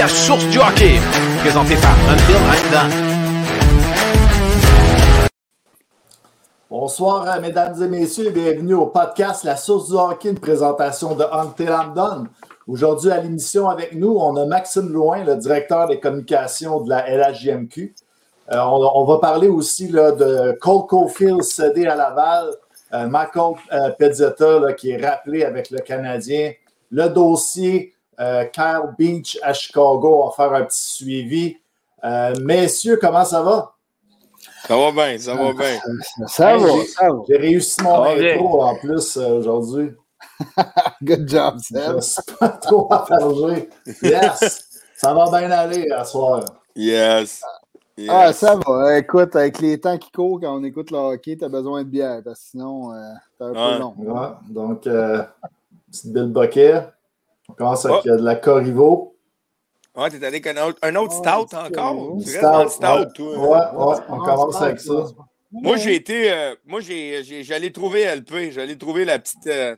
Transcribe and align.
la 0.00 0.08
source 0.08 0.46
du 0.46 0.56
hockey, 0.56 0.98
présenté 1.40 1.74
par 1.74 1.94
Until. 2.08 2.38
Bonsoir, 6.70 7.28
euh, 7.28 7.40
mesdames 7.42 7.82
et 7.82 7.86
messieurs, 7.86 8.30
bienvenue 8.30 8.72
au 8.72 8.86
podcast 8.86 9.44
La 9.44 9.56
Source 9.56 9.90
du 9.90 9.96
Hockey, 9.96 10.30
une 10.30 10.38
présentation 10.38 11.14
de 11.14 11.24
Until. 11.30 12.30
Aujourd'hui, 12.66 13.10
à 13.10 13.20
l'émission 13.20 13.68
avec 13.68 13.94
nous, 13.94 14.16
on 14.16 14.36
a 14.36 14.46
Maxime 14.46 14.88
Louin, 14.88 15.22
le 15.22 15.36
directeur 15.36 15.86
des 15.88 16.00
communications 16.00 16.80
de 16.80 16.88
la 16.88 17.04
LHJMQ. 17.06 17.94
Euh, 18.52 18.58
on, 18.58 19.04
va 19.04 19.18
parler 19.18 19.48
aussi 19.48 19.88
de 19.88 20.56
Cole 20.62 20.86
Caulfield 20.86 21.42
cédé 21.42 21.86
à 21.86 21.94
Laval, 21.94 22.48
euh, 22.94 23.06
Michael 23.06 23.54
euh, 23.74 24.72
qui 24.72 24.92
est 24.92 25.06
rappelé 25.06 25.44
avec 25.44 25.68
le 25.68 25.80
Canadien, 25.80 26.52
le 26.90 27.08
dossier 27.08 27.92
euh, 28.20 28.44
Kyle 28.46 28.94
Beach 28.98 29.38
à 29.42 29.52
Chicago, 29.52 30.22
on 30.24 30.28
va 30.28 30.32
faire 30.34 30.52
un 30.54 30.64
petit 30.64 30.82
suivi. 30.82 31.56
Euh, 32.04 32.34
messieurs, 32.42 32.98
comment 33.00 33.24
ça 33.24 33.42
va? 33.42 33.72
Ça 34.66 34.76
va 34.76 34.90
bien, 34.92 35.18
ça 35.18 35.34
va 35.34 35.52
bien. 35.52 35.78
Ça, 36.26 36.56
va, 36.56 36.68
ça 36.86 37.08
va. 37.10 37.18
J'ai 37.28 37.36
réussi 37.36 37.82
mon 37.82 38.04
intro 38.04 38.62
en 38.62 38.74
plus 38.76 39.16
aujourd'hui. 39.16 39.92
Good 41.02 41.28
job, 41.28 41.58
Sam. 41.60 41.96
Je 41.96 42.00
suis 42.02 42.22
pas 42.38 42.48
trop 42.50 42.92
affargé. 42.92 43.68
Yes! 44.02 44.68
Ça 44.96 45.14
va 45.14 45.24
bien 45.30 45.50
aller 45.50 45.90
à 45.90 46.04
soir. 46.04 46.44
Yes. 46.76 47.42
yes. 47.96 48.08
Ah, 48.10 48.32
ça 48.32 48.58
va. 48.66 48.98
Écoute, 48.98 49.34
avec 49.34 49.58
les 49.60 49.80
temps 49.80 49.96
qui 49.98 50.10
courent 50.10 50.40
quand 50.40 50.56
on 50.58 50.62
écoute 50.64 50.90
le 50.90 50.98
hockey, 50.98 51.36
t'as 51.38 51.48
besoin 51.48 51.82
de 51.84 51.88
bière, 51.88 52.20
parce 52.22 52.40
que 52.40 52.46
sinon, 52.50 52.92
euh, 52.92 53.12
t'es 53.38 53.44
un 53.44 53.48
Ouais. 53.52 53.72
peu 53.74 53.78
long. 53.80 53.94
Ouais, 53.98 54.28
donc, 54.50 54.86
euh, 54.86 55.22
petite 55.90 56.12
Bill 56.12 56.26
Bucket. 56.26 56.92
On 57.50 57.54
commence 57.56 57.84
avec 57.86 58.00
Oh. 58.04 58.08
euh, 58.10 58.16
de 58.16 58.24
la 58.24 58.36
Corriveau. 58.36 59.16
Ouais, 59.96 60.08
t'es 60.08 60.16
allé 60.18 60.26
avec 60.26 60.46
un 60.46 60.66
autre, 60.68 60.78
un 60.82 60.94
autre 60.96 61.14
Oh, 61.18 61.22
stout 61.46 61.56
encore? 61.56 62.16
restes 62.18 62.42
dans 62.42 62.62
le 62.62 62.68
stout, 62.70 62.84
ouais. 62.86 63.06
toi. 63.14 63.36
Ouais, 63.36 63.48
ouais, 63.48 63.96
on 64.08 64.20
Ah, 64.20 64.24
commence 64.24 64.62
avec 64.62 64.80
ça. 64.80 65.04
Moi, 65.52 65.76
j'ai 65.78 65.96
été. 65.96 66.30
euh, 66.32 66.54
moi, 66.64 66.80
j'ai, 66.80 67.24
j'ai- 67.24 67.42
j'allais 67.42 67.70
trouver 67.72 68.02
LP. 68.02 68.52
J'allais 68.52 68.76
trouver 68.76 69.04
la 69.04 69.18
petite. 69.18 69.48
euh, 69.48 69.74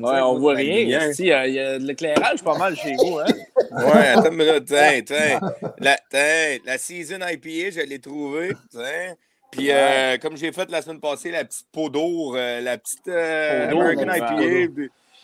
Moi, 0.00 0.12
Ouais, 0.14 0.20
on 0.22 0.38
voit 0.40 0.54
rien. 0.54 1.08
ici. 1.10 1.22
Il 1.22 1.28
y, 1.28 1.32
a- 1.32 1.46
il 1.46 1.54
y 1.54 1.60
a 1.60 1.78
de 1.78 1.84
l'éclairage 1.84 2.42
pas 2.42 2.58
mal 2.58 2.74
chez 2.74 2.94
vous. 2.96 3.18
Hein? 3.20 3.26
Ouais, 3.70 4.08
attends 4.08 4.30
une 4.32 4.36
minute. 4.38 4.64
Tiens, 4.66 5.00
tiens. 5.06 5.40
La, 5.78 5.96
tiens, 6.10 6.58
la 6.64 6.78
Season 6.78 7.18
IPA, 7.20 7.70
je 7.80 7.86
l'ai 7.86 8.00
trouvée. 8.00 8.52
Tiens. 8.72 9.14
Puis, 9.52 9.68
euh, 9.70 10.18
comme 10.18 10.36
j'ai 10.36 10.50
fait 10.50 10.68
la 10.70 10.82
semaine 10.82 10.98
passée, 10.98 11.30
la 11.30 11.44
petite 11.44 11.66
peau 11.70 11.88
d'or, 11.88 12.34
euh, 12.34 12.60
la 12.60 12.76
petite 12.76 13.06
euh, 13.06 13.68
American. 13.70 14.02
IPA, 14.12 14.82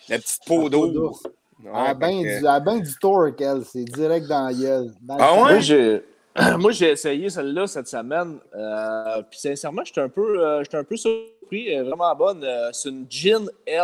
la 0.09 0.19
petite 0.19 0.41
peau 0.47 0.61
peau 0.61 0.69
d'or. 0.69 1.21
Ouais, 1.65 1.71
Elle 1.75 1.87
a 1.91 1.95
que- 1.95 2.23
du, 2.23 2.29
elle 2.29 2.47
a 2.47 2.61
ben 2.61 2.81
du 2.81 2.95
torque, 2.99 3.41
elle. 3.41 3.65
C'est 3.65 3.85
direct 3.85 4.27
dans 4.29 4.47
la 4.47 4.53
gueule. 4.55 4.93
Dans 5.03 5.17
Ah 5.19 5.33
ouais? 5.35 5.39
Moi, 5.41 5.59
j'ai. 5.61 6.05
Moi, 6.59 6.71
j'ai 6.71 6.91
essayé 6.93 7.29
celle-là 7.31 7.67
cette 7.67 7.89
semaine. 7.89 8.39
euh, 8.55 9.23
puis 9.29 9.41
sincèrement, 9.41 9.83
j'étais 9.85 10.01
un, 10.01 10.09
peu, 10.09 10.41
euh, 10.45 10.63
j'étais 10.63 10.77
un 10.77 10.85
peu 10.85 10.97
surpris. 10.97 11.67
Elle 11.69 11.79
est 11.79 11.83
vraiment 11.83 12.15
bonne. 12.15 12.45
Euh, 12.45 12.71
c'est 12.73 12.91
une 12.91 13.07
Gin 13.11 13.49
L. 13.67 13.83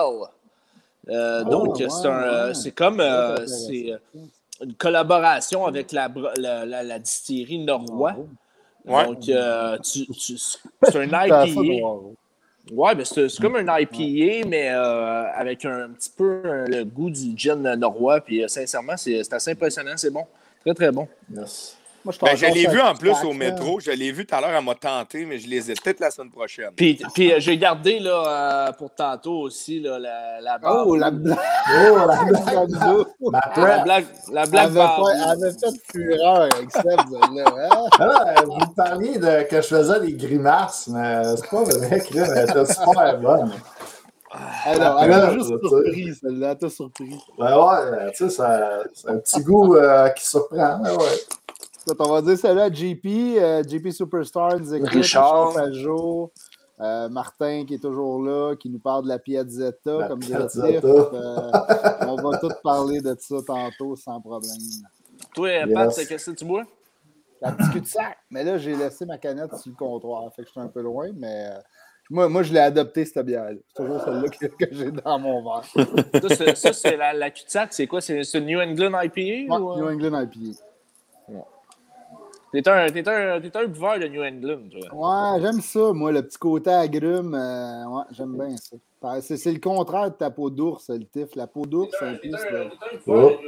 Euh, 1.11 1.43
Oh, 1.47 1.51
donc, 1.51 1.77
ouais, 1.77 1.89
c'est, 1.91 2.07
un, 2.07 2.23
euh, 2.23 2.49
ouais. 2.49 2.55
c'est 2.55 2.71
comme 2.71 3.01
euh, 3.01 3.45
c'est 3.47 3.93
euh, 3.93 3.99
une 4.63 4.75
collaboration 4.75 5.67
avec 5.67 5.91
la, 5.93 6.09
la, 6.37 6.65
la- 6.65 6.83
la 6.85 6.99
distillerie 7.01 7.59
Norrois. 7.59 8.15
Ouais. 8.87 9.05
Donc, 9.07 9.29
euh, 9.29 9.77
tu- 9.79 10.07
tu- 10.07 10.39
c'est 10.39 10.97
un 10.97 11.03
IPA. 11.27 11.45
Ouais, 12.73 12.95
ben 12.95 13.05
c'est 13.05 13.29
comme 13.41 13.57
un 13.57 13.79
IPA, 13.79 14.49
mais 14.49 14.71
euh, 14.71 15.31
avec 15.35 15.65
un, 15.67 15.91
petit 15.91 16.11
peu 16.17 16.43
euh, 16.45 16.67
le 16.67 16.85
goût 16.85 17.11
du 17.11 17.37
gin 17.37 17.75
norrois. 17.75 18.21
Puis 18.21 18.43
euh, 18.43 18.49
sincèrement, 18.49 18.97
c'est 18.97 19.23
c'est 19.23 19.35
assez 19.35 19.51
impressionnant. 19.51 19.93
C'est 19.97 20.11
bon. 20.11 20.25
Très, 20.65 20.73
très 20.73 20.91
bon. 20.91 21.07
Yes. 21.31 21.77
Moi, 22.05 22.13
je 22.13 22.19
Ben, 22.25 22.37
je 22.37 22.47
l'ai 22.47 22.67
vu 22.67 22.81
en 22.81 22.95
plus 22.95 23.15
au 23.25 23.33
métro. 23.33 23.81
Je 23.81 23.91
l'ai 23.91 24.13
vu 24.13 24.27
tout 24.27 24.35
à 24.35 24.41
l'heure, 24.41 24.51
elle 24.51 24.65
m'a 24.65 24.75
tenté, 24.75 25.25
mais 25.25 25.39
je 25.39 25.49
les 25.49 25.71
ai 25.71 25.75
peut-être 25.75 26.01
la 26.01 26.11
semaine 26.11 26.31
prochaine. 26.31 26.71
Puis, 26.77 27.01
puis 27.15 27.33
euh, 27.33 27.37
j'ai 27.39 27.57
gardé 27.57 27.99
là, 27.99 28.69
euh, 28.69 28.73
pour 28.73 28.91
tantôt 28.95 29.41
aussi 29.41 29.81
là, 29.81 29.99
la, 29.99 30.41
la 30.43 30.59
barbe. 30.59 30.85
Oh, 30.87 30.97
la 30.97 31.11
blague. 31.11 31.39
Oh, 31.97 32.07
la 32.07 32.25
blague. 32.25 32.71
Ma 33.21 33.41
la 33.57 33.79
blague, 33.85 34.05
la 34.33 34.43
Elle 34.43 34.51
blague 34.51 34.65
avait 34.67 34.75
barbe. 34.75 35.07
fait- 35.07 35.15
elle 35.17 35.31
avait 35.31 35.53
fait 35.53 35.81
fureur 35.93 36.37
avec 36.43 36.71
Seb, 36.71 36.85
celle-là. 36.85 37.45
Hein? 37.71 37.87
Ah, 37.99 38.35
vous 38.45 38.53
me 38.57 38.75
parliez 38.75 39.19
de, 39.19 39.43
que 39.49 39.57
je 39.63 39.67
faisais 39.69 40.01
des 40.01 40.13
grimaces, 40.13 40.89
mais 40.89 41.23
c'est 41.37 41.49
pas 41.51 41.65
vrai, 41.65 42.01
Chris. 42.01 42.19
Elle 42.19 42.51
était 42.51 42.67
super 42.75 43.19
bonne. 43.19 43.53
Alors, 44.67 45.01
elle 45.03 45.11
m'a 45.11 45.33
juste 45.33 45.47
surpris, 45.47 46.15
celle-là. 46.21 46.51
Elle 46.51 46.59
t'a 46.59 46.69
surpris. 46.69 47.17
Ben 47.39 47.57
ouais, 47.59 48.11
tu 48.13 48.25
sais, 48.25 48.31
ça- 48.31 48.81
c'est 48.93 49.09
un 49.09 49.19
petit 49.19 49.41
goût 49.43 49.77
euh, 49.77 50.09
qui 50.11 50.27
surprend. 50.27 50.81
Ouais. 50.83 50.97
Écoute, 51.87 52.01
on 52.01 52.13
va 52.13 52.23
dire 52.23 52.39
celle-là, 52.39 52.73
JP, 52.73 53.05
euh, 53.39 53.63
JP 53.63 53.91
Superstar 53.91 54.59
nous 54.59 54.75
écoute, 54.75 54.89
Richard. 54.89 55.53
Pajot, 55.53 56.33
euh, 56.81 57.09
Martin 57.11 57.65
qui 57.67 57.75
est 57.75 57.79
toujours 57.79 58.23
là, 58.23 58.55
qui 58.57 58.71
nous 58.71 58.79
parle 58.79 59.05
de 59.05 59.09
la 59.09 59.19
Piazzetta, 59.19 59.99
La 59.99 60.09
comme 60.09 60.21
dirait. 60.21 60.47
Euh, 60.83 61.51
on 62.09 62.17
va 62.17 62.39
tout 62.39 62.51
parler 62.63 63.01
de 63.03 63.15
ça 63.19 63.37
tantôt 63.47 63.97
sans 63.97 64.19
problème. 64.21 64.51
Toi, 65.35 65.51
Yes. 65.51 65.75
Pat, 65.75 66.07
qu'est-ce 66.09 66.31
que 66.31 66.37
tu 66.37 66.45
bois? 66.47 66.65
La 67.43 67.53
petite 67.53 67.73
cul-de-sac. 67.73 68.17
Mais 68.31 68.45
là, 68.45 68.57
j'ai 68.57 68.75
laissé 68.75 69.05
ma 69.05 69.19
canette 69.19 69.55
sur 69.57 69.71
le 69.71 69.77
comptoir, 69.77 70.33
fait 70.35 70.43
que 70.43 70.49
je 70.49 70.53
suis 70.53 70.61
un 70.61 70.69
peu 70.69 70.81
loin, 70.81 71.11
mais 71.15 71.51
moi, 72.09 72.29
moi, 72.31 72.43
je 72.43 72.53
l'ai 72.53 72.61
adopté, 72.61 73.05
cette 73.05 73.25
bière-là. 73.27 73.59
C'est 73.69 73.83
toujours 73.85 74.01
celle-là 74.03 74.29
que, 74.29 74.47
que 74.47 74.75
j'ai 74.75 74.91
dans 74.91 75.19
mon 75.19 75.43
verre. 75.43 75.65
Ça, 76.57 76.73
c'est, 76.73 76.97
la, 76.97 77.13
la 77.13 77.31
cul-de-sac. 77.31 77.73
C'est 77.75 77.87
quoi? 77.87 78.01
C'est, 78.01 78.23
une 78.35 78.47
New 78.47 78.61
England 78.61 78.99
IPA? 79.03 79.53
Ouais, 79.55 79.61
ou? 79.61 79.77
New 79.77 79.89
England 79.89 80.23
IPA. 80.23 80.59
T'es 82.63 82.69
un, 82.69 82.87
t'es, 82.89 83.09
un, 83.09 83.41
t'es 83.41 83.57
un 83.57 83.67
buveur 83.67 83.99
de 83.99 84.07
New 84.07 84.23
England, 84.23 84.69
toi. 84.71 85.35
Ouais, 85.35 85.41
j'aime 85.43 85.61
ça, 85.61 85.93
moi, 85.93 86.13
le 86.13 86.23
petit 86.23 86.39
côté 86.39 86.71
agrume. 86.71 87.35
euh, 87.35 87.85
ouais, 87.87 88.05
j'aime 88.13 88.37
bien 88.37 88.57
ça. 88.57 88.77
Par- 89.01 89.21
C'est, 89.21 89.37
c'est 89.37 89.51
le 89.53 89.59
contraire 89.59 90.11
de 90.11 90.15
ta 90.17 90.31
peau 90.31 90.51
d'ours, 90.51 90.89
le 90.89 91.05
tif. 91.05 91.35
La 91.35 91.49
peau 91.49 91.67
d'ours, 91.67 91.91
c'est 91.99 92.07
un 92.07 92.15
plus 92.15 92.33
euh. 93.11 93.39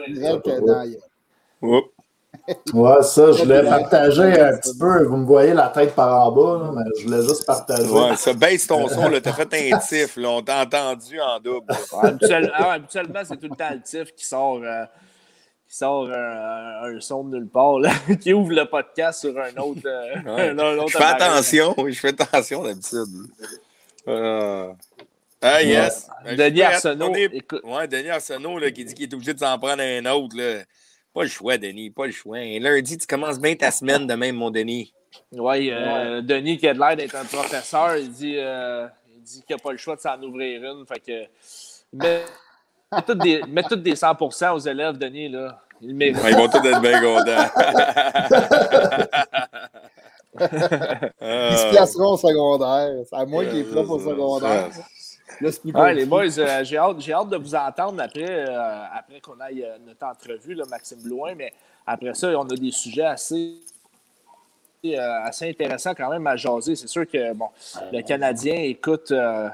Ouais, 2.74 3.02
ça, 3.02 3.32
je 3.32 3.42
voulais 3.44 3.62
partager 3.64 4.40
un 4.40 4.58
petit 4.58 4.76
peu. 4.78 5.04
Vous 5.04 5.16
me 5.16 5.24
voyez 5.24 5.54
la 5.54 5.68
tête 5.68 5.94
par 5.94 6.26
en 6.26 6.32
bas, 6.32 6.64
là, 6.64 6.70
mais 6.74 6.90
je 6.98 7.06
voulais 7.06 7.22
juste 7.22 7.46
partager. 7.46 7.88
Ouais, 7.88 8.16
ça 8.16 8.34
baisse 8.34 8.66
ton 8.66 8.88
son, 8.88 9.08
là. 9.08 9.20
T'as 9.20 9.32
fait 9.32 9.72
un 9.72 9.78
tif, 9.88 10.16
là. 10.16 10.30
On 10.30 10.42
t'a 10.42 10.62
entendu 10.62 11.20
en 11.20 11.40
double. 11.40 11.66
Ouais, 11.92 12.10
ah, 12.54 12.72
habituellement, 12.72 13.20
c'est 13.24 13.36
tout 13.36 13.48
le 13.48 13.56
temps 13.56 13.70
le 13.72 13.80
TIF 13.80 14.12
qui 14.14 14.26
sort, 14.26 14.60
euh, 14.62 14.84
qui 15.68 15.76
sort 15.76 16.08
un, 16.10 16.82
un 16.96 17.00
son 17.00 17.24
de 17.24 17.36
nulle 17.38 17.48
part, 17.48 17.78
là, 17.80 17.90
qui 18.20 18.32
ouvre 18.32 18.52
le 18.52 18.64
podcast 18.66 19.20
sur 19.20 19.36
un 19.38 19.54
autre. 19.56 19.80
euh, 19.86 20.14
Ouais. 20.24 20.48
un 20.50 20.58
autre 20.78 20.88
Je 20.88 20.96
fais 20.98 21.04
appareil. 21.04 21.30
attention, 21.32 21.74
oui, 21.78 21.92
je 21.92 22.00
fais 22.00 22.20
attention 22.20 22.62
d'habitude. 22.62 23.06
Euh, 24.08 24.72
Ah, 25.42 25.62
yes. 25.62 26.08
Ben, 26.24 26.36
Denis. 26.36 26.62
Arsenault, 26.62 27.14
est- 27.14 27.34
écoute. 27.34 27.60
Ouais, 27.64 27.86
Denis 27.86 28.08
Arsenault, 28.10 28.58
là, 28.58 28.70
qui 28.70 28.84
dit 28.84 28.94
qu'il 28.94 29.04
est 29.10 29.14
obligé 29.14 29.34
de 29.34 29.38
s'en 29.38 29.58
prendre 29.58 29.82
un 29.82 30.06
autre, 30.06 30.36
là. 30.36 30.62
Pas 31.12 31.22
le 31.22 31.28
choix, 31.28 31.56
Denis, 31.58 31.90
pas 31.90 32.06
le 32.06 32.12
choix. 32.12 32.38
Un 32.38 32.58
lundi, 32.60 32.96
tu 32.98 33.06
commences 33.06 33.38
bien 33.40 33.54
ta 33.54 33.70
semaine 33.70 34.06
de 34.06 34.14
même, 34.14 34.36
mon 34.36 34.50
Denis. 34.50 34.92
Ouais, 35.32 35.68
euh, 35.72 36.20
Denis, 36.22 36.58
qui 36.58 36.68
a 36.68 36.74
de 36.74 36.78
l'air 36.78 36.96
d'être 36.96 37.14
un 37.16 37.24
professeur, 37.24 37.96
il 37.96 38.10
dit, 38.10 38.34
euh, 38.36 38.86
il 39.14 39.22
dit 39.22 39.42
qu'il 39.46 39.56
n'a 39.56 39.62
pas 39.62 39.72
le 39.72 39.78
choix 39.78 39.96
de 39.96 40.00
s'en 40.00 40.20
ouvrir 40.22 40.62
une. 40.62 40.84
Fait 40.86 41.00
que. 41.00 41.26
Mets, 41.92 42.24
mets 42.92 43.02
toutes 43.02 43.18
des, 43.18 43.42
mets 43.48 43.62
toutes 43.62 43.82
des 43.82 43.94
100% 43.94 44.54
aux 44.54 44.58
élèves, 44.58 44.98
Denis, 44.98 45.28
là. 45.28 45.60
Ouais, 45.82 45.90
ils 45.90 46.36
vont 46.36 46.48
tous 46.48 46.66
être 46.66 46.80
bien 46.80 47.00
contents. 47.02 47.50
Ils 50.40 51.58
se 51.58 51.70
placeront 51.70 52.12
au 52.12 52.16
secondaire. 52.16 53.04
C'est 53.08 53.16
à 53.16 53.26
moi 53.26 53.44
qui 53.44 53.60
est 53.60 53.64
prêt 53.64 53.84
pour 53.84 53.98
le 53.98 54.04
secondaire. 54.04 54.70
Là, 55.40 55.52
c'est 55.52 55.60
plus 55.60 55.72
Ouais, 55.72 55.92
les 55.92 56.06
boys, 56.06 56.38
euh, 56.38 56.64
j'ai 56.64 56.78
hâte, 56.78 56.96
j'ai 57.00 57.12
hâte 57.12 57.28
de 57.28 57.36
vous 57.36 57.54
entendre 57.54 58.02
après, 58.02 58.24
euh, 58.26 58.84
après 58.94 59.20
qu'on 59.20 59.38
aille 59.40 59.64
euh, 59.64 59.76
notre 59.86 60.06
entrevue, 60.06 60.54
là, 60.54 60.64
Maxime 60.70 61.02
Blouin, 61.02 61.34
mais 61.34 61.52
après 61.86 62.14
ça, 62.14 62.28
on 62.38 62.44
a 62.44 62.56
des 62.56 62.70
sujets 62.70 63.04
assez, 63.04 63.56
euh, 64.94 65.24
assez 65.24 65.48
intéressants 65.48 65.94
quand 65.94 66.08
même 66.10 66.26
à 66.26 66.36
jaser. 66.36 66.76
C'est 66.76 66.88
sûr 66.88 67.06
que 67.06 67.32
bon, 67.34 67.48
le 67.92 68.02
Canadien, 68.02 68.54
écoute, 68.54 69.10
euh, 69.10 69.48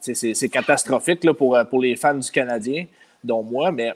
c'est 0.00 0.48
catastrophique 0.48 1.24
là, 1.24 1.34
pour, 1.34 1.56
euh, 1.56 1.64
pour 1.64 1.80
les 1.80 1.96
fans 1.96 2.14
du 2.14 2.30
Canadien, 2.30 2.86
dont 3.22 3.42
moi, 3.42 3.70
mais 3.72 3.92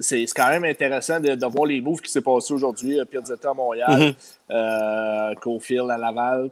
c'est 0.00 0.24
quand 0.34 0.48
même 0.48 0.64
intéressant 0.64 1.18
de, 1.20 1.34
de 1.34 1.46
voir 1.46 1.66
les 1.66 1.80
moves 1.80 2.00
qui 2.00 2.10
s'est 2.10 2.20
passé 2.20 2.52
aujourd'hui. 2.54 3.00
euh, 3.00 3.04
Piazzetta 3.04 3.50
à 3.50 3.54
Montréal, 3.54 4.14
euh, 4.50 5.34
Cofield 5.36 5.90
à 5.90 5.98
Laval, 5.98 6.50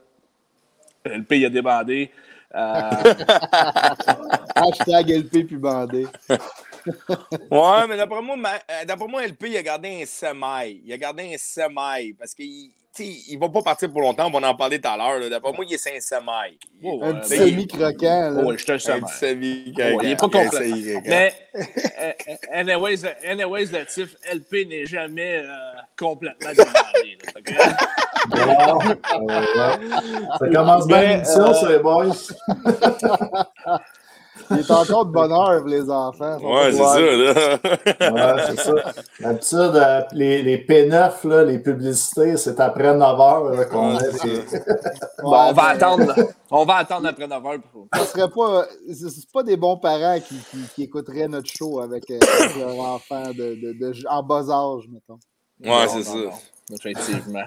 le 1.05 1.23
pays 1.23 1.45
a 1.47 1.51
débandé. 1.51 2.11
Euh, 2.55 2.91
Hashtag 4.55 5.11
LP 5.11 5.47
puis 5.47 5.57
bandé. 5.57 6.07
Ouais, 7.51 7.87
mais 7.89 7.97
d'après 7.97 8.23
moi, 8.23 8.37
euh, 8.39 8.85
d'après 8.85 9.09
moi, 9.09 9.27
LP, 9.27 9.47
il 9.49 9.57
a 9.57 9.63
gardé 9.65 10.03
un 10.03 10.07
semi. 10.07 10.81
Il 10.85 10.93
a 10.93 10.97
gardé 10.97 11.35
un 11.35 11.37
semi 11.37 12.13
parce 12.13 12.33
que 12.33 12.45
il- 13.05 13.39
va 13.39 13.49
pas 13.49 13.63
partir 13.63 13.91
pour 13.91 14.01
longtemps, 14.01 14.31
on 14.33 14.41
va 14.41 14.49
en 14.49 14.55
parler 14.55 14.81
tout 14.81 14.89
à 14.89 14.97
l'heure. 14.97 15.29
D'après 15.31 15.53
moi, 15.53 15.65
il 15.69 15.75
est 15.75 15.79
500 15.79 16.17
mailles. 16.23 16.59
Oh, 16.83 17.01
Un 17.03 17.15
ouais, 17.15 17.21
petit 17.21 17.37
semi-croquant. 17.37 18.43
oh, 18.45 18.53
je 18.57 18.65
te 18.65 18.73
le 18.73 18.91
Un 18.91 19.01
petit 19.01 19.15
semi 19.15 19.75
Ouais, 19.77 19.97
il 20.03 20.11
est 20.11 20.17
pas 20.17 20.21
complètement. 20.21 20.61
Mais, 21.07 21.35
euh, 21.55 21.63
euh, 22.01 22.13
anyways, 22.53 23.01
anyways, 23.27 23.67
le 23.67 23.85
tif 23.87 24.15
LP 24.33 24.67
n'est 24.69 24.87
jamais 24.87 25.39
euh, 25.45 25.49
complètement 25.99 26.51
démarré. 26.53 27.19
Bon, 28.29 28.81
euh, 29.31 29.77
ça 30.39 30.49
commence 30.53 30.87
bien 30.87 31.01
l'émission, 31.03 31.41
euh, 31.51 31.55
ça, 31.55 31.69
les 31.69 31.79
boys. 31.79 32.07
Il 34.51 34.59
est 34.59 34.71
encore 34.71 35.07
de 35.07 35.11
bonne 35.13 35.33
heure, 35.33 35.65
les 35.67 35.89
enfants. 35.91 36.39
Ouais, 36.39 36.73
c'est 36.73 36.79
ça, 36.83 37.01
là. 37.01 38.35
Ouais, 38.37 38.43
c'est 38.47 38.61
ça. 38.61 38.73
D'habitude, 39.21 39.77
euh, 39.77 40.01
les, 40.13 40.43
les 40.43 40.59
P9, 40.59 41.29
là, 41.29 41.45
les 41.45 41.59
publicités, 41.59 42.37
c'est 42.37 42.59
après 42.61 42.95
9 42.95 43.19
h 43.19 43.69
qu'on 43.69 43.97
Ouais, 43.97 44.03
des- 44.25 44.43
Bon, 45.23 45.31
on 45.49 45.53
va 45.53 45.63
attendre. 45.65 46.15
On 46.51 46.65
va 46.65 46.75
attendre 46.77 47.09
après 47.09 47.27
9 47.27 47.45
heures. 47.47 47.59
Pour... 47.73 47.87
Ça 47.95 48.05
serait 48.07 48.29
pas. 48.31 48.67
C'est 48.93 49.33
pas 49.33 49.43
des 49.43 49.57
bons 49.57 49.77
parents 49.79 50.19
qui, 50.21 50.37
qui, 50.51 50.59
qui 50.75 50.83
écouteraient 50.85 51.29
notre 51.29 51.51
show 51.51 51.81
avec, 51.81 52.11
euh, 52.11 52.19
avec 52.41 52.57
leur 52.57 52.79
enfant 52.79 53.29
de, 53.31 53.33
de, 53.55 53.73
de- 53.79 54.09
en 54.09 54.23
bas 54.23 54.49
âge, 54.49 54.85
mettons. 54.93 55.19
Ouais, 55.61 55.69
Non, 55.87 55.89
c'est 55.89 55.99
non, 55.99 56.05
ça. 56.05 56.15
non. 56.71 56.77
Effectivement. 56.77 57.43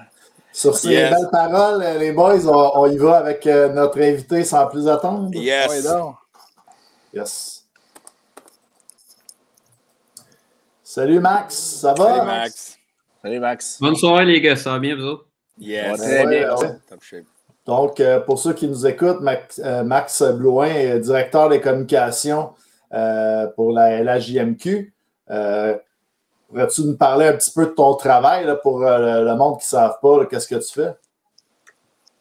Sur 0.52 0.76
ces 0.76 0.88
Yes. 0.88 1.10
belles 1.10 1.28
paroles, 1.30 1.84
les 2.00 2.10
boys, 2.12 2.44
on, 2.48 2.72
on 2.80 2.86
y 2.90 2.96
va 2.98 3.18
avec 3.18 3.46
euh, 3.46 3.68
notre 3.72 4.00
invité 4.00 4.42
sans 4.42 4.66
plus 4.66 4.88
attendre. 4.88 5.28
Yes. 5.32 5.86
Yes. 7.12 7.64
Salut 10.82 11.20
Max, 11.20 11.54
ça 11.54 11.94
va? 11.94 12.04
Salut, 12.16 12.26
Max. 12.26 12.78
Salut, 13.22 13.40
Max. 13.40 13.78
Bonne 13.80 13.96
soirée, 13.96 14.24
les 14.24 14.40
gars. 14.40 14.56
Ça 14.56 14.72
va 14.72 14.78
bien, 14.78 14.96
vous 14.96 15.04
autres? 15.04 15.26
Yes. 15.58 15.98
Très 16.00 16.24
Ouais, 16.24 16.40
bien. 16.40 16.56
ouais. 16.56 16.70
Top 16.88 17.02
shape. 17.02 17.24
Donc, 17.66 18.00
euh, 18.00 18.20
pour 18.20 18.38
ceux 18.38 18.54
qui 18.54 18.66
nous 18.66 18.86
écoutent, 18.86 19.20
Max, 19.20 19.60
euh, 19.64 19.84
Max 19.84 20.22
Blouin 20.22 20.66
est 20.66 20.98
directeur 21.00 21.48
des 21.48 21.60
communications 21.60 22.50
euh, 22.92 23.46
pour 23.54 23.72
la 23.72 24.02
LHJMQ. 24.02 24.92
Euh, 25.30 25.76
Pourrais-tu 26.48 26.82
nous 26.82 26.96
parler 26.96 27.26
un 27.28 27.34
petit 27.34 27.52
peu 27.52 27.66
de 27.66 27.70
ton 27.70 27.94
travail 27.94 28.44
là, 28.44 28.56
pour 28.56 28.82
euh, 28.84 29.22
le 29.22 29.34
monde 29.36 29.60
qui 29.60 29.66
ne 29.66 29.70
savent 29.70 29.98
pas, 30.02 30.26
qu'est-ce 30.26 30.48
que 30.48 30.56
tu 30.56 30.72
fais? 30.72 30.90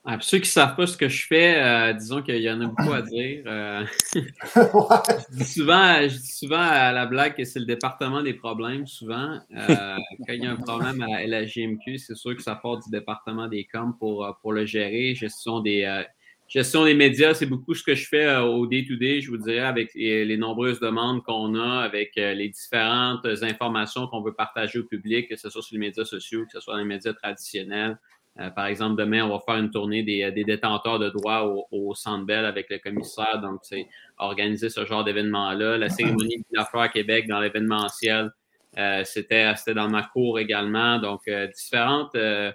Ah, 0.06 0.14
pour 0.16 0.24
ceux 0.24 0.38
qui 0.38 0.44
ne 0.44 0.48
savent 0.48 0.76
pas 0.78 0.88
ce 0.88 0.96
que 0.96 1.10
je 1.10 1.28
fais, 1.28 1.62
euh, 1.62 1.94
disons 1.94 2.22
qu'il 2.22 2.38
y 2.38 2.50
en 2.50 2.62
a 2.62 2.68
beaucoup 2.68 2.94
à 2.94 3.02
dire. 3.02 3.44
Euh, 3.46 3.84
je, 4.16 5.36
dis 5.38 5.46
souvent, 5.46 6.02
je 6.08 6.16
dis 6.16 6.32
souvent 6.32 6.62
à 6.62 6.94
la 6.94 7.06
blague 7.06 7.36
que 7.36 7.44
c'est 7.44 7.60
le 7.60 7.66
département 7.66 8.24
des 8.24 8.34
problèmes, 8.34 8.88
souvent. 8.88 9.40
Euh, 9.56 9.98
quand 10.26 10.34
il 10.34 10.44
y 10.44 10.48
a 10.48 10.52
un 10.52 10.56
problème 10.56 11.02
à 11.02 11.28
la 11.28 11.44
GMQ, 11.44 11.98
c'est 11.98 12.16
sûr 12.16 12.34
que 12.34 12.42
ça 12.42 12.56
part 12.56 12.78
du 12.78 12.90
département 12.90 13.48
des 13.48 13.66
coms 13.66 13.94
pour, 14.00 14.38
pour 14.42 14.54
le 14.54 14.66
gérer. 14.66 15.16
Gestion 15.16 15.60
des, 15.60 16.04
gestion 16.48 16.86
des 16.86 16.94
médias, 16.94 17.34
c'est 17.34 17.46
beaucoup 17.46 17.76
ce 17.76 17.84
que 17.84 17.94
je 17.94 18.08
fais 18.08 18.38
au 18.38 18.66
day-to-day, 18.68 19.20
je 19.20 19.30
vous 19.30 19.38
dirais, 19.38 19.60
avec 19.60 19.94
les, 19.96 20.24
les 20.24 20.38
nombreuses 20.38 20.80
demandes 20.80 21.24
qu'on 21.24 21.56
a, 21.56 21.82
avec 21.82 22.14
les 22.16 22.48
différentes 22.48 23.26
informations 23.42 24.08
qu'on 24.08 24.22
veut 24.22 24.34
partager 24.34 24.80
au 24.80 24.86
public, 24.86 25.28
que 25.28 25.36
ce 25.36 25.50
soit 25.50 25.62
sur 25.62 25.74
les 25.74 25.82
médias 25.82 26.06
sociaux, 26.06 26.46
que 26.46 26.54
ce 26.54 26.62
soit 26.62 26.76
dans 26.76 26.80
les 26.80 26.86
médias 26.86 27.14
traditionnels. 27.14 28.00
Euh, 28.40 28.50
par 28.52 28.68
exemple, 28.68 28.96
demain, 28.98 29.24
on 29.26 29.30
va 29.30 29.40
faire 29.46 29.58
une 29.58 29.70
tournée 29.70 30.02
des, 30.04 30.32
des 30.32 30.44
détenteurs 30.46 30.98
de 30.98 31.10
droits 31.10 31.46
au, 31.46 31.66
au 31.72 31.94
Centre 31.94 32.26
Bell 32.26 32.46
avec 32.46 32.68
le 32.70 32.78
commissaire. 32.78 33.40
Donc, 33.42 33.60
c'est 33.64 33.86
organiser 34.18 34.70
ce 34.70 34.86
genre 34.86 35.04
d'événement-là. 35.04 35.78
La 35.78 35.90
cérémonie 35.90 36.38
de 36.38 36.58
la 36.58 36.64
fleur 36.66 36.84
à 36.84 36.90
Québec 36.90 37.28
dans 37.28 37.40
l'événementiel, 37.42 38.32
euh, 38.78 39.04
c'était 39.04 39.54
c'était 39.56 39.74
dans 39.74 39.90
ma 39.90 40.04
cour 40.04 40.40
également. 40.40 41.00
Donc, 41.00 41.22
euh, 41.28 41.48
différentes. 41.48 42.16
euh, 42.16 42.52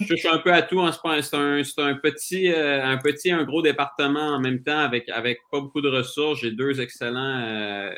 je 0.00 0.06
touche 0.08 0.26
un 0.26 0.38
peu 0.38 0.52
à 0.52 0.62
tout. 0.62 0.84
C'est 0.92 1.02
pas 1.02 1.14
un- 1.16 1.22
C'est 1.22 1.36
un, 1.36 1.62
c'est 1.64 1.80
un 1.82 1.94
petit, 1.94 2.52
euh, 2.52 2.84
un 2.84 2.98
petit, 2.98 3.30
un 3.32 3.44
gros 3.44 3.62
département 3.62 4.28
en 4.36 4.40
même 4.40 4.62
temps 4.62 4.78
avec, 4.78 5.08
avec 5.08 5.38
pas 5.50 5.60
beaucoup 5.60 5.80
de 5.80 5.88
ressources. 5.88 6.40
J'ai 6.40 6.50
deux 6.52 6.80
excellents, 6.80 7.40
euh, 7.42 7.90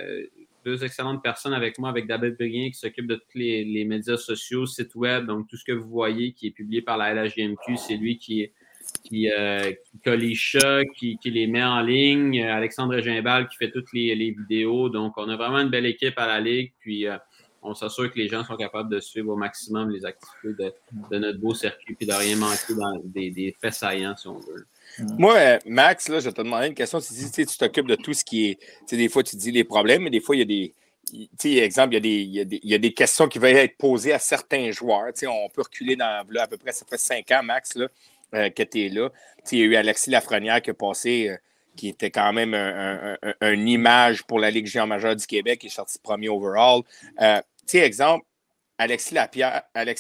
deux 0.69 0.85
excellentes 0.85 1.23
personnes 1.23 1.55
avec 1.55 1.79
moi, 1.79 1.89
avec 1.89 2.07
David 2.07 2.37
Brien 2.37 2.69
qui 2.69 2.75
s'occupe 2.75 3.07
de 3.07 3.15
tous 3.15 3.39
les, 3.39 3.65
les 3.65 3.85
médias 3.85 4.19
sociaux, 4.19 4.67
sites 4.67 4.95
web, 4.95 5.27
donc 5.27 5.49
tout 5.49 5.57
ce 5.57 5.65
que 5.65 5.73
vous 5.73 5.89
voyez 5.89 6.33
qui 6.33 6.49
est 6.49 6.51
publié 6.51 6.83
par 6.83 6.99
la 6.99 7.15
LHGMQ, 7.15 7.77
c'est 7.77 7.97
lui 7.97 8.19
qui, 8.19 8.51
qui, 9.03 9.31
euh, 9.31 9.73
qui 9.73 9.99
collige 10.05 10.59
ça, 10.59 10.85
qui, 10.97 11.17
qui 11.19 11.31
les 11.31 11.47
met 11.47 11.65
en 11.65 11.81
ligne. 11.81 12.43
Alexandre 12.43 13.01
Gimbal 13.01 13.49
qui 13.49 13.57
fait 13.57 13.71
toutes 13.71 13.93
les, 13.95 14.15
les 14.15 14.31
vidéos. 14.31 14.91
Donc, 14.91 15.15
on 15.17 15.29
a 15.29 15.37
vraiment 15.37 15.59
une 15.61 15.71
belle 15.71 15.87
équipe 15.87 16.19
à 16.19 16.27
la 16.27 16.41
Ligue. 16.41 16.73
Puis, 16.81 17.07
euh, 17.07 17.17
on 17.63 17.75
s'assure 17.75 18.13
que 18.13 18.19
les 18.19 18.29
gens 18.29 18.45
sont 18.45 18.57
capables 18.57 18.91
de 18.91 19.01
suivre 19.01 19.31
au 19.33 19.37
maximum 19.37 19.91
les 19.91 20.05
activités 20.05 20.63
de, 20.63 20.73
de 21.11 21.19
notre 21.19 21.39
beau 21.39 21.55
circuit 21.55 21.95
puis 21.95 22.07
de 22.07 22.13
rien 22.13 22.37
manquer 22.37 22.75
dans 22.75 23.01
des, 23.05 23.31
des 23.31 23.57
faits 23.61 23.75
saillants, 23.75 24.17
si 24.17 24.29
on 24.29 24.39
veut. 24.39 24.67
Moi, 25.19 25.59
Max, 25.67 26.09
là, 26.09 26.21
je 26.21 26.31
te 26.31 26.43
demander 26.43 26.69
une 26.69 26.75
question. 26.75 27.01
Tu 27.01 27.47
tu 27.47 27.57
t'occupes 27.59 27.87
de 27.87 27.95
tout 27.97 28.15
ce 28.15 28.25
qui 28.25 28.51
est. 28.51 28.59
Tu 28.59 28.67
sais, 28.87 28.97
des 28.97 29.09
fois, 29.09 29.23
tu 29.23 29.37
dis 29.37 29.51
les 29.53 29.65
problèmes, 29.65 30.03
mais 30.03 30.11
des 30.11 30.21
fois, 30.21 30.37
il 30.37 30.41
y 30.41 30.43
a 30.43 30.45
des. 30.45 30.75
Tu 31.11 31.29
sais, 31.39 31.57
exemple, 31.59 31.95
il 31.95 31.97
y, 31.97 31.97
a 31.97 32.01
des, 32.01 32.11
il, 32.11 32.35
y 32.35 32.41
a 32.41 32.45
des, 32.45 32.61
il 32.63 32.71
y 32.71 32.75
a 32.75 32.79
des 32.79 32.93
questions 32.93 33.29
qui 33.29 33.39
veulent 33.39 33.57
être 33.57 33.77
posées 33.79 34.13
à 34.13 34.19
certains 34.19 34.71
joueurs. 34.73 35.07
Tu 35.15 35.21
sais, 35.21 35.27
on 35.27 35.49
peut 35.49 35.63
reculer 35.63 35.97
dans 35.97 36.25
là, 36.31 36.43
à 36.43 36.47
peu 36.47 36.59
près, 36.59 36.73
ça 36.73 36.85
fait 36.89 36.99
cinq 36.99 37.31
ans, 37.31 37.43
Max, 37.43 37.77
là, 37.77 37.89
euh, 38.35 38.51
que 38.51 38.63
tu 38.63 38.85
es 38.85 38.89
là. 38.91 39.09
Tu 39.09 39.43
sais, 39.45 39.57
il 39.57 39.59
y 39.61 39.63
a 39.63 39.65
eu 39.67 39.77
Alexis 39.77 40.11
Lafrenière 40.11 40.61
qui 40.61 40.71
a 40.71 40.75
passé, 40.75 41.29
euh, 41.31 41.37
qui 41.77 41.89
était 41.89 42.11
quand 42.11 42.33
même 42.33 42.53
un- 42.55 43.17
une 43.41 43.69
image 43.69 44.25
pour 44.25 44.39
la 44.39 44.51
Ligue 44.51 44.67
géant 44.67 44.87
majeure 44.87 45.17
du 45.17 45.27
Québec, 45.27 45.61
qui 45.61 45.69
est 45.69 45.71
sorti 45.71 45.99
premier 46.03 46.29
overall. 46.29 46.83
Euh, 47.23 47.39
tu 47.61 47.79
sais, 47.79 47.79
exemple, 47.79 48.27
Alexis 48.79 49.15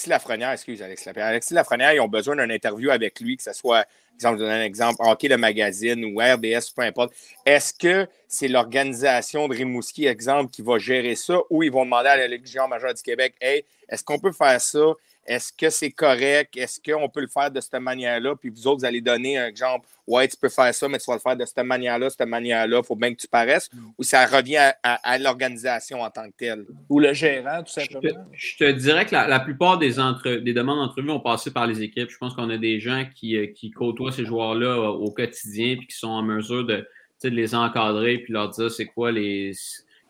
Lafrenière, 0.08 0.52
excuse, 0.52 0.80
Alexis. 0.82 1.08
Alexis 1.08 1.52
Lafrenière, 1.52 1.92
ils 1.92 2.00
ont 2.00 2.08
besoin 2.08 2.36
d'un 2.36 2.48
interview 2.48 2.90
avec 2.90 3.18
lui, 3.20 3.36
que 3.36 3.42
ce 3.42 3.52
soit, 3.52 3.84
exemple, 4.14 4.38
donne 4.38 4.50
un 4.50 4.62
exemple, 4.62 4.96
Hockey 5.00 5.26
le 5.26 5.36
magazine 5.36 6.04
ou 6.04 6.18
RDS, 6.20 6.72
peu 6.74 6.82
importe. 6.82 7.12
Est-ce 7.44 7.74
que 7.74 8.08
c'est 8.28 8.46
l'organisation 8.46 9.48
de 9.48 9.56
Rimouski, 9.56 10.06
exemple, 10.06 10.50
qui 10.52 10.62
va 10.62 10.78
gérer 10.78 11.16
ça 11.16 11.40
ou 11.50 11.64
ils 11.64 11.72
vont 11.72 11.84
demander 11.84 12.08
à 12.08 12.28
la 12.28 12.36
géant 12.44 12.68
majeure 12.68 12.94
du 12.94 13.02
Québec, 13.02 13.34
hey, 13.40 13.64
est-ce 13.88 14.04
qu'on 14.04 14.20
peut 14.20 14.32
faire 14.32 14.60
ça? 14.60 14.92
Est-ce 15.28 15.52
que 15.52 15.68
c'est 15.68 15.90
correct? 15.90 16.56
Est-ce 16.56 16.80
qu'on 16.80 17.08
peut 17.10 17.20
le 17.20 17.26
faire 17.28 17.50
de 17.50 17.60
cette 17.60 17.74
manière-là? 17.74 18.34
Puis 18.34 18.48
vous 18.48 18.66
autres, 18.66 18.78
vous 18.80 18.84
allez 18.86 19.02
donner 19.02 19.36
un 19.36 19.46
exemple, 19.46 19.86
ouais, 20.06 20.26
tu 20.26 20.38
peux 20.38 20.48
faire 20.48 20.74
ça, 20.74 20.88
mais 20.88 20.98
tu 20.98 21.04
vas 21.06 21.14
le 21.16 21.20
faire 21.20 21.36
de 21.36 21.44
cette 21.44 21.58
manière-là, 21.58 22.08
cette 22.08 22.26
manière-là, 22.26 22.78
il 22.82 22.86
faut 22.86 22.96
bien 22.96 23.12
que 23.12 23.20
tu 23.20 23.28
paraisses. 23.28 23.68
Ou 23.98 24.02
ça 24.02 24.24
revient 24.24 24.56
à, 24.56 24.76
à- 24.82 24.94
à 25.12 25.18
l'organisation 25.18 26.00
en 26.00 26.08
tant 26.10 26.26
que 26.30 26.34
telle? 26.38 26.64
Ou 26.88 26.98
le 26.98 27.12
gérant, 27.12 27.62
tout 27.62 27.72
Je 27.78 27.86
te, 27.86 27.92
simplement. 27.92 28.24
je 28.32 28.56
te 28.56 28.70
dirais 28.72 29.04
que 29.04 29.14
la, 29.14 29.28
la 29.28 29.40
plupart 29.40 29.76
des, 29.76 30.00
entre, 30.00 30.30
des 30.36 30.54
demandes 30.54 30.78
d'entrevue 30.78 31.10
ont 31.10 31.20
passé 31.20 31.50
par 31.50 31.66
les 31.66 31.82
équipes. 31.82 32.08
Je 32.10 32.16
pense 32.16 32.34
qu'on 32.34 32.48
a 32.48 32.56
des 32.56 32.80
gens 32.80 33.04
qui, 33.14 33.36
euh, 33.36 33.48
qui 33.48 33.70
côtoient 33.70 34.12
ces 34.12 34.24
joueurs-là 34.24 34.66
euh, 34.66 34.86
au 34.88 35.10
quotidien 35.10 35.76
puis 35.76 35.88
qui 35.88 35.96
sont 35.96 36.08
en 36.08 36.22
mesure 36.22 36.64
de, 36.64 36.88
de 37.22 37.28
les 37.28 37.54
encadrer 37.54 38.16
puis 38.18 38.32
leur 38.32 38.48
dire 38.48 38.70
c'est 38.70 38.86
quoi 38.86 39.12
les 39.12 39.52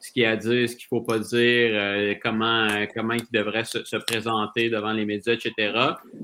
ce 0.09 0.13
qu'il 0.13 0.23
y 0.23 0.27
a 0.27 0.31
à 0.31 0.37
dire, 0.37 0.69
ce 0.69 0.75
qu'il 0.75 0.87
ne 0.91 0.99
faut 0.99 1.03
pas 1.03 1.19
dire, 1.19 1.71
euh, 1.73 2.15
comment, 2.23 2.67
euh, 2.71 2.87
comment 2.95 3.13
ils 3.13 3.31
devraient 3.31 3.65
se, 3.65 3.85
se 3.85 3.97
présenter 3.97 4.71
devant 4.71 4.93
les 4.93 5.05
médias, 5.05 5.35
etc. 5.35 5.53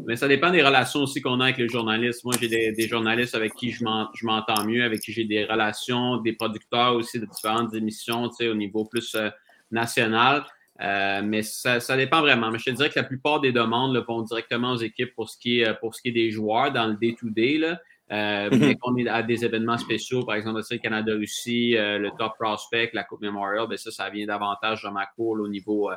Mais 0.07 0.17
ça 0.17 0.27
dépend 0.27 0.51
des 0.51 0.63
relations 0.63 1.01
aussi 1.01 1.21
qu'on 1.21 1.39
a 1.41 1.45
avec 1.45 1.59
les 1.59 1.69
journalistes. 1.69 2.25
Moi, 2.25 2.35
j'ai 2.41 2.49
des, 2.49 2.89
journalistes 2.89 3.35
avec 3.35 3.55
qui 3.55 3.71
je 3.73 3.85
m'en- 3.85 4.09
je 4.15 4.25
m'entends 4.25 4.65
mieux, 4.65 4.85
avec 4.85 5.01
qui 5.01 5.13
j'ai 5.13 5.25
des 5.25 5.45
relations, 5.45 6.17
des 6.17 6.33
producteurs 6.33 6.95
aussi 6.95 7.21
de 7.21 7.27
différentes 7.27 7.75
émissions, 7.75 8.29
tu 8.31 8.37
sais, 8.37 8.49
au 8.49 8.55
niveau 8.55 8.87
plus 8.87 9.15
euh, 9.15 9.29
national. 9.71 10.45
Mais 10.81 11.43
ça, 11.43 11.79
dépend 11.97 12.21
vraiment. 12.21 12.51
Mais 12.51 12.59
je 12.59 12.65
te 12.65 12.71
dirais 12.71 12.89
que 12.89 12.99
la 12.99 13.05
plupart 13.05 13.41
des 13.41 13.53
demandes 13.53 13.95
là, 13.95 14.01
vont 14.01 14.23
directement 14.23 14.73
aux 14.73 14.79
équipes 14.79 15.15
pour 15.15 15.29
ce 15.29 15.39
qui 15.39 15.61
est, 15.61 15.75
pour 15.79 15.95
ce 15.95 16.03
qui 16.03 16.09
est 16.09 16.13
des 16.13 16.31
joueurs 16.31 16.73
dans 16.73 16.87
le 16.87 16.95
day-to-day. 16.95 17.59
là. 17.59 17.81
Euh, 18.13 18.51
Mhm. 18.51 18.59
Dès 18.59 18.75
qu'on 18.75 18.97
est 18.97 19.09
à 19.09 19.23
des 19.23 19.45
événements 19.45 19.79
spéciaux, 19.79 20.25
par 20.25 20.35
exemple, 20.37 20.63
sais, 20.63 20.79
Canada-Russie, 20.79 21.77
euh, 21.77 21.99
le 21.99 22.11
Top 22.19 22.33
Prospect, 22.39 22.91
la 22.93 23.03
Coupe 23.05 23.23
Memorial, 23.23 23.67
ben 23.69 23.79
ça, 23.79 23.91
ça 23.91 24.11
vient 24.11 24.27
davantage 24.27 24.83
de 24.83 24.89
ma 24.91 25.07
cour 25.07 25.39
au, 25.41 25.49
niveau, 25.49 25.91
euh, 25.91 25.95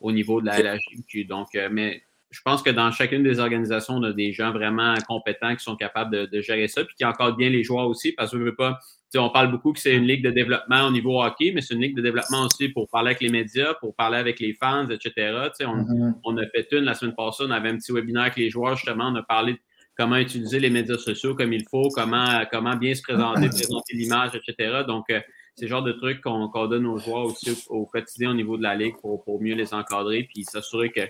au 0.00 0.10
niveau 0.10 0.40
de 0.40 0.46
la 0.46 0.58
LHQ. 0.60 1.24
Donc, 1.24 1.48
euh, 1.54 1.68
mais 1.70 2.02
je 2.30 2.40
pense 2.42 2.62
que 2.62 2.70
dans 2.70 2.90
chacune 2.92 3.22
des 3.22 3.40
organisations, 3.40 3.94
on 3.96 4.02
a 4.04 4.12
des 4.12 4.32
gens 4.32 4.52
vraiment 4.52 4.94
compétents 5.06 5.54
qui 5.54 5.62
sont 5.62 5.76
capables 5.76 6.12
de, 6.16 6.26
de 6.26 6.40
gérer 6.40 6.66
ça, 6.68 6.84
puis 6.84 6.94
qui 6.96 7.04
encadrent 7.04 7.36
bien 7.36 7.50
les 7.50 7.62
joueurs 7.64 7.88
aussi, 7.88 8.12
parce 8.12 8.30
que 8.30 8.38
je 8.38 8.42
veux 8.44 8.54
pas. 8.54 8.78
on 9.16 9.28
parle 9.30 9.50
beaucoup 9.50 9.72
que 9.72 9.80
c'est 9.80 9.94
une 9.96 10.04
ligue 10.06 10.22
de 10.24 10.30
développement 10.30 10.86
au 10.86 10.92
niveau 10.92 11.20
hockey, 11.22 11.50
mais 11.52 11.60
c'est 11.60 11.74
une 11.74 11.80
ligue 11.82 11.96
de 11.96 12.02
développement 12.02 12.42
aussi 12.46 12.68
pour 12.68 12.88
parler 12.88 13.08
avec 13.10 13.20
les 13.20 13.28
médias, 13.28 13.74
pour 13.74 13.94
parler 13.96 14.16
avec 14.16 14.38
les 14.40 14.54
fans, 14.54 14.88
etc. 14.88 15.50
On, 15.66 15.74
Mhm. 15.76 16.14
on 16.24 16.36
a 16.38 16.46
fait 16.46 16.68
une 16.72 16.84
la 16.84 16.94
semaine 16.94 17.14
passée, 17.16 17.42
on 17.46 17.50
avait 17.50 17.68
un 17.68 17.76
petit 17.76 17.92
webinaire 17.92 18.22
avec 18.22 18.36
les 18.36 18.48
joueurs, 18.48 18.76
justement, 18.76 19.08
on 19.08 19.16
a 19.16 19.22
parlé 19.24 19.54
de 19.54 19.58
comment 20.00 20.16
utiliser 20.16 20.58
les 20.60 20.70
médias 20.70 20.96
sociaux 20.96 21.34
comme 21.34 21.52
il 21.52 21.66
faut, 21.70 21.90
comment, 21.94 22.40
comment 22.50 22.74
bien 22.74 22.94
se 22.94 23.02
présenter, 23.02 23.48
présenter 23.50 23.94
l'image, 23.94 24.30
etc. 24.34 24.82
Donc, 24.86 25.10
euh, 25.10 25.20
c'est 25.54 25.66
le 25.66 25.68
genre 25.68 25.82
de 25.82 25.92
trucs 25.92 26.22
qu'on 26.22 26.48
qu'on 26.48 26.66
donne 26.68 26.86
aux 26.86 26.96
joueurs 26.96 27.26
aussi 27.26 27.50
au, 27.68 27.80
au 27.80 27.86
quotidien 27.86 28.30
au 28.30 28.34
niveau 28.34 28.56
de 28.56 28.62
la 28.62 28.74
ligue 28.74 28.96
pour, 29.02 29.22
pour 29.22 29.42
mieux 29.42 29.54
les 29.54 29.74
encadrer, 29.74 30.22
puis 30.22 30.44
s'assurer 30.44 30.90
que 30.90 31.02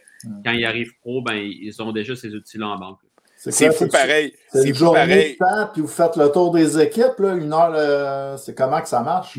quand 0.44 0.50
ils 0.50 0.64
arrivent 0.64 0.92
pro, 1.02 1.22
ben, 1.22 1.36
ils 1.36 1.80
ont 1.80 1.92
déjà 1.92 2.16
ces 2.16 2.34
outils-là 2.34 2.66
en 2.66 2.78
banque. 2.78 2.98
C'est 3.36 3.72
fou 3.72 3.86
pareil. 3.86 4.34
C'est 4.48 4.62
C'est 4.62 4.68
une 4.70 4.74
journée 4.74 4.98
pareil. 4.98 5.32
de 5.34 5.38
temps, 5.38 5.70
puis 5.72 5.82
vous 5.82 5.88
faites 5.88 6.16
le 6.16 6.28
tour 6.32 6.50
des 6.50 6.80
équipes, 6.80 7.18
là, 7.20 7.34
une 7.36 7.52
heure, 7.52 7.72
euh, 7.74 8.36
c'est 8.36 8.56
comment 8.56 8.80
que 8.80 8.88
ça 8.88 9.02
marche? 9.02 9.38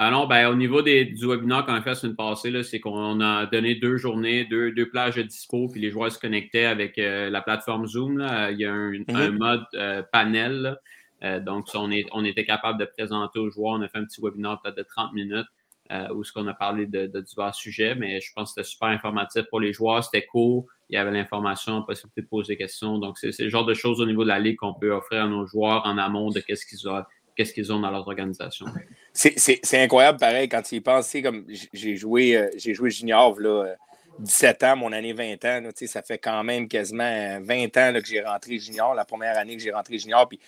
Ah 0.00 0.12
non, 0.12 0.28
ben, 0.28 0.46
au 0.48 0.54
niveau 0.54 0.80
des, 0.80 1.04
du 1.06 1.26
webinaire 1.26 1.66
qu'on 1.66 1.74
a 1.74 1.82
fait 1.82 1.90
la 1.90 1.94
semaine 1.96 2.14
passée, 2.14 2.62
c'est 2.62 2.78
qu'on 2.78 3.20
a 3.20 3.46
donné 3.46 3.74
deux 3.74 3.96
journées, 3.96 4.44
deux, 4.44 4.70
deux 4.70 4.88
plages 4.88 5.16
de 5.16 5.22
dispo, 5.22 5.68
puis 5.68 5.80
les 5.80 5.90
joueurs 5.90 6.12
se 6.12 6.20
connectaient 6.20 6.66
avec 6.66 6.98
euh, 6.98 7.28
la 7.30 7.42
plateforme 7.42 7.84
Zoom. 7.86 8.18
Là. 8.18 8.52
Il 8.52 8.58
y 8.60 8.64
a 8.64 8.72
un, 8.72 8.92
Mhm. 8.92 9.04
un 9.08 9.30
mode 9.32 9.64
euh, 9.74 10.02
panel. 10.12 10.52
là. 10.62 10.76
Euh, 11.24 11.40
donc, 11.40 11.66
on, 11.74 11.90
est, 11.90 12.06
on 12.12 12.24
était 12.24 12.44
capable 12.44 12.78
de 12.78 12.84
présenter 12.84 13.40
aux 13.40 13.50
joueurs. 13.50 13.72
On 13.74 13.82
a 13.82 13.88
fait 13.88 13.98
un 13.98 14.04
petit 14.04 14.20
webinaire 14.22 14.60
peut-être 14.62 14.76
de 14.76 14.84
30 14.84 15.14
minutes 15.14 15.48
euh, 15.90 16.06
où 16.14 16.22
ce 16.22 16.32
qu'on 16.32 16.46
a 16.46 16.54
parlé 16.54 16.86
de, 16.86 17.08
de 17.08 17.20
divers 17.20 17.54
sujets, 17.56 17.96
mais 17.96 18.20
je 18.20 18.32
pense 18.36 18.50
que 18.54 18.60
c'était 18.62 18.68
super 18.70 18.88
informatif 18.90 19.42
pour 19.50 19.58
les 19.58 19.72
joueurs. 19.72 20.04
C'était 20.04 20.24
court. 20.26 20.66
Il 20.90 20.94
y 20.94 20.96
avait 20.96 21.10
l'information, 21.10 21.82
possibilité 21.82 22.22
de 22.22 22.28
poser 22.28 22.52
des 22.54 22.56
questions. 22.58 22.98
Donc, 22.98 23.18
c'est 23.18 23.32
c'est 23.32 23.42
le 23.42 23.50
genre 23.50 23.66
de 23.66 23.74
choses 23.74 24.00
au 24.00 24.06
niveau 24.06 24.22
de 24.22 24.28
la 24.28 24.38
ligue 24.38 24.56
qu'on 24.58 24.74
peut 24.74 24.92
offrir 24.92 25.24
à 25.24 25.26
nos 25.26 25.44
joueurs 25.44 25.84
en 25.86 25.98
amont 25.98 26.30
de 26.30 26.38
qu'est-ce 26.38 26.64
qu'ils 26.66 26.88
ont, 26.88 27.02
qu'est-ce 27.38 27.52
qu'ils 27.52 27.72
ont 27.72 27.78
dans 27.78 27.90
leur 27.92 28.06
organisation. 28.06 28.66
C'est- 29.12 29.74
incroyable, 29.74 30.18
pareil, 30.18 30.48
quand 30.48 30.60
tu 30.62 30.82
sais, 31.02 31.22
Comme 31.22 31.46
j'ai 31.72 31.96
joué, 31.96 32.36
euh, 32.36 32.50
j'ai 32.56 32.74
joué 32.74 32.90
junior, 32.90 33.38
là, 33.38 33.64
euh, 33.64 33.74
17 34.18 34.64
ans, 34.64 34.76
mon 34.76 34.90
année 34.90 35.12
20 35.12 35.44
ans. 35.44 35.60
là, 35.60 35.70
ça 35.72 36.02
fait 36.02 36.18
quand 36.18 36.42
même 36.42 36.66
quasiment 36.66 37.04
euh, 37.04 37.38
20 37.40 37.76
ans 37.76 37.92
là, 37.92 38.00
que 38.00 38.08
j'ai 38.08 38.20
rentré 38.20 38.58
junior, 38.58 38.92
la 38.92 39.04
première 39.04 39.38
année 39.38 39.56
que 39.56 39.62
j'ai 39.62 39.70
rentré 39.70 39.98
junior. 39.98 40.28
Puis, 40.28 40.40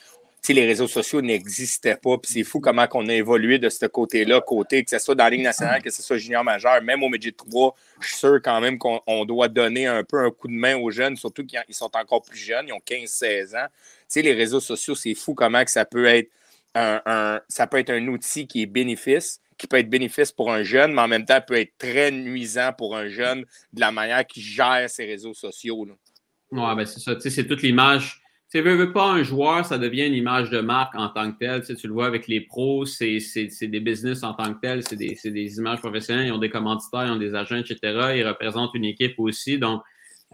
les 0.49 0.67
réseaux 0.67 0.89
sociaux 0.89 1.23
n'existaient 1.23 1.95
pas. 1.95 2.19
Puis 2.19 2.33
c'est 2.33 2.43
fou 2.43 2.59
comment 2.59 2.89
on 2.95 3.09
a 3.09 3.15
évolué 3.15 3.61
de 3.61 3.69
ce 3.69 3.87
côté-là, 3.87 4.41
côté, 4.41 4.83
que 4.83 4.91
ce 4.91 4.99
soit 4.99 5.15
dans 5.15 5.23
la 5.23 5.31
Ligue 5.31 5.45
nationale, 5.45 5.81
que 5.81 5.91
ce 5.91 6.03
soit 6.03 6.17
junior 6.17 6.43
majeur, 6.43 6.83
même 6.83 7.05
au 7.05 7.09
Midget 7.09 7.31
3, 7.31 7.77
je 8.01 8.09
suis 8.09 8.17
sûr 8.17 8.41
quand 8.43 8.61
même 8.61 8.77
qu'on 8.77 9.01
on 9.07 9.25
doit 9.25 9.47
donner 9.47 9.87
un 9.87 10.03
peu 10.03 10.19
un 10.19 10.33
coup 10.33 10.49
de 10.49 10.55
main 10.55 10.77
aux 10.77 10.91
jeunes, 10.91 11.17
surtout 11.17 11.47
qu'ils 11.47 11.63
sont 11.71 11.95
encore 11.97 12.23
plus 12.23 12.39
jeunes, 12.39 12.67
ils 12.67 12.73
ont 12.73 12.81
15-16 12.85 13.55
ans. 13.55 13.67
Tu 13.69 14.05
sais, 14.09 14.23
les 14.23 14.33
réseaux 14.33 14.59
sociaux, 14.59 14.97
c'est 14.97 15.15
fou 15.15 15.35
comment 15.35 15.65
que 15.65 15.71
ça 15.71 15.85
peut 15.85 16.07
être 16.07 16.29
un, 16.75 17.41
ça 17.49 17.67
peut 17.67 17.79
être 17.79 17.91
un 17.91 18.07
outil 18.09 18.47
qui 18.47 18.63
est 18.63 18.67
bénéfice, 18.67 19.41
qui 19.59 19.67
peut 19.67 19.79
être 19.79 19.91
bénéfice 19.91 20.33
pour 20.33 20.53
un 20.53 20.63
jeune, 20.63 20.93
mais 20.93 21.03
en 21.03 21.09
même 21.09 21.25
temps 21.25 21.41
peut 21.47 21.59
être 21.59 21.77
très 21.79 22.11
nuisant 22.11 22.73
pour 22.77 22.97
un 22.97 23.09
jeune 23.09 23.45
de 23.73 23.81
la 23.81 23.93
manière 23.93 24.27
qu'il 24.27 24.43
gère 24.43 24.89
ses 24.89 25.05
réseaux 25.05 25.35
sociaux. 25.35 25.85
là. 25.85 25.95
Ouais, 26.53 26.75
ben 26.75 26.85
c'est 26.85 27.01
ça. 27.01 27.15
C'est 27.21 27.47
toute 27.47 27.63
l'image. 27.63 28.21
Tu 28.51 28.59
sais, 28.59 28.63
veux, 28.63 28.93
pas 28.93 29.07
un 29.07 29.23
joueur, 29.23 29.65
ça 29.65 29.79
devient 29.79 30.07
une 30.07 30.15
image 30.15 30.51
de 30.51 30.61
marque 30.61 30.97
en 30.97 31.09
tant 31.09 31.31
que 31.31 31.39
tel. 31.39 31.63
Tu, 31.63 31.87
le 31.87 31.93
vois 31.93 32.07
avec 32.07 32.27
les 32.27 32.41
pros, 32.41 32.85
c'est 32.85 33.21
des 33.63 33.79
business 33.79 34.25
en 34.25 34.35
tant 34.35 34.53
que 34.55 34.61
tel, 34.61 34.83
c'est 34.83 34.97
des, 34.97 35.17
des 35.23 35.59
images 35.59 35.79
professionnelles, 35.79 36.27
ils 36.27 36.33
ont 36.33 36.39
des 36.39 36.51
commanditaires, 36.51 37.07
ils 37.07 37.13
ont 37.13 37.17
des 37.17 37.37
agents, 37.37 37.59
etc. 37.59 37.79
Ils 38.17 38.27
représentent 38.27 38.75
une 38.75 38.87
équipe 38.87 39.15
aussi. 39.19 39.59
Donc, 39.59 39.83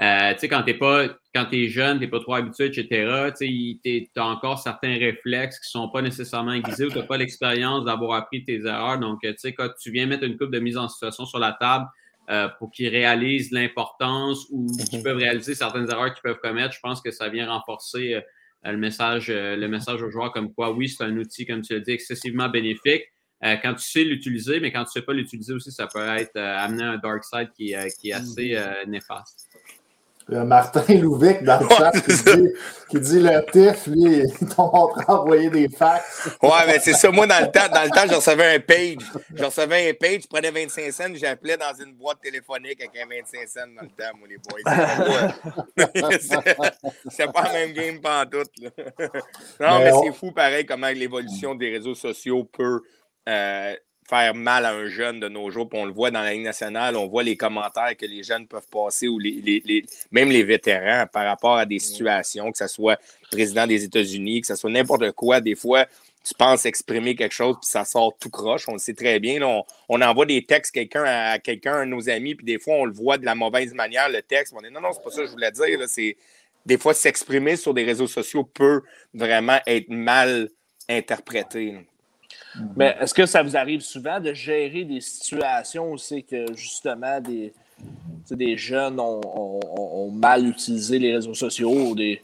euh, 0.00 0.32
tu 0.34 0.40
sais, 0.40 0.48
quand 0.48 0.62
t'es 0.62 0.74
pas, 0.74 1.06
quand 1.34 1.46
t'es 1.46 1.68
jeune, 1.68 1.98
t'es 1.98 2.06
pas 2.08 2.20
trop 2.20 2.34
habitué, 2.34 2.66
etc., 2.66 3.30
tu 3.38 3.78
sais, 3.82 4.10
t'as 4.14 4.24
encore 4.24 4.58
certains 4.58 4.98
réflexes 4.98 5.58
qui 5.58 5.70
sont 5.70 5.88
pas 5.88 6.02
nécessairement 6.02 6.52
aiguisés 6.52 6.84
ou 6.84 6.90
t'as 6.90 7.02
pas 7.02 7.16
l'expérience 7.16 7.84
d'avoir 7.84 8.12
appris 8.18 8.44
tes 8.44 8.60
erreurs. 8.66 8.98
Donc, 8.98 9.24
euh, 9.24 9.32
tu 9.32 9.38
sais, 9.38 9.54
quand 9.54 9.68
tu 9.80 9.90
viens 9.90 10.06
mettre 10.06 10.24
une 10.24 10.36
coupe 10.36 10.50
de 10.50 10.58
mise 10.60 10.76
en 10.76 10.88
situation 10.88 11.24
sur 11.24 11.38
la 11.38 11.52
table, 11.52 11.86
euh, 12.28 12.48
pour 12.58 12.72
qu'ils 12.72 12.88
réalisent 12.88 13.52
l'importance 13.52 14.46
ou 14.50 14.66
qu'ils 14.90 15.00
peuvent 15.02 15.16
réaliser 15.16 15.54
certaines 15.54 15.88
erreurs 15.88 16.12
qu'ils 16.12 16.22
peuvent 16.22 16.40
commettre. 16.42 16.74
Je 16.74 16.80
pense 16.80 17.00
que 17.00 17.12
ça 17.12 17.28
vient 17.28 17.48
renforcer 17.48 18.14
euh, 18.14 18.20
le, 18.72 18.76
message, 18.76 19.30
euh, 19.30 19.54
le 19.54 19.68
message 19.68 20.02
aux 20.02 20.10
joueurs 20.10 20.32
comme 20.32 20.52
quoi, 20.52 20.72
oui, 20.72 20.88
c'est 20.88 21.04
un 21.04 21.16
outil, 21.16 21.46
comme 21.46 21.62
tu 21.62 21.72
l'as 21.74 21.78
dit, 21.80 21.92
excessivement 21.92 22.48
bénéfique. 22.48 23.04
Euh, 23.44 23.54
quand 23.62 23.74
tu 23.74 23.82
sais 23.84 24.02
l'utiliser, 24.02 24.58
mais 24.58 24.72
quand 24.72 24.80
tu 24.84 24.88
ne 24.88 24.92
sais 24.94 25.02
pas 25.02 25.12
l'utiliser 25.12 25.52
aussi, 25.52 25.70
ça 25.70 25.86
peut 25.86 26.00
être 26.00 26.34
euh, 26.36 26.56
amener 26.58 26.82
un 26.82 26.96
dark 26.96 27.22
side 27.22 27.50
qui, 27.56 27.72
est- 27.74 27.96
qui 28.00 28.08
est 28.08 28.14
assez 28.14 28.56
euh, 28.56 28.84
néfaste. 28.88 29.45
A 30.32 30.42
Martin 30.44 30.82
Louvic 31.00 31.44
dans 31.44 31.60
le 31.60 31.68
chat 31.68 31.92
qui 31.92 32.12
dit, 32.12 32.48
qui 32.90 32.98
dit 33.00 33.20
le 33.20 33.44
TIF, 33.52 33.86
lui, 33.86 34.24
ils 34.40 34.48
t'ont 34.48 34.72
envoyer 35.06 35.48
des 35.50 35.68
fax. 35.68 36.28
Ouais, 36.42 36.50
mais 36.66 36.80
c'est 36.80 36.94
ça. 36.94 37.10
Moi, 37.12 37.28
dans 37.28 37.38
le 37.40 37.50
temps, 37.52 37.68
dans 37.72 37.84
le 37.84 37.90
temps, 37.90 38.08
je 38.10 38.14
recevais 38.16 38.56
un 38.56 38.58
page. 38.60 38.96
Je 39.34 39.44
recevais 39.44 39.90
un 39.90 39.94
page, 39.94 40.22
je 40.22 40.26
prenais 40.26 40.50
25 40.50 40.90
cents, 40.92 41.14
j'appelais 41.14 41.56
dans 41.56 41.72
une 41.80 41.94
boîte 41.94 42.20
téléphonique 42.22 42.80
avec 42.80 42.90
un 43.00 43.06
25 43.08 43.48
cents 43.48 43.60
dans 43.76 43.82
le 43.82 43.88
temps, 43.88 44.18
moi, 44.18 44.28
les 44.28 44.38
boys. 44.38 46.18
C'est 46.20 46.56
pas- 46.56 46.72
C'est 47.10 47.32
pas 47.32 47.42
la 47.44 47.52
même 47.52 47.72
game 47.72 48.00
pantoute. 48.00 48.50
Là. 48.60 48.70
Non, 49.60 49.78
Mais 49.78 49.84
mais, 49.84 49.92
on- 49.92 50.02
c'est 50.02 50.12
fou, 50.12 50.32
pareil, 50.32 50.66
comment 50.66 50.88
l'évolution 50.88 51.54
des 51.54 51.70
réseaux 51.70 51.94
sociaux 51.94 52.44
peut 52.52 52.80
euh, 53.28 53.74
faire 54.08 54.34
mal 54.34 54.64
à 54.64 54.72
un 54.72 54.86
jeune 54.88 55.20
de 55.20 55.28
nos 55.28 55.50
jours. 55.50 55.68
Puis 55.68 55.78
on 55.78 55.84
le 55.84 55.92
voit 55.92 56.10
dans 56.10 56.20
la 56.22 56.32
Ligue 56.32 56.44
nationale, 56.44 56.96
on 56.96 57.06
voit 57.06 57.22
les 57.22 57.36
commentaires 57.36 57.96
que 57.96 58.06
les 58.06 58.22
jeunes 58.22 58.46
peuvent 58.46 58.66
passer 58.70 59.08
ou 59.08 59.18
les, 59.18 59.32
les- 59.42 59.62
les- 59.64 59.84
même 60.10 60.30
les 60.30 60.42
vétérans 60.44 61.06
par 61.12 61.24
rapport 61.26 61.56
à 61.56 61.66
des 61.66 61.78
situations, 61.78 62.50
que 62.52 62.58
ce 62.58 62.66
soit 62.68 62.98
le 63.22 63.28
président 63.36 63.66
des 63.66 63.84
États-Unis, 63.84 64.40
que 64.42 64.46
ce 64.46 64.54
soit 64.56 64.70
n'importe 64.70 65.10
quoi. 65.12 65.40
Des 65.40 65.54
fois, 65.54 65.86
tu 66.24 66.34
penses 66.34 66.66
exprimer 66.66 67.14
quelque 67.14 67.34
chose, 67.34 67.54
puis 67.60 67.70
ça 67.70 67.84
sort 67.84 68.16
tout 68.18 68.30
croche. 68.30 68.68
On 68.68 68.72
le 68.72 68.78
sait 68.78 68.94
très 68.94 69.20
bien. 69.20 69.38
là. 69.40 69.46
on, 69.48 69.64
on 69.88 70.00
envoie 70.02 70.26
des 70.26 70.44
textes 70.44 70.72
quelqu'un 70.74 71.04
à, 71.04 71.30
à 71.32 71.38
quelqu'un, 71.38 71.74
un 71.74 71.86
de 71.86 71.90
nos 71.92 72.08
amis, 72.10 72.34
puis 72.34 72.44
des 72.44 72.58
fois, 72.58 72.74
on 72.74 72.84
le 72.84 72.92
voit 72.92 73.16
de 73.18 73.24
la 73.24 73.34
mauvaise 73.36 73.72
manière, 73.74 74.08
le 74.08 74.22
texte. 74.22 74.52
On 74.56 74.60
dit 74.60 74.70
non, 74.72 74.80
non, 74.80 74.92
c'est 74.92 75.02
pas 75.04 75.10
ça 75.10 75.20
que 75.22 75.26
je 75.26 75.32
voulais 75.32 75.52
dire. 75.52 75.78
là. 75.78 75.86
C'est, 75.86 76.16
des 76.64 76.78
fois, 76.78 76.94
s'exprimer 76.94 77.54
sur 77.54 77.72
des 77.74 77.84
réseaux 77.84 78.08
sociaux 78.08 78.42
peut 78.42 78.82
vraiment 79.14 79.58
être 79.68 79.88
mal 79.88 80.48
interprété. 80.88 81.72
là. 81.72 81.78
Mais 82.76 82.96
est-ce 83.00 83.12
que 83.14 83.26
ça 83.26 83.42
vous 83.42 83.56
arrive 83.56 83.80
souvent 83.80 84.20
de 84.20 84.32
gérer 84.32 84.84
des 84.84 85.00
situations 85.00 85.92
où 85.92 85.98
c'est 85.98 86.22
que 86.22 86.46
justement 86.54 87.20
des, 87.20 87.52
des 88.30 88.56
jeunes 88.56 88.98
ont, 89.00 89.20
ont- 89.24 89.60
ont- 89.76 90.06
ont 90.06 90.10
mal 90.10 90.46
utilisé 90.46 90.98
les 90.98 91.14
réseaux 91.14 91.34
sociaux 91.34 91.72
ou 91.72 91.94
des. 91.94 92.20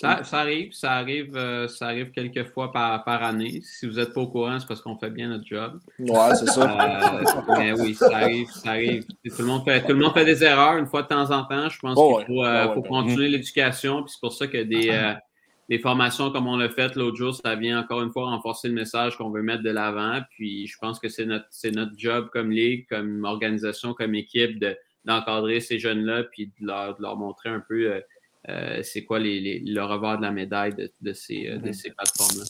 Ça, 0.00 0.24
ça 0.24 0.40
arrive, 0.40 0.72
ça 0.72 0.92
arrive, 0.94 1.36
euh, 1.36 1.68
ça 1.68 1.86
arrive 1.86 2.10
quelques 2.10 2.48
fois 2.48 2.72
par, 2.72 3.04
par 3.04 3.22
année. 3.22 3.60
Si 3.62 3.86
vous 3.86 3.94
n'êtes 4.00 4.12
pas 4.12 4.22
au 4.22 4.26
courant, 4.26 4.58
c'est 4.58 4.66
parce 4.66 4.80
qu'on 4.80 4.96
fait 4.98 5.10
bien 5.10 5.28
notre 5.28 5.46
job. 5.46 5.78
Ouais, 6.00 6.34
c'est 6.34 6.48
ça. 6.48 6.62
Euh, 7.22 7.24
mais 7.56 7.72
oui, 7.80 7.94
ça 7.94 8.10
arrive, 8.16 8.48
ça 8.50 8.70
arrive. 8.70 9.04
Tout 9.06 9.30
le, 9.38 9.44
monde 9.44 9.62
fait, 9.64 9.80
tout 9.82 9.92
le 9.92 9.94
monde 10.02 10.12
fait 10.12 10.24
des 10.24 10.42
erreurs 10.42 10.76
une 10.76 10.86
fois 10.86 11.02
de 11.02 11.06
temps 11.06 11.30
en 11.30 11.44
temps. 11.44 11.68
Je 11.68 11.78
pense 11.78 11.94
Oh 11.96 12.16
qu'il 12.26 12.34
ouais. 12.34 12.42
faut, 12.42 12.44
euh, 12.44 12.66
ouais, 12.66 12.74
faut 12.74 12.80
ben, 12.82 12.88
continuer 12.88 13.28
l'éducation. 13.28 14.02
Puis 14.02 14.14
c'est 14.14 14.20
pour 14.20 14.32
ça 14.32 14.48
que 14.48 14.60
des, 14.64 14.90
des 15.72 15.78
formations 15.78 16.30
comme 16.30 16.46
on 16.48 16.56
l'a 16.58 16.68
fait 16.68 16.94
l'autre 16.96 17.16
jour, 17.16 17.34
ça 17.34 17.54
vient 17.54 17.80
encore 17.80 18.02
une 18.02 18.10
fois 18.12 18.26
renforcer 18.26 18.68
le 18.68 18.74
message 18.74 19.16
qu'on 19.16 19.30
veut 19.30 19.42
mettre 19.42 19.62
de 19.62 19.70
l'avant. 19.70 20.20
Puis 20.32 20.66
je 20.66 20.76
pense 20.78 20.98
que 20.98 21.08
c'est 21.08 21.24
notre, 21.24 21.46
c'est 21.50 21.70
notre 21.70 21.92
job 21.96 22.28
comme 22.30 22.50
ligue, 22.50 22.86
comme 22.90 23.24
organisation, 23.24 23.94
comme 23.94 24.14
équipe 24.14 24.58
de, 24.60 24.76
d'encadrer 25.06 25.60
ces 25.60 25.78
jeunes-là 25.78 26.24
puis 26.30 26.52
de 26.60 26.66
leur, 26.66 26.96
de 26.96 27.02
leur 27.02 27.16
montrer 27.16 27.48
un 27.48 27.62
peu 27.66 27.90
euh, 27.90 28.00
euh, 28.50 28.80
c'est 28.82 29.04
quoi 29.04 29.18
les, 29.18 29.40
les- 29.40 29.60
le 29.64 29.82
revers 29.82 30.18
de 30.18 30.22
la 30.22 30.30
médaille 30.30 30.74
de, 30.74 30.90
de 31.00 31.12
ces, 31.14 31.48
euh, 31.48 31.56
de 31.58 31.72
ces 31.72 31.90
plateformes-là. 31.90 32.44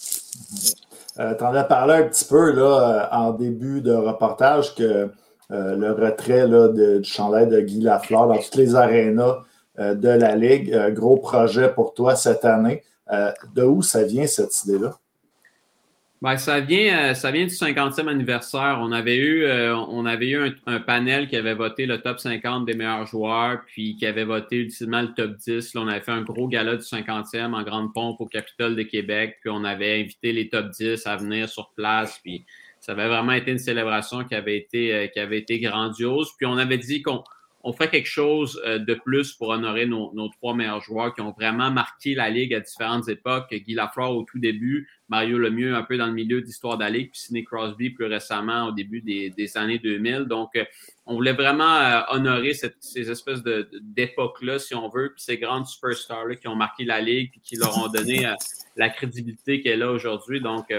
Tu 1.39 1.45
en 1.45 1.55
as 1.55 1.65
parlé 1.65 1.95
un 1.95 2.09
petit 2.09 2.25
peu 2.25 2.53
là, 2.53 3.09
en 3.13 3.33
début 3.33 3.83
de 3.83 3.93
reportage 3.93 4.75
que 4.75 5.11
euh, 5.53 5.77
le 5.77 5.93
retrait 5.93 6.49
là, 6.49 6.69
de- 6.69 6.99
du 6.99 7.09
chandail 7.09 7.47
de 7.49 7.61
Guy 7.61 7.81
Lafleur 7.83 8.27
dans 8.27 8.39
toutes 8.39 8.57
les 8.57 8.75
arénas 8.75 9.37
euh, 9.79 9.95
de 9.95 10.09
la 10.09 10.35
Ligue, 10.35 10.73
euh, 10.73 10.91
gros 10.91 11.19
projet 11.19 11.73
pour 11.73 11.95
toi 11.95 12.17
cette 12.17 12.45
année. 12.45 12.83
Euh, 13.13 13.31
de 13.55 13.63
où 13.63 13.83
ça 13.83 14.05
vient 14.05 14.27
cette 14.27 14.65
idée-là? 14.65 14.97
Ben, 16.23 16.37
ça 16.39 16.61
vient, 16.61 17.11
euh, 17.11 17.15
ça 17.15 17.31
vient 17.31 17.45
du 17.45 17.53
50e 17.53 18.09
anniversaire. 18.09 18.79
On 18.81 18.93
avait 18.93 19.17
eu, 19.17 19.43
euh, 19.43 19.77
on 19.77 20.07
avait 20.07 20.31
eu 20.31 20.57
un, 20.67 20.81
panel 20.81 21.29
qui 21.29 21.37
avait 21.37 21.55
voté 21.55 21.85
le 21.85 22.01
top 22.01 22.21
50 22.21 22.65
des 22.65 22.75
meilleurs 22.75 23.07
joueurs, 23.07 23.61
puis 23.67 23.97
qui 23.97 24.07
avait 24.07 24.25
voté 24.25 24.57
ultimement 24.57 25.03
le 25.03 25.13
top 25.15 25.37
10. 25.37 25.75
Là, 25.75 25.81
on 25.83 25.89
avait 25.89 26.01
fait 26.01 26.13
un 26.13 26.23
gros 26.23 26.49
gala 26.49 26.77
du 26.77 26.85
50e 26.85 27.53
en 27.55 27.63
grande 27.65 27.93
pompe 27.93 28.21
au 28.21 28.27
Capitole 28.27 28.77
de 28.77 28.83
Québec, 28.83 29.39
puis 29.41 29.51
on 29.51 29.65
avait 29.65 30.01
invité 30.01 30.33
les 30.33 30.49
top 30.49 30.71
10 30.71 31.07
à 31.07 31.17
venir 31.17 31.49
sur 31.49 31.73
place, 31.73 32.19
puis 32.23 32.47
ça 32.81 32.93
avait 32.93 33.09
vraiment 33.09 33.33
été 33.33 33.51
une 33.51 33.59
célébration 33.59 34.25
qui 34.25 34.35
avait 34.35 34.57
été, 34.57 35.11
qui 35.13 35.21
avait 35.21 35.39
été 35.39 35.61
grandiose. 35.61 36.31
Puis 36.37 36.47
on 36.47 36.57
avait 36.57 36.79
dit 36.79 37.03
qu'on 37.03 37.23
on 37.65 37.73
ferait 37.73 37.91
quelque 37.91 38.09
chose 38.09 38.61
euh, 38.67 38.79
de 38.79 38.95
plus 38.95 39.35
pour 39.35 39.51
honorer 39.51 39.87
nos, 39.87 40.13
trois 40.31 40.55
meilleurs 40.55 40.81
joueurs 40.81 41.15
qui 41.15 41.21
ont 41.21 41.31
vraiment 41.31 41.71
marqué 41.71 42.15
la 42.15 42.29
Ligue 42.29 42.55
à 42.55 42.61
différentes 42.61 43.09
époques. 43.09 43.55
Guy 43.55 43.75
Lafleur 43.75 44.17
au 44.17 44.25
tout 44.25 44.39
début, 44.41 44.89
Mario 45.09 45.39
Lemieux 45.39 45.75
un 45.75 45.83
peu 45.85 45.97
dans 45.97 46.07
le 46.07 46.13
milieu 46.13 46.41
de 46.41 46.47
l'histoire 46.47 46.77
de 46.77 46.83
la 46.83 46.91
Ligue, 46.91 47.11
puis 47.13 47.21
Sidney 47.21 47.45
Crosby 47.45 47.91
plus 47.91 48.07
récemment 48.07 48.67
au 48.69 48.73
début 48.73 49.01
des, 49.01 49.31
des 49.31 49.57
années 49.57 49.79
2000. 49.79 50.25
Donc, 50.25 50.51
euh, 50.57 50.65
on 51.07 51.15
voulait 51.15 51.35
vraiment 51.35 51.77
euh, 51.77 52.01
honorer 52.11 52.55
cette- 52.55 52.77
ces 52.81 53.11
espèces 53.11 53.43
d'époques-là, 53.81 54.59
si 54.59 54.75
on 54.75 54.89
veut, 54.89 55.13
puis 55.15 55.23
ces 55.23 55.39
grandes 55.39 55.67
superstars-là 55.67 56.37
qui 56.37 56.49
ont 56.49 56.57
marqué 56.57 56.85
la 56.85 57.01
Ligue, 57.01 57.31
puis 57.31 57.41
qui 57.41 57.57
leur 57.57 57.77
ont 57.79 57.89
donné 57.89 58.27
la 58.77 58.89
crédibilité 58.89 59.61
qu'elle 59.61 59.83
a 59.83 59.91
aujourd'hui. 59.93 60.41
Donc, 60.41 60.73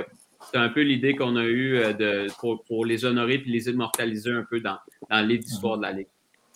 c'est 0.51 0.57
un 0.57 0.69
peu 0.69 0.81
l'idée 0.81 1.15
qu'on 1.15 1.35
a 1.37 1.45
eue 1.45 1.79
de, 1.93 2.27
pour, 2.39 2.63
pour 2.65 2.85
les 2.85 3.05
honorer 3.05 3.37
puis 3.39 3.51
les 3.51 3.69
immortaliser 3.69 4.31
un 4.31 4.43
peu 4.43 4.59
dans, 4.59 4.77
dans 5.09 5.21
les 5.25 5.37
histoires 5.37 5.77
de 5.77 5.83
la 5.83 5.91
Ligue. 5.93 6.07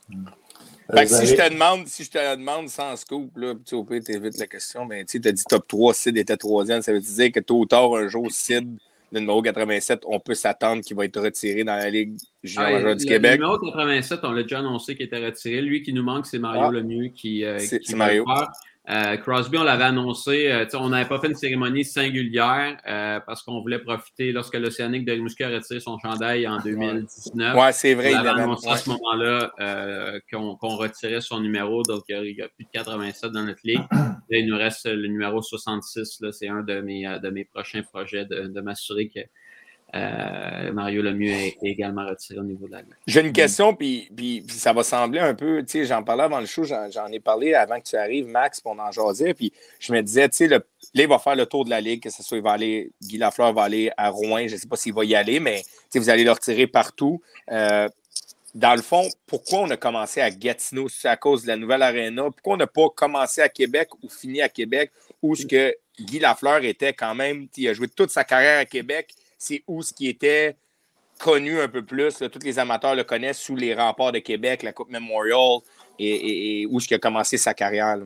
Fait 0.09 1.03
que 1.03 1.09
Vous 1.09 1.15
si 1.15 1.15
avez- 1.15 1.25
je 1.27 1.35
te 1.35 1.53
demande, 1.53 1.87
si 1.87 2.03
je 2.05 2.09
te 2.11 2.35
demande 2.37 2.69
sans 2.69 2.95
scoop, 2.95 3.35
là, 3.37 3.53
tu 3.65 3.75
au 3.75 3.83
pire, 3.83 4.01
t'évites 4.03 4.37
la 4.37 4.47
question, 4.47 4.85
mais 4.85 5.03
tu 5.03 5.19
as 5.25 5.31
dit 5.33 5.43
top 5.43 5.67
3, 5.67 5.93
Sid 5.93 6.15
était 6.17 6.37
troisième, 6.37 6.81
ça 6.81 6.93
veut 6.93 7.01
dire 7.01 7.31
que 7.31 7.41
tôt 7.41 7.59
ou 7.59 7.65
tard, 7.65 7.93
un 7.95 8.07
jour, 8.07 8.27
Sid, 8.31 8.77
le 9.11 9.19
numéro 9.19 9.41
87, 9.41 10.03
on 10.05 10.19
peut 10.21 10.33
s'attendre 10.33 10.81
qu'il 10.81 10.95
va 10.95 11.03
être 11.05 11.19
retiré 11.21 11.63
dans 11.65 11.75
la 11.75 11.89
Ligue 11.89 12.15
junior 12.41 12.67
Ah, 12.67 12.79
le- 12.79 12.95
du 12.95 13.03
le 13.03 13.09
Québec. 13.09 13.33
numéro 13.39 13.57
87, 13.59 14.19
on 14.23 14.31
l'a 14.31 14.43
déjà 14.43 14.59
annoncé 14.59 14.95
qu'il 14.95 15.05
était 15.05 15.23
retiré. 15.25 15.61
Lui 15.61 15.81
qui 15.81 15.91
nous 15.91 16.03
manque, 16.03 16.25
c'est 16.25 16.39
Mario 16.39 16.63
Ah. 16.63 16.71
Lemieux 16.71 17.09
qui, 17.09 17.43
euh, 17.43 17.57
qui 17.59 17.91
le 17.91 17.97
Mario. 17.97 18.25
Euh, 18.89 19.17
Crosby, 19.17 19.57
on 19.57 19.63
l'avait 19.63 19.83
annoncé, 19.83 20.49
euh, 20.49 20.65
on 20.75 20.89
n'avait 20.89 21.09
pas 21.09 21.19
fait 21.19 21.27
une 21.27 21.35
cérémonie 21.35 21.83
singulière 21.83 22.77
euh, 22.87 23.19
parce 23.19 23.43
qu'on 23.43 23.59
voulait 23.59 23.79
profiter 23.79 24.31
lorsque 24.31 24.55
l'Océanique 24.55 25.03
de 25.03 25.11
Rimouski 25.11 25.43
a 25.43 25.49
retiré 25.49 25.81
son 25.81 25.99
chandail 25.99 26.47
en 26.47 26.59
2019. 26.59 27.57
Ouais, 27.57 27.73
c'est 27.73 27.95
vrai. 27.95 28.15
On 28.15 28.19
avait 28.19 28.29
annoncé 28.29 28.69
à 28.69 28.77
ce 28.77 28.89
moment-là 28.89 29.51
qu'on 30.31 30.55
retirait 30.77 31.19
son 31.19 31.41
numéro, 31.41 31.83
donc 31.83 32.03
il 32.07 32.35
y 32.37 32.41
a 32.41 32.47
plus 32.47 32.63
de 32.63 32.69
87 32.71 33.31
dans 33.31 33.43
notre 33.43 33.59
ligue. 33.65 33.83
il 34.29 34.47
nous 34.47 34.57
reste 34.57 34.85
le 34.85 35.07
numéro 35.07 35.41
66, 35.41 36.23
c'est 36.31 36.47
un 36.47 36.61
de 36.61 36.79
mes, 36.79 37.03
de 37.21 37.29
mes 37.29 37.43
prochains 37.43 37.81
projets 37.83 38.25
de, 38.25 38.47
de 38.47 38.61
m'assurer 38.61 39.09
que 39.09 39.19
euh, 39.95 40.71
Mario 40.73 41.01
Lemieux 41.01 41.31
est, 41.31 41.57
également 41.61 42.05
retiré 42.05 42.39
au 42.39 42.43
niveau 42.43 42.67
de 42.67 42.73
la 42.73 42.81
J'ai 43.07 43.21
une 43.21 43.31
question, 43.31 43.73
puis, 43.73 44.09
ça 44.49 44.73
va 44.73 44.83
sembler 44.83 45.19
un 45.19 45.33
peu, 45.33 45.63
tu 45.63 45.79
sais, 45.79 45.85
j'en 45.85 46.03
parlais 46.03 46.23
avant 46.23 46.39
le 46.39 46.45
show, 46.45 46.63
j'en 46.63 47.07
ai 47.11 47.19
parlé 47.19 47.53
avant 47.53 47.79
que 47.79 47.85
tu 47.85 47.95
arrives, 47.95 48.27
Max, 48.27 48.59
pour 48.59 48.73
en 48.73 48.89
puis 49.33 49.53
je 49.79 49.93
me 49.93 50.01
disais, 50.01 50.27
tu 50.27 50.37
sais, 50.37 50.47
là, 50.47 50.59
il 50.93 51.07
va 51.07 51.19
faire 51.19 51.35
le 51.35 51.45
tour 51.45 51.63
de 51.63 51.69
la 51.69 51.79
Ligue, 51.79 52.03
que 52.03 52.09
ce 52.09 52.21
soit, 52.21 52.37
il 52.37 52.43
va 52.43 52.51
aller, 52.51 52.91
Guy 53.01 53.17
Lafleur 53.17 53.53
va 53.53 53.63
aller 53.63 53.91
à 53.95 54.09
Rouen, 54.09 54.47
je 54.47 54.55
ne 54.55 54.59
sais 54.59 54.67
pas 54.67 54.75
s'il 54.75 54.93
va 54.93 55.05
y 55.05 55.15
aller, 55.15 55.39
mais 55.39 55.63
vous 55.95 56.09
allez 56.09 56.23
le 56.23 56.31
retirer 56.31 56.67
partout. 56.67 57.21
Euh, 57.51 57.87
dans 58.53 58.75
le 58.75 58.81
fond, 58.81 59.07
pourquoi 59.25 59.59
on 59.59 59.69
a 59.69 59.77
commencé 59.77 60.19
à 60.19 60.31
Gatineau? 60.31 60.89
C'est 60.89 61.07
à 61.07 61.15
cause 61.15 61.43
de 61.43 61.47
la 61.47 61.57
nouvelle 61.57 61.81
aréna. 61.81 62.23
Pourquoi 62.23 62.55
on 62.55 62.57
n'a 62.57 62.67
pas 62.67 62.89
commencé 62.89 63.41
à 63.41 63.49
Québec 63.49 63.89
ou 64.01 64.09
fini 64.09 64.41
à 64.41 64.49
Québec, 64.49 64.91
où 65.21 65.35
ce 65.35 65.45
que 65.45 65.75
Guy 65.99 66.19
Lafleur 66.19 66.63
était 66.63 66.93
quand 66.93 67.15
même, 67.15 67.47
il 67.55 67.67
a 67.67 67.73
joué 67.73 67.87
toute 67.87 68.09
sa 68.09 68.23
carrière 68.23 68.59
à 68.59 68.65
Québec, 68.65 69.13
c'est 69.37 69.63
où 69.67 69.81
ce 69.81 69.93
qui 69.93 70.07
était 70.07 70.55
connu 71.19 71.59
un 71.59 71.67
peu 71.67 71.83
plus. 71.83 72.17
tous 72.17 72.43
les 72.43 72.59
amateurs 72.59 72.95
le 72.95 73.03
connaissent 73.03 73.39
sous 73.39 73.55
les 73.55 73.73
remparts 73.73 74.11
de 74.11 74.19
Québec, 74.19 74.63
la 74.63 74.73
Coupe 74.73 74.89
Memorial, 74.89 75.59
et, 75.99 76.67
où 76.69 76.79
ce 76.79 76.87
qui 76.87 76.93
a 76.93 76.99
commencé 76.99 77.37
sa 77.37 77.53
carrière. 77.53 77.97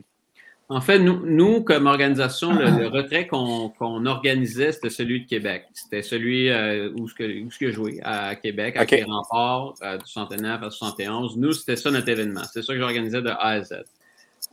En 0.69 0.79
fait, 0.79 0.99
nous, 0.99 1.25
nous, 1.25 1.61
comme 1.63 1.85
organisation, 1.85 2.53
le, 2.53 2.87
retrait 2.87 3.27
qu'on 3.27 4.05
organisait, 4.05 4.71
c'était 4.71 4.89
celui 4.89 5.23
de 5.23 5.27
Québec. 5.27 5.65
C'était 5.73 6.01
celui 6.01 6.49
euh, 6.49 6.89
où, 6.95 7.09
ce 7.09 7.13
que, 7.13 7.43
où 7.43 7.51
ce 7.51 7.59
que 7.59 7.71
joué 7.71 7.99
à 8.03 8.37
Québec, 8.37 8.77
à 8.77 8.85
les 8.85 9.03
remparts 9.03 9.73
euh, 9.81 9.97
du 9.97 10.09
centenaire 10.09 10.63
à 10.63 10.71
71. 10.71 11.35
Nous, 11.35 11.51
c'était 11.51 11.75
ça 11.75 11.91
notre 11.91 12.07
événement. 12.07 12.43
C'est 12.53 12.61
ça 12.61 12.71
que 12.71 12.79
j'organisais 12.79 13.21
de 13.21 13.27
A 13.27 13.47
à 13.47 13.63
Z. 13.63 13.73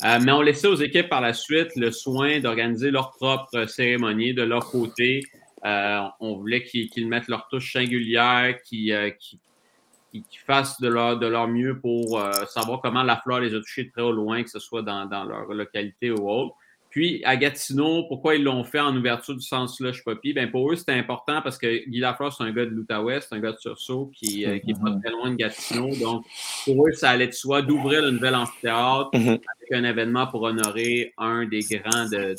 Euh, 0.04 0.18
mais 0.24 0.32
on 0.32 0.42
laissait 0.42 0.66
aux 0.66 0.76
équipes 0.76 1.08
par 1.08 1.20
la 1.20 1.32
suite 1.32 1.74
le 1.76 1.92
soin 1.92 2.40
d'organiser 2.40 2.90
leur 2.90 3.12
propre 3.12 3.66
cérémonie 3.66 4.34
de 4.34 4.42
leur 4.42 4.68
côté, 4.70 5.22
on 5.64 6.36
voulait 6.36 6.64
qu'ils 6.64 7.08
mettent 7.08 7.28
leur 7.28 7.48
touche 7.48 7.72
singulière, 7.72 8.56
euh, 8.72 9.10
qu'ils 9.10 10.40
fassent 10.46 10.80
de 10.80 10.88
leur, 10.88 11.18
de 11.18 11.26
leur 11.26 11.48
mieux 11.48 11.78
pour 11.78 12.18
euh, 12.18 12.32
savoir 12.46 12.80
comment 12.80 13.02
la 13.02 13.16
fleur 13.16 13.40
les 13.40 13.54
a 13.54 13.58
touchés 13.58 13.84
de 13.84 13.90
très 13.90 14.02
au 14.02 14.12
loin, 14.12 14.42
que 14.42 14.50
ce 14.50 14.58
soit 14.58 14.82
dans, 14.82 15.04
leur 15.24 15.52
localité 15.52 16.10
ou 16.10 16.30
autre. 16.30 16.54
Puis 16.90 17.22
à 17.24 17.36
Gatineau, 17.36 18.04
pourquoi 18.08 18.36
ils 18.36 18.42
l'ont 18.42 18.64
fait 18.64 18.80
en 18.80 18.96
ouverture 18.96 19.34
du 19.34 19.42
centre 19.42 19.70
slush 19.70 20.02
poppy? 20.02 20.34
Pour 20.50 20.72
eux, 20.72 20.76
c'était 20.76 20.94
important 20.94 21.42
parce 21.42 21.58
que 21.58 21.86
Guy 21.86 22.00
Lafleur, 22.00 22.32
c'est 22.32 22.44
un 22.44 22.50
gars 22.50 22.64
de 22.64 22.70
l'Outaouais, 22.70 23.20
c'est 23.20 23.34
un 23.34 23.40
gars 23.40 23.52
de 23.52 23.58
Sursaut 23.58 24.10
qui 24.14 24.46
n'est 24.46 24.60
pas 24.60 24.72
mm-hmm. 24.72 25.02
très 25.02 25.10
loin 25.10 25.30
de 25.30 25.36
Gatineau. 25.36 25.94
Donc, 25.96 26.24
pour 26.64 26.88
eux, 26.88 26.92
ça 26.92 27.10
allait 27.10 27.26
de 27.26 27.32
soi 27.32 27.60
d'ouvrir 27.60 28.00
le 28.00 28.12
nouvel 28.12 28.34
amphithéâtre 28.34 29.10
mm-hmm. 29.12 29.28
avec 29.28 29.72
un 29.72 29.84
événement 29.84 30.28
pour 30.28 30.42
honorer 30.44 31.12
un 31.18 31.44
des 31.44 31.60
grands 31.60 32.06
de, 32.06 32.34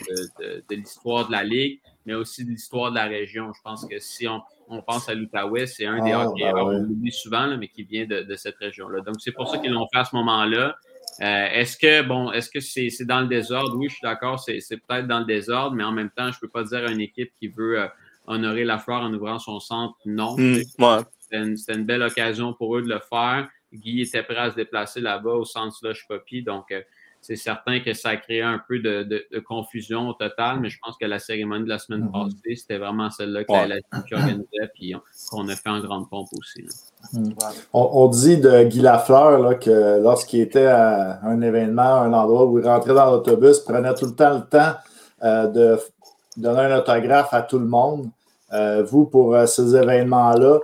de 0.67 0.75
l'histoire 0.75 1.27
de 1.27 1.31
la 1.31 1.43
Ligue 1.43 1.79
mais 2.09 2.15
aussi 2.15 2.43
de 2.43 2.49
l'histoire 2.49 2.89
de 2.89 2.95
la 2.95 3.05
région. 3.05 3.53
Je 3.53 3.61
pense 3.61 3.85
que 3.85 3.99
si 3.99 4.27
on, 4.27 4.81
pense 4.81 5.07
à 5.09 5.13
l'Outaouais, 5.13 5.67
c'est 5.67 5.85
un 5.85 6.03
des 6.03 6.11
ah, 6.11 6.27
hockeyeurs, 6.27 6.55
ben 6.55 6.61
on 6.63 6.71
l'oublie 6.71 7.11
souvent, 7.11 7.55
mais 7.55 7.67
qui 7.67 7.83
vient 7.83 8.07
de, 8.07 8.35
cette 8.35 8.57
région-là. 8.57 9.01
Donc, 9.01 9.17
c'est 9.19 9.31
pour 9.31 9.47
ça 9.47 9.59
qu'ils 9.59 9.71
l'ont 9.71 9.87
fait 9.93 9.99
à 9.99 10.05
ce 10.05 10.15
moment-là. 10.15 10.75
Euh, 11.21 11.47
est-ce 11.51 11.77
que, 11.77 12.01
bon, 12.01 12.31
est-ce 12.31 12.49
que 12.49 12.59
c'est 12.59 13.05
dans 13.05 13.21
le 13.21 13.27
désordre? 13.27 13.77
Oui, 13.77 13.89
je 13.89 13.93
suis 13.93 14.01
d'accord, 14.01 14.39
c'est 14.39 14.59
peut-être 14.87 15.05
dans 15.05 15.19
le 15.19 15.25
désordre, 15.25 15.75
mais 15.75 15.83
en 15.83 15.91
même 15.91 16.09
temps, 16.09 16.31
je 16.31 16.37
ne 16.37 16.41
peux 16.41 16.47
pas 16.47 16.63
dire 16.63 16.79
à 16.79 16.91
une 16.91 17.01
équipe 17.01 17.31
qui 17.39 17.47
veut 17.47 17.79
euh, 17.79 17.87
honorer 18.25 18.63
la 18.63 18.79
fleur 18.79 19.01
en 19.01 19.13
ouvrant 19.13 19.37
son 19.37 19.59
centre, 19.59 19.95
non. 20.05 20.35
Hmm, 20.35 20.55
c'était 21.19 21.75
une, 21.75 21.85
belle 21.85 22.01
occasion 22.01 22.53
pour 22.53 22.75
eux 22.75 22.81
de 22.81 22.89
le 22.89 22.99
faire. 23.07 23.47
Guy 23.71 24.01
était 24.01 24.23
prêt 24.23 24.35
à 24.37 24.49
se 24.49 24.55
déplacer 24.55 24.99
là-bas 24.99 25.33
au 25.33 25.45
centre 25.45 25.75
Slush 25.75 26.07
Poppy, 26.07 26.41
donc 26.41 26.71
euh, 26.71 26.81
c'est 27.21 27.35
certain 27.35 27.79
que 27.81 27.93
ça 27.93 28.09
a 28.09 28.17
créé 28.17 28.41
un 28.41 28.61
peu 28.65 28.79
de, 28.79 29.27
confusion 29.45 30.09
au 30.09 30.13
total, 30.13 30.59
mais 30.61 30.69
je 30.69 30.77
pense 30.81 30.95
que 30.97 31.05
la 31.05 31.19
cérémonie 31.19 31.65
de 31.65 31.69
la 31.69 31.79
semaine 31.79 32.05
mhm. 32.05 32.11
passée, 32.11 32.55
c'était 32.55 32.77
vraiment 32.77 33.09
celle-là 33.09 33.43
que 33.43 33.51
la 33.51 34.01
qui 34.03 34.13
organisait, 34.13 34.69
puis 34.73 34.95
qu'on 35.29 35.47
a 35.49 35.55
fait 35.55 35.69
en 35.69 35.79
grande 35.81 36.09
pompe 36.09 36.29
aussi. 36.37 36.65
Mhm. 37.13 37.35
On, 37.73 38.07
dit 38.07 38.37
de 38.37 38.63
Guy 38.63 38.81
Lafleur 38.81 39.39
là, 39.39 39.55
que 39.55 40.01
lorsqu'il 40.01 40.41
était 40.41 40.65
à 40.65 41.19
un 41.23 41.41
événement, 41.41 41.81
un 41.81 42.13
endroit 42.13 42.45
où 42.45 42.57
il 42.57 42.65
rentrait 42.65 42.93
dans 42.93 43.11
l'autobus, 43.11 43.59
prenait 43.59 43.93
tout 43.95 44.05
le 44.05 44.15
temps 44.15 44.35
le 44.35 44.45
temps 44.45 44.75
euh, 45.23 45.47
de 45.47 45.79
donner 46.37 46.61
un 46.61 46.79
autographe 46.79 47.33
à 47.33 47.41
tout 47.41 47.59
le 47.59 47.65
monde. 47.65 48.09
Euh, 48.53 48.83
vous, 48.83 49.05
pour 49.05 49.35
euh, 49.35 49.45
ces 49.45 49.75
événements-là, 49.75 50.59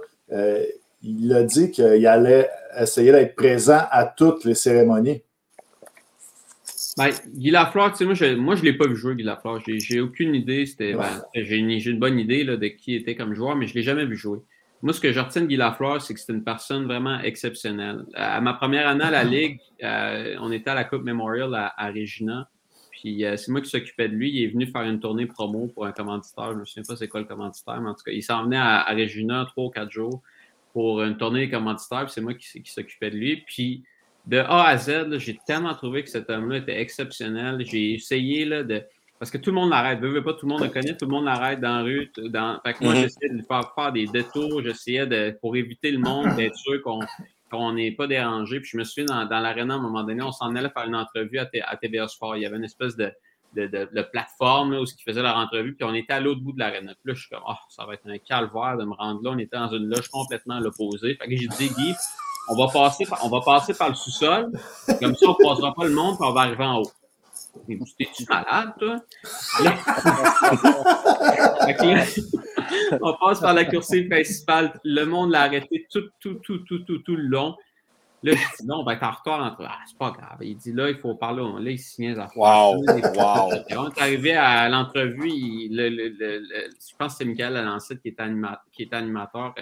il 1.04 1.34
a 1.34 1.44
dit 1.44 1.70
qu'il 1.70 2.08
allait 2.08 2.50
essayer 2.80 3.12
d'être 3.12 3.36
présent 3.36 3.82
à 3.92 4.06
toutes 4.06 4.44
les 4.46 4.56
cérémonies. 4.56 5.22
Ben, 6.98 7.10
Guy 7.28 7.52
Lafleur, 7.52 7.92
tu 7.92 7.98
sais, 7.98 8.06
moi, 8.06 8.14
je 8.56 8.62
ne 8.62 8.62
l'ai 8.62 8.74
pas 8.74 8.88
vu 8.88 8.96
jouer, 8.96 9.16
Guy 9.16 9.24
Lafleur. 9.24 9.62
J'ai 9.66 10.00
aucune 10.00 10.34
idée. 10.34 10.66
C'était, 10.66 10.94
ben, 10.94 11.22
j'ai 11.34 11.58
une, 11.58 12.00
bonne 12.00 12.18
idée 12.18 12.44
là, 12.46 12.56
de 12.56 12.68
qui 12.68 12.96
était 12.96 13.16
comme 13.16 13.34
joueur, 13.34 13.56
mais 13.56 13.68
je 13.68 13.74
ne 13.74 13.76
l'ai 13.76 13.84
jamais 13.84 14.06
vu 14.06 14.16
jouer. 14.16 14.40
Moi, 14.82 14.94
ce 14.94 15.02
que 15.02 15.12
je 15.12 15.20
retiens 15.20 15.42
de 15.42 15.48
Guy 15.48 15.58
Lafleur, 15.58 16.02
c'est 16.02 16.14
que 16.14 16.20
c'est 16.20 16.32
une 16.32 16.44
personne 16.44 16.86
vraiment 16.86 17.20
exceptionnelle. 17.20 18.06
À 18.14 18.40
ma 18.40 18.54
première 18.54 18.88
année 18.88 19.04
à 19.04 19.12
la 19.12 19.24
Ligue, 19.26 19.60
euh, 19.84 20.36
on 20.40 20.52
était 20.52 20.70
à 20.70 20.76
la 20.76 20.86
Coupe 20.86 21.04
Memorial 21.04 21.54
à, 21.54 21.92
Regina. 21.92 22.50
Puis 22.92 23.26
euh, 23.26 23.36
c'est 23.36 23.52
moi 23.52 23.60
qui 23.60 23.70
s'occupais 23.70 24.08
de 24.08 24.14
lui. 24.14 24.32
Il 24.32 24.44
est 24.44 24.48
venu 24.48 24.66
faire 24.66 24.84
une 24.84 25.02
tournée 25.02 25.26
promo 25.26 25.68
pour 25.68 25.86
un 25.86 25.92
commanditaire. 25.92 26.52
Je 26.52 26.56
ne 26.56 26.60
me 26.62 26.66
souviens 26.66 26.84
pas 26.88 26.96
c'est 26.96 27.10
quoi 27.10 27.20
le 27.20 27.26
commanditaire, 27.26 27.82
mais 27.82 27.90
en 27.90 27.94
tout 27.94 28.04
cas, 28.06 28.12
il 28.12 28.24
s'en 28.24 28.44
venait 28.46 28.58
à, 28.58 28.86
Regina 28.92 29.46
trois 29.50 29.66
ou 29.66 29.70
quatre 29.70 29.92
jours 29.92 30.22
pour 30.72 31.04
une 31.04 31.18
tournée 31.18 31.50
commanditaire. 31.50 32.10
C'est 32.10 32.22
moi 32.22 32.34
qui, 32.36 32.62
qui 32.62 32.72
s'occupais 32.72 33.12
de 33.12 33.18
lui. 33.18 33.44
Puis 33.46 33.84
de 34.28 34.38
A 34.38 34.68
à 34.68 34.78
Z, 34.78 35.18
j'ai 35.20 35.38
tellement 35.46 35.74
trouvé 35.76 36.04
que 36.04 36.10
cet 36.10 36.30
homme-là 36.30 36.58
était 36.58 36.80
exceptionnel. 36.80 37.64
J'ai 37.66 37.94
essayé 37.94 38.46
là, 38.46 38.64
de. 38.64 38.84
Parce 39.20 39.32
que 39.32 39.38
tout 39.38 39.52
le 39.52 39.56
monde 39.56 39.70
l'arrête. 39.70 40.00
Veux, 40.00 40.10
veux 40.10 40.24
pas, 40.24 40.34
tout 40.34 40.46
le 40.46 40.54
monde 40.54 40.64
le 40.64 40.70
connaît, 40.70 40.98
tout 40.98 41.06
le 41.06 41.12
monde 41.12 41.26
l'arrête 41.26 41.62
dans 41.62 41.78
la 41.78 41.84
rue. 41.84 42.12
Dans... 42.18 42.60
Fait 42.66 42.74
que 42.74 42.84
moi, 42.84 42.94
mhm. 42.94 43.02
j'essayais 43.02 43.30
de 43.30 43.36
lui 43.36 43.46
faire 43.48 43.72
faire 43.74 43.92
des 43.92 44.08
détours. 44.08 44.62
J'essayais 44.64 45.08
de, 45.08 45.38
pour 45.40 45.56
éviter 45.56 45.92
le 45.92 46.00
monde, 46.00 46.36
d'être 46.36 46.56
sûr 46.56 46.82
qu'on 46.82 47.72
n'est 47.74 47.92
pas 47.92 48.08
dérangé. 48.08 48.60
Puis 48.60 48.72
je 48.74 48.78
me 48.78 48.84
souviens, 48.84 49.06
dans, 49.06 49.26
dans 49.26 49.40
l'aréna, 49.40 49.76
à 49.76 49.78
un 49.78 49.82
moment 49.82 50.04
donné, 50.04 50.22
on 50.22 50.32
s'en 50.32 50.54
allait 50.56 50.70
faire 50.70 50.88
une 50.88 50.96
entrevue 50.96 51.38
à, 51.38 51.48
à, 51.68 52.08
Sport. 52.08 52.36
Il 52.36 52.44
y 52.44 52.46
avait 52.46 52.58
une 52.58 52.66
espèce 52.66 52.96
de, 52.98 53.12
de, 53.56 53.68
de, 53.68 54.02
plateforme 54.02 54.74
là, 54.74 54.82
où 54.82 54.86
ils 54.86 55.04
faisaient 55.04 55.22
leur 55.22 55.38
entrevue, 55.38 55.76
puis 55.76 55.86
on 55.86 55.94
était 55.94 56.14
à 56.14 56.20
l'autre 56.20 56.42
bout 56.42 56.52
de 56.52 56.60
l'aréna. 56.60 56.94
Puis 56.96 57.12
là, 57.12 57.14
je 57.14 57.20
suis 57.22 57.30
comme, 57.30 57.44
oh, 57.48 57.54
ça 57.70 57.86
va 57.86 57.94
être 57.94 58.08
un 58.08 58.18
calvaire 58.18 58.76
de 58.78 58.86
me 58.86 58.94
rendre 58.94 59.22
là. 59.24 59.30
On 59.32 59.38
était 59.38 59.56
dans 59.56 59.70
une 59.70 59.88
loge 59.88 60.10
complètement 60.10 60.56
à 60.56 60.60
l'opposé. 60.60 61.16
Fait 61.16 61.28
que 61.28 61.38
j'ai 61.38 61.48
dit, 61.48 61.70
Guy, 61.70 61.94
on 62.48 62.56
va 62.56 62.72
passer 62.72 63.06
par, 63.06 63.26
on 63.26 63.30
va 63.30 63.42
passer 63.42 63.74
par 63.74 63.90
le 63.90 63.96
sous-sol. 63.96 64.52
Comme 65.00 65.16
ça, 65.16 65.28
on 65.28 65.36
ne 65.40 65.50
passera 65.50 65.74
pas 65.74 65.86
le 65.86 65.92
monde, 65.92 66.18
puis 66.18 66.28
on 66.28 66.34
va 66.34 66.42
arriver 66.42 66.64
en 66.64 66.82
haut. 66.82 66.92
Mais 67.68 67.76
vous, 67.76 67.86
t'es-tu 67.98 68.26
malade, 68.30 68.74
toi? 68.80 69.00
on 73.02 73.14
passe 73.14 73.40
par 73.40 73.54
la 73.54 73.66
coursive 73.66 74.10
principale. 74.10 74.80
Le 74.84 75.06
monde 75.06 75.32
l'a 75.32 75.44
arrêté 75.44 75.88
tout, 75.90 76.04
tout, 76.20 76.36
tout, 76.36 76.60
tout, 76.60 76.80
tout, 76.80 77.00
tout 77.00 77.16
le 77.16 77.24
long. 77.24 77.56
Là, 78.24 78.34
je 78.34 78.58
dis 78.60 78.68
non, 78.68 78.80
on 78.80 78.84
va 78.84 78.94
être 78.94 79.04
en 79.04 79.12
retard. 79.12 79.44
Entre... 79.44 79.66
Ah, 79.68 79.80
c'est 79.88 79.98
pas 79.98 80.12
grave. 80.12 80.38
Il 80.42 80.58
dit 80.58 80.74
là, 80.74 80.90
il 80.90 80.98
faut 80.98 81.16
parler. 81.16 81.44
Là, 81.60 81.72
il 81.72 81.80
signe 81.80 82.14
les 82.14 82.22
Wow! 82.36 82.84
wow. 82.84 83.52
On 83.78 83.90
est 83.90 84.02
arrivé 84.02 84.36
à 84.36 84.68
l'entrevue. 84.68 85.70
je 85.70 86.96
pense 86.98 87.14
que 87.14 87.20
c'est 87.20 87.26
Michael 87.26 87.56
Alancette 87.58 88.02
qui, 88.02 88.14
qui 88.74 88.84
est 88.84 88.94
animateur. 88.94 89.56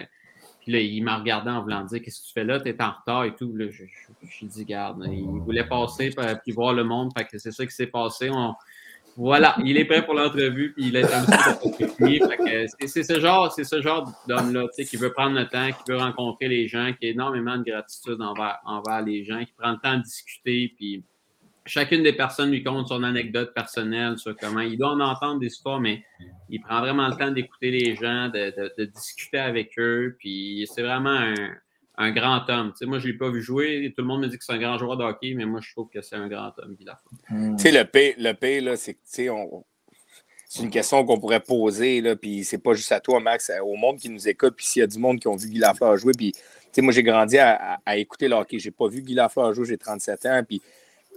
Puis 0.64 0.72
là, 0.72 0.80
il 0.80 1.04
m'a 1.04 1.18
regardé 1.18 1.50
en 1.50 1.62
voulant 1.62 1.84
dire 1.84 2.02
Qu'est-ce 2.02 2.22
que 2.22 2.28
tu 2.28 2.34
fais 2.34 2.44
là? 2.44 2.60
Tu 2.60 2.70
es 2.70 2.82
en 2.82 2.92
retard 2.92 3.26
et 3.26 3.36
tout. 3.36 3.54
Là, 3.56 3.66
je, 3.70 3.84
je, 3.86 4.46
dit 4.46 4.66
Garde, 4.66 5.06
il 5.12 5.26
voulait 5.26 5.68
passer 5.68 6.10
puis 6.44 6.52
voir 6.54 6.74
le 6.74 6.84
monde. 6.84 7.14
Que 7.14 7.38
c'est 7.38 7.52
ça 7.52 7.66
qui 7.66 7.74
s'est 7.74 7.88
passé. 7.88 8.30
Voilà, 9.16 9.56
il 9.64 9.78
est 9.78 9.86
prêt 9.86 10.04
pour 10.04 10.16
l'entrevue, 10.16 10.74
puis 10.74 10.88
il 10.88 10.96
est 10.96 11.04
petit 11.04 12.88
C'est 12.88 13.04
ce 13.04 13.20
genre, 13.20 13.52
c'est 13.52 13.64
ce 13.64 13.80
genre 13.80 14.12
d'homme-là, 14.28 14.66
qui 14.76 14.98
veut 14.98 15.14
prendre 15.14 15.38
le 15.38 15.48
temps, 15.48 15.68
qui 15.68 15.92
veut 15.92 15.98
rencontrer 15.98 16.48
les 16.48 16.68
gens, 16.68 16.92
qui 17.00 17.06
a 17.06 17.10
énormément 17.12 17.58
de 17.58 17.64
gratitude 17.64 18.20
envers, 18.22 18.60
envers 18.66 19.04
les 19.04 19.24
gens, 19.24 19.44
qui 19.46 19.54
prend 19.56 19.72
le 19.74 19.78
temps 19.78 19.98
de 19.98 20.02
discuter, 20.02 20.74
puis 20.76 21.04
chacune 21.66 22.04
des 22.04 22.14
personnes 22.14 22.52
lui 22.52 22.64
compte 22.64 22.88
son 22.88 23.04
anecdote 23.04 23.54
personnelle 23.54 24.18
sur 24.18 24.36
comment 24.36 24.62
il 24.62 24.78
doit 24.78 24.92
en 24.92 25.00
entendre 25.00 25.40
des 25.40 25.48
histoires, 25.48 25.80
mais 25.80 26.04
il 26.50 26.62
prend 26.62 26.82
vraiment 26.82 27.08
le 27.08 27.16
temps 27.16 27.32
d'écouter 27.32 27.72
les 27.72 27.96
gens, 27.96 28.30
de, 28.30 28.86
discuter 28.86 29.40
avec 29.40 29.78
eux. 29.78 30.16
Puis 30.20 30.68
c'est 30.74 30.82
vraiment 30.82 31.34
un, 31.98 32.12
grand 32.12 32.50
homme. 32.50 32.74
moi, 32.82 33.00
je 33.00 33.08
ne 33.08 33.12
l'ai 33.12 33.18
pas 33.18 33.30
vu 33.30 33.42
jouer. 33.42 33.94
Tout 33.96 34.02
le 34.02 34.08
monde 34.08 34.22
me 34.22 34.28
dit 34.28 34.38
que 34.38 34.44
c'est 34.44 34.54
un 34.54 34.60
grand 34.60 34.78
joueur 34.78 34.98
de 34.98 35.04
hockey, 35.04 35.34
mais 35.36 35.46
moi, 35.46 35.62
je 35.62 35.72
trouve 35.72 35.90
que 35.90 36.02
c'est 36.02 36.16
un 36.16 36.28
grand 36.28 36.52
homme, 36.58 36.76
Guy. 36.76 36.86
Tu 37.30 37.58
sais, 37.58 37.72
le 37.72 37.86
P, 37.86 38.16
le 38.18 38.34
P 38.34 38.62
là, 38.62 38.76
c'est 38.76 38.98
une 40.62 40.70
question 40.70 41.06
qu'on 41.06 41.20
pourrait 41.20 41.40
poser, 41.40 42.02
là, 42.02 42.16
puis 42.16 42.44
c'est 42.44 42.58
pas 42.58 42.74
juste 42.74 42.92
à 42.92 43.00
toi, 43.00 43.20
Max, 43.20 43.52
au 43.64 43.76
monde 43.76 43.98
qui 43.98 44.10
nous 44.10 44.28
écoute, 44.28 44.56
puis 44.56 44.66
s'il 44.66 44.82
y 44.82 44.84
a 44.84 44.88
du 44.88 45.00
monde 45.00 45.20
qui 45.20 45.28
ont 45.28 45.36
vu 45.36 45.50
Guy 45.50 45.60
Lafleur 45.60 45.98
jouer, 45.98 46.14
puis 46.16 46.34
moi, 46.80 46.92
j'ai 46.92 47.04
grandi 47.04 47.38
à, 47.38 47.80
écouter 47.96 48.28
le 48.28 48.36
hockey. 48.36 48.60
J'ai 48.60 48.72
pas 48.72 48.88
vu 48.88 49.02
Guy 49.02 49.14
Lafleur 49.14 49.54
jouer, 49.54 49.66
j'ai 49.66 49.78
37 49.78 50.26
ans, 50.26 50.42
puis 50.48 50.60
tu 50.60 50.66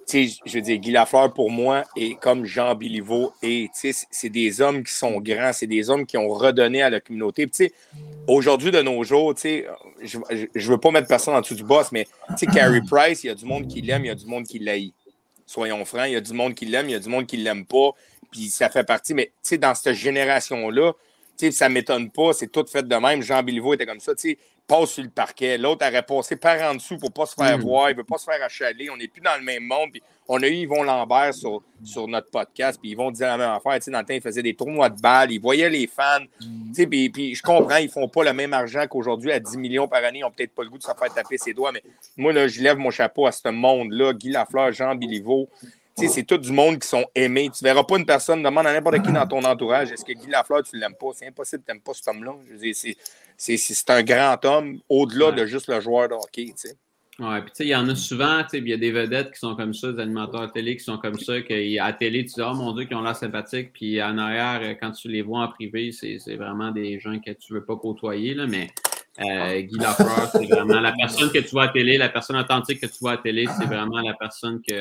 sais, 0.07 0.29
je 0.45 0.55
veux 0.55 0.61
dire, 0.61 0.79
Guy 0.79 0.92
Lafleur, 0.92 1.33
pour 1.33 1.51
moi, 1.51 1.85
est 1.97 2.19
comme 2.21 2.45
Jean 2.45 2.75
Béliveau. 2.75 3.33
Et, 3.42 3.69
tu 3.73 3.92
sais, 3.92 4.07
c'est 4.11 4.29
des 4.29 4.61
hommes 4.61 4.85
qui 4.85 4.92
sont 4.92 5.21
grands, 5.21 5.53
c'est 5.53 5.66
des 5.66 5.90
hommes 5.90 6.07
qui 6.07 6.16
ont 6.16 6.29
redonné 6.29 6.83
à 6.83 6.90
la 6.90 7.01
communauté. 7.01 7.47
Puis, 7.47 7.69
tu 7.69 7.75
sais, 7.75 8.03
aujourd'hui, 8.29 8.71
de 8.71 8.81
nos 8.83 9.03
jours, 9.03 9.35
tu 9.35 9.42
sais, 9.42 9.66
je, 10.03 10.19
je 10.55 10.71
veux 10.71 10.79
pas 10.79 10.90
mettre 10.90 11.09
personne 11.09 11.35
en 11.35 11.40
dessous 11.40 11.55
du 11.55 11.64
boss, 11.64 11.90
mais, 11.92 12.07
tu 12.31 12.38
sais, 12.38 12.47
Carey 12.47 12.81
Price, 12.90 13.25
il 13.25 13.29
y 13.29 13.31
a 13.31 13.35
du 13.35 13.45
monde 13.45 13.66
qui 13.66 13.83
l'aime, 13.83 14.05
il 14.05 14.09
y 14.09 14.11
a 14.11 14.14
du 14.14 14.27
monde 14.27 14.45
qui 14.45 14.59
l'haït. 14.59 14.95
Soyons 15.45 15.85
francs, 15.85 16.07
il 16.07 16.12
y 16.12 16.16
a 16.16 16.21
du 16.21 16.33
monde 16.33 16.55
qui 16.55 16.66
l'aime, 16.66 16.88
il 16.88 16.92
y 16.92 16.97
a 16.97 17.01
du 17.01 17.09
monde 17.09 17.27
qui 17.27 17.37
l'aime 17.37 17.66
pas. 17.66 17.90
Puis, 18.31 18.49
ça 18.51 18.69
fait 18.69 18.85
partie. 18.85 19.14
Mais, 19.14 19.27
tu 19.27 19.33
sais, 19.42 19.59
dans 19.59 19.75
cette 19.75 19.95
génération-là, 19.95 20.92
tu 21.37 21.47
sais, 21.47 21.51
ça 21.51 21.69
m'étonne 21.69 22.11
pas, 22.11 22.33
c'est 22.33 22.51
tout 22.51 22.64
fait 22.71 22.87
de 22.87 22.97
même. 22.97 23.23
Jean 23.23 23.42
Béliveau 23.42 23.75
était 23.75 23.87
comme 23.87 24.01
ça, 24.01 24.14
tu 24.14 24.31
sais 24.31 24.38
passe 24.66 24.90
sur 24.90 25.02
le 25.02 25.11
parquet. 25.11 25.59
L'autre 25.59 25.87
aurait 25.87 26.02
passé 26.02 26.37
par 26.37 26.61
en 26.70 26.74
dessous 26.74 26.98
pour 26.98 27.09
ne 27.11 27.14
pas 27.14 27.26
se 27.26 27.35
faire 27.35 27.59
Mm. 27.59 27.62
voir. 27.62 27.88
Il 27.90 27.92
ne 27.92 27.98
veut 27.98 28.05
pas 28.05 28.18
se 28.18 28.24
faire 28.24 28.42
achaler. 28.42 28.90
On 28.90 28.96
n'est 28.96 29.09
plus 29.09 29.20
dans 29.22 29.37
le 29.38 29.42
même 29.44 29.62
monde. 29.64 29.90
Puis 29.92 30.02
on 30.29 30.42
a 30.42 30.46
eu 30.48 30.52
Yvon 30.55 30.83
Lambert 30.83 31.35
sur, 31.35 31.62
sur 31.85 32.09
notre 32.09 32.31
podcast. 32.31 32.79
Puis 32.81 32.90
ils 32.90 32.96
vont 32.96 33.11
dire 33.11 33.29
la 33.29 33.37
même 33.37 33.50
affaire. 33.50 33.74
Tu 33.74 33.83
sais, 33.83 33.90
dans 33.90 34.00
le 34.00 34.05
temps, 34.05 34.14
ils 34.14 34.20
faisaient 34.20 34.42
des 34.42 34.55
tournois 34.55 34.88
de 34.88 35.00
balles. 35.00 35.31
Ils 35.33 35.40
voyaient 35.40 35.70
les 35.70 35.87
fans. 35.87 36.18
Tu 36.40 36.46
sais, 36.74 36.87
Puis, 36.87 37.11
puis 37.11 37.35
je 37.35 37.42
comprends, 37.42 37.76
ils 37.76 37.87
ne 37.87 37.90
font 37.90 38.09
pas 38.09 38.24
le 38.24 38.33
même 38.33 38.52
argent 38.52 38.87
qu'aujourd'hui 38.88 39.31
à 39.33 39.38
10 39.40 39.57
millions 39.59 39.87
par 39.88 40.02
année. 40.05 40.18
Ils 40.18 40.22
n'ont 40.22 40.31
peut-être 40.33 40.55
pas 40.55 40.62
le 40.64 40.70
goût 40.70 40.79
de 40.79 40.83
se 40.83 40.90
faire 40.92 41.14
taper 41.14 41.38
ses 41.38 41.52
doigts. 41.55 41.70
Mais 41.72 41.83
moi, 42.16 42.33
là, 42.33 42.48
je 42.48 42.61
lève 42.61 42.76
mon 42.76 42.90
chapeau 42.90 43.26
à 43.26 43.33
ce 43.33 43.48
monde-là. 43.48 44.12
Guy 44.14 44.31
Lafleur, 44.31 44.72
Jean 44.72 44.94
Biliveau. 44.94 45.48
Tu 45.98 46.07
sais, 46.09 46.12
c'est 46.12 46.22
tout 46.24 46.37
du 46.37 46.52
monde 46.52 46.79
qui 46.79 46.87
sont 46.87 47.07
aimés. 47.14 47.48
Tu 47.57 47.64
ne 47.64 47.70
verras 47.70 47.85
pas 47.85 47.96
une 47.96 48.05
personne, 48.05 48.42
demande 48.42 48.66
à 48.66 48.72
n'importe 48.74 49.00
qui 49.02 49.11
dans 49.12 49.26
ton 49.26 49.42
entourage, 49.44 49.90
est-ce 49.92 50.05
que 50.05 50.12
Guy 50.12 50.26
Lafleur, 50.29 50.62
tu 50.62 50.76
ne 50.76 50.81
l'aimes 50.83 50.94
pas? 50.94 51.07
C'est 51.14 51.26
impossible, 51.26 51.62
tu 51.66 51.72
n'aimes 51.72 51.81
pas 51.81 51.94
cet 51.94 52.09
homme-là. 52.09 52.35
C'est- 53.37 53.90
un 53.90 54.03
grand 54.03 54.44
homme 54.44 54.81
au-delà 54.88 55.27
Ouais. 55.31 55.37
de 55.37 55.46
juste 55.46 55.68
le 55.68 55.81
joueur 55.81 56.09
de 56.09 56.14
hockey. 56.14 56.53
Ouais, 57.18 57.40
puis 57.40 57.51
tu 57.51 57.57
sais, 57.57 57.64
il 57.64 57.68
y 57.70 57.77
en 57.77 57.88
a 57.88 57.94
souvent, 57.94 58.42
tu 58.42 58.51
sais, 58.51 58.59
il 58.59 58.68
y 58.68 58.72
a 58.75 58.77
des 58.77 58.92
vedettes 58.92 59.33
qui 59.33 59.38
sont 59.38 59.57
comme 59.57 59.72
ça, 59.72 59.90
des 59.90 60.03
animateurs 60.03 60.53
télé 60.53 60.77
qui 60.77 60.85
sont 60.85 60.99
comme 60.99 61.18
ça, 61.18 61.40
qu'à 61.40 61.92
télé, 61.94 62.27
tu 62.27 62.35
dis, 62.35 62.42
oh 62.42 62.53
mon 62.55 62.72
Dieu, 62.75 62.85
qui 62.85 62.94
ont 62.94 63.03
l'air 63.03 63.16
sympathiques, 63.16 63.72
puis 63.72 64.03
en 64.03 64.18
arrière, 64.18 64.61
euh, 64.62 64.75
quand 64.79 64.90
tu 64.92 65.09
les 65.09 65.22
vois 65.22 65.40
en 65.44 65.49
privé, 65.49 65.92
c'est 65.92 66.18
vraiment 66.37 66.72
des 66.72 67.01
gens 67.01 67.18
que 67.18 67.31
tu 67.33 67.55
veux 67.55 67.64
pas 67.64 67.77
côtoyer, 67.77 68.35
là, 68.35 68.46
mais 68.46 68.68
euh, 69.20 69.61
Guy 69.62 69.79
Lafleur, 69.79 70.29
c'est 70.31 70.44
vraiment 70.46 70.79
la 70.81 70.92
personne 70.92 71.31
que 71.33 71.38
tu 71.38 71.49
vois 71.53 71.64
à 71.64 71.68
télé, 71.68 71.96
la 71.96 72.11
personne 72.11 72.37
authentique 72.37 72.81
que 72.83 72.87
tu 72.87 72.99
vois 73.01 73.12
à 73.12 73.16
télé, 73.16 73.46
c'est 73.59 73.64
vraiment 73.64 74.01
la 74.03 74.12
personne 74.12 74.61
que, 74.61 74.75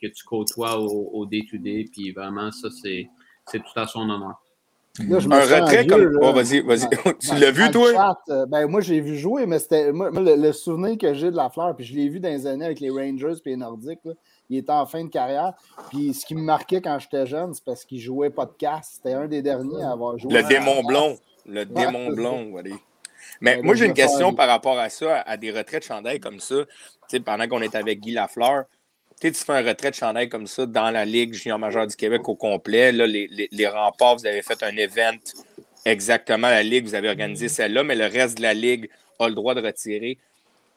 que 0.00 0.06
tu 0.06 0.24
côtoies 0.24 0.78
au 0.78 1.10
au 1.12 1.26
day-to-day, 1.26 1.84
puis 1.92 2.10
vraiment, 2.12 2.50
ça, 2.52 2.68
c'est 2.70 3.06
c'est 3.46 3.58
tout 3.58 3.76
à 3.78 3.86
son 3.86 4.08
honneur. 4.08 4.40
Là, 4.98 5.20
je 5.20 5.28
me 5.28 5.34
Un 5.34 5.60
retrait 5.60 5.86
comme. 5.86 6.18
Oh, 6.20 6.32
vas-y, 6.32 6.60
vas-y. 6.60 6.86
Tu 7.18 7.34
l'as 7.36 7.50
vu, 7.50 7.70
toi? 7.70 7.92
chat, 7.94 8.18
euh, 8.28 8.44
ben, 8.46 8.66
moi, 8.66 8.82
j'ai 8.82 9.00
vu 9.00 9.16
jouer, 9.16 9.46
mais 9.46 9.58
c'était. 9.58 9.90
Moi, 9.90 10.10
le, 10.10 10.36
le 10.36 10.52
souvenir 10.52 10.98
que 10.98 11.14
j'ai 11.14 11.30
de 11.30 11.36
la 11.36 11.48
fleur, 11.48 11.74
puis 11.74 11.86
je 11.86 11.94
l'ai 11.94 12.10
vu 12.10 12.20
dans 12.20 12.28
les 12.28 12.46
années 12.46 12.66
avec 12.66 12.78
les 12.78 12.90
Rangers 12.90 13.40
et 13.46 13.50
les 13.50 13.56
Nordiques, 13.56 14.04
là, 14.04 14.12
il 14.50 14.58
était 14.58 14.72
en 14.72 14.84
fin 14.84 15.02
de 15.02 15.08
carrière. 15.08 15.54
Puis 15.88 16.12
ce 16.12 16.26
qui 16.26 16.34
me 16.34 16.42
marquait 16.42 16.82
quand 16.82 16.98
j'étais 16.98 17.26
jeune, 17.26 17.54
c'est 17.54 17.64
parce 17.64 17.86
qu'il 17.86 18.00
jouait 18.00 18.28
podcast. 18.28 18.96
C'était 18.96 19.14
un 19.14 19.26
des 19.26 19.40
derniers 19.40 19.82
à 19.82 19.92
avoir 19.92 20.18
joué. 20.18 20.34
Le 20.34 20.42
démon 20.46 20.82
blond. 20.82 21.16
Le 21.46 21.64
démon 21.64 22.10
blond, 22.12 22.50
voilà. 22.50 22.70
Mais 23.40 23.56
Ouais, 23.56 23.62
moi, 23.62 23.74
j'ai 23.74 23.86
une 23.86 23.94
question 23.94 24.34
par 24.34 24.46
rapport 24.46 24.78
à 24.78 24.90
ça, 24.90 25.20
à 25.22 25.36
des 25.38 25.50
retraits 25.50 25.80
de 25.80 25.86
chandail 25.86 26.20
comme 26.20 26.38
ça. 26.38 26.56
Tu 27.08 27.16
sais, 27.16 27.20
pendant 27.20 27.48
qu'on 27.48 27.62
est 27.62 27.74
avec 27.74 28.00
Guy 28.00 28.12
Lafleur, 28.12 28.64
tu 29.30 29.44
fais 29.44 29.52
un 29.52 29.62
retrait 29.62 29.90
de 29.90 29.94
chandail 29.94 30.28
comme 30.28 30.46
ça 30.46 30.66
dans 30.66 30.90
la 30.90 31.04
Ligue 31.04 31.34
junior 31.34 31.58
majeure 31.58 31.86
du 31.86 31.94
Québec 31.94 32.28
au 32.28 32.34
complet. 32.34 32.90
Là, 32.90 33.06
les, 33.06 33.28
les- 33.28 33.48
les 33.52 33.66
remparts, 33.68 34.16
vous 34.16 34.26
avez 34.26 34.42
fait 34.42 34.62
un 34.62 34.76
event 34.76 35.18
exactement 35.84 36.48
la 36.48 36.62
Ligue, 36.62 36.86
vous 36.86 36.94
avez 36.94 37.08
organisé 37.08 37.48
celle-là, 37.48 37.82
mais 37.84 37.94
le 37.94 38.06
reste 38.06 38.38
de 38.38 38.42
la 38.42 38.54
Ligue 38.54 38.88
a 39.18 39.28
le 39.28 39.34
droit 39.34 39.54
de 39.54 39.60
retirer. 39.60 40.18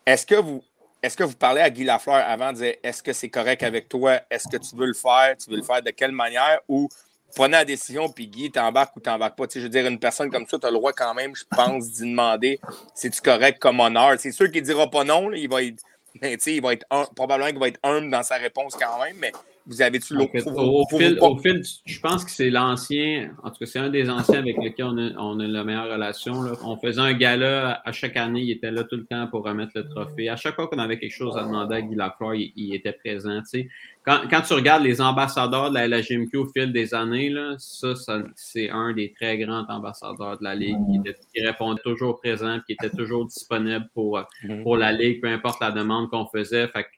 Est-ce 0.06 0.26
que 0.26 0.36
vous. 0.36 0.64
Est-ce 1.04 1.16
que 1.16 1.24
vous 1.24 1.36
parlez 1.36 1.62
à 1.62 1.70
Guy 1.70 1.84
Lafleur 1.84 2.16
avant 2.16 2.52
de 2.52 2.58
dire 2.58 2.74
est-ce 2.82 3.04
que 3.04 3.14
c'est 3.14 3.30
correct 3.30 3.62
avec 3.62 3.88
toi? 3.88 4.22
Est-ce 4.32 4.48
que 4.48 4.58
tu 4.58 4.76
veux 4.76 4.88
le 4.88 4.94
faire? 4.96 5.36
Tu 5.38 5.52
veux 5.52 5.58
le 5.58 5.62
faire 5.64 5.84
de 5.84 5.92
quelle 5.92 6.12
manière? 6.12 6.60
Ou 6.68 6.90
prenez 7.36 7.52
la 7.52 7.66
décision, 7.66 8.10
puis 8.10 8.28
Guy, 8.28 8.50
t'embarques 8.50 8.96
ou 8.96 9.00
t'embarques 9.02 9.38
pas. 9.38 9.46
Tu 9.46 9.54
sais, 9.54 9.60
je 9.60 9.66
veux 9.66 9.70
dire, 9.70 9.86
une 9.86 10.00
personne 10.00 10.32
comme 10.32 10.48
ça, 10.48 10.58
tu 10.58 10.66
as 10.66 10.72
le 10.72 10.78
droit 10.78 10.94
quand 10.94 11.14
même, 11.14 11.36
je 11.36 11.44
pense, 11.48 11.92
d'y 11.92 12.10
demander 12.10 12.60
si 12.96 13.12
tu 13.12 13.22
correct 13.22 13.60
comme 13.60 13.80
honneur? 13.82 14.16
C'est 14.18 14.32
sûr 14.32 14.50
qu'il 14.50 14.62
ne 14.62 14.66
dira 14.66 14.90
pas 14.90 15.04
non, 15.04 15.30
là, 15.30 15.38
il 15.38 15.48
va 15.48 15.62
être. 15.62 15.84
Mais 16.21 16.38
tu 16.38 16.43
sais, 16.43 16.56
il 16.56 16.62
va 16.62 16.73
être 16.73 16.86
hum- 16.89 17.08
probablement 17.15 17.49
qu'il 17.49 17.60
va 17.60 17.67
être 17.67 17.80
humble 17.84 18.10
dans 18.10 18.23
sa 18.23 18.36
réponse 18.36 18.75
quand 18.75 18.99
même, 19.04 19.17
mais 19.17 19.32
vous 19.67 19.82
avez-tu 19.82 20.13
En 20.15 20.19
l'autre 20.19 20.32
fait, 20.34 20.47
au, 20.47 20.84
au 20.84 20.97
fil, 20.97 21.17
au 21.21 21.38
fil 21.38 21.62
je 21.86 21.99
pense 21.99 22.23
que 22.23 22.32
c'est 22.32 22.49
l'ancien, 22.49 23.32
en 23.43 23.49
tout 23.49 23.58
cas, 23.60 23.65
c'est 23.65 23.80
un 23.80 23.89
des 23.89 24.10
anciens 24.10 24.39
avec 24.39 24.58
lesquels 24.62 24.86
on 24.86 24.97
a, 24.97 25.12
on 25.17 25.39
a 25.39 25.47
la 25.47 25.63
meilleure 25.63 25.91
relation. 25.91 26.41
Là. 26.43 26.54
On 26.63 26.78
faisait 26.78 27.01
un 27.01 27.13
gala 27.13 27.82
à 27.84 27.91
chaque 27.91 28.15
année, 28.17 28.41
il 28.41 28.51
était 28.51 28.71
là 28.71 28.84
tout 28.84 28.95
le 28.97 29.06
temps 29.06 29.28
pour 29.28 29.43
remettre 29.43 29.71
le 29.75 29.88
trophée. 29.89 30.30
À 30.30 30.36
chaque 30.36 30.56
fois 30.56 30.67
qu'on 30.67 30.78
avait 30.80 30.99
quelque 30.99 31.15
chose 31.15 31.36
à 31.38 31.43
demander 31.43 31.75
à 31.75 31.82
Guy 31.82 31.95
Lafleur, 31.95 32.36
il, 32.36 32.51
il 32.56 32.75
était 32.75 32.93
présent. 32.93 33.39
tu 33.41 33.62
sais. 33.62 33.69
Quand, 34.06 34.19
quand 34.30 34.41
tu 34.41 34.54
regardes 34.54 34.84
les 34.84 35.01
ambassadeurs 35.01 35.69
de 35.71 35.73
la 35.75 35.88
LHMQ 35.88 36.38
au 36.38 36.45
fil 36.56 36.71
des 36.71 36.93
années, 36.93 37.30
là, 37.30 37.56
ça, 37.58 37.95
ça 37.95 38.21
c'est 38.36 38.69
un 38.69 38.93
des 38.93 39.12
très 39.13 39.38
grands 39.39 39.65
ambassadeurs 39.67 40.38
de 40.38 40.43
la 40.43 40.54
Ligue. 40.54 40.78
Était- 41.04 41.15
il 41.34 41.47
répondait 41.47 41.82
toujours 41.84 42.19
présent, 42.21 42.60
puis 42.65 42.75
il 42.80 42.86
était 42.86 42.95
toujours 42.95 43.25
disponible 43.25 43.89
pour, 43.95 44.21
Mhm. 44.43 44.62
pour 44.62 44.78
la 44.78 44.91
Ligue, 44.91 45.21
peu 45.21 45.28
importe 45.28 45.60
la 45.60 45.71
demande 45.71 46.12
qu'on 46.12 46.28
faisait. 46.28 46.67
Fait 46.67 46.84
que, 46.84 46.89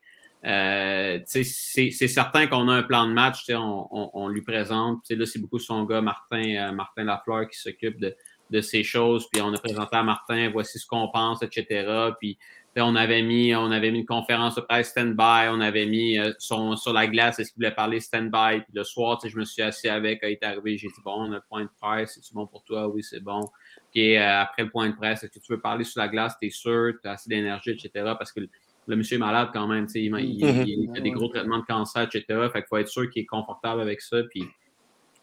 euh, 0.46 1.20
c'est 1.26 1.44
certain 1.44 2.48
qu'on 2.48 2.70
a 2.70 2.74
un 2.74 2.84
plan 2.84 3.08
de 3.08 3.14
match, 3.14 3.46
on, 3.50 3.88
on, 3.92 4.10
on 4.14 4.28
lui 4.28 4.42
présente. 4.42 5.00
Tu 5.04 5.08
sais, 5.08 5.16
Là, 5.16 5.26
c'est 5.26 5.40
beaucoup 5.40 5.60
son 5.60 5.84
gars, 5.84 6.02
Martin, 6.02 6.44
euh, 6.44 6.72
Martin 6.72 7.04
Lafleur, 7.04 7.48
qui 7.50 7.60
s'occupe 7.60 8.00
de, 8.00 8.16
de 8.50 8.62
ces 8.62 8.84
choses. 8.84 9.28
Puis 9.32 9.42
on 9.42 9.54
a 9.54 9.58
présenté 9.58 9.96
à 9.98 10.04
Martin, 10.04 10.50
voici 10.52 10.80
ce 10.80 10.86
qu'on 10.86 11.10
pense, 11.10 11.42
etc. 11.42 12.12
Puis 12.20 12.38
on 12.80 12.96
avait 12.96 13.22
mis, 13.22 13.56
on 13.56 13.72
avait 13.72 13.92
mis 13.92 14.00
une 14.00 14.06
conférence 14.06 14.56
de 14.56 14.62
presse 14.62 14.90
stand-by, 14.90 15.50
on 15.50 15.62
avait 15.62 15.86
mis 15.86 16.20
euh, 16.20 16.32
son, 16.38 16.76
sur 16.76 16.94
la 16.94 17.08
glace, 17.08 17.40
est-ce 17.40 17.52
qu'il 17.52 17.58
voulait 17.58 17.74
parler 17.74 18.00
stand-by? 18.00 18.62
Puis 18.62 18.74
le 18.74 18.84
soir, 18.84 19.20
je 19.24 19.36
me 19.38 19.46
suis 19.46 19.62
assis 19.62 19.90
avec, 19.90 20.20
il 20.24 20.30
est 20.30 20.44
arrivé, 20.44 20.78
j'ai 20.78 20.88
dit 20.88 21.02
bon, 21.04 21.28
on 21.28 21.32
a 21.32 21.36
le 21.36 21.44
point 21.50 21.64
de 21.64 21.70
presse, 21.82 22.20
c'est 22.22 22.34
bon 22.34 22.46
pour 22.46 22.64
toi? 22.64 22.88
Oui, 22.88 23.04
c'est 23.04 23.20
bon. 23.20 23.50
Puis 23.92 24.16
euh, 24.16 24.42
après 24.42 24.64
le 24.64 24.70
point 24.70 24.90
de 24.90 24.96
presse, 24.96 25.24
est-ce 25.24 25.32
que 25.32 25.44
tu 25.44 25.54
veux 25.54 25.62
parler 25.62 25.84
sur 25.84 26.02
la 26.02 26.08
glace? 26.08 26.36
T'es 26.40 26.50
sûr? 26.50 26.94
T'as 27.02 27.14
assez 27.14 27.30
d'énergie, 27.30 27.72
etc. 27.72 27.90
Parce 28.18 28.32
que 28.32 28.42
le- 28.88 28.96
monsieur 28.96 29.16
est 29.18 29.20
malade 29.20 29.50
quand 29.54 29.68
même, 29.68 29.86
tu 29.86 29.94
sais, 29.94 30.04
il, 30.04 30.06
il- 30.20 30.46
Mhm. 30.46 30.64
il- 30.66 30.90
a 30.98 31.02
des 31.02 31.12
gros 31.12 31.28
traitements 31.28 31.60
de 31.60 31.66
cancer, 31.66 32.04
etc. 32.04 32.26
Fait 32.52 32.60
qu'il 32.62 32.68
faut 32.70 32.78
être 32.78 32.88
sûr 32.88 33.10
qu'il 33.10 33.24
est 33.24 33.26
confortable 33.26 33.82
avec 33.82 34.02
ça. 34.02 34.24
Puis, 34.30 34.44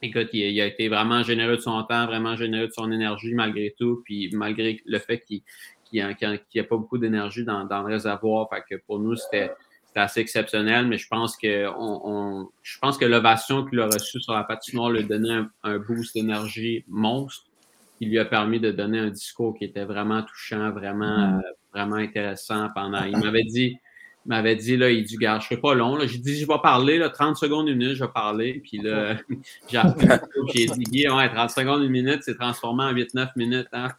écoute, 0.03 0.29
il, 0.33 0.41
il 0.41 0.61
a 0.61 0.67
été 0.67 0.89
vraiment 0.89 1.23
généreux 1.23 1.57
de 1.57 1.63
son 1.63 1.83
temps, 1.85 2.07
vraiment 2.07 2.37
généreux 2.37 2.69
de 2.69 2.73
son 2.73 2.91
énergie 2.93 3.35
malgré 3.35 3.75
tout. 3.79 4.03
Puis, 4.05 4.31
malgré 4.35 4.81
le 4.85 4.99
fait 4.99 5.21
qu'il 5.21 5.43
n'y 5.93 6.01
a, 6.01 6.15
pas 6.65 6.77
beaucoup 6.77 6.99
d'énergie 6.99 7.45
dans, 7.45 7.65
dans 7.65 7.83
le 7.83 7.93
réservoir. 7.95 8.49
Fait 8.51 8.63
que 8.69 8.81
pour 8.87 8.99
nous, 8.99 9.17
c'était 9.17 9.51
c'était 9.87 10.01
assez 10.01 10.21
exceptionnel, 10.21 10.89
mais 10.89 10.99
je 10.99 11.07
pense 11.07 11.37
que 11.37 11.69
on, 11.69 12.01
on- 12.05 12.51
je 12.63 12.79
pense 12.81 12.99
que 12.99 13.05
l'ovation 13.05 13.65
qu'il 13.65 13.79
a 13.79 13.87
reçue 13.87 14.21
sur 14.21 14.33
la 14.35 14.43
patinoire 14.43 14.91
lui 14.91 14.99
a 14.99 15.03
donné 15.05 15.31
un, 15.33 15.51
un 15.63 15.79
boost 15.79 16.15
d'énergie 16.17 16.85
monstre 16.89 17.47
qui 17.97 18.07
lui 18.07 18.19
a 18.19 18.25
permis 18.25 18.59
de 18.59 18.73
donner 18.73 18.99
un 18.99 19.11
discours 19.11 19.57
qui 19.57 19.65
était 19.67 19.85
vraiment 19.85 20.25
touchant, 20.25 20.73
vraiment, 20.73 21.39
euh, 21.39 21.41
vraiment 21.75 21.97
intéressant 21.97 22.69
pendant. 22.75 23.05
Il 23.05 23.17
m'avait 23.19 23.43
dit, 23.45 23.77
il 24.27 24.29
m'avait 24.29 24.57
dit, 24.57 24.77
là, 24.77 24.91
il 24.91 25.05
dit, 25.05 25.17
gars, 25.17 25.39
je 25.39 25.45
serai 25.47 25.59
pas 25.59 25.75
long. 25.75 25.99
J'ai 26.07 26.19
dit, 26.19 26.39
je 26.39 26.47
vais 26.47 26.59
parler, 26.63 26.97
là, 26.99 27.11
30 27.11 27.37
secondes, 27.37 27.69
une 27.69 27.77
minute, 27.77 27.95
je 27.97 28.05
vais 28.05 28.11
parler. 28.11 28.63
Puis 28.65 28.79
là, 28.79 29.17
j'ai 29.69 29.81
j'ai 30.55 30.67
dit, 30.67 30.85
Guy, 30.85 31.09
ouais, 31.09 31.29
30 31.29 31.51
secondes, 31.51 31.83
une 31.83 31.91
minute, 31.91 32.23
c'est 32.23 32.37
transformé 32.37 32.85
en 32.85 32.93
8-9 32.95 33.29
minutes. 33.37 33.69
Hein? 33.73 33.89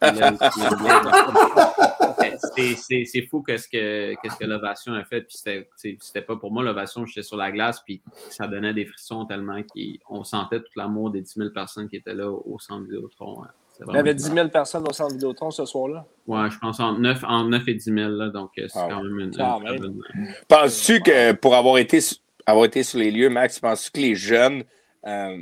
C'est- 2.56 3.22
fou 3.30 3.42
qu'est-ce 3.42 3.68
que, 3.68 4.14
que 4.38 4.44
l'ovation 4.44 4.94
a 4.94 5.04
fait. 5.04 5.22
Puis 5.22 5.36
c'était- 5.38 6.22
pas 6.22 6.36
pour 6.36 6.52
moi 6.52 6.62
l'ovation, 6.62 7.06
j'étais 7.06 7.22
sur 7.22 7.36
la 7.36 7.50
glace, 7.52 7.80
puis 7.84 8.00
ça 8.30 8.46
donnait 8.46 8.74
des 8.74 8.86
frissons 8.86 9.24
tellement 9.26 9.60
qu'on 10.06 10.24
sentait 10.24 10.60
tout 10.60 10.70
l'amour 10.76 11.10
des 11.10 11.20
10 11.22 11.34
000 11.34 11.50
personnes 11.50 11.88
qui 11.88 11.96
étaient 11.96 12.14
là 12.14 12.30
au, 12.30 12.42
au 12.46 12.58
centre 12.58 12.84
Vidéotron. 12.84 13.44
hein. 13.44 13.48
Il 13.80 13.86
y 13.86 13.90
avait 13.90 14.12
vraiment- 14.12 14.16
10 14.16 14.34
000 14.34 14.48
personnes 14.48 14.86
au 14.88 14.92
centre 14.92 15.12
Vidéotron 15.14 15.50
ce 15.50 15.64
soir-là. 15.64 16.06
Ouais, 16.26 16.50
je 16.50 16.58
pense 16.58 16.80
entre 16.80 16.98
9, 17.00 17.22
entre 17.24 17.48
9 17.48 17.68
et 17.68 17.74
10 17.74 17.84
000, 17.84 17.96
là, 18.10 18.28
donc 18.30 18.50
euh, 18.58 18.66
c'est 18.68 18.78
Ah 18.78 18.88
quand 18.90 19.02
même 19.02 19.18
une, 19.20 19.30
même. 19.36 19.78
bonne- 19.78 20.02
Penses-tu 20.48 21.00
que 21.00 21.32
pour 21.32 21.54
avoir 21.54 21.78
été, 21.78 21.98
avoir 22.46 22.64
été 22.66 22.82
sur 22.82 22.98
les 22.98 23.10
lieux, 23.10 23.28
Max, 23.28 23.58
penses-tu 23.60 23.90
que 23.90 24.00
les 24.00 24.14
jeunes 24.14 24.64
euh, 25.06 25.36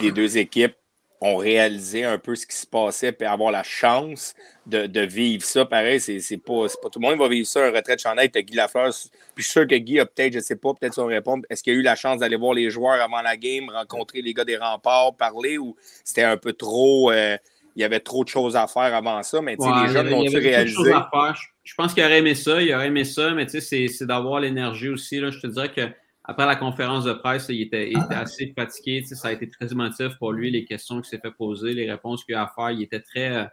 des 0.00 0.12
deux 0.12 0.38
équipes 0.38 0.74
ont 1.20 1.36
réalisé 1.36 2.04
un 2.04 2.18
peu 2.18 2.34
ce 2.34 2.46
qui 2.46 2.56
se 2.56 2.66
passait 2.66 3.16
et 3.18 3.24
avoir 3.24 3.50
la 3.50 3.62
chance 3.62 4.34
de, 4.66 4.86
de 4.86 5.00
vivre 5.00 5.42
ça? 5.44 5.64
Pareil, 5.64 5.98
c'est 6.00 6.20
c'est 6.20 6.36
pas, 6.36 6.68
c'est 6.68 6.80
pas 6.82 6.90
tout 6.90 6.98
le 7.00 7.06
monde 7.06 7.14
qui 7.14 7.20
va 7.20 7.28
vivre 7.28 7.46
ça, 7.46 7.64
un 7.66 7.70
retrait 7.70 7.94
de 7.96 8.00
chandail. 8.00 8.30
Tu 8.30 8.42
Guy 8.42 8.56
Lafleur. 8.56 8.90
Puis 9.34 9.42
je 9.42 9.42
suis 9.44 9.52
sûr 9.52 9.66
que 9.66 9.74
Guy 9.76 10.00
a 10.00 10.06
peut-être, 10.06 10.34
je 10.34 10.40
sais 10.40 10.56
pas, 10.56 10.74
peut-être 10.74 10.94
son 10.94 11.06
répondre. 11.06 11.44
Est-ce 11.48 11.62
qu'il 11.62 11.72
a 11.74 11.76
eu 11.76 11.82
la 11.82 11.94
chance 11.96 12.18
d'aller 12.18 12.36
voir 12.36 12.52
les 12.54 12.68
joueurs 12.70 13.00
avant 13.00 13.22
la 13.22 13.36
game, 13.36 13.70
rencontrer 13.70 14.20
les 14.20 14.34
gars 14.34 14.44
des 14.44 14.56
remparts, 14.56 15.14
parler 15.16 15.56
ou 15.58 15.76
c'était 16.04 16.24
un 16.24 16.36
peu 16.36 16.52
trop. 16.52 17.10
euh, 17.10 17.36
il 17.76 17.82
y 17.82 17.84
avait 17.84 18.00
trop 18.00 18.24
de 18.24 18.28
choses 18.28 18.56
à 18.56 18.66
faire 18.66 18.94
avant 18.94 19.22
ça, 19.22 19.40
mais 19.42 19.56
Ouais, 19.58 19.82
les 19.86 19.92
jeunes 19.92 20.10
l'ont-tu 20.10 20.36
réalisé? 20.38 20.92
à 20.92 21.08
faire. 21.12 21.34
Je, 21.36 21.42
je 21.64 21.74
pense 21.74 21.92
qu'il 21.94 22.04
aurait 22.04 22.18
aimé 22.18 22.34
ça, 22.34 22.60
il 22.62 22.72
aurait 22.74 22.88
aimé 22.88 23.04
ça, 23.04 23.32
mais 23.34 23.44
tu 23.46 23.52
sais, 23.52 23.60
c'est- 23.60 23.88
c'est 23.88 24.06
d'avoir 24.06 24.40
l'énergie 24.40 24.88
aussi. 24.88 25.18
Là. 25.20 25.30
Je 25.30 25.40
te 25.40 25.46
dirais 25.46 25.72
que 25.72 25.82
après 26.24 26.46
la 26.46 26.56
conférence 26.56 27.04
de 27.04 27.12
presse, 27.12 27.46
il 27.50 27.60
était, 27.62 27.90
il 27.90 27.98
était 27.98 28.14
assez 28.14 28.52
fatigué. 28.56 29.00
tu 29.02 29.08
sais, 29.08 29.14
Ça 29.14 29.28
a 29.28 29.32
été 29.32 29.48
très 29.48 29.70
émotif 29.72 30.16
pour 30.18 30.32
lui, 30.32 30.50
les 30.50 30.64
questions 30.64 30.96
qu'il 30.96 31.04
s'est 31.06 31.18
fait 31.18 31.30
poser, 31.32 31.72
les 31.74 31.90
réponses 31.90 32.24
qu'il 32.24 32.34
a 32.34 32.42
à 32.44 32.52
faire. 32.54 32.70
Il 32.70 32.82
était 32.82 33.00
très, 33.00 33.48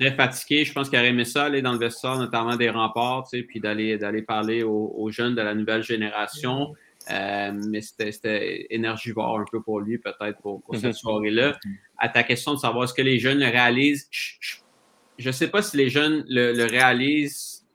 très 0.00 0.12
fatigué. 0.14 0.64
Je 0.64 0.72
pense 0.72 0.88
qu'il 0.88 0.98
aurait 0.98 1.08
aimé 1.08 1.24
ça, 1.24 1.44
aller 1.44 1.60
dans 1.60 1.72
le 1.72 1.78
vestiaire, 1.78 2.16
notamment 2.16 2.56
des 2.56 2.70
remparts, 2.70 3.24
tu 3.30 3.38
sais, 3.38 3.42
puis 3.44 3.60
d'aller 3.60 3.98
d'aller 3.98 4.22
parler 4.22 4.62
aux, 4.62 4.94
aux 4.96 5.10
jeunes 5.10 5.34
de 5.34 5.42
la 5.42 5.54
nouvelle 5.54 5.82
génération. 5.82 6.72
Mais 7.10 7.80
c'était 7.80 8.66
énergivore 8.70 9.38
un 9.38 9.44
peu 9.50 9.62
pour 9.62 9.80
lui, 9.80 9.98
peut-être 9.98 10.40
pour, 10.40 10.62
cette 10.74 10.84
mhm. 10.84 10.92
soirée-là. 10.92 11.58
À 11.98 12.08
ta 12.08 12.22
question 12.22 12.54
de 12.54 12.58
savoir 12.58 12.84
est-ce 12.84 12.94
que 12.94 13.02
les 13.02 13.18
jeunes 13.18 13.38
le 13.38 13.48
réalisent, 13.48 14.08
je 14.10 15.28
ne 15.28 15.32
sais 15.32 15.48
pas 15.48 15.62
si 15.62 15.76
les 15.76 15.88
jeunes 15.88 16.24
le, 16.28 16.64
réalisent, 16.64 17.66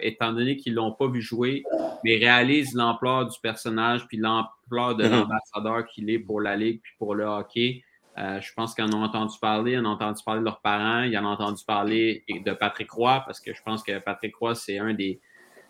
étant 0.00 0.32
donné 0.32 0.56
qu'ils 0.56 0.72
ne 0.72 0.78
l'ont 0.78 0.92
pas 0.92 1.08
vu 1.08 1.20
jouer, 1.20 1.62
mais 2.04 2.16
réalisent 2.16 2.74
l'ampleur 2.74 3.26
du 3.26 3.38
personnage 3.40 4.06
puis 4.06 4.16
l'ampleur 4.16 4.96
de 4.96 5.04
mhm. 5.04 5.10
l'ambassadeur 5.10 5.86
qu'il 5.86 6.10
est 6.10 6.18
pour 6.18 6.40
la 6.40 6.56
Ligue 6.56 6.80
puis 6.82 6.92
pour 6.98 7.14
le 7.14 7.24
hockey. 7.24 7.82
Euh, 8.18 8.40
je 8.40 8.52
pense 8.52 8.74
qu'ils 8.74 8.84
en 8.84 8.92
ont 8.92 9.04
entendu 9.04 9.36
parler, 9.40 9.72
ils 9.72 9.78
en 9.78 9.84
ont 9.84 9.90
entendu 9.90 10.22
parler 10.24 10.40
de 10.40 10.44
leurs 10.44 10.60
parents, 10.60 11.02
ils 11.02 11.16
en 11.16 11.24
ont 11.24 11.28
entendu 11.28 11.62
parler 11.64 12.24
de 12.28 12.52
Patrick 12.52 12.90
Roy, 12.90 13.22
parce 13.24 13.38
que 13.38 13.54
je 13.54 13.62
pense 13.62 13.84
que 13.84 13.96
Patrick 14.00 14.34
Roy, 14.34 14.56
c'est 14.56 14.78
un 14.78 14.92
des, 14.92 15.20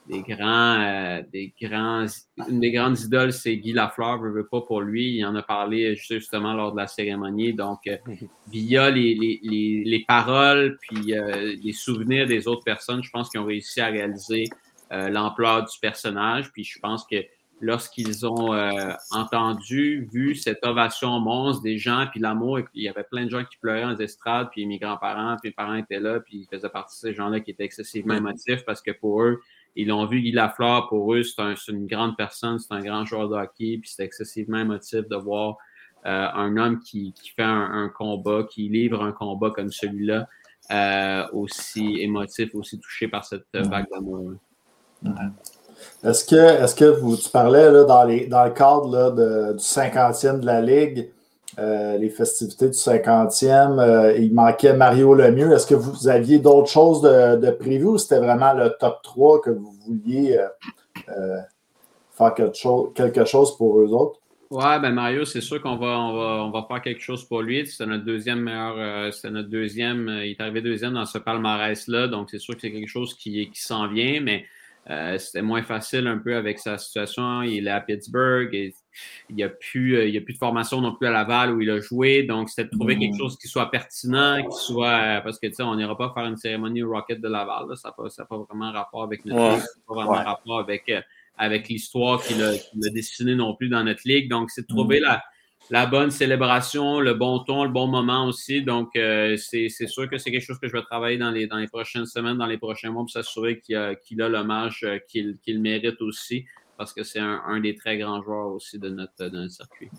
grands, 0.09 0.81
euh, 0.81 1.23
des 1.33 1.53
grands, 1.61 2.07
une 2.49 2.61
des 2.61 2.73
grandes 2.73 2.99
idoles, 2.99 3.33
c'est 3.33 3.57
Guy 3.57 3.73
Lafleur, 3.73 4.23
ne 4.23 4.31
veut 4.31 4.47
pas 4.47 4.63
pour 4.63 4.81
lui. 4.81 5.17
Il 5.17 5.25
en 5.25 5.35
a 5.35 5.43
parlé 5.43 5.97
justement 5.97 6.55
lors 6.55 6.73
de 6.73 6.79
la 6.79 6.87
cérémonie. 6.87 7.53
Donc, 7.53 7.81
euh, 7.87 7.97
via 8.51 8.91
les, 8.91 10.05
paroles 10.07 10.79
puis 10.81 11.15
les 11.63 11.73
souvenirs 11.73 12.27
des 12.27 12.49
autres 12.49 12.65
personnes, 12.65 13.03
je 13.03 13.11
pense 13.11 13.29
qu'ils 13.29 13.41
ont 13.41 13.47
réussi 13.47 13.81
à 13.81 13.87
réaliser 13.87 14.45
l'ampleur 14.91 15.65
du 15.65 15.79
personnage. 15.81 16.51
Puis 16.53 16.65
je 16.65 16.79
pense 16.79 17.07
que 17.07 17.17
lorsqu'ils 17.61 18.27
ont 18.27 18.55
euh, 18.55 18.93
entendu, 19.11 20.09
vu 20.13 20.35
cette 20.35 20.65
ovation 20.65 21.19
monstre 21.21 21.63
des 21.63 21.79
gens, 21.79 22.07
puis 22.11 22.21
l'amour, 22.21 22.61
il 22.75 22.83
y 22.85 22.89
avait 22.89 23.05
plein 23.05 23.25
de 23.25 23.31
gens 23.31 23.45
qui 23.45 23.57
pleuraient 23.59 23.83
dans 23.83 23.93
les 23.93 24.03
estrades, 24.03 24.49
puis 24.51 24.67
mes 24.67 24.79
grands-parents, 24.79 25.37
puis 25.41 25.51
mes 25.51 25.55
parents 25.55 25.75
étaient 25.75 26.01
là, 26.01 26.21
puis 26.21 26.39
ils 26.39 26.47
faisaient 26.47 26.69
partie 26.69 26.97
de 26.97 27.11
ces 27.11 27.15
gens-là 27.15 27.41
qui 27.41 27.51
étaient 27.51 27.65
excessivement 27.65 28.15
émotifs 28.15 28.65
parce 28.65 28.81
que 28.81 28.93
pour 28.93 29.23
eux, 29.23 29.41
ils 29.79 29.87
l'ont 29.87 30.07
vu, 30.07 30.21
Guy 30.21 30.33
Lafleur, 30.33 30.89
pour 30.89 31.15
eux, 31.15 31.23
c'est 31.23 31.41
un, 31.41 31.55
une 31.69 31.87
grande 31.87 32.17
personne, 32.17 32.59
c'est 32.59 32.75
un 32.75 32.81
grand 32.81 33.05
joueur 33.05 33.29
de 33.29 33.37
hockey, 33.37 33.79
puis 33.81 33.89
c'est 33.89 34.05
excessivement 34.05 34.59
émotif 34.59 35.07
de 35.09 35.15
voir 35.15 35.57
euh, 36.05 36.29
un 36.35 36.57
homme 36.57 36.81
qui, 36.81 37.13
qui 37.13 37.31
fait 37.31 37.45
un, 37.45 37.89
combat, 37.97 38.43
qui 38.51 38.69
livre 38.69 39.05
un 39.05 39.13
combat 39.13 39.51
comme 39.51 39.71
celui-là, 39.71 40.29
euh, 40.73 41.29
aussi 41.33 42.01
émotif, 42.01 42.57
aussi 42.57 42.81
touché 42.81 43.07
par 43.07 43.25
cette 43.25 43.47
vague 43.55 43.87
d'amour. 43.93 44.33
Est-ce 46.03 46.25
que, 46.25 46.65
est 46.65 46.77
que 46.77 46.85
vous, 47.01 47.17
tu 47.17 47.31
parlais 47.31 47.71
là, 47.71 47.85
dans, 47.85 48.03
les, 48.03 48.27
dans 48.27 48.45
le 48.45 48.51
cadre 48.51 49.13
du 49.55 49.63
50e 49.63 50.41
de 50.41 50.47
la 50.47 50.61
Ligue, 50.61 51.13
euh, 51.59 51.99
les 51.99 52.09
festivités 52.09 52.67
du 52.67 52.77
50e, 52.77 53.81
euh, 53.81 54.17
il 54.17 54.33
manquait 54.33 54.75
Mario 54.75 55.13
Lemieux. 55.13 55.51
Est-ce 55.51 55.67
que 55.67 55.75
vous 55.75 56.07
aviez 56.07 56.39
d'autres 56.39 56.71
choses 56.71 57.03
de, 57.03 57.37
de 57.37 57.85
ou 57.85 57.99
c'était 57.99 58.21
vraiment 58.21 58.53
le 58.53 58.71
top 58.79 59.01
3 59.03 59.41
que 59.41 59.51
vous 59.51 59.73
vouliez 59.85 60.39
euh, 61.09 61.39
faire 62.13 62.35
quelque 62.35 62.57
chose, 62.57 62.93
quelque 62.95 63.25
chose 63.25 63.57
pour 63.57 63.81
eux 63.81 63.89
autres? 63.89 64.21
Ouais, 64.51 64.79
ben 64.79 64.93
Mario, 64.93 65.25
c'est 65.25 65.41
sûr 65.41 65.61
qu'on 65.61 65.77
va, 65.77 65.99
on 65.99 66.51
va, 66.51 66.65
faire 66.69 66.81
quelque 66.81 67.03
chose 67.03 67.25
pour 67.25 67.43
lui. 67.43 67.67
C'est 67.67 67.87
notre 67.87 68.05
deuxième 68.05 68.41
meilleur, 68.41 69.13
c'est 69.13 69.31
notre 69.31 69.51
deuxième, 69.51 70.09
il 70.23 70.31
est 70.31 70.41
arrivé 70.41 70.63
deuxième 70.63 70.95
dans 70.95 71.05
ce 71.07 71.19
palmarès-là, 71.19 72.07
donc 72.07 72.31
c'est 72.31 72.39
sûr 72.39 72.55
que 72.55 72.61
c'est 72.63 72.73
quelque 72.73 72.89
chose 72.89 73.15
qui, 73.15 73.51
qui 73.51 73.61
s'en 73.61 73.89
vient, 73.89 74.21
mais 74.23 74.47
c'était 75.19 75.43
moins 75.43 75.63
facile 75.63 76.07
un 76.07 76.17
peu 76.17 76.35
avec 76.35 76.61
sa 76.61 76.79
situation. 76.79 77.43
Il 77.43 77.67
est 77.67 77.71
à 77.71 77.81
Pittsburgh 77.81 78.55
et 78.55 78.73
il 79.31 79.37
n'y 79.37 79.43
a, 79.43 79.49
plus, 79.49 79.97
euh, 79.97 80.19
a 80.19 80.21
plus 80.21 80.35
de 80.35 80.39
formation 80.39 80.81
non 80.81 80.95
plus 80.95 81.07
à 81.07 81.11
Laval 81.11 81.55
où 81.55 81.61
il 81.61 81.71
a 81.71 81.81
joué. 81.81 82.23
Donc, 82.23 82.49
c'était 82.49 82.65
de 82.65 82.71
trouver 82.71 82.99
quelque 82.99 83.17
chose 83.17 83.37
qui 83.39 83.49
soit 83.49 83.71
pertinent, 83.71 84.43
qui 84.43 84.59
soit. 84.59 84.89
Euh, 84.89 85.21
parce 85.21 85.39
que, 85.39 85.47
tu 85.47 85.55
sais, 85.55 85.63
on 85.63 85.77
n'ira 85.77 85.97
pas 85.97 86.13
faire 86.15 86.27
une 86.27 86.37
cérémonie 86.37 86.83
au 86.83 86.91
Rocket 86.91 87.21
de 87.21 87.29
Laval. 87.29 87.77
Ça 87.77 87.95
n'a 88.19 88.25
pas, 88.25 88.37
vraiment 88.37 88.73
rapport 88.73 89.03
avec 89.03 89.25
notre 89.25 89.53
ligue. 89.53 89.61
Ça 89.61 89.67
n'a 89.67 89.83
pas 89.87 89.95
vraiment 89.95 90.25
rapport 90.25 90.59
avec, 90.59 90.93
avec 91.37 91.69
l'histoire 91.69 92.23
qu'il 92.23 92.43
a, 92.43 92.51
a 92.51 92.91
dessinée 92.91 93.35
non 93.35 93.55
plus 93.55 93.69
dans 93.69 93.85
notre 93.85 94.03
ligue. 94.05 94.29
Donc, 94.29 94.51
c'est 94.51 94.63
de 94.63 94.67
trouver 94.67 95.01
mm. 95.01 95.05
la 95.05 95.23
la 95.71 95.87
bonne 95.87 96.11
célébration, 96.11 97.01
le 97.01 97.15
bon 97.15 97.41
ton, 97.41 97.65
le 97.65 97.71
bon 97.71 97.87
moment 97.87 98.27
aussi. 98.27 98.63
Donc, 98.63 98.97
euh, 98.97 99.37
c'est 99.37 99.69
sûr 99.69 100.09
que 100.09 100.19
c'est 100.19 100.31
quelque 100.31 100.45
chose 100.45 100.59
que 100.59 100.69
je 100.69 100.73
vais 100.73 100.83
travailler 100.83 101.19
dans 101.19 101.31
les, 101.31 101.47
dans 101.47 101.59
les 101.59 101.69
prochaines 101.69 102.07
semaines, 102.07 102.39
dans 102.39 102.47
les 102.47 102.59
prochains 102.59 102.91
mois 102.91 103.03
pour 103.03 103.11
s'assurer 103.11 103.61
qu'il 103.61 103.77
a, 103.77 103.91
a 103.91 104.29
l'hommage 104.29 104.85
euh, 104.85 104.99
qu'il 105.09 105.61
mérite 105.61 106.01
aussi, 106.01 106.47
parce 106.79 106.95
que 106.95 107.03
c'est 107.03 107.19
un, 107.19 107.61
des 107.61 107.75
très 107.75 107.99
grands 107.99 108.23
joueurs 108.23 108.53
aussi 108.53 108.79
de 108.79 108.89
notre, 108.89 109.49
circuit. 109.51 109.91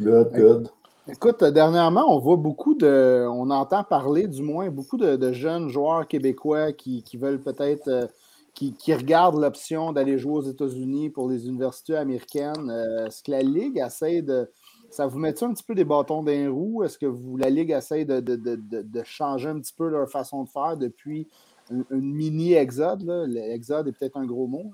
Good, 0.00 0.32
good. 0.32 0.68
Écoute, 1.06 1.44
dernièrement, 1.44 2.06
on 2.08 2.18
voit 2.18 2.36
beaucoup 2.36 2.74
de, 2.74 3.26
on 3.28 3.50
entend 3.50 3.84
parler 3.84 4.26
du 4.26 4.42
moins 4.42 4.70
beaucoup 4.70 4.96
de, 4.96 5.32
jeunes 5.32 5.68
joueurs 5.68 6.08
québécois 6.08 6.72
qui, 6.72 7.04
veulent 7.14 7.42
peut-être 7.42 7.88
euh, 7.88 8.06
qui, 8.54 8.94
regardent 8.94 9.40
l'option 9.40 9.92
d'aller 9.92 10.18
jouer 10.18 10.34
aux 10.34 10.42
États-Unis 10.42 11.10
pour 11.10 11.28
les 11.28 11.46
universités 11.46 11.96
américaines. 11.96 12.70
Euh, 12.70 13.06
est-ce 13.06 13.22
que 13.22 13.30
la 13.30 13.42
Ligue 13.42 13.78
essaie 13.78 14.22
de. 14.22 14.50
Ça 14.90 15.06
vous 15.06 15.18
met 15.18 15.42
un 15.42 15.52
petit 15.52 15.62
peu 15.62 15.74
des 15.74 15.84
bâtons 15.84 16.22
dans 16.22 16.30
les 16.30 16.48
roues? 16.48 16.82
Est-ce 16.84 16.98
que 16.98 17.06
vous, 17.06 17.36
la 17.36 17.50
Ligue 17.50 17.70
essaie 17.70 18.04
de, 18.04 19.02
changer 19.04 19.50
un 19.50 19.60
petit 19.60 19.74
peu 19.74 19.88
leur 19.88 20.08
façon 20.08 20.44
de 20.44 20.48
faire 20.48 20.76
depuis 20.76 21.28
une, 21.70 21.84
mini-exode? 21.90 23.02
L'exode 23.28 23.88
est 23.88 23.92
peut-être 23.92 24.16
un 24.16 24.26
gros 24.26 24.46
mot. 24.46 24.72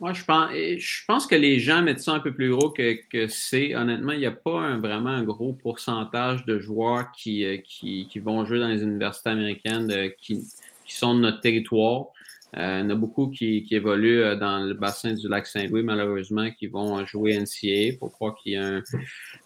Moi, 0.00 0.12
je 0.14 0.24
pense, 0.24 0.50
je 0.52 1.04
pense 1.06 1.28
que 1.28 1.36
les 1.36 1.60
gens 1.60 1.80
mettent 1.82 2.00
ça 2.00 2.12
un 2.12 2.20
peu 2.20 2.34
plus 2.34 2.50
gros 2.50 2.70
que, 2.70 3.28
c'est. 3.28 3.76
Honnêtement, 3.76 4.12
il 4.12 4.18
n'y 4.18 4.26
a 4.26 4.32
pas 4.32 4.76
vraiment 4.76 5.10
un 5.10 5.22
gros 5.22 5.52
pourcentage 5.52 6.44
de 6.44 6.58
joueurs 6.58 7.12
qui, 7.12 7.44
euh, 7.44 7.58
qui, 7.58 8.08
vont 8.18 8.44
jouer 8.44 8.58
dans 8.58 8.68
les 8.68 8.82
universités 8.82 9.30
américaines 9.30 9.90
euh, 9.92 10.08
qui, 10.20 10.40
qui, 10.84 10.94
sont 10.94 11.14
de 11.14 11.20
notre 11.20 11.40
territoire. 11.40 12.06
Euh, 12.58 12.80
il 12.80 12.84
y 12.84 12.86
en 12.86 12.90
a 12.90 12.94
beaucoup 12.94 13.28
qui, 13.28 13.66
évoluent 13.70 14.22
euh, 14.22 14.36
dans 14.36 14.58
le 14.58 14.74
bassin 14.74 15.14
du 15.14 15.26
lac 15.26 15.46
Saint-Louis, 15.46 15.82
malheureusement, 15.82 16.50
qui 16.50 16.66
vont 16.66 17.04
jouer 17.06 17.38
NCA. 17.38 17.96
pour 17.98 18.12
croire 18.12 18.34
qu'il 18.34 18.52
y 18.52 18.56
a 18.56 18.82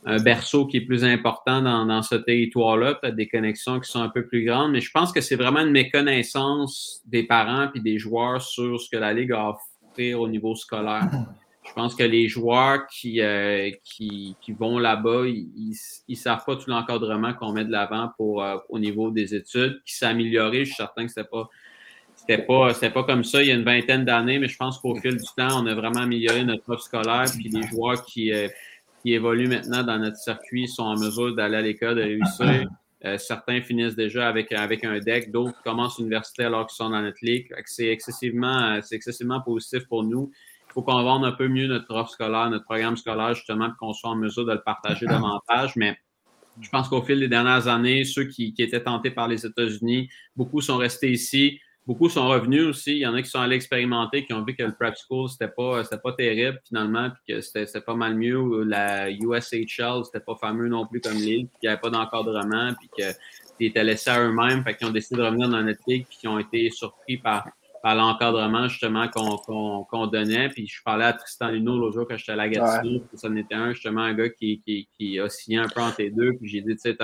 un, 0.05 0.23
berceau 0.23 0.67
qui 0.67 0.79
est 0.79 0.81
plus 0.81 1.05
important 1.05 1.63
dans, 1.63 2.03
ce 2.03 2.17
territoire-là, 2.17 2.95
peut-être 2.95 3.15
des 3.15 3.29
connexions 3.29 3.79
qui 3.79 3.91
sont 3.91 4.03
un 4.03 4.09
peu 4.09 4.27
plus 4.27 4.45
grandes, 4.45 4.73
mais 4.73 4.81
je 4.81 4.91
pense 4.91 5.13
que 5.13 5.21
c'est 5.21 5.37
vraiment 5.37 5.61
une 5.61 5.71
méconnaissance 5.71 7.03
des 7.07 7.23
parents 7.23 7.71
et 7.75 7.81
des 7.81 7.99
joueurs 7.99 8.43
sur 8.43 8.81
ce 8.81 8.91
que 8.91 8.97
la 8.97 9.13
Ligue 9.13 9.33
a 9.33 9.51
offert 9.51 10.21
au 10.21 10.29
niveau 10.29 10.57
scolaire. 10.57 11.09
Je 11.65 11.73
pense 11.73 11.95
que 11.95 12.05
les 12.05 12.29
joueurs 12.29 12.87
qui, 12.87 13.21
euh, 13.21 13.71
qui, 13.85 14.37
vont 14.57 14.79
là-bas, 14.79 15.27
ils 15.27 15.75
ne 16.09 16.15
savent 16.15 16.45
pas 16.45 16.57
tout 16.57 16.71
l'encadrement 16.71 17.35
qu'on 17.35 17.53
met 17.53 17.65
de 17.65 17.73
l'avant 17.73 18.11
pour 18.17 18.45
au 18.69 18.79
niveau 18.79 19.11
des 19.11 19.35
études, 19.35 19.81
qui 19.85 19.95
s'est. 19.95 20.13
Je 20.17 20.65
suis 20.65 20.75
certain 20.75 21.07
que 21.07 21.13
ce 21.13 21.21
n'était 21.21 21.31
pas 21.31 21.49
c'était 22.29 22.43
pas, 22.45 22.73
pas 22.73 23.05
comme 23.05 23.25
ça 23.25 23.43
il 23.43 23.49
y 23.49 23.53
a 23.53 23.55
une 23.55 23.65
vingtaine 23.65 24.05
d'années, 24.05 24.39
mais 24.39 24.49
je 24.49 24.57
pense 24.57 24.79
qu'au 24.79 24.97
fil 24.97 25.17
du 25.17 25.29
temps, 25.37 25.63
on 25.63 25.67
a 25.67 25.75
vraiment 25.75 26.01
amélioré 26.01 26.45
notre 26.45 26.69
offre 26.69 26.83
scolaire. 26.83 27.27
Puis 27.33 27.49
les 27.49 27.63
joueurs 27.69 28.05
qui, 28.05 28.33
euh, 28.33 28.49
qui 29.03 29.15
évoluent 29.15 29.49
maintenant 29.49 29.83
dans 29.83 29.99
notre 29.99 30.17
circuit 30.17 30.69
sont 30.69 30.83
en 30.83 30.99
mesure 30.99 31.35
d'aller 31.35 31.57
à 31.57 31.63
l'école, 31.63 31.97
de 31.97 32.03
réussir. 32.03 32.69
Euh, 33.05 33.19
certains 33.19 33.61
finissent 33.61 33.95
déjà 33.95 34.29
avec, 34.29 34.53
avec 34.53 34.85
un 34.85 34.99
deck, 34.99 35.31
d'autres 35.31 35.61
commencent 35.63 35.99
l'université 35.99 36.45
alors 36.45 36.67
qu'ils 36.67 36.77
sont 36.77 36.91
dans 36.91 37.03
notre 37.03 37.19
ligue. 37.23 37.53
C'est 37.67 37.87
excessivement, 37.87 38.81
excessivement 38.91 39.41
positif 39.41 39.87
pour 39.87 40.03
nous. 40.03 40.33
Il 40.69 40.73
faut 40.73 40.83
qu'on 40.83 41.03
vende 41.03 41.25
un 41.25 41.33
peu 41.33 41.47
mieux 41.47 41.69
notre 41.69 41.95
offre 41.95 42.11
scolaire, 42.11 42.51
notre 42.51 42.65
programme 42.65 42.97
scolaire, 42.97 43.35
justement, 43.35 43.69
pour 43.69 43.79
qu'on 43.79 43.93
soit 43.93 44.11
en 44.11 44.17
mesure 44.17 44.45
de 44.45 44.53
le 44.53 44.63
partager 44.63 45.07
davantage. 45.07 45.77
Mais 45.77 45.97
je 46.61 46.69
pense 46.71 46.89
qu'au 46.89 47.03
fil 47.03 47.21
des 47.21 47.29
dernières 47.29 47.69
années, 47.69 48.05
ceux 48.05 48.25
qui, 48.25 48.53
qui 48.55 48.63
étaient 48.63 48.83
tentés 48.83 49.11
par 49.11 49.29
les 49.29 49.47
États-Unis, 49.47 50.09
beaucoup 50.35 50.61
sont 50.61 50.79
restés 50.79 51.13
ici. 51.13 51.61
Beaucoup 51.87 52.09
sont 52.09 52.27
revenus 52.27 52.65
aussi. 52.65 52.93
Il 52.93 52.99
y 52.99 53.07
en 53.07 53.15
a 53.15 53.23
qui 53.23 53.31
sont 53.31 53.39
allés 53.39 53.55
expérimenter, 53.55 54.25
qui 54.25 54.33
ont 54.33 54.45
vu 54.45 54.57
que 54.57 54.65
le 54.65 54.75
prep 54.75 54.97
school, 54.97 55.29
c'était 55.29 55.47
pas, 55.47 55.85
pas 55.85 56.13
terrible 56.13 56.61
finalement, 56.67 57.11
puis 57.11 57.35
que 57.35 57.41
c'était 57.41 57.81
pas 57.81 57.95
mal 57.95 58.17
mieux. 58.17 58.65
La 58.65 59.09
USHL, 59.09 60.05
c'était 60.05 60.25
pas 60.25 60.35
fameux 60.35 60.69
non 60.69 60.87
plus 60.87 61.01
comme 61.01 61.15
ligue, 61.15 61.49
puis 61.49 61.61
qu'il 61.61 61.69
n'y 61.69 61.73
avait 61.73 61.81
pas 61.81 61.91
d'encadrement, 61.91 62.73
puis 62.75 62.89
qu'ils 62.97 63.67
étaient 63.69 63.85
laissés 63.85 64.11
à 64.11 64.21
eux-mêmes, 64.21 64.65
fait 64.65 64.75
qu'ils 64.75 64.89
ont 64.89 64.91
décidé 64.91 65.21
de 65.21 65.27
revenir 65.27 65.49
dans 65.49 65.63
notre 65.63 65.83
ligue, 65.87 66.07
puis 66.09 66.19
qu'ils 66.19 66.29
ont 66.29 66.41
été 66.41 66.71
surpris 66.71 67.19
par, 67.19 67.49
par 67.85 67.95
l'encadrement 67.95 68.67
justement 68.67 69.09
qu'on 69.09 70.07
donnait. 70.09 70.49
Puis 70.49 70.67
je 70.67 70.83
parlais 70.83 71.05
à 71.05 71.13
Tristan 71.13 71.51
Lino 71.51 71.79
l'autre 71.79 71.95
jour 71.95 72.07
quand 72.09 72.17
j'étais 72.17 72.33
à 72.33 72.37
la 72.37 72.49
Gatineau, 72.49 72.99
puis 72.99 73.17
ça 73.17 73.29
en 73.29 73.37
était 73.37 73.55
un, 73.55 73.73
justement, 73.73 74.01
un 74.01 74.13
gars 74.13 74.29
qui, 74.31 74.61
qui, 74.67 74.89
qui 74.99 75.21
a 75.21 75.29
signé 75.29 75.59
un 75.59 75.69
peu 75.69 75.81
entre 75.81 76.03
les 76.03 76.11
deux, 76.11 76.33
puis 76.33 76.49
j'ai 76.49 76.63
dit, 76.63 76.75
tu 76.75 76.79
sais, 76.79 76.97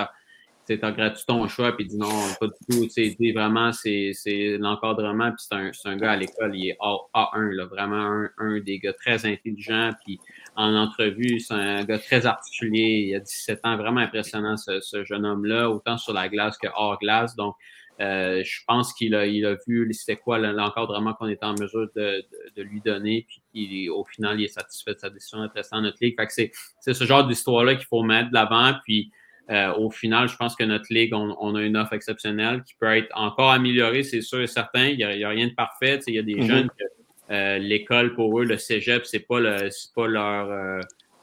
tu 0.79 1.27
ton 1.27 1.47
choix, 1.49 1.77
puis 1.77 1.85
il 1.85 1.89
dit 1.89 1.97
non, 1.97 2.09
pas 2.41 2.47
du 2.47 2.53
tout. 2.69 2.87
Tu 2.87 3.33
vraiment, 3.33 3.73
c'est 3.73 4.13
l'encadrement, 4.59 5.31
puis 5.31 5.47
c'est 5.49 5.55
un, 5.55 5.71
un, 5.93 5.97
gars 5.97 6.13
à 6.13 6.17
l'école, 6.17 6.57
il 6.57 6.71
est 6.71 6.77
A1, 6.81 7.51
là, 7.53 7.67
vraiment 7.67 7.97
un, 7.97 8.31
un, 8.39 8.61
des 8.61 8.79
gars 8.79 8.93
très 8.93 9.27
intelligents, 9.27 9.91
puis 10.05 10.19
en 10.57 10.75
entrevue, 10.75 11.41
c'est 11.41 11.55
un 11.55 11.85
gars 11.85 11.99
très 11.99 12.27
articulé, 12.27 13.07
il 13.09 13.15
a 13.15 13.21
17 13.21 13.61
ans, 13.65 13.77
vraiment 13.77 14.01
impressionnant 14.01 14.57
ce, 14.57 14.81
ce 14.81 15.05
jeune 15.05 15.25
homme-là, 15.25 15.71
autant 15.71 15.97
sur 15.99 16.13
la 16.13 16.29
glace 16.29 16.59
que 16.59 16.69
hors 16.75 16.99
glace. 16.99 17.37
Donc, 17.37 17.55
euh, 18.01 18.43
je 18.45 18.61
pense 18.67 18.93
qu'il 18.95 19.15
a, 19.15 19.27
il 19.27 19.45
a 19.47 19.57
vu 19.67 19.89
c'était 19.93 20.17
quoi 20.17 20.39
l'encadrement 20.39 21.13
qu'on 21.15 21.29
était 21.29 21.45
en 21.45 21.55
mesure 21.55 21.89
de, 21.95 22.25
de, 22.57 22.63
lui 22.63 22.81
donner, 22.81 23.27
puis 23.53 23.89
au 23.91 24.05
final, 24.05 24.41
il 24.41 24.45
est 24.45 24.49
satisfait 24.49 24.95
de 24.95 24.99
sa 24.99 25.11
décision 25.11 25.43
d'être 25.43 25.55
resté 25.55 25.77
en 25.77 25.83
notre 25.83 25.99
ligue. 26.01 26.17
Fait 26.19 26.27
que 26.27 26.33
c'est 26.81 26.95
ce 26.95 27.05
genre 27.05 27.27
d'histoire-là 27.27 27.77
qu'il 27.77 27.87
faut 27.87 28.03
mettre 28.03 28.31
de 28.31 28.35
l'avant, 28.35 28.73
puis 28.85 29.13
euh, 29.53 29.75
au 29.75 29.91
final, 29.91 30.29
je 30.29 30.37
pense 30.37 30.57
que 30.57 30.65
notre 30.65 30.87
ligue, 30.91 31.15
on, 31.15 31.55
a 31.55 31.63
une 31.63 31.77
offre 31.77 31.93
exceptionnelle 31.93 32.63
qui 32.65 32.75
peut 32.75 32.97
être 32.97 33.11
encore 33.15 33.51
améliorée, 33.51 34.03
c'est 34.03 34.23
sûr 34.23 34.41
et 34.41 34.47
certain. 34.47 34.87
Il 34.87 34.97
n'y 34.97 35.05
a, 35.25 35.29
rien 35.29 35.49
de 35.49 35.55
parfait. 35.55 36.01
Il 36.07 36.15
y 36.15 36.19
a 36.19 36.23
des 36.23 36.35
mm-hmm. 36.35 36.47
jeunes 36.47 36.69
que 36.69 37.59
l'école 37.59 38.15
pour 38.15 38.41
eux, 38.41 38.45
le 38.45 38.59
cégep, 38.59 39.05
c'est 39.07 39.21
pas, 39.21 39.41
le, 39.41 39.69
pas 39.95 40.07
leur 40.07 40.83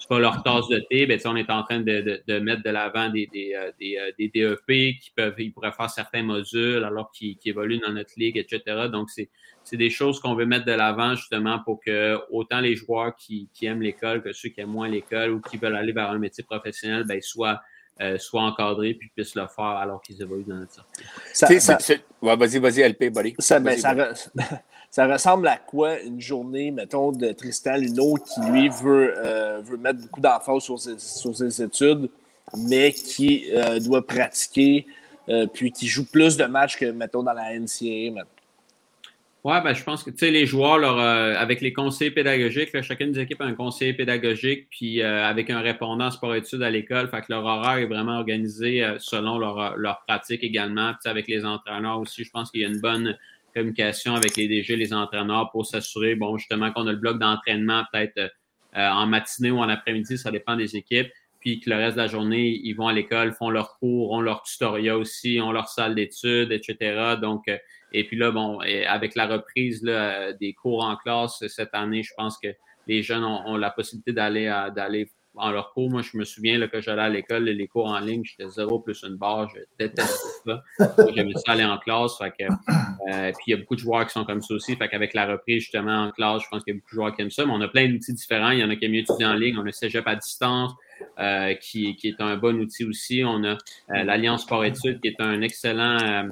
pas 0.09 0.19
leur 0.19 0.41
tasse 0.41 0.67
de 0.69 0.79
thé, 0.89 1.05
ben, 1.05 1.19
on 1.25 1.35
est 1.35 1.51
en 1.51 1.61
train 1.61 1.81
de, 1.81 2.21
de, 2.27 2.39
mettre 2.39 2.63
de 2.63 2.71
l'avant 2.71 3.09
des, 3.09 3.27
des, 3.27 3.55
des, 3.79 4.11
des, 4.17 4.27
DEP 4.27 4.99
qui 4.99 5.11
peuvent, 5.15 5.35
ils 5.37 5.53
pourraient 5.53 5.71
faire 5.71 5.89
certains 5.89 6.23
modules 6.23 6.83
alors 6.83 7.11
qu'ils 7.11 7.37
évoluent 7.45 7.77
dans 7.77 7.93
notre 7.93 8.13
ligue, 8.17 8.37
etc. 8.37 8.87
Donc, 8.91 9.09
c'est 9.11 9.29
des 9.77 9.91
choses 9.91 10.19
qu'on 10.19 10.33
veut 10.33 10.47
mettre 10.47 10.65
de 10.65 10.71
l'avant 10.71 11.13
justement 11.13 11.59
pour 11.59 11.79
que 11.79 12.17
autant 12.31 12.59
les 12.59 12.75
joueurs 12.75 13.15
qui, 13.15 13.47
aiment 13.61 13.83
l'école 13.83 14.23
que 14.23 14.33
ceux 14.33 14.49
qui 14.49 14.61
aiment 14.61 14.71
moins 14.71 14.89
l'école 14.89 15.31
ou 15.31 15.41
qui 15.41 15.57
veulent 15.57 15.75
aller 15.75 15.93
vers 15.93 16.09
un 16.09 16.17
métier 16.17 16.43
professionnel 16.43 17.03
ben, 17.07 17.21
soient, 17.21 17.61
euh, 18.01 18.17
encadrés 18.33 18.93
puis 18.93 19.09
puissent 19.09 19.35
le 19.35 19.47
faire 19.47 19.65
alors 19.65 20.01
qu'ils 20.01 20.21
évoluent 20.21 20.43
dans 20.43 20.55
notre 20.55 20.85
circuit. 21.33 22.01
vas-y, 22.21 22.59
vas-y, 22.59 22.89
LP, 22.89 23.09
buddy. 23.09 23.35
Ben, 23.59 24.13
ça, 24.91 25.05
ressemble 25.05 25.47
à 25.47 25.57
quoi 25.57 25.99
une 25.99 26.19
journée, 26.19 26.71
mettons, 26.71 27.11
de 27.11 27.31
Tristan 27.31 27.75
Luneau 27.75 28.15
qui, 28.15 28.41
lui, 28.49 28.69
veut, 28.69 29.13
euh, 29.17 29.61
veut 29.61 29.77
mettre 29.77 29.99
beaucoup 29.99 30.21
d'emphase 30.21 30.63
sur 30.63 30.79
ses, 30.79 30.97
sur 30.97 31.35
ses 31.35 31.61
études, 31.61 32.09
mais 32.57 32.91
qui 32.91 33.51
euh, 33.53 33.79
doit 33.79 34.05
pratiquer, 34.05 34.87
puis 35.53 35.71
qui 35.71 35.87
joue 35.87 36.05
plus 36.05 36.37
de 36.37 36.45
matchs 36.45 36.75
que, 36.75 36.85
mettons, 36.85 37.21
dans 37.21 37.33
la 37.33 37.53
NCAA, 37.53 38.25
oui, 39.45 39.53
ben, 39.63 39.73
je 39.73 39.83
pense 39.85 40.03
que 40.03 40.25
les 40.25 40.45
joueurs, 40.45 40.99
euh, 40.99 41.33
avec 41.37 41.61
les 41.61 41.71
conseillers 41.71 42.11
pédagogiques, 42.11 42.81
chacune 42.81 43.13
des 43.13 43.21
équipes 43.21 43.39
a 43.39 43.45
un 43.45 43.53
conseiller 43.53 43.93
pédagogique, 43.93 44.67
puis 44.69 45.01
euh, 45.01 45.25
avec 45.25 45.49
un 45.49 45.61
répondant 45.61 46.11
sport-études 46.11 46.61
à 46.61 46.69
l'école, 46.69 47.07
fait 47.07 47.21
que 47.21 47.27
leur 47.29 47.45
horaire 47.45 47.77
est 47.77 47.85
vraiment 47.85 48.17
organisé 48.17 48.83
euh, 48.83 48.97
selon 48.99 49.37
leur, 49.37 49.77
leur, 49.77 50.01
pratique 50.05 50.43
également. 50.43 50.93
Puis, 50.99 51.09
avec 51.09 51.29
les 51.29 51.45
entraîneurs 51.45 51.99
aussi, 52.01 52.25
je 52.25 52.31
pense 52.31 52.51
qu'il 52.51 52.61
y 52.61 52.65
a 52.65 52.67
une 52.67 52.81
bonne 52.81 53.17
communication 53.55 54.13
avec 54.13 54.35
les 54.35 54.49
DG, 54.49 54.75
les 54.75 54.93
entraîneurs 54.93 55.49
pour 55.51 55.65
s'assurer, 55.65 56.15
bon, 56.15 56.37
justement, 56.37 56.73
qu'on 56.73 56.87
a 56.87 56.91
le 56.91 56.97
bloc 56.97 57.17
d'entraînement 57.17 57.85
peut-être 57.93 58.31
en 58.75 59.07
matinée 59.07 59.51
ou 59.51 59.59
en 59.59 59.69
après-midi, 59.69 60.17
ça 60.17 60.31
dépend 60.31 60.55
des 60.55 60.75
équipes 60.75 61.09
puis 61.39 61.59
que 61.59 61.69
le 61.69 61.77
reste 61.77 61.95
de 61.95 62.01
la 62.01 62.07
journée, 62.07 62.59
ils 62.63 62.73
vont 62.73 62.87
à 62.87 62.93
l'école, 62.93 63.33
font 63.33 63.49
leurs 63.49 63.77
cours, 63.77 64.11
ont 64.11 64.21
leur 64.21 64.43
tutoriel 64.43 64.93
aussi, 64.93 65.39
ont 65.41 65.51
leur 65.51 65.69
salle 65.69 65.95
d'études, 65.95 66.51
etc. 66.51 67.15
Donc, 67.21 67.47
euh, 67.47 67.57
et 67.91 68.03
puis 68.03 68.17
là, 68.17 68.31
bon, 68.31 68.59
avec 68.59 69.15
la 69.15 69.25
reprise 69.25 69.81
là, 69.81 70.33
des 70.33 70.53
cours 70.53 70.83
en 70.83 70.95
classe 70.95 71.43
cette 71.47 71.73
année, 71.73 72.03
je 72.03 72.13
pense 72.15 72.37
que 72.37 72.49
les 72.87 73.01
jeunes 73.01 73.23
ont, 73.23 73.57
la 73.57 73.71
possibilité 73.71 74.13
d'aller 74.13 74.45
d'aller 74.75 75.09
en 75.39 75.51
leur 75.51 75.71
cours. 75.71 75.89
Moi, 75.89 76.01
je 76.01 76.17
me 76.17 76.23
souviens 76.23 76.57
là, 76.57 76.67
que 76.67 76.81
j'allais 76.81 77.01
à 77.01 77.09
l'école, 77.09 77.43
les 77.43 77.67
cours 77.67 77.87
en 77.87 77.99
ligne, 77.99 78.23
j'étais 78.23 78.49
zéro 78.49 78.79
plus 78.79 79.03
une 79.03 79.15
barre, 79.15 79.49
je 79.49 79.61
détestais 79.77 80.13
ça. 80.45 80.63
J'aimais 81.13 81.33
ça 81.33 81.53
aller 81.53 81.65
en 81.65 81.77
classe. 81.77 82.19
Euh, 82.21 83.31
puis 83.31 83.43
il 83.47 83.51
y 83.51 83.53
a 83.53 83.57
beaucoup 83.57 83.75
de 83.75 83.79
joueurs 83.79 84.05
qui 84.05 84.13
sont 84.13 84.25
comme 84.25 84.41
ça 84.41 84.53
aussi. 84.53 84.75
Fait 84.75 84.87
qu'avec 84.87 85.13
la 85.13 85.25
reprise, 85.25 85.63
justement, 85.63 86.05
en 86.05 86.11
classe, 86.11 86.43
je 86.43 86.47
pense 86.49 86.63
qu'il 86.63 86.73
y 86.73 86.77
a 86.77 86.79
beaucoup 86.79 86.91
de 86.91 86.95
joueurs 86.95 87.15
qui 87.15 87.21
aiment 87.21 87.31
ça. 87.31 87.45
Mais 87.45 87.53
on 87.53 87.61
a 87.61 87.67
plein 87.67 87.87
d'outils 87.87 88.13
différents. 88.13 88.51
Il 88.51 88.59
y 88.59 88.63
en 88.63 88.69
a 88.69 88.75
qui 88.75 88.85
aiment 88.85 88.91
mieux 88.91 88.99
étudier 88.99 89.25
en 89.25 89.33
ligne. 89.33 89.57
On 89.57 89.65
a 89.65 89.71
Cégep 89.71 90.07
à 90.07 90.15
distance. 90.15 90.73
Euh, 91.17 91.53
qui, 91.53 91.95
qui, 91.95 92.09
est 92.09 92.19
un 92.19 92.35
bon 92.35 92.59
outil 92.59 92.83
aussi. 92.83 93.23
On 93.25 93.41
a 93.45 93.53
euh, 93.53 93.55
l'Alliance 94.03 94.41
Sport-Études, 94.41 94.99
qui 94.99 95.07
est 95.07 95.21
un 95.21 95.41
excellent, 95.41 96.29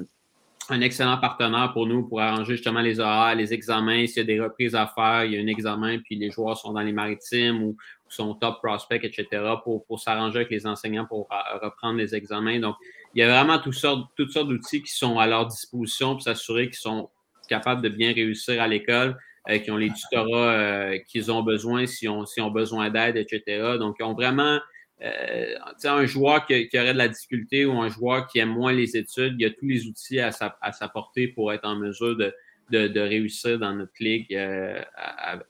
un 0.70 0.80
excellent 0.80 1.16
partenaire 1.18 1.72
pour 1.72 1.86
nous 1.86 2.06
pour 2.06 2.20
arranger 2.20 2.56
justement 2.56 2.80
les 2.80 3.00
horaires, 3.00 3.34
les 3.34 3.54
examens. 3.54 4.06
S'il 4.06 4.18
y 4.18 4.20
a 4.20 4.24
des 4.24 4.40
reprises 4.40 4.74
à 4.74 4.86
faire, 4.86 5.24
il 5.24 5.32
y 5.32 5.38
a 5.38 5.40
un 5.40 5.46
examen, 5.46 5.98
puis 5.98 6.16
les 6.16 6.30
joueurs 6.30 6.56
sont 6.56 6.72
dans 6.72 6.82
les 6.82 6.92
maritimes 6.92 7.62
ou, 7.62 7.76
sont 8.14 8.34
top 8.34 8.58
prospect, 8.62 9.00
etc., 9.02 9.26
pour, 9.62 9.84
pour 9.86 10.00
s'arranger 10.00 10.38
avec 10.38 10.50
les 10.50 10.66
enseignants 10.66 11.06
pour 11.06 11.28
reprendre 11.62 11.98
les 11.98 12.14
examens. 12.14 12.58
Donc, 12.60 12.76
il 13.14 13.20
y 13.20 13.22
a 13.22 13.28
vraiment 13.28 13.58
toutes 13.58 13.74
sortes, 13.74 14.10
toutes 14.16 14.30
sortes 14.30 14.48
d'outils 14.48 14.82
qui 14.82 14.92
sont 14.92 15.18
à 15.18 15.26
leur 15.26 15.46
disposition 15.46 16.14
pour 16.14 16.22
s'assurer 16.22 16.66
qu'ils 16.66 16.76
sont 16.76 17.10
capables 17.48 17.82
de 17.82 17.88
bien 17.88 18.12
réussir 18.12 18.60
à 18.60 18.68
l'école. 18.68 19.16
Euh, 19.48 19.58
qui 19.58 19.70
ont 19.70 19.78
les 19.78 19.90
tutorats 19.90 20.52
euh, 20.52 20.98
qu'ils 21.08 21.32
ont 21.32 21.42
besoin, 21.42 21.86
s'ils 21.86 22.10
ont, 22.10 22.24
ont 22.38 22.50
besoin 22.50 22.90
d'aide, 22.90 23.16
etc. 23.16 23.76
Donc, 23.78 23.96
ils 23.98 24.02
ont 24.02 24.12
vraiment 24.12 24.58
euh, 25.00 25.54
un 25.84 26.04
joueur 26.04 26.44
qui, 26.44 26.68
aurait 26.74 26.92
de 26.92 26.98
la 26.98 27.08
difficulté 27.08 27.64
ou 27.64 27.72
un 27.80 27.88
joueur 27.88 28.26
qui 28.26 28.40
aime 28.40 28.50
moins 28.50 28.72
les 28.72 28.96
études, 28.96 29.36
il 29.38 29.42
y 29.42 29.46
a 29.46 29.50
tous 29.50 29.66
les 29.66 29.86
outils 29.86 30.20
à 30.20 30.32
sa, 30.32 30.58
à 30.60 30.88
portée 30.88 31.28
pour 31.28 31.50
être 31.52 31.64
en 31.64 31.76
mesure 31.76 32.16
de, 32.16 32.34
de, 32.70 33.00
réussir 33.00 33.58
dans 33.58 33.74
notre 33.74 33.92
ligue 34.00 34.34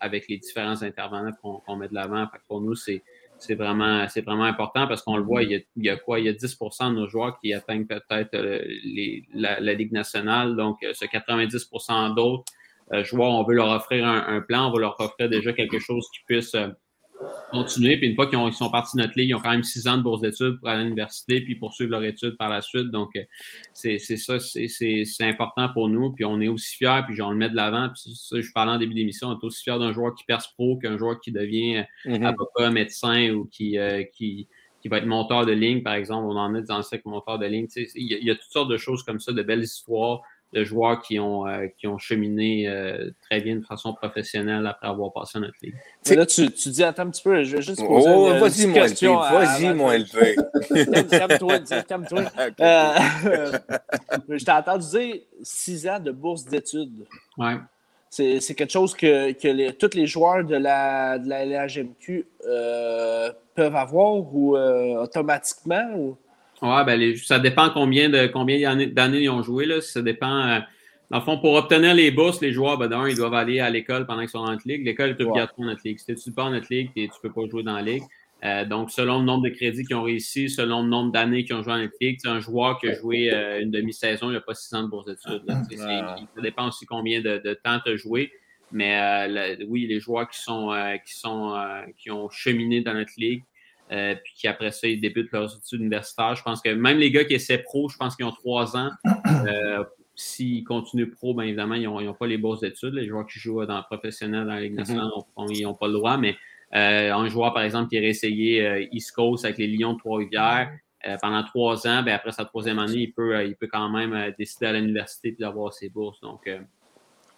avec 0.01 0.29
les 0.29 0.39
différents 0.39 0.83
intervenants 0.83 1.33
qu'on 1.41 1.77
met 1.77 1.89
de 1.89 1.95
l'avant. 1.95 2.27
Pour 2.47 2.61
nous, 2.61 2.75
c'est 2.75 3.03
vraiment, 3.51 4.07
vraiment 4.25 4.45
important 4.45 4.87
parce 4.87 5.03
qu'on 5.03 5.17
le 5.17 5.23
voit, 5.23 5.43
il 5.43 5.65
y, 5.77 5.89
a, 5.91 5.97
quoi? 5.97 6.21
Il 6.21 6.27
y 6.27 6.29
a 6.29 6.33
10% 6.33 6.91
de 6.91 6.95
nos 6.95 7.09
joueurs 7.09 7.39
qui 7.41 7.53
atteignent 7.53 7.87
peut-être 7.87 8.31
la, 9.35 9.61
la, 9.61 9.75
Ligue 9.75 9.93
nationale. 9.93 10.57
Donc, 10.57 10.79
ce 10.93 11.05
90% 11.05 12.15
d'autres 12.15 12.45
euh, 12.93 13.05
joueurs, 13.05 13.31
on 13.31 13.45
veut 13.45 13.55
leur 13.55 13.71
offrir 13.71 14.07
un, 14.07 14.41
plan, 14.41 14.69
on 14.69 14.73
va 14.73 14.81
leur 14.81 15.01
offrir 15.01 15.29
déjà 15.29 15.53
quelque 15.53 15.79
chose 15.79 16.07
qui 16.15 16.21
puisse 16.27 16.55
euh, 16.55 16.69
continuer. 17.51 17.97
Puis 17.97 18.09
une 18.09 18.15
fois 18.15 18.27
qu'ils 18.27 18.53
sont 18.53 18.71
partis 18.71 18.97
de 18.97 19.03
notre 19.03 19.15
ligue, 19.17 19.31
ils 19.31 19.35
ont 19.35 19.41
quand 19.41 19.51
même 19.51 19.65
six 19.65 19.87
ans 19.89 19.97
de 19.97 20.03
bourse 20.03 20.21
d'études 20.21 20.59
pour 20.59 20.69
aller 20.69 20.81
à 20.81 20.85
l'université 20.85 21.41
puis 21.41 21.57
poursuivre 21.57 21.91
leur 21.91 22.05
étude 22.05 22.37
par 22.37 22.49
la 22.49 22.61
suite. 22.63 22.91
Donc, 22.91 23.11
euh, 23.17 23.23
c'est 23.73 23.99
ça, 23.99 24.39
c'est 24.39 25.05
important 25.21 25.69
pour 25.73 25.89
nous. 25.89 26.13
Puis 26.13 26.25
on 26.25 26.41
est 26.41 26.49
aussi 26.49 26.77
fiers, 26.77 27.01
puis 27.07 27.21
on 27.23 27.31
le 27.31 27.37
met 27.37 27.51
de 27.51 27.57
l'avant. 27.57 27.89
Puis 27.89 28.15
ça, 28.15 28.41
je 28.41 28.53
parlais 28.53 28.73
en 28.73 28.79
début 28.79 28.95
d'émission, 28.95 29.29
on 29.29 29.39
est 29.39 29.45
aussi 29.45 29.63
fiers 29.63 29.79
d'un 29.79 29.93
joueur 29.93 30.15
qui 30.15 30.25
perce 30.25 30.49
pro 30.49 30.77
qu'un 30.79 30.97
joueur 30.99 31.21
qui 31.21 31.33
devient 31.33 31.85
mm-hmm. 32.05 32.25
avocat, 32.25 32.71
médecin 32.71 33.31
ou 33.31 33.47
qui, 33.47 33.79
qui, 34.13 34.49
qui 34.81 34.89
va 34.89 34.99
être 34.99 35.07
monteur 35.07 35.47
de 35.47 35.53
ligne, 35.53 35.83
par 35.83 35.95
exemple. 35.95 36.27
On 36.27 36.37
en 36.37 36.55
a 36.55 36.61
des 36.61 36.71
anciens 36.71 36.99
monteurs 37.05 37.39
de 37.39 37.47
ligne. 37.47 37.67
Il 37.95 38.25
y, 38.25 38.31
a 38.31 38.35
toutes 38.35 38.53
sortes 38.53 38.71
de 38.71 38.77
choses 38.77 39.03
comme 39.03 39.21
ça, 39.21 39.33
de 39.33 39.43
belles 39.43 39.63
histoires 39.63 40.23
de 40.53 40.65
joueurs 40.65 41.03
qui 41.03 41.19
ont, 41.19 41.47
euh, 41.47 41.67
qui 41.79 41.87
ont 41.87 41.99
cheminé 41.99 42.69
euh, 42.69 43.11
très 43.21 43.41
bien 43.41 43.57
de 43.57 43.65
façon 43.65 43.93
professionnelle 43.93 44.67
après 44.67 44.89
avoir 44.89 45.13
passé 45.13 45.39
notre 45.39 45.57
ligue. 45.63 45.75
là, 46.11 46.25
tu, 46.25 46.51
tu, 46.51 46.71
dis, 46.71 46.83
attends 46.83 47.03
un 47.03 47.11
petit 47.11 47.23
peu, 47.23 47.43
je 47.45 47.57
vais 47.57 47.63
juste 47.63 47.85
poser 47.85 48.09
oh, 48.11 48.33
une, 48.33 48.39
vas-y, 48.39 48.67
moi, 48.67 48.81
question. 48.81 49.17
Vas-y, 49.19 49.75
moi, 49.75 49.99
LP. 49.99 50.37
Calme-toi, 51.11 51.59
calme-toi. 51.87 52.23
Euh, 52.61 53.53
je 54.29 54.45
t'ai 54.45 54.53
entendu 54.53 54.87
dire 54.87 55.17
six 55.43 55.87
ans 55.89 56.01
de 56.01 56.11
bourse 56.13 56.45
d'études. 56.45 57.07
Ouais. 57.37 57.57
C'est, 58.11 58.41
c'est 58.41 58.55
quelque 58.55 58.73
chose 58.73 58.95
que, 58.95 59.33
que 59.33 59.49
les, 59.49 59.73
tous 59.75 59.95
les 59.95 60.07
joueurs 60.07 60.45
de 60.45 60.57
la, 60.57 61.19
de 61.19 61.29
la 61.29 61.45
LHMQ 61.45 62.27
peuvent 63.55 63.77
avoir 63.77 64.15
ou 64.35 64.57
automatiquement? 64.57 65.91
Ou... 65.95 66.17
Oui, 66.63 66.85
ben 66.87 67.17
ça 67.17 67.39
dépend 67.39 67.71
combien 67.71 68.09
de 68.09 68.27
combien 68.27 68.77
d'années 68.87 69.23
ils 69.23 69.31
ont 69.31 69.43
joué. 69.43 69.67
Là. 69.67 69.81
Ça 69.81 70.03
dépend. 70.03 70.47
Euh, 70.47 70.61
dans 71.11 71.19
le 71.19 71.25
fond, 71.25 71.39
pour 71.39 71.55
obtenir 71.55 71.95
les 71.95 72.11
bourses, 72.11 72.41
les 72.43 72.53
joueurs, 72.53 72.77
ben, 72.77 72.89
d'un, 72.89 73.09
ils 73.09 73.17
doivent 73.17 73.35
aller 73.35 73.61
à 73.61 73.71
l'école 73.71 74.07
pendant 74.07 74.21
qu'ils 74.21 74.29
sont 74.31 74.45
dans 74.45 74.51
notre 74.51 74.69
ligue. 74.69 74.85
L'école 74.85 75.11
est 75.11 75.21
obligatoire 75.21 75.55
dans 75.59 75.65
notre 75.65 75.81
ligue. 75.85 75.99
Si 75.99 76.15
tu 76.15 76.29
ne 76.29 76.35
pas 76.35 76.45
dans 76.45 76.51
notre 76.51 76.67
ligue, 76.71 76.91
tu 76.95 77.01
ne 77.03 77.09
peux 77.23 77.33
pas 77.33 77.49
jouer 77.49 77.63
dans 77.63 77.75
la 77.75 77.83
ligue. 77.83 78.03
Euh, 78.45 78.65
donc, 78.67 78.91
selon 78.91 79.19
le 79.19 79.25
nombre 79.25 79.45
de 79.45 79.49
crédits 79.49 79.85
qu'ils 79.85 79.97
ont 79.97 80.03
réussi, 80.03 80.51
selon 80.51 80.83
le 80.83 80.89
nombre 80.89 81.11
d'années 81.11 81.45
qu'ils 81.45 81.57
ont 81.57 81.63
joué 81.63 81.73
dans 81.73 81.79
notre 81.79 81.97
ligue, 82.01 82.21
un 82.27 82.41
joueur 82.41 82.79
qui 82.79 82.89
a 82.89 82.95
joué 82.95 83.33
euh, 83.33 83.63
une 83.63 83.71
demi-saison, 83.71 84.29
il 84.29 84.35
n'a 84.35 84.41
pas 84.41 84.55
six 84.55 84.75
ans 84.75 84.83
de 84.83 84.89
bourse 84.89 85.07
d'études. 85.07 85.43
Ça 85.77 86.41
dépend 86.43 86.69
aussi 86.69 86.85
combien 86.85 87.23
de, 87.23 87.59
temps 87.65 87.81
tu 87.85 87.93
as 87.93 87.97
joué. 87.97 88.31
Mais 88.71 89.57
oui, 89.67 89.87
les 89.87 89.99
joueurs 89.99 90.29
qui 90.29 90.41
sont 90.41 90.75
qui 91.07 91.15
sont 91.15 91.59
qui 91.97 92.11
ont 92.11 92.29
cheminé 92.29 92.83
dans 92.83 92.93
notre 92.93 93.13
ligue, 93.17 93.43
euh, 93.91 94.15
puis 94.23 94.35
qui 94.35 94.49
après 94.49 94.71
ça, 94.71 94.87
ils 94.87 95.01
débutent 95.01 95.33
leurs 95.33 95.57
études 95.57 95.81
universitaires. 95.81 96.35
Je 96.35 96.43
pense 96.43 96.61
que 96.61 96.71
même 96.71 96.99
les 96.99 97.11
gars 97.11 97.25
qui 97.25 97.35
essaient 97.35 97.59
pro, 97.59 97.89
je 97.89 97.97
pense 97.97 98.17
qu'ils 98.17 98.27
ont 98.27 98.33
trois 98.33 98.77
ans. 98.77 98.91
Euh, 99.47 99.85
s'ils 100.15 100.65
continuent 100.65 101.11
pro, 101.11 101.33
bien 101.33 101.45
évidemment, 101.45 101.77
ils 101.77 101.85
n'ont 101.85 102.15
pas 102.15 102.27
les 102.27 102.39
bourses 102.39 102.61
d'études. 102.61 102.93
Les 102.93 103.07
joueurs 103.07 103.25
qui 103.27 103.39
jouent 103.39 103.65
dans 103.65 103.77
le 103.77 103.85
professionnel 103.85 104.47
dans 104.47 104.55
la 104.55 104.61
Ligue 104.61 104.75
nationale, 104.75 105.07
mm-hmm. 105.07 105.57
ils 105.57 105.63
n'ont 105.63 105.75
pas 105.75 105.87
le 105.87 105.93
droit. 105.93 106.17
Mais 106.17 106.35
euh, 106.75 107.15
un 107.15 107.29
joueur, 107.29 107.55
par 107.55 107.63
exemple, 107.63 107.89
qui 107.89 107.97
a 107.99 108.03
essayé 108.03 108.89
East 108.91 109.13
Coast 109.13 109.45
avec 109.45 109.59
les 109.59 109.69
Lions 109.69 109.93
de 109.93 109.99
Trois-Rivières 109.99 110.73
pendant 111.23 111.45
trois 111.45 111.87
ans, 111.87 112.03
bien, 112.03 112.17
après 112.17 112.33
sa 112.33 112.45
troisième 112.45 112.81
année, 112.81 113.03
il 113.03 113.13
peut, 113.13 113.47
il 113.47 113.55
peut 113.55 113.69
quand 113.71 113.89
même 113.89 114.35
décider 114.37 114.67
à 114.67 114.73
l'université 114.73 115.37
d'avoir 115.39 115.73
ses 115.73 115.89
bourses. 115.89 116.21
Donc. 116.21 116.51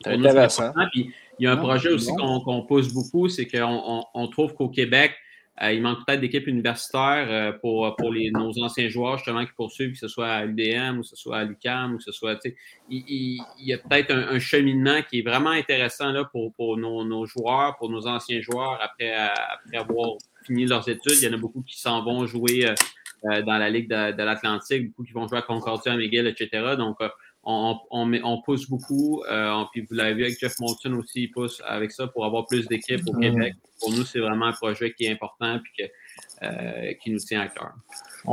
Puis, 0.03 1.12
il 1.38 1.44
y 1.44 1.46
a 1.46 1.53
un 1.53 1.57
projet 1.59 1.90
aussi 1.90 2.11
qu'on 2.16 2.62
pousse 2.66 2.92
beaucoup, 2.94 3.28
c'est 3.28 3.46
qu'on 3.46 4.05
on 4.14 4.28
trouve 4.28 4.55
qu'au 4.55 4.70
Québec, 4.70 5.12
il 5.68 5.82
manque 5.82 6.06
peut-être 6.06 6.20
d'équipes 6.20 6.46
universitaires 6.46 7.26
euh, 7.28 7.52
pour, 7.52 7.94
pour 7.96 8.12
les, 8.12 8.30
nos 8.30 8.52
anciens 8.62 8.88
joueurs, 8.88 9.18
justement, 9.18 9.44
qui 9.44 9.52
poursuivent, 9.52 9.92
que 9.92 9.98
ce 9.98 10.08
soit 10.08 10.28
à 10.28 10.44
l'UDM 10.44 10.98
ou 10.98 11.00
que 11.02 11.08
ce 11.08 11.16
soit 11.16 11.38
à 11.38 11.44
l'UCAM 11.44 11.94
ou 11.94 12.00
ce 12.00 12.12
soit. 12.12 12.38
Il, 12.44 13.04
il, 13.06 13.42
il, 13.58 13.68
y 13.68 13.74
a 13.74 13.78
peut-être 13.78 14.11
un, 14.12 14.38
cheminement 14.38 15.02
qui 15.02 15.18
est 15.18 15.22
vraiment 15.22 15.50
intéressant 15.50 16.12
là, 16.12 16.24
pour, 16.24 16.54
pour 16.54 16.78
nos, 16.78 17.04
nos, 17.04 17.26
joueurs, 17.26 17.76
pour 17.76 17.90
nos 17.90 18.06
anciens 18.06 18.40
joueurs, 18.40 18.78
après, 18.82 19.12
après 19.12 19.76
avoir 19.76 20.16
fini 20.46 20.64
leurs 20.64 20.88
études. 20.88 21.18
Il 21.20 21.24
y 21.24 21.28
en 21.28 21.34
a 21.34 21.40
beaucoup 21.40 21.62
qui 21.62 21.78
s'en 21.78 22.02
vont 22.02 22.26
jouer 22.26 22.66
euh, 22.66 23.42
dans 23.42 23.58
la 23.58 23.68
Ligue 23.68 23.90
de, 23.90 24.16
de 24.16 24.22
l'Atlantique, 24.22 24.88
beaucoup 24.88 25.04
qui 25.04 25.12
vont 25.12 25.28
jouer 25.28 25.38
à 25.38 25.42
Concordia, 25.42 25.94
McGill, 25.94 26.26
etc. 26.26 26.74
Donc, 26.78 26.96
on, 27.43 27.78
on, 27.91 28.12
on, 28.22 28.43
pousse 28.43 28.68
beaucoup. 28.68 29.22
Euh, 29.30 29.64
puis 29.72 29.86
vous 29.88 29.95
l'avez 29.95 30.14
vu 30.14 30.24
avec 30.24 30.38
Jeff 30.38 30.59
Moulton 30.61 30.95
aussi, 30.95 31.22
il 31.22 31.30
pousse 31.30 31.62
avec 31.64 31.91
ça 31.91 32.07
pour 32.07 32.24
avoir 32.24 32.47
plus 32.47 32.66
d'équipes 32.66 33.03
au 33.07 33.18
Québec. 33.18 33.55
Pour 33.80 33.91
nous, 33.93 34.05
c'est 34.05 34.18
vraiment 34.18 34.47
un 34.47 34.53
projet 34.53 34.93
qui 34.93 35.05
est 35.07 35.12
important 35.12 35.59
et 35.78 35.91
euh, 36.43 36.93
qui 37.03 37.11
nous 37.11 37.18
tient 37.18 37.41
à 37.41 37.49
cœur. 37.49 37.72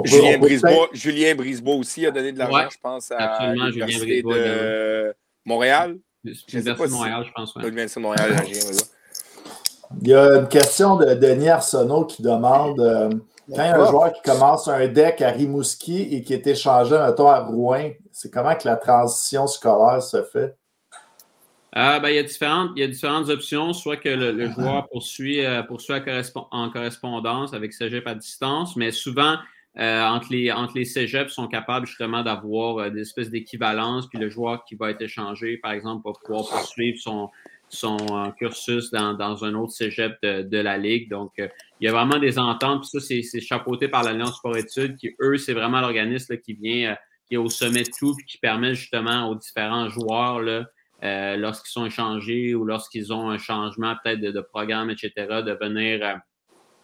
Julien, 0.03 0.38
Brisebois, 0.38 0.89
Julien 0.91 1.36
Brisebois 1.36 1.76
aussi 1.76 2.05
a 2.05 2.12
donné 2.12 2.34
de 2.34 2.39
l'argent, 2.39 2.70
je 2.70 2.78
pense, 2.82 3.12
à 3.12 3.53
l'Université 3.53 4.22
de 4.22 5.16
Montréal. 5.45 5.97
L'Université 6.24 6.88
de 6.88 6.91
Montréal, 6.91 7.24
je 7.26 7.32
pense. 7.32 7.55
L'Université 7.55 7.99
de 8.01 8.05
Montréal, 8.05 8.43
Il 10.01 10.08
y 10.10 10.14
a 10.14 10.39
une 10.39 10.49
question 10.49 10.97
de 10.97 11.14
Denis 11.14 11.47
Arsenault 11.47 12.03
qui 12.05 12.22
demande 12.22 12.82
euh, 12.82 13.10
quand 13.50 13.64
il 13.64 13.68
y 13.68 13.70
a 13.70 13.82
un 13.82 13.89
joueur 13.89 14.14
qui 14.14 14.22
commence 14.22 14.68
un 14.68 14.88
deck 14.88 15.22
à 15.22 15.30
Rimouski 15.30 16.16
et 16.16 16.22
qui 16.24 16.34
est 16.34 16.45
échangé, 16.45 16.98
mettons, 16.98 17.30
à 17.30 17.39
Rouen, 17.39 17.91
c'est 18.12 18.32
comment 18.32 18.56
que 18.56 18.68
la 18.68 18.76
transition 18.76 19.48
scolaire 19.48 20.02
se 20.02 20.24
fait? 20.24 20.56
Euh, 21.76 22.00
ben, 22.00 22.10
il, 22.10 22.16
y 22.16 22.20
a 22.20 22.24
différentes, 22.24 22.72
il 22.76 22.80
y 22.82 22.84
a 22.84 22.88
différentes 22.88 23.30
options, 23.30 23.72
soit 23.74 23.98
que 23.98 24.10
le, 24.10 24.50
joueur 24.50 24.88
poursuit, 24.89 25.45
euh, 25.45 25.64
poursuit 25.64 25.93
en 26.52 26.70
correspondance 26.72 27.54
avec 27.54 27.74
Cégep 27.74 28.08
à 28.08 28.16
distance, 28.16 28.76
mais 28.76 28.91
souvent, 28.91 29.36
euh, 29.78 30.04
entre, 30.04 30.28
les, 30.32 30.52
entre 30.52 30.74
les 30.76 30.86
cégeps 30.86 31.32
sont 31.32 31.48
capables 31.48 31.86
justement 31.86 32.24
d'avoir 32.24 32.89
des 32.89 33.02
espèces 33.02 33.30
d'équivalence, 33.30 34.08
puis 34.08 34.18
le 34.18 34.30
joueur 34.30 34.64
qui 34.66 34.76
va 34.76 34.89
être 34.89 35.02
échangé, 35.02 35.58
par 35.58 35.72
exemple, 35.72 36.02
va 36.04 36.14
pouvoir 36.26 36.50
poursuivre 36.50 36.98
son, 37.00 37.30
son 37.70 38.32
cursus 38.38 38.91
dans, 38.91 39.13
dans, 39.13 39.43
un 39.43 39.53
autre 39.53 39.74
cégep 39.74 40.18
de, 40.24 40.41
de 40.43 40.57
la 40.57 40.78
Ligue. 40.78 41.09
Donc, 41.09 41.34
il 41.38 41.86
y 41.86 41.88
a 41.88 41.91
vraiment 41.91 42.18
des 42.18 42.39
ententes, 42.39 42.82
puis 42.82 42.99
ça, 42.99 43.24
c'est 43.24 43.41
chapeauté 43.41 43.88
par 43.88 44.03
l'Alliance 44.03 44.38
sport 44.38 44.55
études, 44.55 44.95
qui, 44.95 45.15
eux, 45.20 45.38
c'est 45.38 45.53
vraiment 45.53 45.82
l'organisme 45.82 46.38
qui 46.38 46.53
vient, 46.53 46.95
qui 47.28 47.36
est 47.36 47.38
au 47.38 47.49
sommet 47.49 47.84
de 47.84 47.91
tout, 47.97 48.15
puis 48.15 48.26
qui 48.26 48.38
permet 48.38 48.74
justement 48.74 49.30
aux 49.30 49.36
différents 49.36 49.89
joueurs, 49.89 50.39
là, 50.41 50.65
euh, 51.03 51.36
lorsqu'ils 51.38 51.72
sont 51.72 51.86
échangés 51.86 52.55
ou 52.55 52.65
lorsqu'ils 52.65 53.13
ont 53.13 53.30
un 53.30 53.38
changement 53.38 53.95
peut-être 54.03 54.20
de, 54.20 54.41
programme, 54.41 54.89
etc., 54.89 55.11
de 55.45 55.51
venir, 55.61 56.03
euh, 56.03 56.15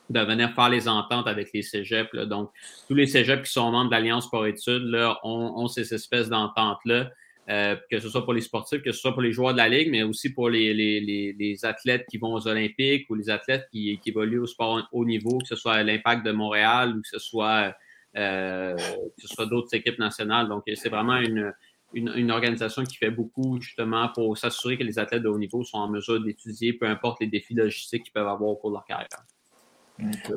de 0.10 0.20
venir 0.20 0.54
faire 0.54 0.70
les 0.70 0.88
ententes 0.88 1.28
avec 1.28 1.50
les 1.54 1.64
cégeps. 1.64 2.14
Donc, 2.28 2.52
tous 2.88 2.94
les 2.94 3.08
cégeps 3.08 3.48
qui 3.48 3.52
sont 3.52 3.72
membres 3.72 3.90
de 3.90 3.96
l'Alliance 3.96 4.30
pour 4.30 4.46
études 4.46 4.84
là, 4.84 5.18
ont, 5.24 5.68
ces 5.68 5.94
espèces 5.94 6.30
d'ententes-là, 6.30 7.10
euh, 7.50 7.76
que 7.92 8.00
ce 8.00 8.10
soit 8.10 8.24
pour 8.24 8.34
les 8.34 8.42
sportifs, 8.42 8.82
que 8.82 8.92
ce 8.92 9.00
soit 9.00 9.14
pour 9.14 9.22
les 9.22 9.32
joueurs 9.32 9.54
de 9.54 9.58
la 9.58 9.70
Ligue, 9.70 9.90
mais 9.92 10.04
aussi 10.04 10.34
pour 10.34 10.50
les, 10.50 10.74
les, 10.74 11.34
les, 11.38 11.66
athlètes 11.66 12.06
qui 12.10 12.18
vont 12.18 12.34
aux 12.34 12.48
Olympiques 12.48 13.10
ou 13.10 13.16
les 13.16 13.30
athlètes 13.30 13.68
qui, 13.72 14.00
qui 14.00 14.10
évoluent 14.10 14.40
au 14.40 14.48
sport 14.48 14.88
haut 14.92 15.06
niveau, 15.06 15.38
que 15.40 15.48
ce 15.48 15.56
soit 15.56 15.84
l'Impact 15.84 16.26
de 16.26 16.32
Montréal 16.32 16.96
ou 16.98 17.02
que 17.02 17.08
ce 17.08 17.20
soit, 17.20 17.76
que 18.16 18.76
ce 19.18 19.28
soit 19.28 19.46
d'autres 19.46 19.74
équipes 19.76 20.00
nationales. 20.00 20.48
Donc, 20.48 20.64
c'est 20.74 20.90
vraiment 20.90 21.18
une 21.18 21.54
une, 21.94 22.32
organisation 22.32 22.84
qui 22.84 22.98
fait 22.98 23.12
beaucoup 23.12 23.60
justement 23.62 24.10
pour 24.10 24.38
s'assurer 24.38 24.78
que 24.78 24.84
les 24.84 25.00
athlètes 25.00 25.24
de 25.24 25.30
haut 25.30 25.38
niveau 25.38 25.64
sont 25.64 25.78
en 25.78 25.90
mesure 25.90 26.22
d'étudier, 26.22 26.74
peu 26.74 26.88
importe 26.88 27.22
les 27.22 27.28
défis 27.28 27.54
logistiques 27.54 28.04
qu'ils 28.04 28.14
peuvent 28.14 28.28
avoir 28.28 28.50
au 28.50 28.56
cours 28.56 28.72
de 28.72 28.76
leur 28.76 28.86
carrière. 28.86 29.08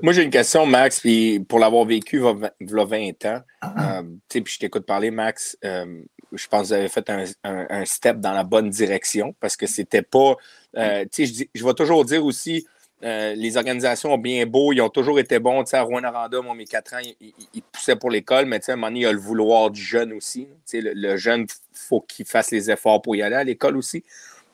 Moi, 0.03 0.13
j'ai 0.13 0.23
une 0.23 0.31
question, 0.31 0.67
Max, 0.67 1.01
puis 1.01 1.41
pour 1.41 1.59
l'avoir 1.59 1.85
vécu 1.85 2.19
il 2.19 2.69
y 2.69 2.81
a 2.81 2.85
20 2.85 3.25
ans, 3.25 3.41
euh, 3.65 4.03
puis 4.29 4.45
je 4.47 4.59
t'écoute 4.59 4.85
parler, 4.85 5.11
Max, 5.11 5.57
euh, 5.65 6.03
je 6.33 6.47
pense 6.49 6.63
que 6.63 6.67
vous 6.67 6.73
avez 6.75 6.89
fait 6.89 7.11
un, 7.45 7.85
step 7.85 8.19
dans 8.19 8.33
la 8.33 8.45
bonne 8.45 8.69
direction 8.71 9.35
parce 9.41 9.57
que 9.57 9.67
c'était 9.67 10.03
pas. 10.03 10.37
Euh, 10.77 11.05
je, 11.17 11.45
je 11.55 11.65
vais 11.65 11.75
toujours 11.75 12.05
dire 12.05 12.25
aussi, 12.25 12.67
euh, 13.05 13.35
les 13.35 13.57
organisations 13.57 14.15
ont 14.15 14.19
bien 14.19 14.47
beau, 14.47 14.73
ils 14.73 14.81
ont 14.81 14.89
toujours 14.89 15.19
été 15.19 15.39
bons. 15.39 15.63
à 15.73 15.83
Rouen 15.83 16.03
Aranda, 16.03 16.41
moi, 16.41 16.55
mes 16.55 16.65
quatre 16.65 16.95
ans, 16.95 17.01
ils 17.21 17.63
poussaient 17.63 17.97
pour 17.97 18.11
l'école, 18.11 18.47
mais 18.47 18.59
à 18.69 18.73
un 18.73 18.77
moment 18.77 18.89
donné, 18.89 19.01
il 19.01 19.03
y 19.03 19.07
a 19.07 19.13
le 19.13 19.19
vouloir 19.19 19.71
du 19.71 19.83
jeune 19.83 20.13
aussi. 20.13 20.49
Le, 20.73 20.93
le, 20.95 21.17
jeune, 21.17 21.43
il 21.43 21.79
faut 21.79 22.01
qu'il 22.01 22.25
fasse 22.25 22.51
les 22.51 22.71
efforts 22.71 23.03
pour 23.03 23.15
y 23.15 23.23
aller 23.23 23.37
à 23.37 23.45
l'école 23.45 23.77
aussi. 23.77 24.03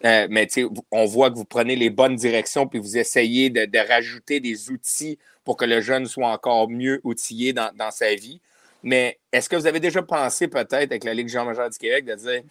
Euh, 0.04 0.26
mais 0.30 0.48
on 0.90 1.04
voit 1.04 1.30
que 1.30 1.36
vous 1.36 1.44
prenez 1.44 1.76
les 1.76 1.88
bonnes 1.88 2.16
directions 2.16 2.66
puis 2.66 2.80
vous 2.80 2.98
essayez 2.98 3.50
de, 3.50 3.88
rajouter 3.88 4.40
des 4.40 4.70
outils 4.70 5.18
pour 5.44 5.56
que 5.56 5.64
le 5.64 5.80
jeune 5.80 6.06
soit 6.06 6.28
encore 6.28 6.68
mieux 6.68 7.00
outillé 7.04 7.52
dans, 7.52 7.90
sa 7.90 8.14
vie. 8.14 8.40
Mais 8.82 9.18
est-ce 9.32 9.48
que 9.48 9.54
vous 9.54 9.66
avez 9.66 9.78
déjà 9.78 10.02
pensé 10.02 10.48
peut-être 10.48 10.90
avec 10.90 11.04
la 11.04 11.14
Ligue 11.14 11.28
Jean-Major 11.28 11.70
du 11.70 11.78
Québec 11.78 12.04
de 12.04 12.14
dire 12.14 12.42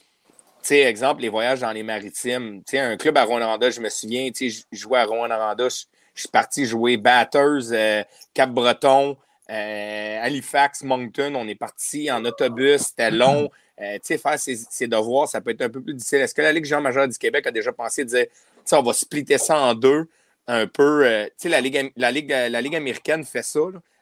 sais, 0.62 0.80
exemple, 0.82 1.22
les 1.22 1.30
voyages 1.30 1.60
dans 1.60 1.72
les 1.72 1.84
maritimes. 1.84 2.64
Tu 2.68 2.78
un 2.78 2.98
club 2.98 3.18
à 3.18 3.24
Rouen-Noranda, 3.24 3.70
je 3.70 3.82
me 3.82 3.90
souviens, 3.90 4.30
tu 4.32 4.50
sais, 4.50 4.64
je 4.72 4.78
jouais 4.78 5.00
à 5.00 5.06
Rouen-Noranda, 5.06 5.68
je, 5.70 5.86
suis 6.16 6.30
parti 6.30 6.66
jouer 6.66 6.98
Batters, 6.98 7.72
euh, 7.72 8.04
Cap-Breton, 8.34 9.18
euh, 9.50 10.20
Halifax, 10.22 10.84
Moncton. 10.84 11.34
On 11.36 11.48
est 11.48 11.56
parti 11.56 12.12
en 12.12 12.24
autobus, 12.26 12.82
c'était 12.82 13.12
long. 13.12 13.50
Euh, 13.82 13.98
faire 14.18 14.40
ses, 14.40 14.88
devoirs, 14.88 15.28
ça 15.28 15.42
peut 15.42 15.52
être 15.52 15.62
un 15.62 15.70
peu 15.70 15.82
plus 15.82 15.94
difficile. 15.94 16.20
Est-ce 16.20 16.36
que 16.36 16.42
la 16.42 16.54
Ligue 16.54 16.66
Jean-Major 16.66 17.08
du 17.08 17.18
Québec 17.18 17.48
a 17.48 17.52
déjà 17.52 17.72
pensé 17.72 18.04
de 18.06 18.10
dire, 18.10 18.26
on 18.74 18.82
va 18.84 18.94
splitter 18.94 19.38
ça 19.38 19.58
en 19.58 19.74
deux, 19.74 20.08
un 20.48 20.68
peu. 20.68 21.04
sais, 21.38 21.50
la 21.50 21.62
Ligue, 21.62 21.92
la, 21.96 22.12
Ligue, 22.12 22.30
la 22.30 22.62
Ligue 22.62 22.76
américaine 22.76 23.24
fait 23.24 23.44
ça. 23.44 23.60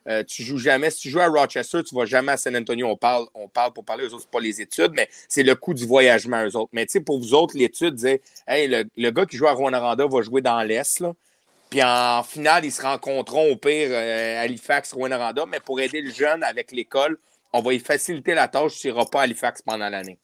Euh, 0.08 0.24
tu 0.24 0.44
joues 0.44 0.58
jamais. 0.58 0.90
Si 0.90 1.02
tu 1.02 1.10
joues 1.10 1.20
à 1.20 1.28
Rochester, 1.28 1.84
tu 1.84 1.94
ne 1.94 2.00
vas 2.00 2.06
jamais 2.06 2.32
à 2.32 2.38
San 2.38 2.56
Antonio. 2.56 2.88
On 2.88 2.96
parle, 2.96 3.26
on 3.34 3.48
parle 3.48 3.74
pour 3.74 3.86
parler, 3.86 4.06
eux 4.06 4.14
autres, 4.14 4.24
ce 4.24 4.28
pas 4.28 4.40
les 4.40 4.62
études, 4.62 4.92
mais 4.94 5.08
c'est 5.28 5.44
le 5.44 5.56
coût 5.56 5.74
du 5.74 5.86
voyagement, 5.86 6.44
eux 6.46 6.56
autres. 6.56 6.70
Mais 6.74 6.88
pour 7.06 7.20
vous 7.20 7.34
autres, 7.34 7.56
l'étude 7.58 7.96
disait 7.96 8.22
Hey, 8.48 8.68
le, 8.68 9.12
gars 9.12 9.26
qui 9.26 9.38
joue 9.38 9.48
à 9.48 9.52
Rwanda 9.52 9.80
va 9.80 10.22
jouer 10.22 10.42
dans 10.42 10.62
l'Est, 10.64 11.04
Puis 11.70 11.84
en 11.84 12.24
finale, 12.24 12.66
ils 12.66 12.72
se 12.72 12.82
rencontreront 12.82 13.52
au 13.52 13.56
pire 13.56 13.90
euh, 13.92 14.44
Halifax, 14.44 14.94
Rwanda. 14.94 15.46
Mais 15.48 15.60
pour 15.60 15.80
aider 15.80 16.02
le 16.02 16.12
jeune 16.12 16.44
avec 16.44 16.72
l'école, 16.72 17.20
on 17.54 17.62
va 17.62 17.74
y 17.74 17.80
faciliter 17.80 18.34
la 18.34 18.48
tâche 18.48 18.74
s'il 18.74 18.92
n'ira 18.92 19.06
pas 19.06 19.22
à 19.22 19.24
Halifax 19.24 19.62
pendant 19.62 19.90
l'année. 19.90 20.20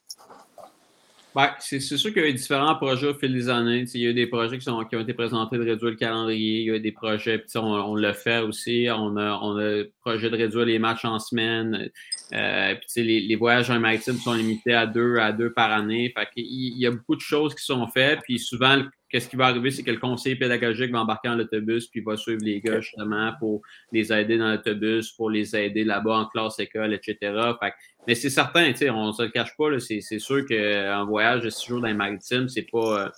Ben, 1.36 1.50
c'est 1.58 1.80
sûr 1.80 2.14
qu'il 2.14 2.22
y 2.22 2.24
a 2.24 2.28
eu 2.30 2.32
différents 2.32 2.76
projets 2.76 3.08
au 3.08 3.14
fil 3.14 3.30
des 3.30 3.50
années. 3.50 3.84
il 3.92 4.00
y 4.00 4.06
a 4.06 4.10
eu 4.10 4.14
des 4.14 4.26
projets 4.26 4.56
qui, 4.56 4.70
ont 4.70 4.80
été 4.80 5.12
présentés 5.12 5.58
de 5.58 5.64
réduire 5.64 5.90
le 5.90 5.96
calendrier. 5.96 6.60
Il 6.60 6.66
y 6.66 6.70
a 6.70 6.76
eu 6.76 6.80
des 6.80 6.92
projets, 6.92 7.44
on, 7.56 7.60
on 7.60 7.94
le 7.94 8.14
fait 8.14 8.38
aussi. 8.38 8.88
On 8.90 9.18
a, 9.18 9.38
on 9.42 9.58
a 9.58 9.62
le 9.62 9.92
projet 10.00 10.30
de 10.30 10.36
réduire 10.36 10.64
les 10.64 10.78
matchs 10.78 11.04
en 11.04 11.18
semaine. 11.18 11.90
Euh, 12.32 12.74
les, 12.96 13.36
voyages 13.36 13.68
en 13.68 13.78
maritime 13.78 14.16
sont 14.16 14.32
limités 14.32 14.72
à 14.72 14.86
deux, 14.86 15.18
à 15.18 15.32
deux 15.32 15.52
par 15.52 15.72
année. 15.72 16.10
Fait 16.16 16.26
il, 16.36 16.78
y 16.78 16.86
a 16.86 16.90
beaucoup 16.90 17.16
de 17.16 17.20
choses 17.20 17.54
qui 17.54 17.66
sont 17.66 17.86
faites. 17.88 18.20
Puis 18.22 18.38
souvent, 18.38 18.82
qu'est-ce 19.08 19.28
qui 19.28 19.36
va 19.36 19.46
arriver, 19.46 19.70
c'est 19.70 19.82
que 19.82 19.90
le 19.90 19.98
conseiller 19.98 20.36
pédagogique 20.36 20.90
va 20.90 21.00
embarquer 21.00 21.28
dans 21.28 21.36
l'autobus, 21.36 21.86
puis 21.86 22.00
va 22.00 22.16
suivre 22.16 22.40
les 22.42 22.60
gars 22.60 22.80
justement 22.80 23.32
pour 23.38 23.62
les 23.92 24.12
aider 24.12 24.38
dans 24.38 24.50
l'autobus, 24.50 25.10
pour 25.12 25.30
les 25.30 25.56
aider 25.56 25.84
là-bas 25.84 26.18
en 26.18 26.26
classe, 26.26 26.58
école, 26.58 26.94
etc. 26.94 27.16
Fait 27.60 27.72
mais 28.06 28.14
c'est 28.14 28.30
certain, 28.30 28.72
on 28.92 29.08
ne 29.08 29.12
se 29.12 29.22
le 29.22 29.30
cache 29.30 29.56
pas, 29.56 29.66
c'est 29.80 30.18
sûr 30.18 30.46
qu'un 30.46 31.04
voyage 31.04 31.42
de 31.42 31.50
six 31.50 31.68
jours 31.68 31.80
dans 31.80 31.88
les 31.88 31.94
maritimes, 31.94 32.48
c'est 32.48 32.66
pas. 32.70 33.12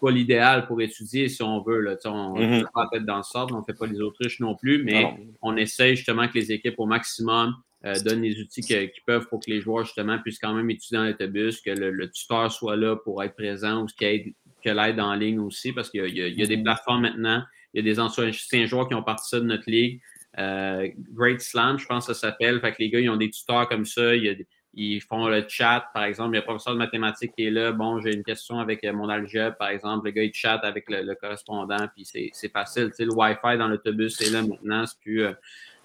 pas 0.00 0.10
l'idéal 0.10 0.66
pour 0.66 0.82
étudier 0.82 1.28
si 1.28 1.42
on 1.42 1.62
veut. 1.62 1.80
Là. 1.80 1.96
On 2.04 2.38
ne 2.38 2.44
mm-hmm. 2.44 2.66
pas 2.74 2.88
être 2.92 3.06
dans 3.06 3.18
le 3.18 3.22
sort, 3.22 3.48
on 3.52 3.60
ne 3.60 3.64
fait 3.64 3.78
pas 3.78 3.86
les 3.86 4.00
Autriches 4.00 4.40
non 4.40 4.54
plus, 4.54 4.82
mais 4.82 5.16
on 5.40 5.56
essaie 5.56 5.96
justement 5.96 6.28
que 6.28 6.34
les 6.34 6.52
équipes 6.52 6.78
au 6.78 6.86
maximum 6.86 7.54
euh, 7.84 7.94
donnent 8.00 8.22
les 8.22 8.40
outils 8.40 8.62
qu'ils 8.62 8.90
peuvent 9.06 9.28
pour 9.28 9.40
que 9.40 9.50
les 9.50 9.60
joueurs 9.60 9.84
justement 9.84 10.18
puissent 10.18 10.38
quand 10.38 10.54
même 10.54 10.70
étudier 10.70 10.96
dans 10.96 11.04
l'autobus, 11.04 11.60
que 11.60 11.70
le, 11.70 12.10
tuteur 12.10 12.50
soit 12.50 12.76
là 12.76 12.96
pour 12.96 13.22
être 13.22 13.34
présent 13.34 13.82
ou 13.82 13.86
qu'il 13.86 14.08
y 14.08 14.34
que 14.64 14.70
l'aide 14.70 15.00
en 15.00 15.14
ligne 15.14 15.38
aussi, 15.38 15.72
parce 15.72 15.90
qu'il 15.90 16.08
y, 16.16 16.22
a 16.22 16.30
des 16.30 16.56
mm-hmm. 16.56 16.62
plateformes 16.62 17.02
maintenant, 17.02 17.42
il 17.72 17.84
y 17.84 17.90
a 17.90 17.92
des 17.92 18.00
anciens 18.00 18.30
joueurs 18.66 18.88
qui 18.88 18.94
ont 18.94 19.02
parti 19.02 19.28
ça 19.28 19.40
de 19.40 19.44
notre 19.44 19.68
ligue. 19.68 20.00
Euh, 20.38 20.88
Great 21.12 21.40
Slam, 21.40 21.78
je 21.78 21.86
pense 21.86 22.06
que 22.06 22.14
ça 22.14 22.28
s'appelle. 22.28 22.60
Fait 22.60 22.72
que 22.72 22.76
les 22.78 22.90
gars, 22.90 23.00
ils 23.00 23.10
ont 23.10 23.16
des 23.16 23.30
tuteurs 23.30 23.68
comme 23.68 23.84
ça. 23.84 24.14
ils 24.14 25.00
font 25.02 25.28
le 25.28 25.44
chat, 25.48 25.88
par 25.92 26.04
exemple. 26.04 26.34
Il 26.34 26.38
y 26.38 26.38
a 26.38 26.42
un 26.42 26.44
professeur 26.44 26.74
de 26.74 26.78
mathématiques 26.78 27.32
qui 27.36 27.46
est 27.46 27.50
là. 27.50 27.72
Bon, 27.72 28.00
j'ai 28.00 28.14
une 28.14 28.24
question 28.24 28.58
avec 28.58 28.84
euh, 28.84 28.92
mon 28.92 29.08
algèbre, 29.08 29.56
par 29.56 29.68
exemple. 29.68 30.06
Le 30.06 30.12
gars, 30.12 30.22
il 30.22 30.32
chatte 30.32 30.64
avec 30.64 30.84
le, 30.88 31.14
correspondant, 31.14 31.88
puis 31.94 32.04
c'est 32.04 32.52
facile. 32.52 32.90
Tu 32.90 32.96
sais, 32.96 33.04
le 33.04 33.12
Wi-Fi 33.12 33.58
dans 33.58 33.68
l'autobus, 33.68 34.16
c'est 34.16 34.30
là 34.30 34.42
maintenant. 34.42 34.86
C'est 34.86 34.98
plus, 35.00 35.24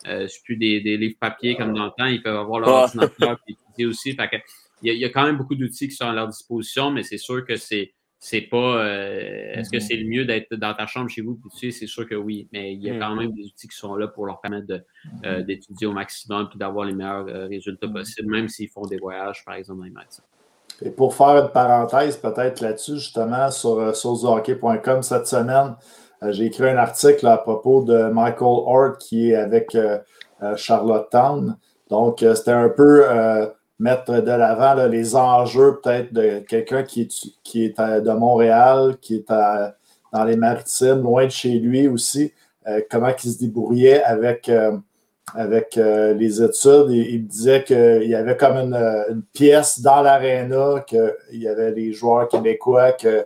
euh, 0.08 0.28
plus 0.44 0.58
des, 0.58 0.80
livres 0.80 1.18
papier 1.20 1.56
comme 1.56 1.74
dans 1.74 1.86
le 1.86 1.92
temps. 1.98 2.06
Ils 2.06 2.22
peuvent 2.22 2.38
avoir 2.38 2.60
leur 2.60 2.70
ordinateur 2.70 3.40
puis 3.76 3.86
aussi. 3.86 4.14
Fait 4.14 4.28
que, 4.28 4.36
il, 4.82 4.94
y 4.94 5.06
a, 5.06 5.10
quand 5.10 5.26
même 5.26 5.38
beaucoup 5.38 5.56
d'outils 5.56 5.90
qui 5.90 5.96
sont 5.96 6.08
à 6.08 6.14
leur 6.14 6.28
disposition, 6.28 6.90
mais 6.92 7.04
c'est 7.04 7.18
sûr 7.18 7.46
que 7.46 7.58
c'est 7.58 7.94
c'est 8.20 8.42
pas 8.42 8.58
euh, 8.58 9.54
est-ce 9.54 9.70
que 9.70 9.78
mm-hmm. 9.78 9.80
c'est 9.80 9.96
le 9.96 10.10
mieux 10.10 10.26
d'être 10.26 10.54
dans 10.56 10.74
ta 10.74 10.86
chambre 10.86 11.10
chez 11.10 11.22
vous 11.22 11.40
tu 11.58 11.72
sais, 11.72 11.80
c'est 11.80 11.88
sûr 11.88 12.08
que 12.08 12.16
oui 12.16 12.50
mais 12.52 12.74
il 12.74 12.82
y 12.82 12.90
a 12.90 13.00
quand 13.00 13.16
mm-hmm. 13.16 13.20
même 13.20 13.32
des 13.32 13.46
outils 13.46 13.70
qui 13.70 13.78
sont 13.78 13.96
là 13.96 14.10
pour 14.10 14.26
leur 14.26 14.42
permettre 14.42 14.74
euh, 14.74 14.80
mm-hmm. 15.24 15.46
d'étudier 15.46 15.88
au 15.88 15.94
maximum 15.94 16.50
et 16.54 16.58
d'avoir 16.58 16.86
les 16.86 16.94
meilleurs 16.94 17.28
euh, 17.30 17.48
résultats 17.48 17.88
possibles 17.88 18.30
même 18.30 18.50
s'ils 18.50 18.68
font 18.68 18.82
des 18.82 18.98
voyages 18.98 19.44
par 19.46 19.56
exemple 19.56 19.80
dans 19.80 19.86
les 19.86 19.92
maths. 19.92 20.22
Et 20.82 20.92
pour 20.92 21.16
faire 21.16 21.44
une 21.44 21.52
parenthèse 21.52 22.18
peut-être 22.18 22.60
là-dessus 22.60 22.96
justement 22.96 23.50
sur 23.52 23.96
sourcehockey.com 23.96 25.02
cette 25.02 25.28
semaine 25.28 25.76
j'ai 26.22 26.48
écrit 26.48 26.70
un 26.70 26.78
article 26.78 27.26
à 27.28 27.38
propos 27.38 27.84
de 27.86 28.10
Michael 28.10 28.64
Hart 28.68 28.98
qui 28.98 29.32
est 29.32 29.36
avec 29.36 29.78
Charlottetown 30.58 31.56
donc 31.90 32.20
c'était 32.20 32.52
un 32.52 32.70
peu 32.70 33.06
mettre 33.80 34.22
de 34.22 34.32
l'avant 34.32 34.76
les 34.88 35.16
enjeux 35.16 35.80
peut-être 35.82 36.14
de 36.14 36.40
quelqu'un 36.40 36.84
qui 36.84 37.02
est, 37.02 37.28
qui 37.44 37.66
est 37.66 37.80
de 37.80 38.12
Montréal, 38.12 38.98
qui 39.02 39.16
est 39.16 39.26
dans 40.12 40.24
les 40.26 40.36
maritimes, 40.36 41.02
loin 41.02 41.26
de 41.26 41.32
chez 41.32 41.60
lui 41.60 41.88
aussi, 41.88 42.34
euh, 42.68 42.82
comment 42.90 43.12
il 43.24 43.32
se 43.32 43.40
débrouillait 43.40 44.04
avec, 44.04 44.50
euh, 44.50 44.78
avec 45.34 45.78
euh, 45.78 46.14
les 46.14 46.42
études. 46.42 46.90
Il, 46.90 47.28
disait 47.28 47.64
qu'il 47.64 48.10
y 48.10 48.16
avait 48.16 48.38
comme 48.38 48.58
une, 48.58 49.24
pièce 49.34 49.80
dans 49.82 50.02
l'aréna, 50.02 50.82
qu'il 50.86 51.16
y 51.34 51.48
avait 51.48 51.72
les 51.72 51.94
joueurs 51.94 52.28
québécois 52.28 52.94
que, 52.94 53.26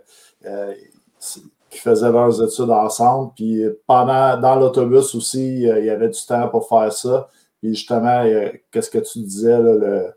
qui 1.70 1.78
faisaient 1.78 2.12
leurs 2.12 2.42
études 2.42 2.70
ensemble. 2.70 3.32
Puis 3.34 3.64
pendant, 3.86 4.38
dans 4.38 4.56
l'autobus 4.56 5.14
aussi, 5.14 5.62
il 5.62 5.84
y 5.84 5.90
avait 5.90 6.10
du 6.10 6.20
temps 6.26 6.48
pour 6.48 6.68
faire 6.68 6.92
ça. 6.92 7.28
Puis 7.60 7.74
justement, 7.74 8.24
qu'est-ce 8.70 8.90
que 8.90 8.98
tu 8.98 9.20
disais, 9.20 9.58
là, 9.58 9.74
le, 9.74 10.14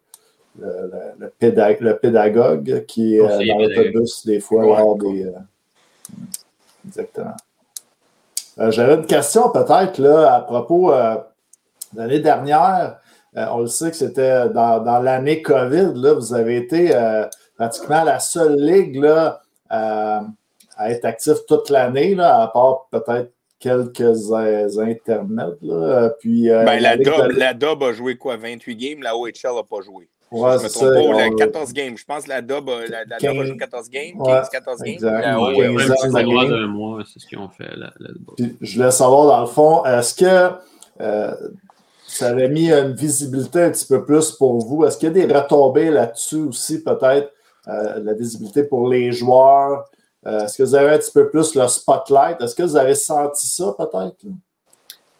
le, 0.59 0.91
le, 1.19 1.29
pédag 1.29 1.77
le, 1.81 1.97
pédagogue 1.97 2.85
qui 2.85 3.15
est 3.15 3.21
euh, 3.21 3.45
dans 3.45 3.59
l'autobus 3.59 4.25
des 4.25 4.39
fois 4.39 4.65
ouais, 4.65 4.77
lors 4.77 4.95
des. 4.95 5.25
Euh, 5.25 5.31
exactement. 6.87 7.35
Euh, 8.59 8.71
J'avais 8.71 8.95
une 8.95 9.05
question 9.05 9.49
peut-être 9.51 9.99
là 9.99 10.35
à 10.35 10.41
propos 10.41 10.91
l'année 11.95 12.19
dernière. 12.19 12.99
on 13.35 13.59
le 13.59 13.67
sait 13.67 13.91
que 13.91 13.97
c'était 13.97 14.49
dans, 14.49 14.79
dans 14.83 14.99
l'année 14.99 15.41
COVID. 15.41 15.91
Là, 15.95 16.13
vous 16.13 16.33
avez 16.33 16.57
été 16.57 16.91
pratiquement 17.55 18.03
la 18.03 18.19
seule 18.19 18.59
ligue 18.59 18.95
là, 18.95 19.41
à 19.69 20.21
être 20.89 21.05
actif 21.05 21.37
toute 21.47 21.69
l'année, 21.69 22.17
à 22.19 22.49
part 22.51 22.87
peut-être 22.91 23.31
quelques 23.59 24.31
intermèdes. 24.79 25.57
Là. 25.61 26.09
Puis, 26.19 26.47
ben, 26.49 26.79
la, 26.79 26.97
Dob, 26.97 27.31
la 27.31 27.53
Dob 27.53 27.83
a 27.83 27.93
joué 27.93 28.17
quoi, 28.17 28.37
28 28.37 28.75
games, 28.75 29.03
la 29.03 29.15
OHL 29.15 29.55
n'a 29.55 29.63
pas 29.63 29.81
joué. 29.81 30.09
Ouais, 30.29 30.57
je 30.57 30.63
me 30.63 30.69
trompe 30.69 30.93
pas, 30.93 31.23
la 31.23 31.29
14 31.29 31.73
games. 31.73 31.97
Je 31.97 32.03
pense 32.03 32.23
que 32.25 32.29
la 32.29 32.41
Dob, 32.41 32.69
la, 32.89 33.05
la 33.05 33.17
15, 33.17 33.33
Dob 33.33 33.41
a 33.41 33.45
joué 33.45 33.57
14 33.57 33.89
games, 33.89 34.23
15, 34.23 34.49
14 34.49 34.81
games. 34.81 34.93
Exact. 34.95 35.21
La, 35.21 35.41
ouais, 35.41 35.69
ouais, 35.69 35.69
ouais, 35.69 36.47
d'un 36.49 36.67
mois, 36.67 37.03
c'est 37.11 37.19
ce 37.19 37.27
qu'ils 37.27 37.37
ont 37.37 37.49
fait. 37.49 37.69
La, 37.75 37.91
Puis, 38.35 38.57
je 38.59 38.77
voulais 38.77 38.91
savoir, 38.91 39.27
dans 39.27 39.41
le 39.41 39.47
fond, 39.47 39.85
est-ce 39.85 40.13
que 40.13 40.55
euh, 40.99 41.33
ça 42.05 42.27
avait 42.27 42.49
mis 42.49 42.71
une 42.71 42.93
visibilité 42.93 43.61
un 43.61 43.71
petit 43.71 43.87
peu 43.87 44.03
plus 44.03 44.31
pour 44.31 44.57
vous? 44.65 44.85
Est-ce 44.85 44.97
qu'il 44.97 45.07
y 45.07 45.21
a 45.21 45.27
des 45.27 45.33
retombées 45.33 45.91
là-dessus 45.91 46.41
aussi, 46.41 46.83
peut-être, 46.83 47.31
euh, 47.69 47.99
la 48.03 48.13
visibilité 48.13 48.63
pour 48.63 48.89
les 48.89 49.13
joueurs? 49.13 49.85
Euh, 50.25 50.43
est-ce 50.43 50.57
que 50.57 50.63
vous 50.63 50.75
avez 50.75 50.95
un 50.95 50.97
petit 50.97 51.11
peu 51.11 51.29
plus 51.29 51.55
le 51.55 51.65
spotlight? 51.69 52.41
Est-ce 52.41 52.53
que 52.53 52.63
vous 52.63 52.75
avez 52.75 52.95
senti 52.95 53.47
ça, 53.47 53.73
peut-être? 53.77 54.17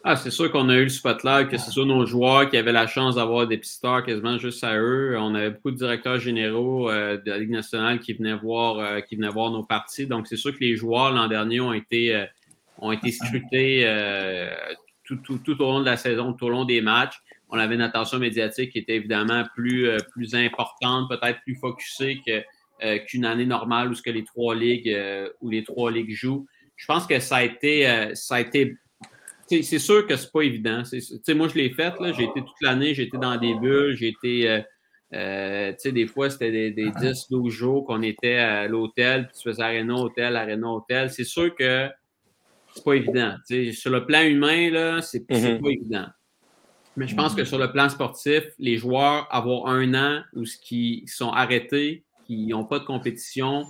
Ah, 0.10 0.16
c'est 0.16 0.32
sûr 0.32 0.50
qu'on 0.50 0.70
a 0.70 0.76
eu 0.78 0.84
le 0.84 0.90
spotlight, 0.90 1.50
que 1.50 1.58
ce 1.58 1.70
soit 1.70 1.84
nos 1.84 2.06
joueurs 2.06 2.50
qui 2.50 2.56
avaient 2.56 2.72
la 2.72 2.88
chance 2.88 3.16
d'avoir 3.16 3.46
des 3.46 3.60
stars 3.62 4.06
quasiment 4.06 4.38
juste 4.38 4.64
à 4.64 4.78
eux. 4.78 5.18
On 5.20 5.36
avait 5.36 5.50
beaucoup 5.50 5.70
de 5.72 5.76
directeurs 5.76 6.18
généraux 6.18 6.90
euh, 6.90 7.18
de 7.18 7.30
la 7.30 7.38
Ligue 7.38 7.50
nationale 7.50 8.00
qui 8.00 8.14
venaient 8.14 8.38
voir, 8.38 8.80
euh, 8.80 9.02
qui 9.02 9.18
venaient 9.18 9.28
voir 9.28 9.52
nos 9.52 9.66
parties. 9.66 10.08
Donc, 10.08 10.28
c'est 10.28 10.38
sûr 10.38 10.54
que 10.54 10.62
les 10.62 10.78
joueurs 10.78 11.12
l'an 11.12 11.28
dernier 11.28 11.60
ont 11.60 11.74
été, 11.74 12.16
euh, 12.16 12.26
ont 12.78 12.94
été 12.94 13.12
scrutés 13.12 13.86
tout, 15.04 15.18
tout, 15.18 15.40
tout, 15.40 15.62
au 15.62 15.66
long 15.66 15.82
de 15.82 15.86
la 15.86 15.98
saison, 15.98 16.32
tout 16.32 16.46
au 16.46 16.50
long 16.52 16.64
des 16.64 16.80
matchs. 16.80 17.20
On 17.50 17.60
avait 17.60 17.76
une 17.76 17.82
attention 17.82 18.18
médiatique 18.18 18.72
qui 18.72 18.80
était 18.80 18.96
évidemment 18.96 19.44
plus, 19.56 19.90
plus 20.14 20.36
importante, 20.36 21.10
peut-être 21.10 21.42
plus 21.42 21.56
focusée 21.56 22.22
que, 22.26 22.98
qu'une 23.08 23.26
année 23.26 23.46
normale 23.46 23.90
où 23.90 23.94
ce 23.94 24.02
que 24.02 24.12
les 24.12 24.24
trois 24.24 24.56
ligues 24.56 24.98
où 25.42 25.50
les 25.50 25.66
trois 25.66 25.92
ligues 25.92 26.16
jouent. 26.16 26.48
Je 26.78 26.86
pense 26.86 27.06
que 27.06 27.20
ça 27.20 27.38
a 27.38 27.44
été, 27.44 28.14
ça 28.14 28.36
a 28.36 28.40
été 28.40 28.78
c'est 29.50 29.80
sûr 29.80 30.06
que 30.06 30.16
c'est 30.16 30.32
pas 30.32 30.42
évident. 30.42 30.84
moi, 31.36 31.48
je 31.48 31.56
l'ai 31.56 31.70
fait. 31.70 31.94
J'ai 32.16 32.24
été 32.24 32.42
toute 32.42 32.62
l'année, 32.62 32.94
j'ai 32.94 33.04
été 33.04 33.18
dans 33.18 33.38
des 33.38 33.54
bulles, 33.56 33.96
j'ai 33.96 34.10
été. 34.10 34.50
Euh, 34.50 34.62
euh, 35.14 35.74
des 35.86 36.08
fois, 36.08 36.30
c'était 36.30 36.52
des, 36.52 36.72
des 36.72 36.92
10, 36.92 37.28
12 37.30 37.54
jours 37.54 37.86
qu'on 37.86 38.02
était 38.02 38.36
à 38.36 38.68
l'hôtel, 38.68 39.28
puis 39.28 39.38
tu 39.38 39.50
faisais 39.50 39.64
Arena 39.64 39.96
Hôtel, 39.96 40.36
Arena 40.36 40.68
Hôtel. 40.68 41.10
C'est 41.10 41.24
sûr 41.24 41.56
que 41.56 41.88
c'est 42.76 42.84
pas 42.84 42.94
évident. 42.94 43.36
sur 43.74 43.92
le 43.92 44.06
plan 44.06 44.22
humain, 44.24 44.70
là, 44.70 45.02
c'est 45.02 45.28
mm-hmm. 45.30 45.62
pas 45.62 45.70
évident. 45.70 46.06
Mais 46.98 47.08
je 47.08 47.16
pense 47.16 47.36
que 47.36 47.46
sur 47.46 47.60
le 47.60 47.72
plan 47.72 47.90
sportif, 47.90 48.44
les 48.58 48.78
joueurs, 48.78 49.28
avoir 49.30 49.68
un 49.68 49.94
an 49.94 50.24
où 50.34 50.44
qui 50.62 51.04
sont 51.08 51.30
arrêtés, 51.30 52.04
qui 52.26 52.48
n'ont 52.48 52.66
pas 52.66 52.80
de 52.80 52.86
compétition, 52.86 53.66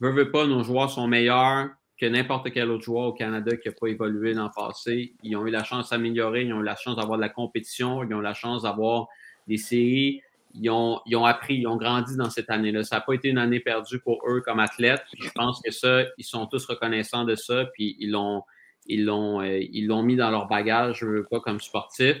veut, 0.00 0.10
veut 0.10 0.30
pas, 0.30 0.46
nos 0.46 0.62
joueurs 0.64 0.90
sont 0.90 1.06
meilleurs 1.06 1.68
que 2.02 2.06
n'importe 2.08 2.50
quel 2.50 2.68
autre 2.68 2.82
joueur 2.82 3.04
au 3.04 3.12
Canada 3.12 3.56
qui 3.56 3.68
n'a 3.68 3.74
pas 3.80 3.86
évolué 3.86 4.34
dans 4.34 4.46
le 4.46 4.50
passé. 4.50 5.14
Ils 5.22 5.36
ont 5.36 5.46
eu 5.46 5.50
la 5.50 5.62
chance 5.62 5.84
de 5.84 5.88
s'améliorer, 5.90 6.42
ils 6.42 6.52
ont 6.52 6.60
eu 6.60 6.64
la 6.64 6.74
chance 6.74 6.96
d'avoir 6.96 7.16
de 7.16 7.22
la 7.22 7.28
compétition, 7.28 8.02
ils 8.02 8.12
ont 8.12 8.18
eu 8.18 8.24
la 8.24 8.34
chance 8.34 8.64
d'avoir 8.64 9.06
des 9.46 9.56
séries. 9.56 10.20
Ils 10.54 10.68
ont, 10.68 11.00
ils 11.06 11.14
ont 11.14 11.24
appris, 11.24 11.58
ils 11.58 11.66
ont 11.68 11.76
grandi 11.76 12.16
dans 12.16 12.28
cette 12.28 12.50
année-là. 12.50 12.82
Ça 12.82 12.96
n'a 12.96 13.02
pas 13.02 13.14
été 13.14 13.28
une 13.28 13.38
année 13.38 13.60
perdue 13.60 14.00
pour 14.00 14.20
eux 14.28 14.40
comme 14.40 14.58
athlètes. 14.58 15.04
je 15.16 15.30
pense 15.30 15.62
que 15.62 15.70
ça, 15.70 16.02
ils 16.18 16.24
sont 16.24 16.46
tous 16.46 16.66
reconnaissants 16.66 17.24
de 17.24 17.36
ça, 17.36 17.66
puis 17.72 17.94
ils 18.00 18.10
l'ont, 18.10 18.42
ils 18.86 19.04
l'ont, 19.04 19.40
euh, 19.40 19.60
ils 19.60 19.86
l'ont 19.86 20.02
mis 20.02 20.16
dans 20.16 20.32
leur 20.32 20.48
bagage, 20.48 20.98
je 20.98 21.06
veux 21.06 21.24
pas 21.30 21.38
comme 21.38 21.60
sportif. 21.60 22.16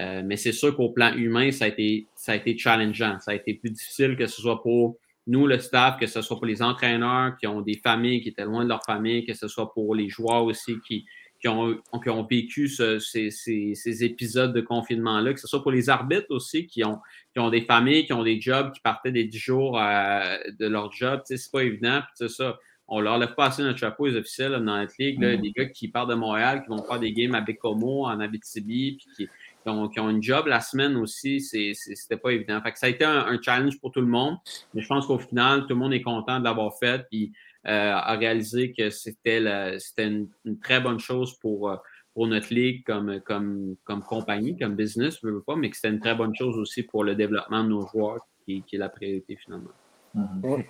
Euh, 0.00 0.22
mais 0.24 0.36
c'est 0.36 0.52
sûr 0.52 0.74
qu'au 0.74 0.88
plan 0.88 1.14
humain, 1.14 1.52
ça 1.52 1.66
a 1.66 1.68
été, 1.68 2.08
ça 2.16 2.32
a 2.32 2.34
été 2.34 2.58
challengeant. 2.58 3.20
Ça 3.20 3.30
a 3.30 3.34
été 3.34 3.54
plus 3.54 3.70
difficile 3.70 4.16
que 4.16 4.26
ce 4.26 4.42
soit 4.42 4.60
pour 4.60 4.96
nous, 5.30 5.46
le 5.46 5.60
staff, 5.60 5.96
que 5.96 6.06
ce 6.06 6.22
soit 6.22 6.36
pour 6.36 6.46
les 6.46 6.60
entraîneurs 6.60 7.36
qui 7.38 7.46
ont 7.46 7.60
des 7.60 7.76
familles, 7.76 8.20
qui 8.20 8.30
étaient 8.30 8.44
loin 8.44 8.64
de 8.64 8.68
leur 8.68 8.82
famille, 8.84 9.24
que 9.24 9.32
ce 9.32 9.46
soit 9.46 9.72
pour 9.72 9.94
les 9.94 10.08
joueurs 10.08 10.42
aussi 10.42 10.74
qui, 10.86 11.06
qui, 11.40 11.46
ont, 11.46 11.80
qui 12.02 12.10
ont 12.10 12.26
vécu 12.28 12.66
ce, 12.66 12.98
ces, 12.98 13.30
ces, 13.30 13.76
ces, 13.76 14.02
épisodes 14.02 14.52
de 14.52 14.60
confinement-là, 14.60 15.32
que 15.32 15.38
ce 15.38 15.46
soit 15.46 15.62
pour 15.62 15.70
les 15.70 15.88
arbitres 15.88 16.26
aussi 16.30 16.66
qui 16.66 16.84
ont, 16.84 16.98
qui 17.32 17.38
ont 17.38 17.48
des 17.48 17.60
familles, 17.60 18.06
qui 18.06 18.12
ont 18.12 18.24
des 18.24 18.40
jobs, 18.40 18.72
qui 18.72 18.80
partaient 18.80 19.12
des 19.12 19.24
10 19.24 19.38
jours 19.38 19.80
euh, 19.80 20.36
de 20.58 20.66
leur 20.66 20.90
job. 20.90 21.20
C'est 21.24 21.38
pas 21.52 21.62
évident. 21.62 22.00
Ça. 22.14 22.58
On 22.88 22.98
leur 22.98 23.16
lève 23.18 23.36
pas 23.36 23.46
assez 23.46 23.62
notre 23.62 23.78
chapeau, 23.78 24.08
les 24.08 24.16
officiels 24.16 24.50
dans 24.50 24.60
notre 24.60 24.94
ligue. 24.98 25.20
Là, 25.20 25.36
mm-hmm. 25.36 25.42
Des 25.42 25.50
gars 25.52 25.66
qui 25.66 25.86
partent 25.86 26.10
de 26.10 26.16
Montréal, 26.16 26.64
qui 26.64 26.70
vont 26.70 26.82
faire 26.82 26.98
des 26.98 27.12
games 27.12 27.36
à 27.36 27.40
Bécomo, 27.40 28.06
en 28.06 28.18
Abitibi, 28.18 28.98
puis 28.98 29.06
qui, 29.16 29.28
qui 29.72 29.78
ont, 29.78 29.88
qui 29.88 30.00
ont, 30.00 30.10
une 30.10 30.22
job 30.22 30.46
la 30.46 30.60
semaine 30.60 30.96
aussi, 30.96 31.40
c'était 31.40 32.16
pas 32.16 32.30
évident. 32.30 32.60
Fait 32.62 32.72
que 32.72 32.78
ça 32.78 32.86
a 32.86 32.88
été 32.88 33.04
un, 33.04 33.26
un, 33.26 33.40
challenge 33.40 33.78
pour 33.80 33.92
tout 33.92 34.00
le 34.00 34.06
monde, 34.06 34.36
mais 34.74 34.82
je 34.82 34.88
pense 34.88 35.06
qu'au 35.06 35.18
final, 35.18 35.62
tout 35.62 35.70
le 35.70 35.76
monde 35.76 35.92
est 35.92 36.02
content 36.02 36.38
de 36.38 36.44
l'avoir 36.44 36.76
fait 36.78 37.06
puis 37.10 37.32
euh, 37.66 37.92
a 37.92 38.16
réalisé 38.16 38.72
que 38.72 38.88
c'était 38.88 39.38
une, 39.38 40.28
une, 40.46 40.58
très 40.58 40.80
bonne 40.80 40.98
chose 40.98 41.38
pour, 41.40 41.70
euh, 41.70 41.76
pour 42.14 42.26
notre 42.26 42.52
ligue 42.54 42.84
comme, 42.84 43.20
comme, 43.20 43.76
comme 43.84 44.02
compagnie, 44.02 44.56
comme 44.56 44.74
business, 44.74 45.18
je 45.22 45.28
veux 45.28 45.42
pas, 45.42 45.56
mais 45.56 45.68
que 45.68 45.76
c'était 45.76 45.90
une 45.90 46.00
très 46.00 46.14
bonne 46.14 46.34
chose 46.34 46.56
aussi 46.58 46.82
pour 46.82 47.04
le 47.04 47.14
développement 47.14 47.62
de 47.62 47.68
nos 47.68 47.86
joueurs, 47.86 48.26
qui, 48.46 48.62
qui 48.62 48.76
est 48.76 48.78
la 48.78 48.88
priorité 48.88 49.36
finalement. 49.36 49.70
Mm-hmm. 50.16 50.64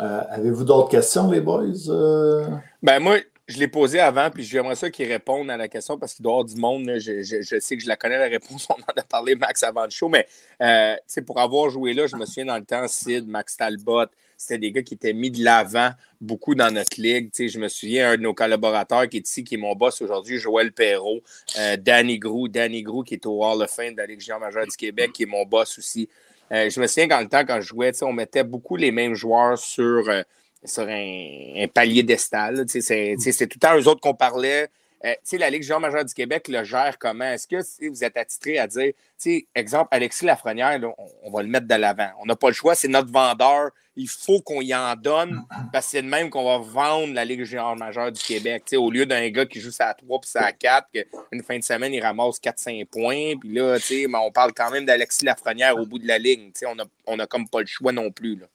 euh, 0.00 0.20
Avez-vous 0.30 0.64
d'autres 0.64 0.90
questions, 0.90 1.30
les 1.30 1.40
boys? 1.40 1.88
Euh? 1.88 2.48
Ben 2.82 3.00
moi, 3.00 3.18
je 3.48 3.58
l'ai 3.58 3.68
posé 3.68 3.98
avant, 3.98 4.30
puis 4.30 4.44
j'aimerais 4.44 4.76
ça 4.76 4.90
qu'ils 4.90 5.10
répondent 5.10 5.50
à 5.50 5.56
la 5.56 5.68
question 5.68 5.98
parce 5.98 6.14
qu'il 6.14 6.22
doit 6.22 6.32
avoir 6.32 6.44
du 6.44 6.56
monde. 6.56 6.88
je, 6.98 7.58
sais 7.60 7.76
que 7.76 7.82
je 7.82 7.88
la 7.88 7.96
connais, 7.96 8.18
la 8.18 8.28
réponse. 8.28 8.66
On 8.70 8.74
en 8.74 8.96
a 8.96 9.02
parlé, 9.02 9.34
Max, 9.34 9.62
avant 9.62 9.84
le 9.84 9.90
show. 9.90 10.08
Mais 10.08 10.26
euh, 10.60 10.96
pour 11.26 11.40
avoir 11.40 11.68
joué 11.68 11.92
là, 11.92 12.06
je 12.06 12.16
me 12.16 12.24
souviens 12.24 12.46
dans 12.46 12.58
le 12.58 12.64
temps, 12.64 12.86
Sid, 12.86 13.26
Max 13.26 13.56
Talbot, 13.56 14.06
c'était 14.36 14.58
des 14.58 14.72
gars 14.72 14.82
qui 14.82 14.94
étaient 14.94 15.12
mis 15.12 15.30
de 15.30 15.42
l'avant 15.42 15.90
beaucoup 16.20 16.54
dans 16.54 16.72
notre 16.72 17.00
ligue. 17.00 17.30
je 17.36 17.58
me 17.58 17.68
souviens, 17.68 18.10
un 18.12 18.16
de 18.16 18.22
nos 18.22 18.34
collaborateurs 18.34 19.08
qui 19.08 19.18
est 19.18 19.28
ici, 19.28 19.44
qui 19.44 19.54
est 19.54 19.58
mon 19.58 19.74
boss 19.74 20.02
aujourd'hui, 20.02 20.38
Joël 20.38 20.72
Perrault, 20.72 21.20
euh, 21.58 21.76
Danny 21.76 22.18
Grou, 22.18 22.48
Danny 22.48 22.82
Grou 22.82 23.02
qui 23.02 23.14
est 23.14 23.26
au 23.26 23.44
Hall 23.44 23.62
of 23.62 23.70
Fame 23.70 23.92
de 23.92 23.98
la 23.98 24.06
Ligue 24.06 24.20
Géant 24.20 24.40
majeure 24.40 24.66
du 24.66 24.76
Québec, 24.76 25.12
qui 25.12 25.24
est 25.24 25.26
mon 25.26 25.44
boss 25.44 25.78
aussi. 25.78 26.08
Euh, 26.52 26.68
je 26.68 26.80
me 26.80 26.86
souviens 26.86 27.06
dans 27.06 27.20
le 27.20 27.28
temps, 27.28 27.44
quand 27.46 27.60
je 27.60 27.68
jouais, 27.68 27.92
on 28.02 28.12
mettait 28.12 28.44
beaucoup 28.44 28.76
les 28.76 28.90
mêmes 28.90 29.14
joueurs 29.14 29.58
sur 29.58 30.08
euh, 30.08 30.22
sur 30.64 30.86
un, 30.88 31.66
palier 31.72 32.02
d'estal. 32.02 32.64
C'est 32.68 33.16
tout 33.16 33.56
le 33.56 33.60
temps 33.60 33.78
eux 33.78 33.88
autres 33.88 34.00
qu'on 34.00 34.14
parlait. 34.14 34.68
Euh, 35.04 35.14
la 35.32 35.50
Ligue 35.50 35.64
Jean 35.64 35.80
majeure 35.80 36.04
du 36.04 36.14
Québec 36.14 36.46
le 36.48 36.62
gère 36.62 36.96
comment? 36.98 37.24
Est-ce 37.24 37.48
que 37.48 37.88
vous 37.88 38.04
êtes 38.04 38.16
attitré 38.16 38.58
à 38.58 38.68
dire, 38.68 38.92
exemple, 39.54 39.88
Alexis 39.90 40.24
Lafrenière, 40.24 40.78
on, 41.24 41.30
va 41.30 41.42
le 41.42 41.48
mettre 41.48 41.66
de 41.66 41.74
l'avant. 41.74 42.10
On 42.20 42.26
n'a 42.26 42.36
pas 42.36 42.48
le 42.48 42.54
choix, 42.54 42.74
c'est 42.74 42.88
notre 42.88 43.10
vendeur. 43.10 43.70
Il 43.96 44.08
faut 44.08 44.40
qu'on 44.40 44.62
y 44.62 44.74
en 44.74 44.94
donne 44.94 45.44
parce 45.72 45.86
que 45.86 45.90
c'est 45.92 46.02
de 46.02 46.08
même 46.08 46.30
qu'on 46.30 46.44
va 46.44 46.58
vendre 46.58 47.12
la 47.12 47.24
Ligue 47.24 47.44
Jean 47.44 47.74
majeure 47.74 48.12
du 48.12 48.22
Québec. 48.22 48.64
au 48.74 48.90
lieu 48.90 49.04
d'un 49.04 49.28
gars 49.28 49.44
qui 49.44 49.60
joue 49.60 49.70
à 49.80 49.92
3 49.92 50.20
puis 50.20 50.30
à 50.36 50.52
4, 50.52 50.88
qu'une 50.92 51.42
fin 51.42 51.58
de 51.58 51.64
semaine, 51.64 51.92
il 51.92 52.00
ramasse 52.00 52.38
4-5 52.38 52.86
points. 52.86 53.36
Puis 53.38 53.52
là, 53.52 53.76
on 54.22 54.30
parle 54.30 54.52
quand 54.54 54.70
même 54.70 54.86
d'Alexis 54.86 55.24
Lafrenière 55.24 55.76
au 55.76 55.84
bout 55.84 55.98
de 55.98 56.06
la 56.06 56.18
ligne. 56.18 56.52
On 56.66 56.76
n'a 56.76 56.84
on 57.06 57.18
a 57.18 57.26
comme 57.26 57.48
pas 57.48 57.60
le 57.60 57.66
choix 57.66 57.92
non 57.92 58.10
plus. 58.10 58.36
Là. 58.36 58.46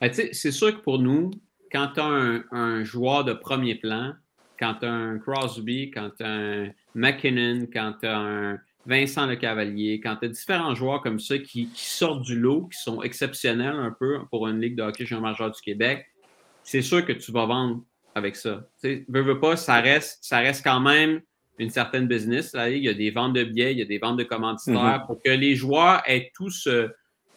Ben, 0.00 0.12
c'est 0.12 0.50
sûr 0.50 0.76
que 0.76 0.82
pour 0.82 0.98
nous, 0.98 1.30
quand 1.72 1.88
tu 1.94 2.00
as 2.00 2.04
un, 2.04 2.44
un, 2.50 2.84
joueur 2.84 3.24
de 3.24 3.32
premier 3.32 3.74
plan, 3.74 4.12
quand 4.58 4.74
tu 4.80 4.86
as 4.86 4.92
un 4.92 5.18
Crosby, 5.18 5.90
quand 5.90 6.10
tu 6.16 6.24
as 6.24 6.30
un 6.30 6.70
McKinnon, 6.94 7.66
quand 7.72 7.94
tu 8.00 8.06
as 8.06 8.18
un 8.18 8.58
Vincent 8.86 9.26
Le 9.26 9.36
Cavalier, 9.36 10.00
quand 10.00 10.16
tu 10.16 10.26
as 10.26 10.28
différents 10.28 10.74
joueurs 10.74 11.02
comme 11.02 11.18
ça 11.18 11.38
qui, 11.38 11.68
qui, 11.68 11.84
sortent 11.84 12.22
du 12.22 12.38
lot, 12.38 12.68
qui 12.72 12.80
sont 12.80 13.02
exceptionnels 13.02 13.74
un 13.74 13.90
peu 13.90 14.20
pour 14.30 14.46
une 14.46 14.60
Ligue 14.60 14.76
de 14.76 14.82
hockey 14.82 15.04
junior 15.04 15.22
majeur 15.22 15.50
du 15.50 15.60
Québec, 15.60 16.06
c'est 16.62 16.82
sûr 16.82 17.04
que 17.04 17.12
tu 17.12 17.32
vas 17.32 17.46
vendre 17.46 17.82
avec 18.14 18.36
ça. 18.36 18.68
Tu 18.80 19.04
veux, 19.08 19.22
veux 19.22 19.40
pas, 19.40 19.56
ça 19.56 19.80
reste, 19.80 20.18
ça 20.22 20.38
reste 20.38 20.64
quand 20.64 20.80
même 20.80 21.20
une 21.58 21.70
certaine 21.70 22.06
business. 22.06 22.54
Là. 22.54 22.70
Il 22.70 22.82
y 22.82 22.88
a 22.88 22.94
des 22.94 23.10
ventes 23.10 23.34
de 23.34 23.44
billets, 23.44 23.72
il 23.72 23.78
y 23.78 23.82
a 23.82 23.86
des 23.86 23.98
ventes 23.98 24.18
de 24.18 24.24
commanditaires 24.24 24.74
mm-hmm. 24.74 25.06
pour 25.06 25.22
que 25.22 25.30
les 25.30 25.54
joueurs 25.54 26.02
aient 26.06 26.30
tous 26.34 26.68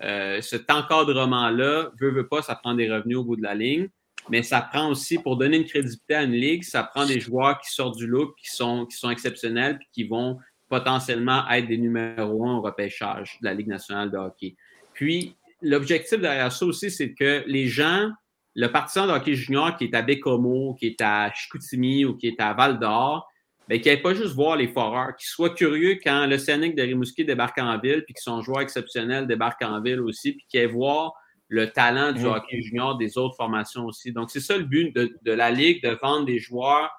euh, 0.02 0.42
cet 0.42 0.70
encadrement-là, 0.72 1.92
veut, 2.00 2.12
veut 2.12 2.28
pas, 2.28 2.42
ça 2.42 2.56
prend 2.56 2.74
des 2.74 2.92
revenus 2.92 3.18
au 3.18 3.24
bout 3.24 3.36
de 3.36 3.44
la 3.44 3.56
ligne, 3.56 3.90
mais 4.30 4.44
ça 4.44 4.62
prend 4.62 4.90
aussi, 4.90 5.18
pour 5.18 5.38
donner 5.38 5.58
une 5.58 5.66
crédibilité 5.66 6.16
à 6.16 6.24
une 6.24 6.34
ligue, 6.34 6.64
ça 6.64 6.84
prend 6.84 7.06
des 7.06 7.20
joueurs 7.20 7.60
qui 7.60 7.72
sortent 7.72 7.98
du 7.98 8.08
lot, 8.08 8.34
qui 8.40 8.50
sont, 8.50 8.86
qui 8.86 8.98
sont 8.98 9.10
exceptionnels, 9.10 9.78
puis 9.78 9.88
qui 9.92 10.04
vont 10.04 10.38
potentiellement 10.70 11.50
être 11.50 11.68
des 11.68 11.78
numéros 11.78 12.48
un 12.48 12.58
au 12.58 12.62
repêchage 12.62 13.38
de 13.42 13.46
la 13.46 13.54
Ligue 13.54 13.68
nationale 13.68 14.12
de 14.12 14.18
hockey. 14.18 14.56
Puis, 14.94 15.36
l'objectif 15.62 16.20
derrière 16.20 16.52
ça 16.52 16.66
aussi, 16.66 16.92
c'est 16.92 17.14
que 17.14 17.44
les 17.48 17.68
gens, 17.68 18.12
le 18.56 18.68
partisan 18.68 19.08
de 19.08 19.12
hockey 19.12 19.34
junior 19.34 19.76
qui 19.76 19.86
est 19.86 19.96
à 19.96 20.04
Bécomo, 20.04 20.76
qui 20.76 20.88
est 20.88 21.02
à 21.02 21.32
Chicoutimi 21.34 22.06
ou 22.06 22.16
qui 22.16 22.28
est 22.28 22.40
à 22.40 22.54
Val 22.54 22.80
d'Or, 22.80 23.28
ben, 23.70 23.80
qu'ils 23.80 23.92
n'aillent 23.94 24.02
pas 24.02 24.16
juste 24.16 24.34
voir 24.34 24.56
les 24.58 24.68
foreurs, 24.68 25.16
qu'ils 25.16 25.28
soient 25.30 25.52
curieux 25.52 26.00
quand 26.04 26.26
le 26.26 26.38
Scénic 26.40 26.76
de 26.76 26.82
Rimouski 26.82 27.24
débarque 27.24 27.60
en 27.60 27.78
ville, 27.78 28.04
puis 28.04 28.16
que 28.16 28.22
son 28.22 28.42
joueur 28.42 28.62
exceptionnel 28.62 29.28
débarque 29.28 29.62
en 29.62 29.80
ville 29.80 30.02
aussi, 30.02 30.34
puis 30.34 30.46
qu'ils 30.50 30.62
aillent 30.62 30.66
voir 30.66 31.14
le 31.50 31.70
talent 31.72 32.12
du 32.12 32.22
Mhm. 32.22 32.32
hockey 32.32 32.62
junior 32.62 32.98
des 32.98 33.18
autres 33.18 33.36
formations 33.36 33.86
aussi. 33.86 34.12
Donc, 34.12 34.32
c'est 34.32 34.40
ça 34.40 34.58
le 34.58 34.64
but 34.66 34.94
de, 34.96 35.16
de 35.24 35.32
la 35.32 35.52
Ligue, 35.52 35.84
de 35.84 35.98
vendre 36.02 36.26
des 36.26 36.40
joueurs 36.40 36.90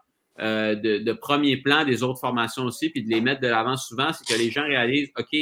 euh, 0.40 0.74
de, 0.74 0.98
de 0.98 1.12
premier 1.12 1.58
plan 1.58 1.84
des 1.84 2.02
autres 2.02 2.18
formations 2.20 2.64
aussi, 2.64 2.88
puis 2.88 3.02
de 3.02 3.10
les 3.10 3.20
mettre 3.20 3.40
de 3.42 3.48
l'avant 3.48 3.76
souvent, 3.76 4.10
c'est 4.12 4.26
que 4.26 4.38
les 4.38 4.50
gens 4.50 4.62
réalisent, 4.62 5.10
OK, 5.18 5.36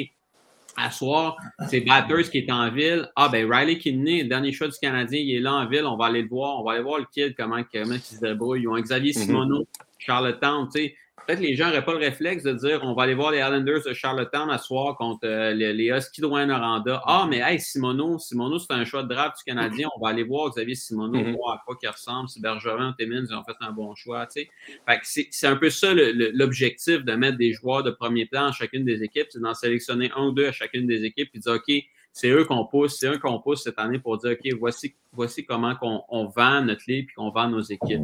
à 0.76 0.90
soir, 0.90 1.36
c'est 1.68 1.80
Batters 1.82 2.30
qui 2.30 2.38
est 2.38 2.50
en 2.50 2.70
ville. 2.70 3.08
Ah, 3.16 3.28
ben 3.28 3.48
Riley 3.52 3.78
Kidney, 3.78 4.22
le 4.22 4.28
dernier 4.28 4.52
choix 4.52 4.66
du 4.68 4.76
Canadien, 4.80 5.20
il 5.20 5.34
est 5.36 5.40
là 5.40 5.52
en 5.54 5.66
ville, 5.68 5.84
on 5.84 5.96
va 5.96 6.06
aller 6.06 6.22
le 6.22 6.28
voir, 6.28 6.58
on 6.60 6.64
va 6.64 6.72
aller 6.72 6.82
voir 6.82 6.98
le 6.98 7.06
kid, 7.12 7.34
comment, 7.36 7.62
comment 7.72 7.94
il 7.94 8.00
se 8.00 8.18
débrouille. 8.20 8.62
Ils 8.62 8.68
ont 8.68 8.78
Xavier 8.80 9.12
Mhm. 9.14 9.22
Simoneau, 9.22 9.66
Charlottetown, 9.98 10.68
tu 10.72 10.80
sais. 10.80 10.96
Peut-être 11.26 11.40
les 11.40 11.54
gens 11.56 11.66
n'auraient 11.66 11.84
pas 11.84 11.92
le 11.92 11.98
réflexe 11.98 12.42
de 12.42 12.52
dire 12.52 12.80
on 12.84 12.94
va 12.94 13.02
aller 13.02 13.12
voir 13.14 13.30
les 13.32 13.38
Islanders 13.38 13.82
de 13.86 13.92
Charlottetown 13.92 14.48
à 14.50 14.56
soir 14.56 14.96
contre 14.96 15.20
euh, 15.26 15.52
les, 15.52 15.74
les 15.74 15.88
Huskies 15.90 16.22
de 16.22 16.26
Rouen-Noranda. 16.26 17.02
Ah, 17.04 17.26
mais 17.28 17.40
hey, 17.44 17.60
Simoneau, 17.60 18.18
Simoneau, 18.18 18.58
c'est 18.58 18.72
un 18.72 18.84
choix 18.86 19.02
de 19.02 19.08
draft 19.08 19.36
du 19.38 19.44
Canadien. 19.44 19.88
On 19.96 20.00
va 20.02 20.08
aller 20.08 20.22
voir 20.22 20.50
Xavier 20.50 20.74
Simoneau, 20.74 21.18
Mhm. 21.18 21.34
voir 21.36 21.56
à 21.56 21.62
quoi 21.66 21.76
il 21.82 21.88
ressemble. 21.88 22.28
Si 22.30 22.40
Bergevin 22.40 22.90
ou 22.90 22.92
Timmins 22.92 23.24
ils 23.28 23.34
ont 23.34 23.44
fait 23.44 23.56
un 23.60 23.72
bon 23.72 23.94
choix. 23.94 24.26
tu 24.26 24.40
sais. 24.42 24.48
Fait 24.88 24.98
que 24.98 25.28
c'est 25.30 25.46
un 25.46 25.56
peu 25.56 25.68
ça 25.68 25.92
l'objectif 25.94 27.04
de 27.04 27.12
mettre 27.12 27.36
des 27.36 27.52
joueurs 27.52 27.82
de 27.82 27.90
premier 27.90 28.24
plan 28.24 28.46
à 28.46 28.52
chacune 28.52 28.84
des 28.86 29.02
équipes, 29.02 29.26
c'est 29.30 29.40
d'en 29.40 29.52
sélectionner 29.54 30.10
un 30.16 30.28
ou 30.28 30.32
deux 30.32 30.46
à 30.46 30.52
chacune 30.52 30.86
des 30.86 31.04
équipes 31.04 31.28
et 31.34 31.38
dire 31.38 31.52
OK, 31.52 31.74
c'est 32.12 32.30
eux 32.30 32.44
qu'on 32.46 32.64
pousse, 32.64 32.98
c'est 32.98 33.08
eux 33.08 33.18
qu'on 33.18 33.38
pousse 33.38 33.64
cette 33.64 33.78
année 33.78 33.98
pour 33.98 34.16
dire 34.16 34.30
OK, 34.32 34.52
voici, 34.58 34.94
voici 35.12 35.44
comment 35.44 35.74
qu'on- 35.76 36.02
on, 36.08 36.26
vend 36.26 36.62
notre 36.62 36.82
ligue 36.88 37.06
puis 37.06 37.14
qu'on 37.16 37.30
vend 37.30 37.48
nos 37.48 37.60
équipes. 37.60 38.00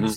Mhm. 0.00 0.08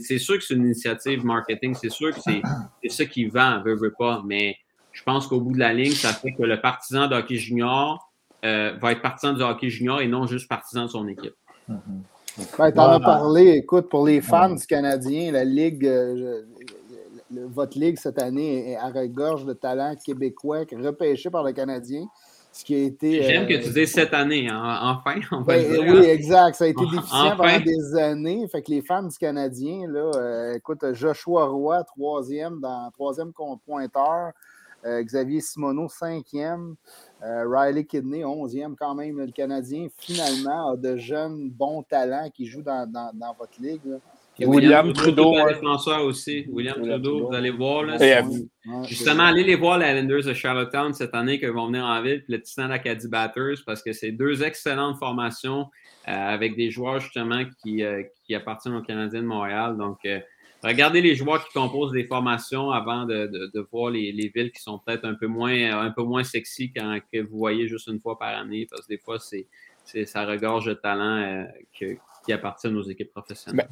c'est- 0.00 0.18
sûr 0.18 0.38
que 0.38 0.44
c'est 0.44 0.54
une 0.54 0.64
initiative 0.66 1.24
marketing, 1.24 1.74
c'est 1.74 1.90
sûr 1.90 2.14
que 2.14 2.20
c'est 2.20 2.42
c'est 2.82 2.88
ça 2.90 3.04
qui 3.06 3.24
vend, 3.26 3.62
veut, 3.64 3.74
veut 3.74 3.94
pas, 3.98 4.22
mais 4.24 4.56
je 4.92 5.02
pense 5.02 5.26
qu'au 5.26 5.40
bout 5.40 5.52
de 5.52 5.58
la 5.58 5.72
ligne, 5.72 5.92
ça 5.92 6.12
fait 6.12 6.32
que 6.32 6.42
le 6.42 6.60
partisan 6.60 7.08
de 7.08 7.14
hockey 7.16 7.36
junior 7.36 8.12
euh, 8.44 8.76
va 8.80 8.92
être 8.92 9.02
partisan 9.02 9.32
du 9.32 9.42
hockey 9.42 9.70
junior 9.70 10.00
et 10.00 10.06
non 10.08 10.26
juste 10.26 10.48
partisan 10.48 10.82
de 10.84 10.88
son 10.88 11.08
équipe. 11.08 11.34
Ben, 11.66 11.78
T'en 12.58 12.62
as 12.66 12.70
Voilà. 12.72 13.00
parlé. 13.00 13.48
Écoute, 13.56 13.88
pour 13.88 14.06
les 14.06 14.20
fans 14.20 14.54
du 14.54 14.66
Canadien, 14.66 15.32
la 15.32 15.42
Ligue, 15.44 15.86
euh, 15.86 16.42
le- 17.30 17.46
votre 17.46 17.78
Ligue 17.78 17.98
cette 17.98 18.20
année 18.20 18.72
est 18.72 18.76
à 18.76 18.88
regorge 18.90 19.44
de 19.46 19.52
talents 19.54 19.96
québécois 20.04 20.60
repêchés 20.70 21.30
par 21.30 21.42
le 21.42 21.52
Canadien. 21.52 22.06
Ce 22.58 22.64
qui 22.64 22.74
a 22.74 22.78
été. 22.78 23.22
J'aime 23.22 23.42
euh, 23.42 23.46
que 23.48 23.62
tu 23.62 23.68
dises 23.70 23.92
cette 23.92 24.14
année, 24.14 24.48
hein, 24.48 24.78
enfin, 24.82 25.20
on 25.30 25.42
va 25.42 25.58
Ben, 25.58 25.70
dire. 25.70 25.92
oui, 25.94 26.06
exact. 26.06 26.54
Ça 26.54 26.64
a 26.64 26.68
été 26.68 26.80
En- 26.86 26.90
déficient 26.90 27.26
enfin. 27.34 27.36
pendant 27.36 27.64
des 27.64 27.94
années. 27.96 28.48
Fait 28.48 28.62
que 28.62 28.70
les 28.70 28.80
fans 28.80 29.02
du 29.02 29.16
Canadien, 29.18 29.86
là, 29.90 30.10
euh, 30.16 30.54
écoute, 30.54 30.82
Joshua 30.94 31.44
Roy, 31.48 31.84
troisième 31.84 32.58
dans 32.60 32.90
troisième 32.92 33.32
pointeur. 33.66 34.32
Euh, 34.86 35.02
Xavier 35.02 35.40
Simoneau, 35.42 35.88
cinquième. 35.88 36.76
Riley 37.20 37.84
Kidney, 37.84 38.24
onzième 38.24 38.74
quand 38.74 38.94
même. 38.94 39.18
Le 39.18 39.32
Canadien, 39.32 39.88
finalement, 39.98 40.72
a 40.72 40.76
de 40.76 40.96
jeunes 40.96 41.50
bons 41.50 41.82
talents 41.82 42.30
qui 42.32 42.46
jouent 42.46 42.62
dans, 42.62 42.90
dans- 42.90 43.10
dans 43.12 43.34
votre 43.38 43.60
ligue. 43.60 43.80
là. 43.84 43.96
Et 44.38 44.44
William 44.46 44.92
Trudeau, 44.92 45.32
défenseur 45.48 46.04
aussi. 46.04 46.44
William, 46.48 46.78
William 46.80 47.00
Trudeau, 47.00 47.10
Trudeau. 47.18 47.28
vous 47.30 47.34
allez 47.34 47.50
voir. 47.50 47.82
Là, 47.84 47.96
Justement, 48.86 49.22
allez 49.24 49.44
les 49.44 49.54
voir, 49.54 49.78
les 49.78 49.86
Islanders 49.86 50.24
de 50.24 50.34
Charlottetown 50.34 50.92
cette 50.92 51.14
année, 51.14 51.38
qui 51.38 51.46
vont 51.46 51.66
venir 51.68 51.84
en 51.84 52.02
ville, 52.02 52.22
puis 52.24 52.34
le 52.34 52.42
Titan 52.42 52.68
d'Acadie 52.68 53.08
Batters, 53.08 53.56
parce 53.64 53.82
que 53.82 53.92
c'est 53.92 54.12
deux 54.12 54.42
excellentes 54.42 54.98
formations 54.98 55.70
euh, 56.08 56.12
avec 56.12 56.54
des 56.56 56.70
joueurs 56.70 57.00
justement 57.00 57.42
qui, 57.62 57.82
euh, 57.82 58.02
qui 58.26 58.34
appartiennent 58.34 58.74
aux 58.74 58.82
Canadiens 58.82 59.22
de 59.22 59.26
Montréal. 59.26 59.76
Donc, 59.78 59.98
euh, 60.04 60.20
regardez 60.62 61.00
les 61.00 61.14
joueurs 61.14 61.46
qui 61.46 61.52
composent 61.54 61.92
des 61.92 62.04
formations 62.04 62.70
avant 62.72 63.04
de, 63.04 63.26
de- 63.28 63.50
de 63.54 63.66
voir 63.72 63.90
les, 63.90 64.12
les 64.12 64.28
villes 64.34 64.50
qui 64.52 64.60
sont 64.60 64.78
peut-être 64.84 65.04
un 65.06 65.14
peu 65.14 65.26
moins 65.28 65.80
un 65.80 65.90
peu 65.92 66.02
moins 66.02 66.24
sexy 66.24 66.72
quand 66.72 66.98
que 67.12 67.20
vous 67.22 67.38
voyez 67.38 67.68
juste 67.68 67.86
une 67.86 68.00
fois 68.00 68.18
par 68.18 68.36
année, 68.36 68.66
parce 68.68 68.82
que 68.82 68.88
des 68.94 68.98
fois, 68.98 69.18
c'est, 69.18 69.46
c'est 69.84 70.04
ça 70.04 70.26
regorge 70.26 70.66
de 70.66 70.74
talents 70.74 71.22
euh, 71.22 71.44
que- 71.78 71.96
qui 72.26 72.32
appartiennent 72.32 72.76
aux 72.76 72.82
équipes 72.82 73.12
professionnelles. 73.12 73.68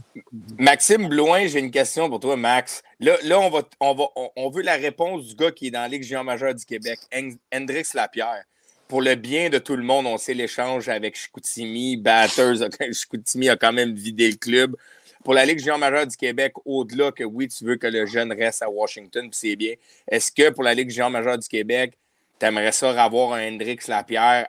Maxime 0.58 1.08
Blouin, 1.08 1.48
j'ai 1.48 1.58
une 1.58 1.72
question 1.72 2.08
pour 2.08 2.20
toi, 2.20 2.36
Max. 2.36 2.82
Là, 3.00 3.16
là 3.24 3.40
on, 3.40 3.50
va, 3.50 3.62
on, 3.80 3.94
va, 3.94 4.04
on, 4.36 4.48
veut 4.48 4.62
la 4.62 4.76
réponse 4.76 5.26
du 5.26 5.34
gars 5.34 5.50
qui 5.50 5.66
est 5.66 5.70
dans 5.72 5.80
la 5.80 5.88
Ligue 5.88 6.04
géant 6.04 6.22
majeure 6.22 6.54
du 6.54 6.64
Québec, 6.64 7.00
Hen- 7.10 7.36
Hendrix 7.52 7.88
Lapierre. 7.94 8.44
Pour 8.86 9.02
le 9.02 9.16
bien 9.16 9.50
de 9.50 9.58
tout 9.58 9.74
le 9.74 9.82
monde, 9.82 10.06
on 10.06 10.16
sait 10.18 10.34
l'échange 10.34 10.88
avec 10.88 11.16
Chicoutimi, 11.16 11.96
Batters. 11.96 12.68
Chicoutimi 12.92 13.48
a 13.48 13.56
quand 13.56 13.72
même 13.72 13.92
vidé 13.94 14.30
le 14.30 14.36
club. 14.36 14.76
Pour 15.24 15.34
la 15.34 15.44
Ligue 15.44 15.58
géant 15.58 15.78
majeure 15.78 16.06
du 16.06 16.16
Québec, 16.16 16.52
au-delà 16.64 17.10
que 17.10 17.24
oui, 17.24 17.48
tu 17.48 17.64
veux 17.64 17.76
que 17.76 17.88
le 17.88 18.06
jeune 18.06 18.32
reste 18.32 18.62
à 18.62 18.70
Washington, 18.70 19.28
puis 19.28 19.38
c'est 19.38 19.56
bien. 19.56 19.74
Est-ce 20.06 20.30
que 20.30 20.50
pour 20.50 20.62
la 20.62 20.74
Ligue 20.74 20.90
géant 20.90 21.10
majeure 21.10 21.38
du 21.38 21.48
Québec, 21.48 21.98
tu 22.38 22.46
aimerais 22.46 22.72
ça 22.72 23.02
avoir 23.02 23.32
un 23.32 23.48
Hendrix 23.48 23.78
Lapierre 23.88 24.46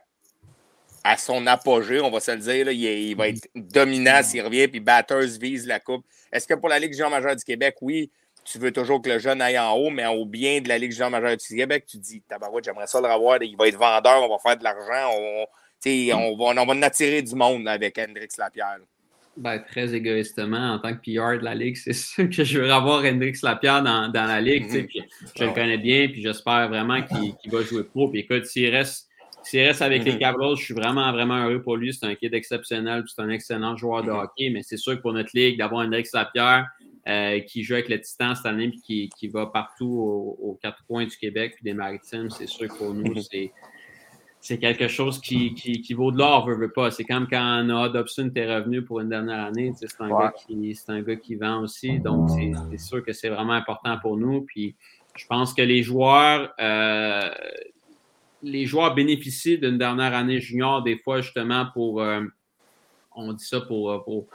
à 1.07 1.17
son 1.17 1.45
apogée, 1.45 2.01
on 2.01 2.09
va 2.09 2.19
se 2.19 2.31
le 2.31 2.39
dire. 2.39 2.65
là, 2.65 2.71
il, 2.71 2.83
est- 2.83 3.03
il 3.03 3.15
va 3.15 3.27
être 3.27 3.47
dominant 3.53 4.23
s'il 4.23 4.41
revient, 4.41 4.67
puis 4.67 4.79
Batters 4.79 5.37
vise 5.39 5.67
la 5.67 5.79
coupe. 5.79 6.03
Est-ce 6.33 6.47
que 6.47 6.55
pour 6.55 6.67
la 6.67 6.79
Ligue 6.79 6.93
géant 6.93 7.11
majeure 7.11 7.35
du 7.35 7.43
Québec, 7.43 7.75
oui, 7.81 8.09
tu 8.43 8.57
veux 8.57 8.71
toujours 8.71 9.01
que 9.03 9.09
le 9.09 9.19
jeune 9.19 9.39
aille 9.39 9.59
en 9.59 9.71
haut, 9.73 9.91
mais 9.91 10.07
au 10.07 10.25
bien 10.25 10.61
de 10.61 10.67
la 10.67 10.79
Ligue 10.79 10.91
géant 10.91 11.11
majeure 11.11 11.37
du 11.37 11.55
Québec, 11.55 11.85
tu 11.87 11.97
dis, 11.97 12.21
tabarouette, 12.27 12.65
j'aimerais 12.65 12.87
ça 12.87 12.99
le 12.99 13.07
revoir, 13.07 13.37
il 13.43 13.55
va 13.55 13.67
être 13.67 13.77
vendeur, 13.77 14.23
on 14.23 14.29
va 14.29 14.39
faire 14.39 14.57
de 14.57 14.63
l'argent, 14.63 15.11
on, 15.15 15.45
on, 15.85 16.37
va, 16.37 16.61
on 16.61 16.65
va 16.65 16.73
en 16.73 16.81
attirer 16.81 17.21
du 17.21 17.35
monde 17.35 17.67
avec 17.67 17.99
Hendrix 17.99 18.27
Lapierre. 18.39 18.77
Ben, 19.37 19.59
très 19.59 19.93
égoïstement, 19.93 20.73
en 20.73 20.79
tant 20.79 20.93
que 20.95 21.01
PR 21.01 21.37
de 21.39 21.43
la 21.43 21.53
Ligue, 21.53 21.75
c'est 21.83 21.93
sûr 21.93 22.27
que 22.29 22.43
je 22.43 22.59
veux 22.61 22.71
avoir 22.71 23.03
Hendrix 23.05 23.37
Lapierre 23.43 23.83
dans, 23.83 24.07
dans 24.09 24.25
la 24.25 24.41
Ligue. 24.41 24.71
Mhm. 24.73 24.87
puis 24.87 25.03
je 25.37 25.43
le 25.43 25.51
connais 25.51 25.77
bien, 25.77 26.07
puis 26.07 26.23
j'espère 26.23 26.67
vraiment 26.69 27.03
qu'il 27.03 27.35
qu'il 27.35 27.51
va 27.51 27.61
jouer 27.61 27.83
pro. 27.83 28.09
Puis 28.09 28.21
écoute, 28.21 28.45
s'il 28.45 28.73
reste, 28.73 29.04
s'il 29.45 29.61
reste 29.61 29.81
avec 29.81 30.03
les 30.03 30.13
Mhm. 30.13 30.19
Capitals, 30.19 30.55
je 30.57 30.63
suis 30.63 30.73
vraiment, 30.73 31.11
vraiment 31.11 31.37
heureux 31.45 31.61
pour 31.61 31.77
lui. 31.77 31.93
C'est 31.93 32.05
un 32.05 32.15
kid 32.15 32.33
exceptionnel, 32.33 33.03
c'est 33.07 33.21
un 33.21 33.29
excellent 33.29 33.77
joueur 33.77 34.03
de 34.03 34.11
Mhm. 34.11 34.17
hockey. 34.17 34.49
Mais 34.49 34.63
c'est 34.63 34.77
sûr 34.77 34.95
que 34.97 35.01
pour 35.01 35.13
notre 35.13 35.29
Ligue, 35.33 35.57
d'avoir 35.57 35.85
Hendrix 35.85 36.07
Lapierre 36.13 36.67
euh, 37.07 37.39
qui 37.41 37.61
joue 37.63 37.75
avec 37.75 37.87
le 37.87 38.01
Titan 38.01 38.33
cette 38.33 38.47
année, 38.47 38.69
puis 38.69 38.81
qui, 38.81 39.09
qui 39.09 39.27
va 39.27 39.45
partout 39.45 39.85
aux, 39.87 40.37
aux 40.41 40.59
quatre 40.59 40.83
coins 40.87 41.05
du 41.05 41.15
Québec, 41.15 41.53
puis 41.53 41.63
des 41.63 41.75
Maritimes, 41.75 42.31
c'est 42.31 42.47
sûr 42.47 42.67
que 42.67 42.75
pour 42.77 42.93
nous, 42.95 43.13
Mhm. 43.13 43.21
c'est 43.31 43.51
c'est 44.41 44.59
quelque 44.59 44.87
chose 44.87 45.19
qui, 45.21 45.55
qui, 45.55 45.81
qui 45.81 45.93
vaut 45.95 46.11
de 46.11 46.19
l'or, 46.19 46.45
veut, 46.47 46.55
veut 46.55 46.71
pas. 46.71 46.91
C'est 46.91 47.03
comme 47.03 47.27
quand 47.27 47.63
Noah 47.63 47.89
Dobson 47.89 48.27
était 48.27 48.45
revenu 48.55 48.83
pour 48.83 48.99
une 48.99 49.09
dernière 49.09 49.43
année. 49.43 49.71
tu 49.71 49.77
sais, 49.77 49.87
C'est 49.87 50.03
un, 50.03 50.09
Ouais. 50.09 50.23
gars 50.25 50.33
qui- 50.47 50.75
c'est 50.75 50.91
un 50.91 51.01
gars 51.01 51.15
qui 51.15 51.33
vend 51.35 51.61
aussi. 51.61 51.99
Donc, 51.99 52.29
c'est 52.29 52.51
c'est 52.69 52.77
sûr 52.79 53.03
que 53.03 53.11
c'est 53.11 53.29
vraiment 53.29 53.53
important 53.53 53.97
pour 54.01 54.17
nous. 54.17 54.41
Puis, 54.41 54.75
je 55.15 55.25
pense 55.27 55.53
que 55.53 55.63
les 55.63 55.81
joueurs, 55.81 56.53
euh, 56.59 57.29
les 58.45 58.65
joueurs 58.65 58.93
bénéficient 58.95 59.57
d'une 59.57 59.77
dernière 59.77 60.13
année 60.13 60.39
junior, 60.39 60.83
des 60.83 60.97
fois, 60.97 61.21
justement, 61.21 61.65
pour. 61.73 62.01
euh, 62.01 62.21
on 63.17 63.31
dit 63.31 63.45
ça 63.45 63.61
pour, 63.61 63.91
euh, 63.91 63.99
pour, 63.99 64.27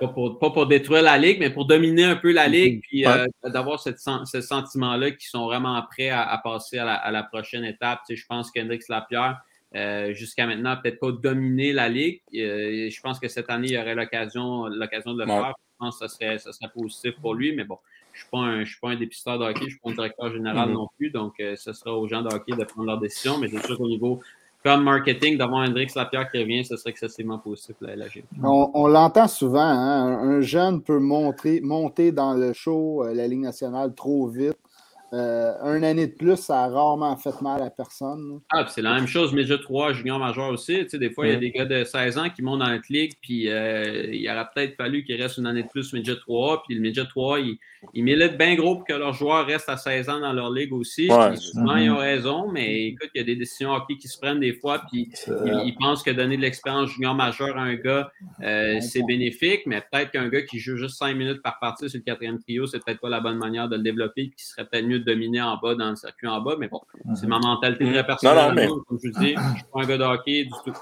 pas 0.00 0.06
pour, 0.06 0.38
pas 0.38 0.50
pour 0.50 0.66
détruire 0.68 1.02
la 1.02 1.18
ligue, 1.18 1.40
mais 1.40 1.50
pour 1.50 1.64
dominer 1.66 2.04
un 2.04 2.14
peu 2.14 2.30
la 2.30 2.46
ligue, 2.46 2.80
puis 2.82 3.04
euh, 3.04 3.26
d'avoir 3.42 3.80
cette 3.80 3.98
ce 3.98 4.40
sentiment-là 4.40 5.10
qu'ils 5.10 5.28
sont 5.28 5.46
vraiment 5.46 5.82
prêts 5.90 6.10
à, 6.10 6.22
à 6.22 6.38
passer 6.38 6.78
à 6.78 6.84
la, 6.84 6.94
à 6.94 7.10
la 7.10 7.24
prochaine 7.24 7.64
étape. 7.64 8.00
Tu 8.06 8.14
sais, 8.14 8.22
je 8.22 8.26
pense 8.26 8.52
qu'Hendrix 8.52 8.78
Lapierre, 8.88 9.40
euh, 9.74 10.14
jusqu'à 10.14 10.46
maintenant, 10.46 10.70
n'a 10.70 10.76
peut-être 10.76 11.00
pas 11.00 11.10
dominé 11.10 11.72
la 11.72 11.88
ligue. 11.88 12.20
Euh, 12.36 12.88
je 12.88 13.00
pense 13.00 13.18
que 13.18 13.26
cette 13.26 13.50
année, 13.50 13.68
il 13.68 13.74
y 13.74 13.78
aurait 13.78 13.96
l'occasion 13.96 14.66
l'occasion 14.66 15.12
de 15.14 15.24
le 15.24 15.28
Ouais. 15.28 15.40
faire. 15.40 15.54
Je 15.58 15.76
pense 15.84 15.98
que 15.98 16.06
ça 16.06 16.14
serait, 16.14 16.38
ça 16.38 16.52
serait 16.52 16.70
positif 16.72 17.14
pour 17.20 17.34
lui, 17.34 17.56
mais 17.56 17.64
bon, 17.64 17.78
je 18.16 18.20
ne 18.20 18.24
suis, 18.24 18.30
pas 18.30 18.38
un- 18.38 18.64
je 18.64 18.70
suis 18.70 18.80
pas 18.80 18.88
un 18.90 18.96
dépisteur 18.96 19.38
de 19.38 19.44
hockey, 19.44 19.60
je 19.60 19.64
ne 19.64 19.70
suis 19.70 19.78
pas 19.80 19.90
un 19.90 19.94
directeur 19.94 20.32
général 20.32 20.68
Mhm. 20.68 20.74
non 20.74 20.88
plus, 20.96 21.10
donc 21.10 21.34
euh, 21.40 21.54
ce 21.56 21.72
sera 21.72 21.92
aux 21.96 22.08
gens 22.08 22.22
de 22.22 22.28
hockey 22.34 22.56
de 22.56 22.64
prendre 22.64 22.86
leurs 22.86 22.98
décisions, 22.98 23.36
mais 23.38 23.48
c'est 23.48 23.64
sûr 23.64 23.76
qu'au 23.76 23.88
niveau 23.88 24.20
comme 24.64 24.82
marketing, 24.82 25.38
d'avoir 25.38 25.68
Hendrix 25.68 25.86
Lapierre 25.94 26.28
qui 26.28 26.38
revient, 26.38 26.64
ce 26.64 26.76
serait 26.76 26.90
excessivement 26.90 27.38
positif 27.38 27.76
la 27.80 27.94
LG. 27.94 28.24
On, 28.42 28.70
on 28.74 28.88
l'entend 28.88 29.28
souvent, 29.28 29.60
hein, 29.60 30.18
un, 30.18 30.28
un 30.38 30.40
jeune 30.40 30.82
peut 30.82 30.98
monter, 30.98 31.60
monter 31.60 32.10
dans 32.10 32.34
le 32.34 32.52
show, 32.52 33.04
euh, 33.04 33.14
la 33.14 33.28
Ligue 33.28 33.40
nationale, 33.42 33.94
trop 33.94 34.26
vite. 34.26 34.56
Euh, 35.12 35.52
un 35.62 35.82
année 35.82 36.08
de 36.08 36.12
plus, 36.12 36.36
ça 36.36 36.64
a 36.64 36.68
rarement 36.68 37.16
fait 37.16 37.40
mal 37.40 37.62
à 37.62 37.70
personne. 37.70 38.28
là. 38.28 38.38
Ah, 38.52 38.64
puis 38.64 38.72
c'est 38.74 38.82
la 38.82 38.94
même 38.94 39.06
chose, 39.06 39.32
Midget 39.32 39.58
3, 39.58 39.92
junior 39.92 40.18
majeur 40.18 40.50
aussi. 40.50 40.78
Tu 40.84 40.88
sais, 40.90 40.98
des 40.98 41.10
fois, 41.10 41.26
il 41.26 41.32
y 41.32 41.36
a 41.36 41.38
des 41.38 41.50
gars 41.50 41.64
de 41.64 41.84
16 41.84 42.18
ans 42.18 42.28
qui 42.28 42.42
montent 42.42 42.60
dans 42.60 42.68
notre 42.68 42.90
ligue, 42.90 43.12
puis 43.22 43.48
euh, 43.48 44.12
il 44.12 44.28
aurait 44.28 44.46
peut-être 44.54 44.76
fallu 44.76 45.04
qu'il 45.04 45.20
reste 45.20 45.38
une 45.38 45.46
année 45.46 45.62
de 45.62 45.68
plus 45.68 45.92
Midget 45.92 46.16
3, 46.16 46.64
puis 46.64 46.74
le 46.74 46.80
Midget 46.80 47.06
3, 47.06 47.40
il, 47.40 47.58
il 47.94 48.02
milite 48.02 48.36
bien 48.36 48.56
gros 48.56 48.76
pour 48.76 48.84
que 48.84 48.92
leurs 48.92 49.12
joueurs 49.12 49.46
restent 49.46 49.68
à 49.68 49.76
16 49.76 50.08
ans 50.08 50.20
dans 50.20 50.32
leur 50.32 50.50
ligue 50.50 50.72
aussi. 50.72 51.08
Ouais. 51.10 51.30
Puis 51.30 51.38
souvent, 51.38 51.76
ils 51.76 51.90
ont 51.90 51.98
raison, 51.98 52.50
mais 52.50 52.86
écoute, 52.88 53.10
il 53.14 53.18
y 53.18 53.20
a 53.22 53.24
des 53.24 53.36
décisions 53.36 53.72
hockey 53.72 53.96
qui 53.96 54.08
se 54.08 54.18
prennent 54.18 54.40
des 54.40 54.54
fois, 54.54 54.82
puis 54.90 55.08
ils, 55.28 55.62
ils 55.66 55.76
pensent 55.78 56.02
que 56.02 56.10
donner 56.10 56.36
de 56.36 56.42
l'expérience 56.42 56.90
junior 56.90 57.14
majeur 57.14 57.56
à 57.56 57.62
un 57.62 57.74
gars, 57.74 58.10
euh, 58.42 58.80
c'est 58.80 59.04
bénéfique, 59.04 59.62
mais 59.66 59.80
peut-être 59.80 60.10
qu'un 60.10 60.28
gars 60.28 60.42
qui 60.42 60.58
joue 60.58 60.76
juste 60.76 60.96
5 60.98 61.14
minutes 61.14 61.42
par 61.42 61.58
partie 61.60 61.88
sur 61.88 61.98
le 61.98 62.04
quatrième 62.04 62.40
trio, 62.40 62.66
c'est 62.66 62.84
peut-être 62.84 63.00
pas 63.00 63.08
la 63.08 63.20
bonne 63.20 63.38
manière 63.38 63.68
de 63.68 63.76
le 63.76 63.82
développer, 63.82 64.24
puis 64.26 64.36
qu'il 64.36 64.46
serait 64.46 64.66
peut-être 64.66 64.86
mieux 64.86 64.95
de 64.98 65.04
dominer 65.04 65.42
en 65.42 65.56
bas 65.56 65.74
dans 65.74 65.90
le 65.90 65.96
circuit 65.96 66.26
en 66.28 66.40
bas, 66.40 66.56
mais 66.58 66.68
bon, 66.68 66.80
c'est 67.18 67.26
ma 67.26 67.38
mentalité 67.38 67.84
très 67.90 68.04
personnelle. 68.06 68.36
Non, 68.36 68.48
non, 68.48 68.54
mais- 68.54 68.66
Comme 68.68 68.98
je 69.02 69.08
vous 69.08 69.18
dis, 69.20 69.34
je 69.34 69.54
suis 69.56 69.64
pas 69.72 69.80
un 69.82 69.86
gars 69.86 69.98
de 69.98 70.04
hockey 70.04 70.44
du 70.44 70.50
tout. 70.64 70.78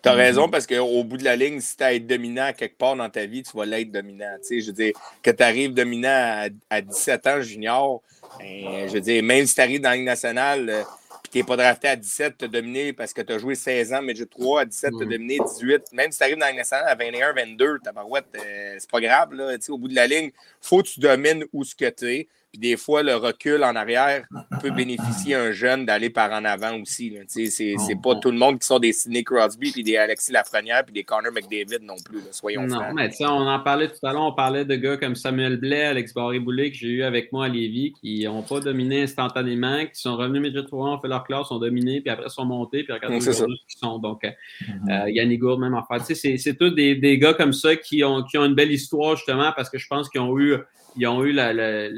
Tu 0.00 0.08
as 0.08 0.12
raison 0.12 0.48
parce 0.48 0.64
qu'au 0.66 1.02
bout 1.02 1.16
de 1.16 1.24
la 1.24 1.34
ligne, 1.34 1.58
si 1.60 1.76
tu 1.76 1.82
as 1.82 1.92
être 1.94 2.06
dominant 2.06 2.52
quelque 2.56 2.78
part 2.78 2.94
dans 2.94 3.10
ta 3.10 3.26
vie, 3.26 3.42
tu 3.42 3.56
vas 3.56 3.66
l'être 3.66 3.90
dominant. 3.90 4.36
Tu 4.40 4.46
sais, 4.46 4.60
je 4.60 4.66
veux 4.68 4.72
dire, 4.72 4.92
que 5.22 5.30
tu 5.32 5.42
arrives 5.42 5.74
dominant 5.74 6.08
à, 6.08 6.48
à 6.70 6.80
17 6.80 7.26
ans 7.26 7.42
junior, 7.42 8.00
ben, 8.38 8.86
je 8.88 8.92
veux 8.92 9.00
dire, 9.00 9.22
même 9.24 9.44
si 9.46 9.56
tu 9.56 9.60
arrives 9.60 9.80
dans 9.80 9.90
la 9.90 9.96
Ligue 9.96 10.04
nationale, 10.06 10.70
euh, 10.70 10.82
puis 11.24 11.32
tu 11.32 11.38
n'es 11.38 11.44
pas 11.44 11.56
drafté 11.56 11.88
à 11.88 11.96
17, 11.96 12.38
tu 12.38 12.44
as 12.44 12.48
dominé 12.48 12.92
parce 12.92 13.12
que 13.12 13.22
tu 13.22 13.32
as 13.32 13.38
joué 13.38 13.56
16 13.56 13.92
ans, 13.92 14.00
mais 14.00 14.14
j'ai 14.14 14.26
3 14.26 14.60
à 14.60 14.64
17, 14.66 14.92
tu 14.96 15.02
as 15.02 15.06
dominé 15.06 15.38
18. 15.44 15.82
Même 15.92 16.12
si 16.12 16.18
tu 16.18 16.24
arrives 16.24 16.36
dans 16.38 16.44
la 16.46 16.52
Ligue 16.52 16.58
nationale 16.58 16.86
à 16.88 16.94
21, 16.94 17.32
22, 17.32 17.78
ta 17.82 17.90
barouette, 17.90 18.26
euh, 18.36 18.76
c'est 18.78 18.90
pas 18.90 19.00
grave. 19.00 19.32
Là, 19.34 19.58
Tu 19.58 19.64
sais, 19.64 19.72
au 19.72 19.78
bout 19.78 19.88
de 19.88 19.96
la 19.96 20.06
ligne, 20.06 20.30
faut 20.60 20.80
que 20.80 20.88
tu 20.88 21.00
domines 21.00 21.44
où 21.52 21.64
ce 21.64 21.74
que 21.74 21.90
tu 21.90 22.06
es. 22.14 22.28
Puis 22.50 22.60
des 22.60 22.78
fois, 22.78 23.02
le 23.02 23.14
recul 23.14 23.62
en 23.62 23.76
arrière 23.76 24.24
peut 24.62 24.70
bénéficier 24.70 25.34
à 25.34 25.42
un 25.42 25.52
jeune 25.52 25.84
d'aller 25.84 26.08
par 26.08 26.32
en 26.32 26.46
avant 26.46 26.80
aussi. 26.80 27.14
C'est 27.26 27.46
c'est 27.50 27.74
pas 28.02 28.14
tout 28.16 28.30
le 28.30 28.38
monde 28.38 28.58
qui 28.58 28.66
sont 28.66 28.78
des 28.78 28.94
Sidney 28.94 29.22
Crosby, 29.22 29.70
puis 29.70 29.82
des 29.82 29.98
Alexis 29.98 30.32
Lafrenière, 30.32 30.82
puis 30.82 30.94
des 30.94 31.04
Connor 31.04 31.30
McDavid 31.30 31.82
non 31.84 31.96
plus. 32.02 32.16
là, 32.20 32.24
soyons 32.32 32.62
Non, 32.66 32.76
francs. 32.76 32.94
mais 32.94 33.10
tu 33.10 33.16
sais, 33.16 33.26
on 33.26 33.46
en 33.46 33.60
parlait 33.60 33.88
tout 33.88 34.04
à 34.06 34.14
l'heure, 34.14 34.22
on 34.22 34.32
parlait 34.32 34.64
de 34.64 34.76
gars 34.76 34.96
comme 34.96 35.14
Samuel 35.14 35.58
Blais, 35.58 35.82
Alex 35.84 36.14
Barré-Boulet, 36.14 36.70
que 36.70 36.76
j'ai 36.78 36.88
eu 36.88 37.02
avec 37.02 37.32
moi 37.32 37.44
à 37.44 37.48
Lévis, 37.48 37.92
qui 38.00 38.24
n'ont 38.24 38.42
pas 38.42 38.60
dominé 38.60 39.02
instantanément, 39.02 39.84
qui 39.84 40.00
sont 40.00 40.16
revenus 40.16 40.38
immédiatement, 40.38 40.94
ont 40.94 41.00
fait 41.02 41.08
leur 41.08 41.24
classe, 41.24 41.50
ont 41.50 41.58
dominé, 41.58 42.00
puis 42.00 42.08
après 42.10 42.30
sont 42.30 42.46
montés, 42.46 42.82
puis 42.82 42.94
regardez 42.94 43.20
ce 43.20 43.30
qu'ils 43.44 43.78
sont. 43.78 43.98
Donc, 43.98 44.24
euh, 44.24 44.30
euh, 44.90 45.10
Yannick 45.10 45.40
Gourde, 45.40 45.60
même. 45.60 45.78
Tu 45.98 46.04
sais, 46.06 46.14
c'est- 46.14 46.38
c'est 46.38 46.54
tous 46.54 46.70
des, 46.70 46.94
des 46.94 47.18
gars 47.18 47.34
comme 47.34 47.52
ça 47.52 47.76
qui 47.76 48.02
ont, 48.04 48.22
qui 48.22 48.38
ont 48.38 48.46
une 48.46 48.54
belle 48.54 48.72
histoire, 48.72 49.16
justement, 49.16 49.52
parce 49.54 49.68
que 49.68 49.76
je 49.78 49.86
pense 49.86 50.08
qu'ils 50.08 50.22
ont 50.22 50.38
eu, 50.38 50.56
ils 50.96 51.06
ont 51.06 51.22
eu 51.24 51.32
la. 51.32 51.52
la- 51.52 51.88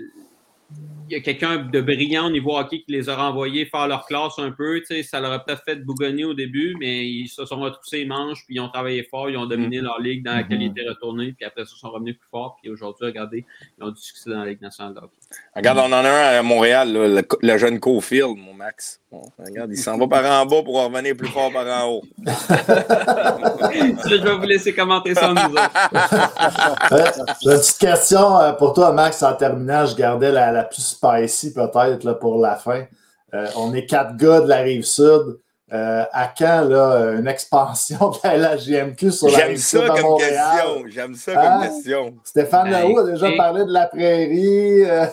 il 1.11 1.15
y 1.15 1.17
a 1.17 1.21
quelqu'un 1.21 1.59
de 1.59 1.81
brillant 1.81 2.29
au 2.29 2.31
niveau 2.31 2.57
hockey 2.57 2.83
qui 2.83 2.93
les 2.93 3.09
a 3.09 3.17
renvoyés 3.17 3.67
faire 3.67 3.89
leur 3.89 4.07
classe 4.07 4.39
un 4.39 4.53
peu. 4.53 4.81
Ça 5.03 5.21
leur 5.21 5.33
a 5.33 5.41
peut-être 5.41 5.65
fait 5.65 5.85
bougonner 5.85 6.25
au 6.25 6.35
début, 6.35 6.77
mais 6.79 7.05
ils 7.05 7.29
se 7.29 7.45
sont 7.45 7.59
retroussés 7.59 7.99
les 7.99 8.05
manches, 8.05 8.47
puis 8.47 8.57
ils 8.57 8.61
ont 8.61 8.69
travaillé 8.69 9.03
fort, 9.03 9.29
ils 9.29 9.37
ont 9.37 9.47
dominé 9.47 9.81
leur 9.81 10.01
ligue 10.01 10.25
dans 10.25 10.35
laquelle 10.35 10.63
ils 10.63 10.71
étaient 10.71 10.89
retournés, 10.89 11.33
puis 11.33 11.45
après 11.45 11.65
ça, 11.65 11.73
ils 11.75 11.81
sont 11.81 11.91
revenus 11.91 12.17
plus 12.17 12.29
fort, 12.29 12.59
puis 12.63 12.71
aujourd'hui, 12.71 13.07
regardez, 13.07 13.45
ils 13.77 13.85
ont 13.85 13.91
du 13.91 14.01
succès 14.01 14.31
dans 14.31 14.39
la 14.39 14.51
Ligue 14.51 14.61
nationale 14.61 14.95
de 14.95 15.01
hockey. 15.01 15.20
Regarde, 15.55 15.79
on 15.79 15.93
en 15.93 16.05
a 16.05 16.09
un 16.09 16.39
à 16.39 16.43
Montréal, 16.43 16.93
là, 16.93 17.09
le, 17.09 17.23
le 17.41 17.59
jeune 17.59 17.81
Cofield, 17.81 18.37
mon 18.37 18.55
Max. 18.55 19.01
Bon, 19.11 19.23
regarde, 19.39 19.71
il 19.73 19.77
s'en 19.77 19.99
va 19.99 20.07
par 20.07 20.25
en 20.25 20.47
bas 20.47 20.63
pour 20.63 20.83
revenir 20.83 21.17
plus 21.17 21.29
fort 21.29 21.53
par 21.53 21.67
en 21.67 21.89
haut. 21.89 22.03
je 22.27 24.23
vais 24.23 24.37
vous 24.37 24.45
laisser 24.45 24.75
commenter 24.75 25.15
ça, 25.15 25.29
nous 25.29 25.41
autres. 25.41 25.71
Euh, 26.93 27.05
J'ai 27.43 27.51
une 27.51 27.59
petite 27.59 27.79
question 27.79 28.39
euh, 28.39 28.53
pour 28.53 28.75
toi, 28.75 28.93
Max, 28.93 29.23
en 29.23 29.35
terminant. 29.35 29.87
Je 29.87 29.97
gardais 29.97 30.31
la, 30.31 30.53
la 30.53 30.65
plus 30.65 30.83
spicy 30.83 31.53
peut-être 31.53 32.13
pour 32.15 32.41
la 32.41 32.57
fin. 32.57 32.85
Euh, 33.35 33.47
on 33.57 33.75
est 33.75 33.87
quatre 33.87 34.17
gars 34.17 34.41
de 34.41 34.49
la 34.49 34.59
rive 34.59 34.85
sud. 34.85 35.39
Euh, 35.73 36.05
à 36.13 36.27
quand 36.37 36.63
là, 36.69 37.13
une 37.19 37.29
expansion 37.29 38.11
de 38.11 38.19
la 38.25 38.57
LHJMQ 38.57 39.13
sur 39.13 39.29
la 39.29 39.39
J'aime 39.39 39.49
rive 39.51 39.57
sud 39.59 39.81
ça 39.81 39.87
comme 39.87 40.01
Montréal? 40.03 40.57
question. 40.65 40.85
J'aime 40.89 41.15
ça 41.15 41.33
comme 41.35 41.43
Hein? 41.45 41.61
question. 41.63 42.17
Stéphane 42.25 42.71
Ben, 42.71 42.81
Leroux 42.81 42.99
a 42.99 43.11
déjà 43.13 43.31
parlé 43.37 43.65
de 43.65 43.71
la 43.73 43.87
prairie. 43.87 44.85
euh, 44.85 45.07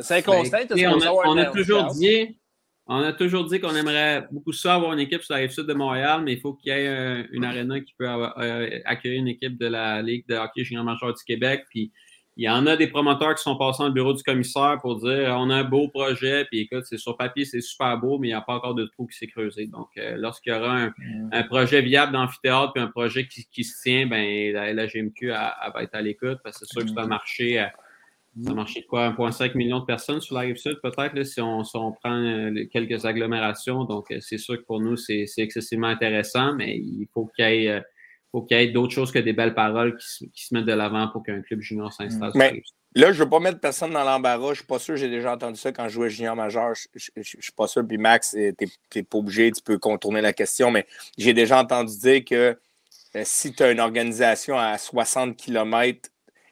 Saint-Constant, 0.00 0.58
Ben, 0.58 0.66
t'as 0.68 0.74
écoutez, 0.76 0.86
on, 0.88 1.00
a, 1.02 1.10
on 1.12 1.36
a 1.36 1.42
un 1.48 1.52
toujours 1.52 1.84
dit, 1.92 2.38
on 2.86 3.02
a 3.02 3.12
toujours 3.12 3.44
dit 3.44 3.60
qu'on 3.60 3.74
aimerait 3.76 4.26
beaucoup 4.30 4.52
ça 4.52 4.74
avoir 4.74 4.92
une 4.92 5.00
équipe 5.00 5.22
sur 5.22 5.34
la 5.34 5.40
rive 5.40 5.50
sud 5.50 5.66
de 5.66 5.74
Montréal, 5.74 6.22
mais 6.24 6.32
il 6.34 6.40
faut 6.40 6.54
qu'il 6.54 6.72
y 6.72 6.76
ait 6.76 6.88
euh, 6.88 7.22
une 7.32 7.44
arena 7.44 7.80
qui 7.80 7.94
peut 7.98 8.08
avoir- 8.08 8.34
euh, 8.38 8.68
accueillir 8.84 9.20
une 9.20 9.28
équipe 9.28 9.58
de 9.58 9.66
la 9.66 10.02
Ligue 10.02 10.26
de 10.28 10.34
hockey 10.36 10.64
junior 10.64 10.84
majeur 10.84 11.12
du 11.12 11.22
Québec. 11.24 11.64
Puis 11.70 11.92
il 12.36 12.44
y 12.44 12.48
en 12.48 12.66
a 12.66 12.76
des 12.76 12.88
promoteurs 12.88 13.34
qui 13.36 13.42
sont 13.42 13.56
passés 13.56 13.78
dans 13.82 13.86
le 13.88 13.92
bureau 13.94 14.12
du 14.12 14.22
commissaire 14.22 14.78
pour 14.82 14.96
dire 14.96 15.34
on 15.38 15.50
a 15.50 15.56
un 15.56 15.64
beau 15.64 15.88
projet, 15.88 16.44
puis 16.46 16.60
écoute, 16.60 16.84
c'est 16.84 16.98
sur 16.98 17.16
papier, 17.16 17.44
c'est 17.44 17.60
super 17.60 17.96
beau, 17.98 18.18
mais 18.18 18.28
il 18.28 18.30
n'y 18.30 18.34
a 18.34 18.40
pas 18.40 18.54
encore 18.54 18.74
de 18.74 18.84
trou 18.86 19.06
qui 19.06 19.16
s'est 19.16 19.26
creusé. 19.28 19.66
Donc, 19.66 19.88
euh, 19.98 20.16
lorsqu'il 20.16 20.52
y 20.52 20.56
aura 20.56 20.76
un, 20.76 20.94
un 21.32 21.42
projet 21.44 21.80
viable 21.80 22.12
d'amphithéâtre, 22.12 22.72
puis 22.72 22.82
un 22.82 22.88
projet 22.88 23.26
qui, 23.28 23.46
qui 23.52 23.62
se 23.64 23.80
tient, 23.82 24.06
ben 24.06 24.52
la, 24.52 24.72
la 24.72 24.86
GMQ 24.86 25.30
elle- 25.30 25.36
elle 25.66 25.72
va 25.72 25.82
être 25.84 25.94
à 25.94 26.02
l'écoute, 26.02 26.38
parce 26.42 26.58
que 26.58 26.66
c'est 26.66 26.72
sûr 26.72 26.82
que 26.82 26.88
c'est 26.88 26.98
un 26.98 27.06
marché. 27.06 27.60
euh, 27.60 27.66
ça 28.42 28.50
a 28.50 28.54
marché 28.54 28.80
de 28.80 28.86
quoi? 28.86 29.10
1,5 29.10 29.54
million 29.54 29.78
de 29.78 29.84
personnes 29.84 30.20
sur 30.20 30.34
la 30.34 30.40
rive 30.40 30.56
sud, 30.56 30.80
peut-être, 30.82 31.22
si, 31.22 31.40
on, 31.40 31.62
si 31.62 31.76
on 31.76 31.92
prend 31.92 32.10
euh, 32.20 32.64
quelques 32.72 33.04
agglomérations. 33.04 33.84
Donc, 33.84 34.10
euh, 34.10 34.18
c'est 34.20 34.38
sûr 34.38 34.56
que 34.56 34.64
pour 34.64 34.80
nous, 34.80 34.96
c'est 34.96 35.26
excessivement 35.38 35.86
intéressant, 35.86 36.52
mais 36.52 36.76
il 36.76 37.06
faut 37.14 37.30
qu'il 37.36 37.44
y 37.44 37.66
ait, 37.66 37.80
faut 38.34 38.42
qu'il 38.42 38.58
y 38.58 38.60
ait 38.62 38.68
d'autres 38.68 38.92
choses 38.92 39.12
que 39.12 39.20
des 39.20 39.32
belles 39.32 39.54
paroles 39.54 39.96
qui, 39.96 40.06
se- 40.08 40.24
qui 40.24 40.44
se 40.44 40.52
mettent 40.54 40.64
de 40.64 40.72
l'avant 40.72 41.06
pour 41.08 41.22
qu'un 41.22 41.40
club 41.40 41.60
junior 41.60 41.92
s'installe 41.92 42.32
Mais-. 42.34 42.62
Là, 42.96 43.12
je 43.12 43.18
ne 43.18 43.24
veux 43.24 43.30
pas 43.30 43.40
mettre 43.40 43.58
personne 43.60 43.92
dans 43.92 44.04
l'embarras. 44.04 44.46
Je 44.46 44.50
ne 44.50 44.54
suis 44.54 44.64
pas 44.66 44.78
sûr, 44.78 44.96
j'ai 44.96 45.08
déjà 45.08 45.32
entendu 45.34 45.58
ça 45.58 45.72
quand 45.72 45.84
je 45.88 45.94
jouais 45.94 46.10
junior 46.10 46.36
majeur. 46.36 46.74
Je 46.94 47.10
ne 47.16 47.22
suis 47.22 47.52
pas 47.52 47.66
sûr. 47.66 47.84
Puis 47.86 47.98
Max, 47.98 48.36
tu 48.36 48.68
n'es 48.94 49.02
pas 49.02 49.18
obligé, 49.18 49.50
tu 49.52 49.62
peux 49.62 49.78
contourner 49.78 50.20
la 50.20 50.32
question, 50.32 50.70
mais 50.70 50.86
j'ai 51.18 51.32
déjà 51.32 51.60
entendu 51.60 51.96
dire 51.98 52.24
que 52.24 52.56
euh, 53.16 53.22
si 53.24 53.52
tu 53.52 53.62
as 53.64 53.70
une 53.72 53.80
organisation 53.80 54.58
à 54.58 54.78
60 54.78 55.36
km, 55.36 56.08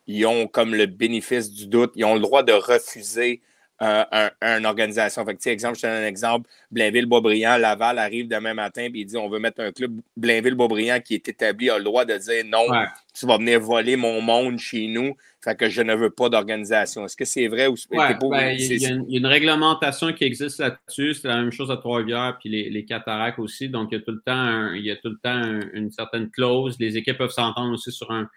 ils 0.08 0.26
ont 0.26 0.46
comme 0.48 0.74
le 0.74 0.86
bénéfice 0.86 1.50
du 1.50 1.66
doute, 1.68 1.92
ils 1.96 2.04
ont 2.04 2.14
le 2.14 2.20
droit 2.20 2.42
de 2.42 2.52
refuser 2.52 3.40
euh, 3.82 4.04
un- 4.12 4.58
une 4.58 4.66
organisation. 4.66 5.24
Fait 5.24 5.34
que, 5.34 5.48
exemple, 5.48 5.76
je 5.76 5.82
te 5.82 5.86
donne 5.86 6.04
un 6.04 6.06
exemple, 6.06 6.48
Blainville-Boisbriand, 6.70 7.56
Laval 7.58 7.98
arrive 7.98 8.28
demain 8.28 8.54
matin 8.54 8.82
et 8.82 8.90
il 8.94 9.06
dit 9.06 9.16
on 9.16 9.28
veut 9.28 9.38
mettre 9.38 9.60
un 9.60 9.72
club 9.72 10.00
Blainville-Boisbriand 10.16 11.00
qui 11.00 11.14
est 11.14 11.28
établi, 11.28 11.68
a 11.70 11.78
le 11.78 11.84
droit 11.84 12.04
de 12.04 12.16
dire 12.16 12.44
non, 12.46 12.68
Ouais. 12.70 12.86
tu 13.12 13.26
vas 13.26 13.36
venir 13.38 13.60
voler 13.60 13.96
mon 13.96 14.20
monde 14.20 14.58
chez 14.58 14.86
nous, 14.86 15.14
fait 15.42 15.56
que 15.56 15.68
je 15.68 15.82
ne 15.82 15.94
veux 15.94 16.10
pas 16.10 16.28
d'organisation. 16.28 17.04
Est-ce 17.04 17.16
que 17.16 17.24
c'est 17.24 17.48
vrai 17.48 17.66
ou 17.66 17.72
Ouais, 17.90 18.08
t'es 18.08 18.14
pas- 18.14 18.28
ben, 18.30 18.56
il 18.56 18.60
c'est- 18.60 18.76
y, 18.76 18.86
a 18.86 18.90
une- 18.90 19.26
réglementation 19.26 20.12
qui 20.12 20.24
existe 20.24 20.60
là-dessus. 20.60 21.14
C'est 21.14 21.28
la 21.28 21.36
même 21.36 21.50
chose 21.52 21.70
à 21.70 21.76
Trois-Rivières 21.76 22.36
puis 22.40 22.48
les, 22.50 22.70
les 22.70 22.84
cataractes 22.84 23.38
aussi. 23.40 23.68
Donc, 23.68 23.88
il 23.90 23.96
y 23.96 23.98
a 23.98 24.02
tout 24.04 24.12
le 24.12 24.22
temps, 24.24 24.32
un- 24.32 24.74
il 24.76 24.84
y 24.84 24.90
a 24.90 24.96
tout 24.96 25.08
le 25.10 25.18
temps 25.22 25.30
un- 25.30 25.60
une 25.74 25.90
certaine 25.90 26.30
clause. 26.30 26.76
Les 26.78 26.96
équipes 26.96 27.18
peuvent 27.18 27.30
s'entendre 27.30 27.72
aussi 27.74 27.90
sur 27.90 28.10
un. 28.12 28.28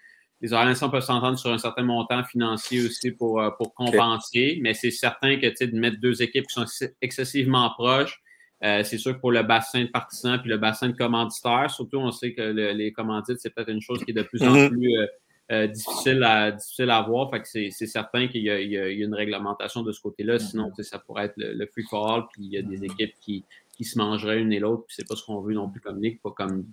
Les 0.42 0.52
organisations 0.52 0.90
peuvent 0.90 1.02
s'entendre 1.02 1.38
sur 1.38 1.50
un 1.50 1.58
certain 1.58 1.82
montant 1.82 2.22
financier 2.24 2.84
aussi 2.84 3.10
pour, 3.10 3.40
euh, 3.40 3.50
pour 3.50 3.72
compenser. 3.74 4.58
Mais 4.60 4.74
c'est 4.74 4.90
certain 4.90 5.36
que 5.38 5.46
tu 5.46 5.56
sais, 5.56 5.66
de 5.66 5.78
mettre 5.78 5.98
deux 5.98 6.22
équipes 6.22 6.46
qui 6.46 6.54
sont 6.54 6.62
ex- 6.64 6.94
excessivement 7.00 7.70
proches, 7.70 8.20
euh, 8.64 8.82
c'est 8.84 8.98
sûr 8.98 9.14
que 9.14 9.20
pour 9.20 9.32
le 9.32 9.42
bassin 9.42 9.82
de 9.84 9.88
partisans 9.88 10.38
puis 10.40 10.48
le 10.50 10.58
bassin 10.58 10.88
de 10.88 10.96
commanditaires, 10.96 11.70
surtout, 11.70 11.98
on 11.98 12.10
sait 12.10 12.32
que 12.34 12.42
le- 12.42 12.72
les 12.72 12.92
commandites, 12.92 13.38
c'est 13.38 13.50
peut-être 13.54 13.70
une 13.70 13.80
chose 13.80 14.04
qui 14.04 14.10
est 14.10 14.14
de 14.14 14.22
plus 14.22 14.42
en 14.42 14.52
Mhm. 14.52 14.68
plus 14.70 14.96
euh, 14.98 15.06
euh, 15.52 15.66
difficile, 15.68 16.22
à, 16.24 16.50
difficile 16.52 16.90
à 16.90 17.00
voir. 17.02 17.30
Fait 17.30 17.40
que 17.40 17.46
c'est 17.48 17.68
c'est 17.70 17.86
certain 17.86 18.26
qu'il 18.28 18.40
y, 18.42 18.44
y 18.46 18.50
a 18.50 18.58
il 18.60 18.70
y 18.72 18.78
a 18.78 18.88
une 19.06 19.14
réglementation 19.14 19.82
de 19.82 19.92
ce 19.92 20.00
côté-là. 20.00 20.38
Sinon, 20.38 20.70
tu 20.70 20.82
sais, 20.82 20.90
ça 20.90 20.98
pourrait 20.98 21.26
être 21.26 21.36
le, 21.36 21.52
le 21.54 21.66
free 21.66 21.84
for 21.88 22.10
all, 22.10 22.24
puis 22.32 22.42
il 22.44 22.50
y 22.52 22.58
a 22.58 22.62
des 22.62 22.84
équipes 22.84 23.14
qui, 23.20 23.44
qui 23.76 23.84
se 23.84 23.96
mangeraient 23.98 24.40
une 24.40 24.52
et 24.52 24.58
l'autre, 24.58 24.84
puis 24.86 24.96
c'est 24.98 25.06
pas 25.08 25.14
ce 25.16 25.24
qu'on 25.24 25.40
veut 25.40 25.54
non 25.54 25.68
plus 25.70 25.80
comme 25.80 26.02
ligue, 26.02 26.20
pas 26.20 26.30
comme. 26.32 26.64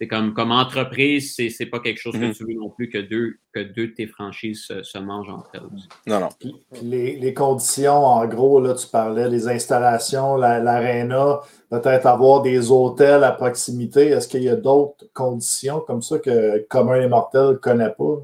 C'est 0.00 0.06
comme, 0.06 0.32
comme 0.32 0.52
entreprise, 0.52 1.34
c'est 1.34 1.50
c'est 1.50 1.66
pas 1.66 1.80
quelque 1.80 1.98
chose 1.98 2.14
Mhm. 2.14 2.30
que 2.32 2.36
tu 2.36 2.44
veux 2.44 2.54
non 2.54 2.70
plus 2.70 2.88
que 2.88 2.98
deux, 2.98 3.34
que 3.52 3.60
deux 3.60 3.88
de 3.88 3.94
tes 3.94 4.06
franchises 4.06 4.62
se, 4.64 4.82
se 4.84 4.96
mangent 4.98 5.28
entre 5.28 5.50
elles. 5.54 5.62
Non, 6.06 6.20
non. 6.20 6.28
Puis 6.38 6.54
les, 6.82 7.16
les 7.16 7.34
conditions, 7.34 8.04
en 8.06 8.24
gros, 8.26 8.60
là, 8.60 8.74
tu 8.74 8.86
parlais, 8.86 9.28
les 9.28 9.48
installations, 9.48 10.36
la- 10.36 10.60
l'aréna, 10.60 11.40
peut-être 11.70 12.06
avoir 12.06 12.42
des 12.42 12.70
hôtels 12.70 13.24
à 13.24 13.32
proximité. 13.32 14.06
Est-ce 14.06 14.28
qu'il 14.28 14.44
y 14.44 14.48
a 14.48 14.54
d'autres 14.56 15.04
conditions 15.14 15.80
comme 15.80 16.00
ça 16.02 16.20
que 16.20 16.64
commun 16.68 17.00
et 17.00 17.08
mortel 17.08 17.48
ne 17.48 17.52
connaît 17.54 17.90
pas? 17.90 18.18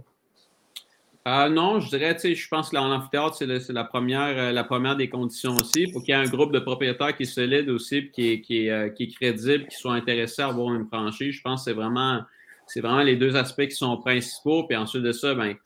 Euh, 1.26 1.48
non, 1.48 1.80
je 1.80 1.88
dirais, 1.88 2.14
tu 2.14 2.20
sais, 2.20 2.34
je 2.34 2.46
pense 2.48 2.68
que 2.68 2.76
l'amphithéâtre, 2.76 3.34
c'est 3.34 3.60
c'est 3.60 3.72
la 3.72 3.84
première, 3.84 4.36
euh, 4.38 4.52
la 4.52 4.62
première 4.62 4.94
des 4.94 5.08
conditions 5.08 5.56
aussi. 5.56 5.84
Il 5.84 5.92
faut 5.92 6.00
qu'il 6.00 6.10
y 6.10 6.12
ait 6.12 6.20
un 6.20 6.28
groupe 6.28 6.52
de 6.52 6.58
propriétaires 6.58 7.16
qui 7.16 7.22
est 7.22 7.26
solide 7.26 7.70
aussi, 7.70 8.02
puis 8.02 8.10
qui 8.12 8.28
est, 8.28 8.40
qui 8.42 8.66
est, 8.66 8.70
euh, 8.70 8.88
qui 8.90 9.04
est 9.04 9.14
crédible, 9.14 9.66
qui 9.66 9.76
soit 9.76 9.94
intéressés 9.94 10.42
à 10.42 10.48
avoir 10.48 10.74
une 10.74 10.86
franchise. 10.86 11.34
Je 11.34 11.40
pense 11.40 11.64
que 11.64 11.70
c'est 11.70 11.76
vraiment, 11.76 12.20
c'est 12.66 12.82
vraiment 12.82 13.02
les 13.02 13.16
deux 13.16 13.36
aspects 13.36 13.66
qui 13.66 13.74
sont 13.74 13.96
principaux. 13.96 14.64
Puis 14.64 14.76
ensuite 14.76 15.02
de 15.02 15.12
ça, 15.12 15.34
ben, 15.34 15.56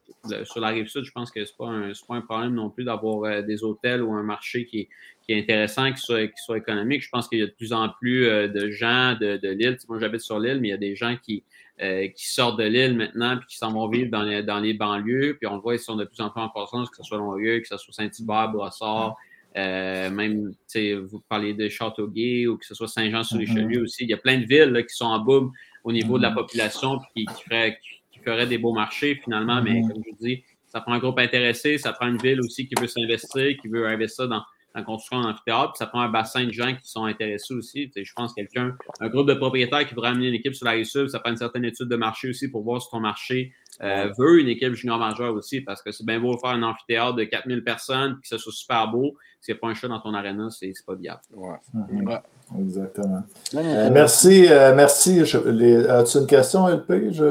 sur 0.44 0.60
la 0.60 0.68
rive 0.68 0.86
sud, 0.86 1.02
je 1.02 1.10
pense 1.10 1.32
que 1.32 1.44
c'est 1.44 1.56
pas 1.56 1.66
un, 1.66 1.92
c'est 1.92 2.06
pas 2.06 2.14
un 2.14 2.20
problème 2.20 2.54
non 2.54 2.70
plus 2.70 2.84
d'avoir 2.84 3.42
des 3.42 3.64
hôtels 3.64 4.02
ou 4.02 4.12
un 4.12 4.22
marché 4.22 4.64
qui 4.64 4.88
qui 5.28 5.34
est 5.34 5.40
intéressant, 5.40 5.92
qui 5.92 6.00
soit, 6.00 6.26
qui 6.26 6.42
soit 6.42 6.56
économique. 6.56 7.02
Je 7.02 7.10
pense 7.10 7.28
qu'il 7.28 7.38
y 7.38 7.42
a 7.42 7.46
de 7.46 7.52
plus 7.52 7.74
en 7.74 7.90
plus 7.90 8.26
euh, 8.26 8.48
de 8.48 8.70
gens 8.70 9.14
de, 9.20 9.36
de 9.36 9.48
l'île. 9.50 9.74
Tu 9.74 9.80
sais, 9.80 9.86
Moi, 9.88 9.98
j'habite 10.00 10.22
sur 10.22 10.38
l'île, 10.38 10.58
mais 10.60 10.68
il 10.68 10.70
y 10.70 10.74
a 10.74 10.78
des 10.78 10.96
gens 10.96 11.16
qui, 11.22 11.44
euh, 11.82 12.08
qui 12.08 12.28
sortent 12.32 12.58
de 12.58 12.64
l'île 12.64 12.96
maintenant 12.96 13.36
puis 13.36 13.46
qui 13.48 13.56
s'en 13.58 13.72
vont 13.72 13.88
vivre 13.88 14.10
dans 14.10 14.22
les, 14.22 14.42
dans 14.42 14.58
les 14.58 14.72
banlieues. 14.72 15.36
Puis 15.38 15.46
on 15.46 15.56
le 15.56 15.60
voit, 15.60 15.74
ils 15.74 15.80
sont 15.80 15.96
de 15.96 16.04
plus 16.04 16.20
en 16.22 16.30
plus 16.30 16.40
en 16.40 16.48
croissance, 16.48 16.88
que 16.88 16.96
ce 16.96 17.02
soit 17.02 17.18
Longueuil, 17.18 17.60
que 17.60 17.68
ce 17.68 17.76
soit 17.76 17.92
Saint-Hubert, 17.92 18.52
Brossard, 18.52 19.16
euh, 19.56 20.10
même, 20.10 20.50
tu 20.50 20.56
sais, 20.66 20.94
vous 20.94 21.20
parlez 21.28 21.52
de 21.52 21.68
Châteauguay 21.68 22.46
ou 22.46 22.56
que 22.56 22.64
ce 22.64 22.74
soit 22.74 22.88
Saint-Jean-sur-Richelieu 22.88 23.82
aussi. 23.82 24.04
Il 24.04 24.10
y 24.10 24.14
a 24.14 24.18
plein 24.18 24.38
de 24.38 24.46
villes 24.46 24.70
là, 24.70 24.82
qui 24.82 24.94
sont 24.94 25.06
en 25.06 25.18
boom 25.18 25.52
au 25.84 25.92
niveau 25.92 26.16
de 26.16 26.22
la 26.22 26.30
population 26.30 26.98
puis 26.98 27.26
qui, 27.26 27.34
qui, 27.34 27.42
feraient, 27.44 27.78
qui, 27.82 28.00
qui 28.12 28.24
feraient 28.24 28.46
des 28.46 28.58
beaux 28.58 28.72
marchés 28.72 29.20
finalement. 29.22 29.60
Mais 29.62 29.82
comme 29.82 30.02
je 30.04 30.10
vous 30.10 30.16
dis, 30.20 30.42
ça 30.66 30.80
prend 30.80 30.92
un 30.92 30.98
groupe 30.98 31.18
intéressé, 31.18 31.76
ça 31.76 31.92
prend 31.92 32.06
une 32.06 32.18
ville 32.18 32.40
aussi 32.40 32.66
qui 32.66 32.74
veut 32.80 32.86
s'investir, 32.86 33.56
qui 33.60 33.68
veut 33.68 33.86
investir 33.86 34.28
dans 34.28 34.42
la 34.78 34.84
construction 34.84 35.22
d'un 35.22 35.30
amphithéâtre, 35.30 35.72
puis 35.72 35.78
ça 35.78 35.86
prend 35.86 36.00
un 36.00 36.08
bassin 36.08 36.44
de 36.44 36.52
gens 36.52 36.74
qui 36.74 36.88
sont 36.88 37.04
intéressés 37.04 37.54
aussi. 37.54 37.90
Je 37.94 38.12
pense 38.14 38.32
quelqu'un, 38.34 38.76
un 39.00 39.08
groupe 39.08 39.28
de 39.28 39.34
propriétaires 39.34 39.86
qui 39.86 39.94
voudrait 39.94 40.10
amener 40.10 40.28
une 40.28 40.34
équipe 40.34 40.54
sur 40.54 40.66
la 40.66 40.72
rive 40.72 40.84
sud, 40.84 41.08
ça 41.08 41.20
prend 41.20 41.30
une 41.30 41.36
certaine 41.36 41.64
étude 41.64 41.88
de 41.88 41.96
marché 41.96 42.30
aussi 42.30 42.48
pour 42.48 42.62
voir 42.62 42.80
si 42.80 42.88
ton 42.90 43.00
marché 43.00 43.52
euh, 43.82 44.10
veut 44.18 44.40
une 44.40 44.48
équipe 44.48 44.74
junior 44.74 44.98
majeure 44.98 45.34
aussi, 45.34 45.60
parce 45.60 45.82
que 45.82 45.92
c'est 45.92 46.04
bien 46.04 46.18
beau 46.20 46.34
de 46.34 46.40
faire 46.40 46.50
un 46.50 46.62
amphithéâtre 46.62 47.14
de 47.14 47.24
4000 47.24 47.62
personnes, 47.62 48.14
puis 48.14 48.22
que 48.22 48.28
ce 48.28 48.38
soit 48.38 48.52
super 48.52 48.88
beau, 48.88 49.14
s'il 49.40 49.54
n'y 49.54 49.58
a 49.58 49.60
pas 49.60 49.68
un 49.68 49.74
chat 49.74 49.88
dans 49.88 50.00
ton 50.00 50.14
arena, 50.14 50.48
c'est 50.50 50.72
pas 50.84 50.94
viable. 50.94 51.20
Ouais. 51.32 51.56
Ouais. 51.74 52.18
Exactement. 52.58 53.22
Euh, 53.54 53.90
merci. 53.92 54.46
euh, 54.48 54.74
merci. 54.74 55.20
As-tu 55.20 56.18
une 56.18 56.26
question, 56.26 56.66
LP? 56.66 57.12
Je... 57.12 57.24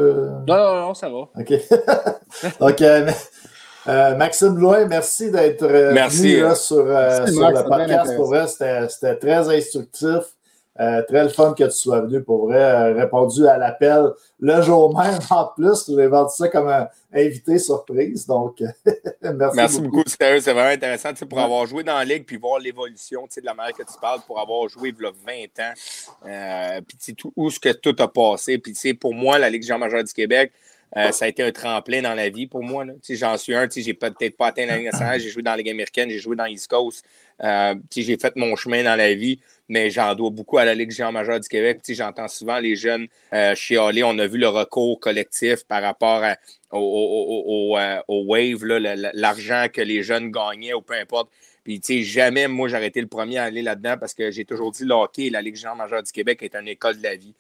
Non, 0.48 0.58
non, 0.58 0.76
non, 0.88 0.94
ça 0.94 1.10
va. 1.10 1.18
OK. 1.18 1.54
Donc, 2.60 2.82
euh, 3.88 4.16
Maxime 4.16 4.56
Bloin, 4.56 4.86
merci 4.86 5.32
d'être 5.32 5.64
euh, 5.64 5.92
venu 5.94 6.42
là, 6.42 6.56
sur, 6.56 6.78
euh, 6.78 7.20
Merci, 7.20 7.34
sur 7.34 7.42
Max, 7.42 7.60
le 7.64 7.70
podcast. 7.70 8.16
Pour 8.16 8.26
vrai, 8.28 8.48
c'était 8.48 8.90
c'était 8.90 9.16
très 9.16 9.56
instructif. 9.58 10.24
Euh, 10.80 11.02
très 11.08 11.24
le 11.24 11.30
fun 11.30 11.56
que 11.58 11.64
tu 11.64 11.72
sois 11.72 12.02
venu. 12.02 12.22
Pour 12.22 12.46
vrai, 12.50 12.62
euh, 12.62 12.94
répondu 12.94 13.48
à 13.48 13.58
l'appel 13.58 14.12
le 14.40 14.62
jour 14.62 14.96
même. 14.96 15.18
En 15.32 15.46
plus, 15.56 15.86
j'ai 15.88 16.06
vendu 16.06 16.30
ça 16.36 16.50
comme 16.50 16.68
un 16.68 16.88
invité 17.12 17.58
surprise. 17.58 18.28
Donc, 18.28 18.62
merci, 19.24 19.56
Merci 19.56 19.82
beaucoup. 19.82 20.04
c'est 20.06 20.40
vraiment 20.54 20.70
intéressant 20.70 21.10
tu 21.14 21.18
sais, 21.18 21.26
pour 21.26 21.40
Ouais. 21.40 21.46
avoir 21.46 21.66
joué 21.66 21.84
dans 21.84 21.98
la 21.98 22.06
ligue 22.06 22.26
puis 22.28 22.38
voir 22.38 22.60
l'évolution 22.60 23.24
tu 23.24 23.34
sais, 23.34 23.42
de 23.42 23.48
la 23.48 23.56
manière 23.56 23.74
que 23.74 23.82
tu 23.82 24.00
parles, 24.00 24.20
pour 24.28 24.40
avoir 24.40 24.70
joué 24.70 24.94
il 24.96 25.04
y 25.04 25.08
a 25.08 25.12
20 25.26 25.64
ans, 25.64 25.74
euh, 26.28 26.82
puis 26.88 26.96
tu 26.98 27.06
sais, 27.06 27.14
tout, 27.14 27.34
où 27.36 27.50
ce 27.50 27.60
que 27.60 27.70
tout 27.74 27.96
a 27.98 28.08
passé? 28.08 28.60
Puis 28.60 28.74
tu 28.74 28.80
sais, 28.80 28.94
pour 28.94 29.16
moi, 29.16 29.40
la 29.40 29.50
Ligue 29.50 29.64
Jean 29.64 29.80
Major 29.80 30.04
du 30.04 30.14
Québec, 30.14 30.52
euh, 30.96 31.12
ça 31.12 31.26
a 31.26 31.28
été 31.28 31.44
un 31.44 31.52
tremplin 31.52 32.02
dans 32.02 32.14
la 32.14 32.30
vie 32.30 32.48
pour 32.48 32.64
moi. 32.64 32.86
J'en 33.10 33.38
suis 33.38 33.54
un, 33.54 33.68
j'ai 33.70 33.94
peut-être 33.94 34.38
pas 34.38 34.48
atteint 34.48 34.66
la 34.66 34.78
Ligue 34.78 34.86
nationale, 34.86 35.20
j'ai 35.20 35.30
joué 35.30 35.44
dans 35.44 35.52
la 35.52 35.58
Ligue 35.58 35.70
américaine, 35.70 36.10
j'ai 36.10 36.20
joué 36.20 36.36
dans 36.36 36.46
East 36.46 36.68
Coast, 36.70 37.06
euh, 37.44 37.76
j'ai 37.96 38.18
fait 38.18 38.36
mon 38.36 38.56
chemin 38.56 38.84
dans 38.84 38.96
la 38.96 39.14
vie, 39.14 39.40
mais 39.68 39.90
j'en 39.90 40.16
dois 40.16 40.30
beaucoup 40.30 40.58
à 40.58 40.66
la 40.66 40.74
Ligue 40.74 40.92
Jean 40.92 41.12
Major 41.12 41.40
du 41.40 41.48
Québec. 41.50 41.82
J'entends 41.90 42.28
souvent 42.28 42.60
les 42.60 42.76
jeunes 42.76 43.08
euh, 43.34 43.54
chialer, 43.54 44.04
on 44.04 44.18
a 44.18 44.28
vu 44.28 44.38
le 44.38 44.48
recours 44.48 45.00
collectif 45.00 45.66
par 45.66 45.82
rapport 45.82 46.24
euh, 46.24 46.34
au 48.08 48.24
wave, 48.28 48.64
l'argent 49.14 49.68
que 49.72 49.82
les 49.82 50.04
jeunes 50.04 50.32
gagnaient 50.32 50.74
ou 50.74 50.82
peu 50.82 50.94
importe. 50.94 51.30
Puis, 51.64 51.82
jamais, 52.06 52.48
moi, 52.48 52.70
j'aurais 52.70 52.88
été 52.88 53.02
le 53.02 53.08
premier 53.08 53.40
à 53.40 53.44
aller 53.44 53.62
là-dedans 53.62 53.98
parce 54.00 54.14
que 54.14 54.32
j'ai 54.32 54.46
toujours 54.46 54.72
dit 54.72 54.86
le 54.86 54.94
hockey 54.94 55.30
la 55.30 55.42
Ligue 55.42 55.58
Jean 55.58 55.76
Majeure 55.76 56.02
du 56.02 56.14
Québec 56.14 56.42
est 56.42 56.56
une 56.56 56.70
école 56.70 56.98
de 56.98 57.04
la 57.04 57.18
vie. 57.18 57.34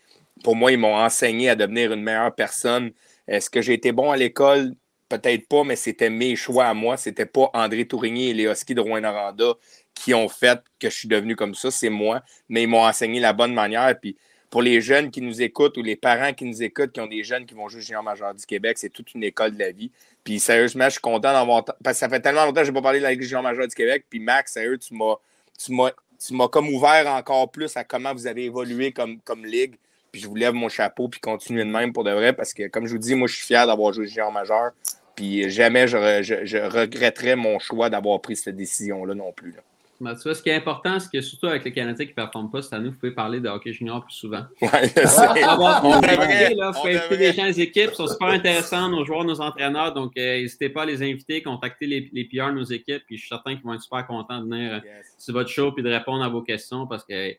Pour 0.44 0.54
moi, 0.54 0.74
ils 0.74 0.78
m'ont 0.78 0.98
enseigné 0.98 1.50
à 1.50 1.56
devenir 1.56 1.94
une 1.94 2.04
meilleure 2.04 2.36
personne. 2.36 2.92
Est-ce 3.28 3.50
que 3.50 3.62
j'ai 3.62 3.74
été 3.74 3.92
bon 3.92 4.12
à 4.12 4.18
l'école? 4.18 4.74
Peut-être 5.10 5.48
pas, 5.48 5.64
mais 5.64 5.76
c'était 5.76 6.10
mes 6.10 6.36
choix 6.36 6.66
à 6.66 6.74
moi. 6.74 6.98
C'était 6.98 7.26
pas 7.26 7.50
André 7.54 7.86
Tourigny 7.86 8.30
et 8.30 8.34
Léoski 8.34 8.76
de 8.76 8.82
Rouen-Noranda 8.82 9.54
qui 9.94 10.14
ont 10.14 10.28
fait 10.30 10.60
que 10.80 10.90
je 10.90 10.96
suis 10.96 11.08
devenu 11.08 11.36
comme 11.36 11.56
ça. 11.56 11.72
C'est 11.72 11.90
moi. 11.90 12.22
Mais 12.50 12.64
ils 12.64 12.68
m'ont 12.68 12.86
enseigné 12.86 13.20
la 13.20 13.34
bonne 13.34 13.54
manière. 13.54 13.98
Puis, 14.00 14.18
pour 14.50 14.62
les 14.62 14.82
jeunes 14.82 15.12
qui 15.12 15.22
nous 15.22 15.42
écoutent 15.42 15.78
ou 15.78 15.84
les 15.84 15.96
parents 15.96 16.34
qui 16.34 16.46
nous 16.46 16.64
écoutent, 16.64 16.92
qui 16.92 17.02
ont 17.02 17.08
des 17.08 17.24
jeunes 17.24 17.46
qui 17.46 17.54
vont 17.54 17.68
jouer 17.68 17.82
junior 17.82 18.04
majeur 18.04 18.34
du 18.34 18.46
Québec, 18.46 18.78
c'est 18.78 18.90
toute 18.90 19.14
une 19.14 19.24
école 19.24 19.54
de 19.54 19.60
la 19.60 19.72
vie. 19.72 19.92
Puis 20.24 20.40
sérieusement, 20.40 20.86
je 20.86 20.92
suis 20.92 21.02
content 21.02 21.34
d'avoir. 21.34 21.64
Parce 21.66 21.78
que 21.82 21.94
ça 21.94 22.10
fait 22.10 22.20
tellement 22.20 22.46
longtemps 22.46 22.62
que 22.62 22.68
je 22.68 22.72
n'ai 22.72 22.76
pas 22.76 22.82
parlé 22.82 23.00
de 23.00 23.04
la 23.04 23.12
Ligue 23.12 23.24
junior 23.24 23.44
majeure 23.44 23.68
du 23.68 23.76
Québec. 23.76 24.06
Puis 24.10 24.20
Max, 24.20 24.54
sérieux, 24.54 24.78
tu 24.78 24.94
m'as. 24.94 25.16
Tu 25.58 25.74
m'as, 25.74 25.92
tu 26.20 26.34
m'as 26.34 26.48
comme 26.48 26.70
ouvert 26.70 27.08
encore 27.08 27.52
plus 27.52 27.76
à 27.78 27.84
comment 27.84 28.14
vous 28.14 28.28
avez 28.28 28.46
évolué 28.46 28.92
comme, 28.92 29.20
comme 29.22 29.46
ligue. 29.46 29.76
Puis 30.12 30.22
je 30.22 30.28
vous 30.28 30.36
lève 30.36 30.54
mon 30.54 30.70
chapeau 30.70 31.08
puis 31.08 31.20
continuez 31.20 31.64
de 31.66 31.70
même 31.70 31.94
pour 31.94 32.04
de 32.04 32.12
vrai. 32.12 32.34
Parce 32.34 32.54
que 32.54 32.68
comme 32.68 32.86
je 32.88 32.92
vous 32.94 32.98
dis, 33.00 33.16
moi 33.16 33.28
je 33.28 33.36
suis 33.36 33.46
fier 33.46 33.66
d'avoir 33.68 33.94
joué 33.94 34.08
junior 34.08 34.32
majeur. 34.32 34.72
Puis 35.16 35.50
jamais 35.50 35.88
je, 35.88 35.98
re- 35.98 36.22
je, 36.24 36.46
je 36.46 36.58
regretterais 36.58 37.36
mon 37.36 37.58
choix 37.60 37.90
d'avoir 37.90 38.22
pris 38.22 38.36
cette 38.36 38.56
décision-là 38.56 39.16
non 39.16 39.32
plus. 39.32 39.52
là. 39.52 39.60
Ben, 40.00 40.14
tu 40.14 40.22
vois, 40.22 40.36
ce 40.36 40.44
qui 40.44 40.50
est 40.50 40.54
important, 40.54 41.00
c'est 41.00 41.10
que 41.12 41.20
surtout 41.22 41.48
avec 41.48 41.64
les 41.64 41.72
Canadiens 41.74 42.06
qui 42.06 42.12
ne 42.12 42.16
performent 42.16 42.52
pas 42.52 42.62
cette 42.62 42.74
année, 42.74 42.90
vous 42.90 42.96
pouvez 42.98 43.14
parler 43.14 43.40
de 43.40 43.50
hockey 43.50 43.74
junior 43.74 44.04
plus 44.06 44.14
souvent. 44.14 44.44
Je 44.62 44.68
sais. 44.68 45.42
Ah, 45.44 45.56
bon, 45.58 45.90
On 45.90 46.00
devrait, 46.02 46.54
là, 46.54 46.70
on 46.70 46.74
faut 46.74 46.88
inviter 46.88 47.18
des 47.18 47.34
gens 47.34 47.46
des 47.46 47.62
équipes, 47.62 47.90
ils 47.94 47.96
sont 47.96 48.06
super 48.06 48.28
intéressants, 48.28 48.90
nos 48.90 49.04
joueurs, 49.06 49.24
nos 49.24 49.42
entraîneurs, 49.42 49.96
donc 49.96 50.12
euh, 50.16 50.38
n'hésitez 50.40 50.70
pas 50.70 50.84
à 50.84 50.86
les 50.86 51.02
inviter, 51.02 51.42
contacter 51.42 51.88
les, 51.88 52.12
les 52.14 52.26
PR 52.26 52.50
de 52.52 52.60
nos 52.60 52.64
équipes, 52.64 53.02
puis 53.08 53.16
je 53.18 53.22
suis 53.22 53.30
certain 53.30 53.56
qu'ils 53.56 53.64
vont 53.64 53.74
être 53.74 53.82
super 53.82 54.06
contents 54.06 54.38
de 54.40 54.44
venir 54.48 54.74
euh, 54.74 54.80
Yes. 54.86 55.16
sur 55.18 55.34
votre 55.34 55.50
show 55.50 55.74
et 55.76 55.82
de 55.82 55.90
répondre 55.90 56.24
à 56.24 56.30
vos 56.30 56.44
questions 56.44 56.86
parce 56.86 57.04
que 57.04 57.32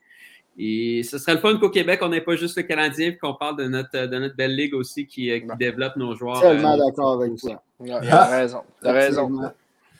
et 0.61 1.05
ce 1.05 1.19
serait 1.19 1.35
le 1.35 1.39
fun 1.39 1.57
qu'au 1.57 1.71
Québec, 1.71 2.01
on 2.03 2.09
n'ait 2.09 2.21
pas 2.21 2.35
juste 2.35 2.57
le 2.57 2.65
Canadien, 2.65 3.11
puis 3.11 3.19
qu'on 3.19 3.35
parle 3.35 3.57
de 3.57 3.69
notre, 3.69 4.07
de 4.07 4.19
notre 4.19 4.35
belle 4.35 4.57
ligue 4.57 4.75
aussi 4.75 5.07
qui, 5.07 5.31
euh, 5.31 5.39
qui 5.39 5.57
développe 5.57 5.95
nos 5.95 6.17
joueurs. 6.17 6.41
Tellement 6.41 6.75
euh, 6.75 6.85
d'accord 6.85 7.23
avec 7.23 7.33
T'as 7.39 8.25
raison. 8.27 8.63
T'as 8.83 8.93
raison. 8.93 9.41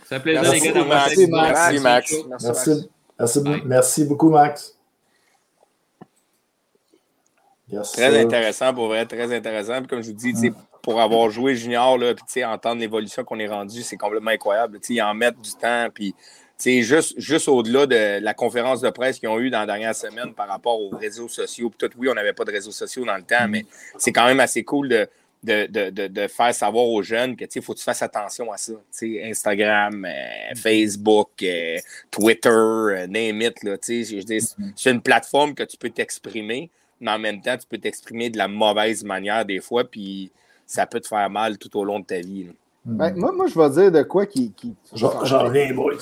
Ça 0.05 0.17
fait 0.17 0.21
plaisir, 0.21 0.43
Merci 0.43 0.61
les 0.61 0.67
gars, 0.67 0.73
d'avoir 0.73 0.99
Max. 0.99 1.13
été 1.13 1.27
Max. 1.31 1.53
Merci, 1.53 1.81
Max. 1.81 2.13
Merci, 2.13 2.27
Max. 2.29 2.45
Merci. 2.45 2.91
Merci, 3.19 3.41
Bye. 3.41 3.63
merci 3.67 4.05
beaucoup, 4.05 4.31
Max. 4.31 4.79
Yes, 7.71 7.93
Très 7.93 8.11
sir. 8.11 8.21
intéressant, 8.21 8.75
pour 8.75 8.87
vrai, 8.89 9.05
très 9.07 9.33
intéressant. 9.37 9.79
Puis 9.79 9.89
comme 9.89 10.03
je 10.03 10.09
vous 10.09 10.17
dis, 10.17 10.35
sais, 10.35 10.53
pour 10.83 11.01
avoir 11.01 11.31
joué 11.31 11.55
junior, 11.55 11.99
là, 11.99 12.15
puis 12.15 12.45
entendre 12.45 12.81
l'évolution 12.81 13.23
qu'on 13.23 13.39
est 13.39 13.47
rendu, 13.49 13.83
c'est 13.83 13.97
complètement 13.97 14.31
incroyable. 14.31 14.79
Ils 14.89 15.03
en 15.03 15.15
mettent 15.15 15.41
du 15.41 15.53
temps, 15.53 15.89
puis 15.93 16.15
sais, 16.59 16.83
juste, 16.83 17.15
juste 17.19 17.49
au-delà 17.49 17.87
de 17.87 18.19
la 18.23 18.35
conférence 18.35 18.81
de 18.81 18.91
presse 18.91 19.19
qu'ils 19.19 19.29
ont 19.29 19.39
eue 19.39 19.51
dans 19.51 19.61
la 19.61 19.67
dernière 19.67 19.95
semaine 19.95 20.35
par 20.35 20.49
rapport 20.49 20.81
aux 20.81 20.91
réseaux 20.91 21.29
sociaux. 21.29 21.73
Tout, 21.77 21.91
oui, 21.97 22.09
on 22.09 22.15
n'avait 22.15 22.33
pas 22.33 22.45
de 22.45 22.53
réseaux 22.53 22.73
sociaux 22.73 23.05
dans 23.05 23.17
le 23.17 23.23
temps, 23.23 23.47
mais 23.49 23.65
c'est 23.97 24.13
quand 24.13 24.27
même 24.27 24.41
assez 24.41 24.65
cool 24.65 24.89
de, 24.89 25.09
de, 25.45 25.67
de, 25.67 25.91
de, 25.91 26.07
de 26.09 26.27
faire 26.27 26.55
savoir 26.55 26.85
aux 26.87 27.03
jeunes 27.03 27.37
que 27.37 27.45
il 27.45 27.63
faut 27.63 27.75
que 27.75 27.79
tu 27.79 27.85
fasses 27.85 28.03
attention 28.03 28.51
à 28.53 28.57
ça. 28.57 28.73
Instagram, 29.03 30.05
euh, 30.05 30.55
Facebook, 30.57 31.31
euh, 31.43 31.79
Twitter, 32.11 32.49
euh, 32.49 33.07
name 33.07 33.43
it. 33.43 33.55
Dire, 33.63 34.43
c'est 34.77 34.91
une 34.91 35.03
plateforme 35.03 35.55
que 35.55 35.63
tu 35.63 35.77
peux 35.77 35.91
t'exprimer, 35.91 36.71
mais 37.01 37.13
en 37.13 37.19
même 37.19 37.41
temps, 37.41 37.57
tu 37.57 37.67
peux 37.69 37.79
t'exprimer 37.79 38.31
de 38.31 38.39
la 38.39 38.49
mauvaise 38.49 39.05
manière 39.05 39.45
des 39.45 39.61
fois, 39.61 39.85
puis 39.85 40.33
ça 40.67 40.87
peut 40.87 41.01
te 41.01 41.09
faire 41.09 41.31
mal 41.31 41.57
tout 41.57 41.77
au 41.79 41.85
long 41.85 42.01
de 42.01 42.07
ta 42.07 42.21
vie. 42.21 42.45
là. 42.45 42.53
Ben, 42.97 43.15
moi, 43.17 43.33
moi, 43.33 43.47
je 43.47 43.59
vais 43.59 43.71
dire 43.71 43.93
de 43.93 44.03
quoi 44.03 44.27
qui. 44.27 44.53
qui- 44.53 44.75
J'en 45.25 45.45
reviens, 45.45 45.75
boys. 45.75 45.95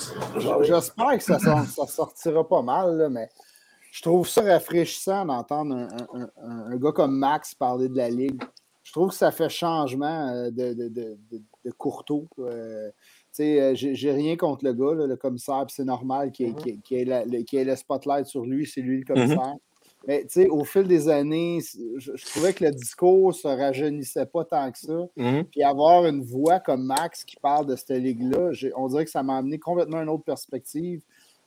J'espère 0.63 1.17
que 1.17 1.23
ça, 1.23 1.37
sort- 1.39 1.65
ça 1.75 1.85
sortira 1.87 2.47
pas 2.47 2.61
mal, 2.61 2.97
là, 2.97 3.09
mais 3.09 3.29
je 3.91 4.01
trouve 4.01 4.27
ça 4.27 4.41
rafraîchissant 4.41 5.25
d'entendre 5.25 5.75
un, 5.75 5.87
un- 6.19 6.29
un- 6.43 6.71
un 6.71 6.75
gars 6.77 6.91
comme 6.91 7.17
Max 7.17 7.53
parler 7.55 7.89
de 7.89 7.97
la 7.97 8.09
Ligue. 8.09 8.41
Je 8.83 8.91
trouve 8.93 9.09
que 9.09 9.15
ça 9.15 9.31
fait 9.31 9.49
changement 9.49 10.29
euh, 10.29 10.49
de, 10.49 10.73
de, 10.73 10.87
de, 10.87 11.17
de, 11.29 11.41
de 11.65 11.71
Courteau. 11.71 12.25
Euh, 12.39 12.89
tu 12.89 13.43
sais, 13.43 13.61
euh, 13.61 13.71
j'ai 13.75 14.11
rien 14.13 14.37
contre 14.37 14.63
le 14.63 14.71
gars, 14.73 14.95
là, 14.95 15.07
le 15.07 15.15
commissaire, 15.17 15.65
puis 15.67 15.75
c'est 15.75 15.83
normal 15.83 16.31
qu'il 16.31 16.55
ait- 16.91 17.03
la- 17.05 17.25
le- 17.25 17.75
spotlight 17.75 18.27
sur 18.27 18.45
lui, 18.45 18.65
c'est 18.65 18.79
lui 18.81 18.99
le 18.99 19.05
commissaire. 19.05 19.55
Mais 20.07 20.21
tu 20.21 20.29
sais, 20.41 20.47
au 20.47 20.63
fil 20.63 20.83
des 20.87 21.09
années, 21.09 21.59
je, 21.97 22.15
je 22.15 22.25
trouvais 22.25 22.53
que 22.53 22.63
le 22.63 22.71
discours 22.71 23.35
se 23.35 23.47
rajeunissait 23.47 24.25
pas 24.25 24.45
tant 24.45 24.71
que 24.71 24.79
ça. 24.79 25.05
Puis 25.51 25.61
avoir 25.63 26.05
une 26.05 26.23
voix 26.23 26.59
comme 26.61 26.85
Max 26.85 27.23
qui 27.25 27.35
parle 27.35 27.65
de 27.67 27.75
cette 27.75 27.89
ligue-là, 27.91 28.51
on 28.77 28.87
dirait 28.87 29.03
que 29.05 29.11
ça 29.11 29.21
m'a 29.21 29.37
amené 29.37 29.59
complètement 29.59 30.01
une 30.01 30.09
autre 30.09 30.23
perspective. 30.23 31.03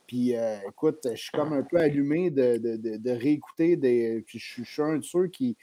Puis 0.06 0.36
euh, 0.36 0.56
écoute, 0.68 0.98
je 1.10 1.16
suis 1.16 1.30
comme 1.30 1.52
un 1.54 1.62
peu 1.62 1.78
allumé 1.78 2.30
de, 2.30 2.58
de- 2.58 2.76
de- 2.76 2.96
de 2.98 3.10
réécouter 3.10 3.76
des. 3.76 4.22
puis 4.26 4.38
je 4.38 4.62
suis 4.62 4.82
un 4.82 4.98
de 4.98 5.04
ceux 5.04 5.28
qui, 5.28 5.56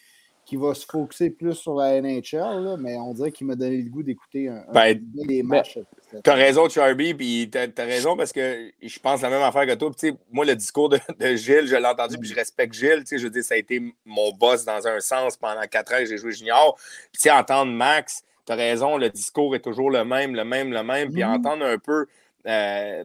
qui 0.47 0.55
va 0.55 0.73
se 0.73 0.85
focuser 0.85 1.29
plus 1.29 1.55
sur 1.55 1.75
la 1.75 1.99
NHL, 2.01 2.63
là, 2.63 2.77
mais 2.79 2.95
on 2.95 3.13
dirait 3.13 3.33
qu'il 3.33 3.45
m'a 3.47 3.55
donné 3.55 3.81
le 3.81 3.89
goût 3.89 4.01
d'écouter 4.01 4.47
un, 4.47 4.63
un 4.69 4.71
Ben, 4.71 4.97
des 5.01 5.43
matchs. 5.43 5.77
T'as 6.23 6.35
raison, 6.35 6.69
Charby, 6.69 7.13
puis 7.13 7.49
t'as 7.51 7.67
as 7.77 7.83
raison 7.83 8.15
parce 8.15 8.31
que 8.31 8.71
je 8.81 8.99
pense 8.99 9.21
la 9.21 9.29
même 9.29 9.41
affaire 9.41 9.67
que 9.67 9.73
toi. 9.73 9.91
Puis, 9.91 10.13
moi, 10.31 10.45
le 10.45 10.55
discours 10.55 10.87
de, 10.87 10.99
de 11.19 11.35
Gilles, 11.35 11.67
je 11.67 11.75
l'ai 11.75 11.85
entendu, 11.85 12.17
puis 12.17 12.29
je 12.29 12.35
respecte 12.35 12.73
Gilles. 12.73 13.03
Je 13.11 13.17
veux 13.17 13.29
dire, 13.29 13.43
ça 13.43 13.55
a 13.55 13.57
été 13.57 13.93
mon 14.05 14.31
boss 14.31 14.63
dans 14.63 14.87
un 14.87 15.01
sens 15.01 15.35
pendant 15.35 15.67
quatre 15.69 15.93
ans 15.93 15.97
que 15.99 16.05
j'ai 16.05 16.17
joué 16.17 16.31
junior. 16.31 16.75
Puis, 17.11 17.19
tu 17.19 17.19
sais, 17.23 17.31
entendre 17.31 17.73
Max, 17.73 18.23
t'as 18.45 18.55
raison, 18.55 18.95
le 18.97 19.09
discours 19.09 19.53
est 19.53 19.59
toujours 19.59 19.91
le 19.91 20.05
même, 20.05 20.33
le 20.33 20.45
même, 20.45 20.71
le 20.71 20.81
même. 20.81 21.11
Puis, 21.11 21.23
Mhm. 21.25 21.29
entendre 21.33 21.65
un 21.65 21.77
peu. 21.77 22.05
euh, 22.47 23.03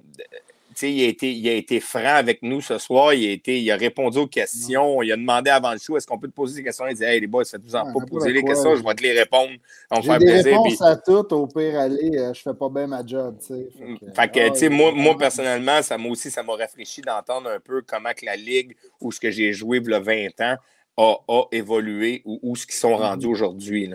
il 0.83 1.05
a, 1.05 1.09
été, 1.09 1.31
il 1.33 1.49
a 1.49 1.53
été 1.53 1.81
franc 1.81 2.17
avec 2.17 2.43
nous 2.43 2.61
ce 2.61 2.79
soir. 2.79 3.13
Il 3.15 3.29
a, 3.29 3.33
été, 3.33 3.61
il 3.61 3.71
a 3.71 3.77
répondu 3.77 4.19
aux 4.19 4.27
questions. 4.27 5.03
Il 5.03 5.13
a 5.13 5.17
demandé 5.17 5.51
avant 5.51 5.73
le 5.73 5.79
show 5.79 5.97
est-ce 5.97 6.07
qu'on 6.07 6.19
peut 6.19 6.29
te 6.29 6.33
poser 6.35 6.57
des 6.57 6.65
questions? 6.65 6.87
Il 6.89 6.95
dit 6.97 7.05
Hey, 7.05 7.21
les 7.21 7.27
boys, 7.27 7.45
faites-vous 7.45 7.75
en 7.77 7.87
Ouais, 7.87 7.93
pas 8.01 8.07
poser 8.07 8.33
les 8.33 8.43
questions, 8.43 8.75
je 8.77 8.83
vais 8.83 8.95
te 8.95 9.03
les 9.03 9.13
répondre. 9.19 9.51
Ça 9.91 9.97
va 9.97 10.03
faire 10.03 10.19
des 10.19 10.25
plaisir. 10.27 10.45
réponses 10.45 10.77
Puis- 10.77 10.87
à 10.87 10.97
toutes, 10.97 11.33
au 11.33 11.47
pire, 11.47 11.79
aller, 11.79 12.11
euh, 12.19 12.33
je 12.35 12.41
fais 12.43 12.55
pas 12.55 12.69
bien 12.69 12.87
ma 12.87 13.05
job, 13.07 13.37
tu 13.41 13.47
sais. 13.49 13.69
Fait 13.79 13.85
que, 14.07 14.13
Fait 14.15 14.29
que, 14.31 14.41
ah, 14.47 14.51
tu 14.51 14.59
sais, 14.59 14.69
moi, 14.69 14.93
moi, 14.93 15.17
personnellement, 15.19 15.83
ça 15.83 15.99
m'a 15.99 16.09
aussi, 16.09 16.31
ça 16.31 16.43
m'a 16.43 16.55
rafraîchi 16.55 17.01
d'entendre 17.03 17.51
un 17.51 17.61
peu 17.61 17.83
comment 17.87 18.13
que 18.17 18.25
la 18.25 18.37
Ligue, 18.37 18.75
où 19.01 19.13
ce 19.13 19.21
que 19.21 19.31
j'ai 19.31 19.53
joué 19.53 19.79
il 19.85 19.91
y 19.91 19.95
a 19.95 20.01
20 20.01 20.41
ans, 20.41 20.57
a, 20.99 21.15
a 21.29 21.43
évolué 21.53 22.23
ou 22.25 22.39
où 22.43 22.57
ce 22.57 22.67
qu'ils 22.67 22.75
sont 22.77 22.97
rendus 22.97 23.27
aujourd'hui. 23.27 23.91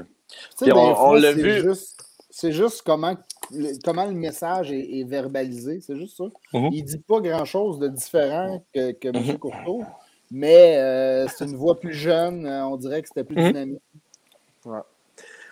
on- 0.62 1.10
on 1.10 1.14
l'a 1.14 1.32
vu. 1.32 1.62
juste- 1.62 2.04
C'est 2.30 2.52
juste 2.52 2.82
comment 2.86 3.16
le, 3.52 3.78
comment 3.84 4.06
le 4.06 4.14
message 4.14 4.72
est, 4.72 5.00
est 5.00 5.04
verbalisé, 5.04 5.80
c'est 5.82 5.96
juste 5.96 6.18
ça. 6.18 6.26
Mhm. 6.54 6.70
Il 6.72 6.84
dit 6.84 6.98
pas 7.00 7.20
grand-chose 7.20 7.80
de 7.80 7.88
différent 7.88 8.64
que, 8.74 8.92
que 8.92 9.08
M. 9.10 9.38
Courteau, 9.38 9.84
mais 10.32 10.78
euh, 10.78 11.28
c'est 11.28 11.46
une 11.46 11.56
voix 11.56 11.80
plus 11.80 11.94
jeune, 11.94 12.46
euh, 12.46 12.66
on 12.68 12.78
dirait 12.78 13.02
que 13.02 13.08
c'était 13.08 13.24
plus 13.24 13.38
Mhm. 13.38 13.48
dynamique. 13.48 13.82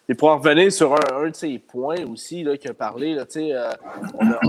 Et 0.08 0.14
pour 0.14 0.30
en 0.30 0.38
revenir 0.38 0.72
sur 0.72 0.94
un, 0.94 1.24
un 1.24 1.30
de 1.30 1.36
ces 1.36 1.58
points 1.58 2.06
aussi 2.06 2.46
qu'il 2.60 2.70
a 2.70 2.74
parlé, 2.76 3.16
là, 3.16 3.26
euh, 3.38 3.72
on, 4.20 4.30
a, 4.32 4.40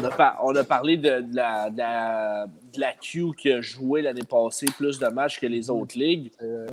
on, 0.00 0.04
a 0.04 0.10
par- 0.10 0.40
on 0.42 0.56
a 0.56 0.64
parlé 0.64 0.96
de, 0.96 1.20
de 1.20 1.36
la, 1.36 1.70
de, 1.70 1.78
la, 1.78 2.46
de 2.74 2.80
la 2.80 2.92
Q 2.94 3.26
qui 3.36 3.52
a 3.52 3.60
joué 3.60 4.02
l'année 4.02 4.24
passée 4.28 4.66
plus 4.76 4.98
de 4.98 5.06
matchs 5.06 5.38
que 5.38 5.46
les 5.46 5.70
autres 5.70 5.96
ligues. 5.98 6.32
Euh, 6.42 6.66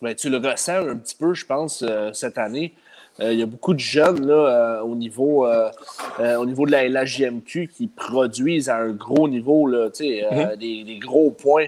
Ben, 0.00 0.14
tu 0.16 0.30
le 0.30 0.38
ressens 0.38 0.88
un 0.88 0.96
petit 0.96 1.14
peu, 1.14 1.32
je 1.34 1.44
pense, 1.46 1.84
euh, 1.86 2.12
cette 2.12 2.36
année. 2.38 2.72
Il 3.18 3.38
y 3.38 3.42
a 3.42 3.46
beaucoup 3.46 3.74
de 3.74 3.78
jeunes 3.78 4.26
là, 4.26 4.82
au, 4.84 4.94
niveau, 4.94 5.46
au 5.46 6.46
niveau 6.46 6.66
de 6.66 6.72
la 6.72 6.88
LHJMQ 6.88 7.68
qui 7.68 7.86
produisent 7.86 8.68
à 8.68 8.78
un 8.78 8.92
gros 8.92 9.28
niveau, 9.28 9.66
là, 9.66 9.88
mm-hmm. 9.88 10.56
des, 10.56 10.84
des, 10.84 10.98
gros 10.98 11.30
points. 11.30 11.66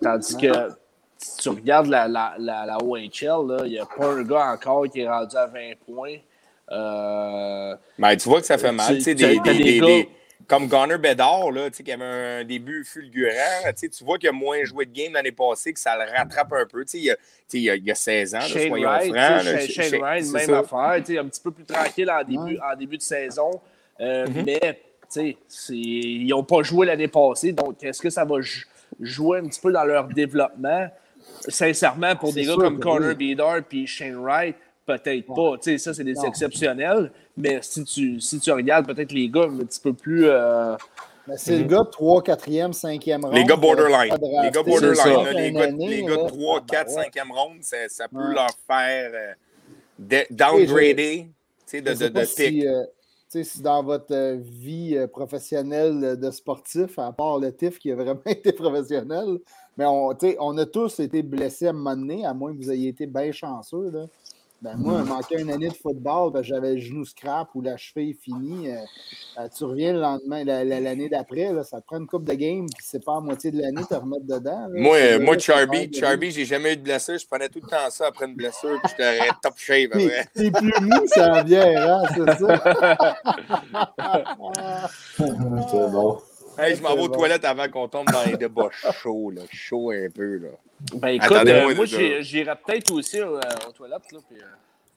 tandis 0.00 0.36
que 0.36 0.48
si 1.22 1.36
tu 1.36 1.48
regardes 1.50 1.86
la, 1.86 2.08
la, 2.08 2.34
la, 2.38 2.78
OHL, 2.82 3.64
il 3.64 3.70
n'y 3.70 3.78
a 3.78 3.86
pas 3.86 4.06
un 4.06 4.22
gars 4.22 4.52
encore 4.52 4.88
qui 4.88 5.00
est 5.00 5.08
rendu 5.08 5.36
à 5.36 5.46
20 5.46 5.60
points. 5.86 6.16
Euh, 6.70 7.76
ben, 7.98 8.16
tu 8.16 8.28
vois 8.28 8.40
que 8.40 8.46
ça 8.46 8.58
fait 8.58 8.72
mal. 8.72 8.98
Tu, 8.98 9.14
des, 9.14 9.38
des, 9.38 9.80
des, 9.80 10.08
comme 10.52 10.68
Gunnar 10.68 10.98
Bedard, 10.98 11.50
là, 11.50 11.70
qui 11.70 11.90
avait 11.90 12.04
un 12.04 12.44
début 12.44 12.84
fulgurant, 12.84 13.72
tu 13.74 14.04
vois 14.04 14.18
qu'il 14.18 14.28
a 14.28 14.32
moins 14.32 14.62
joué 14.64 14.84
de 14.84 14.92
game 14.92 15.14
l'année 15.14 15.32
passée, 15.32 15.72
que 15.72 15.80
ça 15.80 15.96
le 15.96 16.04
rattrape 16.14 16.52
un 16.52 16.66
peu. 16.66 16.84
Il 16.92 17.00
y 17.00 17.10
a, 17.10 17.16
il, 17.74 17.90
a, 17.90 17.94
16 17.94 18.34
ans, 18.34 18.40
Shane 18.40 18.68
soyons 18.68 18.86
Wright, 18.86 19.14
francs. 19.14 19.70
Shane, 19.70 19.98
Wright, 19.98 20.26
même 20.30 20.46
ça. 20.46 20.58
affaire, 20.58 21.22
un 21.22 21.28
petit 21.28 21.40
peu 21.40 21.52
plus 21.52 21.64
tranquille 21.64 22.10
en 22.10 22.22
début, 22.22 22.58
en 22.58 22.76
début 22.76 22.98
de 22.98 23.02
saison. 23.02 23.62
Euh, 23.98 24.26
mm 24.26 24.30
-hmm. 24.30 24.44
Mais 24.44 24.78
ils 25.70 26.26
n'ont 26.26 26.44
pas 26.44 26.62
joué 26.62 26.84
l'année 26.84 27.08
passée, 27.08 27.52
donc 27.52 27.82
est-ce 27.82 28.02
que 28.02 28.10
ça 28.10 28.26
va 28.26 28.36
jouer 29.00 29.38
un 29.38 29.44
petit 29.44 29.60
peu 29.60 29.72
dans 29.72 29.84
leur 29.84 30.06
développement? 30.08 30.86
Sincèrement, 31.48 32.14
pour 32.14 32.34
des 32.34 32.44
gars 32.44 32.56
comme 32.56 32.78
Connor 32.78 33.14
Bedard 33.14 33.62
et 33.72 33.86
Shane 33.86 34.16
Wright, 34.16 34.56
peut-être 34.84 35.26
pas. 35.34 35.56
Tu 35.56 35.62
sais, 35.62 35.78
ça, 35.78 35.94
c'est 35.94 36.04
des 36.04 36.24
exceptionnels. 36.26 37.10
Mais 37.36 37.60
si 37.62 37.84
tu, 37.84 38.20
si 38.20 38.40
tu 38.40 38.52
regardes 38.52 38.86
peut-être 38.86 39.12
les 39.12 39.28
gars 39.28 39.44
un 39.44 39.58
petit 39.58 39.80
peu 39.80 39.92
plus. 39.92 40.26
Euh... 40.26 40.76
c'est 41.36 41.58
le 41.58 41.64
gars 41.64 41.84
3, 41.90 42.22
4e, 42.22 42.72
5e 42.72 43.22
ronde. 43.22 43.34
Les 43.34 43.44
gars 43.44 43.56
borderline. 43.56 44.14
Les 44.42 44.50
gars 44.50 44.62
borderline. 44.62 45.36
les, 45.36 45.52
gars, 45.52 45.66
les 45.66 46.02
gars 46.02 46.26
3, 46.26 46.60
4, 46.66 46.90
5e 46.90 47.32
ronde, 47.32 47.58
ça, 47.62 47.76
ça 47.88 48.08
peut 48.08 48.18
ouais. 48.18 48.34
leur 48.34 48.50
faire 48.66 49.36
euh, 50.10 50.24
downgrader 50.30 51.30
de, 51.72 51.80
de, 51.80 51.94
de, 51.94 52.08
de 52.08 52.20
pick. 52.20 52.28
Si, 52.28 52.66
euh, 52.66 52.84
si 53.28 53.62
dans 53.62 53.82
votre 53.82 54.12
euh, 54.14 54.36
vie 54.38 54.98
professionnelle 55.10 56.18
de 56.18 56.30
sportif, 56.30 56.98
à 56.98 57.12
part 57.12 57.38
le 57.38 57.50
TIF 57.50 57.78
qui 57.78 57.90
a 57.92 57.94
vraiment 57.94 58.20
été 58.26 58.52
professionnel, 58.52 59.38
mais 59.78 59.86
on, 59.86 60.14
on 60.38 60.58
a 60.58 60.66
tous 60.66 61.00
été 61.00 61.22
blessés 61.22 61.68
à 61.68 61.70
un 61.70 61.72
moment 61.72 61.96
donné, 61.96 62.26
à 62.26 62.34
moins 62.34 62.52
que 62.52 62.58
vous 62.58 62.70
ayez 62.70 62.90
été 62.90 63.06
bien 63.06 63.32
chanceux. 63.32 63.90
Là. 63.90 64.06
Ben 64.62 64.76
moi, 64.76 65.02
il 65.04 65.08
manquait 65.08 65.40
une 65.40 65.50
année 65.50 65.70
de 65.70 65.74
football, 65.74 66.32
j'avais 66.44 66.74
le 66.74 66.80
genou 66.80 67.04
scrap 67.04 67.48
ou 67.56 67.62
la 67.62 67.76
cheville 67.76 68.14
finie. 68.14 68.70
Euh, 68.70 68.76
euh, 69.40 69.48
tu 69.48 69.64
reviens 69.64 69.92
le 69.92 69.98
lendemain, 69.98 70.44
l'année 70.44 71.08
d'après, 71.08 71.50
ça 71.64 71.80
te 71.80 71.86
prend 71.86 71.98
une 71.98 72.06
coupe 72.06 72.22
de 72.22 72.34
game, 72.34 72.66
puis 72.66 72.86
c'est 72.86 73.04
pas 73.04 73.16
à 73.16 73.20
moitié 73.20 73.50
de 73.50 73.60
l'année 73.60 73.82
te 73.82 73.94
remettre 73.94 74.24
dedans. 74.24 74.68
moi, 74.72 74.96
euh, 74.98 75.18
moi 75.18 75.36
Charby, 75.36 75.92
Charby 75.92 76.30
j'ai 76.30 76.44
jamais 76.44 76.74
eu 76.74 76.76
de 76.76 76.82
blessure. 76.82 77.18
Je 77.18 77.26
prenais 77.26 77.48
tout 77.48 77.58
le 77.60 77.68
temps 77.68 77.90
ça 77.90 78.06
après 78.06 78.26
une 78.26 78.36
blessure, 78.36 78.80
puis 78.84 78.92
j'étais 78.96 79.18
top 79.42 79.54
shape. 79.56 79.90
C'est 80.32 80.52
plus 80.52 80.80
mou, 80.80 81.06
ça 81.06 81.42
vient, 81.42 81.98
hein, 81.98 82.02
c'est 82.14 82.38
ça? 82.38 83.16
c'est 85.18 85.90
bon. 85.90 86.18
Hey, 86.56 86.76
je 86.76 86.82
m'en 86.82 86.94
vais 86.94 87.02
aux 87.02 87.08
toilettes 87.08 87.44
avant 87.44 87.68
qu'on 87.68 87.88
tombe 87.88 88.06
dans 88.12 88.24
les 88.24 88.36
débats 88.36 88.68
chauds, 88.70 89.30
là. 89.30 89.42
Chaud 89.50 89.90
un 89.90 90.08
peu, 90.14 90.36
là. 90.36 90.50
Ben 90.94 91.08
écoute, 91.08 91.32
euh, 91.46 91.74
moi, 91.74 91.84
j'irai 91.84 92.54
peut-être 92.64 92.92
aussi 92.92 93.20
euh, 93.20 93.40
aux 93.68 93.72
toilettes, 93.72 94.12
là. 94.12 94.18
Puis, 94.28 94.38
euh... 94.38 94.44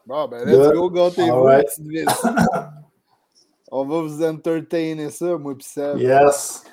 Bon, 0.05 0.27
ben, 0.27 0.45
let's 0.45 0.73
go, 0.73 0.89
gâtez-vous, 0.89 1.43
right. 1.43 1.67
On 3.71 3.86
va 3.86 4.01
vous 4.01 4.23
entertainer 4.23 5.09
ça, 5.09 5.38
moi, 5.38 5.55
pis 5.57 5.65
ça. 5.65 5.93
Yes. 5.95 6.63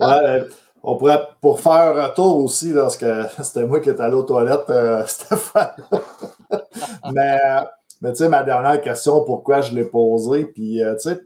Ouais, 0.00 0.44
on 0.82 0.96
pourrait, 0.96 1.28
pour 1.40 1.60
faire 1.60 1.96
un 1.96 2.08
tour 2.10 2.44
aussi, 2.44 2.72
parce 2.72 2.96
que 2.96 3.24
c'était 3.42 3.66
moi 3.66 3.80
qui 3.80 3.90
étais 3.90 4.02
allé 4.02 4.14
aux 4.14 4.22
toilettes, 4.22 4.70
euh, 4.70 5.04
Stéphane. 5.06 5.76
mais, 7.12 7.38
mais 8.00 8.10
tu 8.12 8.16
sais, 8.16 8.28
ma 8.28 8.42
dernière 8.42 8.80
question, 8.80 9.24
pourquoi 9.24 9.60
je 9.60 9.74
l'ai 9.74 9.84
posée, 9.84 10.44
puis, 10.46 10.80
tu 11.00 11.10
sais, 11.10 11.20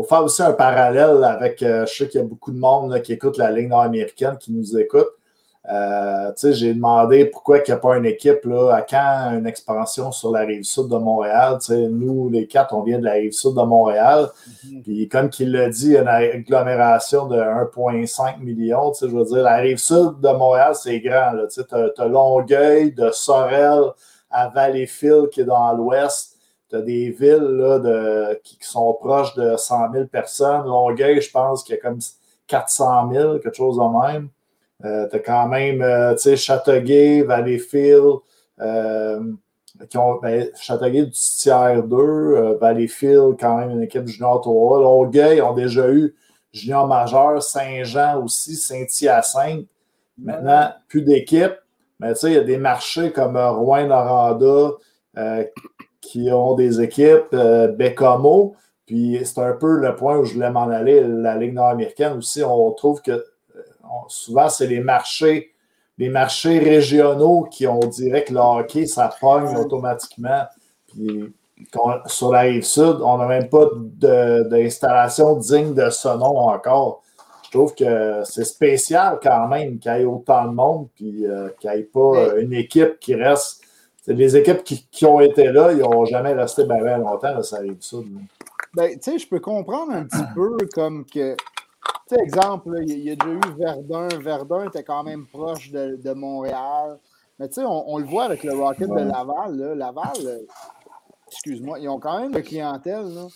pour 0.00 0.08
faire 0.08 0.24
aussi 0.24 0.42
un 0.42 0.52
parallèle 0.52 1.22
avec, 1.24 1.62
euh, 1.62 1.84
je 1.84 1.94
sais 1.94 2.08
qu'il 2.08 2.20
y 2.20 2.24
a 2.24 2.26
beaucoup 2.26 2.52
de 2.52 2.58
monde 2.58 2.90
là, 2.90 3.00
qui 3.00 3.12
écoute 3.12 3.36
la 3.36 3.50
ligne 3.50 3.68
nord-américaine, 3.68 4.38
qui 4.38 4.50
nous 4.50 4.78
écoute. 4.78 5.08
Euh, 5.68 6.32
j'ai 6.42 6.72
demandé 6.72 7.26
pourquoi 7.26 7.58
il 7.58 7.64
n'y 7.66 7.72
a 7.72 7.76
pas 7.76 7.96
une 7.98 8.06
équipe 8.06 8.44
là, 8.44 8.70
à 8.76 8.82
quand 8.82 9.36
une 9.38 9.46
expansion 9.46 10.10
sur 10.10 10.32
la 10.32 10.40
rive 10.40 10.64
sud 10.64 10.88
de 10.88 10.96
Montréal. 10.96 11.58
nous, 11.68 12.30
les 12.30 12.46
quatre, 12.46 12.74
on 12.74 12.82
vient 12.82 12.98
de 12.98 13.04
la 13.04 13.12
rive 13.12 13.32
sud 13.32 13.54
de 13.54 13.62
Montréal. 13.62 14.30
Mm-hmm. 14.48 14.82
Puis 14.82 15.08
comme 15.08 15.28
qu'il 15.28 15.52
l'a 15.52 15.68
dit, 15.68 15.96
une 15.96 16.08
agglomération 16.08 17.26
de 17.26 17.36
1,5 17.36 18.40
million. 18.40 18.92
Je 18.98 19.06
veux 19.06 19.24
dire, 19.24 19.42
la 19.42 19.56
rive 19.56 19.78
sud 19.78 20.20
de 20.20 20.32
Montréal, 20.32 20.74
c'est 20.74 21.00
grand. 21.00 21.32
Tu 21.52 21.60
as, 21.70 22.06
Longueuil, 22.06 22.92
de 22.92 23.10
Sorel 23.10 23.82
à 24.30 24.48
Valleyfield 24.48 25.28
qui 25.28 25.42
est 25.42 25.44
dans 25.44 25.72
l'ouest 25.74 26.36
tu 26.70 26.76
as 26.76 26.82
des 26.82 27.10
villes 27.10 27.56
là, 27.58 27.78
de, 27.80 28.40
qui, 28.44 28.56
sont 28.60 28.94
proches 28.94 29.34
de 29.34 29.56
100 29.56 29.92
000 29.92 30.04
personnes. 30.06 30.66
Longueuil, 30.66 31.20
je 31.20 31.30
pense 31.30 31.64
qu'il 31.64 31.74
y 31.74 31.78
a 31.78 31.80
comme 31.80 31.98
400 32.46 33.10
000, 33.12 33.38
quelque 33.40 33.56
chose 33.56 33.76
de 33.76 34.12
même. 34.12 34.28
Euh, 34.84 35.08
tu 35.08 35.16
as 35.16 35.18
quand 35.18 35.48
même, 35.48 35.82
euh, 35.82 36.14
tu 36.14 36.22
sais, 36.22 36.36
Châteauguay, 36.36 37.22
Valleyfield, 37.22 38.18
euh, 38.60 39.20
qui 39.88 39.98
ont, 39.98 40.18
ben, 40.20 40.48
Châteauguay 40.54 41.06
du 41.06 41.12
tiers 41.12 41.82
2, 41.82 41.96
euh, 41.96 42.58
Valleyfield, 42.60 43.36
quand 43.38 43.58
même 43.58 43.70
une 43.70 43.82
équipe 43.82 44.06
junior 44.06 44.40
3. 44.40 44.80
Longueuil 44.80 45.40
ont 45.42 45.54
déjà 45.54 45.90
eu 45.90 46.14
junior 46.52 46.86
majeur, 46.86 47.42
Saint-Jean 47.42 48.22
aussi, 48.22 48.56
Saint-Hyacinthe. 48.56 49.66
Maintenant, 50.18 50.70
plus 50.88 51.02
d'équipes. 51.02 51.56
Mais 51.98 52.12
tu 52.14 52.20
sais, 52.20 52.30
il 52.30 52.34
y 52.34 52.38
a 52.38 52.44
des 52.44 52.58
marchés 52.58 53.12
comme 53.12 53.36
Rouen-Noranda, 53.36 54.72
qui 56.00 56.30
ont 56.32 56.54
des 56.54 56.80
équipes 56.80 57.34
Bécamo. 57.76 58.54
Puis 58.86 59.20
c'est 59.24 59.40
un 59.40 59.52
peu 59.52 59.78
le 59.78 59.94
point 59.94 60.18
où 60.18 60.24
je 60.24 60.34
voulais 60.34 60.50
m'en 60.50 60.68
aller, 60.68 61.02
la 61.02 61.36
Ligue 61.36 61.54
nord-américaine 61.54 62.14
aussi. 62.14 62.42
On 62.42 62.72
trouve 62.72 63.00
que 63.02 63.24
souvent, 64.08 64.48
c'est 64.48 64.66
les 64.66 64.80
marchés, 64.80 65.52
les 65.98 66.08
marchés 66.08 66.58
régionaux 66.58 67.46
qui, 67.50 67.66
on 67.66 67.80
dirait 67.80 68.24
que 68.24 68.32
le 68.32 68.40
hockey, 68.40 68.86
ça 68.86 69.14
pogne 69.20 69.56
automatiquement. 69.56 70.44
Puis 70.88 71.32
sur 72.06 72.32
la 72.32 72.40
rive 72.40 72.64
sud, 72.64 72.96
on 73.02 73.18
n'a 73.18 73.26
même 73.26 73.48
pas 73.48 73.66
d'installation 73.74 75.36
digne 75.36 75.74
de 75.74 75.90
ce 75.90 76.08
nom 76.08 76.38
encore. 76.38 77.02
Je 77.44 77.50
trouve 77.50 77.74
que 77.74 78.22
c'est 78.24 78.44
spécial 78.44 79.18
quand 79.22 79.48
même 79.48 79.78
qu'il 79.78 79.92
y 79.92 79.96
ait 79.96 80.04
autant 80.04 80.46
de 80.46 80.54
monde, 80.54 80.88
puis 80.94 81.26
euh, 81.26 81.48
qu'il 81.58 81.70
n'y 81.70 81.78
ait 81.78 81.82
pas 81.82 82.38
une 82.38 82.54
équipe 82.54 83.00
qui 83.00 83.14
reste 83.14 83.64
les 84.06 84.36
équipes 84.36 84.62
qui, 84.64 85.04
ont 85.04 85.20
été 85.20 85.52
là, 85.52 85.72
ils 85.72 85.78
n'ont 85.78 86.04
jamais 86.04 86.32
resté 86.32 86.64
bien, 86.64 86.98
longtemps, 86.98 87.42
ça 87.42 87.56
arrive 87.56 87.76
ça. 87.80 87.98
Ben, 88.74 88.92
tu 88.92 88.98
sais, 89.02 89.18
je 89.18 89.28
peux 89.28 89.40
comprendre 89.40 89.92
un 89.92 90.04
petit 90.04 90.24
peu 90.34 90.56
comme 90.72 91.04
que, 91.04 91.36
tu 92.08 92.14
sais, 92.14 92.20
exemple, 92.22 92.76
il 92.82 92.98
y, 93.00 93.10
a 93.10 93.16
déjà 93.16 93.30
eu 93.30 93.40
Verdun. 93.56 94.08
Verdun 94.18 94.66
était 94.66 94.84
quand 94.84 95.02
même 95.04 95.26
proche 95.26 95.70
de, 95.70 96.12
Montréal. 96.12 96.98
Mais 97.38 97.48
tu 97.48 97.54
sais, 97.54 97.64
on, 97.64 97.98
le 97.98 98.04
voit 98.04 98.24
avec 98.24 98.42
le 98.44 98.52
Rocket 98.52 98.88
de 98.88 98.94
Laval. 98.94 99.56
Laval, 99.74 100.12
euh, 100.24 100.38
excuse-moi, 101.28 101.78
ils 101.78 101.88
ont 101.88 102.00
quand 102.00 102.20
même 102.20 102.32
de 102.32 102.40
clientèle. 102.40 103.06
Là. 103.14 103.26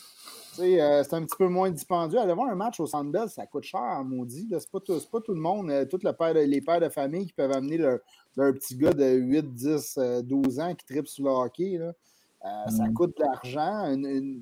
Euh, 0.60 1.02
c'est 1.02 1.14
un 1.14 1.24
petit 1.24 1.36
peu 1.36 1.48
moins 1.48 1.70
dispendieux. 1.70 2.18
Aller 2.18 2.32
voir 2.32 2.50
un 2.50 2.54
match 2.54 2.78
au 2.80 2.86
Sandbell, 2.86 3.28
ça 3.28 3.46
coûte 3.46 3.64
cher 3.64 4.02
maudit. 4.04 4.48
C'est 4.50 4.70
pas, 4.70 4.80
tout, 4.80 4.98
pas 5.10 5.20
tout 5.20 5.34
le 5.34 5.40
monde, 5.40 5.70
euh, 5.70 5.84
tout 5.84 5.98
le 6.02 6.12
père 6.12 6.34
les 6.34 6.60
pères 6.60 6.80
de 6.80 6.88
famille 6.88 7.26
qui 7.26 7.32
peuvent 7.32 7.52
amener 7.52 7.78
leur, 7.78 8.00
petit 8.36 8.76
gars 8.76 8.92
de 8.92 9.04
8, 9.04 9.52
10, 9.54 9.98
12 10.22 10.60
ans 10.60 10.74
qui 10.74 10.84
tripe 10.84 11.08
sur 11.08 11.24
le 11.24 11.30
hockey. 11.30 11.78
Là. 11.78 11.92
Euh, 12.44 12.70
ça 12.70 12.84
mm. 12.84 12.94
coûte 12.94 13.16
de 13.16 13.24
l'argent. 13.24 13.96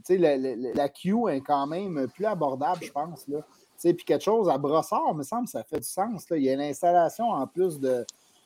La, 0.08 0.36
la, 0.36 0.72
la, 0.74 0.88
Q 0.88 1.28
est 1.30 1.40
quand 1.40 1.66
même 1.66 2.08
plus 2.08 2.26
abordable, 2.26 2.84
je 2.84 2.90
pense. 2.90 3.26
Puis 3.82 4.04
quelque 4.04 4.22
chose 4.22 4.48
à 4.48 4.58
brossard, 4.58 5.14
me 5.14 5.22
semble, 5.22 5.48
ça 5.48 5.62
fait 5.64 5.80
du 5.80 5.88
sens. 5.88 6.28
Là. 6.30 6.36
Il 6.36 6.44
y 6.44 6.48
a 6.48 6.52
une 6.52 6.60
installation 6.60 7.30
en 7.30 7.46
plus 7.46 7.80
de, 7.80 8.04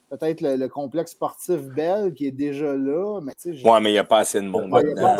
peut-être 0.09 0.41
le, 0.41 0.67
complexe 0.67 1.11
sportif 1.11 1.61
Belle 1.61 2.13
qui 2.13 2.27
est 2.27 2.31
déjà 2.31 2.73
là. 2.73 3.19
Mais 3.21 3.33
ouais, 3.45 3.81
mais 3.81 3.89
il 3.89 3.93
n'y 3.93 3.97
a 3.97 4.03
pas 4.03 4.19
assez 4.19 4.39
de 4.41 4.47
monde. 4.47 4.71
Il 4.81 4.93
n'y 4.93 4.99
a, 4.99 5.15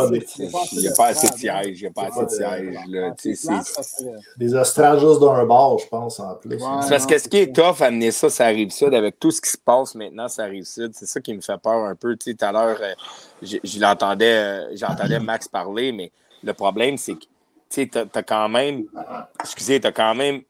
pas 0.95 1.07
assez 1.07 1.29
de 1.29 1.33
sièges. 1.35 1.79
Il 1.79 1.81
n'y 1.81 1.87
a 1.87 1.91
pas 1.91 2.07
assez 2.07 2.25
de 2.25 2.29
sièges. 2.29 4.07
Des 4.37 4.55
astrales 4.55 4.99
juste 4.99 5.19
d'un 5.19 5.45
bar, 5.45 5.77
je 5.77 5.87
pense, 5.87 6.19
en 6.19 6.35
plus. 6.35 6.59
c'est 6.59 6.89
parce 6.89 7.05
que 7.05 7.17
ce 7.17 7.27
qui 7.27 7.37
est 7.37 7.55
tough, 7.55 7.81
amener 7.81 8.11
ça, 8.11 8.29
ça 8.29 8.45
arrive 8.45 8.71
sud, 8.71 8.93
avec 8.93 9.19
tout 9.19 9.31
ce 9.31 9.41
qui 9.41 9.49
se 9.49 9.57
passe 9.57 9.95
maintenant, 9.95 10.27
ça 10.27 10.43
arrive 10.43 10.63
sud. 10.63 10.91
C'est 10.93 11.07
ça 11.07 11.19
qui 11.19 11.33
me 11.33 11.41
fait 11.41 11.57
peur 11.57 11.85
un 11.85 11.95
peu. 11.95 12.15
Tu 12.15 12.31
sais, 12.31 12.37
tout 12.37 12.45
à 12.45 12.51
l'heure, 12.51 12.77
euh, 12.81 12.93
euh, 13.43 14.67
j'entendais 14.73 15.19
Max 15.19 15.47
parler, 15.47 15.91
mais 15.91 16.11
le 16.43 16.53
problème, 16.53 16.97
c'est 16.97 17.15
que 17.15 17.25
tu 17.69 17.89
as, 17.95 18.23
quand 18.23 18.49
même, 18.49 18.85
excusez, 19.41 19.79
tu 19.79 19.87
as 19.87 19.91
quand 19.91 20.15
même 20.15 20.41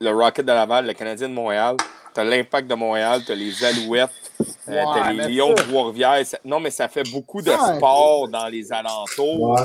le 0.00 0.10
Rocket 0.10 0.44
de 0.44 0.52
Laval, 0.52 0.86
le 0.86 0.92
Canadien 0.94 1.28
de 1.28 1.34
Montréal, 1.34 1.76
tu 2.14 2.20
as 2.20 2.24
l'Impact 2.24 2.68
de 2.68 2.74
Montréal, 2.74 3.20
tu 3.24 3.32
as 3.32 3.34
les 3.34 3.64
Alouettes, 3.64 4.10
euh, 4.40 4.44
tu 4.66 5.00
as 5.00 5.12
les 5.12 5.34
Lions 5.34 5.50
de 5.50 5.62
Trois-Rivières. 5.62 6.22
Non, 6.44 6.60
mais 6.60 6.70
ça 6.70 6.88
fait 6.88 7.08
beaucoup 7.10 7.42
de 7.42 7.50
sport 7.50 8.28
dans 8.28 8.46
les 8.46 8.72
alentours. 8.72 9.58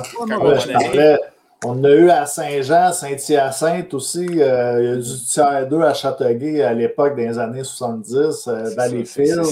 on 1.64 1.84
a 1.84 1.90
eu 1.90 2.10
à 2.10 2.26
Saint-Jean, 2.26 2.92
Saint-Hyacinthe 2.92 3.94
aussi. 3.94 4.28
Euh, 4.42 4.84
il 4.84 4.90
y 4.90 4.92
a 4.92 4.96
du 4.98 5.26
tiers 5.26 5.68
2 5.68 5.82
à 5.82 5.94
Châteauguay 5.94 6.62
à 6.62 6.74
l'époque 6.74 7.16
des 7.16 7.40
années 7.40 7.64
70, 7.64 8.48
euh, 8.48 8.70
Valleyfield. 8.76 9.44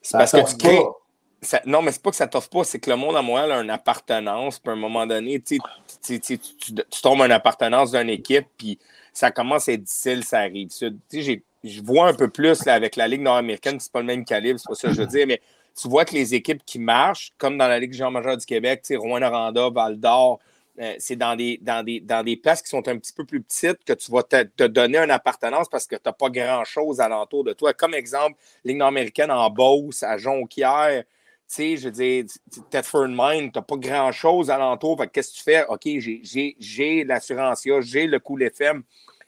C'est 0.00 0.16
parce 0.16 0.32
que 0.32 0.50
tu 0.50 0.56
crées, 0.56 0.84
non, 1.66 1.82
mais 1.82 1.92
c'est 1.92 2.02
pas 2.02 2.10
que 2.10 2.16
ça 2.16 2.26
t'offre 2.26 2.48
pas, 2.48 2.64
c'est 2.64 2.80
que 2.80 2.90
le 2.90 2.96
monde 2.96 3.16
à 3.16 3.22
Montréal 3.22 3.52
a 3.52 3.60
une 3.60 3.70
appartenance, 3.70 4.58
puis 4.58 4.70
à 4.70 4.72
un 4.72 4.76
moment 4.76 5.06
donné, 5.06 5.40
tu, 5.40 5.58
tu, 6.02 6.20
tu, 6.20 7.02
tombes 7.02 7.20
une 7.20 7.32
appartenance 7.32 7.92
d'une 7.92 8.10
équipe, 8.10 8.46
puis 8.56 8.78
ça 9.12 9.30
commence 9.30 9.68
à 9.68 9.72
être 9.72 9.84
difficile, 9.84 10.24
ça 10.24 10.40
arrive. 10.40 10.68
je 10.72 11.82
vois 11.82 12.08
un 12.08 12.14
peu 12.14 12.28
plus 12.28 12.66
avec 12.66 12.96
la 12.96 13.06
Ligue 13.06 13.22
nord-américaine, 13.22 13.78
c'est 13.78 13.92
pas 13.92 14.00
le 14.00 14.06
même 14.06 14.24
calibre, 14.24 14.58
c'est 14.58 14.68
pas 14.68 14.74
ça 14.74 14.88
que 14.88 14.94
je 14.94 15.00
veux 15.00 15.06
dire, 15.06 15.26
mais 15.26 15.40
tu 15.80 15.88
vois 15.88 16.04
que 16.04 16.14
les 16.14 16.34
équipes 16.34 16.64
qui 16.66 16.80
marchent, 16.80 17.32
comme 17.38 17.56
dans 17.56 17.68
la 17.68 17.78
Ligue 17.78 17.92
Jean 17.92 18.10
majeure 18.10 18.36
du 18.36 18.44
Québec, 18.44 18.84
Rouen-Noranda, 18.90 19.70
Val-d'Or, 19.70 20.40
euh, 20.80 20.94
c'est 20.98 21.16
dans 21.16 21.34
des, 21.34 21.58
dans, 21.60 21.84
des, 21.84 22.00
dans 22.00 22.24
des 22.24 22.36
places 22.36 22.62
qui 22.62 22.68
sont 22.68 22.86
un 22.88 22.98
petit 22.98 23.12
peu 23.12 23.24
plus 23.24 23.42
petites 23.42 23.84
que 23.84 23.92
tu 23.92 24.12
vas 24.12 24.22
te, 24.22 24.42
te 24.44 24.64
donner 24.64 24.98
une 24.98 25.10
appartenance 25.10 25.68
parce 25.68 25.86
que 25.86 25.96
tu 25.96 26.02
n'as 26.06 26.12
pas 26.12 26.30
grand-chose 26.30 27.00
alentour 27.00 27.42
de 27.42 27.52
toi. 27.52 27.74
Comme 27.74 27.94
exemple, 27.94 28.36
Ligue 28.64 28.76
nord-américaine 28.76 29.30
en 29.30 29.50
Beauce, 29.50 30.04
à 30.04 30.16
Jonquière, 30.18 31.04
sais, 31.54 31.76
je 31.76 31.84
veux 31.86 31.90
dire, 31.92 32.24
Thetford 32.70 33.08
Mine, 33.08 33.50
tu 33.52 33.58
n'as 33.58 33.62
pas 33.62 33.76
grand-chose 33.76 34.50
alentour. 34.50 34.98
Fait 34.98 35.06
que 35.06 35.12
qu'est-ce 35.12 35.32
que 35.32 35.36
tu 35.38 35.42
fais? 35.42 35.64
OK, 35.68 35.82
j'ai- 35.84 36.56
j'ai 36.58 37.04
l'Assurancia, 37.04 37.80
j'ai 37.80 38.06
le 38.06 38.18
Cool 38.18 38.42
FM. 38.44 38.82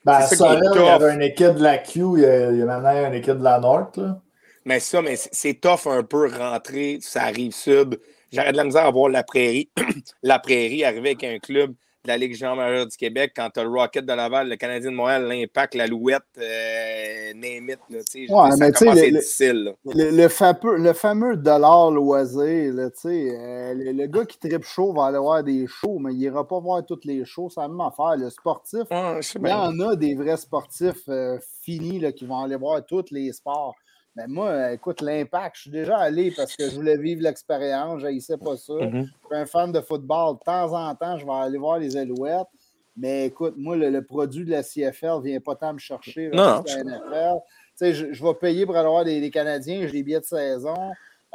Ben, 0.05 0.21
ça 0.23 0.37
Sorel, 0.37 0.63
il 0.75 0.81
y 0.83 0.89
avait 0.89 1.15
une 1.15 1.23
équipe 1.23 1.55
de 1.55 1.63
la 1.63 1.79
Q, 1.79 2.01
il 2.17 2.23
y 2.23 2.25
a, 2.25 2.51
il 2.51 2.59
y 2.59 2.63
a 2.63 2.65
maintenant 2.65 3.07
une 3.09 3.15
équipe 3.15 3.39
de 3.39 3.45
la 3.45 3.59
North. 3.59 3.97
Là. 3.99 4.21
Mais 4.65 4.81
ça, 4.81 5.03
mais 5.03 5.17
c'est- 5.17 5.61
tough 5.61 5.87
un 5.87 6.03
peu 6.03 6.29
rentrer, 6.29 6.99
ça 7.03 7.23
arrive 7.25 7.53
sud. 7.53 8.01
J'arrête 8.33 8.53
de 8.53 8.57
la 8.59 8.65
misère 8.65 8.87
à 8.87 8.91
voir 8.91 9.09
la 9.11 9.23
prairie. 9.23 9.71
la 10.23 10.39
prairie 10.39 10.85
arriver 10.85 11.11
avec 11.11 11.25
un 11.25 11.39
club 11.39 11.75
de 12.05 12.09
la 12.09 12.17
Ligue 12.17 12.35
Jean 12.35 12.57
majeure 12.57 12.87
du 12.87 12.97
Québec 12.97 13.33
quand 13.37 13.51
tu 13.53 13.61
as 13.61 13.65
le 13.65 13.69
Rocket 13.71 14.07
de 14.07 14.13
Laval, 14.13 14.49
le 14.49 14.57
Canadien 14.57 14.91
de 14.91 14.97
Montréal, 14.97 15.27
l'Impact, 15.29 15.75
l'Alouette, 15.75 16.23
euh, 16.39 17.35
name 17.35 17.69
it, 17.71 17.79
là, 17.91 17.99
tu 17.99 18.05
sais, 18.07 18.27
je 18.27 18.33
veux 18.33 18.39
Ouais, 18.39 18.49
mais 18.59 18.73
ça 18.73 18.87
tu 18.87 18.97
sais, 18.97 19.11
difficile. 19.11 19.75
Le, 19.85 20.11
le 20.11 20.29
fameux, 20.29 20.77
le 20.79 20.93
fameux 20.95 21.37
dollar 21.37 21.91
loisir, 21.91 22.73
là, 22.73 22.91
tu 22.91 23.01
sais, 23.01 23.37
euh, 23.39 23.75
le, 23.75 23.93
le 23.93 24.07
gars 24.07 24.25
qui 24.25 24.39
tripe 24.39 24.65
chaud 24.65 24.93
va 24.95 25.07
aller 25.07 25.19
voir 25.19 25.45
des 25.45 25.67
shows, 25.67 25.99
mais 25.99 26.13
il 26.13 26.19
n'ira 26.19 26.47
pas 26.49 26.59
voir 26.59 26.85
toutes 26.87 27.05
les 27.05 27.25
shows, 27.27 27.51
la 27.57 27.69
même 27.69 27.81
affaire. 27.81 28.17
Le 28.17 28.31
sportif, 28.31 28.85
Ouais, 28.91 29.21
il 29.21 29.49
y 29.49 29.53
en 29.53 29.79
a 29.81 29.97
des 29.97 30.15
vrais 30.15 30.37
sportifs 30.39 31.09
euh, 31.09 31.39
finis 31.63 31.99
là, 32.01 32.13
qui 32.13 32.25
vont 32.27 32.43
aller 32.43 32.57
voir 32.57 32.85
tous 32.87 33.05
les 33.11 33.31
sports. 33.33 33.75
Mais 34.17 34.27
moi, 34.27 34.49
euh, 34.49 34.73
écoute, 34.73 35.01
l'impact, 35.03 35.57
je 35.57 35.61
suis 35.63 35.71
déjà 35.71 35.97
allé 35.99 36.33
parce 36.37 36.57
que 36.57 36.69
je 36.69 36.75
voulais 36.75 36.97
vivre 36.97 37.23
l'expérience, 37.23 38.01
je 38.03 38.19
sais 38.19 38.37
pas 38.37 38.57
ça. 38.57 38.73
Je 38.81 39.03
suis 39.03 39.15
un 39.31 39.47
fan 39.47 39.71
de 39.73 39.81
football. 39.81 40.35
De 40.35 40.45
temps 40.45 40.73
en 40.75 40.95
temps, 40.95 41.17
je 41.17 41.25
vais 41.25 41.33
aller 41.33 41.59
voir 41.59 41.79
les 41.79 41.97
Alouettes. 41.97 42.49
Mais 42.97 43.27
écoute, 43.27 43.55
moi, 43.57 43.77
le, 43.77 43.89
le 43.89 44.03
produit 44.05 44.45
de 44.45 44.51
la 44.51 44.63
CFL 44.63 45.19
ne 45.19 45.23
vient 45.23 45.41
pas 45.41 45.55
tant 45.55 45.73
me 45.73 45.79
chercher. 45.79 46.29
Non, 46.31 46.63
la 46.67 46.85
NFL. 46.85 47.39
Je, 47.81 48.13
je 48.13 48.23
vais 48.25 48.35
payer 48.35 48.67
pour 48.67 48.77
aller 48.77 48.89
voir 48.89 49.05
les, 49.05 49.21
les 49.21 49.31
Canadiens, 49.31 49.87
j'ai 49.87 49.93
des 49.93 50.03
billets 50.03 50.21
de 50.21 50.25
saison. 50.25 50.75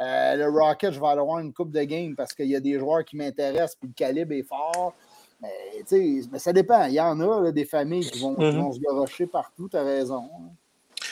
Euh, 0.00 0.36
le 0.36 0.48
Rocket, 0.48 0.92
je 0.92 1.00
vais 1.00 1.06
aller 1.06 1.22
voir 1.22 1.38
une 1.38 1.52
coupe 1.54 1.72
de 1.72 1.82
game 1.82 2.14
parce 2.14 2.34
qu'il 2.34 2.46
y 2.46 2.54
a 2.54 2.60
des 2.60 2.78
joueurs 2.78 3.04
qui 3.04 3.16
m'intéressent 3.16 3.76
puis 3.76 3.88
le 3.88 3.94
calibre 3.94 4.32
est 4.34 4.42
fort. 4.42 4.92
Mais, 5.40 5.50
mais 6.30 6.38
ça 6.38 6.52
dépend. 6.52 6.84
Il 6.84 6.92
y 6.94 7.00
en 7.00 7.18
a 7.20 7.40
là, 7.44 7.50
des 7.52 7.64
familles 7.64 8.08
qui 8.08 8.20
vont, 8.20 8.34
qui 8.34 8.42
Mhm. 8.44 8.60
vont 8.60 8.72
se 8.72 8.78
garocher 8.78 9.26
partout, 9.26 9.68
tu 9.68 9.76
as 9.76 9.82
raison. 9.82 10.28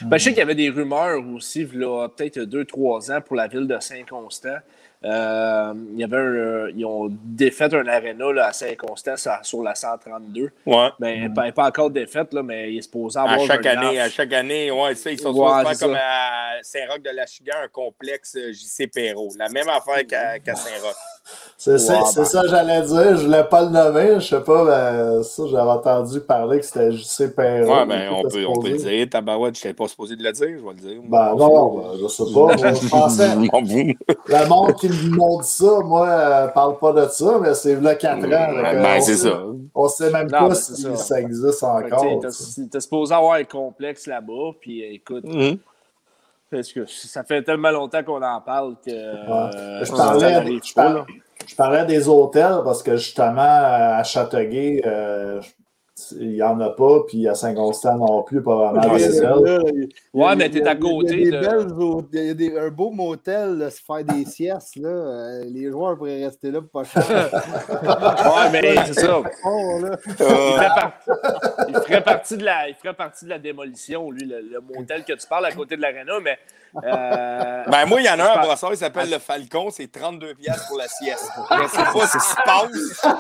Ben, 0.03 0.19
je 0.19 0.25
sais 0.25 0.31
qu'il 0.31 0.39
y 0.39 0.43
avait 0.43 0.55
des 0.55 0.71
rumeurs 0.71 1.25
aussi, 1.29 1.65
peut-être 1.65 2.41
deux, 2.41 2.65
trois 2.65 3.11
ans, 3.11 3.21
pour 3.21 3.37
la 3.37 3.47
ville 3.47 3.67
de 3.67 3.79
Saint-Constant. 3.79 4.59
Euh, 5.05 5.75
il 5.93 6.01
y 6.01 6.05
avait 6.05 6.17
un- 6.17 6.69
ils 6.75 6.85
ont 6.87 7.09
défait 7.11 7.73
un 7.75 7.87
aréna 7.87 8.33
là, 8.33 8.47
à 8.47 8.53
Saint-Constant 8.53 9.15
sur, 9.43 9.63
la 9.63 9.75
132. 9.75 10.51
Ouais. 10.67 10.89
Ben, 10.99 11.33
pas, 11.35 11.53
pas 11.53 11.67
encore 11.67 11.91
défaite, 11.91 12.33
là, 12.33 12.43
mais 12.43 12.73
il 12.73 12.79
est 12.79 12.83
supposé 12.83 13.19
avoir 13.19 13.35
À 13.39 13.45
chaque 13.47 13.67
un 13.67 13.77
année, 13.79 14.01
à 14.01 14.09
chaque 14.09 14.33
année, 14.33 14.71
ouais, 14.71 14.95
ça, 14.95 15.11
ils 15.11 15.21
sont 15.21 15.33
Ouais, 15.35 15.49
supposés 15.59 15.77
faire 15.77 15.87
comme 15.89 15.97
ça. 15.97 16.03
à 16.03 16.63
Saint-Roch 16.63 17.03
de 17.03 17.11
la 17.11 17.27
Chigan, 17.27 17.55
un 17.65 17.69
complexe 17.69 18.35
euh, 18.37 18.53
JC 18.53 18.87
Perrault. 18.87 19.31
La 19.39 19.49
même 19.51 19.69
affaire 19.69 20.07
qu'à 20.07 20.55
Saint-Roch. 20.55 20.95
C'est 21.57 21.79
ça, 21.79 22.01
ben. 22.15 22.25
ça 22.25 22.43
j'allais 22.49 22.83
dire. 22.83 23.17
Je 23.17 23.25
voulais 23.25 23.45
pas 23.45 23.63
le 23.63 23.71
nommer. 23.71 24.15
Je 24.21 24.27
sais 24.27 24.41
pas, 24.43 24.65
ben, 24.65 25.23
ça, 25.23 25.43
j'avais 25.51 25.71
entendu 25.71 26.21
parler 26.21 26.61
que 26.61 26.67
c'était 26.67 26.93
JC 26.93 27.35
Perrault. 27.35 27.75
Ouais, 27.75 27.87
ben, 27.87 28.11
on 28.13 28.23
peut, 28.23 28.45
on 28.47 28.59
peut 28.59 28.69
le 28.71 28.77
dire. 28.79 29.09
Tabarouette, 29.11 29.59
je 29.59 29.67
n'étais 29.67 29.75
pas 29.77 29.89
supposé 29.89 30.17
de 30.17 30.23
le 30.23 30.33
dire, 30.33 30.49
je 30.49 30.63
vais 30.65 30.71
le 30.71 30.75
dire. 30.75 31.01
Ben 31.05 31.35
non, 31.35 31.79
ben, 31.79 31.85
je 32.03 32.09
sais 32.09 32.25
pas. 32.25 32.31
Moi, 32.41 32.57
je 32.57 32.89
pensais, 32.89 33.29
le 33.37 34.49
monde 34.49 34.75
qui 34.77 34.89
me 35.11 35.17
montre 35.17 35.45
ça, 35.45 35.81
moi, 35.85 36.09
euh, 36.09 36.49
parle 36.49 36.79
pas 36.79 36.93
de 36.93 37.07
ça, 37.09 37.39
mais 37.41 37.55
c'est 37.55 37.81
là 37.81 37.95
4 37.95 38.19
ans. 38.19 38.21
donc, 38.23 38.31
euh, 38.33 38.63
Ben, 38.83 38.97
on 38.97 39.01
c'est 39.01 39.15
sait- 39.17 39.29
ça. 39.29 39.43
On 39.75 39.89
sait 39.89 40.11
même 40.11 40.27
Non, 40.31 40.39
pas 40.39 40.49
ben, 40.49 40.55
si 40.55 40.77
ça. 40.77 40.97
ça. 40.97 41.21
existe 41.21 41.63
encore. 41.63 42.21
T'es 42.71 42.81
supposé 42.81 43.15
avoir 43.15 43.35
un 43.35 43.45
complexe 43.45 44.07
là-bas, 44.07 44.53
puis 44.61 44.83
écoute, 44.83 45.25
Mhm. 45.25 45.59
parce 46.51 46.73
que 46.73 46.85
ça 46.87 47.25
fait 47.25 47.43
tellement 47.43 47.71
longtemps 47.71 48.03
qu'on 48.05 48.23
en 48.23 48.41
parle 48.41 48.75
que 48.85 48.91
euh, 48.91 49.85
parlais, 49.97 50.61
je 51.47 51.55
parlais 51.57 51.85
des 51.85 52.09
hôtels 52.09 52.61
parce 52.65 52.83
que 52.83 52.97
justement, 52.97 53.35
à 53.39 54.03
Châteauguay, 54.05 54.83
euh, 54.87 55.41
il 56.13 56.31
n'y 56.33 56.43
en 56.43 56.59
a 56.61 56.71
pas, 56.71 57.01
puis 57.09 57.27
à 57.29 57.35
Saint-Constant 57.35 57.97
non 57.97 58.23
plus, 58.23 58.43
pas 58.43 58.55
vraiment 58.73 58.95
Ouais. 58.95 59.89
Ouais, 60.13 60.37
mais 60.37 60.51
t'es 60.51 60.67
à 60.67 60.75
côté 60.77 61.15
Il 61.15 61.25
y 61.25 61.29
a 61.29 61.41
de- 61.41 61.41
des 61.41 61.47
belles 61.49 61.67
il 62.13 62.27
y 62.27 62.31
a 62.31 62.35
des- 62.35 62.59
un 62.59 62.71
beau 62.71 62.91
motel, 62.91 63.59
là, 63.59 63.71
se 63.71 63.81
faire 63.83 64.05
des 64.05 64.25
siestes. 64.25 64.77
Là, 64.77 64.89
euh, 64.89 65.45
les 65.47 65.71
joueurs 65.71 65.97
pourraient 65.97 66.25
rester 66.25 66.51
là 66.51 66.61
pour 66.61 66.83
pas 66.83 66.85
cher. 66.85 67.03
Ouais, 68.25 68.51
mais 68.53 68.75
c'est 68.87 69.01
ça. 69.01 69.23
Oh, 69.45 69.79
là. 69.83 69.97
Il 70.07 70.13
ferait, 70.15 70.69
par- 70.69 70.93
il 71.69 71.75
ferait 71.75 72.05
partie 72.05 72.37
de 72.37 72.45
la, 72.45 72.69
il 72.69 72.75
ferait 72.75 72.95
partie 72.95 73.25
de 73.25 73.31
la 73.31 73.39
démolition, 73.39 74.11
lui, 74.11 74.27
le, 74.27 74.41
le 74.41 74.61
motel 74.61 75.05
que 75.05 75.13
tu 75.13 75.27
parles 75.27 75.47
à 75.47 75.53
côté 75.53 75.77
de 75.77 75.83
l'aréna, 75.83 76.15
mais. 76.23 76.39
Euh, 76.83 77.63
Ben, 77.69 77.87
moi, 77.87 78.01
il 78.01 78.07
y 78.07 78.11
en 78.11 78.19
a 78.19 78.25
un 78.25 78.39
à 78.39 78.39
Brossard, 78.45 78.73
il 78.73 78.77
s'appelle 78.77 79.11
le 79.11 79.19
Falcon, 79.19 79.71
c'est 79.71 79.91
32 79.91 80.35
piastres 80.35 80.67
pour 80.69 80.79
la 80.79 80.89
sieste. 80.89 81.31
Je 81.51 81.69
sais 81.69 81.77
pas 81.85 82.07
ce 82.07 82.19
qui 82.19 82.25
se 82.25 82.35
passe. 82.45 83.15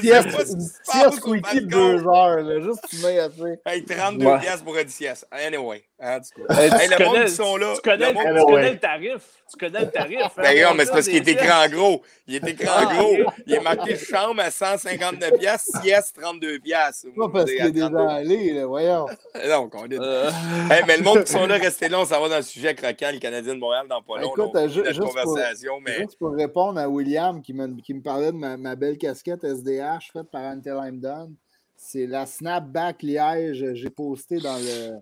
Sieste, 0.00 0.36
pas 0.36 0.44
se 0.44 0.56
sieste 0.82 1.20
quickie 1.22 1.60
de 1.62 1.66
deux 1.70 2.06
heures, 2.06 2.36
là, 2.42 2.60
juste 2.60 2.80
tu 2.88 2.96
mets 2.98 3.18
assez. 3.18 3.58
Hey, 3.64 3.84
32 3.84 4.26
Ouais. 4.26 4.38
piastres 4.40 4.64
pour 4.64 4.76
une 4.76 4.88
sieste. 4.88 5.26
Anyway. 5.30 5.84
hein, 6.00 6.18
tu 6.20 6.42
vois. 6.42 6.62
hey, 6.62 6.70
le 6.88 7.04
monde 7.04 7.24
qui 7.24 7.30
sont 7.30 7.56
là. 7.56 7.72
Tu 7.76 7.80
connais, 7.82 8.08
le 8.08 8.12
monde- 8.14 8.22
tu 8.24 8.28
Anyway. 8.30 8.52
connais 8.52 8.70
le 8.72 8.78
tarif? 8.78 9.22
Tu 9.48 9.56
connais 9.58 9.84
le 9.84 9.90
tarif. 9.90 10.18
hein, 10.22 10.30
Ben, 10.38 10.64
non, 10.64 10.74
mais 10.74 10.84
c'est 10.84 10.90
parce 10.90 11.06
qu'il 11.08 11.28
écrit 11.28 11.50
en 11.50 11.68
gros. 11.68 12.02
Il 12.26 12.34
est 12.34 12.48
écrit 12.48 12.68
en 12.68 12.72
Ah, 12.88 12.94
gros. 12.94 13.16
Il 13.46 13.54
est 13.54 13.60
marqué 13.60 13.96
chambre 13.96 14.40
à 14.42 14.50
159 14.50 15.38
piastres, 15.38 15.80
sieste 15.82 16.16
32 16.20 16.58
piastres. 16.58 17.06
Pas 17.16 17.28
parce 17.28 17.44
qu'il 17.52 17.64
est 17.64 17.70
déjà 17.70 18.10
allé, 18.10 18.52
là, 18.54 18.66
voyons. 18.66 19.06
Non, 19.48 19.70
on 19.72 19.84
est... 19.88 20.00
Euh, 20.00 20.30
Hey, 20.70 20.82
mais 20.86 20.96
le 20.96 21.04
monde 21.04 21.22
qui 21.24 21.32
sont 21.32 21.46
là, 21.46 21.56
restez 21.58 21.88
là, 21.88 22.00
on 22.00 22.04
s'en 22.04 22.20
va 22.20 22.28
dans 22.28 22.36
le 22.38 22.42
sujet 22.42 22.74
croquant, 22.74 23.10
le 23.12 23.18
Canadien 23.20 23.54
de 23.54 23.60
Montréal, 23.60 23.86
dans 23.88 24.02
pas 24.02 24.20
long. 24.20 24.30
Écoute, 24.30 24.50
on 24.54 24.68
juste 24.68 24.98
pour- 24.98 25.14
conversation, 25.14 25.74
mais... 25.80 25.98
Juste 25.98 26.18
pour 26.18 26.32
répondre 26.32 26.80
à 26.80 26.88
William 26.88 27.40
qui 27.40 27.52
me, 27.52 27.80
qui 27.80 27.94
me 27.94 28.02
parlait 28.02 28.32
de 28.32 28.36
ma, 28.36 28.56
ma 28.56 28.74
belle 28.74 28.98
casquette 28.98 29.44
SDH 29.44 30.10
faite 30.12 30.28
par 30.32 30.42
Antel 30.42 30.76
Dunn, 31.00 31.32
c'est 31.76 32.06
la 32.06 32.26
Snapback 32.26 33.02
Liège. 33.02 33.64
J'ai 33.74 33.90
posté 33.90 34.38
dans 34.38 34.56
le. 34.56 34.96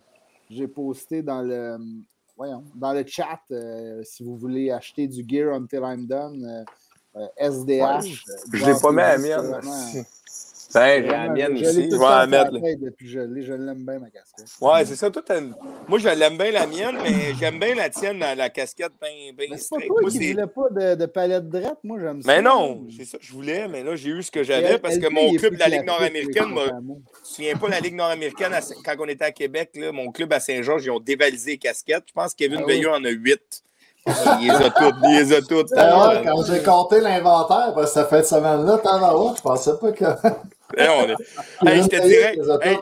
J'ai 0.50 0.66
posté 0.68 1.22
dans 1.22 1.40
le. 1.40 1.78
Voyons, 2.36 2.64
dans 2.74 2.92
le 2.92 3.04
chat 3.06 3.40
euh, 3.50 4.02
si 4.04 4.24
vous 4.24 4.36
voulez 4.36 4.70
acheter 4.70 5.06
du 5.06 5.24
gear 5.26 5.54
Until 5.54 5.80
I'm 5.84 6.06
Done. 6.06 6.44
euh, 6.44 6.64
euh, 7.16 7.26
SDH. 7.38 8.24
Je 8.52 8.64
l'ai 8.64 8.74
pas 8.80 8.90
mis 8.92 9.00
à 9.00 9.40
la 9.40 9.62
mienne. 9.62 10.04
Ben, 10.74 11.02
j'ai 11.04 11.08
la 11.08 11.28
mienne 11.28 11.56
ici. 11.56 11.88
Je 11.90 11.96
vais 11.96 12.04
la 12.04 12.26
mettre. 12.26 12.52
là. 12.52 12.60
Depuis 12.80 13.08
je 13.08 13.20
l'ai, 13.20 13.42
je 13.42 13.52
l'aime 13.52 13.84
bien 13.84 13.98
ma 14.00 14.10
casquette. 14.10 14.46
Ouais, 14.60 14.84
c'est 14.84 14.96
ça. 14.96 15.10
Toi, 15.10 15.22
Moi, 15.86 15.98
je 15.98 16.08
l'aime 16.08 16.36
bien 16.36 16.50
la 16.50 16.66
mienne, 16.66 16.96
mais 17.02 17.34
j'aime 17.38 17.58
bien 17.60 17.74
la 17.74 17.90
tienne, 17.90 18.18
la, 18.18 18.34
la 18.34 18.50
casquette 18.50 18.92
bien 19.00 19.32
ben 19.36 19.48
Mais 19.50 19.56
c'est 19.58 19.68
pas 19.70 19.76
straight. 19.76 19.88
toi 19.88 20.10
qui 20.10 20.32
voulais 20.32 20.46
pas 20.46 20.68
de, 20.70 20.94
de 20.96 21.06
palette 21.06 21.48
drette, 21.48 21.78
moi 21.84 21.98
j'aime 22.00 22.22
ça. 22.22 22.32
Mais 22.32 22.42
non, 22.42 22.86
c'est 22.96 23.04
ça 23.04 23.18
que 23.18 23.24
je 23.24 23.32
voulais, 23.32 23.68
mais 23.68 23.82
là, 23.84 23.94
j'ai 23.96 24.10
eu 24.10 24.22
ce 24.22 24.30
que 24.30 24.42
j'avais 24.42 24.78
parce 24.78 24.98
que 24.98 25.08
mon 25.08 25.32
club 25.34 25.54
de 25.54 25.58
la 25.60 25.68
Ligue 25.68 25.86
nord-américaine. 25.86 26.44
Je 26.48 26.54
me 26.54 26.94
souviens 27.22 27.56
pas, 27.56 27.68
la 27.68 27.80
Ligue 27.80 27.94
nord-américaine, 27.94 28.52
quand 28.84 28.94
on 28.98 29.06
était 29.08 29.24
à 29.24 29.32
Québec, 29.32 29.70
là, 29.74 29.92
mon 29.92 30.10
club 30.10 30.32
à 30.32 30.40
Saint-Georges, 30.40 30.84
ils 30.84 30.90
ont 30.90 31.00
dévalisé 31.00 31.52
les 31.52 31.58
casquettes. 31.58 32.04
Je 32.08 32.12
pense 32.12 32.32
que 32.32 32.38
Kevin 32.38 32.60
Ah. 32.62 32.66
Veilleux 32.66 32.90
en 32.90 33.04
a 33.04 33.10
huit. 33.10 33.62
Il 34.06 34.48
les 34.48 34.50
a 34.50 34.70
toutes, 34.70 34.96
il 35.04 35.16
les 35.16 35.32
a 35.32 35.40
toutes. 35.40 35.72
Euh, 35.72 36.22
quand 36.24 36.44
j'ai 36.44 36.62
compté 36.62 37.00
l'inventaire, 37.00 37.72
parce 37.74 37.86
que 37.86 38.00
ça 38.00 38.04
fait 38.04 38.18
une 38.18 38.24
semaine-là, 38.24 38.78
t'en 38.78 39.02
as 39.02 39.36
je 39.36 39.40
pensais 39.40 39.70
pas 39.80 39.92
que. 39.92 40.04
on 41.62 41.68
est- 41.68 41.70
Hey, 41.72 41.82
je 41.82 41.88
te 41.88 42.02
dirais, 42.06 42.36
hey, 42.62 42.78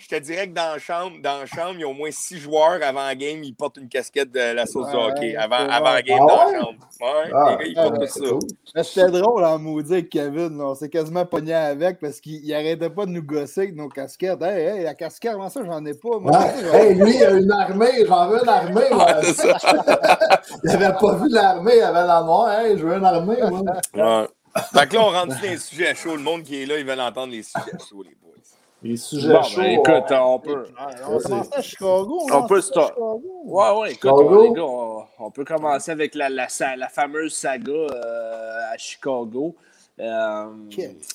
je 0.00 0.06
te 0.06 0.14
que 0.46 0.54
dans 0.54 0.72
la 0.74 0.78
chambre, 0.78 1.16
dans 1.22 1.40
la 1.40 1.46
chambre, 1.46 1.72
il 1.74 1.80
y 1.80 1.84
a 1.84 1.88
au 1.88 1.92
moins 1.92 2.10
six 2.12 2.38
joueurs 2.38 2.78
avant 2.82 3.04
la 3.04 3.16
game, 3.16 3.42
ils 3.42 3.52
portent 3.52 3.78
une 3.78 3.88
casquette 3.88 4.30
de 4.30 4.54
la 4.54 4.64
sauce 4.64 4.86
de 4.92 4.96
Ouais, 4.96 5.04
hockey. 5.06 5.20
ouais, 5.30 5.36
Avant, 5.36 5.56
avant 5.68 5.92
la 5.92 6.02
game 6.02 6.20
Ah 6.22 6.26
dans 6.26 6.52
la 6.52 6.58
chambre. 6.60 6.78
Ouais, 7.00 7.32
Ah, 7.34 7.56
les 7.58 7.64
gars, 7.64 7.64
ils 7.66 7.74
portent 7.74 8.00
tout 8.00 8.06
c'est 8.06 8.20
ça. 8.20 8.30
cool. 8.30 8.84
C'était 8.84 9.20
drôle 9.20 9.44
en 9.44 9.58
maudit 9.58 9.92
avec 9.94 10.08
Kevin. 10.10 10.56
là. 10.56 10.64
On 10.66 10.74
s'est 10.76 10.88
quasiment 10.88 11.26
pogné 11.26 11.52
avec 11.52 11.98
parce 11.98 12.20
qu'il 12.20 12.44
il 12.44 12.54
arrêtait 12.54 12.90
pas 12.90 13.06
de 13.06 13.10
nous 13.10 13.24
gosser 13.24 13.62
avec 13.62 13.74
nos 13.74 13.88
casquettes. 13.88 14.40
Hey, 14.40 14.66
hey, 14.78 14.84
la 14.84 14.94
casquette, 14.94 15.32
comment 15.32 15.48
ça, 15.50 15.62
j'en 15.64 15.84
ai 15.84 15.94
pas. 15.94 16.18
Moi, 16.20 16.30
Ouais. 16.30 16.78
Hey, 16.90 16.94
lui, 16.94 17.16
il 17.16 17.24
a 17.24 17.30
une 17.32 17.50
armée, 17.50 18.06
j'en 18.06 18.28
veux 18.28 18.40
une 18.40 18.48
armée. 18.48 18.84
moi. 18.92 19.04
Ouais, 19.04 19.22
c'est 19.24 19.32
ça. 19.34 19.58
il 20.62 20.70
avait 20.70 20.96
pas 20.96 21.14
vu 21.16 21.28
l'armée, 21.28 21.72
il 21.76 21.82
avait 21.82 22.06
la 22.06 22.22
noire. 22.22 22.52
Hey, 22.60 22.78
je 22.78 22.86
veux 22.86 22.96
une 22.96 23.04
armée, 23.04 23.36
moi. 23.50 24.28
Fait 24.72 24.88
que 24.88 24.94
là, 24.94 25.00
on 25.02 25.10
rentre 25.10 25.34
dans 25.36 25.40
les 25.42 25.58
sujets 25.58 25.94
chauds? 25.94 26.16
Le 26.16 26.22
monde 26.22 26.42
qui 26.42 26.62
est 26.62 26.66
là, 26.66 26.78
ils 26.78 26.84
veulent 26.86 27.00
entendre 27.00 27.32
les 27.32 27.42
sujets 27.42 27.78
chauds, 27.88 28.02
les 28.02 28.16
boys. 28.22 28.34
Les 28.82 28.96
sujets 28.96 29.32
Bon, 29.32 29.42
chauds. 29.42 29.60
ben, 29.60 29.70
écoute, 29.72 30.12
on 30.12 30.38
peut. 30.38 30.66
On 31.08 31.42
à 31.52 31.62
Chicago. 31.62 32.20
On 32.32 32.46
peut 32.46 32.60
start-. 32.60 32.94
Ouais, 32.98 33.70
ouais, 33.80 33.92
écoute, 33.92 34.10
on, 34.12 34.42
les 34.42 34.52
gars, 34.52 34.62
on, 34.62 35.04
on 35.18 35.30
peut 35.30 35.44
commencer 35.44 35.90
avec 35.90 36.14
la, 36.14 36.28
la, 36.28 36.48
fameuse 36.88 37.34
saga 37.34 37.72
euh, 37.72 38.72
à 38.72 38.78
Chicago. 38.78 39.56
Euh, 40.00 40.46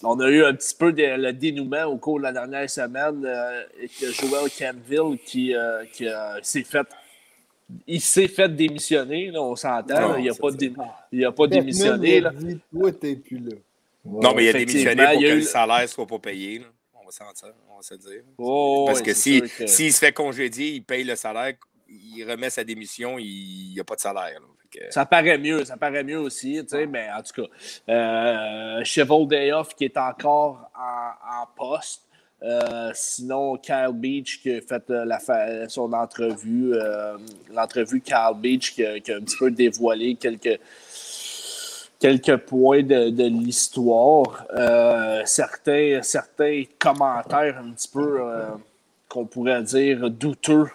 on 0.03 0.19
a 0.19 0.27
eu 0.27 0.43
un 0.43 0.53
petit 0.53 0.75
peu 0.75 0.91
de- 0.91 1.15
le 1.15 1.31
dénouement 1.31 1.85
au 1.85 1.95
cours 1.97 2.17
de 2.17 2.23
la 2.23 2.33
dernière 2.33 2.69
semaine 2.69 3.23
euh, 3.25 3.63
avec 3.77 3.91
Joel 3.97 4.49
Campbell 4.51 5.17
qui, 5.25 5.55
euh, 5.55 5.85
qui 5.93 6.05
euh, 6.05 6.41
s'est 6.41 6.63
fait. 6.63 6.85
Il 7.87 8.01
s'est 8.01 8.27
fait 8.27 8.49
démissionner, 8.49 9.31
là, 9.31 9.41
on 9.41 9.55
s'entend. 9.55 10.15
il 10.17 10.25
n'a 10.25 10.33
pas, 10.33 10.51
dé- 10.51 10.73
il 11.11 11.25
a 11.25 11.31
pas 11.31 11.47
démissionné. 11.47 12.17
il 12.17 12.23
là. 12.23 12.29
a 12.29 12.33
dit, 12.33 12.59
Toi, 12.71 12.91
t'es 12.91 13.15
plus 13.15 13.37
là. 13.39 13.55
Non, 14.05 14.33
mais 14.35 14.45
il 14.45 14.49
a 14.49 14.53
démissionné 14.53 15.03
pour 15.05 15.13
il 15.13 15.21
y 15.21 15.25
a 15.25 15.29
que 15.29 15.33
eu- 15.35 15.39
le 15.39 15.41
salaire 15.45 15.81
ne 15.81 15.87
soit 15.87 16.05
pas 16.07 16.19
payé. 16.19 16.59
là. 16.59 16.65
On 17.01 17.05
va 17.05 17.11
s'en 17.11 17.31
dire, 17.33 17.53
on 17.71 17.75
va 17.77 17.81
se 17.81 17.93
dire. 17.95 18.21
Oh, 18.37 18.83
Parce 18.87 18.99
ouais, 18.99 19.05
que 19.05 19.13
c'est 19.13 19.47
si- 19.47 19.57
que- 19.57 19.67
s'il 19.67 19.93
se 19.93 19.99
fait 19.99 20.11
congédier, 20.13 20.71
il 20.71 20.83
paye 20.83 21.03
le 21.03 21.15
salaire, 21.15 21.53
il 21.89 22.23
remet 22.29 22.49
sa 22.49 22.63
démission, 22.63 23.17
il 23.19 23.71
n'y 23.73 23.79
a 23.79 23.83
pas 23.83 23.95
de 23.95 23.99
salaire. 24.01 24.39
là. 24.39 24.47
Fait 24.71 24.79
que- 24.79 24.91
Ça 24.93 25.05
paraît 25.05 25.37
mieux, 25.37 25.63
ça 25.65 25.77
paraît 25.77 26.03
mieux 26.03 26.19
aussi, 26.19 26.59
tu 26.63 26.69
sais, 26.69 26.85
mais 26.87 27.07
en 27.11 27.21
tout 27.21 27.41
cas, 27.43 27.93
euh, 27.93 28.83
Cheval 28.83 29.27
Dayoff 29.27 29.75
qui 29.75 29.85
est 29.85 29.97
encore 29.97 30.69
en, 30.75 31.41
en 31.43 31.47
poste. 31.55 32.01
Euh, 32.43 32.91
sinon, 32.93 33.57
Kyle 33.57 33.93
Beach 33.93 34.41
qui 34.41 34.51
a 34.51 34.61
fait 34.61 34.89
euh, 34.89 35.05
la 35.05 35.19
son 35.69 35.93
entrevue, 35.93 36.73
euh, 36.73 37.17
l'entrevue 37.53 38.01
Kyle 38.01 38.35
Beach 38.35 38.73
qui 38.73 38.85
a, 38.85 38.95
un 38.95 39.21
petit 39.21 39.37
peu 39.37 39.49
dévoilé 39.49 40.15
quelques, 40.15 40.59
quelques 41.99 42.37
points 42.37 42.83
de, 42.83 43.09
de 43.09 43.23
l'histoire. 43.23 44.45
Certains, 45.25 46.01
certains 46.01 46.63
commentaires 46.77 47.61
un 47.63 47.71
petit 47.71 47.87
peu, 47.87 48.19
qu'on 49.07 49.25
pourrait 49.25 49.63
dire, 49.63 50.09
douteux 50.09 50.67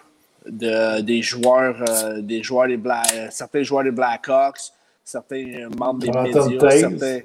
de, 0.47 1.01
des 1.01 1.21
joueurs, 1.21 1.83
des 2.19 2.41
joueurs 2.41 2.67
des 2.67 3.63
joueurs 3.63 3.83
des 3.83 3.91
Blackhawks, 3.91 4.71
certains 5.09 5.69
membres 5.77 5.99
des 5.99 6.07
Jonathan 6.07 6.49
médias, 6.49 6.69
certains. 6.69 7.19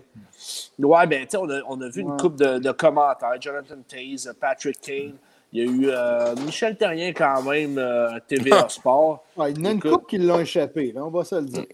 Ouais, 0.79 1.07
ben, 1.07 1.23
tu 1.23 1.31
sais, 1.31 1.37
on 1.37 1.49
a, 1.51 1.61
on 1.69 1.81
a 1.81 1.89
vu 1.89 2.01
une 2.01 2.17
coupe 2.17 2.37
de, 2.37 2.59
de 2.59 2.73
commentaires. 2.73 3.35
Jonathan 3.41 3.77
Taze, 3.89 4.35
Patrick 4.41 4.81
Kane. 4.81 5.15
Il 5.53 5.63
y 5.63 5.69
a 5.69 5.71
eu 5.71 5.89
euh, 5.89 6.35
Michel 6.45 6.77
Terrien 6.77 7.13
quand 7.13 7.43
même, 7.43 7.79
euh, 7.79 8.19
TVA 8.27 8.67
Sport. 8.69 9.25
Ouais, 9.37 9.53
il 9.53 9.59
y 9.59 9.63
en 9.63 9.67
a 9.67 9.71
une 9.71 9.77
Écoute. 9.79 9.93
couple 9.93 10.07
qui 10.07 10.19
l'ont 10.19 10.41
échappé, 10.41 10.91
là, 10.93 11.05
on 11.05 11.11
va 11.11 11.23
se 11.25 11.37
le 11.37 11.45
dire. 11.45 11.67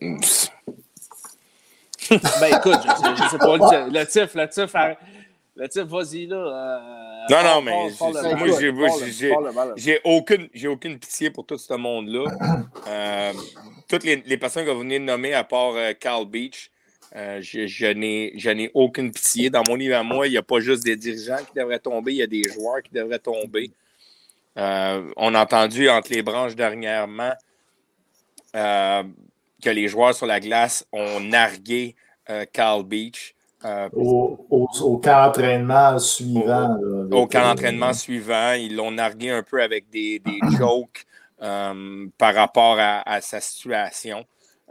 Ben 2.10 2.48
écoute, 2.56 2.78
je 2.82 2.88
sais, 2.88 3.16
je 3.16 3.28
sais 3.30 3.38
pas, 3.38 3.56
le, 3.56 3.90
le 3.98 4.06
tif, 4.06 4.34
le 4.34 4.48
tif, 4.48 4.74
arrête. 4.74 4.98
Le 5.56 5.82
vas-y 5.84 6.26
là. 6.26 6.36
euh, 6.36 6.78
Non, 7.28 7.36
parle- 7.36 7.46
non, 7.46 7.62
mais 7.62 7.70
moi, 7.72 8.88
j'ai- 9.76 10.00
aucune, 10.04 10.48
j'ai 10.54 10.68
aucune 10.68 10.98
pitié 10.98 11.30
pour 11.30 11.44
tout 11.46 11.58
ce 11.58 11.74
monde-là. 11.74 12.24
Euh, 12.88 13.32
toutes 13.88 14.04
les, 14.04 14.16
les 14.26 14.36
personnes 14.38 14.64
que 14.64 14.70
vous 14.70 14.80
venez 14.80 14.98
de 14.98 15.04
nommer, 15.04 15.34
à 15.34 15.44
part 15.44 15.74
euh, 15.76 15.92
Carl 15.92 16.24
Beach, 16.26 16.70
euh, 17.14 17.38
je, 17.42 17.66
je 17.66 17.86
n'ai, 17.86 18.32
je 18.36 18.50
n'ai 18.50 18.70
aucune 18.74 19.12
pitié. 19.12 19.50
Dans 19.50 19.62
mon 19.68 19.74
livre 19.74 19.96
à 19.96 20.02
moi, 20.02 20.26
il 20.26 20.30
n'y 20.30 20.36
a 20.38 20.42
pas 20.42 20.60
juste 20.60 20.82
des 20.84 20.96
dirigeants 20.96 21.36
qui 21.36 21.52
devraient 21.54 21.78
tomber, 21.78 22.12
il 22.12 22.16
y 22.18 22.22
a 22.22 22.26
des 22.26 22.42
joueurs 22.44 22.82
qui 22.82 22.90
devraient 22.92 23.18
tomber. 23.20 23.70
Euh, 24.58 25.12
on 25.16 25.34
a 25.34 25.42
entendu 25.42 25.88
entre 25.88 26.10
les 26.12 26.22
branches 26.22 26.56
dernièrement 26.56 27.32
euh, 28.56 29.02
que 29.62 29.70
les 29.70 29.86
joueurs 29.88 30.14
sur 30.14 30.26
la 30.26 30.40
glace 30.40 30.84
ont 30.92 31.20
nargué 31.20 31.94
euh, 32.30 32.44
Carl 32.52 32.82
Beach. 32.82 33.34
Euh, 33.64 33.88
Au, 33.92 34.46
au, 34.50 34.68
au 34.82 34.98
camp 34.98 35.26
d'entraînement 35.26 35.98
suivant. 35.98 36.76
au 37.10 37.26
camp 37.26 37.40
euh, 37.40 37.42
d'entraînement 37.50 37.92
suivant. 37.92 38.52
Ils 38.52 38.74
l'ont 38.76 38.90
nargué 38.90 39.30
un 39.30 39.42
peu 39.42 39.62
avec 39.62 39.90
des, 39.90 40.18
des 40.18 40.38
jokes 40.58 41.04
euh, 41.42 42.06
par 42.18 42.34
rapport 42.34 42.78
à, 42.78 43.00
à 43.08 43.20
sa 43.20 43.40
situation. 43.40 44.24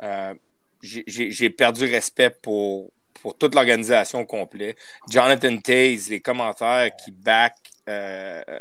Euh, 0.04 0.34
j'ai- 0.82 1.50
perdu 1.50 1.86
respect 1.86 2.30
pour, 2.42 2.90
pour 3.22 3.38
toute 3.38 3.54
l'organisation 3.54 4.22
au 4.22 4.26
complet. 4.26 4.76
Jonathan 5.10 5.58
Taze, 5.58 6.10
les 6.10 6.22
commentaires 6.22 6.90
qui 6.96 7.12
back 7.12 7.56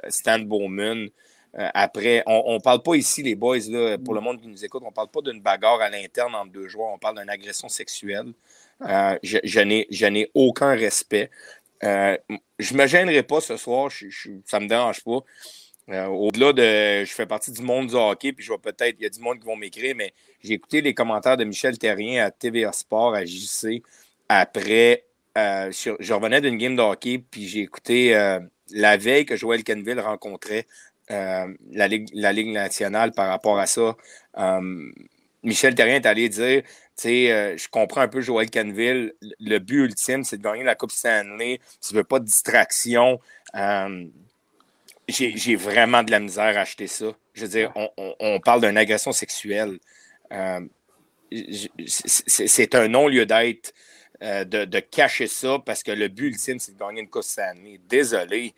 Stan 0.09 0.39
Bowman. 0.41 1.09
après, 1.75 2.23
on 2.27 2.55
ne 2.55 2.59
parle 2.61 2.83
pas 2.83 2.95
ici, 2.97 3.23
les 3.23 3.35
boys, 3.35 3.59
là, 3.69 3.97
pour 3.99 4.15
le 4.15 4.21
monde 4.21 4.41
qui 4.41 4.49
nous 4.49 4.65
écoute, 4.65 4.83
on 4.85 4.89
ne 4.89 4.95
parle 4.95 5.09
pas 5.09 5.21
d'une 5.21 5.41
bagarre 5.41 5.81
à 5.81 5.91
l'interne 5.91 6.35
entre 6.35 6.51
deux 6.51 6.67
joueurs, 6.69 6.89
on 6.93 6.99
parle 6.99 7.19
d'une 7.21 7.31
agression 7.31 7.69
sexuelle. 7.69 8.33
Euh, 8.83 9.19
je 9.23 9.39
je 9.45 10.07
n'ai 10.07 10.31
aucun 10.35 10.75
respect. 10.75 11.31
Euh, 11.85 12.17
je 12.59 12.75
me 12.75 12.87
gênerai 12.87 13.23
pas 13.23 13.41
ce 13.41 13.57
soir, 13.57 13.91
je, 13.91 14.09
je, 14.09 14.31
ça 14.47 14.61
me 14.61 14.69
dérange 14.69 15.03
pas. 15.05 15.21
Euh, 15.91 16.07
Au-delà 16.07 16.53
de, 16.53 17.05
je 17.05 17.13
fais 17.13 17.27
partie 17.27 17.53
du 17.53 17.63
monde 17.63 17.89
du 17.89 17.95
hockey, 17.95 18.33
puis 18.33 18.45
je 18.45 18.53
vais 18.53 18.59
peut-être, 18.59 18.97
il 18.99 19.03
y 19.05 19.07
a 19.07 19.11
du 19.11 19.21
monde 19.21 19.39
qui 19.39 19.47
vont 19.47 19.57
m'écrire, 19.57 19.95
mais 19.97 20.13
j'ai 20.43 20.55
écouté 20.55 20.81
les 20.81 20.93
commentaires 20.95 21.37
de 21.37 21.45
Michel 21.45 21.79
Terrien 21.79 22.25
à 22.25 22.31
TVA 22.31 22.73
Sport, 22.73 23.15
à 23.15 23.25
JC, 23.25 23.83
après, 24.29 25.05
euh, 25.39 25.73
sur- 25.73 25.97
je 26.01 26.13
revenais 26.13 26.41
d'une 26.41 26.59
game 26.59 26.77
de 26.77 26.83
hockey, 26.83 27.19
puis 27.19 27.49
j'ai 27.49 27.61
écouté 27.61 28.13
la 28.71 28.97
veille 28.99 29.25
que 29.25 29.37
Joël 29.37 29.65
Kenville 29.65 30.01
rencontrait 30.01 30.67
la, 31.09 31.89
Ligue, 31.89 32.09
la 32.13 32.33
Ligue 32.33 32.49
nationale 32.49 33.13
par 33.13 33.29
rapport 33.29 33.59
à 33.59 33.67
ça. 33.67 33.97
Michel 35.43 35.75
Terrien 35.75 35.97
est 35.97 36.07
allé 36.07 36.29
dire, 36.29 36.63
euh, 37.07 37.57
je 37.57 37.69
comprends 37.69 38.01
un 38.03 38.09
peu 38.09 38.21
Joël 38.21 38.51
Canville. 38.51 39.15
Le 39.41 39.59
but 39.59 39.85
ultime, 39.85 40.25
c'est 40.25 40.39
de 40.39 40.43
gagner 40.43 40.65
la 40.65 40.75
Coupe 40.75 40.91
Stanley. 40.93 41.61
Tu 41.87 41.95
veux 41.95 42.05
pas 42.05 42.19
de 42.19 42.25
distraction. 42.25 43.21
Euh, 43.55 44.07
j'ai 45.09 45.57
vraiment 45.57 46.03
de 46.03 46.11
la 46.11 46.21
misère 46.21 46.57
à 46.59 46.61
acheter 46.61 46.87
ça. 46.87 47.07
Je 47.35 47.43
veux 47.43 47.49
dire, 47.49 47.73
on, 47.77 47.89
on- 47.97 48.15
on 48.21 48.41
parle 48.41 48.61
d'une 48.63 48.77
agression 48.77 49.13
sexuelle. 49.13 49.79
Euh, 50.33 50.61
c'est 51.87 52.75
un 52.75 52.89
non-lieu 52.89 53.27
d'être 53.27 53.73
de, 54.21 54.65
de 54.65 54.81
cacher 54.81 55.27
ça 55.29 55.59
parce 55.65 55.83
que 55.83 55.93
le 55.93 56.09
but 56.09 56.29
ultime, 56.29 56.59
c'est 56.59 56.73
de 56.75 56.79
gagner 56.79 57.01
une 57.03 57.09
Coupe 57.09 57.23
Stanley. 57.23 57.81
Désolé, 57.89 58.55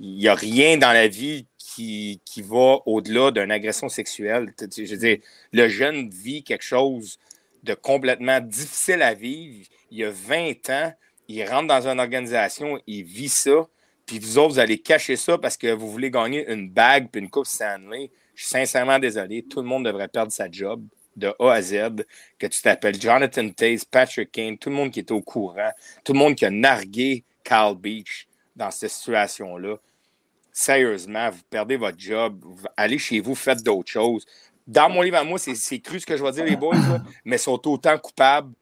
il 0.00 0.16
n'y 0.16 0.28
a 0.28 0.34
rien 0.34 0.76
dans 0.76 0.92
la 0.92 1.08
vie 1.08 1.46
qui, 1.56 2.20
qui 2.24 2.42
va 2.42 2.78
au-delà 2.86 3.30
d'une 3.30 3.50
agression 3.50 3.88
sexuelle. 3.88 4.52
Je 4.58 4.82
veux 4.90 4.96
dire, 4.96 5.18
le 5.52 5.68
jeune 5.68 6.10
vit 6.10 6.42
quelque 6.42 6.64
chose 6.64 7.18
de 7.64 7.74
complètement 7.74 8.40
difficile 8.40 9.02
à 9.02 9.14
vivre. 9.14 9.66
Il 9.90 9.98
y 9.98 10.04
a 10.04 10.10
20 10.10 10.70
ans, 10.70 10.92
il 11.28 11.44
rentre 11.44 11.66
dans 11.66 11.88
une 11.88 11.98
organisation, 11.98 12.80
il 12.86 13.02
vit 13.02 13.28
ça, 13.28 13.66
puis 14.06 14.18
vous 14.18 14.38
autres, 14.38 14.54
vous 14.54 14.58
allez 14.58 14.78
cacher 14.78 15.16
ça 15.16 15.38
parce 15.38 15.56
que 15.56 15.72
vous 15.72 15.90
voulez 15.90 16.10
gagner 16.10 16.50
une 16.52 16.70
bague 16.70 17.08
puis 17.10 17.22
une 17.22 17.30
coupe 17.30 17.46
Stanley. 17.46 18.10
Je 18.34 18.42
suis 18.42 18.50
sincèrement 18.50 18.98
désolé. 18.98 19.42
Tout 19.42 19.60
le 19.60 19.66
monde 19.66 19.84
devrait 19.84 20.08
perdre 20.08 20.32
sa 20.32 20.50
job 20.50 20.84
de 21.16 21.32
A 21.38 21.52
à 21.52 21.62
Z, 21.62 22.04
que 22.38 22.46
tu 22.46 22.60
t'appelles 22.60 23.00
Jonathan 23.00 23.48
Taze, 23.50 23.84
Patrick 23.84 24.32
Kane, 24.32 24.58
tout 24.58 24.68
le 24.68 24.74
monde 24.74 24.90
qui 24.90 24.98
est 24.98 25.10
au 25.12 25.22
courant, 25.22 25.70
tout 26.04 26.12
le 26.12 26.18
monde 26.18 26.34
qui 26.34 26.44
a 26.44 26.50
nargué 26.50 27.24
Carl 27.44 27.76
Beach 27.76 28.26
dans 28.56 28.70
cette 28.70 28.90
situation-là. 28.90 29.76
Sérieusement, 30.52 31.30
vous 31.30 31.42
perdez 31.48 31.76
votre 31.76 31.98
job, 31.98 32.44
allez 32.76 32.98
chez 32.98 33.20
vous, 33.20 33.34
faites 33.34 33.62
d'autres 33.62 33.90
choses. 33.90 34.26
Dans 34.66 34.88
mon 34.88 35.02
livre 35.02 35.16
à 35.18 35.24
moi, 35.24 35.38
c'est 35.38 35.80
cru 35.80 36.00
ce 36.00 36.06
que 36.06 36.16
je 36.16 36.22
vais 36.22 36.32
dire, 36.32 36.44
les 36.44 36.56
boys, 36.56 36.74
là, 36.76 37.02
mais 37.24 37.38
sont 37.38 37.60
autant 37.68 37.98
coupables 37.98 38.52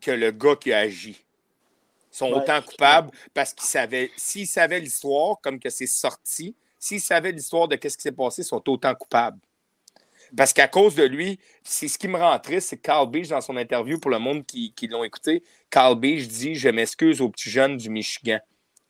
que 0.00 0.10
le 0.10 0.30
gars 0.30 0.56
qui 0.56 0.72
a 0.72 0.78
agi. 0.80 1.16
Ils 2.12 2.16
sont 2.16 2.30
Ouais. 2.32 2.38
autant 2.38 2.60
coupables 2.62 3.10
parce 3.32 3.54
qu'ils 3.54 3.66
savaient, 3.68 4.10
s'ils 4.16 4.46
savaient 4.46 4.80
l'histoire, 4.80 5.36
comme 5.42 5.58
que 5.58 5.70
c'est 5.70 5.86
sorti, 5.86 6.54
s'ils 6.78 7.00
savaient 7.00 7.32
l'histoire 7.32 7.66
de 7.68 7.76
ce 7.76 7.96
qui 7.96 8.02
s'est 8.02 8.12
passé, 8.12 8.42
ils 8.42 8.44
sont 8.44 8.62
autant 8.68 8.94
coupables. 8.94 9.38
Parce 10.36 10.52
qu'à 10.52 10.68
cause 10.68 10.94
de 10.94 11.04
lui, 11.04 11.38
c'est 11.62 11.88
ce 11.88 11.96
qui 11.98 12.06
me 12.06 12.18
rend 12.18 12.38
triste, 12.38 12.68
c'est 12.68 12.76
Carl 12.76 13.08
Beach, 13.10 13.28
dans 13.28 13.40
son 13.40 13.56
interview 13.56 13.98
pour 13.98 14.10
le 14.10 14.18
monde 14.18 14.44
qui, 14.44 14.72
qui 14.74 14.86
l'ont 14.86 15.02
écouté, 15.02 15.42
Carl 15.70 15.98
Beach 15.98 16.26
dit 16.28 16.54
Je 16.54 16.68
m'excuse 16.68 17.22
aux 17.22 17.30
petits 17.30 17.48
jeunes 17.50 17.78
du 17.78 17.88
Michigan. 17.88 18.38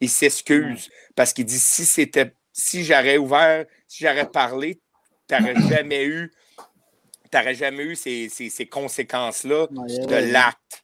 Il 0.00 0.08
s'excuse 0.10 0.90
parce 1.14 1.32
qu'il 1.32 1.44
dit 1.44 1.58
si 1.58 1.84
c'était 1.84 2.32
si 2.52 2.82
j'aurais 2.84 3.18
ouvert, 3.18 3.66
si 3.86 4.02
j'aurais 4.04 4.28
parlé, 4.28 4.80
t'aurais 5.28 5.54
jamais 5.68 6.04
eu 6.04 6.32
t'aurais 7.30 7.54
jamais 7.54 7.82
eu 7.84 7.94
ces, 7.94 8.28
ces- 8.30 8.48
ces 8.48 8.66
conséquences-là 8.66 9.66
Ouais, 9.70 9.98
de 10.06 10.06
ouais. 10.14 10.26
l'acte. 10.30 10.82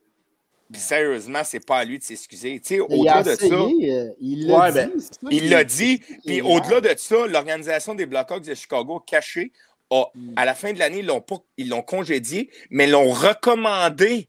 Puis 0.70 0.80
sérieusement, 0.80 1.42
c'est 1.42 1.64
pas 1.64 1.78
à 1.78 1.84
lui 1.84 1.98
de 1.98 2.04
s'excuser. 2.04 2.60
Tu 2.60 2.74
sais, 2.76 2.80
au-delà 2.80 3.22
de 3.22 3.34
ça, 3.34 3.46
essayé, 3.46 3.92
euh, 3.92 4.10
il 4.20 4.46
l'a 4.46 4.58
Ouais, 4.58 4.68
dit. 4.68 4.74
ben, 4.74 5.00
ça 5.00 5.08
il 5.30 5.48
l'a 5.50 5.64
dit. 5.64 6.02
Puis 6.26 6.42
au-delà 6.42 6.80
de 6.82 6.94
ça, 6.98 7.26
l'organisation 7.26 7.94
des 7.94 8.04
Blackhawks 8.06 8.44
de 8.44 8.54
Chicago 8.54 9.00
caché, 9.00 9.52
a- 9.90 10.10
à 10.36 10.44
la 10.44 10.54
fin 10.54 10.72
de 10.74 10.78
l'année, 10.78 10.98
ils 10.98 11.06
l'ont 11.06 11.20
pas, 11.22 11.36
ils 11.56 11.68
l'ont 11.68 11.82
congédié, 11.82 12.50
mais 12.70 12.86
l'ont 12.86 13.10
recommandé 13.10 14.28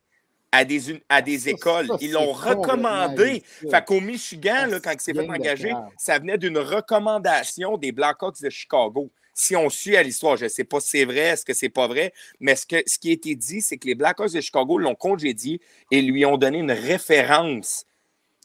à 0.53 0.63
des, 0.63 0.91
uni- 0.91 1.03
à 1.09 1.21
des 1.21 1.39
Ça, 1.39 1.49
écoles. 1.49 1.87
ça, 1.87 1.97
ils 1.99 2.11
l'ont 2.13 2.31
recommandé. 2.31 3.43
Fait 3.69 3.83
qu'au 3.83 3.99
Michigan, 3.99 4.67
là, 4.69 4.79
quand 4.79 4.91
il 4.93 5.01
s'est 5.01 5.13
fait 5.13 5.29
engager, 5.29 5.73
ça 5.97 6.17
venait 6.19 6.37
d'une 6.37 6.57
recommandation 6.59 7.77
des 7.77 7.91
Blackhawks 7.91 8.41
de 8.41 8.49
Chicago. 8.49 9.11
Si 9.37 9.55
on 9.55 9.69
suit 9.69 9.97
à 9.97 10.01
l'histoire, 10.03 10.37
je 10.37 10.45
ne 10.45 10.49
sais 10.49 10.63
pas 10.63 10.79
si 10.79 10.87
c'est 10.89 11.05
vrai, 11.05 11.19
est-ce 11.19 11.43
que 11.45 11.53
c'est 11.53 11.69
pas 11.69 11.87
vrai, 11.87 12.13
mais 12.39 12.55
ce, 12.55 12.65
que, 12.65 12.77
ce 12.87 12.97
qui 12.97 13.09
a 13.09 13.13
été 13.13 13.35
dit, 13.35 13.61
c'est 13.61 13.77
que 13.77 13.85
les 13.85 13.93
Blackhawks 13.93 14.31
de 14.31 14.39
Chicago 14.41 14.77
l'ont 14.77 14.95
congédié 14.95 15.59
et 15.91 16.01
lui 16.01 16.25
ont 16.25 16.37
donné 16.37 16.57
une 16.59 16.71
référence. 16.71 17.85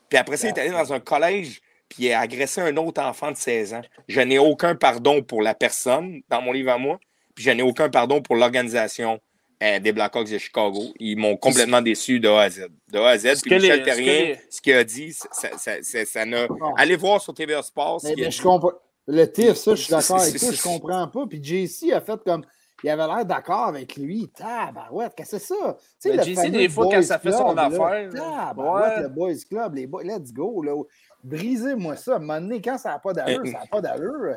Puis 0.08 0.18
après 0.18 0.36
ça, 0.36 0.48
il 0.48 0.50
est 0.50 0.58
allé 0.60 0.70
dans 0.70 0.92
un 0.92 1.00
collège 1.00 1.60
puis 1.88 2.04
il 2.04 2.12
a 2.12 2.20
agressé 2.20 2.60
un 2.60 2.76
autre 2.76 3.02
enfant 3.02 3.32
de 3.32 3.36
16 3.36 3.74
ans. 3.74 3.82
Je 4.06 4.20
n'ai 4.20 4.38
aucun 4.38 4.76
pardon 4.76 5.22
pour 5.22 5.42
la 5.42 5.54
personne 5.54 6.22
dans 6.28 6.40
mon 6.40 6.52
livre 6.52 6.70
à 6.70 6.78
moi, 6.78 7.00
puis 7.34 7.44
je 7.44 7.50
n'ai 7.50 7.62
aucun 7.62 7.88
pardon 7.90 8.22
pour 8.22 8.36
l'organisation 8.36 9.20
euh, 9.62 9.78
des 9.80 9.92
Blackhawks 9.92 10.30
de 10.30 10.38
Chicago. 10.38 10.82
Ils 11.00 11.16
m'ont 11.16 11.36
complètement 11.36 11.82
déçu 11.82 12.20
de 12.20 12.28
A 12.28 12.42
à 12.42 12.50
Z. 12.50 12.68
De 12.92 12.98
A 13.00 13.08
à 13.08 13.18
Z. 13.18 13.40
Puis 13.42 13.50
que 13.50 13.54
Michel 13.56 13.78
les- 13.80 13.84
Terrien, 13.84 14.04
ce 14.04 14.06
que 14.06 14.22
les- 14.24 14.38
ce 14.50 14.60
qu'il 14.60 14.72
a 14.74 14.84
dit, 14.84 15.12
ça, 15.12 15.58
ça, 15.58 15.82
ça, 15.82 16.04
ça 16.06 16.24
n'a- 16.24 16.46
Allez 16.76 16.94
voir 16.96 17.20
sur 17.20 17.34
TVA 17.34 17.60
Sports. 17.62 18.00
Mais, 18.04 18.12
a 18.12 18.14
mais 18.16 18.30
je 18.30 18.40
comprends. 18.42 18.72
Le 19.10 19.24
TIF, 19.30 19.54
ça, 19.54 19.74
je 19.74 19.82
suis 19.82 19.90
d'accord 19.90 20.20
avec 20.20 20.38
toi, 20.38 20.48
je 20.52 20.62
comprends 20.62 21.08
pas. 21.08 21.26
Puis 21.26 21.42
JC 21.42 21.92
a 21.92 22.00
fait 22.00 22.20
comme. 22.24 22.44
Il 22.82 22.88
avait 22.88 23.06
l'air 23.06 23.26
d'accord 23.26 23.66
avec 23.66 23.94
lui. 23.96 24.28
Tabarouette, 24.34 25.12
qu'est-ce 25.14 25.32
que 25.32 25.38
c'est 25.38 25.54
ça? 25.54 25.76
Tu 26.00 26.08
sais, 26.10 26.16
Mais 26.16 26.16
le 26.16 26.22
JC, 26.22 26.50
des 26.50 26.68
fois, 26.70 26.88
quand 26.90 27.02
ça 27.02 27.18
fait 27.18 27.32
son 27.32 27.54
affaire, 27.56 28.10
Tabarouette, 28.10 28.96
ouais. 28.96 29.02
le 29.02 29.08
Boys 29.08 29.34
Club, 29.50 29.74
les 29.74 29.86
boys, 29.86 30.02
let's 30.02 30.32
go. 30.32 30.62
Là. 30.62 30.72
Brisez-moi 31.22 31.96
ça. 31.96 32.14
À 32.14 32.16
un 32.16 32.18
moment 32.20 32.40
donné, 32.40 32.62
quand 32.62 32.78
ça 32.78 32.92
n'a 32.92 32.98
pas 32.98 33.12
d'allure, 33.12 33.44
ça 33.46 33.58
n'a 33.58 33.66
pas 33.70 33.80
d'allure. 33.82 34.36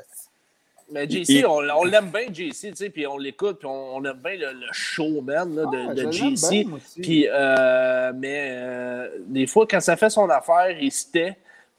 Mais 0.91 1.09
JC, 1.09 1.45
on, 1.47 1.63
on 1.69 1.83
l'aime 1.85 2.11
bien, 2.11 2.27
JC, 2.31 2.51
tu 2.71 2.75
sais, 2.75 2.89
puis 2.89 3.07
on 3.07 3.17
l'écoute, 3.17 3.59
puis 3.59 3.67
on, 3.67 3.95
on 3.95 4.03
aime 4.03 4.19
bien 4.21 4.35
le, 4.35 4.51
le 4.59 4.67
showman 4.73 5.55
là, 5.55 5.63
de, 5.65 5.89
Ah, 5.89 5.93
de 5.93 6.11
JC. 6.11 6.49
bien. 6.65 6.79
Puis, 7.01 7.27
euh, 7.29 8.11
mais 8.13 8.49
euh, 8.51 9.09
des 9.25 9.47
fois, 9.47 9.65
quand 9.65 9.79
ça 9.79 9.95
fait 9.95 10.09
son 10.09 10.29
affaire, 10.29 10.77
il 10.79 10.91
se 10.91 11.09
tait. 11.09 11.37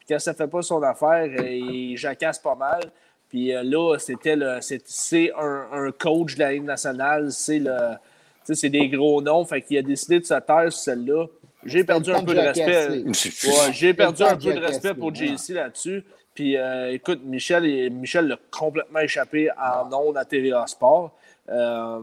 Quand 0.08 0.18
ça 0.18 0.34
fait 0.34 0.48
pas 0.48 0.62
son 0.62 0.82
affaire, 0.82 1.28
euh, 1.38 1.48
il 1.48 1.96
jacasse 1.96 2.38
pas 2.38 2.54
mal. 2.54 2.80
Puis 3.28 3.54
euh, 3.54 3.62
là, 3.62 3.96
c'était 3.98 4.36
le, 4.36 4.58
c'est, 4.60 4.82
c'est 4.84 5.32
un, 5.36 5.66
un 5.72 5.90
coach 5.92 6.34
de 6.34 6.40
la 6.40 6.52
Ligue 6.52 6.64
nationale, 6.64 7.32
c'est 7.32 7.58
le, 7.58 7.96
c'est 8.44 8.68
des 8.68 8.88
gros 8.88 9.22
noms, 9.22 9.44
fait 9.44 9.62
qu'il 9.62 9.78
a 9.78 9.82
décidé 9.82 10.20
de 10.20 10.24
se 10.24 10.34
taire 10.34 10.72
sur 10.72 10.82
celle-là. 10.82 11.26
J'ai 11.64 11.84
perdu 11.84 12.12
un 12.12 12.22
peu 12.22 12.34
de 12.34 12.40
respect. 12.40 12.88
Ouais, 13.04 13.72
j'ai 13.72 13.94
perdu 13.94 14.22
un 14.22 14.36
peu 14.36 14.52
de 14.52 14.60
respect 14.60 14.94
pour. 14.94 15.14
JC 15.14 15.50
là-dessus. 15.50 16.04
Puis 16.34 16.56
euh, 16.56 16.92
écoute, 16.92 17.20
Michel, 17.24 17.90
Michel 17.90 18.26
l'a 18.26 18.38
complètement 18.50 18.98
échappé 19.00 19.48
en 19.52 19.92
ondes 19.92 20.16
à 20.16 20.24
TVA 20.24 20.66
Sport. 20.66 21.12
Euh, 21.48 22.00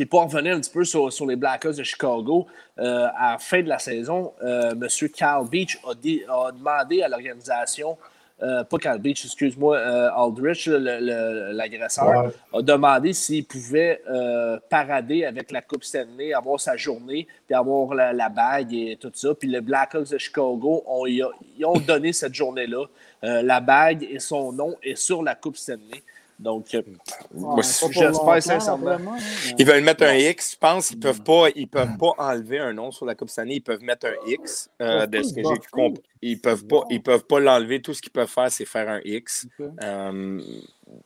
puis 0.00 0.06
pour 0.06 0.22
revenir 0.22 0.56
un 0.56 0.60
petit 0.60 0.70
peu 0.70 0.82
sur, 0.82 1.12
sur 1.12 1.26
les 1.26 1.36
Blackhawks 1.36 1.76
de 1.76 1.82
Chicago, 1.82 2.46
euh, 2.78 3.06
à 3.18 3.32
la 3.32 3.38
fin 3.38 3.60
de 3.62 3.68
la 3.68 3.78
saison, 3.78 4.32
euh, 4.42 4.70
M. 4.70 4.88
Carl 5.14 5.46
Beach 5.46 5.78
a, 5.86 5.92
demandé 5.94 7.02
à 7.02 7.08
l'organisation, 7.08 7.98
euh, 8.42 8.64
pas 8.64 8.78
Carl 8.78 8.98
Beach, 8.98 9.26
excuse-moi, 9.26 9.78
Aldrich, 10.16 10.66
l'agresseur, 10.68 12.08
Ouais. 12.24 12.30
a 12.58 12.62
demandé 12.62 13.12
s'il 13.12 13.44
pouvait 13.44 14.00
parader 14.70 15.26
avec 15.26 15.50
la 15.50 15.60
Coupe 15.60 15.84
Stanley, 15.84 16.32
avoir 16.32 16.58
sa 16.58 16.78
journée, 16.78 17.26
puis 17.46 17.54
avoir 17.54 17.92
la, 17.94 18.14
la 18.14 18.30
bague 18.30 18.72
et 18.72 18.96
tout 18.98 19.12
ça. 19.14 19.34
Puis 19.34 19.48
les 19.50 19.60
Blackhawks 19.60 20.08
de 20.10 20.16
Chicago, 20.18 20.82
ont, 20.86 21.04
ils, 21.04 21.22
a- 21.22 21.30
ils 21.58 21.64
ont 21.66 21.74
donné 21.78 22.14
cette 22.14 22.34
journée-là. 22.34 22.84
La 23.22 23.60
bague 23.60 24.06
et 24.10 24.18
son 24.18 24.50
nom 24.52 24.76
est 24.82 24.96
sur 24.96 25.22
la 25.22 25.34
Coupe 25.34 25.58
Stanley. 25.58 26.02
Donc, 26.40 26.74
euh, 26.74 26.80
j'espère 27.56 28.42
sincèrement. 28.42 28.76
vraiment, 28.78 29.12
hein. 29.14 29.54
Ils 29.58 29.66
veulent 29.66 29.84
mettre 29.84 30.04
un 30.04 30.14
X, 30.14 30.52
je 30.52 30.56
pense. 30.56 30.90
Ils 30.90 30.98
peuvent 30.98 31.22
pas, 31.22 31.48
ils 31.54 31.68
peuvent 31.68 31.98
pas 31.98 32.12
enlever 32.16 32.58
un 32.58 32.72
nom 32.72 32.90
sur 32.90 33.04
la 33.04 33.14
Coupe 33.14 33.28
année. 33.36 33.56
Ils 33.56 33.60
peuvent 33.60 33.82
mettre 33.82 34.06
un 34.06 34.14
X. 34.26 34.70
euh, 34.80 35.06
de 35.06 35.22
ce 35.22 35.34
que 35.34 35.42
j'ai 35.42 35.60
compris. 35.70 36.02
Ils 36.22 36.40
peuvent 36.40 36.64
pas, 36.66 36.84
ils 36.88 37.02
peuvent 37.02 37.24
pas 37.26 37.40
l'enlever. 37.40 37.82
Tout 37.82 37.92
ce 37.92 38.00
qu'ils 38.00 38.12
peuvent 38.12 38.26
faire, 38.30 38.50
c'est 38.50 38.64
faire 38.64 38.88
un 38.88 39.00
X. 39.04 39.46
Euh, 39.82 40.40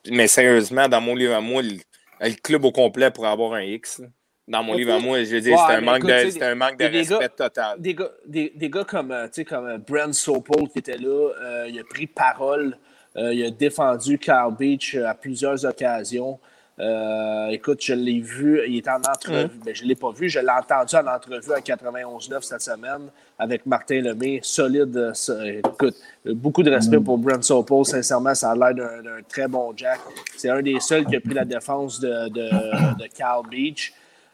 mais 0.08 0.28
sérieusement, 0.28 0.88
dans 0.88 1.00
mon 1.00 1.16
livre 1.16 1.34
à 1.34 1.40
moi, 1.40 1.62
le, 1.62 1.78
le 2.20 2.34
club 2.40 2.64
au 2.64 2.70
complet 2.72 3.10
pour 3.10 3.26
avoir 3.26 3.54
un 3.54 3.62
X. 3.62 3.98
là. 3.98 4.06
Dans 4.46 4.62
mon 4.62 4.74
livre 4.74 4.92
à 4.92 4.98
moi, 4.98 5.24
je 5.24 5.34
veux 5.34 5.40
dire, 5.40 5.54
Ouais, 5.56 5.64
c'est 5.66 5.74
un, 5.76 5.80
manque 5.80 5.96
écoute, 6.04 6.10
de- 6.10 6.42
un 6.44 6.54
manque 6.54 6.78
de 6.78 6.84
respect 6.84 7.14
gars- 7.18 7.28
total. 7.30 7.80
des 7.80 7.94
gars, 7.94 8.10
des, 8.26 8.52
des 8.54 8.68
gars 8.70 8.84
comme, 8.84 9.08
tu 9.26 9.28
sais, 9.32 9.44
comme 9.46 9.78
Brent 9.78 10.12
Sopel 10.12 10.68
qui 10.68 10.80
était 10.80 10.98
là, 10.98 11.30
euh, 11.42 11.66
il 11.68 11.78
a 11.80 11.82
pris 11.84 12.06
parole, 12.06 12.76
euh, 12.76 12.76
il 13.16 13.44
a 13.44 13.50
défendu 13.50 14.18
Carl 14.18 14.54
Beach 14.54 14.94
euh, 14.94 15.06
à 15.06 15.14
plusieurs 15.14 15.64
occasions. 15.64 16.38
Euh, 16.80 17.46
écoute, 17.50 17.78
je 17.80 17.94
l'ai 17.94 18.18
vu, 18.18 18.60
il 18.66 18.78
était 18.78 18.90
en 18.90 18.96
entrevue, 18.96 19.44
Mm. 19.44 19.60
ben, 19.64 19.74
je 19.76 19.84
ne 19.84 19.88
l'ai 19.88 19.94
pas 19.94 20.10
vu, 20.10 20.28
je 20.28 20.40
l'ai 20.40 20.50
entendu 20.50 20.96
en 20.96 21.06
entrevue 21.06 21.52
à 21.52 21.60
91.9 21.60 22.42
cette 22.42 22.62
semaine 22.62 23.02
avec 23.38 23.64
Martin 23.64 24.00
Lemay, 24.00 24.40
solide. 24.42 24.96
euh, 24.96 25.14
so- 25.14 25.40
écoute, 25.40 25.94
euh, 26.26 26.34
beaucoup 26.34 26.64
de 26.64 26.70
respect 26.72 26.98
Mm. 26.98 27.04
pour 27.04 27.18
Brent 27.18 27.42
Sopel, 27.44 27.84
sincèrement, 27.84 28.34
ça 28.34 28.50
a 28.50 28.56
l'air 28.56 28.74
d'un 28.74 29.22
très 29.28 29.46
bon 29.46 29.72
Jack. 29.76 30.00
C'est 30.36 30.48
un 30.50 30.62
des 30.62 30.80
seuls 30.80 31.06
qui 31.06 31.14
a 31.14 31.20
pris 31.20 31.34
la 31.34 31.44
défense 31.44 32.00
de, 32.00 32.28
de, 32.30 33.48
Beach. 33.48 33.92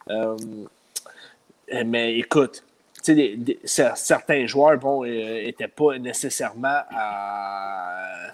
Euh, 0.08 0.34
mais 1.84 2.16
écoute, 2.16 2.64
des- 3.06 3.36
des- 3.36 3.60
cer- 3.66 3.96
certains 3.96 4.46
joueurs, 4.46 4.78
bon, 4.78 5.04
n'étaient 5.04 5.68
pas 5.68 5.98
nécessairement 5.98 6.80
à. 6.90 8.28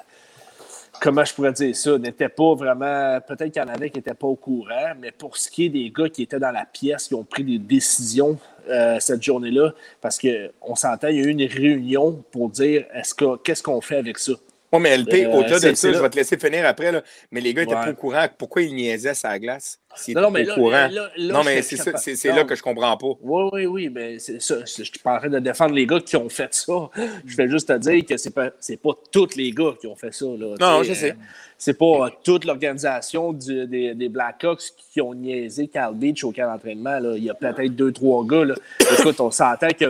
Comment 1.01 1.25
je 1.25 1.35
pourrais 1.35 1.53
dire 1.53 1.75
ça? 1.77 1.99
N'étaient 1.99 2.29
pas 2.29 2.55
vraiment. 2.55 3.21
Peut-être 3.27 3.53
qu'il 3.53 3.63
y 3.63 3.65
en 3.65 3.69
avait 3.69 3.91
qui 3.91 3.99
n'étaient 3.99 4.15
pas 4.15 4.27
au 4.27 4.37
courant, 4.37 4.93
mais 5.01 5.13
pour 5.13 5.37
ce 5.37 5.51
qui 5.51 5.67
est 5.67 5.69
des 5.69 5.91
gars 5.91 6.09
qui 6.09 6.23
étaient 6.23 6.39
dans 6.39 6.51
la 6.51 6.65
pièce, 6.65 7.09
qui 7.09 7.15
ont 7.15 7.25
pris 7.25 7.45
des 7.45 7.59
décisions 7.59 8.39
euh, 8.69 8.99
cette 9.01 9.23
journée-là, 9.23 9.73
parce 10.01 10.19
qu'on 10.19 10.75
s'entend, 10.75 11.09
il 11.09 11.17
y 11.17 11.21
a 11.21 11.25
eu 11.25 11.31
une 11.31 11.45
réunion 11.45 12.25
pour 12.31 12.51
dire 12.51 12.87
est-ce 12.95 13.15
que 13.15 13.37
qu'est-ce 13.39 13.63
qu'on 13.63 13.81
fait 13.81 13.97
avec 13.97 14.19
ça? 14.19 14.33
Oui, 14.73 14.81
mais 14.81 14.97
LP, 14.97 15.27
Euh, 15.27 15.33
au-delà 15.33 15.61
de 15.61 15.75
ça, 15.75 15.93
je 15.93 15.99
vais 15.99 16.11
te 16.11 16.17
laisser 16.17 16.37
finir 16.37 16.67
après, 16.67 16.91
là, 16.91 17.03
mais 17.31 17.41
les 17.41 17.55
gars 17.55 17.63
n'étaient 17.63 17.75
Ouais. 17.77 17.85
pas 17.85 17.91
au 17.91 17.95
courant. 17.95 18.27
Pourquoi 18.37 18.63
ils 18.63 18.75
niaisaient 18.75 19.13
la 19.23 19.39
glace? 19.39 19.79
S'ils 19.95 20.13
étaient 20.19 20.31
mais 20.31 20.43
pas 20.45 20.49
là, 20.49 20.53
au 20.53 20.57
courant. 20.57 20.71
là, 20.71 20.89
là, 20.91 21.33
non, 21.33 21.45
mais 21.45 21.63
c'est 21.63 21.77
ça- 21.77 22.35
là 22.35 22.45
que 22.45 22.55
je 22.55 22.63
comprends 22.63 22.97
pas. 22.97 23.07
Oui, 23.23 23.49
oui, 23.53 23.67
oui, 23.67 23.89
mais 23.89 24.19
c'est 24.19 24.43
ça. 24.43 24.57
Je 24.61 24.83
suis 24.83 24.99
pas 25.03 25.15
en 25.15 25.19
train 25.19 25.29
de 25.31 25.39
défendre 25.39 25.75
les 25.75 25.87
gars 25.87 26.01
qui 26.01 26.17
ont 26.17 26.29
fait 26.29 26.53
ça. 26.53 26.91
Je 27.25 27.35
fais 27.35 27.49
juste 27.49 27.69
te 27.69 27.79
dire 27.79 28.05
que 28.05 28.17
c'est 28.17 28.35
pas, 28.35 28.51
pas 28.51 28.91
tous 29.13 29.37
les 29.37 29.53
gars 29.53 29.73
qui 29.81 29.87
ont 29.87 29.97
fait 29.97 30.13
ça. 30.13 30.27
Là, 30.27 30.55
Non, 30.61 30.83
je 30.83 30.93
sais. 30.93 31.13
euh, 31.13 31.15
c'est 31.57 31.79
pas 31.79 32.07
euh, 32.07 32.11
toute 32.25 32.45
l'organisation 32.45 33.33
des, 33.33 33.95
des 33.95 34.09
Blackhawks 34.09 34.63
qui 34.93 35.01
ont 35.01 35.15
niaisé 35.15 35.69
Carl 35.69 35.95
Beach 35.95 36.25
au 36.25 36.33
camp 36.33 36.53
d'entraînement. 36.53 36.99
Il 37.17 37.25
y 37.25 37.31
a 37.31 37.35
peut-être 37.35 37.75
deux, 37.75 37.93
trois 37.93 38.25
gars. 38.27 38.45
Là. 38.45 38.55
Écoute, 38.99 39.21
on 39.21 39.31
s'entend 39.31 39.69
que 39.69 39.87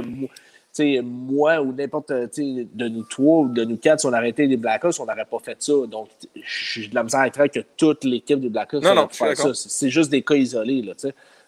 sais, 0.77 1.01
moi 1.03 1.61
ou 1.61 1.73
n'importe 1.73 2.11
de 2.11 2.89
nous 2.89 3.03
trois 3.05 3.41
ou 3.41 3.49
de 3.49 3.65
nous 3.65 3.77
quatre, 3.77 4.01
si 4.01 4.07
on 4.07 4.13
arrêtait 4.13 4.47
les 4.47 4.57
Blackhawks, 4.57 4.99
on 5.01 5.07
n'aurait 5.07 5.25
pas 5.25 5.39
fait 5.39 5.57
ça. 5.61 5.73
Donc, 5.89 6.09
j'ai 6.35 6.89
de 6.89 6.95
la 6.95 7.03
misère 7.03 7.21
à 7.21 7.31
croire 7.31 7.51
que 7.51 7.61
toute 7.77 8.05
l'équipe 8.05 8.41
des 8.41 8.49
Blackhawks 8.49 8.83
Non, 8.83 8.95
non, 8.95 9.09
faire 9.09 9.37
ça. 9.37 9.55
C'est 9.55 9.91
juste 9.91 10.11
des 10.11 10.23
cas 10.23 10.35
isolés. 10.35 10.83
Là. 10.83 10.93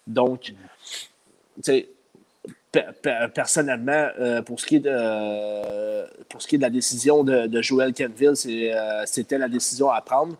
Donc, 0.07 0.53
pe- 2.71 2.79
pe- 3.01 3.27
personnellement, 3.33 4.07
euh, 4.19 4.41
pour, 4.41 4.59
ce 4.59 4.65
qui 4.65 4.75
est 4.75 4.79
de, 4.79 4.89
euh, 4.91 6.05
pour 6.29 6.41
ce 6.41 6.47
qui 6.47 6.55
est 6.55 6.57
de 6.57 6.63
la 6.63 6.69
décision 6.69 7.23
de, 7.23 7.47
de 7.47 7.61
Joel 7.61 7.93
Kenville, 7.93 8.33
euh, 8.45 9.03
c'était 9.05 9.37
la 9.37 9.47
décision 9.49 9.89
à 9.89 10.01
prendre. 10.01 10.35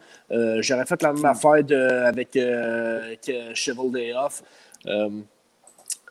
J'aurais 0.61 0.85
fait 0.85 1.01
la 1.01 1.13
même 1.13 1.25
affaire 1.25 1.63
de, 1.63 1.75
avec 1.75 2.37
Cheval 3.53 3.91
Day 3.91 4.13
Off. 4.13 4.43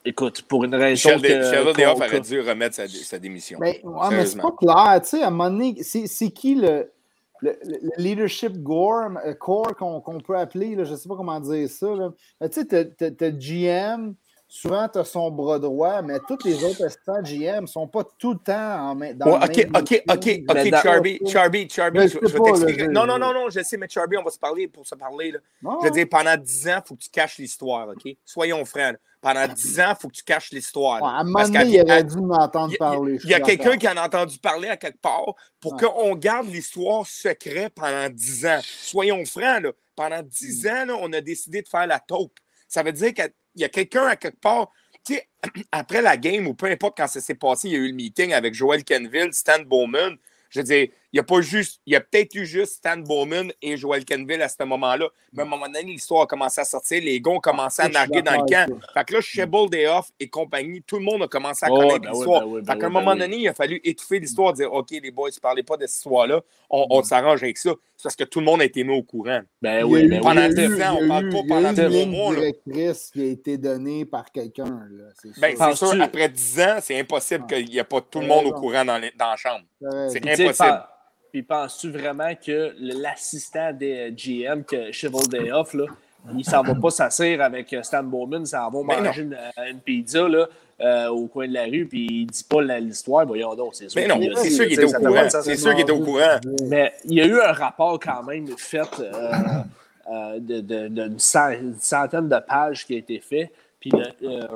Écoute, 0.09 0.41
pour 0.43 0.65
une 0.65 0.75
raison 0.75 1.17
Michel, 1.17 1.21
que... 1.21 1.39
Michel 1.67 1.87
aurait 1.87 2.21
dû 2.21 2.41
remettre 2.41 2.77
sa, 2.77 2.89
sa 2.89 3.19
démission. 3.19 3.59
Mais, 3.61 3.81
ouais, 3.85 4.09
mais 4.11 4.25
c'est 4.25 4.41
pas 4.41 4.53
clair. 4.53 5.01
Tu 5.03 5.09
sais, 5.11 5.23
à 5.23 5.27
un 5.27 5.31
moment 5.31 5.51
donné, 5.51 5.83
c'est 5.83 6.07
c'est 6.07 6.31
qui 6.31 6.55
le, 6.55 6.91
le, 7.43 7.59
le 7.63 7.79
leadership 7.99 8.63
core, 8.65 9.11
euh, 9.27 9.35
core 9.35 9.77
qu'on 9.77 10.01
qu'on 10.01 10.19
peut 10.19 10.39
appeler, 10.39 10.75
là, 10.77 10.85
je 10.85 10.93
ne 10.93 10.97
sais 10.97 11.09
pas 11.11 11.15
comment 11.17 11.39
dire 11.41 11.69
ça. 11.69 11.95
là. 11.95 12.11
Mais 12.41 12.49
Tu 12.49 12.61
sais, 12.61 12.67
t'as- 12.67 12.85
t'as 12.87 13.11
t'as 13.11 13.31
GM, 13.31 14.15
souvent 14.49 14.89
tu 14.89 14.99
as 14.99 15.05
son 15.05 15.31
bras 15.31 15.59
droit, 15.59 16.01
mais 16.01 16.19
tous 16.27 16.43
les 16.47 16.65
autres 16.65 16.83
assistants 16.83 17.23
GM 17.23 17.61
ne 17.63 17.67
sont 17.67 17.87
pas 17.87 18.03
tout 18.19 18.33
le 18.33 18.39
temps 18.39 18.89
en 18.91 18.95
main. 18.95 19.13
Dans 19.13 19.27
Ouais, 19.27 19.39
le 19.41 19.45
OK, 19.45 19.57
même 19.59 19.71
OK. 19.77 20.03
OK, 20.09 20.41
OK, 20.49 20.83
Charby, 20.83 21.21
Charby, 21.27 21.69
Charby, 21.69 22.09
je, 22.09 22.19
vais 22.19 22.41
t'expliquer. 22.41 22.89
Non, 22.89 23.05
non, 23.05 23.19
non, 23.19 23.35
non, 23.35 23.51
je 23.51 23.61
sais, 23.63 23.77
mais 23.77 23.89
Charby, 23.91 24.17
on 24.17 24.23
va 24.23 24.31
se 24.31 24.39
parler 24.39 24.69
pour 24.69 24.87
se 24.87 24.95
parler. 24.95 25.33
Là. 25.33 25.39
Je 25.83 25.85
veux 25.85 25.91
dire, 25.91 26.07
pendant 26.11 26.35
10 26.35 26.69
ans, 26.69 26.79
il 26.83 26.89
faut 26.89 26.95
que 26.95 27.03
tu 27.03 27.11
caches 27.11 27.37
l'histoire, 27.37 27.89
OK? 27.89 28.17
Soyons 28.25 28.65
francs. 28.65 28.97
Pendant 29.21 29.49
10 29.49 29.81
ans, 29.81 29.95
il 29.97 30.01
faut 30.01 30.09
que 30.09 30.15
tu 30.15 30.23
caches 30.23 30.51
l'histoire. 30.53 31.03
ouais, 31.03 31.09
à 31.09 31.13
un 31.21 31.25
moment 31.25 31.43
donné, 31.49 31.83
il 31.85 32.07
dû 32.07 32.17
m'entendre 32.21 32.69
Il 32.69 32.73
y 32.73 32.77
a- 32.77 32.79
parler. 32.79 33.19
il 33.25 33.31
y 33.31 33.35
a 33.35 33.41
quelqu'un 33.41 33.77
qui 33.77 33.89
en 33.89 33.97
a 33.97 34.07
entendu 34.07 34.39
parler 34.39 34.69
à 34.69 34.77
quelque 34.77 35.01
part 35.01 35.35
pour 35.61 35.73
Ouais. 35.75 35.81
qu'on 35.81 36.15
garde 36.15 36.47
l'histoire 36.49 37.05
secrète 37.05 37.75
pendant 37.75 38.09
10 38.09 38.47
ans. 38.47 38.61
Soyons 38.63 39.25
francs, 39.25 39.63
là, 39.63 39.73
pendant 39.97 40.23
10 40.23 40.65
Mm. 40.65 40.69
ans, 40.69 40.85
là, 40.87 40.97
on 41.01 41.13
a 41.13 41.21
décidé 41.21 41.63
de 41.63 41.69
faire 41.69 41.87
la 41.89 41.99
taupe. 41.99 42.39
Ça 42.69 42.83
veut 42.85 42.93
dire 42.93 43.13
qu'il 43.13 43.33
y 43.57 43.65
a 43.65 43.69
quelqu'un 43.69 44.07
à 44.07 44.15
quelque 44.17 44.41
part. 44.41 44.71
Tu 45.05 45.15
sais, 45.15 45.29
après 45.73 46.01
la 46.03 46.17
game 46.17 46.47
ou 46.47 46.55
peu 46.55 46.67
importe 46.67 46.97
quand 46.97 47.09
ça 47.09 47.21
s'est 47.21 47.35
passé, 47.35 47.69
il 47.69 47.73
y 47.73 47.77
a 47.77 47.81
eu 47.81 47.89
le 47.89 47.95
meeting 47.95 48.33
avec 48.33 48.55
Joel 48.55 48.85
Kenville, 48.85 49.33
Stan 49.33 49.61
Bowman. 49.67 50.17
Je 50.51 50.61
veux 50.61 50.65
dire, 50.65 50.89
il 51.13 51.17
y 51.17 51.21
a 51.21 51.23
pas 51.23 51.41
juste, 51.41 51.81
il 51.87 51.95
y 51.95 51.97
a 51.97 52.01
peut-être 52.01 52.35
eu 52.35 52.45
juste 52.45 52.75
Stan 52.75 52.97
Bowman 52.99 53.51
et 53.63 53.77
Joel 53.77 54.05
Kenville 54.05 54.43
à 54.43 54.49
ce 54.49 54.63
moment-là. 54.65 55.09
Mais 55.33 55.43
à 55.43 55.47
un 55.47 55.49
moment 55.49 55.67
donné, 55.67 55.83
l'histoire 55.85 56.23
a 56.23 56.27
commencé 56.27 56.61
à 56.61 56.65
sortir, 56.65 57.03
les 57.03 57.21
gars 57.21 57.31
ont 57.33 57.41
commencé 57.41 57.81
à 57.81 57.87
suis 57.87 57.95
narguer 57.95 58.23
dans 58.23 58.33
le 58.33 58.47
camp. 58.47 58.67
Fait 58.93 59.05
que 59.05 59.15
là, 59.15 59.21
Shebble 59.21 59.71
Dayoff 59.71 60.11
et 60.21 60.29
compagnie, 60.29 60.83
tout 60.83 60.97
le 60.97 61.03
monde 61.05 61.23
a 61.23 61.29
commencé 61.29 61.65
à 61.65 61.69
Oh, 61.71 61.77
connaître 61.79 62.01
ben 62.01 62.11
l'histoire. 62.13 62.41
ben 62.43 62.47
oui, 62.47 62.61
ben 62.63 62.73
fait 62.75 62.79
qu'à 62.79 62.87
un 62.87 62.91
ben 62.91 62.95
moment 63.01 63.13
oui. 63.13 63.19
donné, 63.19 63.37
il 63.39 63.49
a 63.49 63.55
fallu 63.55 63.81
étouffer 63.85 64.19
l'histoire, 64.19 64.53
dire 64.53 64.73
OK, 64.73 64.91
les 64.91 65.11
boys, 65.11 65.31
ne 65.31 65.41
parlez 65.41 65.63
pas 65.63 65.77
de 65.77 65.87
cette 65.87 65.97
histoire-là, 65.97 66.43
on, 66.71 66.87
on 66.91 67.03
s'arrange 67.03 67.43
avec 67.43 67.57
ça. 67.59 67.71
C'est 67.97 68.03
parce 68.05 68.15
que 68.17 68.25
tout 68.25 68.39
le 68.41 68.45
monde 68.47 68.61
a 68.61 68.65
été 68.65 68.85
mis 68.85 68.97
au 68.97 69.03
courant. 69.03 69.41
Ben 69.61 69.79
Il 69.81 69.85
oui, 69.87 70.01
eu- 70.03 70.09
ben 70.09 70.21
pendant 70.21 70.43
oui. 70.43 70.49
il 70.53 70.59
y 70.59 70.61
a 70.61 70.65
eu- 70.67 70.69
10 70.77 70.83
ans, 70.83 70.97
on 71.01 71.03
il 71.03 71.05
a 71.05 71.09
parle 71.09 71.29
pas 71.31 71.39
il 71.39 71.49
y 71.49 71.53
a 71.53 71.55
pendant 71.55 71.75
eu 71.75 71.81
une 71.87 71.89
ligne 71.93 72.11
mois, 72.11 72.33
là. 72.35 72.39
directrice 72.41 73.11
qui 73.13 73.21
a 73.23 73.25
été 73.25 73.59
donnée 73.59 74.05
par 74.05 74.31
quelqu'un. 74.31 74.65
Ben, 75.41 75.57
sûr. 75.57 75.67
c'est 75.71 75.77
sûr, 75.77 76.03
après 76.03 76.29
10 76.29 76.61
ans, 76.61 76.77
c'est 76.81 76.99
impossible 77.01 77.47
qu'il 77.47 77.65
n'y 77.65 77.79
ait 77.79 77.85
pas 77.85 78.01
tout 78.01 78.21
le 78.21 78.27
monde 78.27 78.47
au 78.47 78.53
courant 78.53 78.85
dans, 78.85 78.99
la 79.01 79.37
chambre. 79.37 79.65
C'est 80.13 80.25
impossible. 80.29 80.85
Puis 81.31 81.43
penses-tu 81.43 81.91
vraiment 81.91 82.33
que 82.35 82.75
l'assistant 82.79 83.73
des 83.73 84.13
GM, 84.17 84.63
que 84.65 84.91
Cheval 84.93 85.27
Day 85.29 85.53
Off, 85.53 85.75
là, 85.75 85.85
il 86.37 86.45
s'en 86.45 86.63
va 86.63 86.75
pas 86.75 86.91
s'asseoir 86.91 87.41
avec 87.41 87.75
Stan 87.83 88.03
Bowman, 88.03 88.45
ça 88.45 88.69
va 88.73 88.83
Ben 88.83 89.03
manger 89.05 89.23
une, 89.23 89.39
une 89.71 89.81
pizza 89.81 90.27
là, 90.29 90.47
euh, 90.81 91.09
au 91.09 91.27
coin 91.27 91.47
de 91.49 91.55
la 91.55 91.65
rue, 91.65 91.87
puis 91.87 92.07
il 92.23 92.27
dit 92.27 92.45
pas 92.45 92.63
l'histoire. 92.63 93.27
Voyons 93.27 93.55
donc, 93.55 93.75
c'est 93.75 93.89
sûr. 93.89 94.01
Mais 94.01 94.09
non, 94.09 94.19
qu'il- 94.19 94.37
c'est 94.37 94.51
sûr 94.51 94.65
qu'il 94.65 94.73
était 94.75 94.85
au 94.97 94.99
courant. 95.09 95.21
C'est 95.43 95.57
sûr 95.57 95.71
qu'il 95.75 95.81
était 95.83 95.93
au 95.93 96.01
courant. 96.05 96.41
Mais 96.69 96.93
il 97.05 97.15
y 97.15 97.21
a 97.21 97.27
eu 97.27 97.41
un 97.41 97.53
rapport 97.53 97.99
quand 98.01 98.23
même 98.25 98.47
fait 98.57 98.81
euh, 99.01 99.33
euh, 100.11 100.39
de- 100.41 100.61
de- 100.61 100.89
d'une 100.89 101.19
centaine 101.19 102.29
de 102.29 102.39
pages 102.47 102.87
qui 102.87 102.95
a 102.95 102.99
été 102.99 103.21
fait. 103.21 103.51
Puis 103.81 103.91
le, 103.91 104.05
euh, 104.29 104.47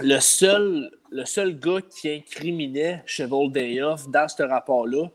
le 0.00 0.20
seul, 0.20 0.90
le 1.10 1.24
seul 1.24 1.58
gars 1.58 1.80
qui 1.90 2.08
incriminait 2.10 3.02
Cheval 3.04 3.50
Day 3.50 3.82
Off 3.82 4.08
dans 4.08 4.28
ce 4.28 4.42
rapport-là 4.42 5.08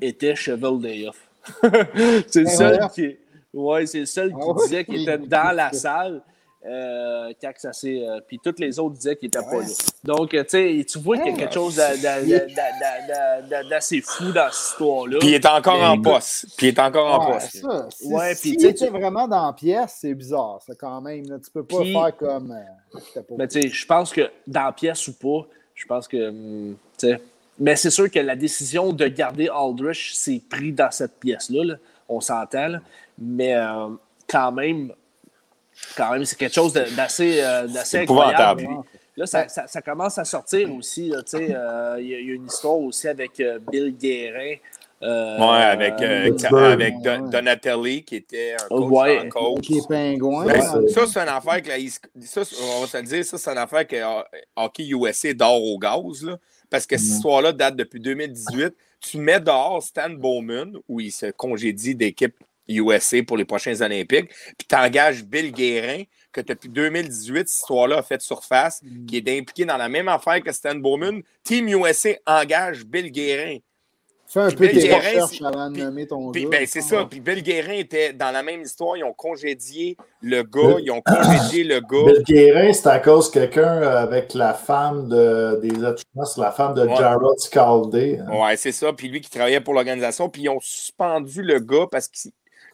était 0.00 0.34
Cheval 0.34 0.78
Day 0.80 1.06
Off. 1.08 1.16
c'est 2.26 2.40
le 2.42 2.46
Ah 2.48 2.50
seul 2.50 2.80
ouais? 2.82 2.88
qui, 2.94 3.16
ouais, 3.52 3.86
c'est 3.86 4.00
le 4.00 4.06
seul 4.06 4.30
qui 4.30 4.36
Ah 4.40 4.46
ouais? 4.46 4.62
disait 4.64 4.84
qu'il 4.84 5.02
était 5.02 5.18
dans 5.18 5.54
la 5.54 5.72
salle. 5.72 6.22
Euh, 6.66 7.30
quand 7.42 7.52
ça 7.58 7.74
s'est, 7.74 8.02
euh, 8.08 8.20
puis 8.26 8.40
tous 8.42 8.54
les 8.58 8.78
autres 8.78 8.94
disaient 8.94 9.16
qu'il 9.16 9.26
n'était 9.26 9.40
pas 9.44 9.60
là. 9.60 9.66
Donc, 10.02 10.30
tu 10.30 10.38
sais, 10.48 10.86
tu 10.88 10.98
vois 10.98 11.18
qu'il 11.18 11.26
y 11.26 11.34
a 11.34 11.36
quelque 11.36 11.52
chose 11.52 11.76
d'a- 11.76 11.94
d'a- 11.94 12.22
d'a- 12.22 12.46
d'a- 12.46 13.42
d'a- 13.42 13.64
d'assez 13.68 14.00
fou 14.00 14.32
dans 14.32 14.50
cette 14.50 14.70
histoire-là. 14.70 15.18
Puis 15.18 15.28
il 15.28 15.34
est 15.34 15.44
encore 15.44 15.76
Mais 15.76 15.84
en 15.84 15.92
écoute- 15.92 16.04
poste. 16.04 16.46
Puis 16.56 16.68
il 16.68 16.70
est 16.70 16.78
encore 16.80 17.20
en 17.20 17.26
Ouais, 17.26 17.32
poste. 17.34 17.56
ça. 17.58 17.88
Si, 17.90 18.06
Ouais, 18.06 18.32
était 18.32 18.72
tu- 18.72 18.86
vraiment 18.86 19.28
dans 19.28 19.44
la 19.44 19.52
pièce, 19.52 19.98
c'est 20.00 20.14
bizarre, 20.14 20.60
ça, 20.66 20.72
quand 20.74 21.02
même. 21.02 21.28
là. 21.28 21.36
Tu 21.44 21.50
peux 21.50 21.64
pas 21.64 21.80
Puis- 21.80 21.92
faire 21.92 22.16
comme. 22.16 22.52
euh, 22.52 23.20
Mais 23.36 23.46
tu 23.46 23.60
sais, 23.60 23.68
je 23.68 23.84
pense 23.86 24.10
que 24.10 24.30
dans 24.46 24.64
la 24.64 24.72
pièce 24.72 25.06
ou 25.08 25.12
pas, 25.18 25.46
je 25.74 25.84
pense 25.84 26.08
que. 26.08 26.30
hum, 26.30 26.76
tu 26.98 27.08
sais. 27.08 27.20
Mais 27.58 27.76
c'est 27.76 27.90
sûr 27.90 28.10
que 28.10 28.18
la 28.18 28.36
décision 28.36 28.92
de 28.92 29.06
garder 29.06 29.48
Aldrich 29.48 30.14
s'est 30.14 30.42
pris 30.48 30.72
dans 30.72 30.90
cette 30.90 31.18
pièce-là. 31.20 31.64
là. 31.64 31.74
On 32.08 32.20
s'entend. 32.20 32.68
là. 32.68 32.80
Mais 33.18 33.54
euh, 33.54 33.88
quand 34.28 34.50
même, 34.52 34.92
quand 35.96 36.12
même, 36.12 36.24
c'est 36.24 36.36
quelque 36.36 36.54
chose 36.54 36.72
d'assez 36.72 37.40
euh, 37.42 37.66
d'assez 37.66 37.90
C'est 37.90 37.98
incroyable. 38.00 38.62
épouvantable. 38.62 38.84
Puis 38.88 38.90
Là, 39.16 39.26
ça, 39.26 39.46
ça- 39.48 39.68
ça 39.68 39.80
commence 39.80 40.18
à 40.18 40.24
sortir 40.24 40.74
aussi. 40.74 41.08
là, 41.10 41.22
tu 41.22 41.36
sais, 41.38 41.54
euh, 41.54 41.98
Il 42.00 42.08
y, 42.08 42.14
a- 42.16 42.18
il 42.18 42.26
y 42.28 42.30
a 42.32 42.34
une 42.34 42.46
histoire 42.46 42.78
aussi 42.78 43.06
avec 43.06 43.38
euh, 43.38 43.60
Bill 43.70 43.96
Guérin. 43.96 44.56
euh, 45.02 45.38
Ouais, 45.38 45.62
avec, 45.64 45.94
euh, 46.02 46.72
avec 46.72 47.00
Don-. 47.00 47.28
Donatelli, 47.28 48.02
qui 48.02 48.16
était 48.16 48.56
un 48.60 48.66
coach 48.68 48.90
Ouais. 48.90 49.20
en 49.20 49.28
coach. 49.28 49.68
les 49.68 49.80
pingouins. 49.88 50.46
Ben, 50.46 50.56
là. 50.56 50.62
ça, 50.88 51.06
c'est 51.06 51.20
une 51.20 51.28
affaire 51.28 51.62
que 51.62 51.68
la 51.68 51.76
ça, 52.26 52.42
on 52.76 52.80
va 52.80 52.86
se 52.88 52.96
le 52.96 53.02
dire, 53.04 53.24
ça, 53.24 53.38
c'est 53.38 53.50
une 53.52 53.58
affaire 53.58 53.86
que 53.86 53.94
euh, 53.96 54.22
Hockey 54.56 54.88
USA 54.88 55.32
dort 55.34 55.62
au 55.62 55.78
gaz, 55.78 56.22
là, 56.24 56.36
parce 56.74 56.86
que 56.86 56.96
cette 56.96 57.06
histoire-là 57.06 57.52
date 57.52 57.76
depuis 57.76 58.00
2018. 58.00 58.74
Tu 58.98 59.18
mets 59.18 59.38
dehors 59.38 59.80
Stan 59.80 60.10
Bowman, 60.10 60.76
où 60.88 60.98
il 60.98 61.12
se 61.12 61.26
congédie 61.26 61.94
d'équipe 61.94 62.34
USA 62.68 63.22
pour 63.22 63.36
les 63.36 63.44
prochains 63.44 63.80
Olympiques, 63.80 64.30
puis 64.58 64.66
tu 64.68 64.74
engages 64.74 65.22
Bill 65.24 65.52
Guérin, 65.52 66.02
que 66.32 66.40
depuis 66.40 66.68
2018, 66.68 67.46
cette 67.46 67.50
histoire-là 67.52 67.98
a 67.98 68.02
fait 68.02 68.20
surface, 68.20 68.82
qui 69.06 69.18
est 69.18 69.38
impliqué 69.38 69.64
dans 69.64 69.76
la 69.76 69.88
même 69.88 70.08
affaire 70.08 70.42
que 70.42 70.50
Stan 70.50 70.74
Bowman. 70.74 71.22
Team 71.44 71.68
USA 71.68 72.10
engage 72.26 72.84
Bill 72.84 73.12
Guérin. 73.12 73.58
Fais 74.26 74.40
un 74.40 74.48
Puis 74.48 74.56
peu 74.56 74.66
Bill 74.68 74.80
tes 74.82 74.88
Guérin, 74.88 74.98
recherches 74.98 75.38
c'est- 75.38 75.44
avant 75.44 75.68
de 75.68 75.74
puis- 75.74 75.82
nommer 75.82 76.06
ton 76.06 76.32
Puis, 76.32 76.42
gars. 76.44 76.48
ben, 76.50 76.66
c'est 76.66 76.80
ça. 76.80 77.06
Puis 77.08 77.20
Bill 77.20 77.42
Guérin 77.42 77.74
était 77.74 78.12
dans 78.12 78.30
la 78.32 78.42
même 78.42 78.62
histoire. 78.62 78.96
Ils 78.96 79.04
ont 79.04 79.12
congédié 79.12 79.96
le 80.22 80.42
gars. 80.42 80.76
Ils 80.82 80.90
ont 80.90 81.02
congédié 81.02 81.62
le 81.64 81.80
gars. 81.80 82.12
Bill 82.12 82.22
Guérin, 82.24 82.72
c'est 82.72 82.88
à 82.88 82.98
cause 82.98 83.30
de 83.30 83.34
quelqu'un 83.40 83.82
avec 83.82 84.34
la 84.34 84.54
femme 84.54 85.08
de, 85.08 85.60
des 85.62 85.68
Etchmas, 85.74 86.34
la 86.38 86.50
femme 86.52 86.74
de 86.74 86.82
Ouais. 86.86 86.96
Jarrod 86.96 87.38
Scaldé. 87.38 88.18
hein. 88.26 88.40
Ouais, 88.46 88.56
c'est 88.56 88.72
ça. 88.72 88.92
Puis 88.92 89.08
lui 89.08 89.20
qui 89.20 89.30
travaillait 89.30 89.60
pour 89.60 89.74
l'organisation. 89.74 90.28
Puis 90.28 90.42
ils 90.42 90.48
ont 90.48 90.60
suspendu 90.60 91.42
le 91.42 91.60
gars 91.60 91.86
parce 91.90 92.08
que 92.08 92.16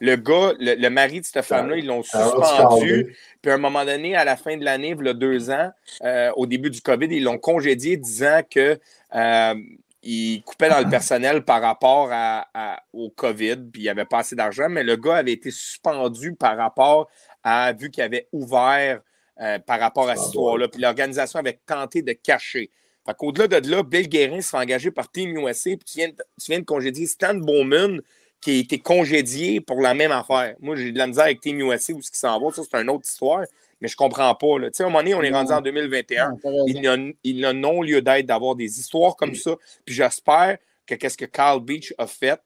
le 0.03 0.17
gars, 0.17 0.53
le, 0.59 0.77
le 0.81 0.89
mari 0.89 1.21
de 1.21 1.27
cette 1.27 1.45
femme-là, 1.45 1.77
ils 1.77 1.85
l'ont 1.87 2.03
suspendu. 2.03 3.15
Puis 3.43 3.51
à 3.51 3.55
un 3.55 3.59
moment 3.59 3.85
donné, 3.85 4.17
à 4.17 4.25
la 4.25 4.37
fin 4.37 4.57
de 4.57 4.65
l'année, 4.65 4.95
il 4.99 5.05
y 5.07 5.09
a 5.11 5.13
deux 5.13 5.51
ans, 5.51 5.71
euh, 6.05 6.31
au 6.37 6.47
début 6.47 6.71
du 6.71 6.81
COVID, 6.81 7.09
ils 7.11 7.23
l'ont 7.23 7.37
congédié 7.39 7.97
disant 7.99 8.41
que 8.51 8.79
euh, 9.15 9.55
il 10.03 10.43
coupait 10.43 10.69
dans 10.69 10.81
le 10.81 10.89
personnel 10.91 11.45
par 11.45 11.61
rapport 11.61 12.09
à, 12.13 12.47
à- 12.55 12.83
au 12.93 13.11
COVID, 13.11 13.57
puis 13.73 13.83
il 13.83 13.85
n'y 13.85 13.89
avait 13.89 14.05
pas 14.05 14.19
assez 14.19 14.35
d'argent, 14.37 14.69
mais 14.69 14.83
le 14.83 14.97
gars 14.97 15.17
avait 15.17 15.33
été 15.33 15.51
suspendu 15.51 16.35
par 16.35 16.57
rapport 16.57 17.09
à, 17.43 17.73
vu 17.73 17.91
qu'il 17.91 18.03
avait 18.03 18.29
ouvert 18.33 19.01
euh, 19.41 19.59
par 19.59 19.81
rapport 19.81 20.09
à 20.11 20.17
cette 20.17 20.27
histoire-là, 20.27 20.69
puis 20.69 20.81
l'organisation 20.83 21.39
avait 21.39 21.59
tenté 21.67 22.03
de 22.03 22.13
cacher. 22.13 22.71
Fait 23.07 23.15
qu'au-delà 23.17 23.61
de 23.61 23.71
là, 23.71 23.83
Bill 23.83 24.09
Guérin 24.09 24.43
se 24.43 24.51
fait 24.51 24.59
engager 24.59 24.91
par 24.91 25.11
Team 25.11 25.35
USA, 25.39 25.71
puis 25.71 25.79
tu 25.87 25.99
viens, 25.99 26.09
de- 26.09 26.15
tu 26.39 26.51
viens 26.51 26.61
de 26.61 26.65
congédier 26.65 27.07
Stan 27.07 27.35
Bowman, 27.35 28.01
qui 28.43 28.51
a 28.51 28.61
été 28.61 28.79
congédié 28.79 29.61
pour 29.61 29.81
la 29.81 29.95
même 29.95 30.13
affaire. 30.13 30.55
Moi, 30.61 30.77
j'ai 30.77 30.93
de 30.93 30.99
la 30.99 31.07
misère 31.07 31.25
avec 31.25 31.41
Team 31.41 31.59
USA, 31.61 31.93
où 31.95 32.03
ce 32.03 32.11
qui 32.11 32.19
s'en 32.19 32.39
va, 32.41 32.51
ça, 32.55 32.63
c'est 32.71 32.81
une 32.81 32.91
autre 32.91 33.07
histoire, 33.09 33.45
mais 33.81 33.89
je 33.89 33.97
comprends 33.97 34.35
pas. 34.35 34.59
là. 34.59 34.71
Tu 34.71 34.77
sais, 34.79 34.83
à 34.83 34.87
un 34.87 34.89
moment 34.91 35.01
donné, 35.01 35.15
on 35.15 35.23
est 35.23 35.31
rendu 35.33 35.53
en 35.53 35.61
2021. 35.61 36.31
Non, 36.31 36.37
t'as 36.43 36.49
raison. 36.51 37.13
Il 37.25 37.41
n'a 37.41 37.53
non 37.53 37.83
lieu 37.83 38.03
d'être 38.03 38.27
d'avoir 38.27 38.55
des 38.57 38.79
histoires 38.81 39.17
comme 39.17 39.35
ça. 39.35 39.57
Puis 39.85 39.95
j'espère 39.95 40.59
que 40.87 40.95
qu'est-ce 40.95 41.17
que 41.17 41.25
Carl 41.25 41.61
Beach 41.61 41.95
a 41.99 42.07
fait, 42.07 42.41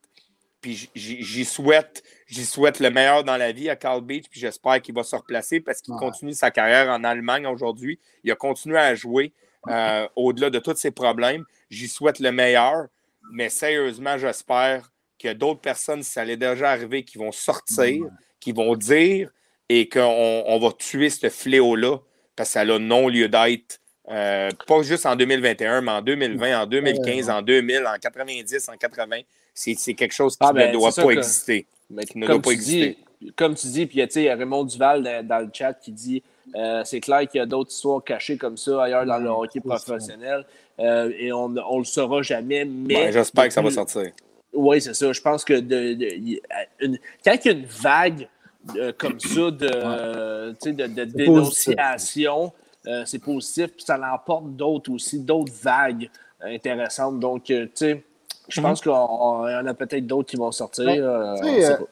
puis 0.61 0.91
j'y 0.95 1.45
souhaite, 1.45 2.03
j'y 2.27 2.45
souhaite 2.45 2.81
le 2.81 2.91
meilleur 2.91 3.23
dans 3.25 3.37
la 3.37 3.53
vie 3.53 3.69
à 3.69 3.77
Carl 3.77 4.01
Beach, 4.03 4.25
puis 4.31 4.41
j'espère 4.41 4.81
qu'il 4.81 4.95
va 4.95 5.03
se 5.03 5.15
replacer 5.17 5.61
parce 5.61 5.81
qu'il 5.83 5.93
Ouais. 5.95 6.01
continue 6.01 6.33
sa 6.33 6.51
carrière 6.51 6.89
en 6.91 7.05
Allemagne 7.05 7.47
aujourd'hui. 7.47 7.99
Il 8.23 8.31
a 8.33 8.35
continué 8.37 8.79
à 8.79 8.95
jouer 8.95 9.33
euh, 9.69 10.07
au-delà 10.17 10.51
de 10.51 10.59
tous 10.59 10.77
ses 10.77 10.91
problèmes. 10.91 11.45
J'y 11.71 11.89
souhaite 11.89 12.19
le 12.19 12.33
meilleur, 12.33 12.87
mais 13.33 13.49
sérieusement, 13.49 14.17
j'espère 14.19 14.91
qu'il 15.19 15.29
y 15.29 15.31
a 15.31 15.35
d'autres 15.35 15.61
personnes, 15.61 16.03
si 16.03 16.11
ça 16.11 16.21
allait 16.23 16.37
déjà 16.37 16.71
arriver, 16.71 17.03
qui 17.05 17.17
vont 17.19 17.33
sortir, 17.33 18.05
qui 18.41 18.53
vont 18.53 18.75
dire 18.77 19.31
et 19.69 19.89
qu'on 19.89 20.45
on 20.47 20.59
va 20.59 20.73
tuer 20.73 21.11
ce 21.11 21.29
fléau-là 21.29 21.99
parce 22.37 22.51
que 22.51 22.53
ça 22.55 22.61
a 22.61 22.79
non 22.79 23.09
lieu 23.09 23.29
d'être. 23.29 23.81
euh, 24.11 24.51
pas 24.67 24.83
juste 24.83 25.07
en 25.07 25.17
2021, 25.17 25.81
mais 25.81 25.93
en 25.93 26.03
2020, 26.03 26.63
en 26.63 26.67
2015, 26.67 27.31
en 27.31 27.41
2000, 27.43 27.87
en 27.87 27.99
90, 27.99 28.69
en 28.69 28.77
80. 28.77 29.21
C'est 29.55 29.75
c'est 29.79 29.95
quelque 29.95 30.13
chose 30.15 30.33
qui 30.37 30.39
Ah, 30.43 30.53
ne 30.53 30.59
ben, 30.59 30.73
doit 30.73 30.91
pas 30.93 31.05
que- 31.07 31.13
exister. 31.13 31.67
Mais 31.91 32.05
qui 32.05 32.19
ne 32.19 32.27
comme, 32.27 32.41
doit 32.43 32.53
pas 32.53 32.59
tu 32.59 32.65
dis, 32.65 32.99
comme 33.37 33.55
tu 33.55 33.67
dis, 33.69 33.87
puis 33.87 33.99
tu 34.07 34.11
sais, 34.11 34.23
il 34.23 34.25
y 34.25 34.29
a 34.29 34.37
Raymond 34.37 34.65
Duval 34.65 35.03
dans, 35.03 35.27
dans 35.27 35.39
le 35.39 35.49
chat 35.53 35.73
qui 35.75 35.93
dit 35.93 36.23
euh, 36.57 36.83
c'est 36.85 37.01
clair 37.01 37.21
qu'il 37.29 37.39
y 37.39 37.43
a 37.43 37.47
d'autres 37.47 37.71
histoires 37.71 38.03
cachées 38.05 38.37
comme 38.37 38.57
ça 38.57 38.83
ailleurs 38.83 39.07
dans 39.07 39.19
le 39.19 39.29
hockey 39.31 39.61
professionnel 39.61 40.45
euh, 40.81 41.11
et 41.19 41.33
on 41.33 41.49
ne 41.49 41.61
le 41.79 41.85
saura 41.85 42.21
jamais. 42.23 42.65
Mais 42.65 42.95
Ben, 42.95 43.13
J'espère 43.13 43.47
que 43.49 43.53
ça 43.55 43.63
va 43.63 43.71
sortir. 43.71 44.11
Oui, 44.53 44.81
c'est 44.81 44.95
ça. 44.95 45.13
Je 45.13 45.21
pense 45.21 45.45
que 45.45 45.55
de, 45.55 45.95
de- 45.95 46.41
une- 46.81 46.99
quand 47.25 47.35
il 47.45 47.47
y 47.47 47.49
a 47.49 47.53
une 47.53 47.65
vague 47.67 48.29
euh, 48.77 48.93
comme 48.97 49.19
ça 49.21 49.51
de, 49.51 49.69
euh, 49.73 50.53
tu 50.53 50.71
sais, 50.71 50.73
de, 50.73 50.87
de 50.87 51.05
dénonciation, 51.05 52.53
euh, 52.87 53.03
c'est 53.07 53.19
positif, 53.19 53.73
puis 53.75 53.85
ça 53.85 53.97
l'emporte 53.97 54.55
d'autres 54.57 54.93
aussi, 54.93 55.19
d'autres 55.21 55.53
vagues 55.63 56.11
intéressantes. 56.41 57.19
Donc, 57.21 57.51
euh, 57.51 57.65
tu 57.67 57.71
sais, 57.75 58.05
je 58.49 58.61
pense 58.61 58.81
qu'il 58.81 58.93
y 58.93 58.95
en 58.95 59.67
a 59.67 59.75
peut-être 59.75 60.07
d'autres 60.07 60.29
qui 60.31 60.37
vont 60.37 60.53
sortir. 60.53 60.89
Euh, 60.89 61.37
euh, 61.43 61.77
pas. 61.77 61.85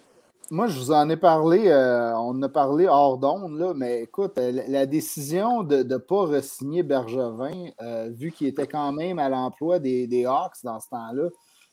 Moi, 0.51 0.67
je 0.67 0.79
vous 0.79 0.93
en 0.93 1.09
ai 1.09 1.17
parlé, 1.17 1.69
euh, 1.69 2.15
on 2.15 2.31
en 2.31 2.43
a 2.43 2.49
parlé 2.51 2.87
hors 2.87 3.17
d'onde, 3.17 3.59
là, 3.59 3.73
mais 3.75 4.03
écoute, 4.03 4.37
euh, 4.37 4.53
la, 4.53 4.69
la 4.69 4.87
décision 4.87 5.63
de 5.63 5.83
ne 5.83 5.97
pas 5.97 6.27
re-signer 6.27 6.83
Bergevin, 6.83 7.71
euh, 7.81 8.11
vu 8.11 8.33
qu'il 8.33 8.49
était 8.49 8.67
quand 8.67 8.93
même 8.93 9.19
à 9.19 9.31
l'emploi 9.31 9.79
des, 9.79 10.07
des 10.07 10.27
Hawks 10.27 10.63
dans 10.63 10.79
ce 10.79 10.91
temps-là, 10.91 11.31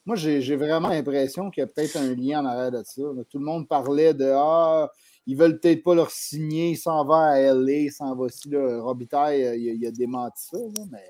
moi, 0.10 0.16
j'ai 0.16 0.56
vraiment 0.56 0.90
l'impression 0.90 1.52
qu'il 1.52 1.62
y 1.62 1.64
a 1.64 1.68
peut-être 1.68 1.98
un 1.98 2.16
lien 2.16 2.42
en 2.42 2.46
arrière 2.48 2.72
de 2.72 2.82
ça. 2.84 3.02
Tout 3.30 3.38
le 3.38 3.46
monde 3.46 3.68
parlait 3.68 4.16
de 4.16 4.32
Ah, 4.36 4.90
ils 5.28 5.38
veulent 5.38 5.60
peut-être 5.60 5.84
pas 5.84 5.94
leur 5.94 6.10
signer, 6.10 6.72
il 6.72 6.78
s'en 6.78 7.06
va 7.06 7.28
à 7.34 7.40
LA, 7.40 7.72
il 7.74 7.92
s'en 7.92 8.16
va 8.16 8.24
aussi. 8.24 8.50
Là. 8.50 8.82
Robitaille, 8.82 9.44
euh, 9.46 9.56
il, 9.56 9.70
a- 9.70 9.74
il 9.74 9.86
a 9.86 9.92
démenti 9.92 10.48
ça, 10.48 10.58
là, 10.58 10.84
mais. 10.92 11.04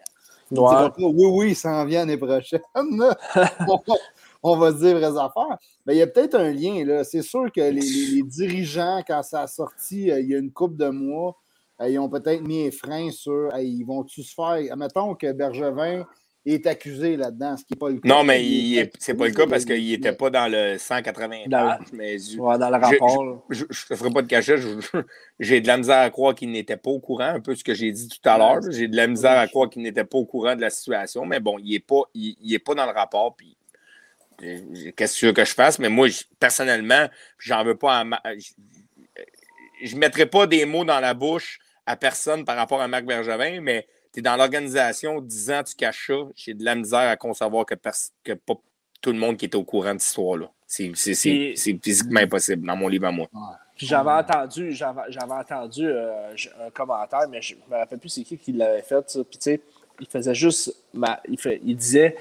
Ouais. 0.51 0.57
pas, 0.67 0.93
oui, 0.99 1.25
oui, 1.31 1.47
il 1.51 1.55
s'en 1.55 1.85
vient 1.85 1.99
l'année 1.99 2.17
prochaine. 2.17 2.59
on, 4.43 4.57
va 4.57 4.71
se 4.73 4.77
dire 4.77 4.97
vraies 4.97 5.17
affaires. 5.17 5.57
Mais 5.85 5.95
il 5.95 5.99
y 5.99 6.01
a 6.01 6.07
peut-être 6.07 6.35
un 6.35 6.51
lien. 6.51 6.83
là. 6.85 7.03
C'est 7.05 7.21
sûr 7.21 7.51
que 7.51 7.61
les, 7.61 7.71
les- 7.79 8.15
les 8.15 8.23
dirigeants, 8.23 9.01
quand 9.07 9.23
ça 9.23 9.41
a 9.43 9.47
sorti 9.47 10.11
euh, 10.11 10.19
il 10.19 10.29
y 10.29 10.35
a 10.35 10.39
une 10.39 10.51
couple 10.51 10.75
de 10.75 10.89
mois, 10.89 11.37
euh, 11.81 11.87
ils 11.87 11.99
ont 11.99 12.09
peut-être 12.09 12.41
mis 12.41 12.67
un 12.67 12.71
frein 12.71 13.09
sur 13.11 13.55
ils 13.59 13.83
vont-tu 13.85 14.23
se 14.23 14.33
faire. 14.33 14.75
Mettons 14.75 15.15
que 15.15 15.31
Bergevin 15.31 16.05
est 16.45 16.65
accusé 16.67 17.17
là-dedans, 17.17 17.57
ce 17.57 17.63
qui 17.65 17.73
n'est 17.73 17.77
pas 17.77 17.89
le 17.89 17.99
cas. 17.99 18.07
Non, 18.07 18.23
mais 18.23 18.43
Il 18.43 18.51
il 18.51 18.77
est 18.77 18.81
est- 18.83 18.91
c'est 18.99 19.13
pas 19.13 19.25
le 19.27 19.33
cas 19.33 19.45
parce 19.45 19.65
qu'il 19.65 19.85
n'était 19.85 20.13
pas 20.13 20.29
dans 20.29 20.47
le 20.51 20.77
180 20.77 21.43
Dans- 21.47 21.77
pages. 21.77 21.87
Mais 21.93 22.17
je 22.17 22.37
Ouais, 22.39 22.57
dans 22.57 22.69
le 22.69 22.77
rapport. 22.77 23.45
je 23.49 23.65
ne 23.65 23.95
ferai 23.97 24.09
pas 24.09 24.21
de 24.21 24.27
cachet. 24.27 24.57
je- 24.57 24.79
je- 24.79 24.97
J'ai 25.39 25.61
de 25.61 25.67
la 25.67 25.77
misère 25.77 25.99
à 25.99 26.09
croire 26.09 26.33
qu'il 26.35 26.49
n'était 26.51 26.77
pas 26.77 26.89
au 26.89 26.99
courant, 26.99 27.25
un 27.35 27.39
peu 27.41 27.55
ce 27.55 27.63
que 27.63 27.73
j'ai 27.73 27.91
dit 27.91 28.07
tout 28.07 28.27
à 28.29 28.37
l'heure. 28.37 28.59
J'ai 28.71 28.87
de 28.87 28.95
la 28.95 29.07
misère 29.07 29.37
à 29.37 29.47
croire 29.47 29.69
qu'il 29.69 29.81
n'était 29.81 30.03
pas 30.05 30.17
au 30.17 30.25
courant 30.25 30.55
de 30.55 30.61
la 30.61 30.69
situation. 30.69 31.25
Mais 31.25 31.39
bon, 31.39 31.57
il 31.59 31.71
n'est 31.71 31.79
pas, 31.79 32.01
il, 32.13 32.35
il 32.41 32.53
est 32.53 32.59
pas 32.59 32.73
dans 32.75 32.85
le 32.85 32.91
rapport. 32.93 33.35
Puis, 33.35 33.55
euh, 34.43 34.91
qu'est-ce 34.95 35.13
que 35.15 35.19
tu 35.19 35.25
veux 35.27 35.33
que 35.33 35.45
je 35.45 35.53
fasse? 35.53 35.77
Mais 35.79 35.89
moi, 35.89 36.07
je- 36.07 36.23
personnellement, 36.39 37.07
j'en 37.37 37.63
veux 37.63 37.75
pas 37.77 37.99
à. 37.99 38.03
ma- 38.05 38.21
Je 39.81 39.95
ne 39.95 39.99
mettrai 39.99 40.25
pas 40.25 40.45
des 40.47 40.65
mots 40.65 40.83
dans 40.83 40.99
la 40.99 41.13
bouche 41.13 41.59
à 41.85 41.95
personne 41.95 42.43
par 42.45 42.55
rapport 42.57 42.81
à 42.81 42.87
Marc 42.87 43.05
Bergevin, 43.05 43.61
mais 43.61 43.87
tu 44.13 44.19
es 44.19 44.21
dans 44.21 44.35
l'organisation 44.35 45.21
10 45.21 45.51
ans, 45.51 45.63
tu 45.63 45.75
caches 45.75 46.07
ça. 46.07 46.13
J'ai 46.35 46.53
de 46.53 46.63
la 46.63 46.75
misère 46.75 47.09
à 47.09 47.15
concevoir 47.15 47.65
que, 47.65 47.75
pers- 47.75 47.93
que 48.23 48.33
pas 48.33 48.55
tout 49.01 49.11
le 49.11 49.17
monde 49.19 49.37
qui 49.37 49.45
était 49.45 49.55
au 49.55 49.63
courant 49.63 49.93
de 49.93 49.99
cette 49.99 50.09
histoire-là. 50.09 50.49
C'est 50.67 50.91
c'est- 50.95 51.13
c'est- 51.13 51.29
Puis- 51.29 51.57
c'est 51.57 51.79
physiquement 51.83 52.19
impossible 52.19 52.65
dans 52.67 52.75
mon 52.75 52.87
livre 52.87 53.05
à 53.07 53.11
moi. 53.11 53.27
Puis 53.75 53.87
j'avais 53.87 54.11
entendu, 54.11 54.71
j'avais, 54.73 55.01
j'avais 55.09 55.31
entendu 55.33 55.87
euh, 55.87 56.33
un 56.65 56.69
commentaire, 56.69 57.27
mais 57.29 57.41
je 57.41 57.55
me 57.69 57.75
rappelle 57.77 57.97
plus 57.99 58.09
c'est 58.09 58.23
qui 58.23 58.37
qui 58.37 58.51
l'avait 58.51 58.81
fait. 58.81 59.09
Ça. 59.09 59.23
Puis 59.23 59.37
tu 59.37 59.43
sais, 59.43 59.61
il 60.01 60.05
faisait 60.07 60.35
juste, 60.35 60.75
ma- 60.93 61.21
il, 61.29 61.39
fait, 61.39 61.61
il 61.63 61.75
disait 61.77 62.17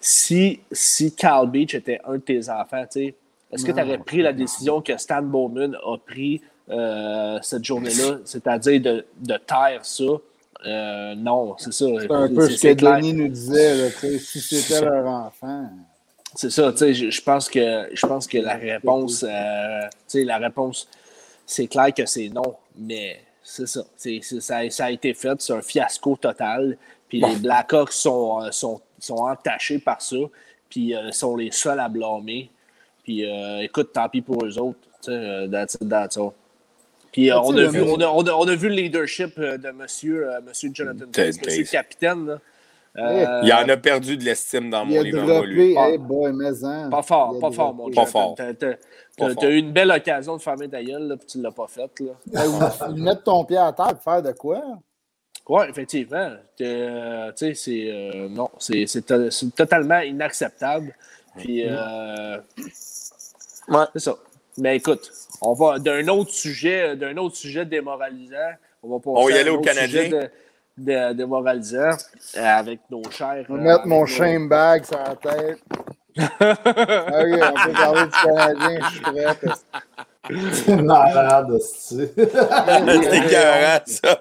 si, 0.00 0.60
si 0.72 1.14
Carl 1.14 1.50
Beach 1.50 1.74
était 1.74 2.00
un 2.04 2.14
de 2.14 2.18
tes 2.22 2.48
enfants, 2.48 2.82
tu 2.90 3.00
sais, 3.08 3.14
est-ce 3.52 3.64
que 3.64 3.72
tu 3.72 3.80
aurais 3.80 3.98
pris 3.98 4.22
la 4.22 4.32
décision 4.32 4.80
que 4.80 4.96
Stan 4.96 5.22
Bowman 5.22 5.76
a 5.84 5.98
pris 5.98 6.40
euh, 6.70 7.38
cette 7.42 7.64
journée-là, 7.64 8.18
c'est-à-dire 8.24 8.80
de, 8.80 9.06
de 9.18 9.36
taire 9.36 9.84
ça? 9.84 10.04
Euh, 10.66 11.14
non, 11.16 11.54
c'est 11.58 11.72
ça. 11.72 11.86
C'est 12.00 12.10
un 12.12 12.28
peu 12.28 12.48
ce 12.50 12.60
que. 12.74 12.80
Denis 13.00 13.12
nous 13.14 13.28
disait, 13.28 13.74
là, 13.76 13.90
si 14.18 14.40
c'était 14.40 14.84
leur 14.84 15.06
enfant. 15.06 15.68
C'est 16.34 16.50
ça, 16.50 16.72
tu 16.72 16.78
sais, 16.78 16.94
je, 16.94 17.10
je 17.10 17.20
pense 17.22 17.48
que 17.48 17.88
je 17.92 18.06
pense 18.06 18.26
que 18.26 18.38
la 18.38 18.54
réponse, 18.54 19.22
euh, 19.28 19.80
tu 19.90 19.90
sais, 20.08 20.24
la 20.24 20.38
réponse, 20.38 20.88
c'est 21.44 21.66
clair 21.66 21.92
que 21.92 22.06
c'est 22.06 22.28
non, 22.30 22.54
mais 22.78 23.20
c'est 23.42 23.66
ça, 23.66 23.82
ça, 24.40 24.56
a- 24.56 24.70
ça 24.70 24.84
a 24.86 24.90
été 24.92 25.12
fait, 25.12 25.38
c'est 25.40 25.52
un 25.52 25.60
fiasco 25.60 26.16
total, 26.16 26.78
puis 27.08 27.20
les 27.20 27.36
Blackhawks 27.36 27.92
sont, 27.92 28.40
euh, 28.42 28.50
sont, 28.50 28.80
sont 28.98 29.16
entachés 29.16 29.78
par 29.78 30.00
ça, 30.00 30.16
puis 30.70 30.94
euh, 30.94 31.12
sont 31.12 31.36
les 31.36 31.50
seuls 31.50 31.80
à 31.80 31.88
blâmer, 31.90 32.50
puis 33.02 33.24
écoute, 33.60 33.92
tant 33.92 34.08
pis 34.08 34.22
pour 34.22 34.42
eux 34.42 34.58
autres, 34.58 34.78
tu 35.04 35.10
sais, 35.10 35.48
that's 35.50 35.74
it, 35.74 35.86
that's 35.88 36.16
all. 36.16 36.30
Puis 37.12 37.30
euh, 37.30 37.34
tu 37.34 37.40
on, 37.44 37.56
a 37.56 37.64
vu, 37.66 37.82
on, 37.82 38.00
a, 38.00 38.06
on, 38.06 38.22
a, 38.26 38.32
on 38.32 38.48
a 38.48 38.54
vu 38.54 38.68
le 38.68 38.74
leadership 38.74 39.34
euh, 39.38 39.58
de 39.58 39.70
monsieur, 39.70 40.28
euh, 40.32 40.40
monsieur 40.40 40.70
Jonathan 40.72 41.04
Taze, 41.12 41.38
monsieur 41.44 41.64
capitaine, 41.64 42.26
là. 42.26 42.38
Euh, 42.98 43.40
Il 43.42 43.50
en 43.54 43.66
a 43.70 43.76
perdu 43.78 44.18
de 44.18 44.24
l'estime 44.24 44.68
dans 44.68 44.84
mon 44.84 45.00
livre 45.00 45.42
lui. 45.46 45.72
droppé, 45.72 45.74
Ah. 45.78 45.88
hey 45.90 45.98
boy, 45.98 46.30
mais 46.34 46.62
hein. 46.62 46.90
Pas 46.90 47.00
fort, 47.02 47.38
pas 47.38 47.50
fort, 47.50 47.72
mon 47.72 47.90
Pas 47.90 48.04
fort. 48.04 48.36
Fort. 48.36 49.34
t'as 49.40 49.48
eu 49.48 49.56
une 49.56 49.72
belle 49.72 49.90
occasion 49.90 50.36
de 50.36 50.42
fermer 50.42 50.68
ta 50.68 50.82
gueule, 50.84 51.08
là, 51.08 51.16
puis 51.16 51.26
tu 51.26 51.38
ne 51.38 51.42
l'as 51.44 51.52
pas 51.52 51.66
faite. 51.68 51.90
Ou 52.00 52.94
mettre 52.96 53.22
ton 53.22 53.44
pied 53.46 53.56
à 53.56 53.72
terre 53.72 53.94
pour 53.94 54.02
faire 54.02 54.22
de 54.22 54.32
quoi? 54.32 54.62
Oui, 55.48 55.64
effectivement. 55.70 56.32
Euh, 56.60 57.32
tu 57.32 57.46
sais, 57.46 57.54
c'est. 57.54 57.90
euh, 57.90 58.28
non, 58.28 58.50
c'est 58.58 58.86
c'est 58.86 59.02
to- 59.06 59.30
c'est 59.30 59.54
totalement 59.54 59.98
inacceptable. 60.00 60.94
Puis, 61.38 61.64
euh, 61.66 62.36
Ouais. 63.68 63.84
c'est 63.94 64.00
ça. 64.00 64.16
Mais 64.58 64.76
écoute, 64.76 65.10
on 65.44 65.52
va 65.54 65.78
d'un 65.78 66.06
autre 66.08 66.30
sujet, 66.30 66.96
d'un 66.96 67.16
autre 67.16 67.36
sujet 67.36 67.64
démoralisant. 67.64 68.36
On 68.82 68.88
va 68.90 68.96
passer 68.98 69.10
On 69.16 69.24
va 69.26 69.30
y 69.30 69.34
à 69.36 69.40
aller 69.40 69.50
un 69.50 69.52
au 69.52 69.56
autre 69.58 69.64
Canadien. 69.66 70.02
sujet 70.04 70.08
De, 70.08 70.30
de- 70.78 71.12
démoralisant 71.14 71.90
euh, 72.36 72.44
avec 72.44 72.80
nos 72.90 73.02
chers. 73.10 73.44
Je 73.48 73.52
vais 73.52 73.58
euh, 73.58 73.62
mettre 73.62 73.86
mon 73.86 74.00
nos- 74.00 74.06
shame 74.06 74.48
bag 74.48 74.84
sur 74.84 74.98
la 74.98 75.14
tête. 75.16 75.58
ok, 76.18 76.26
on 76.40 77.66
peut 77.66 77.72
parler 77.72 78.04
du 78.04 78.10
Canadien, 78.10 78.78
je 78.80 78.90
suis 78.94 79.00
prêt. 79.00 79.36
parce- 79.42 79.64
C'est 80.52 80.76
malade. 80.76 81.58
C'est 81.60 82.14
écœurant, 83.16 83.80
ça. 83.86 84.20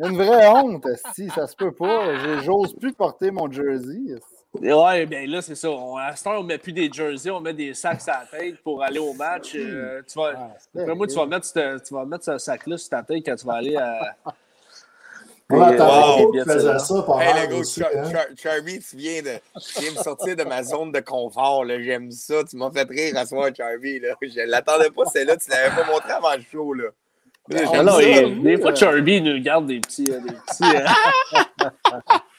Une 0.00 0.16
vraie 0.16 0.46
honte, 0.48 0.86
si 1.14 1.28
ça 1.30 1.46
se 1.48 1.56
peut 1.56 1.72
pas. 1.72 2.14
J'ose 2.42 2.74
plus 2.78 2.92
porter 2.92 3.30
mon 3.32 3.50
jersey. 3.50 4.14
Ouais, 4.60 5.06
bien 5.06 5.26
là, 5.26 5.40
c'est 5.42 5.54
ça. 5.54 5.70
On, 5.70 5.96
à 5.96 6.14
ce 6.16 6.24
temps, 6.24 6.38
on 6.38 6.42
met 6.42 6.58
plus 6.58 6.72
des 6.72 6.90
jerseys, 6.92 7.30
on 7.30 7.40
met 7.40 7.52
des 7.54 7.74
sacs 7.74 8.00
à 8.08 8.24
la 8.32 8.38
tête 8.38 8.56
pour 8.62 8.82
aller 8.82 8.98
au 8.98 9.12
match. 9.12 9.52
Euh, 9.54 10.02
tu 10.10 10.18
vas, 10.18 10.32
Ah, 10.36 10.50
après 10.80 10.94
moi, 10.94 11.06
tu 11.06 11.14
vas, 11.14 11.26
mettre 11.26 11.46
ce, 11.46 11.78
tu 11.86 11.94
vas 11.94 12.04
mettre 12.04 12.24
ce 12.24 12.38
sac-là 12.38 12.76
sur 12.78 12.88
ta 12.90 13.02
tête 13.02 13.22
quand 13.24 13.36
tu 13.36 13.46
vas 13.46 13.54
aller 13.54 13.76
à. 13.76 14.16
Attendait 15.50 15.80
Wow. 15.82 16.44
faisait 16.44 16.78
ça 16.78 17.02
pendant 17.06 17.20
Hey, 17.20 17.40
le 17.46 17.46
gars, 17.54 17.56
aussi, 17.56 17.80
Char- 17.80 17.90
hein. 17.96 18.10
Char- 18.12 18.26
Charby, 18.36 18.80
tu 18.80 18.96
viens, 18.96 19.22
de, 19.22 19.30
tu 19.58 19.80
viens 19.80 19.92
me 19.92 19.96
sortir 19.96 20.36
de 20.36 20.44
ma 20.44 20.62
zone 20.62 20.92
de 20.92 21.00
confort. 21.00 21.64
là. 21.64 21.80
J'aime 21.82 22.10
ça. 22.10 22.44
Tu 22.44 22.56
m'as 22.56 22.70
fait 22.70 22.86
rire 22.86 23.16
à 23.16 23.24
soir, 23.24 23.48
Charby. 23.56 23.98
Là. 24.00 24.14
Je 24.20 24.40
l'attendais 24.46 24.90
pas, 24.90 25.06
celle-là. 25.06 25.38
Tu 25.38 25.48
l'avais 25.50 25.74
pas 25.74 25.90
montré 25.90 26.12
avant 26.12 26.34
le 26.36 26.42
show. 26.42 26.74
Là. 26.74 26.88
Ah 27.72 27.82
non, 27.82 27.98
et- 28.00 28.34
des 28.42 28.56
fois, 28.58 28.74
Charby 28.74 29.20
nous 29.22 29.40
garde 29.42 29.66
des 29.66 29.80
petits. 29.80 30.10
euh, 30.10 30.20
des 30.20 30.32
petits 30.32 30.76
euh, 30.76 31.70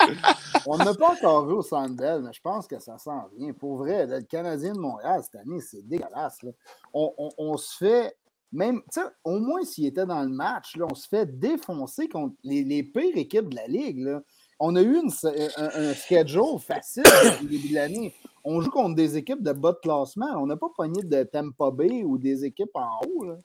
On 0.65 0.77
n'a 0.77 0.93
pas 0.93 1.11
encore 1.13 1.45
vu 1.47 1.53
au 1.53 1.61
Sandbell, 1.61 2.21
mais 2.23 2.31
je 2.33 2.41
pense 2.41 2.67
que 2.67 2.79
ça 2.79 2.97
s'en 2.97 3.27
vient. 3.37 3.53
Pour 3.53 3.77
vrai, 3.77 4.05
le 4.05 4.21
Canadien 4.21 4.73
de 4.73 4.79
Montréal 4.79 5.21
cette 5.23 5.41
année, 5.41 5.59
c'est 5.61 5.87
dégueulasse. 5.87 6.41
là. 6.43 6.51
On, 6.93 7.11
on- 7.17 7.29
on 7.37 7.57
se 7.57 7.77
fait, 7.77 8.15
même, 8.51 8.81
tu 8.91 8.99
sais, 9.01 9.07
au 9.23 9.39
moins 9.39 9.63
s'il 9.63 9.85
était 9.87 10.05
dans 10.05 10.21
le 10.21 10.29
match, 10.29 10.75
là, 10.77 10.85
on 10.89 10.95
se 10.95 11.07
fait 11.07 11.25
défoncer 11.39 12.07
contre 12.07 12.35
les, 12.43 12.63
les 12.63 12.83
pires 12.83 13.15
équipes 13.17 13.49
de 13.49 13.55
la 13.55 13.67
Ligue. 13.67 13.99
là. 13.99 14.21
On 14.59 14.75
a 14.75 14.81
eu 14.81 14.95
une- 14.97 15.11
un, 15.57 15.69
un 15.73 15.93
schedule 15.93 16.59
facile 16.59 17.03
le 17.05 17.47
début 17.47 17.69
de 17.69 17.75
l'année. 17.75 18.13
On 18.43 18.59
joue 18.61 18.69
contre 18.71 18.95
des 18.95 19.15
équipes 19.17 19.41
de 19.43 19.53
bas 19.53 19.71
de 19.71 19.77
classement. 19.81 20.27
On 20.37 20.45
n'a 20.47 20.57
pas 20.57 20.67
pogné 20.75 21.01
de 21.03 21.23
Tampa 21.23 21.71
Bay 21.71 22.03
ou 22.03 22.17
des 22.17 22.43
équipes 22.45 22.71
en 22.75 22.99
haut. 23.07 23.23
là. 23.23 23.35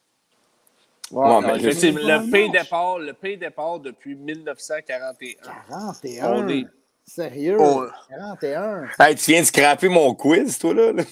Ouais, 1.10 1.40
mais 1.43 1.56
effectivement, 1.56 2.01
je- 2.01 2.06
le 2.26 2.31
pays 2.31 2.51
départ, 2.51 2.98
le 2.98 3.12
pays 3.12 3.36
départ 3.36 3.78
depuis 3.81 4.14
1941. 4.14 5.36
41. 5.68 6.32
On 6.32 6.48
est- 6.48 6.66
Sérieux? 7.06 7.60
on- 7.60 7.86
41. 8.09 8.89
Hey, 8.98 9.14
tu 9.14 9.31
viens 9.32 9.40
de 9.43 9.47
scraper 9.47 9.89
mon 9.89 10.14
quiz, 10.14 10.59
toi, 10.59 10.72
là? 10.74 10.93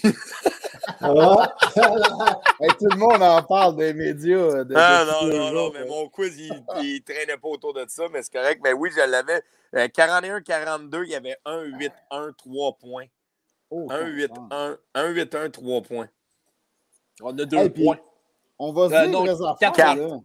Hey, 2.61 2.69
tout 2.79 2.87
le 2.91 2.97
monde 2.97 3.23
en 3.23 3.43
parle 3.43 3.77
des 3.77 3.93
médias. 3.93 4.65
de- 4.65 4.75
Ah, 4.77 5.05
non, 5.07 5.27
non, 5.29 5.51
non, 5.53 5.71
mais 5.73 5.81
là. 5.81 5.87
mon 5.87 6.09
quiz, 6.09 6.37
il, 6.39 6.51
il 6.83 7.03
traînait 7.03 7.37
pas 7.37 7.49
autour 7.49 7.73
de 7.75 7.85
ça, 7.89 8.05
mais 8.13 8.23
c'est 8.23 8.33
correct. 8.33 8.61
Mais 8.65 8.73
oui, 8.73 8.91
je 8.95 9.01
l'avais. 9.09 9.43
Euh, 9.75 9.89
41-42, 9.89 11.05
il 11.05 11.11
y 11.11 11.15
avait 11.15 11.37
1-8-1-3 11.45 12.77
points. 12.79 13.07
Oh, 13.71 13.89
1-8-1, 13.91 14.77
1-8-1, 14.95 15.51
3 15.51 15.83
points. 15.83 16.09
On 17.23 17.31
a 17.39 17.45
deux 17.45 17.57
Hey, 17.57 17.71
puis- 17.71 17.85
points. 17.85 17.99
On 18.65 18.73
va 18.73 18.89
se 18.89 18.95
Euh, 18.95 19.03
dire 19.09 19.11
non, 19.11 19.25
les 19.25 19.33
vraies 19.33 19.55
quatre. 19.59 19.81
affaires, 19.81 20.09
là. 20.09 20.17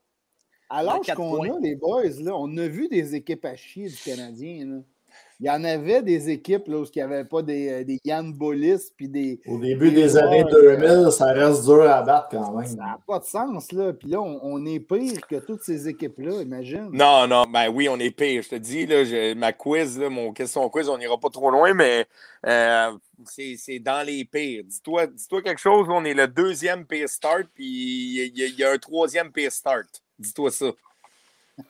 À 0.69 0.84
l'âge 0.84 1.14
qu'on 1.15 1.41
a, 1.43 1.59
les 1.59 1.76
boys, 1.76 2.03
là, 2.22 2.34
on 2.35 2.55
a 2.57 2.68
vu 2.68 2.88
des 2.88 3.15
équipes 3.15 3.45
à 3.45 3.55
chier 3.55 3.88
du 3.89 3.95
Canadien. 3.95 4.65
là. 4.65 4.76
Il 5.39 5.45
y 5.45 5.49
en 5.49 5.64
avait 5.64 6.01
des 6.01 6.30
équipes 6.30 6.68
là, 6.68 6.77
où 6.80 6.84
il 6.84 6.91
n'y 6.95 7.01
avait 7.01 7.23
pas 7.23 7.41
des, 7.41 7.69
euh, 7.69 7.84
des 7.84 7.99
Yann 8.03 8.34
Bollis 8.34 8.91
puis 8.95 9.07
des. 9.07 9.39
Au 9.47 9.57
début 9.59 9.91
des 9.91 10.18
années 10.18 10.43
2000, 10.43 11.11
ça 11.11 11.27
reste 11.31 11.64
dur 11.64 11.84
à 11.89 12.01
battre 12.01 12.27
quand 12.31 12.51
même. 12.53 12.65
Ça 12.68 12.76
n'a 12.76 12.99
pas 13.07 13.19
de 13.19 13.23
sens, 13.26 13.72
là. 13.72 13.93
Puis 13.93 14.09
là, 14.09 14.19
on, 14.19 14.39
on 14.43 14.65
est 14.65 14.80
pire 14.80 15.22
que 15.27 15.35
toutes 15.38 15.61
ces 15.64 15.88
équipes-là, 15.88 16.41
imagine. 16.41 16.89
Non, 16.91 17.27
non, 17.27 17.45
ben 17.51 17.69
oui, 17.69 17.88
on 17.88 17.97
est 17.99 18.11
pire. 18.11 18.41
Je 18.43 18.49
te 18.49 18.55
dis, 18.55 18.85
là, 18.88 19.03
je- 19.03 19.34
ma 19.35 19.53
quiz, 19.53 19.97
là, 19.97 20.09
mon 20.09 20.34
question 20.34 20.68
quiz, 20.69 20.89
on 20.89 20.97
n'ira 20.97 21.18
pas 21.19 21.30
trop 21.30 21.49
loin, 21.51 21.73
mais 21.73 22.05
euh, 22.45 22.91
c'est 23.26 23.56
c'est 23.57 23.80
dans 23.80 24.06
les 24.06 24.26
pires. 24.26 24.64
Dis-toi 24.65 25.07
dis 25.07 25.27
quelque 25.44 25.57
chose, 25.60 25.88
on 25.89 26.03
est 26.06 26.14
le 26.14 26.27
deuxième 26.27 26.85
pire 26.85 27.10
start, 27.10 27.48
puis 27.53 27.65
il 27.65 28.38
y, 28.38 28.44
a- 28.44 28.48
il 28.48 28.56
y 28.56 28.64
a 28.64 28.72
un 28.72 28.77
troisième 28.77 29.31
pire 29.31 29.52
start. 29.52 29.88
Dis-toi 30.19 30.52
ça. 30.52 30.72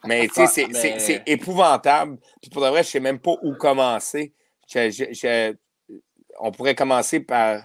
Mais 0.06 0.28
tu 0.28 0.34
sais, 0.36 0.41
Ah, 0.44 0.48
c'est- 0.48 0.68
mais- 0.68 0.74
c'est 0.74 0.99
c'est 0.99 1.24
épouvantable. 1.28 2.18
Puis 2.41 2.49
pour 2.49 2.61
de 2.61 2.68
vrai, 2.68 2.84
je 2.84 2.90
ne 2.90 2.91
sais 2.91 2.99
même 2.99 3.19
pas 3.19 3.36
où 3.41 3.53
commencer. 3.56 4.34
Je- 4.68 4.90
je- 4.90 5.14
je- 5.14 5.56
on 6.40 6.52
pourrait 6.52 6.76
commencer 6.76 7.22
par, 7.22 7.64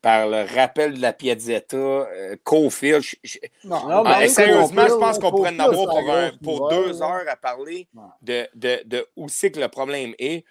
par 0.00 0.28
le 0.28 0.42
rappel 0.54 0.94
de 0.94 1.00
la 1.02 1.12
Piazzetta, 1.12 1.76
euh, 1.76 2.36
Cofield. 2.44 3.02
Je- 3.02 3.16
je- 3.24 3.38
Non, 3.64 3.88
Non, 3.88 4.04
mais 4.04 4.28
sérieusement, 4.28 4.82
je 4.86 4.94
pense 5.00 5.18
qu'on 5.18 5.30
pourrait 5.30 5.50
en 5.50 5.58
avoir 5.60 5.86
pour, 5.88 6.10
un- 6.12 6.30
pour 6.42 6.68
deux 6.68 7.02
heures 7.02 7.24
à 7.28 7.36
parler 7.36 7.88
de, 8.22 8.46
de, 8.54 8.82
de 8.84 9.06
où 9.16 9.28
c'est 9.28 9.50
que 9.50 9.58
le 9.58 9.68
problème 9.68 10.14
est. 10.18 10.44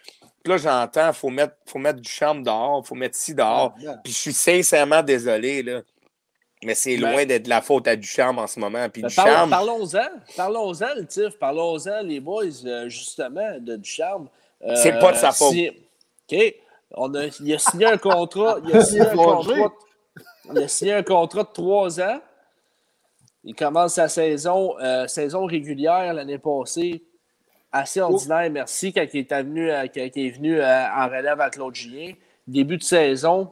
Puis 0.44 0.52
là, 0.52 0.57
j'entends, 0.57 1.07
il 1.07 1.14
faut 1.14 1.30
mettre, 1.30 1.56
faut 1.65 1.80
mettre 1.80 1.99
du 2.02 2.10
charme 2.10 2.44
dehors, 2.44 2.82
il 2.84 2.88
faut 2.88 2.95
mettre 2.95 3.15
ci 3.15 3.34
dehors. 3.34 3.74
Ah, 3.88 3.95
Puis 4.03 4.11
je 4.11 4.18
suis 4.18 4.34
sincèrement 4.34 5.02
désolé, 5.02 5.64
là. 5.64 5.82
Mais 6.65 6.76
c'est 6.76 6.98
Ben- 6.98 7.11
loin 7.11 7.26
d'être 7.26 7.48
la 7.48 7.61
faute 7.61 7.88
à 7.88 7.95
Duchamp 7.95 8.38
en 8.38 8.48
ce 8.48 8.60
moment. 8.60 8.88
Puis 8.90 9.02
Ben, 9.02 9.07
Duchamp, 9.10 9.24
parlons- 9.24 9.49
Parlons-en. 9.49 10.10
Parlons-en, 10.38 10.95
le 10.95 11.06
Tiff. 11.06 11.38
Parlons-en, 11.40 12.02
les 12.03 12.20
boys, 12.20 12.45
euh, 12.65 12.88
justement, 12.90 13.57
de 13.60 13.76
Ducharme. 13.78 14.28
Euh, 14.65 14.76
C'est 14.76 14.98
pas 14.99 15.11
de 15.11 15.18
sa 15.18 15.32
faute. 15.32 15.52
si- 15.52 15.70
OK. 15.70 16.56
On 16.95 17.14
a, 17.15 17.26
il 17.41 17.53
a 17.53 17.57
signé 17.60 17.86
un 17.88 17.98
contrat. 17.98 18.57
Il 18.65 18.76
a 18.78 18.84
signé 18.86 19.02
un 19.02 19.15
contrat, 19.15 19.74
il 20.52 20.57
a 20.57 20.68
signé 20.68 20.94
un 20.94 21.03
contrat 21.03 21.44
de 21.44 21.49
trois 21.53 21.99
ans. 21.99 22.22
Il 23.44 23.56
commence 23.56 23.95
sa 23.95 24.07
saison, 24.07 24.80
euh, 24.80 25.06
saison 25.07 25.45
régulière 25.45 26.14
l'année 26.14 26.38
passée. 26.38 27.03
Assez 27.76 28.00
ordinaire, 28.02 28.52
merci, 28.52 28.94
quand 28.94 29.04
il 29.14 29.20
est 29.22 29.41
venu, 29.41 29.72
euh, 29.72 29.88
quand 29.94 30.08
il 30.16 30.28
est 30.28 30.30
venu 30.30 30.62
euh, 30.62 30.88
en 30.95 31.06
relève 31.08 31.41
à 31.41 31.50
Claude 31.50 31.74
Julien. 31.74 32.14
Début 32.48 32.78
de 32.78 32.84
saison, 32.84 33.52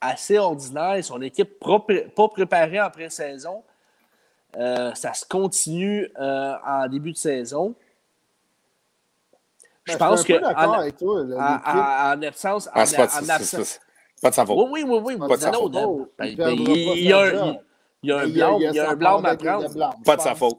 assez 0.00 0.38
ordinaire. 0.38 1.04
Son 1.04 1.22
équipe 1.22 1.58
pas 1.60 1.78
pré- 1.78 2.08
pas 2.16 2.26
préparée 2.28 2.80
en 2.80 2.90
pré-saison. 2.90 3.62
Euh, 4.56 4.92
ça 4.94 5.14
se 5.14 5.24
continue 5.24 6.10
euh, 6.18 6.54
en 6.66 6.88
début 6.88 7.12
de 7.12 7.16
saison. 7.16 7.74
Je 9.84 9.92
Ben, 9.92 9.98
pense 9.98 10.24
que 10.24 10.32
en, 10.42 10.72
avec 10.72 10.96
toi. 10.96 11.22
là, 11.24 11.36
en- 11.36 11.52
l'équipe. 11.52 11.68
en- 11.68 12.18
en 12.18 12.22
absence, 12.28 12.66
en, 12.68 12.70
Ah, 12.74 12.86
c'est 12.86 12.96
pas, 12.96 13.20
en 13.20 13.28
absence. 13.28 13.80
pas 14.20 14.30
de 14.30 14.34
sa 14.34 14.46
faute. 14.46 14.68
Oui, 14.70 14.84
oui, 14.84 14.98
oui, 15.00 15.14
oui. 15.20 15.28
Pas 15.28 15.36
de 15.36 15.40
sa 15.42 15.50
non, 15.52 15.60
faute. 15.60 15.72
non, 15.74 16.08
ben, 16.18 16.24
Il 16.26 16.36
ben, 16.36 16.44
perdra 16.56 16.72
il 16.74 16.98
il 16.98 17.04
y 17.04 17.12
a 17.12 17.18
un- 17.20 17.30
job. 17.30 17.38
il- 17.44 17.60
il 18.02 18.08
y 18.08 18.12
a 18.12 18.16
un 18.18 18.26
Mais 18.26 18.32
blanc, 18.32 18.58
il 18.58 18.62
y 18.62 18.66
a 18.66 18.72
sa 18.86 18.90
un 18.90 18.96
blanc 18.96 19.22
part 19.22 19.30
à 19.32 19.36
prendre. 19.36 20.02
Pas 20.04 20.16
de 20.16 20.20
sa 20.22 20.34
faute. 20.34 20.58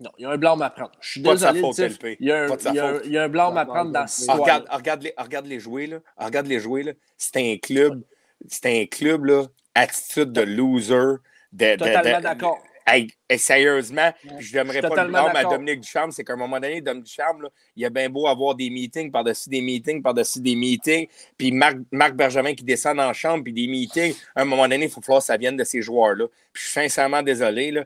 Non, 0.00 0.10
il 0.16 0.22
y 0.22 0.24
a 0.26 0.30
un 0.30 0.36
blâme 0.36 0.62
à 0.62 0.70
prendre. 0.70 0.92
Je 1.00 1.10
suis 1.10 1.22
Pas 1.22 1.32
de 1.34 1.38
sa 1.38 1.52
désolé, 1.52 1.60
faute, 1.74 1.78
LP. 1.78 2.16
il 2.20 2.26
y 2.28 2.32
a 2.32 2.44
un, 2.44 2.48
il 2.56 2.74
y 2.74 2.78
a 2.78 2.86
un- 2.86 3.00
il 3.04 3.10
y 3.12 3.18
a 3.18 3.22
un 3.24 3.28
blâme 3.28 3.56
à 3.58 3.64
prendre 3.66 3.90
dans 3.90 4.04
histoire. 4.04 4.38
regarde, 4.38 4.66
regarde, 4.70 5.02
les, 5.02 5.14
regarde 5.18 5.46
les 5.46 5.58
jouer, 5.58 5.86
là. 5.88 5.98
Regarde 6.16 6.46
les 6.46 6.60
jouer, 6.60 6.84
là. 6.84 6.92
C'est 7.16 7.36
un 7.36 7.56
club, 7.56 8.02
c'est 8.46 8.66
un 8.82 8.86
club, 8.86 9.24
là, 9.24 9.46
attitude 9.74 10.32
de 10.32 10.42
loser. 10.42 11.16
De, 11.52 11.76
Totalement 11.76 12.20
d'accord. 12.20 12.58
Hey, 12.90 13.08
sérieusement, 13.38 14.12
puis 14.20 14.30
je 14.46 14.56
n'aimerais 14.56 14.80
pas 14.88 14.94
le 15.04 15.08
blâme 15.10 15.26
à. 15.36 15.42
Dominique 15.50 15.80
Ducharme, 15.80 16.10
c'est 16.10 16.24
qu'à 16.24 16.32
un 16.32 16.36
moment 16.36 16.58
donné, 16.58 16.80
Dominique 16.80 17.06
Ducharme, 17.08 17.42
là, 17.42 17.48
il 17.76 17.84
a 17.84 17.90
bien 17.90 18.08
beau 18.08 18.26
avoir 18.26 18.54
des 18.54 18.70
meetings 18.70 19.10
par-dessus 19.10 19.50
des 19.50 19.60
meetings, 19.60 20.00
par-dessus 20.02 20.40
des 20.40 20.56
meetings, 20.56 21.06
puis 21.36 21.52
Marc, 21.52 21.76
Marc 21.92 22.14
Bergevin 22.14 22.54
qui 22.54 22.64
descend 22.64 22.98
en 22.98 23.12
chambre, 23.12 23.44
puis 23.44 23.52
des 23.52 23.66
meetings, 23.66 24.14
à 24.34 24.40
un 24.42 24.44
moment 24.46 24.66
donné, 24.66 24.86
il 24.86 24.90
faut 24.90 25.02
falloir 25.02 25.20
que 25.20 25.26
ça 25.26 25.36
vienne 25.36 25.56
de 25.56 25.64
ces 25.64 25.82
joueurs-là. 25.82 26.26
Puis 26.52 26.62
je 26.62 26.68
suis 26.70 26.72
sincèrement 26.80 27.22
désolé, 27.22 27.70
là. 27.72 27.84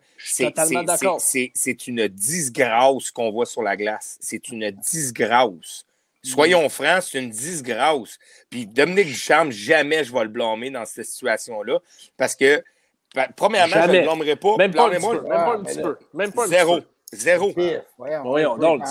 C'est- 0.66 0.74
c'est- 1.18 1.50
c'est 1.54 1.86
une 1.88 2.06
disgrâce 2.08 3.10
qu'on 3.10 3.30
voit 3.32 3.46
sur 3.46 3.62
la 3.62 3.76
glace. 3.76 4.18
C'est 4.20 4.48
une 4.50 4.70
disgrâce. 4.70 5.84
Soyons 6.24 6.68
francs, 6.68 7.02
c'est 7.02 7.18
une 7.18 7.30
disgrâce. 7.30 8.16
Puis 8.48 8.66
Dominique 8.66 9.08
Ducharme, 9.08 9.50
jamais 9.50 10.04
je 10.04 10.12
vais 10.12 10.22
le 10.22 10.28
blâmer 10.28 10.70
dans 10.70 10.84
cette 10.84 11.06
situation-là, 11.06 11.80
parce 12.16 12.36
que, 12.36 12.62
ben, 13.14 13.26
premièrement, 13.36 13.72
je 13.72 13.78
ne 13.78 13.82
Jamais. 13.82 13.98
le 13.98 14.04
blâmerai 14.04 14.36
pas. 14.36 14.56
Même 14.56 14.72
pas 14.74 14.86
un 14.86 14.90
petit 14.90 14.98
Blâmez-moi, 15.00 15.16
peu. 15.22 15.28
Même 15.28 15.38
pas 15.44 15.54
un 15.56 15.62
petit 15.62 15.82
peu. 15.82 15.96
Même 16.14 16.32
pas 16.32 16.42
un 16.42 16.44
petit 16.46 16.54
Zéro. 16.54 16.76
peu. 16.78 16.84
Zéro. 17.14 17.52
Voyons, 17.98 18.22
Voyons 18.24 18.56
donc. 18.56 18.82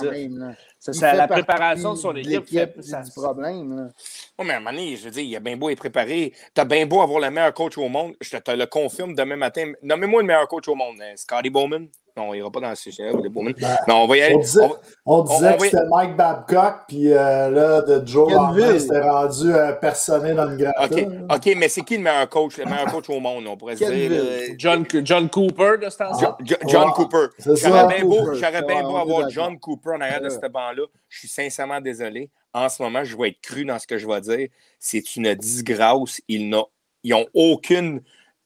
C'est 0.79 1.13
la 1.15 1.27
préparation 1.27 1.93
de 1.93 1.97
son 1.97 2.15
équipe. 2.15 2.45
ça- 2.81 3.01
du 3.01 3.11
problème. 3.11 3.75
là. 3.75 3.89
Oh, 4.37 4.43
mais 4.43 4.53
à 4.53 4.57
un 4.57 4.59
moment 4.59 4.71
donné, 4.71 4.95
je 4.95 5.05
veux 5.05 5.11
dire, 5.11 5.23
il 5.23 5.35
a 5.35 5.39
bien 5.39 5.57
beau 5.57 5.69
être 5.71 5.79
préparé. 5.79 6.31
T'as 6.53 6.65
bien 6.65 6.85
beau 6.85 7.01
avoir 7.01 7.19
le 7.19 7.31
meilleur 7.31 7.53
coach 7.53 7.77
au 7.79 7.87
monde. 7.89 8.13
Je 8.21 8.37
te 8.37 8.51
le 8.51 8.65
confirme 8.67 9.15
demain 9.15 9.35
matin. 9.37 9.71
Nommez-moi 9.81 10.21
le 10.21 10.27
meilleur 10.27 10.47
coach 10.47 10.67
au 10.67 10.75
monde. 10.75 11.01
hein. 11.01 11.13
Scotty 11.15 11.49
Bowman. 11.49 11.87
Non, 12.17 12.33
il 12.33 12.37
n'ira 12.37 12.51
pas 12.51 12.59
dans 12.59 12.75
ce 12.75 12.83
sujet 12.91 13.11
Bowman. 13.29 13.53
non, 13.87 14.03
on 14.03 14.07
va 14.07 14.17
y 14.17 14.21
aller. 14.21 14.35
On 14.35 14.39
disait, 14.39 14.61
On 14.63 14.69
on 15.05 15.19
on 15.21 15.57
que 15.57 15.63
c'était 15.63 15.85
Mike 15.89 16.15
Babcock, 16.15 16.75
puis 16.87 17.11
euh, 17.11 17.49
là, 17.49 17.81
de 17.81 18.05
Joe. 18.05 18.31
Lambert, 18.31 18.79
c'était 18.79 19.01
rendu 19.01 19.53
euh, 19.53 19.71
personné 19.73 20.33
dans 20.33 20.45
le 20.45 20.57
grata. 20.57 20.85
OK, 20.85 21.07
OK, 21.33 21.53
mais 21.57 21.69
c'est 21.69 21.81
qui 21.81 21.97
le 21.97 22.03
meilleur 22.03 22.27
coach? 22.29 22.57
Le 22.57 22.65
meilleur 22.65 22.85
coach 22.85 23.09
au 23.09 23.19
monde, 23.19 23.45
on 23.47 23.55
pourrait 23.57 23.75
se 23.75 23.85
dire. 23.85 24.11
Là. 24.11 24.53
John, 24.57 24.85
John 25.03 25.29
Cooper 25.29 25.73
de 25.81 25.89
ce 25.89 25.97
temps 25.97 26.19
Jo- 26.19 26.35
Jo- 26.43 26.55
John 26.67 26.91
Cooper. 26.91 27.27
J'aurais 27.45 27.87
bien 27.95 28.03
beau, 28.05 28.23
Cooper. 28.23 28.39
j'aurais 28.39 28.61
bien 28.63 28.81
beau 28.83 28.89
on 28.91 29.01
avoir. 29.01 29.29
John 29.29 29.59
Cooper 29.59 29.91
en 29.91 30.01
arrière 30.01 30.21
de 30.21 30.29
ce 30.29 30.47
banc-là. 30.47 30.83
Je 31.09 31.19
suis 31.19 31.27
sincèrement 31.27 31.79
désolé. 31.81 32.29
En 32.53 32.67
ce 32.67 32.83
moment, 32.83 33.03
je 33.03 33.15
vais 33.15 33.29
être 33.29 33.41
cru 33.41 33.63
dans 33.63 33.79
ce 33.79 33.87
que 33.87 33.97
je 33.97 34.05
vais 34.05 34.19
dire. 34.21 34.47
C'est 34.79 35.15
une 35.15 35.33
disgrâce. 35.35 36.19
Ils 36.27 36.49
n'ont 36.49 36.67
ils 37.03 37.13
ont 37.13 37.25
aucune 37.33 38.01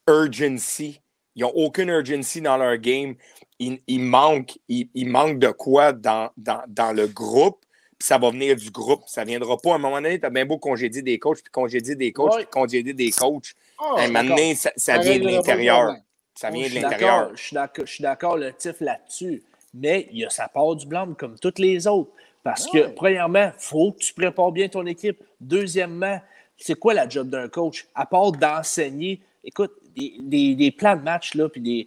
urgency. 0.08 1.00
Ils 1.34 1.42
n'ont 1.42 1.52
aucune 1.54 1.88
urgency 1.90 2.40
dans 2.40 2.56
leur 2.56 2.76
game. 2.78 3.14
Il, 3.58 3.78
il 3.86 4.00
manque, 4.00 4.58
il, 4.68 4.88
il 4.94 5.08
manque 5.08 5.38
de 5.38 5.48
quoi 5.48 5.92
dans, 5.92 6.30
dans, 6.36 6.62
dans 6.68 6.92
le 6.94 7.06
groupe. 7.06 7.60
Puis 7.98 8.06
ça 8.08 8.18
va 8.18 8.30
venir 8.30 8.54
du 8.56 8.70
groupe. 8.70 9.02
Ça 9.06 9.22
ne 9.22 9.28
viendra 9.28 9.56
pas. 9.56 9.72
À 9.72 9.74
un 9.76 9.78
moment 9.78 9.96
donné, 9.96 10.20
tu 10.20 10.26
as 10.26 10.30
bien 10.30 10.44
beau 10.44 10.58
congédier 10.58 11.00
des 11.02 11.18
coachs, 11.18 11.42
puis 11.42 11.50
congédier 11.50 11.94
des 11.94 12.12
coachs, 12.12 12.32
Ouais. 12.34 12.42
puis 12.42 12.50
congédier 12.50 12.92
des 12.92 13.10
coachs. 13.10 13.54
Ah, 13.78 13.94
À 13.98 14.02
un 14.02 14.06
moment 14.08 14.24
donné, 14.28 14.54
ça, 14.54 14.70
ça 14.76 14.96
Ça 14.96 14.98
vient 15.00 15.18
de 15.18 15.24
l'intérieur. 15.24 15.94
Ça 16.34 16.50
vient 16.50 16.64
Je 16.64 16.66
de 16.68 16.72
suis 16.72 16.80
l'intérieur. 16.82 17.18
d'accord, 17.52 17.86
Je 17.86 17.92
suis 17.92 18.02
d'accord, 18.02 18.36
le 18.36 18.52
tif 18.52 18.74
là-dessus. 18.80 19.42
Mais 19.72 20.08
il 20.12 20.18
y 20.18 20.24
a 20.26 20.30
sa 20.30 20.48
part 20.48 20.76
du 20.76 20.86
blâme 20.86 21.14
comme 21.16 21.38
toutes 21.38 21.58
les 21.58 21.86
autres. 21.86 22.10
Parce 22.42 22.66
que, 22.66 22.88
premièrement, 22.88 23.46
il 23.56 23.60
faut 23.62 23.92
que 23.92 23.98
tu 23.98 24.12
prépares 24.14 24.52
bien 24.52 24.68
ton 24.68 24.84
équipe. 24.86 25.22
Deuxièmement, 25.40 26.20
c'est 26.58 26.78
quoi 26.78 26.92
la 26.94 27.08
job 27.08 27.28
d'un 27.30 27.48
coach? 27.48 27.86
À 27.94 28.04
part 28.06 28.32
d'enseigner, 28.32 29.20
écoute, 29.42 29.72
des, 29.96 30.14
des, 30.20 30.54
des 30.54 30.70
plans 30.70 30.96
de 30.96 31.02
match, 31.02 31.34
là, 31.34 31.48
puis 31.48 31.60
des. 31.62 31.86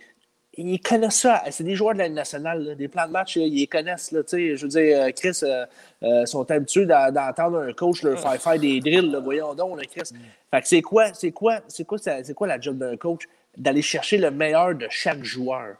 Ils 0.61 0.79
connaissent 0.81 1.21
ça. 1.21 1.41
C'est 1.51 1.63
des 1.63 1.75
joueurs 1.75 1.93
de 1.93 1.99
la 1.99 2.09
nationale. 2.09 2.75
Des 2.75 2.87
plans 2.89 3.07
de 3.07 3.11
match, 3.13 3.37
ils 3.37 3.65
connaissent. 3.67 4.11
Là, 4.11 4.21
je 4.29 4.61
veux 4.61 4.67
dire, 4.67 5.03
euh, 5.03 5.09
Chris, 5.15 5.39
euh, 5.43 5.65
euh, 6.03 6.25
sont 6.25 6.49
habitués 6.51 6.85
d'en- 6.85 7.11
d'entendre 7.11 7.59
un 7.59 7.71
coach 7.73 8.01
faire 8.37 8.59
des 8.59 8.79
drills. 8.81 9.09
là. 9.09 9.19
Voyons 9.19 9.53
donc, 9.53 9.79
Chris. 9.87 10.09
Fait 10.51 10.61
que 10.61 10.67
c'est 10.67 10.81
quoi, 10.81 11.13
c'est 11.13 11.31
quoi, 11.31 11.59
c'est 11.67 11.85
quoi, 11.85 11.97
c'est 11.99 12.33
quoi 12.33 12.47
la 12.47 12.59
job 12.59 12.77
d'un 12.77 12.97
coach? 12.97 13.23
D'aller 13.57 13.81
chercher 13.81 14.17
le 14.17 14.31
meilleur 14.31 14.75
de 14.75 14.87
chaque 14.89 15.23
joueur. 15.23 15.75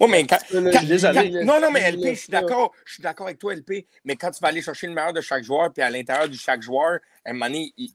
Oui, 0.00 0.08
mais 0.10 0.26
quand, 0.26 0.38
peux 0.48 0.60
le 0.60 0.70
quand- 0.70 0.78
suis 0.78 0.88
désolé. 0.88 1.30
quand- 1.30 1.44
non, 1.44 1.60
non, 1.60 1.70
mais 1.70 1.80
LP, 1.90 2.14
je 2.14 2.20
suis 2.20 2.30
d'accord. 2.30 2.72
Je 2.86 2.94
suis 2.94 3.02
d'accord 3.02 3.26
avec 3.26 3.38
toi, 3.38 3.52
LP. 3.54 3.86
Mais 4.04 4.16
quand 4.16 4.30
tu 4.30 4.40
vas 4.40 4.48
aller 4.48 4.62
chercher 4.62 4.86
le 4.86 4.94
meilleur 4.94 5.12
de 5.12 5.20
chaque 5.20 5.44
joueur, 5.44 5.72
puis 5.72 5.82
à 5.82 5.90
l'intérieur 5.90 6.28
de 6.28 6.34
chaque 6.34 6.62
joueur, 6.62 6.98
à 7.24 7.30
un 7.30 7.32
moment 7.34 7.46
donné, 7.46 7.72
ils 7.76 7.92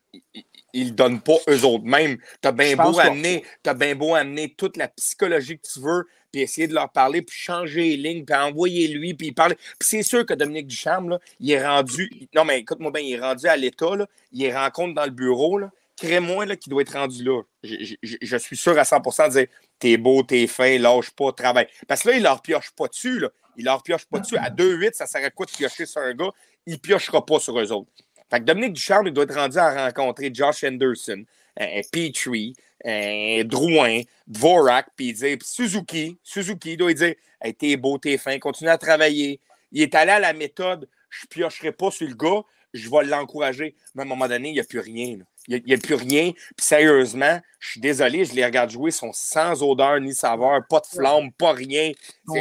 ne 0.76 0.86
le 0.86 0.92
donnent 0.92 1.22
pas 1.22 1.38
eux 1.50 1.64
autres 1.66 1.84
mêmes. 1.86 2.18
Tu 2.42 2.48
as 2.48 2.52
bien 2.52 2.76
beau 2.92 3.00
amener, 3.12 3.44
t'as 3.64 3.74
bien 3.74 3.96
beau 3.96 4.14
amener 4.16 4.54
toute 4.56 4.78
la 4.78 4.88
psychologie 4.90 5.58
que 5.58 5.68
tu 5.68 5.80
veux, 5.80 6.06
puis 6.32 6.42
essayer 6.42 6.68
de 6.68 6.74
leur 6.74 6.92
parler, 6.92 7.22
puis 7.22 7.36
changer 7.36 7.96
les 7.96 7.98
lignes, 7.98 8.26
puis 8.26 8.36
envoyer 8.36 8.88
lui, 8.90 9.14
puis 9.14 9.32
parler. 9.32 9.56
Puis 9.56 9.88
c'est 9.90 10.04
sûr 10.04 10.26
que 10.26 10.34
Dominique 10.34 10.68
Ducharme, 10.68 11.10
là, 11.10 11.20
il 11.40 11.52
est 11.52 11.66
rendu. 11.66 12.10
Non, 12.36 12.44
mais 12.46 12.60
écoute-moi 12.60 12.92
bien, 12.92 13.02
il 13.02 13.14
est 13.14 13.20
rendu 13.20 13.48
à 13.48 13.56
l'état, 13.56 13.88
il 14.32 14.44
est 14.44 14.56
rencontre 14.56 14.94
dans 14.94 15.06
le 15.06 15.12
bureau, 15.12 15.58
là. 15.58 15.72
Crée-moi 15.98 16.46
qui 16.58 16.70
doit 16.70 16.82
être 16.82 16.92
rendu 16.98 17.24
là. 17.24 17.42
Je, 17.64 17.96
je- 18.04 18.18
je 18.22 18.36
suis 18.38 18.58
sûr 18.58 18.78
à 18.78 18.84
100% 18.84 19.28
de 19.30 19.32
dire 19.32 19.48
T'es 19.80 19.98
beau, 19.98 20.24
t'es 20.24 20.48
fin, 20.48 20.78
lâche 20.78 21.12
pas, 21.12 21.32
travaille. 21.32 21.68
Parce 21.88 22.04
que 22.04 22.10
là, 22.10 22.16
il 22.18 22.24
leur 22.24 22.42
pioche 22.42 22.72
pas 22.72 22.88
dessus. 22.88 23.20
Là. 23.20 23.30
Il 23.58 23.66
leur 23.66 23.84
pioche 23.84 24.06
pas 24.06 24.20
dessus. 24.20 24.38
À 24.38 24.50
2-8, 24.50 24.94
ça 24.94 25.06
sert 25.06 25.24
à 25.24 25.30
quoi 25.30 25.46
de 25.46 25.52
piocher 25.52 25.86
sur 25.86 26.02
un 26.02 26.14
gars? 26.14 26.32
Il 26.66 26.80
piochera 26.80 27.26
pas 27.26 27.40
sur 27.40 27.60
eux 27.60 27.72
autres. 27.72 27.92
Fait 28.30 28.40
que 28.40 28.46
Dominique 28.46 28.74
Ducharme, 28.74 29.08
il 29.08 29.14
doit 29.14 29.26
être 29.26 29.36
rendu 29.36 29.58
à 29.58 29.86
rencontrer 29.86 30.32
Josh 30.34 30.64
Henderson, 30.64 31.24
euh, 31.62 31.82
Petrie, 31.92 32.56
euh, 32.86 33.44
Drouin, 33.44 34.02
Dvorak, 34.28 34.88
puis 34.96 35.10
il 35.10 35.14
dit 35.14 35.38
puis 35.38 35.48
Suzuki. 35.48 36.18
Suzuki, 36.24 36.74
il 36.74 36.78
doit 36.78 36.88
lui 36.88 36.96
dire 36.96 37.16
hey, 37.42 37.54
T'es 37.54 37.78
beau, 37.78 37.98
t'es 37.98 38.18
fin, 38.18 38.40
continue 38.40 38.70
à 38.70 38.78
travailler. 38.78 39.40
Il 39.72 39.82
est 39.82 39.94
allé 39.96 40.12
à 40.12 40.20
la 40.20 40.34
méthode 40.34 40.90
Je 41.10 41.28
piocherai 41.28 41.72
pas 41.72 41.92
sur 41.92 42.08
le 42.08 42.16
gars, 42.16 42.42
je 42.74 42.90
vais 42.90 43.04
l'encourager. 43.06 43.76
Mais 43.94 44.02
à 44.02 44.06
un 44.06 44.08
moment 44.08 44.28
donné, 44.28 44.50
il 44.50 44.54
n'y 44.54 44.60
a 44.60 44.64
plus 44.64 44.80
rien. 44.80 45.18
là. 45.18 45.24
Il 45.48 45.62
n'y 45.66 45.74
a, 45.74 45.78
plus 45.78 45.96
rien. 45.96 46.32
Puis 46.32 46.66
sérieusement, 46.66 47.40
je 47.60 47.72
suis 47.72 47.80
désolé, 47.82 48.26
je 48.26 48.34
les 48.34 48.44
regarde 48.44 48.70
jouer, 48.72 48.90
ils 48.90 48.94
sont 48.94 49.12
sans 49.14 49.62
odeur 49.64 50.00
ni 50.00 50.14
saveur, 50.14 50.62
pas 50.70 50.80
de 50.80 50.88
flamme, 50.88 51.32
pas 51.34 51.52
rien. 51.54 51.92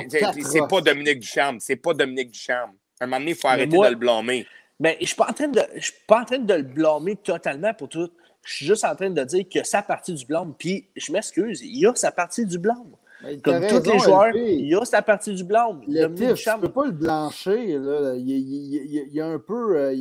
C'est- 0.08 0.66
pas. 0.68 0.80
Dominique 0.80 1.20
Ducharme. 1.20 1.58
C'est 1.60 1.76
pas 1.76 1.92
Dominique 1.94 2.30
Ducharme. 2.30 2.72
À 3.00 3.04
un 3.04 3.06
moment 3.06 3.18
donné, 3.18 3.32
il 3.32 3.36
faut 3.36 3.48
arrêter 3.48 3.76
moi- 3.76 3.86
de 3.88 3.92
le 3.92 3.98
blâmer. 3.98 4.46
Mais 4.80 4.96
je 4.98 5.02
ne 5.02 5.06
suis 5.06 5.16
pas 5.16 5.28
en 5.28 5.32
train 5.32 5.48
de 5.48 5.60
je 5.76 5.80
suis 5.84 5.94
pas 6.06 6.22
en 6.22 6.24
train 6.24 6.38
de 6.38 6.54
le 6.54 6.62
blâmer 6.62 7.16
totalement 7.16 7.72
pour 7.74 7.88
tout. 7.88 8.08
Je 8.42 8.52
suis 8.54 8.66
juste 8.66 8.84
en 8.84 8.94
train 8.94 9.10
de 9.10 9.22
dire 9.24 9.44
a 9.60 9.64
sa 9.64 9.82
partie 9.82 10.12
du 10.14 10.26
blâme. 10.26 10.54
Puis 10.58 10.88
je 10.96 11.12
m'excuse, 11.12 11.60
il 11.62 11.78
y 11.78 11.86
a 11.86 11.94
sa 11.94 12.10
partie 12.10 12.44
du 12.44 12.58
blâme. 12.58 12.94
Mais 13.22 13.38
Comme 13.38 13.66
tous 13.66 13.90
les 13.90 13.98
joueurs, 14.00 14.26
LP. 14.26 14.36
il 14.58 14.68
y 14.68 14.74
a 14.74 14.84
sa 14.84 15.00
partie 15.00 15.34
du 15.34 15.44
blâme. 15.44 15.80
Le 15.86 16.00
Dominique 16.02 16.18
tif, 16.18 16.28
tu 16.28 16.34
Ducharme- 16.34 16.60
peux 16.62 16.72
pas 16.72 16.84
le 16.86 16.90
blanchir. 16.92 17.80
Là. 17.80 18.14
Il 18.16 19.08
y 19.12 19.20
a 19.20 19.26
un 19.26 19.38
peu. 19.38 19.76
euh, 19.78 19.94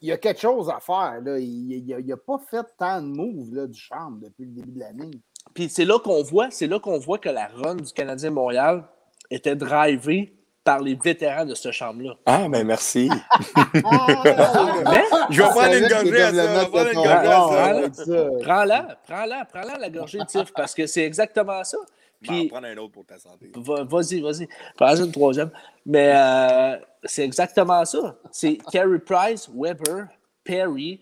il, 0.00 0.08
y 0.08 0.12
a 0.12 0.16
quelque 0.18 0.40
chose 0.40 0.68
à 0.70 0.80
faire. 0.80 1.20
Là. 1.22 1.38
Il 1.38 2.06
n'a 2.06 2.16
pas 2.16 2.38
fait 2.50 2.66
tant 2.78 3.00
de 3.00 3.06
moves 3.06 3.54
là, 3.54 3.66
du 3.66 3.78
charme 3.78 4.20
depuis 4.20 4.44
le 4.44 4.52
début 4.52 4.72
de 4.72 4.80
l'année. 4.80 5.10
Puis 5.54 5.68
c'est 5.68 5.84
là 5.84 5.98
qu'on 5.98 6.22
voit, 6.22 6.48
c'est 6.50 6.66
là 6.66 6.78
qu'on 6.78 6.98
voit 6.98 7.18
que 7.18 7.28
la 7.28 7.48
run 7.48 7.76
du 7.76 7.92
Canadien 7.92 8.30
Montréal 8.30 8.84
était 9.30 9.56
drivée 9.56 10.34
par 10.64 10.80
les 10.80 10.94
vétérans 10.94 11.46
de 11.46 11.54
ce 11.54 11.72
chambre-là. 11.72 12.14
Ah, 12.26 12.46
ben 12.48 12.66
merci. 12.66 13.08
Mais 13.74 15.04
Je 15.30 15.42
vais 15.42 15.48
prendre 15.48 15.62
savais 15.62 15.78
une 15.78 15.86
qu'il 15.86 15.94
gorgée 15.94 16.10
devait 16.10 16.22
à 16.22 16.30
le 16.30 16.36
ça. 16.36 16.42
Je 16.42 16.48
vais 16.48 16.58
mettre 16.58 16.70
prendre 16.70 16.88
une 16.88 16.94
gorgée 16.94 17.84
à 17.84 17.92
ça. 17.92 18.28
prends-la, 18.42 18.98
prends-la, 19.06 19.44
prends-la 19.46 19.78
la 19.78 19.90
gorgée 19.90 20.18
de 20.18 20.24
tif 20.24 20.52
parce 20.54 20.74
que 20.74 20.86
c'est 20.86 21.04
exactement 21.04 21.64
ça. 21.64 21.78
Je 22.20 22.28
vais 22.30 22.34
en 22.34 22.40
Puis 22.40 22.48
prendre 22.48 22.66
un 22.66 22.76
autre 22.76 22.92
pour 22.92 23.06
ta 23.06 23.18
santé. 23.18 23.50
Va- 23.56 23.84
Vas-y, 23.84 24.20
vas-y. 24.20 24.48
Prends 24.76 24.96
une 24.96 25.12
troisième. 25.12 25.50
Mais 25.88 26.12
euh, 26.14 26.76
c'est 27.04 27.24
exactement 27.24 27.82
ça. 27.86 28.14
C'est 28.30 28.58
Carey 28.70 28.98
Price, 28.98 29.48
Weber, 29.52 30.06
Perry. 30.44 31.00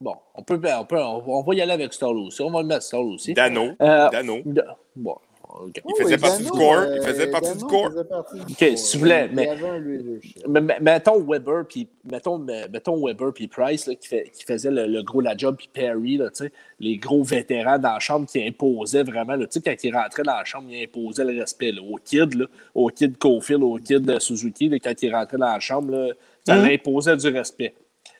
Bon, 0.00 0.14
on 0.34 0.42
peut, 0.42 0.60
on 0.78 0.84
peut, 0.84 1.00
on 1.02 1.42
va 1.42 1.54
y 1.54 1.60
aller 1.62 1.72
avec 1.72 1.92
Stall 1.94 2.16
aussi. 2.18 2.42
On 2.42 2.50
va 2.50 2.60
le 2.60 2.68
mettre 2.68 2.82
Stall 2.84 3.00
aussi. 3.06 3.32
Dano. 3.32 3.70
Euh, 3.80 4.10
Dano. 4.10 4.38
de- 4.44 4.62
bon, 4.94 5.16
OK. 5.48 5.80
Il 5.84 6.02
faisait 6.02 6.18
partie 6.18 6.42
Dano, 6.44 6.54
du 6.54 6.58
corps. 6.60 6.74
euh, 6.78 6.96
Il 6.96 7.02
faisait 7.02 7.26
partie 7.30 7.56
du 7.58 7.64
corps. 7.64 7.90
faisait 7.90 8.04
partie 8.04 8.34
du 8.36 8.40
OK, 8.42 8.58
corps. 8.58 8.78
si 8.78 8.98
mais-. 8.98 9.28
Mais- 10.46 10.60
mais- 10.60 10.80
Mettons 10.80 11.20
Weber, 11.22 11.64
puis 11.66 11.88
mettons, 12.04 12.38
mettons 12.38 13.04
Weber 13.06 13.32
puis 13.32 13.48
Price 13.48 13.86
là, 13.86 13.94
qui, 13.94 14.08
fait, 14.08 14.30
qui 14.32 14.44
faisait 14.44 14.70
le, 14.70 14.86
le 14.86 15.02
gros 15.02 15.20
la 15.20 15.36
job, 15.36 15.56
puis 15.56 15.68
Perry, 15.72 16.16
là, 16.18 16.28
tu 16.30 16.44
sais, 16.44 16.52
les 16.80 16.96
gros 16.98 17.22
vétérans 17.22 17.78
dans 17.78 17.94
la 17.94 17.98
chambre 17.98 18.26
qui 18.26 18.42
imposaient 18.46 19.02
vraiment. 19.02 19.36
là, 19.36 19.46
Tu 19.46 19.58
sais, 19.58 19.62
quand 19.62 19.84
ils 19.84 19.94
rentraient 19.94 20.22
dans 20.22 20.36
la 20.36 20.44
chambre, 20.44 20.66
ils 20.70 20.84
imposaient 20.84 21.24
le 21.24 21.40
respect 21.40 21.72
là, 21.72 21.80
au 21.82 21.96
kid, 21.96 22.34
là, 22.34 22.46
au 22.74 22.88
kid 22.88 23.16
Cofield, 23.18 23.62
au 23.62 23.76
kid 23.78 24.02
de 24.02 24.18
Suzuki, 24.18 24.68
là, 24.68 24.78
quand 24.78 25.02
ils 25.02 25.14
rentraient 25.14 25.38
dans 25.38 25.52
la 25.52 25.60
chambre, 25.60 25.92
là, 25.92 26.12
ça 26.46 26.56
leur 26.56 26.64
imposait 26.72 27.16
du 27.16 27.28
respect. 27.28 27.74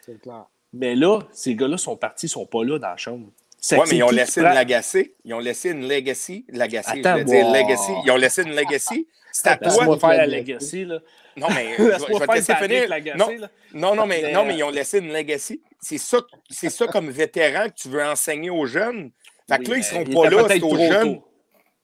C'est 0.04 0.20
clair. 0.20 0.44
Mais 0.72 0.94
là, 0.94 1.20
ces 1.32 1.54
gars-là 1.54 1.78
sont 1.78 1.96
partis, 1.96 2.26
ils 2.26 2.30
sont 2.30 2.44
pas 2.46 2.62
là 2.64 2.78
dans 2.78 2.88
la 2.88 2.96
chambre. 2.96 3.26
C'est- 3.60 3.76
Oui, 3.76 3.82
c'est 3.86 3.92
mais 3.92 3.98
ils 3.98 4.02
ont 4.04 4.10
laissé 4.10 4.40
prend- 4.40 4.52
une 4.52 4.58
legacy. 4.58 5.12
Ils 5.24 5.34
ont 5.34 5.38
laissé 5.40 5.70
une 5.70 5.88
legacy. 5.88 6.44
Legacy, 6.48 7.00
Attends, 7.00 7.18
je 7.18 7.22
dire 7.24 7.46
wow. 7.46 7.52
legacy. 7.54 7.92
Ils 8.04 8.10
ont 8.12 8.16
laissé 8.16 8.42
une 8.42 8.54
legacy. 8.54 9.08
C'est 9.32 9.48
à 9.48 9.56
toi. 9.56 9.68
Laisse-moi 9.72 9.98
faire 9.98 10.08
la 10.10 10.26
Legacy. 10.26 10.84
là. 10.84 10.98
Non, 11.36 11.48
mais 11.54 11.74
je, 11.78 11.82
vais- 11.82 11.92
je 12.12 12.18
vais 12.18 12.26
te 12.26 12.32
laisser 12.34 12.54
finir. 12.54 12.88
Lagacé, 12.88 13.18
Non, 13.18 13.28
là. 13.38 13.50
non, 13.74 13.94
non, 13.94 14.06
mais, 14.06 14.32
non, 14.32 14.40
euh, 14.40 14.44
mais 14.46 14.56
ils 14.56 14.62
ont 14.64 14.70
laissé 14.70 14.98
une 14.98 15.12
legacy. 15.12 15.60
C'est 15.80 15.98
ça, 15.98 16.18
c'est 16.50 16.70
ça 16.70 16.86
comme 16.86 17.10
vétéran 17.10 17.66
que 17.68 17.74
tu 17.74 17.88
veux 17.88 18.02
enseigner 18.04 18.50
aux 18.50 18.66
jeunes. 18.66 19.10
Fait 19.48 19.58
que 19.58 19.62
Oui, 19.62 19.68
là, 19.68 19.74
ils 19.74 19.76
mais 19.78 19.82
seront 19.82 20.04
il 20.06 20.14
pas 20.14 20.30
là, 20.30 20.44
c'est 20.48 20.62
aux 20.62 20.68
trop 20.68 20.76
jeunes. 20.78 21.14
tôt. 21.16 21.24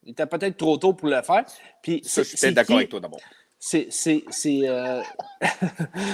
Il 0.05 0.10
était 0.12 0.26
peut-être 0.26 0.56
trop 0.56 0.76
tôt 0.76 0.92
pour 0.94 1.09
le 1.09 1.22
faire. 1.22 1.44
Puis 1.82 2.01
Ça, 2.05 2.22
je 2.22 2.24
c'est- 2.24 2.24
suis 2.30 2.38
c'est 2.38 2.46
peut-être 2.48 2.55
d'accord 2.56 2.74
qui- 2.76 2.78
avec 2.80 2.88
toi 2.90 3.01
d'abord. 3.01 3.20
C'est. 3.59 3.86
c'est, 3.90 4.22
c'est, 4.30 4.60
euh, 4.64 5.01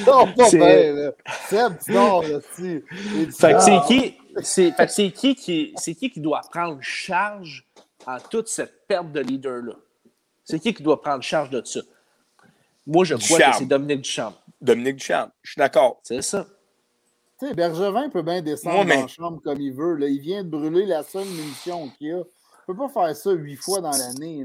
Non, 0.07 0.27
pas 0.37 0.45
C'est- 0.49 0.57
bien, 0.59 0.93
là. 0.93 1.11
Seb, 1.49 1.73
tu 1.85 1.93
dors, 1.93 2.23
là, 2.23 2.39
Fait 2.41 2.83
que 2.83 3.45
Ah. 3.57 3.61
c'est 3.61 3.81
qui, 3.89 4.17
c'est, 4.43 4.73
qui 5.13 5.35
qui, 5.35 5.73
c'est 5.77 5.95
qui 5.95 6.11
qui 6.11 6.21
doit 6.21 6.41
prendre 6.51 6.79
charge 6.81 7.67
en 8.07 8.19
toute 8.19 8.49
cette 8.49 8.87
perte 8.87 9.13
de 9.13 9.21
leader-là? 9.21 9.75
C'est 10.45 10.59
qui 10.59 10.75
qui 10.75 10.83
doit 10.83 11.01
prendre 11.01 11.23
charge 11.23 11.51
de 11.51 11.63
ça? 11.65 11.81
Moi, 12.87 13.05
je 13.05 13.15
crois 13.15 13.39
que 13.39 13.57
c'est 13.59 13.67
Dominique 13.67 14.03
Duchamp. 14.03 14.35
Dominique 14.61 14.97
Duchamp, 14.97 15.31
je 15.43 15.53
suis 15.53 15.59
d'accord. 15.59 16.01
C'est 16.03 16.23
ça. 16.23 16.47
Tu 17.39 17.47
sais, 17.47 17.55
Bergevin 17.55 18.11
peut 18.11 18.23
bien 18.23 18.43
descendre 18.43 18.79
Ouais, 18.81 18.85
mais- 18.85 18.97
dans 18.97 19.03
la 19.03 19.09
chambre 19.09 19.41
comme 19.43 19.61
il 19.61 19.73
veut. 19.73 19.95
Là. 19.95 20.09
Il 20.09 20.21
vient 20.21 20.43
de 20.45 20.49
brûler 20.51 20.87
la 20.87 21.03
seule 21.03 21.27
munition 21.27 21.89
qu'il 21.99 22.13
a. 22.13 22.19
Il 22.19 22.25
peut 22.67 22.77
pas 22.77 22.89
faire 22.89 23.17
ça 23.17 23.33
huit 23.33 23.57
fois 23.57 23.81
dans 23.81 23.91
l'année. 23.91 24.45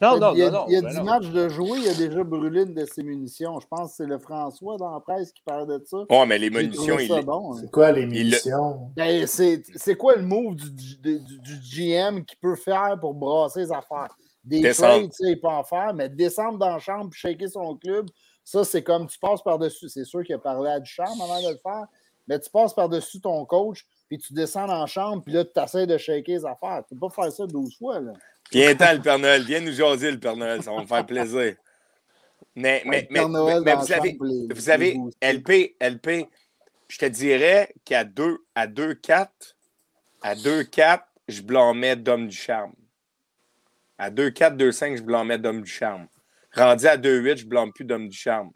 Non, 0.00 0.18
non, 0.18 0.32
il 0.32 0.38
y 0.38 0.42
a, 0.42 0.50
non, 0.50 0.58
non. 0.60 0.64
il 0.68 0.72
y 0.72 0.76
a 0.76 0.80
ben 0.80 0.88
10 0.90 0.96
non. 0.98 1.04
matchs 1.04 1.26
de 1.28 1.48
jouer, 1.50 1.78
il 1.80 1.88
a 1.88 1.94
déjà 1.94 2.24
brûlé 2.24 2.62
une 2.62 2.74
de 2.74 2.84
ses 2.86 3.02
munitions. 3.02 3.60
Je 3.60 3.66
pense 3.66 3.90
que 3.90 3.96
c'est 3.96 4.06
le 4.06 4.18
François 4.18 4.76
dans 4.78 4.92
la 4.94 5.00
presse 5.00 5.30
qui 5.32 5.42
parlait 5.42 5.66
de 5.78 5.84
ça. 5.84 5.98
Ouais, 6.08 6.26
mais 6.26 6.38
les 6.38 6.48
munitions, 6.50 6.98
il 6.98 7.08
bon. 7.24 7.52
hein. 7.54 7.58
C'est 7.60 7.70
quoi 7.70 7.92
les 7.92 8.02
Il 8.02 8.08
munitions? 8.08 8.90
Ben, 8.96 9.26
c'est 9.26 9.62
c'est 9.76 9.96
quoi 9.96 10.16
le 10.16 10.22
move 10.22 10.56
du, 10.56 10.70
du, 10.70 10.96
du- 11.20 11.38
du 11.40 11.56
GM 11.62 12.24
qu'il 12.24 12.38
peut 12.38 12.56
faire 12.56 12.96
pour 13.00 13.12
brasser 13.14 13.60
les 13.60 13.72
affaires? 13.72 14.16
Des 14.42 14.60
Descendre. 14.60 14.94
trades, 14.94 15.10
tu 15.10 15.24
sais, 15.26 15.32
il 15.32 15.40
peut 15.40 15.48
en 15.48 15.64
faire, 15.64 15.92
mais 15.92 16.08
descendre 16.08 16.58
dans 16.58 16.70
la 16.70 16.78
chambre 16.78 17.10
et 17.12 17.16
shaker 17.16 17.48
son 17.50 17.76
club, 17.76 18.06
ça, 18.42 18.64
c'est 18.64 18.82
comme 18.82 19.06
tu 19.06 19.18
passes 19.18 19.42
par-dessus. 19.42 19.90
C'est 19.90 20.06
sûr 20.06 20.24
qu'il 20.24 20.34
a 20.34 20.38
parlé 20.38 20.70
à 20.70 20.80
Duchamp 20.80 21.04
avant 21.22 21.42
de 21.42 21.48
le 21.52 21.58
faire, 21.62 21.84
mais 22.26 22.40
tu 22.40 22.48
passes 22.48 22.72
par-dessus 22.72 23.20
ton 23.20 23.44
coach, 23.44 23.84
puis 24.08 24.16
tu 24.16 24.32
descends 24.32 24.66
dans 24.66 24.80
la 24.80 24.86
chambre, 24.86 25.22
puis 25.22 25.34
là, 25.34 25.44
tu 25.44 25.60
essaies 25.62 25.86
de 25.86 25.98
shaker 25.98 26.36
les 26.38 26.46
affaires. 26.46 26.82
Tu 26.88 26.94
peux 26.94 27.06
pas 27.08 27.22
faire 27.24 27.30
ça 27.32 27.46
12 27.46 27.76
fois, 27.76 28.00
là. 28.00 28.12
Viens-t'en, 28.52 28.92
le 28.94 29.00
Père 29.00 29.18
Noël. 29.18 29.44
Viens 29.44 29.60
nous 29.60 29.72
jaser, 29.72 30.10
le 30.10 30.18
Père 30.20 30.36
Noël. 30.36 30.62
Ça 30.62 30.72
va 30.72 30.82
me 30.82 30.86
faire 30.86 31.06
plaisir. 31.06 31.54
Mais, 32.56 32.82
mais, 32.84 33.06
mais, 33.10 33.20
Père 33.20 33.28
Noël 33.28 33.62
mais- 33.64 33.74
vous 33.74 33.86
la 33.86 33.96
avez, 33.96 34.10
chambre 34.10 34.16
pour 34.18 34.26
les- 34.26 34.42
vous 34.42 34.54
les 34.54 34.70
avez 34.70 34.94
booster. 34.94 35.18
LP, 35.26 35.76
LP, 35.80 36.28
je 36.88 36.98
te 36.98 37.06
dirais 37.06 37.72
qu'à 37.84 38.04
2 38.04 38.38
à 38.54 38.66
2-4, 38.66 39.56
à 40.22 40.34
2-4, 40.34 41.04
je 41.28 41.42
blâmais 41.42 41.96
Dom 41.96 42.26
du 42.26 42.36
Charme. 42.36 42.72
À 43.98 44.10
2-4, 44.10 44.56
2-5, 44.56 44.96
je 44.96 45.02
blâmais 45.02 45.38
Dom 45.38 45.62
du 45.62 45.70
Charme. 45.70 46.08
Rendu 46.52 46.86
à 46.86 46.96
2-8, 46.96 47.36
je 47.38 47.46
blâme 47.46 47.72
plus 47.72 47.84
Dom 47.84 48.08
du 48.08 48.16
Charme. 48.16 48.50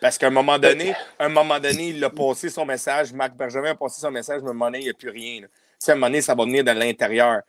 Parce 0.00 0.18
qu'à 0.18 0.26
un 0.28 0.30
moment 0.30 0.58
donné, 0.58 0.94
à 1.18 1.24
un 1.24 1.28
moment 1.30 1.58
donné, 1.58 1.88
il 1.88 2.04
a 2.04 2.10
passé 2.10 2.48
son 2.50 2.64
message. 2.66 3.12
Marc 3.12 3.34
Bergevin 3.34 3.70
a 3.70 3.74
passé 3.74 4.00
son 4.00 4.10
message, 4.10 4.42
mais 4.42 4.48
à 4.48 4.50
un 4.50 4.54
moment 4.54 4.66
donné, 4.66 4.80
il 4.80 4.84
n'y 4.84 4.90
a 4.90 4.94
plus 4.94 5.08
rien. 5.08 5.40
Tu 5.40 5.48
sais, 5.78 5.90
à 5.90 5.94
un 5.94 5.96
moment 5.96 6.06
donné, 6.08 6.20
ça 6.20 6.34
va 6.34 6.44
venir 6.44 6.62
de 6.62 6.70
l'intérieur. 6.70 7.40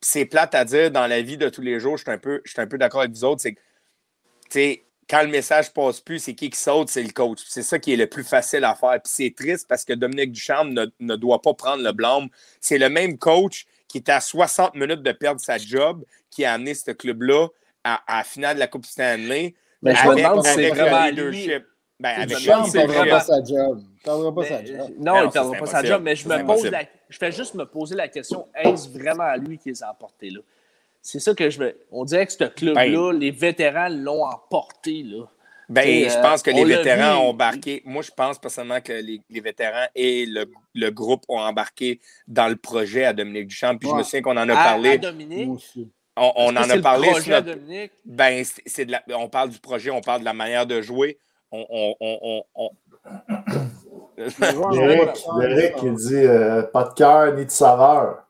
C'est 0.00 0.24
plate 0.24 0.54
à 0.54 0.64
dire 0.64 0.90
dans 0.90 1.06
la 1.06 1.20
vie 1.22 1.36
de 1.36 1.48
tous 1.48 1.60
les 1.60 1.78
jours. 1.80 1.96
Je 1.96 2.02
suis 2.04 2.10
un 2.12 2.18
peu, 2.18 2.40
je 2.44 2.52
suis 2.52 2.60
un 2.60 2.66
peu 2.66 2.78
d'accord 2.78 3.00
avec 3.00 3.12
vous 3.12 3.24
autres. 3.24 3.42
C'est 3.42 3.52
que, 3.52 3.60
tu 4.44 4.50
sais, 4.50 4.84
quand 5.08 5.22
le 5.22 5.28
message 5.28 5.72
passe 5.72 6.00
plus, 6.00 6.20
c'est 6.20 6.34
qui 6.34 6.50
qui 6.50 6.58
saute? 6.58 6.88
C'est 6.88 7.02
le 7.02 7.10
coach. 7.10 7.40
C'est 7.48 7.62
ça 7.62 7.78
qui 7.78 7.92
est 7.92 7.96
le 7.96 8.06
plus 8.06 8.24
facile 8.24 8.64
à 8.64 8.74
faire. 8.74 9.00
Puis 9.02 9.12
c'est 9.12 9.34
triste 9.36 9.66
parce 9.68 9.84
que 9.84 9.92
Dominique 9.92 10.32
Ducharme 10.32 10.70
ne, 10.70 10.86
ne 11.00 11.16
doit 11.16 11.42
pas 11.42 11.52
prendre 11.52 11.82
le 11.82 11.92
blâme. 11.92 12.28
C'est 12.60 12.78
le 12.78 12.88
même 12.88 13.18
coach 13.18 13.66
qui 13.88 13.98
était 13.98 14.12
à 14.12 14.20
60 14.20 14.76
minutes 14.76 15.02
de 15.02 15.12
perdre 15.12 15.40
sa 15.40 15.58
job 15.58 16.04
qui 16.30 16.44
a 16.44 16.52
amené 16.52 16.74
ce 16.74 16.92
club-là 16.92 17.48
à, 17.82 18.02
à 18.06 18.18
la 18.18 18.24
finale 18.24 18.54
de 18.54 18.60
la 18.60 18.68
Coupe 18.68 18.86
Stanley. 18.86 19.54
Mais 19.82 19.96
je 19.96 20.04
me 20.04 20.12
avec, 20.12 20.24
demande 20.24 20.46
si 20.46 20.54
c'est 20.54 20.68
vraiment 20.70 21.06
le 21.06 21.30
lui. 21.30 21.40
leadership. 21.40 21.66
Ben, 21.98 22.20
avec 22.20 22.38
c'est 22.38 22.86
leadership. 22.86 23.10
pas 23.10 23.20
sa 23.20 23.42
job. 23.44 23.82
Il 24.00 24.04
perdra 24.04 24.34
pas 24.34 24.40
Mais, 24.42 24.48
sa 24.48 24.64
job. 24.64 24.76
euh, 24.76 24.78
non, 24.78 24.86
Mais 24.88 24.94
il 24.98 25.04
non, 25.04 25.14
ne 25.14 25.24
ça, 25.26 25.30
perdra 25.32 25.58
pas 25.58 25.66
sa 25.66 25.84
job, 25.84 26.02
mais 26.02 26.16
je 26.16 26.28
me 26.28 26.46
pose 26.46 26.64
la, 26.70 26.82
je 27.08 27.18
fais 27.18 27.32
juste 27.32 27.54
me 27.54 27.64
poser 27.66 27.94
la 27.96 28.08
question 28.08 28.46
est-ce 28.54 28.88
vraiment 28.88 29.24
à 29.24 29.36
lui 29.36 29.58
qui 29.58 29.68
les 29.70 29.82
a 29.82 29.90
emportés 29.90 30.30
là? 30.30 30.40
C'est 31.02 31.20
ça 31.20 31.34
que 31.34 31.48
je 31.48 31.58
me. 31.60 31.76
On 31.90 32.04
dirait 32.04 32.26
que 32.26 32.32
ce 32.32 32.44
club-là, 32.44 33.12
les 33.12 33.30
vétérans 33.30 33.88
l'ont 33.88 34.24
emporté 34.24 35.02
là. 35.02 35.24
Ben, 35.68 36.08
je 36.10 36.16
euh, 36.18 36.20
pense 36.22 36.42
que 36.42 36.50
les 36.50 36.64
vétérans 36.64 37.24
ont 37.24 37.28
embarqué. 37.30 37.80
Moi, 37.84 38.02
je 38.02 38.10
pense 38.10 38.38
personnellement 38.38 38.80
que 38.80 38.92
les, 38.92 39.20
les 39.30 39.40
vétérans 39.40 39.86
et 39.94 40.26
le, 40.26 40.50
le 40.74 40.90
groupe 40.90 41.22
ont 41.28 41.38
embarqué 41.38 42.00
dans 42.26 42.48
le 42.48 42.56
projet 42.56 43.04
à 43.04 43.12
Dominique 43.12 43.46
Duchamp. 43.46 43.76
Puis 43.78 43.88
je 43.88 43.94
me 43.94 44.02
souviens 44.02 44.20
qu'on 44.22 44.36
en 44.36 44.48
a 44.48 44.54
À- 44.54 44.60
à 44.60 44.64
parlé. 44.72 44.98
Dominique? 44.98 45.46
Moi 45.46 45.56
aussi. 45.56 45.88
On, 46.16 46.32
on 46.36 46.48
en 46.56 46.68
a 46.68 46.76
le 46.76 46.82
parlé. 46.82 47.08
projet 47.08 47.30
notre- 47.30 47.50
à 47.50 47.54
Dominique? 47.54 47.92
Ben, 48.04 48.44
c'est 48.66 48.86
on 49.14 49.28
parle 49.28 49.50
du 49.50 49.58
projet, 49.60 49.90
on 49.90 50.00
parle 50.00 50.20
de 50.20 50.24
la 50.26 50.32
manière 50.34 50.66
de 50.66 50.82
jouer. 50.82 51.18
On, 51.52 51.64
on, 51.70 52.70
ont- 54.20 55.40
Eric, 55.42 55.74
il 55.82 55.94
dit 55.94 56.14
euh, 56.16 56.62
pas 56.62 56.84
de 56.84 56.94
cœur 56.94 57.34
ni 57.34 57.46
de 57.46 57.50
saveur. 57.50 58.24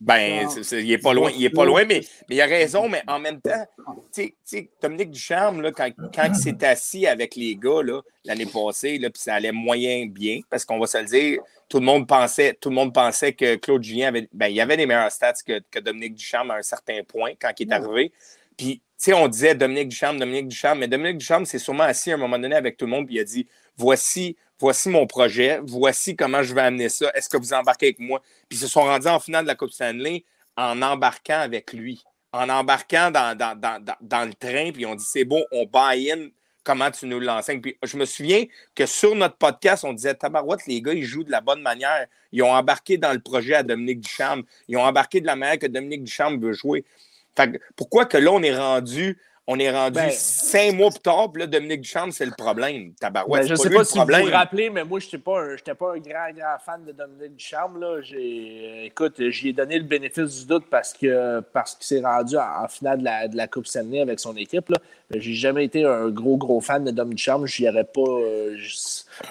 Ben, 0.00 0.46
c'est- 0.50 0.82
il 0.82 0.92
est 0.92 0.98
pas 0.98 1.14
loin, 1.14 1.30
il 1.34 1.44
est 1.46 1.50
pas 1.50 1.64
loin, 1.64 1.84
mais, 1.86 2.02
mais 2.28 2.34
il 2.36 2.40
a 2.42 2.46
raison, 2.46 2.88
mais 2.90 3.02
en 3.06 3.18
même 3.18 3.40
temps, 3.40 3.64
tu 4.12 4.34
sais- 4.44 4.68
Dominique 4.82 5.12
Ducharme, 5.12 5.62
là, 5.62 5.72
quand, 5.72 5.88
quand 6.14 6.26
il 6.28 6.34
s'est 6.34 6.62
assis 6.66 7.06
avec 7.06 7.36
les 7.36 7.56
gars 7.56 7.82
là, 7.82 8.02
l'année 8.24 8.44
passée, 8.44 8.98
là, 8.98 9.08
puis 9.08 9.22
ça 9.22 9.34
allait 9.34 9.52
moyen 9.52 10.04
bien, 10.06 10.40
parce 10.50 10.66
qu'on 10.66 10.78
va 10.78 10.86
se 10.86 10.98
le 10.98 11.04
dire, 11.04 11.40
tout 11.70 11.78
le 11.78 11.86
monde 11.86 12.06
pensait, 12.06 12.52
tout 12.60 12.68
le 12.68 12.74
monde 12.74 12.92
pensait 12.92 13.32
que 13.32 13.54
Claude 13.54 13.82
Julien 13.82 14.08
avait, 14.08 14.28
ben, 14.32 14.48
il 14.48 14.60
avait 14.60 14.76
des 14.76 14.84
meilleurs 14.84 15.10
stats 15.12 15.32
que, 15.46 15.62
que 15.70 15.78
Dominique 15.78 16.14
Ducharme 16.14 16.50
à 16.50 16.56
un 16.56 16.62
certain 16.62 17.00
point 17.06 17.30
quand 17.40 17.52
il 17.58 17.70
est 17.70 17.72
arrivé. 17.72 18.12
Puis, 18.58 18.74
tu 18.76 18.82
sais, 18.98 19.14
on 19.14 19.26
disait 19.26 19.54
Dominique 19.54 19.88
Ducharme, 19.88 20.18
Dominique 20.18 20.48
Ducharme, 20.48 20.80
mais 20.80 20.88
Dominique 20.88 21.18
Ducharme 21.18 21.46
s'est 21.46 21.58
sûrement 21.58 21.84
assis 21.84 22.10
à 22.10 22.14
un 22.14 22.18
moment 22.18 22.38
donné 22.38 22.56
avec 22.56 22.76
tout 22.76 22.84
le 22.84 22.90
monde, 22.90 23.06
puis 23.06 23.14
il 23.14 23.20
a 23.20 23.24
dit 23.24 23.48
voici, 23.76 24.36
voici 24.58 24.88
mon 24.88 25.06
projet, 25.06 25.60
voici 25.62 26.16
comment 26.16 26.42
je 26.42 26.54
vais 26.54 26.62
amener 26.62 26.88
ça, 26.88 27.10
est-ce 27.14 27.28
que 27.28 27.36
vous 27.36 27.52
embarquez 27.52 27.86
avec 27.86 27.98
moi? 27.98 28.20
Puis 28.48 28.58
ils 28.58 28.62
se 28.62 28.68
sont 28.68 28.82
rendus 28.82 29.08
en 29.08 29.20
finale 29.20 29.44
de 29.44 29.48
la 29.48 29.54
Coupe 29.54 29.70
Stanley 29.70 30.24
en 30.56 30.80
embarquant 30.82 31.40
avec 31.40 31.72
lui, 31.72 32.04
en 32.32 32.48
embarquant 32.48 33.10
dans, 33.10 33.32
le 33.32 34.34
train, 34.34 34.72
puis 34.72 34.86
on 34.86 34.94
dit 34.94 35.04
c'est 35.06 35.24
bon, 35.24 35.44
on 35.52 35.66
buy-in, 35.66 36.28
comment 36.64 36.90
tu 36.90 37.06
nous 37.06 37.20
l'enseignes? 37.20 37.60
Puis 37.60 37.76
je 37.82 37.96
me 37.96 38.04
souviens 38.04 38.44
que 38.74 38.86
sur 38.86 39.14
notre 39.14 39.36
podcast, 39.36 39.84
on 39.84 39.92
disait 39.92 40.14
Tabarouette, 40.14 40.66
les 40.66 40.80
gars, 40.80 40.94
ils 40.94 41.04
jouent 41.04 41.24
de 41.24 41.30
la 41.30 41.40
bonne 41.40 41.62
manière. 41.62 42.06
Ils 42.32 42.42
ont 42.42 42.52
embarqué 42.52 42.98
dans 42.98 43.12
le 43.12 43.20
projet 43.20 43.54
à 43.54 43.62
Dominique 43.62 44.00
Ducharme. 44.00 44.42
Ils 44.68 44.76
ont 44.76 44.82
embarqué 44.82 45.20
de 45.20 45.26
la 45.26 45.36
manière 45.36 45.58
que 45.58 45.66
Dominique 45.66 46.04
Ducharme 46.04 46.40
veut 46.40 46.54
jouer. 46.54 46.84
Fait 47.36 47.60
pourquoi 47.76 48.06
que 48.06 48.16
là, 48.16 48.32
on 48.32 48.42
est 48.42 48.56
rendu, 48.56 49.18
on 49.46 49.58
est 49.58 49.70
rendu 49.70 49.94
Ben- 50.00 50.10
cinq 50.10 50.72
mois 50.74 50.88
plus 50.90 51.00
tard, 51.00 51.30
puis 51.30 51.40
là, 51.42 51.46
Dominique 51.46 51.82
Ducharme, 51.82 52.12
c'est 52.12 52.24
le 52.24 52.32
problème. 52.32 52.94
Tabarouette, 52.98 53.42
Ben, 53.42 53.48
je 53.48 53.52
ne 53.52 53.58
sais 53.58 53.68
pas 53.70 53.84
si 53.84 53.92
vous 53.92 53.98
problème. 53.98 54.24
vous 54.26 54.32
rappelez, 54.32 54.70
mais 54.70 54.84
moi, 54.84 55.00
je 55.00 55.04
n'étais 55.06 55.18
pas, 55.18 55.42
un- 55.42 55.74
pas 55.74 55.92
un 55.94 55.98
grand, 55.98 56.32
grand 56.34 56.58
fan 56.64 56.84
de 56.86 56.92
Dominique 56.92 57.36
Ducharme. 57.36 57.78
Là. 57.78 58.00
J'ai, 58.00 58.16
euh, 58.16 58.84
écoute, 58.86 59.14
j'y 59.28 59.50
ai 59.50 59.52
donné 59.52 59.76
le 59.78 59.84
bénéfice 59.84 60.40
du 60.40 60.46
doute 60.46 60.64
parce, 60.70 60.94
que, 60.94 61.40
parce 61.52 61.74
qu'il 61.74 61.84
s'est 61.86 62.00
rendu 62.02 62.36
en, 62.38 62.64
en 62.64 62.68
finale 62.68 63.00
de 63.00 63.04
la, 63.04 63.28
de 63.28 63.36
la 63.36 63.46
Coupe 63.46 63.66
Stanley 63.66 64.00
avec 64.00 64.18
son 64.18 64.34
équipe. 64.36 64.70
Là. 64.70 64.78
J'ai 65.10 65.34
jamais 65.34 65.66
été 65.66 65.84
un 65.84 66.08
gros, 66.08 66.38
gros 66.38 66.62
fan 66.62 66.82
de 66.84 66.90
Dom 66.90 67.12
Ducharme. 67.12 67.46
J'y 67.46 67.68
aurais 67.68 67.84
pas. 67.84 68.00
euh, 68.00 68.56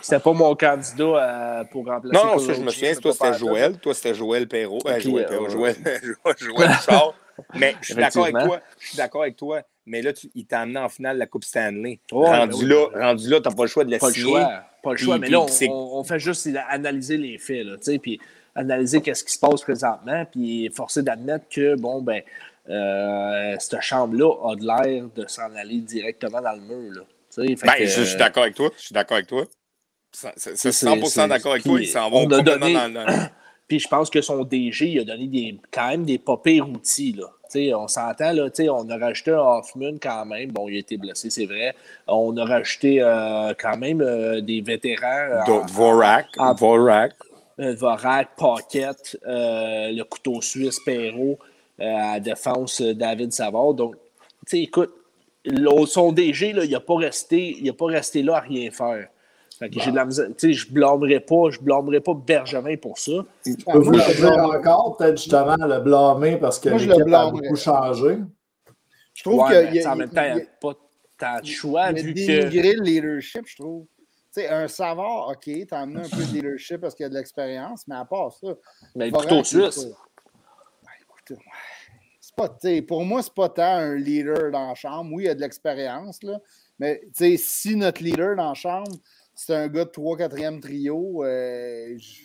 c'était 0.02 0.20
pas 0.20 0.34
mon 0.34 0.56
candidat 0.56 1.04
euh, 1.04 1.64
pour 1.66 1.86
remplacer. 1.88 2.16
Non, 2.24 2.34
non, 2.34 2.40
ça, 2.40 2.54
je 2.54 2.62
me 2.62 2.70
souviens, 2.70 2.94
toi, 2.96 3.12
c'était. 3.14 3.34
Joël. 3.34 3.78
Toi, 3.80 3.94
c'était 3.96 4.14
Joël 4.14 4.48
Perrault. 4.48 4.80
Euh, 4.86 4.94
Puis, 5.00 5.10
Joël 5.10 5.26
euh, 5.26 5.28
Perrault, 5.30 5.56
ouais. 5.60 5.74
Joël, 5.84 6.36
Joël 6.38 6.70
Richard. 6.72 7.14
Mais 7.56 7.76
je 7.82 7.86
suis 7.88 7.96
d'accord 7.96 8.26
avec 8.26 8.36
toi. 8.46 8.60
Je 8.80 8.88
suis 8.90 8.98
d'accord 8.98 9.22
avec 9.24 9.36
toi. 9.36 9.62
Mais 9.86 10.02
là, 10.02 10.14
tu, 10.14 10.30
il 10.34 10.46
t'a 10.46 10.62
amené 10.62 10.80
en 10.80 10.88
finale 10.90 11.18
la 11.18 11.26
Coupe 11.28 11.44
Stanley. 11.44 12.00
Rendu, 12.12 12.52
ben 12.52 12.58
oui. 12.58 12.66
là, 12.70 13.08
rendu 13.08 13.30
là, 13.30 13.42
tu 13.42 13.50
n'as 13.50 13.56
pas 13.56 13.64
le 13.64 13.68
choix 13.70 13.84
de 13.84 13.92
la 13.92 13.98
Pas 14.00 14.08
le 14.08 14.14
choix. 14.14 14.64
Pas 14.82 14.90
le 14.92 14.96
Puis- 14.96 15.06
choix. 15.06 15.18
mais 15.18 15.28
puis 15.28 15.32
là, 15.34 15.42
on, 15.72 16.04
fait 16.04 16.20
juste 16.20 16.48
analyser 16.70 17.18
les 17.18 17.38
faits, 17.38 17.66
là, 17.66 17.78
tu 17.78 17.84
sais, 17.84 18.00
puis 18.00 18.20
analyser 18.56 19.02
qu'est-ce 19.02 19.24
qui 19.24 19.34
se 19.34 19.40
passe 19.40 19.62
présentement, 19.62 20.26
puis 20.32 20.70
forcer 20.76 21.02
d'admettre 21.04 21.46
que, 21.50 21.76
bon, 21.76 22.02
ben, 22.02 22.22
euh, 22.70 23.56
cette 23.60 23.82
chambre-là 23.82 24.32
a 24.52 24.56
de 24.56 24.66
l'air 24.66 25.06
de 25.16 25.26
s'en 25.28 25.54
aller 25.56 25.80
directement 25.80 26.42
dans 26.42 26.54
le 26.54 26.62
mur, 26.62 26.92
là. 26.94 27.02
tu 27.34 27.42
sais, 27.48 27.56
fait 27.56 27.66
Ben, 27.68 27.74
que, 27.78 27.86
je, 27.86 28.00
je 28.02 28.04
suis 28.04 28.18
d'accord 28.18 28.44
avec 28.44 28.56
toi. 28.56 28.70
Je 28.78 28.84
suis 28.84 28.94
d'accord 28.94 29.16
avec 29.18 29.28
toi. 29.28 29.44
C'est 30.12 30.30
c'est- 30.38 30.56
c'est 30.56 30.72
c'est- 30.72 30.86
100% 30.86 31.06
c'est- 31.24 31.28
d'accord 31.28 31.52
avec 31.54 31.64
toi. 31.64 31.82
Ils 31.82 31.88
s'en 31.88 32.10
vont 32.10 32.24
complètement 32.24 32.58
donné- 32.60 32.74
dans 32.74 32.88
le. 32.88 33.06
Puis 33.68 33.80
je 33.80 33.88
pense 33.88 34.10
que 34.10 34.22
son 34.22 34.44
DG, 34.44 34.88
il 34.88 35.00
a 35.00 35.04
donné 35.04 35.28
des, 35.28 35.58
quand 35.72 35.88
même 35.90 36.04
des 36.06 36.18
pas 36.18 36.38
pires 36.38 36.68
outils. 36.70 37.14
Là. 37.14 37.28
On 37.78 37.88
s'entend, 37.88 38.32
là, 38.34 38.48
on 38.72 38.90
a 38.90 38.98
rajouté 38.98 39.32
un 39.32 39.38
Hoffman 39.40 39.98
quand 40.02 40.26
même. 40.26 40.52
Bon, 40.52 40.68
il 40.68 40.76
a 40.76 40.80
été 40.80 40.98
blessé, 40.98 41.30
c'est 41.30 41.46
vrai. 41.46 41.76
On 42.08 42.36
a 42.38 42.46
rajouté 42.46 42.98
euh, 43.02 43.54
quand 43.60 43.78
même 43.78 44.02
euh, 44.02 44.42
des 44.42 44.62
vétérans. 44.62 45.44
en- 45.48 45.66
Dvorak. 45.66 46.28
en- 46.38 46.54
Dvorak. 46.56 47.14
euh, 47.60 47.76
Vorak, 47.76 48.30
Paquette, 48.38 49.18
euh, 49.28 49.92
le 49.92 50.04
couteau 50.04 50.42
suisse 50.42 50.80
Perrault, 50.84 51.38
euh, 51.80 51.84
à 51.96 52.14
la 52.14 52.20
défense 52.20 52.82
euh, 52.82 52.94
David 52.96 53.32
Savard. 53.32 53.76
Donc, 53.76 53.96
écoute, 54.52 54.92
son 55.86 56.12
DG, 56.12 56.54
là, 56.54 56.66
il 56.66 56.72
n'a 56.72 56.80
pas, 56.80 56.96
resté- 56.96 57.56
il 57.62 57.70
a 57.70 57.74
pas 57.74 57.86
resté 57.86 58.24
là 58.24 58.38
à 58.38 58.40
rien 58.40 58.72
faire. 58.72 59.08
Fait 59.64 59.70
que 59.70 59.80
j'ai 59.80 59.92
de 59.92 59.96
la 59.96 60.04
misère. 60.06 60.28
Tu 60.38 60.48
sais, 60.48 60.54
je 60.54 60.74
blâmerais 60.74 61.22
pas, 61.22 61.50
je 61.50 61.60
blâmerais 61.60 62.02
pas 62.02 62.14
Bergevin 62.14 62.76
pour 62.76 62.98
ça. 62.98 63.14
Ah, 63.66 63.72
peux 63.72 63.80
vous 63.80 63.92
le 63.92 64.16
dire 64.16 64.38
encore, 64.38 64.98
peut-être 64.98 65.18
justement 65.18 65.56
le 65.56 65.80
blâmer 65.80 66.36
parce 66.36 66.60
que 66.60 66.68
Moi, 66.68 66.80
je 66.80 66.90
le 66.90 66.96
l'équipe 66.96 67.14
a 67.14 67.32
beaucoup 67.32 67.56
changé. 67.56 68.18
Je 69.14 69.24
trouve 69.24 69.42
Ouais, 69.42 69.68
que 69.68 69.72
tu 69.72 69.78
y 69.78 69.84
a, 69.84 69.94
en 69.94 69.96
même 69.96 70.10
temps, 70.10 70.24
il 70.28 70.36
n'y 70.36 70.42
a 70.42 70.46
pas 70.60 70.74
tant 71.18 71.40
de 71.40 71.46
choix 71.46 71.92
il 71.92 71.98
y 71.98 72.00
a 72.02 72.04
vu 72.04 72.14
que. 72.14 72.26
dénigré 72.26 72.74
le 72.74 72.84
leadership, 72.84 73.44
je 73.46 73.56
trouve. 73.56 73.86
Tu 74.34 74.42
sais, 74.42 74.50
un 74.50 74.68
savard, 74.68 75.30
OK, 75.30 75.50
t'as 75.70 75.80
amené 75.80 76.02
un 76.02 76.10
peu 76.10 76.26
de 76.26 76.34
leadership 76.34 76.82
parce 76.82 76.94
qu'il 76.94 77.06
y 77.06 77.08
a 77.08 77.10
de 77.10 77.16
l'expérience, 77.16 77.88
mais 77.88 77.96
à 77.96 78.04
part 78.04 78.34
ça. 78.34 78.48
Mais 78.96 79.06
le 79.06 79.12
couteau 79.14 79.46
suisse. 79.46 79.86
Ben, 81.30 81.38
c'est 82.20 82.36
pas, 82.36 82.50
tu 82.50 82.56
sais, 82.62 82.82
pour 82.82 83.06
moi, 83.06 83.24
c'est 83.24 83.34
pas 83.34 83.48
tant 83.48 83.78
un 83.78 83.96
leader 83.96 84.52
dans 84.52 84.68
la 84.68 84.76
chambre. 84.76 85.10
Oui, 85.14 85.24
il 85.24 85.30
a 85.30 85.36
de 85.36 85.40
l'expérience, 85.40 86.22
là, 86.22 86.40
mais 86.80 87.00
tu 87.06 87.12
sais, 87.14 87.38
si 87.38 87.76
notre 87.78 88.04
leader 88.04 88.36
dans 88.36 88.50
la 88.50 88.54
chambre, 88.56 88.92
c'est 89.36 89.56
un 89.56 89.68
gars 89.68 89.86
de 89.86 89.90
3-4e 89.92 90.60
trio, 90.60 91.24
euh, 91.24 91.96
je- 91.98 92.22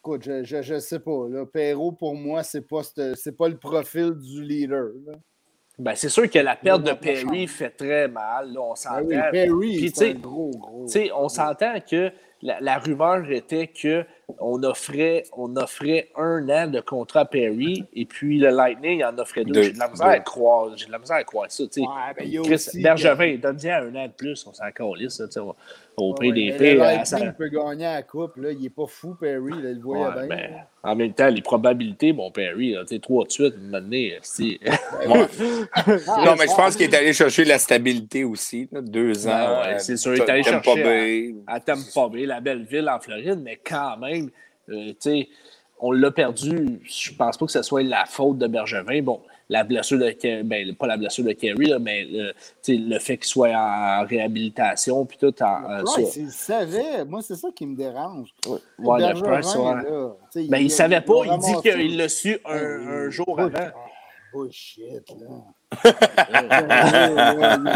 écoute, 0.00 0.22
je, 0.24 0.44
je, 0.44 0.62
je 0.62 0.78
sais 0.78 1.00
pas. 1.00 1.28
Là, 1.28 1.46
Perrault, 1.46 1.92
pour 1.92 2.14
moi, 2.14 2.42
c'est 2.42 2.66
pas, 2.66 2.82
c'est 3.14 3.36
pas 3.36 3.48
le 3.48 3.56
profil 3.56 4.12
du 4.14 4.42
leader. 4.42 4.90
là. 5.06 5.14
Ben, 5.76 5.96
c'est 5.96 6.08
sûr 6.08 6.30
que 6.30 6.38
la 6.38 6.54
perte 6.54 6.84
de 6.84 6.92
Perry 6.92 7.48
fait 7.48 7.70
très 7.70 8.06
mal. 8.06 8.52
Là, 8.52 8.60
on 8.60 8.74
s'entend. 8.76 9.02
oui, 9.06 9.16
Perry, 9.32 9.76
Puis, 9.76 9.80
c'est 9.88 9.92
tu 9.92 9.98
sais, 9.98 10.10
un 10.12 10.20
gros, 10.20 10.50
gros. 10.50 10.86
Tu 10.86 10.92
sais, 10.92 11.10
on 11.12 11.28
s'entend 11.28 11.80
que 11.80 12.12
la, 12.42 12.60
la 12.60 12.78
rumeur 12.78 13.28
était 13.32 13.66
offrait, 14.38 15.24
on 15.36 15.54
offrait 15.56 16.08
un 16.16 16.48
an 16.48 16.66
de 16.66 16.80
contrat 16.80 17.20
à 17.20 17.24
Perry 17.24 17.84
et 17.94 18.04
puis 18.04 18.38
le 18.38 18.48
Lightning 18.50 19.04
en 19.04 19.16
offrait 19.18 19.44
deux. 19.44 19.52
Deux. 19.52 19.62
J'ai 19.64 19.72
de 19.72 19.78
la 19.78 19.88
misère 19.88 20.06
à 20.06 20.20
croire. 20.20 20.76
J'ai 20.76 20.86
de 20.86 20.92
la 20.92 20.98
misère 20.98 21.16
à 21.16 21.24
croire 21.24 21.46
ça. 21.50 21.64
tu 21.64 21.70
sais. 21.72 21.80
Ouais, 21.80 21.86
ben, 22.16 22.24
il 22.24 22.32
y 22.32 22.38
a 22.38 22.42
Chris 22.42 22.54
aussi- 22.54 22.82
Bergevin, 22.82 23.36
donne-y 23.42 23.70
un 23.70 23.94
an 23.94 24.06
de 24.06 24.12
plus, 24.12 24.46
on 24.46 24.52
s'en 24.52 24.70
calisse. 24.74 25.14
ça, 25.16 25.26
tu 25.26 25.32
sais, 25.32 25.40
Au, 25.40 25.54
au 25.96 26.08
Ouais, 26.10 26.14
prix 26.16 26.32
des 26.32 26.52
pires. 26.56 26.74
Le 26.74 26.78
Lightning 26.80 27.32
peut 27.34 27.48
gagner 27.48 27.86
à 27.86 27.94
la 27.94 28.02
coupe. 28.02 28.36
Là. 28.36 28.50
Il 28.52 28.60
n'est 28.62 28.70
pas 28.70 28.86
fou, 28.86 29.14
Perry. 29.20 29.50
Là, 29.62 29.70
il 29.70 29.76
le 29.76 29.80
voyait 29.80 30.04
Ouais, 30.06 30.26
bien. 30.26 30.36
ben, 30.36 30.50
en 30.82 30.96
même 30.96 31.12
temps, 31.12 31.28
les 31.28 31.40
probabilités, 31.42 32.12
mon 32.12 32.30
Perry, 32.30 32.72
là, 32.72 32.80
tu 32.84 32.94
sais, 32.96 33.00
trois 33.00 33.24
de 33.24 33.30
suite, 33.30 33.54
maintenant, 33.60 33.96
si. 34.22 34.58
Non, 35.06 36.34
mais 36.38 36.46
je 36.48 36.56
pense 36.56 36.76
qu'il 36.76 36.92
est 36.92 36.96
allé 36.96 37.12
chercher 37.12 37.44
la 37.44 37.58
stabilité 37.58 38.24
aussi. 38.24 38.68
là, 38.72 38.80
deux 38.80 39.26
ans. 39.26 39.30
Ouais, 39.62 39.74
euh, 39.74 39.78
c'est 39.78 39.96
sûr, 39.96 40.14
il 40.14 40.20
est 40.22 40.30
allé 40.30 40.42
chercher 40.42 40.70
à- 40.72 40.74
Bay. 40.84 41.34
à 41.46 41.60
Tampa 41.60 42.08
Bay, 42.12 42.26
la 42.26 42.40
belle 42.40 42.64
ville 42.64 42.88
en 42.88 42.98
Floride, 43.00 43.40
mais 43.42 43.58
quand 43.64 43.96
même, 43.98 44.13
euh, 44.70 45.22
on 45.80 45.92
l'a 45.92 46.10
perdu. 46.10 46.80
Je 46.84 47.12
pense 47.14 47.36
pas 47.36 47.46
que 47.46 47.52
ce 47.52 47.62
soit 47.62 47.82
la 47.82 48.04
faute 48.06 48.38
de 48.38 48.46
Bergevin. 48.46 49.02
Bon, 49.02 49.20
la 49.50 49.62
blessure 49.64 49.98
de 49.98 50.42
ben, 50.42 50.74
pas 50.74 50.86
la 50.86 50.96
blessure 50.96 51.24
de 51.24 51.32
Kerry, 51.32 51.66
là, 51.66 51.78
mais 51.78 52.04
le, 52.04 52.32
sais, 52.62 52.76
le 52.76 52.98
fait 52.98 53.18
qu'il 53.18 53.26
soit 53.26 53.50
en 53.50 54.06
réhabilitation, 54.06 55.04
puis 55.04 55.18
tout 55.18 55.34
en. 55.42 55.70
euh, 55.70 55.82
Price, 55.82 56.16
il 56.16 56.24
le 56.26 56.30
savait. 56.30 57.04
Moi, 57.04 57.20
c'est 57.22 57.34
ça 57.36 57.48
qui 57.54 57.66
me 57.66 57.76
dérange. 57.76 58.30
Ouais, 58.46 58.58
le 58.78 59.20
Price, 59.20 59.54
là, 59.54 59.82
Ben, 60.48 60.58
il 60.58 60.66
a- 60.66 60.68
savait 60.70 61.00
pas, 61.02 61.14
il 61.26 61.38
dit 61.38 61.54
qu'il 61.62 61.96
l'a 61.98 62.08
su 62.08 62.38
un, 62.46 62.56
un 62.56 63.10
jour 63.10 63.36
Bullshit. 63.36 63.56
avant. 63.58 63.70
Bullshit, 64.32 65.10
là. 65.20 65.26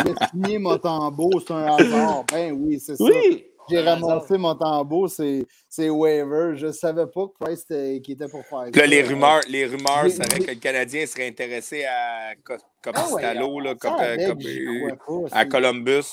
il 0.07 0.15
a 0.23 0.29
signé 0.31 0.59
Montembeau, 0.59 1.31
c'est 1.47 1.53
un 1.53 1.67
hasard. 1.77 2.25
Ben 2.33 2.53
oui, 2.53 2.81
c'est 2.81 2.97
ça. 2.97 3.05
Oui! 3.05 3.45
J'ai 3.71 3.79
un 3.79 3.95
ramassé 3.95 4.39
Montembeau, 4.39 5.09
c'est 5.09 5.47
c'est 5.69 5.91
waiver. 5.91 6.53
Je 6.57 6.73
savais 6.73 7.07
pas 7.07 7.27
que 7.27 7.33
Price 7.45 7.63
était, 7.63 8.01
qu'il 8.01 8.15
était 8.15 8.29
pour 8.29 8.45
faire 8.47 8.61
là, 8.65 8.71
ça. 8.75 8.87
les 8.87 9.03
rumeurs, 9.03 9.41
les 9.49 9.67
rumeurs 9.67 10.05
mais- 10.05 10.39
que 10.45 10.51
le 10.51 10.55
Canadien 10.57 11.07
serait 11.07 11.29
intéressé 11.29 11.85
à 11.85 12.31
Ah 12.31 12.35
Copistalo, 12.83 13.61
là, 13.61 13.71
on 13.73 13.75
Cop- 13.77 13.99
savait 13.99 14.27
Cop- 14.27 14.39
que 14.39 14.43
j'y 14.49 14.65
crois 15.05 15.29
pas, 15.29 15.37
à 15.37 15.43
c'est- 15.43 15.49
Columbus. 15.49 16.05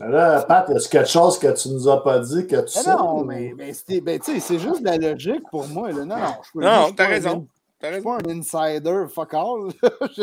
Mais 0.00 0.08
Là, 0.08 0.42
Pat, 0.42 0.68
est-ce 0.70 0.88
quelque 0.88 1.08
chose 1.08 1.38
que 1.38 1.52
tu 1.60 1.68
nous 1.70 1.88
as 1.88 2.02
pas 2.02 2.18
dit 2.18 2.46
que 2.46 2.60
tu 2.62 2.68
sais? 2.68 2.90
non, 2.90 3.24
mais, 3.24 3.54
ben, 3.54 3.72
tu 3.72 4.02
sais, 4.22 4.40
c'est 4.40 4.58
juste 4.58 4.80
de 4.82 4.86
la 4.86 4.96
logique 4.98 5.42
pour 5.50 5.66
moi. 5.68 5.90
Là. 5.92 6.04
Non, 6.04 6.16
non, 6.16 6.34
je 6.54 6.60
Non, 6.60 6.92
t'as 6.92 7.06
raison. 7.06 7.46
Je 7.82 7.92
suis 7.92 8.02
pas 8.02 8.16
un 8.26 8.38
insider, 8.38 9.04
fuck 9.14 9.34
all. 9.34 9.68
Je- 10.16 10.22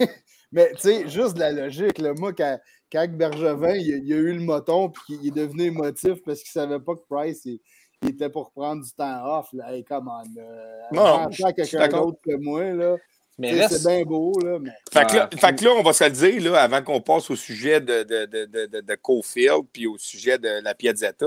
je- 0.00 0.06
Mais 0.52 0.70
tu 0.74 0.80
sais, 0.80 1.08
juste 1.08 1.34
de 1.34 1.40
la 1.40 1.52
logique. 1.52 1.98
Là. 1.98 2.12
Moi, 2.16 2.32
quand, 2.32 2.58
quand 2.92 3.06
Bergevin 3.10 3.74
il, 3.76 3.94
a- 3.94 3.96
il 3.98 4.12
a 4.12 4.16
eu 4.16 4.32
le 4.32 4.40
moton 4.40 4.88
puis 4.90 5.02
qu'il 5.18 5.26
est 5.28 5.30
devenu 5.30 5.64
émotif 5.64 6.22
parce 6.24 6.40
qu'il 6.42 6.50
savait 6.50 6.80
pas 6.80 6.94
que 6.94 7.02
Price 7.08 7.42
il, 7.44 7.58
il 8.02 8.10
était 8.10 8.28
pour 8.28 8.50
prendre 8.52 8.84
du 8.84 8.92
temps 8.92 9.38
off. 9.38 9.48
Là. 9.52 9.72
Hey, 9.74 9.84
come 9.84 10.08
on. 10.08 10.22
là. 10.38 10.88
Non, 10.92 11.30
je 11.30 11.42
suis 11.42 11.54
quelqu'un 11.54 11.88
d'autre 11.88 12.18
que 12.22 12.36
moi. 12.36 12.64
Là. 12.64 12.96
Mais 13.38 13.52
reste, 13.52 13.78
C'est 13.78 13.86
bien 13.88 14.02
beau, 14.04 14.32
là, 14.42 14.58
mais 14.58 14.70
Fait 14.90 15.06
que, 15.06 15.16
là, 15.16 15.28
Ouais. 15.30 15.38
fait 15.38 15.54
que 15.56 15.64
là, 15.64 15.70
on 15.76 15.82
va 15.82 15.92
se 15.92 16.04
le 16.04 16.10
dire, 16.10 16.52
là, 16.52 16.62
avant 16.62 16.82
qu'on 16.82 17.02
passe 17.02 17.30
au 17.30 17.36
sujet 17.36 17.82
de, 17.82 18.02
de, 18.02 18.24
de, 18.24 18.44
de, 18.46 18.66
de, 18.66 18.80
de 18.80 18.94
Cofield 18.94 19.64
puis 19.70 19.86
au 19.86 19.98
sujet 19.98 20.38
de 20.38 20.48
la 20.62 20.74
Piazzetta, 20.74 21.26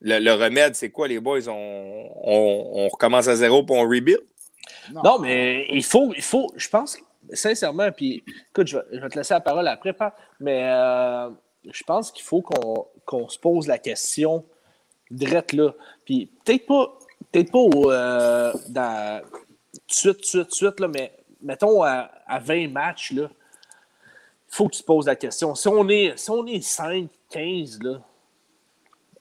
le, 0.00 0.18
le 0.18 0.32
remède, 0.32 0.74
c'est 0.74 0.90
quoi, 0.90 1.06
les 1.06 1.20
boys? 1.20 1.46
On, 1.48 1.52
on, 2.24 2.70
on 2.74 2.88
recommence 2.88 3.28
à 3.28 3.36
zéro 3.36 3.62
pour 3.62 3.76
on 3.76 3.82
rebuild? 3.82 4.18
Non, 5.04 5.18
mais 5.20 5.66
il 5.70 5.84
faut, 5.84 6.12
il 6.16 6.22
faut, 6.22 6.50
je 6.56 6.68
pense, 6.68 6.98
sincèrement, 7.32 7.90
puis 7.92 8.24
écoute, 8.50 8.66
je 8.66 8.78
vais, 8.78 9.08
te 9.08 9.16
laisser 9.16 9.34
la 9.34 9.40
parole 9.40 9.68
après, 9.68 9.92
Pat, 9.92 10.14
mais 10.40 10.64
euh, 10.64 11.30
je 11.70 11.82
pense 11.84 12.10
qu'il 12.10 12.24
faut 12.24 12.42
qu'on 13.04 13.28
se 13.28 13.38
pose 13.38 13.66
la 13.66 13.78
question 13.78 14.44
direct 15.10 15.52
là. 15.52 15.72
Puis 16.04 16.30
peut-être 16.44 16.66
pas, 16.66 16.98
peut-être 17.32 17.52
pas 17.52 17.92
euh, 17.92 18.52
dans, 18.68 19.22
suite, 19.86 20.24
suite, 20.24 20.52
suite, 20.52 20.80
là, 20.80 20.88
mais 20.88 21.12
mettons 21.40 21.82
à, 21.82 22.10
à 22.26 22.38
20 22.38 22.68
matchs, 22.68 23.12
il 23.12 23.28
faut 24.48 24.68
que 24.68 24.74
tu 24.74 24.82
te 24.82 24.86
poses 24.86 25.06
la 25.06 25.16
question. 25.16 25.54
Si 25.54 25.68
on 25.68 25.88
est, 25.88 26.16
si 26.16 26.30
on 26.30 26.46
est 26.46 26.60
5, 26.60 27.08
15, 27.30 27.82
là, 27.82 28.00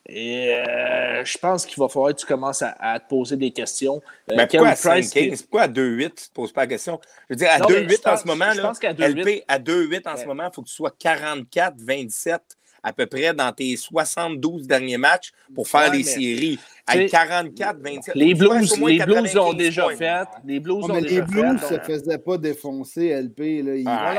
et 0.09 0.53
euh, 0.55 1.25
je 1.25 1.37
pense 1.37 1.65
qu'il 1.65 1.77
va 1.79 1.89
falloir 1.89 2.13
que 2.15 2.19
tu 2.19 2.25
commences 2.25 2.61
à, 2.61 2.75
à 2.79 2.99
te 2.99 3.07
poser 3.09 3.35
des 3.35 3.51
questions. 3.51 4.01
Euh, 4.31 4.35
Mais 4.37 4.47
pourquoi 4.47 4.69
à 4.69 4.75
Carey 4.75 5.01
Price, 5.01 5.13
5-15? 5.15 5.41
Pourquoi 5.43 5.61
à 5.63 5.67
2-8? 5.67 6.09
Tu 6.09 6.15
te 6.29 6.33
poses 6.33 6.51
pas 6.53 6.61
la 6.61 6.67
question? 6.67 6.99
Je 7.29 7.33
veux 7.33 7.37
dire, 7.37 7.49
à 7.51 7.59
Non, 7.59 7.67
mais 7.69 7.83
2-8 7.85 7.97
je 8.05 8.09
en 8.09 8.17
ce 8.17 8.27
moment, 8.27 8.45
je 8.51 8.57
là, 8.57 8.63
pense 8.63 8.79
qu'à 8.79 8.93
2-8 8.93 9.15
LP, 9.19 9.43
à 9.47 9.59
2-8 9.59 10.09
en 10.09 10.17
ce 10.17 10.25
moment, 10.25 10.43
il 10.49 10.55
faut 10.55 10.61
que 10.61 10.67
tu 10.67 10.73
sois 10.73 10.91
44-27 10.97 12.39
à 12.83 12.93
peu 12.93 13.05
près 13.05 13.33
dans 13.33 13.51
tes 13.51 13.75
72 13.75 14.65
derniers 14.65 14.97
matchs 14.97 15.31
pour 15.53 15.67
faire 15.67 15.89
Ouais, 15.89 15.97
les 15.97 16.03
mais- 16.03 16.03
séries. 16.03 16.59
À 16.85 16.93
sais, 16.93 17.05
44-27. 17.07 18.11
Les 18.15 18.33
Blues, 18.33 18.77
les 18.79 18.99
Blues 18.99 19.33
l'ont 19.33 19.51
95 19.51 19.55
déjà 19.57 19.89
fait. 19.89 20.23
Les 20.45 20.59
Blues 20.61 20.85
les 21.01 21.21
fait. 21.21 21.75
se 21.75 21.79
faisaient 21.81 22.17
pas 22.19 22.37
défoncer, 22.37 23.09
LP. 23.09 23.61
Là. 23.61 23.75
Ils, 23.75 23.83
Ah, 23.87 24.13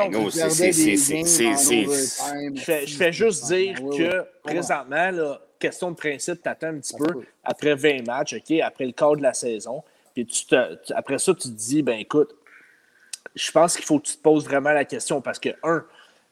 c'est-. 0.50 0.72
Je 2.86 2.96
fais, 2.96 3.12
juste 3.12 3.46
dire 3.46 3.74
que 3.76 4.26
présentement, 4.42 5.10
là, 5.12 5.40
question 5.58 5.90
de 5.90 5.96
principe, 5.96 6.42
tu 6.42 6.48
attends 6.48 6.68
un 6.68 6.78
petit 6.78 6.94
peu 6.96 7.22
après 7.44 7.74
20 7.74 8.06
matchs, 8.06 8.34
OK, 8.34 8.58
après 8.60 8.86
le 8.86 8.92
quart 8.92 9.16
de 9.16 9.22
la 9.22 9.34
saison. 9.34 9.82
Puis 10.14 10.26
tu 10.26 10.46
te- 10.46 10.74
tu- 10.84 10.92
après 10.94 11.18
ça, 11.18 11.32
tu 11.34 11.48
te 11.48 11.54
dis, 11.54 11.82
ben 11.82 11.98
écoute, 11.98 12.34
je 13.34 13.50
pense 13.52 13.76
qu'il 13.76 13.84
faut 13.84 13.98
que 13.98 14.06
tu 14.06 14.16
te 14.16 14.22
poses 14.22 14.44
vraiment 14.44 14.72
la 14.72 14.84
question 14.84 15.20
parce 15.20 15.38
que, 15.38 15.50
un, 15.62 15.84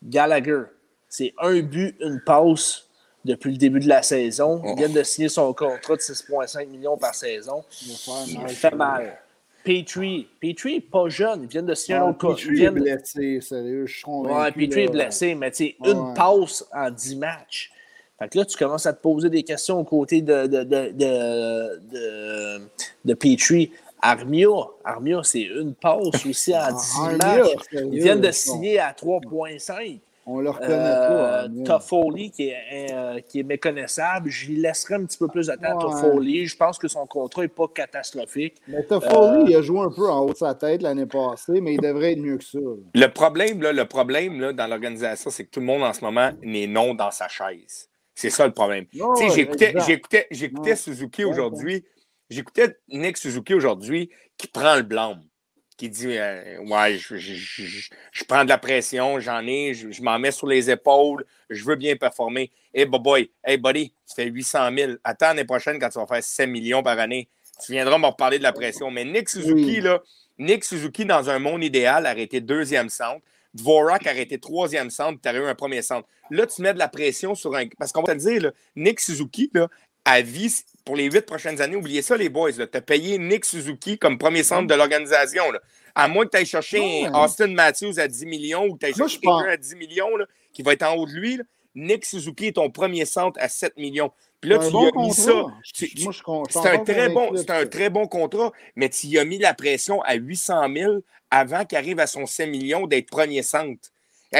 Gallagher, 0.03 0.63
c'est 1.09 1.35
un 1.39 1.61
but, 1.61 1.97
une 2.01 2.21
passe 2.25 2.85
depuis 3.25 3.53
le 3.53 3.59
début 3.59 3.81
de 3.81 3.89
la 3.89 4.03
saison. 4.03 4.63
Il 4.65 4.77
vient 4.77 4.89
de 4.89 5.03
signer 5.03 5.29
son 5.29 5.53
contrat 5.53 5.97
de 5.97 6.01
6,5 6.01 6.69
millions 6.69 6.97
par 6.97 7.15
saison. 7.15 7.65
Il 7.83 8.49
fait 8.49 8.71
mal. 8.75 9.19
Petrie, 9.65 10.29
Petrie 10.41 10.75
n'est 10.75 10.81
pas 10.81 11.09
jeune. 11.09 11.43
Il 11.43 11.49
vient 11.49 11.63
de 11.63 11.75
signer 11.75 11.99
un 11.99 12.11
autre 12.11 12.19
contrat. 12.19 12.37
Petrie 12.37 12.63
est 12.65 12.71
blessé, 12.71 13.41
sérieux. 13.41 13.87
Je 13.87 13.97
suis 13.97 14.05
Ouais, 14.07 14.13
convaincu. 14.29 14.67
Petrie 14.69 14.83
est 14.83 14.89
blessé, 14.89 15.35
mais 15.35 15.51
tu 15.51 15.57
sais, 15.57 15.77
une 15.85 16.15
passe 16.15 16.65
en 16.73 16.89
10 16.91 17.17
matchs. 17.17 17.73
Fait 18.19 18.29
que 18.29 18.39
là, 18.39 18.45
tu 18.47 18.57
commences 18.57 18.87
à 18.87 18.93
te 18.95 19.01
poser 19.03 19.29
des 19.29 19.43
questions 19.43 19.79
aux 19.79 19.85
côtés 19.85 20.23
de, 20.23 20.47
de, 20.47 20.63
de, 20.65 20.91
de, 20.93 21.81
de, 21.93 22.61
de 23.05 23.15
Petrie. 23.15 23.71
Armia, 24.01 24.49
Armia, 24.85 25.21
c'est 25.23 25.43
une 25.43 25.75
passe 25.75 26.25
aussi 26.27 26.55
en 26.57 26.73
10 26.73 26.93
Armia, 27.03 27.17
matchs. 27.19 27.51
Ils 27.73 28.03
viennent 28.03 28.21
de 28.21 28.31
signer 28.31 28.79
à 28.79 28.93
3,5. 28.93 30.01
On 30.29 30.41
le 30.41 30.51
reconnaît 30.51 30.73
Euh, 30.75 31.09
pas. 31.09 31.39
Armia. 31.43 31.65
Toffoli, 31.65 32.31
qui 32.33 32.49
est, 32.49 32.93
euh, 32.93 33.21
qui 33.21 33.41
est 33.41 33.43
méconnaissable, 33.45 34.29
je 34.29 34.49
lui 34.49 34.57
laisserai 34.57 34.95
un 34.95 35.05
petit 35.05 35.19
peu 35.19 35.29
plus 35.29 35.47
de 35.47 35.53
temps 35.55 35.79
à. 35.79 35.81
Toffoli. 35.81 36.47
Je 36.47 36.57
pense 36.57 36.79
que 36.79 36.89
son 36.89 37.07
contrat 37.07 37.43
n'est 37.43 37.49
pas 37.49 37.69
catastrophique. 37.69 38.57
Mais 38.67 38.83
Toffoli, 38.83 39.43
Euh, 39.43 39.45
il 39.49 39.57
a 39.57 39.63
joué 39.63 39.81
un 39.81 39.91
peu 39.91 40.09
en 40.11 40.21
haut 40.21 40.33
de 40.33 40.37
sa 40.37 40.55
tête 40.55 40.83
l'année 40.83 41.07
passée, 41.07 41.61
mais 41.61 41.75
il 41.75 41.81
devrait 41.81 42.13
être 42.13 42.19
mieux 42.21 42.39
que 42.39 42.45
ça. 42.45 42.59
Le 42.95 43.07
problème, 43.07 43.63
là, 43.63 43.73
le 43.73 43.85
problème 43.85 44.41
là, 44.41 44.53
dans 44.53 44.67
l'organisation, 44.67 45.31
c'est 45.31 45.45
que 45.45 45.51
tout 45.51 45.61
le 45.61 45.67
monde 45.67 45.83
en 45.85 45.93
ce 45.93 46.01
moment 46.05 46.31
n'est 46.43 46.67
non 46.67 46.95
dans 46.95 47.11
sa 47.13 47.29
chaise. 47.29 47.89
C'est 48.17 48.31
ça 48.31 48.47
le 48.47 48.53
problème. 48.53 48.87
J'écoutais, 49.35 49.71
exact. 49.71 49.87
j'écoutais, 49.87 50.27
j'écoutais 50.31 50.71
Ouais. 50.71 50.77
Suzuki 50.77 51.25
aujourd'hui. 51.25 51.85
J'écoutais 52.31 52.77
Nick 52.89 53.19
Suzuki 53.19 53.55
aujourd'hui 53.55 54.11
qui 54.39 54.49
prend 54.49 54.75
le 54.75 54.83
blâme. 54.83 55.23
Qui 55.77 55.91
dit 55.91 56.17
euh, 56.17 56.59
Ouais, 56.65 56.97
je, 56.97 57.17
je- 57.17 57.35
je- 57.35 57.91
je 58.11 58.25
prends 58.25 58.43
de 58.45 58.49
la 58.49 58.57
pression, 58.57 59.21
j'en 59.21 59.47
ai, 59.47 59.75
je, 59.75 59.91
je 59.93 60.03
m'en 60.03 60.19
mets 60.19 60.31
sur 60.31 60.47
les 60.47 60.71
épaules, 60.71 61.27
je 61.51 61.63
veux 61.65 61.77
bien 61.77 61.95
performer. 61.97 62.51
Hey, 62.73 62.87
boy, 62.87 63.31
hey, 63.45 63.59
buddy, 63.59 63.91
tu 63.91 64.15
fais 64.17 64.25
800 64.25 64.71
000. 64.75 64.93
Attends 65.05 65.27
l'année 65.27 65.45
prochaine 65.45 65.79
quand 65.79 65.91
tu 65.91 65.99
vas 65.99 66.07
faire 66.07 66.25
7 66.25 66.49
millions 66.49 66.83
par 66.83 66.99
année. 66.99 67.29
Tu 67.63 67.73
viendras 67.73 67.99
me 67.99 68.07
reparler 68.07 68.39
de 68.39 68.43
la 68.43 68.53
pression. 68.55 68.91
Mais 68.91 69.05
Nick 69.05 69.29
Suzuki, 69.29 69.53
Oui. 69.77 69.81
là, 69.83 70.03
Nick 70.39 70.65
Suzuki, 70.65 71.05
dans 71.05 71.29
un 71.29 71.39
monde 71.39 71.63
idéal, 71.63 72.05
aurait 72.05 72.23
été 72.23 72.41
deuxième 72.41 72.89
centre. 72.89 73.21
Dvorak 73.57 74.03
aurait 74.07 74.23
été 74.23 74.39
troisième 74.39 74.91
centre, 74.91 75.21
tu 75.23 75.29
aurais 75.29 75.39
eu 75.39 75.45
un 75.47 75.55
premier 75.55 75.83
centre. 75.83 76.09
Là, 76.31 76.47
tu 76.47 76.63
mets 76.63 76.75
de 76.75 76.79
la 76.79 76.89
pression 76.89 77.35
sur 77.35 77.55
un. 77.57 77.67
Parce 77.79 77.93
qu'on 77.93 78.03
va 78.03 78.15
te 78.15 78.19
le 78.25 78.31
dire, 78.33 78.43
là, 78.43 78.51
Nick 78.77 79.01
Suzuki, 79.01 79.51
là, 79.55 79.69
à 80.05 80.21
vie, 80.21 80.55
pour 80.85 80.95
les 80.97 81.05
huit 81.11 81.23
prochaines 81.27 81.61
années, 81.61 81.77
oubliez 81.77 82.03
ça, 82.03 82.17
les 82.17 82.29
boys. 82.29 82.53
Tu 82.53 82.63
as 82.63 82.81
payé 82.81 83.19
Nick 83.19 83.45
Suzuki 83.45 83.99
comme 83.99 84.19
premier 84.19 84.43
centre 84.43 84.67
de 84.69 84.75
l'organisation. 84.75 85.45
À 85.95 86.09
moins 86.09 86.25
que 86.27 86.31
tu 86.31 86.37
ailles 86.37 86.47
chercher 86.47 86.79
Ouais. 86.79 87.07
un 87.07 87.25
Austin 87.25 87.49
Matthews 87.49 87.99
à 87.99 88.07
10 88.07 88.27
millions 88.27 88.67
ou 88.67 88.75
que 88.75 88.81
tu 88.81 88.87
ailles 88.87 88.95
chercher 88.95 89.19
quelqu'un 89.19 89.49
à 89.49 89.57
10 89.57 89.75
millions 89.77 90.17
là, 90.17 90.27
qui 90.53 90.63
va 90.63 90.75
être 90.75 90.83
en 90.85 90.95
haut 90.95 91.07
de 91.07 91.13
lui. 91.13 91.37
là. 91.39 91.45
Nick 91.75 92.05
Suzuki 92.05 92.47
est 92.47 92.53
ton 92.53 92.71
premier 92.71 93.05
centre 93.05 93.39
à 93.41 93.49
7 93.49 93.77
millions. 93.77 94.11
Puis 94.41 94.51
là, 94.51 94.59
tu 94.59 94.71
bon 94.71 94.85
y 94.85 94.89
as 94.89 95.01
mis 95.01 95.13
ça. 95.13 95.45
C'est 95.73 96.69
un, 96.69 96.79
très 96.85 97.09
bon, 97.09 97.31
un 97.49 97.67
très 97.67 97.91
bon 97.91 98.07
contrat, 98.07 98.53
mais 98.77 98.89
tu 98.89 99.07
y 99.09 99.19
as 99.19 99.25
mis 99.25 99.39
la 99.39 99.55
pression 99.55 100.03
à 100.03 100.15
800 100.15 100.67
000 100.75 100.95
avant 101.31 101.65
qu'il 101.65 101.79
arrive 101.79 101.99
à 102.01 102.07
son 102.07 102.27
7 102.27 102.49
millions 102.49 102.87
d'être 102.87 103.09
premier 103.11 103.43
centre. 103.43 103.89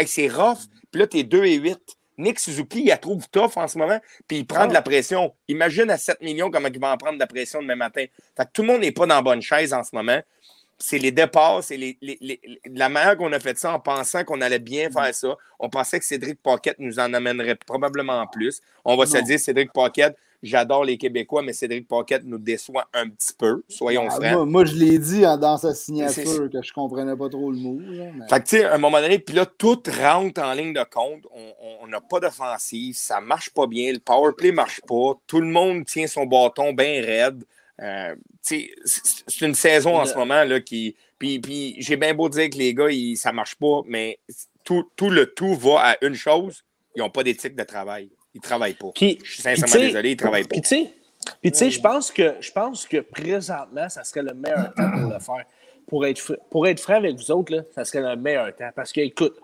C'est 0.07 0.29
rough. 0.29 0.59
Puis 0.91 1.01
là, 1.01 1.07
tu 1.07 1.19
es 1.19 1.25
2 1.25 1.45
et 1.45 1.55
8. 1.55 1.79
Nick 2.19 2.39
Suzuki, 2.39 2.81
il 2.81 2.87
la 2.87 2.97
trouve 2.97 3.29
tough 3.29 3.57
en 3.57 3.69
ce 3.69 3.77
moment, 3.77 4.01
puis 4.27 4.39
il 4.39 4.47
prend 4.47 4.63
Ah. 4.63 4.67
de 4.67 4.73
la 4.73 4.81
pression. 4.81 5.35
Imagine 5.49 5.91
à 5.91 5.99
7 5.99 6.21
millions 6.23 6.51
comment 6.51 6.69
il 6.73 6.81
va 6.81 6.93
en 6.93 6.97
prendre 6.97 7.15
de 7.17 7.21
la 7.21 7.27
pression 7.27 7.61
demain 7.61 7.77
matin. 7.77 8.07
Fait 8.37 8.45
que 8.45 8.51
tout 8.55 8.63
le 8.63 8.69
monde 8.69 8.81
n'est 8.81 8.93
pas 8.93 9.07
dans 9.07 9.17
la 9.17 9.23
bonne 9.23 9.43
chaise 9.43 9.75
en 9.75 9.83
ce 9.85 9.91
moment. 9.95 10.21
C'est 10.79 10.99
les 10.99 11.11
départs, 11.13 11.65
c'est 11.65 11.77
les, 11.79 11.97
les- 12.03 12.19
les- 12.21 12.41
la 12.67 12.89
manière 12.91 13.17
qu'on 13.17 13.33
a 13.33 13.41
fait 13.41 13.57
ça 13.59 13.73
en 13.73 13.81
pensant 13.81 14.25
qu'on 14.25 14.41
allait 14.43 14.59
bien 14.59 14.91
faire 14.91 15.15
ça. 15.15 15.35
On 15.59 15.71
pensait 15.71 15.99
que 15.99 16.05
Cédric 16.05 16.43
Paquette 16.43 16.77
nous 16.79 16.99
en 16.99 17.15
amènerait 17.15 17.55
probablement 17.55 18.27
plus. 18.27 18.61
On 18.85 18.95
va 18.97 19.07
se 19.07 19.17
dire, 19.25 19.41
Cédric 19.41 19.73
Paquette, 19.73 20.17
j'adore 20.43 20.85
les 20.85 20.99
Québécois, 20.99 21.41
mais 21.41 21.55
Cédric 21.55 21.89
Paquette 21.89 22.25
nous 22.25 22.37
déçoit 22.39 22.87
un 22.93 23.09
petit 23.09 23.33
peu, 23.33 23.63
soyons 23.71 24.07
Ah, 24.09 24.17
francs. 24.17 24.33
moi, 24.33 24.45
moi, 24.45 24.65
je 24.67 24.75
l'ai 24.75 24.99
dit 24.99 25.23
dans 25.23 25.57
sa 25.57 25.75
signature 25.75 26.51
que 26.53 26.61
je 26.63 26.73
comprenais 26.75 27.17
pas 27.17 27.31
trop 27.31 27.51
le 27.51 27.57
mot. 27.57 27.79
là, 27.81 28.05
mais- 28.15 28.29
Fait 28.29 28.41
que, 28.41 28.45
tu 28.49 28.57
sais, 28.59 28.65
à 28.65 28.75
un 28.75 28.79
moment 28.79 29.01
donné, 29.01 29.19
puis 29.19 29.35
là, 29.35 29.47
tout 29.47 29.83
rentre 29.99 30.43
en 30.43 30.53
ligne 30.53 30.75
de 30.75 30.85
compte. 30.85 31.23
On- 31.33 31.87
n'a 31.87 32.01
pas 32.01 32.19
d'offensive, 32.19 32.97
ça 32.97 33.21
marche 33.21 33.51
pas 33.51 33.69
bien, 33.69 33.93
le 33.93 34.01
power 34.01 34.33
play 34.37 34.51
marche 34.51 34.81
pas, 34.89 35.13
tout 35.29 35.41
le 35.41 35.47
monde 35.47 35.85
tient 35.85 36.09
son 36.09 36.27
bâton 36.27 36.73
bien 36.73 37.01
raide. 37.01 37.45
Euh, 37.83 38.15
c'est 38.43 38.71
une 39.41 39.55
saison 39.55 39.97
en 39.97 40.03
Le- 40.03 40.09
ce 40.09 40.15
moment 40.15 40.45
là, 40.45 40.61
qui. 40.61 40.97
Puis, 41.19 41.39
puis 41.41 41.77
j'ai 41.79 41.97
bien 41.97 42.15
beau 42.15 42.29
dire 42.29 42.49
que 42.51 42.57
les 42.57 42.75
gars, 42.75 42.91
ils, 42.91 43.17
ça 43.17 43.33
marche 43.33 43.55
pas, 43.57 43.83
mais 43.87 44.19
tout, 44.65 44.91
tout 44.97 45.11
le 45.11 45.33
tout 45.35 45.55
va 45.55 45.81
à 45.91 46.05
une 46.05 46.15
chose 46.15 46.63
ils 46.95 47.01
n'ont 47.01 47.11
pas 47.11 47.23
d'éthique 47.23 47.55
de 47.55 47.63
travail. 47.63 48.09
Ils 48.35 48.41
travaillent 48.41 48.73
pas. 48.75 48.87
Puis- 48.95 49.19
Je 49.23 49.33
suis 49.33 49.43
sincèrement 49.43 49.85
désolé, 49.87 50.11
ils 50.13 50.17
travaillent 50.17 50.45
pas. 50.45 50.55
Puis 50.55 50.63
tu 50.63 50.69
sais, 50.69 50.91
puis 51.43 51.53
tu 51.53 51.59
sais, 51.59 51.71
je 51.71 51.79
pense 51.81 52.11
que 52.11 52.37
je 52.41 52.51
pense 52.53 52.87
que 52.87 52.99
présentement, 52.99 53.89
ça 53.91 54.03
serait 54.03 54.23
le 54.23 54.33
meilleur 54.33 54.73
temps 54.75 54.91
pour 54.93 55.11
le 55.13 55.19
faire. 55.19 55.45
Pour 55.87 56.07
être, 56.07 56.39
pour 56.51 56.67
être 56.67 56.81
franc 56.81 56.95
avec 56.95 57.17
vous 57.17 57.31
autres, 57.31 57.55
là, 57.55 57.63
ça 57.75 57.85
serait 57.85 58.01
le 58.01 58.17
meilleur 58.21 58.55
temps. 58.57 58.71
Parce 58.75 58.93
que, 58.93 59.01
écoute, 59.03 59.37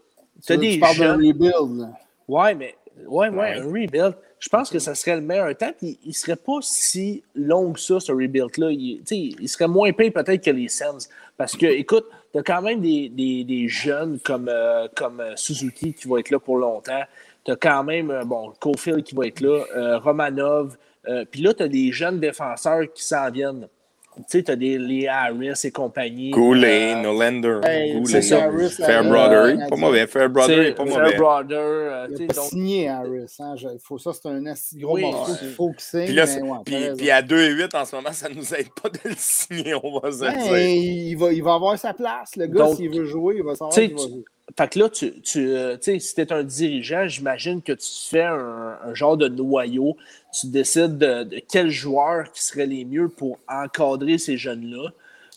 tu 0.45 0.53
as 0.53 0.57
Tu 0.57 0.61
des 0.63 0.79
parles 0.79 0.95
jeunes. 0.97 1.27
rebuild. 1.27 1.89
Ouais, 2.27 2.55
mais 2.55 2.75
ouais, 3.07 3.29
ouais, 3.29 3.37
Ouais. 3.37 3.59
un 3.59 3.65
rebuild. 3.65 4.15
Je 4.39 4.49
pense 4.49 4.71
que 4.71 4.79
ça 4.81 4.95
serait 4.95 5.17
le 5.17 5.23
meilleur 5.23 5.57
temps. 5.57 5.73
Puis 5.77 5.99
il 6.05 6.15
serait 6.15 6.37
pas 6.37 6.59
si 6.63 7.23
long 7.35 7.73
que 7.73 7.81
ça, 7.81 8.01
ce 8.01 8.11
rebuild-là. 8.13 8.71
Il, 8.73 9.03
il 9.11 9.49
serait 9.49 9.69
moins 9.69 9.93
payé 9.93 10.11
peut-être 10.11 10.43
que 10.45 10.51
les 10.51 10.69
Sens. 10.69 11.09
Parce 11.37 11.57
que, 11.57 11.67
écoute, 11.67 12.07
tu 12.33 12.39
as 12.39 12.43
quand 12.43 12.63
même 12.63 12.81
des, 12.81 13.09
des, 13.09 13.45
des 13.45 13.69
jeunes 13.69 14.19
comme, 14.21 14.49
euh, 14.49 14.89
comme 14.97 15.21
euh, 15.21 15.37
Suzuki 15.37 15.93
qui 15.95 16.09
vont 16.09 16.17
être 16.19 16.31
là 16.31 16.39
pour 16.41 16.57
longtemps. 16.59 17.03
Tu 17.45 17.53
as 17.53 17.57
quand 17.57 17.85
même, 17.85 18.11
euh, 18.11 18.25
bon, 18.25 18.53
Cofield 18.61 19.03
qui 19.05 19.15
va 19.15 19.27
être 19.27 19.41
là, 19.41 19.65
euh, 19.77 19.99
Romanov. 19.99 20.77
Euh, 21.09 21.25
Puis 21.31 21.43
là, 21.43 21.53
tu 21.55 21.63
as 21.63 21.69
des 21.69 21.91
jeunes 21.93 22.21
défenseurs 22.21 22.93
qui 22.93 23.05
s'en 23.05 23.31
viennent. 23.31 23.69
Tu 24.15 24.23
sais, 24.29 24.43
tu 24.43 24.51
as 24.51 24.57
des 24.57 24.77
les 24.79 25.07
Harris 25.09 25.53
et 25.65 25.71
compagnie. 25.71 26.31
Goulet, 26.31 26.93
Euh, 26.93 27.03
Nolander, 27.03 27.61
Hey, 27.65 27.95
Goulet, 27.95 28.07
c'est 28.07 28.23
ça, 28.23 28.45
Harris, 28.45 28.69
Fairbrother, 28.71 29.57
euh, 29.65 29.69
pas 29.71 29.77
mauvais. 29.77 30.07
Fairbrother, 30.07 30.67
est 30.69 30.75
pas 30.75 30.85
mauvais. 30.85 31.11
Fairbrother, 31.13 31.57
euh, 31.59 32.07
tu 32.15 32.23
Il 32.23 32.27
pas 32.27 32.35
donc- 32.35 32.45
signé 32.45 32.89
Harris. 32.91 33.37
Hein? 33.41 33.55
Je- 33.57 33.69
faut, 33.83 33.97
ça, 33.99 34.13
c'est 34.13 34.29
un 34.29 34.45
assez 34.47 34.77
gros 34.79 34.97
Oui, 34.97 35.03
morceau 35.03 35.35
qu'il 35.37 35.49
faut 35.49 35.71
qu'il 35.71 35.81
signe. 35.81 36.05
Puis, 36.05 36.15
là, 36.15 36.27
mais 36.27 36.31
c'est- 36.31 36.43
ouais, 36.43 36.49
t'as 36.51 36.63
puis, 36.65 36.97
puis 36.99 37.11
à 37.11 37.23
2 37.23 37.41
et 37.41 37.51
8 37.53 37.75
en 37.75 37.85
ce 37.87 37.97
moment, 37.97 38.13
ça 38.13 38.29
ne 38.29 38.35
nous 38.35 38.55
aide 38.55 38.69
pas 38.83 38.91
de 38.91 38.99
le 39.05 39.15
signer, 39.17 39.75
on 39.83 39.99
va 39.99 40.13
se 40.13 40.21
Ben, 40.21 40.33
dire. 40.43 40.57
il, 40.59 41.15
va, 41.17 41.33
il 41.33 41.43
va 41.43 41.55
avoir 41.55 41.79
sa 41.79 41.95
place. 41.95 42.37
Le 42.37 42.47
gars, 42.49 42.69
s'il 42.75 42.91
veut 42.91 43.05
jouer, 43.07 43.37
il 43.39 43.43
va 43.45 43.55
savoir 43.55 43.71
qu'il 43.75 43.93
va 43.95 43.97
jouer. 44.03 44.25
Fait 44.57 44.69
que 44.69 44.79
là, 44.79 44.89
tu, 44.89 45.21
tu, 45.21 45.49
euh, 45.49 45.77
sais, 45.81 45.99
si 45.99 46.15
tu 46.15 46.21
es 46.21 46.33
un 46.33 46.43
dirigeant, 46.43 47.07
j'imagine 47.07 47.63
que 47.63 47.73
tu 47.73 47.89
fais 48.09 48.25
un, 48.25 48.79
un 48.85 48.95
genre 48.95 49.17
de 49.17 49.29
noyau. 49.29 49.97
Tu 50.39 50.49
décides 50.49 50.99
de, 50.99 51.25
de 51.25 51.39
quels 51.39 51.71
joueurs 51.71 52.31
qui 52.33 52.43
seraient 52.43 52.67
les 52.67 52.85
mieux 52.85 53.09
pour 53.09 53.39
encadrer 53.49 54.19
ces 54.19 54.37
jeunes-là. 54.37 54.91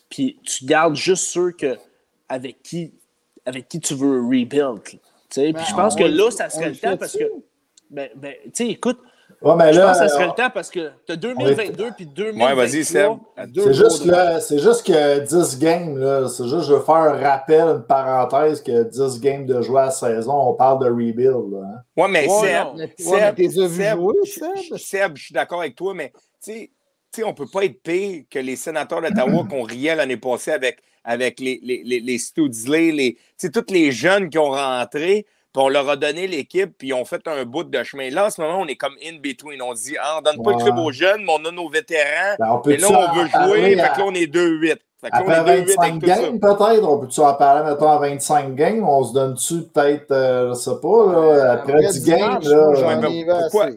Puis 0.10 0.38
tu 0.44 0.66
gardes 0.66 0.96
juste 0.96 1.26
ceux 1.26 1.52
que, 1.52 1.78
avec, 2.30 2.62
qui, 2.64 2.92
avec 3.46 3.68
qui 3.68 3.80
tu 3.80 3.94
veux 3.94 4.22
rebuild. 4.22 4.82
tu 4.84 5.00
sais. 5.30 5.52
Ben, 5.52 5.62
Puis 5.62 5.66
je 5.70 5.76
pense 5.76 5.96
que 5.96 6.04
là, 6.04 6.32
ça 6.32 6.50
serait 6.50 6.70
le 6.70 6.78
temps 6.78 6.98
parce 6.98 7.18
que. 7.18 7.32
Ben, 7.90 8.10
ben, 8.16 8.34
tu 8.46 8.50
sais, 8.54 8.68
écoute, 8.68 9.00
Ouais, 9.42 9.56
mais 9.56 9.74
je 9.74 9.80
là, 9.80 9.88
pense 9.88 10.00
que 10.00 10.08
ça 10.08 10.10
serait 10.10 10.24
euh, 10.24 10.28
le 10.28 10.34
temps 10.34 10.50
parce 10.54 10.70
que 10.70 10.92
tu 11.06 11.12
as 11.12 11.16
2022 11.16 11.92
puis 11.96 12.06
2023. 12.06 12.50
Ouais, 12.50 12.56
vas-y, 12.56 12.84
Seb. 12.84 13.12
C'est 13.38 13.74
juste, 13.74 14.02
gros 14.02 14.12
là, 14.12 14.40
c'est 14.40 14.60
juste 14.60 14.86
que 14.86 15.20
10 15.20 15.60
games, 15.60 15.98
là, 15.98 16.28
c'est 16.28 16.48
juste, 16.48 16.68
je 16.68 16.74
veux 16.74 16.82
faire 16.82 16.96
un 16.96 17.18
rappel, 17.18 17.62
une 17.62 17.84
parenthèse, 17.84 18.62
que 18.62 18.84
10 18.84 19.20
games 19.20 19.46
de 19.46 19.62
jouer 19.62 19.82
à 19.82 19.86
la 19.86 19.92
saison, 19.92 20.50
on 20.50 20.54
parle 20.54 20.84
de 20.84 20.90
rebuild. 20.90 21.52
Là, 21.52 21.60
hein. 21.64 21.82
Ouais, 21.96 22.08
mais 22.08 22.28
Ouais, 22.28 22.40
Seb, 22.40 22.90
Seb, 22.98 23.14
ouais, 23.14 23.34
mais 23.38 23.50
Seb, 23.50 23.98
jouer, 23.98 24.16
Seb? 24.26 24.78
Seb, 24.78 25.18
je 25.18 25.24
suis 25.24 25.34
d'accord 25.34 25.60
avec 25.62 25.76
toi, 25.76 25.94
mais 25.94 26.12
tu 26.44 26.52
sais, 26.52 26.72
tu 27.12 27.22
sais, 27.22 27.24
on 27.24 27.30
ne 27.30 27.36
peut 27.36 27.48
pas 27.52 27.64
être 27.66 27.82
pire 27.82 28.24
que 28.30 28.40
les 28.40 28.56
sénateurs 28.56 29.02
d'Ottawa 29.02 29.46
qu'on 29.50 29.64
riait 29.64 29.96
l'année 29.96 30.18
passée 30.18 30.52
avec, 30.52 30.80
avec 31.04 31.40
les, 31.40 31.60
les, 31.62 31.84
les, 31.84 32.00
les 32.00 32.18
Studsley, 32.18 32.92
les, 32.92 33.14
tu 33.14 33.22
sais, 33.38 33.50
tous 33.50 33.72
les 33.72 33.92
jeunes 33.92 34.30
qui 34.30 34.38
ont 34.38 34.52
rentré, 34.52 35.26
puis 35.56 35.64
on 35.64 35.70
leur 35.70 35.88
a 35.90 35.96
donné 35.96 36.28
l'équipe, 36.28 36.78
puis 36.78 36.90
ils 36.90 36.94
ont 36.94 37.06
fait 37.06 37.26
un 37.28 37.46
bout 37.46 37.64
de 37.64 37.84
chemin. 37.84 38.10
Là, 38.10 38.26
en 38.26 38.30
ce 38.30 38.42
moment, 38.42 38.60
on 38.60 38.66
est 38.68 38.76
comme 38.76 38.96
in 39.02 39.20
between. 39.24 39.62
On 39.62 39.74
se 39.74 39.84
dit, 39.84 39.96
ah, 40.02 40.18
on 40.18 40.22
donne 40.22 40.44
pas 40.44 40.52
Ouais. 40.52 40.58
le 40.58 40.64
club 40.64 40.78
aux 40.80 40.92
jeunes, 40.92 41.24
mais 41.26 41.32
on 41.40 41.46
a 41.46 41.52
nos 41.52 41.70
vétérans. 41.70 42.36
Ben, 42.38 42.62
on 42.66 42.70
Et 42.70 42.76
là, 42.76 42.88
on 42.90 43.14
veut 43.16 43.28
jouer, 43.28 43.78
fait 43.78 43.90
que 43.94 44.00
là, 44.00 44.06
on 44.06 44.14
est 44.14 44.28
2-8. 44.28 44.76
Fait 45.02 45.10
que 45.12 45.16
là, 45.16 45.24
on 45.26 45.30
Après 45.30 45.60
est 45.60 45.62
2-8 45.62 45.66
25 45.78 45.80
avec 45.82 45.94
tout 46.02 46.08
ça. 46.10 46.16
games, 46.22 46.40
peut-être, 46.42 46.84
on 46.84 47.00
peut-tu 47.00 47.20
en 47.22 47.34
parler, 47.36 47.70
mettons, 47.72 47.90
à 47.90 47.98
25 48.00 48.56
games, 48.56 48.84
on 48.86 49.04
se 49.06 49.14
donne-tu 49.14 49.62
peut-être, 49.74 50.12
euh, 50.12 50.50
je 50.50 50.54
sais 50.56 50.72
pas, 50.82 51.12
là, 51.14 51.52
après 51.54 51.88
10 51.88 52.04
games, 52.06 52.40
là, 52.44 52.98
vu 53.08 53.26
pourquoi-. 53.26 53.70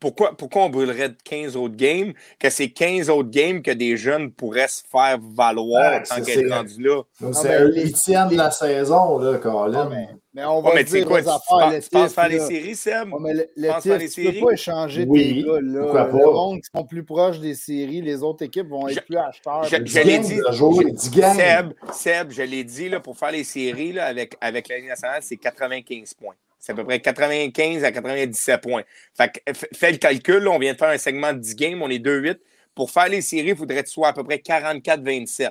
Pourquoi, 0.00 0.36
pourquoi 0.36 0.64
on 0.64 0.68
brûlerait 0.70 1.08
de 1.08 1.16
15 1.24 1.56
autres 1.56 1.76
games, 1.76 2.12
que 2.38 2.50
c'est 2.50 2.68
15 2.68 3.08
autres 3.08 3.30
games 3.30 3.62
que 3.62 3.70
des 3.70 3.96
jeunes 3.96 4.30
pourraient 4.32 4.68
se 4.68 4.82
faire 4.90 5.18
valoir 5.34 5.92
Ouais, 5.92 6.02
tant 6.02 6.16
c'est- 6.16 6.22
qu'être 6.22 6.46
c'est- 6.48 6.54
rendu 6.54 6.82
là? 6.82 7.02
Ah, 7.22 7.26
c'est 7.32 7.48
ben, 7.48 7.62
un 7.62 7.72
huitième 7.72 8.28
de 8.28 8.36
la 8.36 8.50
saison, 8.50 9.18
là, 9.18 9.38
Colin. 9.38 9.88
Mais, 9.88 10.08
mais 10.34 10.44
on 10.44 10.60
va 10.60 10.74
mais 10.74 10.84
dire 10.84 11.06
quoi, 11.06 11.22
tu 11.22 11.28
affaires. 11.28 11.40
penses, 11.48 11.72
le 11.74 11.80
tu 11.82 11.88
penses 11.88 12.06
TIF, 12.08 12.14
faire 12.14 12.28
les 12.28 12.40
séries, 12.40 12.74
Seb? 12.76 13.12
Ouais, 13.14 13.18
mais 13.20 13.32
le, 13.56 13.68
faire 13.80 13.98
les 13.98 14.08
tu 14.10 14.22
peux 14.22 14.28
séries? 14.30 14.40
pas 14.42 14.52
échanger 14.52 15.04
Oui, 15.08 15.22
tes 15.22 15.42
gars. 15.42 15.52
Là. 15.62 16.08
Le 16.12 16.32
monde 16.32 16.60
qui 16.60 16.68
sont 16.76 16.84
plus 16.84 17.04
proches 17.04 17.38
des 17.40 17.54
séries, 17.54 18.02
les 18.02 18.22
autres 18.22 18.44
équipes 18.44 18.68
vont 18.68 18.86
être 18.88 18.96
Je- 18.96 19.00
plus 19.00 19.16
acheteurs. 19.16 19.64
je- 19.64 19.76
Puis- 19.76 19.84
10 19.84 19.92
je 19.94 20.00
l'ai 20.00 20.18
dit, 20.18 20.36
de 20.36 20.52
jouer, 20.52 20.84
10 20.92 21.10
games. 21.12 21.36
Seb, 21.36 21.72
Seb, 21.92 22.30
je 22.32 22.42
l'ai 22.42 22.64
dit, 22.64 22.88
là, 22.90 23.00
pour 23.00 23.16
faire 23.16 23.30
les 23.32 23.44
séries 23.44 23.92
là, 23.92 24.04
avec, 24.06 24.36
avec 24.42 24.68
la 24.68 24.76
Ligue 24.76 24.88
nationale, 24.88 25.20
c'est 25.22 25.36
95 25.38 26.12
points. 26.12 26.34
C'est 26.64 26.72
à 26.72 26.76
peu 26.76 26.84
près 26.84 26.98
95 26.98 27.84
à 27.84 27.92
97 27.92 28.62
points. 28.62 28.84
Fait 29.14 29.30
que, 29.30 29.52
fais 29.74 29.92
le 29.92 29.98
calcul, 29.98 30.48
on 30.48 30.58
vient 30.58 30.72
de 30.72 30.78
faire 30.78 30.88
un 30.88 30.96
segment 30.96 31.34
de 31.34 31.38
10 31.38 31.56
games, 31.56 31.82
on 31.82 31.90
est 31.90 31.98
2-8. 31.98 32.38
Pour 32.74 32.90
faire 32.90 33.10
les 33.10 33.20
séries, 33.20 33.50
il 33.50 33.56
faudrait 33.56 33.82
que 33.82 33.86
tu 33.86 33.92
sois 33.92 34.08
à 34.08 34.12
peu 34.14 34.24
près 34.24 34.36
44-27 34.36 35.50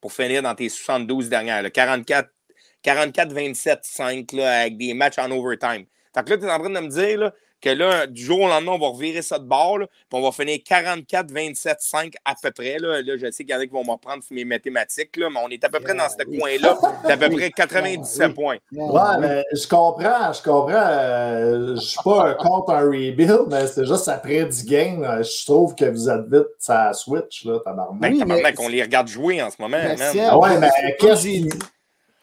pour 0.00 0.12
finir 0.12 0.40
dans 0.40 0.54
tes 0.54 0.68
72 0.68 1.28
dernières. 1.28 1.62
là. 1.62 1.70
44 1.70 2.30
44-27-5 2.84 4.36
là, 4.36 4.60
avec 4.60 4.76
des 4.76 4.94
matchs 4.94 5.18
en 5.18 5.32
overtime. 5.32 5.84
Fait 6.14 6.24
que 6.24 6.30
là, 6.30 6.38
tu 6.38 6.44
es 6.44 6.50
en 6.50 6.58
train 6.60 6.70
de 6.70 6.78
me 6.78 6.88
dire 6.88 7.18
là, 7.18 7.34
que 7.62 7.70
là, 7.70 8.06
du 8.06 8.22
jour 8.22 8.40
au 8.40 8.48
lendemain, 8.48 8.72
on 8.72 8.78
va 8.78 8.88
revirer 8.88 9.22
ça 9.22 9.38
de 9.38 9.44
bord, 9.44 9.78
là, 9.78 9.86
puis 9.86 10.18
on 10.18 10.20
va 10.20 10.32
finir 10.32 10.58
44-27-5 10.68 12.14
à 12.24 12.34
peu 12.42 12.50
près. 12.50 12.78
Là, 12.78 13.00
Là, 13.02 13.14
je 13.16 13.30
sais 13.30 13.44
qu'il 13.44 13.54
y 13.54 13.56
en 13.56 13.60
a 13.60 13.66
qui 13.66 13.72
vont 13.72 13.84
me 13.84 13.90
reprendre 13.92 14.22
sur 14.22 14.34
mes 14.34 14.44
mathématiques, 14.44 15.16
là, 15.16 15.28
mais 15.30 15.40
on 15.44 15.48
est 15.48 15.62
à 15.64 15.68
peu 15.68 15.80
près 15.80 15.94
dans 15.94 16.08
ce 16.08 16.22
coin-là, 16.24 16.76
d'à 17.06 17.16
peu 17.16 17.30
près 17.30 17.50
97 17.50 18.26
Oui. 18.28 18.34
points. 18.34 18.56
Ouais, 18.72 19.00
oui. 19.00 19.16
mais 19.20 19.44
je 19.52 19.66
comprends, 19.68 20.32
je 20.32 20.42
comprends. 20.42 20.72
euh, 20.74 21.74
je 21.76 21.80
suis 21.80 21.98
pas 22.04 22.28
un 22.30 22.34
contre 22.34 22.70
un 22.72 22.80
rebuild, 22.82 23.44
mais 23.48 23.66
c'est 23.66 23.86
juste 23.86 24.08
après 24.08 24.44
10 24.44 24.64
games, 24.66 25.04
euh, 25.04 25.22
je 25.22 25.44
trouve 25.46 25.74
que 25.74 25.84
vous 25.84 26.08
êtes 26.10 26.26
vite 26.30 26.46
ça 26.58 26.92
switch, 26.92 27.44
là, 27.44 27.58
tabarnak. 27.64 28.00
Ben, 28.00 28.12
Oui, 28.12 28.18
tabarnak, 28.18 28.58
mais- 28.58 28.64
on 28.64 28.68
les 28.68 28.82
regarde 28.82 29.08
jouer 29.08 29.42
en 29.42 29.50
ce 29.50 29.56
moment. 29.60 29.78
Ah 29.80 30.38
ouais, 30.38 30.58
mais 30.58 30.70
qu'est-ce 30.98 31.22
dit- 31.22 31.48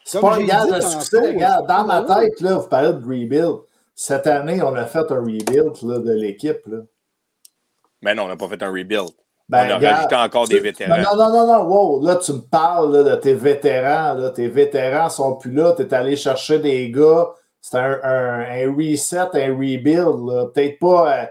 C'est 0.04 0.20
pas 0.20 0.36
dit 0.38 0.42
le 0.44 0.48
tantôt, 0.50 0.80
succès. 0.88 1.20
Regarde, 1.20 1.66
dans 1.68 1.84
ma 1.84 2.02
tête, 2.02 2.40
là, 2.40 2.54
vous 2.56 2.68
parlez 2.68 2.92
de 2.92 2.98
rebuild. 3.04 3.58
Cette 4.02 4.26
année, 4.26 4.62
on 4.62 4.74
a 4.76 4.86
fait 4.86 5.10
un 5.12 5.16
rebuild 5.20 5.74
là, 5.82 5.98
de 5.98 6.12
l'équipe. 6.12 6.62
là. 6.66 6.78
Ben 8.00 8.14
non, 8.14 8.22
on 8.24 8.28
n'a 8.28 8.36
pas 8.36 8.48
fait 8.48 8.62
un 8.62 8.70
rebuild. 8.70 9.10
Ben, 9.46 9.66
on 9.66 9.70
a 9.72 9.76
regarde, 9.76 9.94
rajouté 9.96 10.14
encore 10.16 10.48
tu- 10.48 10.54
des 10.54 10.60
vétérans. 10.60 10.96
Non, 10.96 11.16
non, 11.16 11.28
non, 11.30 11.46
non, 11.46 11.64
wow. 11.64 12.06
Là, 12.06 12.16
tu 12.16 12.32
me 12.32 12.38
parles 12.40 12.96
là, 12.96 13.02
de 13.02 13.14
tes 13.16 13.34
vétérans. 13.34 14.14
Là. 14.14 14.30
Tes 14.30 14.48
vétérans 14.48 15.10
sont 15.10 15.34
plus 15.36 15.52
là. 15.52 15.74
Tu 15.76 15.82
es 15.82 15.92
allé 15.92 16.16
chercher 16.16 16.60
des 16.60 16.90
gars. 16.90 17.28
C'est 17.60 17.76
un, 17.76 17.98
un- 18.02 18.40
un 18.40 18.74
reset, 18.74 19.18
un 19.18 19.52
rebuild. 19.54 20.54
Peut-être 20.54 20.78
pas 20.78 21.18
euh, 21.18 21.26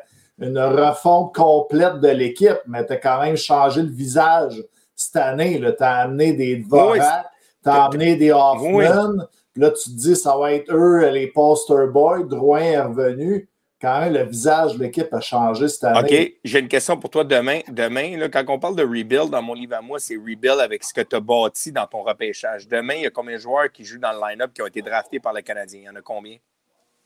une 0.46 0.60
refonte 0.60 1.34
complète 1.34 1.96
de 2.02 2.10
l'équipe, 2.10 2.60
mais 2.68 2.86
tu 2.86 2.94
as 2.94 2.98
quand 2.98 3.20
même 3.22 3.36
changé 3.36 3.82
le 3.82 3.90
visage 3.90 4.64
cette 4.96 5.16
année. 5.16 5.60
Tu 5.60 5.84
as 5.84 5.96
amené 6.02 6.34
des 6.34 6.58
Dvorak, 6.58 6.92
Oui, 7.02 7.08
tu 7.64 7.70
as 7.70 7.86
amené 7.86 8.16
des 8.16 8.32
Hoffman. 8.32 9.14
Puis 9.18 9.39
Là, 9.60 9.72
tu 9.72 9.90
te 9.90 9.96
dis, 9.96 10.16
ça 10.16 10.38
va 10.38 10.54
être 10.54 10.74
eux, 10.74 11.08
les 11.10 11.28
poster 11.28 11.88
boys. 11.92 12.24
Drouin 12.24 12.62
est 12.62 12.80
revenu. 12.82 13.50
Quand 13.82 14.00
même, 14.02 14.14
le 14.14 14.24
visage 14.24 14.76
de 14.76 14.84
l'équipe 14.84 15.14
a 15.14 15.22
changé 15.22 15.68
cette 15.70 15.86
année. 15.86 16.00
OK, 16.34 16.40
j'ai 16.44 16.60
une 16.60 16.68
question 16.68 16.98
pour 16.98 17.10
toi 17.10 17.24
demain. 17.24 17.60
Demain, 17.70 18.18
là, 18.18 18.28
quand 18.28 18.44
on 18.50 18.60
parle 18.60 18.76
de 18.76 18.84
rebuild, 18.84 19.30
dans 19.30 19.42
mon 19.42 19.54
livre 19.54 19.76
à 19.76 19.82
moi, 19.82 20.00
c'est 20.00 20.16
rebuild 20.18 20.60
avec 20.60 20.84
ce 20.84 20.94
que 20.94 21.02
tu 21.02 21.16
as 21.16 21.20
bâti 21.22 21.72
dans 21.72 21.88
ton 21.88 22.02
repêchage. 22.04 22.68
Demain, 22.68 22.96
il 22.96 23.02
y 23.04 23.06
a 23.06 23.10
combien 23.10 23.36
de 23.36 23.42
joueurs 23.42 23.72
qui 23.72 23.86
jouent 23.86 24.00
dans 24.00 24.12
le 24.12 24.20
line-up 24.30 24.52
qui 24.54 24.62
ont 24.62 24.68
été 24.68 24.82
draftés 24.82 25.20
par 25.22 25.34
le 25.34 25.42
Canadien? 25.42 25.80
Il 25.82 25.86
y 25.86 25.90
en 25.90 25.96
a 25.96 26.02
combien? 26.02 26.36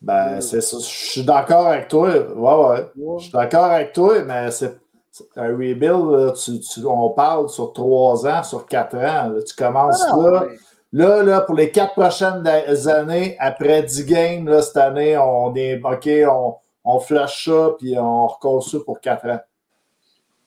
Ben, 0.01 0.41
c'est 0.41 0.61
ça. 0.61 0.77
Je 0.79 0.83
suis 1.11 1.23
d'accord 1.23 1.67
avec 1.67 1.87
toi. 1.87 2.09
Ouais, 2.09 2.65
ouais. 2.95 3.17
Je 3.19 3.23
suis 3.25 3.31
d'accord 3.33 3.65
avec 3.65 3.93
toi, 3.93 4.23
mais 4.23 4.49
c'est 4.51 4.75
c'est 5.11 5.25
un 5.37 5.49
rebuild, 5.49 5.79
là, 6.09 6.31
tu- 6.31 6.59
tu- 6.59 6.83
on 6.87 7.11
parle 7.11 7.47
sur 7.47 7.71
trois 7.71 8.25
ans, 8.25 8.41
sur 8.41 8.65
quatre 8.65 8.95
ans. 8.97 9.29
là. 9.29 9.43
tu 9.45 9.53
commences 9.55 10.03
Ah, 10.09 10.15
là. 10.17 10.41
ouais. 10.45 10.57
Là, 10.95 11.23
là, 11.23 11.41
pour 11.41 11.55
les 11.55 11.71
quatre 11.71 11.93
prochaines 11.93 12.45
années, 12.87 13.35
après 13.39 13.81
10 13.81 14.05
games, 14.05 14.47
là, 14.47 14.61
cette 14.61 14.77
année, 14.77 15.17
on 15.17 15.53
est 15.55 15.81
OK, 15.83 16.07
on, 16.29 16.55
on 16.85 16.99
flush 16.99 17.45
ça, 17.49 17.71
puis 17.79 17.97
on 17.97 18.27
reconstruit 18.27 18.83
pour 18.85 18.99
quatre 19.01 19.25
ans. 19.27 19.39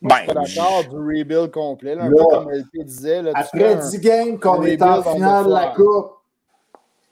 Moi, 0.00 0.16
je 0.18 0.24
suis 0.24 0.26
Ben, 0.34 0.34
d'accord 0.44 0.84
du 0.84 0.96
rebuild 0.96 1.50
complet. 1.50 1.94
là, 1.96 2.04
un 2.04 2.10
Là, 2.10 2.16
peu 2.16 2.24
comme 2.36 2.50
LP 2.52 2.84
disait. 2.84 3.22
Là, 3.22 3.32
Après 3.34 3.74
un- 3.74 3.76
10 3.76 3.98
games 4.00 4.38
qu'on 4.38 4.62
est 4.62 4.80
en 4.80 5.02
finale 5.02 5.46
de 5.46 5.50
la. 5.52 5.66
Coupe, 5.74 6.12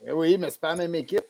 Eh 0.07 0.11
Oui, 0.13 0.37
mais 0.39 0.49
c'est 0.51 0.61
pas 0.61 0.69
la 0.69 0.75
même 0.75 0.95
équipe. 0.95 1.25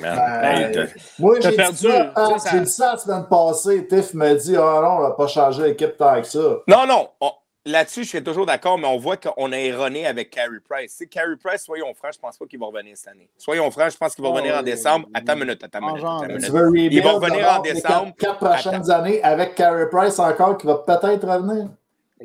Man, 0.00 0.16
Ben, 0.16 0.44
hey, 0.44 0.72
t'as- 0.74 1.00
moi, 1.18 1.34
j'ai 1.40 1.50
dit, 1.50 1.56
perdu, 1.56 1.76
ça, 1.88 2.38
ça- 2.38 2.58
dit 2.58 2.70
ça 2.70 2.92
la 2.92 2.98
semaine 2.98 3.26
passée. 3.30 3.86
Tiff 3.86 4.12
me 4.14 4.34
dit 4.34 4.56
Ah 4.56 4.80
non, 4.82 4.88
on 4.98 5.02
n'a 5.02 5.10
pas 5.12 5.26
changé 5.28 5.62
l'équipe 5.62 5.96
tant 5.96 6.20
que 6.20 6.26
ça. 6.26 6.58
Non, 6.66 6.86
non. 6.86 7.08
on- 7.20 7.30
Là-dessus, 7.66 8.04
je 8.04 8.08
suis 8.08 8.24
toujours 8.24 8.46
d'accord, 8.46 8.78
mais 8.78 8.86
on 8.86 8.96
voit 8.96 9.16
qu'on 9.18 9.52
a 9.52 9.56
erroné 9.58 10.06
avec 10.06 10.30
Carey 10.30 10.58
Price. 10.68 11.02
Carey 11.10 11.36
Price, 11.42 11.64
soyons 11.64 11.92
francs, 11.92 12.12
je 12.14 12.18
pense 12.18 12.38
pas 12.38 12.46
qu'il 12.46 12.58
va 12.58 12.66
revenir 12.66 12.96
cette 12.96 13.08
année. 13.08 13.28
Soyons 13.36 13.70
francs, 13.70 13.90
je 13.92 13.96
pense 13.98 14.14
qu'il 14.14 14.22
va 14.24 14.30
Oh, 14.30 14.32
revenir 14.32 14.54
en 14.54 14.58
oui, 14.58 14.64
décembre. 14.64 15.06
oui, 15.08 15.12
Attends 15.14 15.32
une 15.34 15.40
minute, 15.40 15.62
attends 15.64 15.78
une 15.80 15.84
En 15.84 15.88
minute. 15.94 16.04
attends 16.04 16.26
minute. 16.26 16.50
veux 16.50 16.78
Il 16.78 17.02
va 17.02 17.12
revenir 17.12 17.48
en 17.48 17.62
les 17.62 17.72
décembre. 17.74 18.14
Quatre, 18.16 18.38
quatre 18.38 18.38
prochaines 18.38 18.90
années 18.90 19.22
avec 19.22 19.54
Carey 19.54 19.86
Price 19.90 20.18
encore 20.18 20.56
qui 20.56 20.66
va 20.66 20.76
peut-être 20.78 21.26
revenir? 21.28 21.68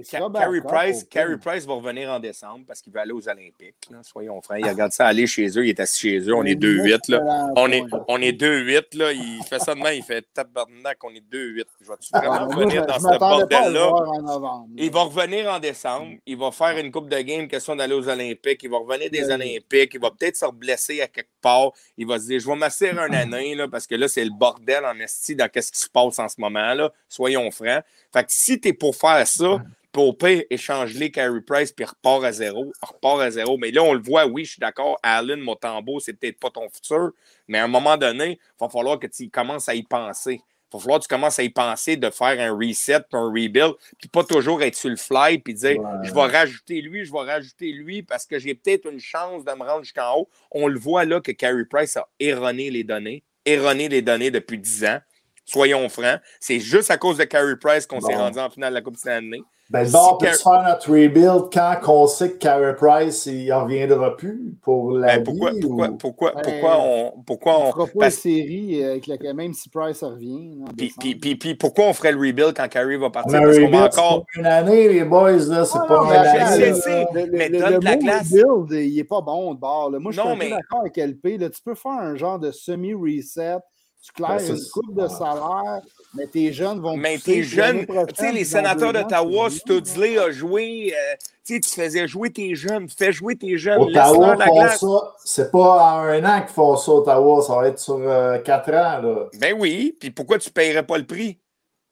Ca- 0.02 0.18
sera 0.20 0.32
Carey 0.32 0.62
Price, 0.62 1.04
Carey. 1.10 1.38
Price 1.38 1.66
va 1.66 1.74
revenir 1.76 2.10
en 2.10 2.20
décembre 2.20 2.66
parce 2.68 2.82
qu'il 2.82 2.92
veut 2.94 3.00
aller 3.00 3.12
aux 3.12 3.28
Olympiques. 3.30 3.76
là. 3.92 4.00
Soyons 4.04 4.42
francs. 4.42 4.58
Il 4.60 4.68
regarde 4.68 4.92
ça 4.92 5.06
aller 5.08 5.28
chez 5.28 5.48
eux. 5.58 5.66
Il 5.66 5.70
est 5.70 5.80
assis 5.80 6.10
chez 6.10 6.20
eux. 6.30 6.34
On 6.34 6.44
est 6.44 6.56
2-8. 6.56 7.10
là. 7.10 7.48
On 7.56 7.72
est, 7.72 7.84
on 8.08 8.22
est 8.22 8.32
2-8. 8.32 8.96
là. 8.98 9.12
Il 9.14 9.42
fait 9.48 9.60
ça 9.60 9.76
demain. 9.76 9.92
Il 9.92 10.04
fait 10.04 10.26
tabarnak. 10.34 10.98
On 11.04 11.10
est 11.12 11.24
2-8. 11.32 11.66
Je 11.82 11.88
vais-tu 11.88 12.10
Ah, 12.14 12.20
vraiment 12.20 12.48
revenir 12.56 12.86
dans 12.86 13.00
ce 13.00 13.20
bordel-là? 13.20 13.88
voir 13.90 14.10
en 14.10 14.22
novembre. 14.22 14.68
Il 14.78 14.92
va 14.92 15.02
revenir 15.04 15.52
en 15.52 15.60
décembre. 15.60 16.14
Il 16.26 16.38
va 16.38 16.52
faire 16.52 16.78
une 16.78 16.92
coupe 16.92 17.10
de 17.10 17.20
game, 17.22 17.48
question 17.48 17.76
d'aller 17.76 17.94
aux 17.94 18.08
Olympiques. 18.10 18.62
Il 18.64 18.70
va 18.70 18.78
revenir 18.78 19.10
des. 19.10 19.30
Olympiques. 19.30 19.92
Il 19.94 20.00
va 20.00 20.12
peut-être 20.12 20.36
se 20.38 20.52
blesser 20.52 21.02
à 21.02 21.08
quelque 21.08 21.30
part. 21.42 21.72
Il 21.98 22.08
va 22.08 22.20
se 22.20 22.26
dire 22.28 22.40
Je 22.40 22.48
vais 22.48 22.56
m'asseoir 22.56 22.98
un 23.00 23.14
année, 23.14 23.56
là, 23.56 23.68
parce 23.68 23.88
que 23.88 23.96
là, 23.96 24.08
c'est 24.08 24.24
le 24.26 24.32
bordel 24.32 24.86
en 24.86 24.98
esti 25.00 25.36
dans 25.36 25.48
qu'est-ce 25.50 25.72
qui 25.72 25.80
se 25.80 25.90
passe 25.90 26.20
en 26.20 26.28
ce 26.28 26.36
moment. 26.40 26.74
là 26.74 26.92
Soyons 27.10 27.50
francs. 27.52 27.84
Fait 28.14 28.24
que 28.24 28.32
si 28.32 28.62
tu 28.62 28.70
es 28.70 28.74
pour 28.74 28.96
faire 28.96 29.28
ça, 29.28 29.64
pour 29.92 30.18
pire, 30.18 30.44
échange-les 30.50 31.12
Carey 31.12 31.42
Price, 31.46 31.72
puis 31.72 31.86
repart 31.86 32.24
à 32.24 32.32
zéro. 32.32 32.74
Repart 32.82 33.22
à 33.22 33.32
zéro. 33.32 33.58
Mais 33.58 33.72
là, 33.72 33.84
on 33.84 33.94
le 33.94 34.02
voit, 34.02 34.26
oui, 34.26 34.44
je 34.44 34.52
suis 34.52 34.60
d'accord. 34.60 34.98
Allen, 35.04 35.40
Motambo, 35.40 36.00
c'est 36.00 36.14
peut-être 36.14 36.40
pas 36.40 36.50
ton 36.50 36.68
futur. 36.68 37.12
Mais 37.48 37.60
à 37.60 37.66
un 37.66 37.68
moment 37.68 37.96
donné, 37.96 38.40
il 38.42 38.60
va 38.60 38.70
falloir 38.70 39.00
que 39.00 39.08
tu 39.08 39.30
commences 39.30 39.70
à 39.70 39.76
y 39.76 39.84
penser. 39.84 40.42
Il 40.42 40.78
va 40.78 40.80
falloir 40.80 41.00
que 41.00 41.04
tu 41.04 41.10
commences 41.10 41.38
à 41.38 41.44
y 41.44 41.50
penser 41.50 41.96
de 41.98 42.10
faire 42.10 42.40
un 42.40 42.58
reset, 42.58 43.02
puis 43.02 43.20
un 43.20 43.28
rebuild, 43.28 43.74
puis 44.00 44.10
pas 44.10 44.24
toujours 44.24 44.64
être 44.64 44.76
sur 44.76 44.90
le 44.90 44.96
fly, 44.96 45.38
puis 45.38 45.54
dire 45.54 45.80
Ouais. 45.80 45.90
je 46.02 46.12
vais 46.12 46.22
rajouter 46.22 46.82
lui, 46.82 47.06
je 47.06 47.12
vais 47.12 47.20
rajouter 47.20 47.72
lui 47.72 48.02
parce 48.02 48.26
que 48.26 48.40
j'ai 48.40 48.56
peut-être 48.56 48.92
une 48.92 49.00
chance 49.00 49.46
de 49.46 49.52
me 49.52 49.64
rendre 49.64 49.84
jusqu'en 49.84 50.18
haut. 50.18 50.30
On 50.50 50.68
le 50.68 50.80
voit 50.80 51.06
là 51.06 51.22
que 51.22 51.32
Carey 51.32 51.66
Price 51.70 51.98
a 51.98 52.08
erroné 52.20 52.72
les 52.72 52.84
données, 52.84 53.24
erroné 53.46 53.88
les 53.90 54.02
données 54.02 54.32
depuis 54.32 54.58
10 54.58 54.86
ans. 54.86 55.00
Soyons 55.46 55.90
francs. 55.90 56.20
C'est 56.40 56.60
juste 56.60 56.90
à 56.92 56.98
cause 56.98 57.18
de 57.18 57.26
Carey 57.26 57.56
Price 57.60 57.86
qu'on 57.86 58.00
s'est 58.02 58.16
rendu 58.16 58.40
en 58.40 58.50
finale 58.50 58.70
de 58.72 58.76
la 58.76 58.82
Coupe 58.82 58.96
Stanley. 58.98 59.42
Ben, 59.70 59.90
bon, 59.90 60.00
on 60.12 60.18
peut 60.18 60.26
Car- 60.28 60.36
faire 60.36 60.64
notre 60.70 60.92
rebuild 60.92 61.46
quand 61.52 61.76
on 61.88 62.06
sait 62.06 62.34
que 62.34 62.38
Carey 62.38 62.76
Price, 62.76 63.26
il 63.26 63.52
en 63.54 63.64
reviendra 63.64 64.16
plus 64.16 64.54
pour 64.62 64.92
la 64.92 65.18
Ben, 65.18 65.24
pourquoi, 65.24 65.52
vie, 65.52 65.60
pourquoi, 65.62 65.88
ou- 65.90 65.98
pourquoi, 65.98 66.32
Ben, 66.36 66.42
pourquoi 66.44 66.78
on. 66.80 67.12
Pourquoi 67.26 67.58
On 67.60 67.68
on 67.68 67.72
fera 67.72 67.86
pas 67.88 67.92
parce- 68.02 68.16
une 68.16 68.22
série 68.22 68.84
euh, 68.84 68.92
avec 68.92 69.08
la, 69.08 69.34
même 69.34 69.54
si 69.54 69.70
Price 69.70 70.04
revient. 70.04 70.60
en 70.62 70.66
puis, 70.66 70.76
décembre. 70.76 71.00
puis, 71.00 71.16
puis, 71.16 71.36
puis 71.38 71.56
pourquoi 71.56 71.86
on 71.86 71.94
ferait 71.94 72.12
le 72.12 72.20
rebuild 72.20 72.54
quand 72.56 72.68
Carey 72.68 72.98
va 72.98 73.10
partir? 73.10 73.40
Parce 73.42 73.56
qu'on 73.58 73.62
va 73.62 73.66
rebuild, 73.68 73.94
c'est 73.94 74.00
encore. 74.00 74.20
pas 74.20 74.40
une 74.40 74.46
année, 74.46 74.90
les 74.90 75.04
boys, 75.06 75.32
là. 75.32 75.66
C'est 75.66 75.78
Ah, 75.82 75.86
pas 75.88 75.96
non, 75.98 76.04
une 76.04 76.10
mais 76.12 76.18
année. 76.18 76.66
je 76.68 76.74
sais, 76.74 77.06
le, 77.14 77.32
mais 77.32 77.50
le- 77.50 77.60
donne 77.60 77.74
le 77.74 77.80
de 77.80 77.86
la 77.86 77.96
mot 77.96 78.02
glace. 78.02 78.32
rebuild, 78.34 78.84
il 78.86 78.96
n'est 78.98 79.04
pas 79.06 79.22
bon 79.22 79.54
de 79.56 79.60
bord. 79.60 79.90
là. 79.92 80.00
Moi, 80.00 80.12
je 80.12 80.22
suis 80.22 80.50
d'accord 80.50 80.82
avec 80.82 80.98
LP. 80.98 81.38
Là. 81.40 81.50
Tu 81.50 81.62
peux 81.64 81.76
faire 81.76 81.92
un 81.94 82.16
genre 82.16 82.38
de 82.38 82.52
semi-reset. 82.52 83.58
Tu 84.06 84.12
claires 84.12 84.36
Ben, 84.38 84.56
une 84.58 84.62
coupe 84.74 84.94
de 84.96 85.08
salaire, 85.08 85.82
mais 86.14 86.28
tes 86.28 86.52
jeunes 86.52 86.82
vont 86.82 86.98
Mais 86.98 87.18
tes 87.18 87.42
jeunes, 87.42 87.86
tu 87.86 87.96
sais, 88.16 88.34
les 88.34 88.44
sénateurs 88.44 88.92
d'Ottawa, 88.92 89.48
tu 89.50 89.56
Studley 89.60 90.18
a 90.18 90.30
joué, 90.30 90.94
euh, 90.94 91.16
tu 91.46 91.54
sais, 91.56 91.60
tu 91.62 91.70
faisais 91.70 92.06
jouer 92.06 92.30
tes 92.30 92.54
jeunes, 92.54 92.90
fais 92.90 93.14
jouer 93.14 93.38
tes 93.38 93.58
jeunes, 93.58 93.82
Ottawa 93.82 94.36
font 94.46 94.54
glace. 94.56 94.80
ça. 94.82 95.14
C'est 95.24 95.52
pas 95.52 95.60
en 95.94 96.00
un 96.00 96.24
an 96.26 96.42
qu'ils 96.42 96.54
font 96.54 96.76
ça, 96.76 96.92
Ottawa. 96.92 97.42
Ça 97.44 97.56
va 97.56 97.68
être 97.70 97.80
sur 97.80 97.96
euh, 98.02 98.40
quatre 98.40 98.70
ans, 98.74 99.02
là. 99.02 99.28
Ben 99.40 99.56
oui, 99.58 99.96
puis 99.98 100.12
pourquoi 100.12 100.38
tu 100.38 100.50
ne 100.50 100.54
payerais 100.54 100.84
pas 100.86 100.98
le 100.98 101.06
prix? 101.06 101.40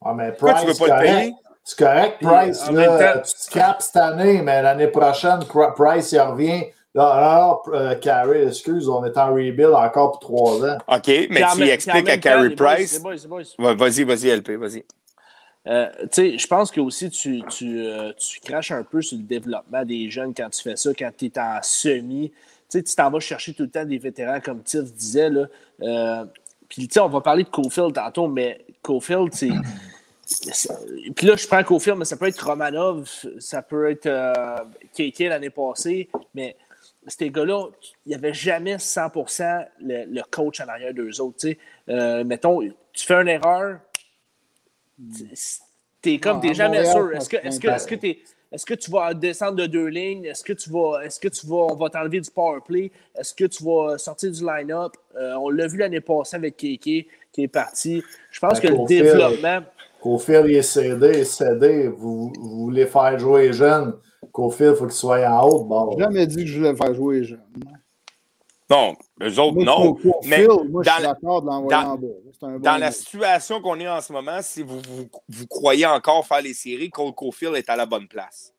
Ah, 0.04 0.12
mais 0.14 0.32
Pourquoi 0.32 0.54
Price, 0.54 0.64
tu 0.66 0.72
veux 0.72 0.78
pas 0.78 0.84
le 1.00 1.06
correct. 1.06 1.18
payer? 1.22 1.34
C'est 1.64 1.78
correct, 1.78 2.16
Price. 2.20 2.70
là, 2.72 3.14
temps- 3.14 3.20
tu 3.22 3.30
scrapes 3.36 3.80
cette 3.82 3.96
année, 3.96 4.42
mais 4.42 4.60
l'année 4.60 4.88
prochaine, 4.88 5.38
Price, 5.76 6.12
il 6.12 6.20
revient. 6.20 6.64
Alors, 6.94 7.62
euh, 7.72 7.94
Carey, 7.94 8.46
excuse, 8.46 8.88
on 8.88 9.04
est 9.04 9.16
en 9.16 9.32
rebuild 9.32 9.72
encore 9.72 10.12
pour 10.12 10.20
trois 10.20 10.64
ans. 10.64 10.78
OK, 10.88 11.06
mais 11.06 11.26
Puis 11.28 11.44
tu 11.56 11.64
y 11.64 11.70
expliques 11.70 12.26
à 12.26 12.38
boys, 12.38 12.50
Price. 12.56 13.00
Ouais, 13.58 13.74
Vas-y, 13.74 14.04
vas-y, 14.04 14.28
LP, 14.28 14.50
vas-y. 14.52 14.84
Euh, 15.68 15.88
tu 16.02 16.08
sais, 16.10 16.38
je 16.38 16.46
pense 16.48 16.70
que 16.70 16.80
aussi 16.80 17.08
tu, 17.08 17.42
tu, 17.48 17.86
euh, 17.86 18.12
tu 18.14 18.40
craches 18.40 18.72
un 18.72 18.82
peu 18.82 19.00
sur 19.00 19.16
le 19.16 19.22
développement 19.22 19.84
des 19.84 20.10
jeunes 20.10 20.34
quand 20.34 20.50
tu 20.50 20.60
fais 20.60 20.76
ça, 20.76 20.90
quand 20.92 21.10
tu 21.16 21.26
es 21.26 21.38
en 21.38 21.60
semi. 21.62 22.30
Tu 22.30 22.78
sais, 22.78 22.82
tu 22.82 22.94
t'en 22.94 23.10
vas 23.10 23.20
chercher 23.20 23.54
tout 23.54 23.62
le 23.62 23.70
temps 23.70 23.84
des 23.84 23.98
vétérans, 23.98 24.40
comme 24.40 24.62
Tiff 24.62 24.92
disait. 24.92 25.30
Là. 25.30 25.46
Euh, 25.82 26.24
puis, 26.68 26.88
tu 26.88 26.94
sais, 26.94 27.00
on 27.00 27.08
va 27.08 27.20
parler 27.20 27.44
de 27.44 27.48
Cofield 27.48 27.94
tantôt, 27.94 28.28
mais 28.28 28.64
Cofield, 28.82 29.32
c'est. 29.32 29.50
Puis 31.14 31.26
là, 31.26 31.36
je 31.36 31.46
prends 31.46 31.62
Cofield, 31.62 31.98
mais 31.98 32.04
ça 32.06 32.16
peut 32.16 32.26
être 32.26 32.44
Romanov, 32.44 33.08
ça 33.38 33.62
peut 33.62 33.90
être 33.90 34.06
euh, 34.06 34.56
KK 34.96 35.18
l'année 35.28 35.50
passée, 35.50 36.08
mais 36.34 36.56
ces 37.06 37.30
gars-là, 37.30 37.68
il 38.06 38.10
n'y 38.10 38.14
avait 38.14 38.34
jamais 38.34 38.76
100% 38.76 39.66
le, 39.80 40.04
le 40.04 40.22
coach 40.30 40.60
en 40.60 40.68
arrière 40.68 40.94
d'eux 40.94 41.20
autres. 41.20 41.38
tu. 41.38 41.58
Euh, 41.88 42.24
mettons, 42.24 42.60
tu 42.92 43.06
fais 43.06 43.14
une 43.14 43.28
erreur, 43.28 43.80
t'es 46.00 46.18
comme, 46.18 46.36
Non, 46.36 46.40
t'es 46.40 46.50
à 46.50 46.54
jamais 46.54 46.84
sûr. 46.84 47.12
Est-ce 47.14 47.28
que, 47.28 47.36
est-ce 47.36 47.60
que, 47.60 47.68
est-ce 47.68 47.86
que 47.86 47.96
est-ce 48.52 48.66
que 48.66 48.74
tu 48.74 48.90
vas 48.90 49.14
descendre 49.14 49.56
de 49.56 49.66
deux 49.66 49.86
lignes? 49.86 50.26
Est-ce 50.26 50.44
que 50.44 50.52
tu 50.52 50.68
vas, 50.68 51.00
est-ce 51.02 51.18
que 51.18 51.28
tu 51.28 51.46
vas, 51.46 51.68
on 51.70 51.74
va 51.74 51.88
t'enlever 51.88 52.20
du 52.20 52.30
power 52.30 52.60
play? 52.64 52.92
Est-ce 53.14 53.34
que 53.34 53.46
tu 53.46 53.64
vas 53.64 53.96
sortir 53.96 54.30
du 54.30 54.44
line-up? 54.44 54.92
Euh, 55.16 55.34
on 55.36 55.48
l'a 55.48 55.66
vu 55.66 55.78
l'année 55.78 56.02
passée 56.02 56.36
avec 56.36 56.58
Keke 56.58 57.06
qui 57.32 57.42
est 57.42 57.48
parti. 57.48 58.02
Je 58.30 58.40
pense 58.40 58.60
Ben, 58.60 58.68
que 58.68 58.78
le 58.78 58.86
développement, 58.86 59.60
Cofield, 60.02 60.46
il 60.48 60.56
est 60.56 60.62
cédé, 60.62 61.24
cédé. 61.24 61.88
Vous, 61.88 62.32
vous 62.38 62.56
voulez 62.64 62.86
faire 62.86 63.18
jouer 63.18 63.48
les 63.48 63.52
jeunes. 63.52 63.94
Cofield, 64.32 64.72
il 64.74 64.78
faut 64.78 64.84
qu'il 64.86 64.94
soit 64.94 65.24
en 65.28 65.46
haut 65.48 65.64
bord. 65.64 65.92
J'ai 65.96 66.04
jamais 66.04 66.26
dit 66.26 66.36
que 66.44 66.46
je 66.46 66.58
voulais 66.58 66.74
faire 66.74 66.94
jouer 66.94 67.20
les 67.20 67.24
jeunes. 67.24 67.40
Non, 68.70 68.94
eux 69.22 69.38
autres, 69.38 69.54
Moi, 69.56 69.64
non. 69.64 69.96
Mais 70.24 70.36
Phil, 70.38 70.46
moi, 70.70 70.82
je 70.82 70.88
dans 70.88 70.94
suis 70.94 71.02
la- 71.02 71.08
d'accord 71.12 71.42
de 71.42 71.46
l'envoyer 71.46 71.76
en 71.84 71.96
bas. 71.96 72.06
Bon 72.40 72.58
Dans 72.58 72.76
la 72.78 72.90
situation 72.90 73.60
qu'on 73.60 73.78
est 73.78 73.88
en 73.88 74.00
ce 74.00 74.12
moment, 74.12 74.38
si 74.40 74.62
vous, 74.62 74.80
vous, 74.88 75.06
vous 75.28 75.46
croyez 75.46 75.84
encore 75.86 76.26
faire 76.26 76.40
les 76.40 76.54
séries, 76.54 76.88
Cole 76.90 77.12
Caulfield 77.12 77.54
est 77.54 77.68
à 77.68 77.76
la 77.76 77.84
bonne 77.86 78.08
place. 78.08 78.52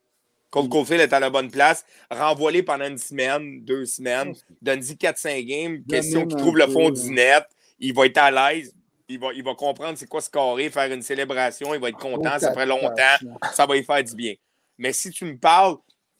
Cole 0.51 0.69
Caulfield 0.69 1.01
est 1.01 1.13
à 1.13 1.19
la 1.19 1.31
bonne 1.31 1.49
place. 1.49 1.83
Renvoie-les 2.11 2.61
pendant 2.61 2.85
une 2.85 2.99
semaine, 2.99 3.61
deux 3.63 3.85
semaines. 3.85 4.33
Donne-y 4.61 4.93
4-5 4.95 5.43
games. 5.45 5.83
Question 5.89 6.27
qu'il 6.27 6.37
trouve 6.37 6.57
le 6.57 6.67
fond 6.67 6.91
du 6.91 7.09
net. 7.09 7.43
Il 7.79 7.93
va 7.95 8.05
être 8.05 8.19
à 8.19 8.29
l'aise. 8.53 8.71
Il 9.09 9.19
va, 9.19 9.33
il 9.33 9.43
va 9.43 9.53
comprendre 9.55 9.97
c'est 9.97 10.07
quoi 10.07 10.21
ce 10.21 10.29
carré, 10.29 10.69
faire 10.69 10.91
une 10.91 11.01
célébration. 11.01 11.73
Il 11.73 11.81
va 11.81 11.89
être 11.89 11.97
content. 11.97 12.39
Ça 12.39 12.53
ferait 12.53 12.65
longtemps. 12.65 13.17
Ça 13.53 13.65
va 13.65 13.75
lui 13.75 13.83
faire 13.83 14.03
du 14.03 14.15
bien. 14.15 14.33
Mais 14.77 14.93
si 14.93 15.11
tu 15.11 15.25
me 15.25 15.37
parles 15.37 15.75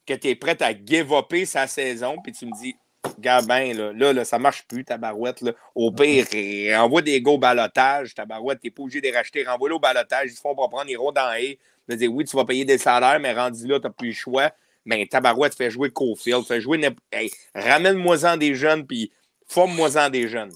que 0.05 0.13
tu 0.13 0.27
es 0.27 0.35
prêt 0.35 0.61
à 0.61 0.73
give 0.73 1.11
upper 1.13 1.45
sa 1.45 1.65
saison, 1.67 2.17
puis 2.21 2.33
tu 2.33 2.45
me 2.45 2.51
dis, 2.61 2.75
Gabin, 3.19 3.73
là, 3.73 3.91
là, 3.93 4.13
là, 4.13 4.25
ça 4.25 4.39
marche 4.39 4.65
plus, 4.67 4.85
ta 4.85 4.97
barouette. 4.97 5.41
Là. 5.41 5.51
Au 5.75 5.91
pire, 5.91 6.25
eh, 6.33 6.75
envoie 6.75 7.01
des 7.01 7.21
gars 7.21 7.31
au 7.31 7.37
balotage, 7.37 8.13
ta 8.13 8.25
barouette, 8.25 8.59
t'es 8.61 8.69
pas 8.69 8.83
obligé 8.83 9.01
de 9.01 9.07
les 9.07 9.15
racheter, 9.15 9.43
renvoie-les 9.43 9.75
au 9.75 9.79
balotage, 9.79 10.31
ils 10.31 10.35
se 10.35 10.41
font 10.41 10.55
pas 10.55 10.67
prendre, 10.67 10.89
ils 10.89 10.95
rôdent 10.95 11.15
dans 11.15 11.31
les 11.33 11.59
Je 11.87 11.93
veux 11.93 11.97
dire, 11.97 12.13
oui, 12.13 12.25
tu 12.25 12.35
vas 12.35 12.45
payer 12.45 12.65
des 12.65 12.77
salaires, 12.77 13.19
mais 13.19 13.33
rendu 13.33 13.67
là, 13.67 13.79
tu 13.79 13.87
n'as 13.87 13.93
plus 13.93 14.09
le 14.09 14.13
choix. 14.13 14.51
Mais 14.85 15.05
ta 15.05 15.21
barouette 15.21 15.55
fait 15.55 15.71
jouer 15.71 15.91
Cofield, 15.91 16.45
fait 16.45 16.61
jouer. 16.61 16.79
Hey, 17.11 17.31
Ramène-moi-en 17.55 18.37
des 18.37 18.55
jeunes, 18.55 18.85
puis 18.85 19.11
forme-moi-en 19.47 20.09
des 20.09 20.27
jeunes. 20.27 20.51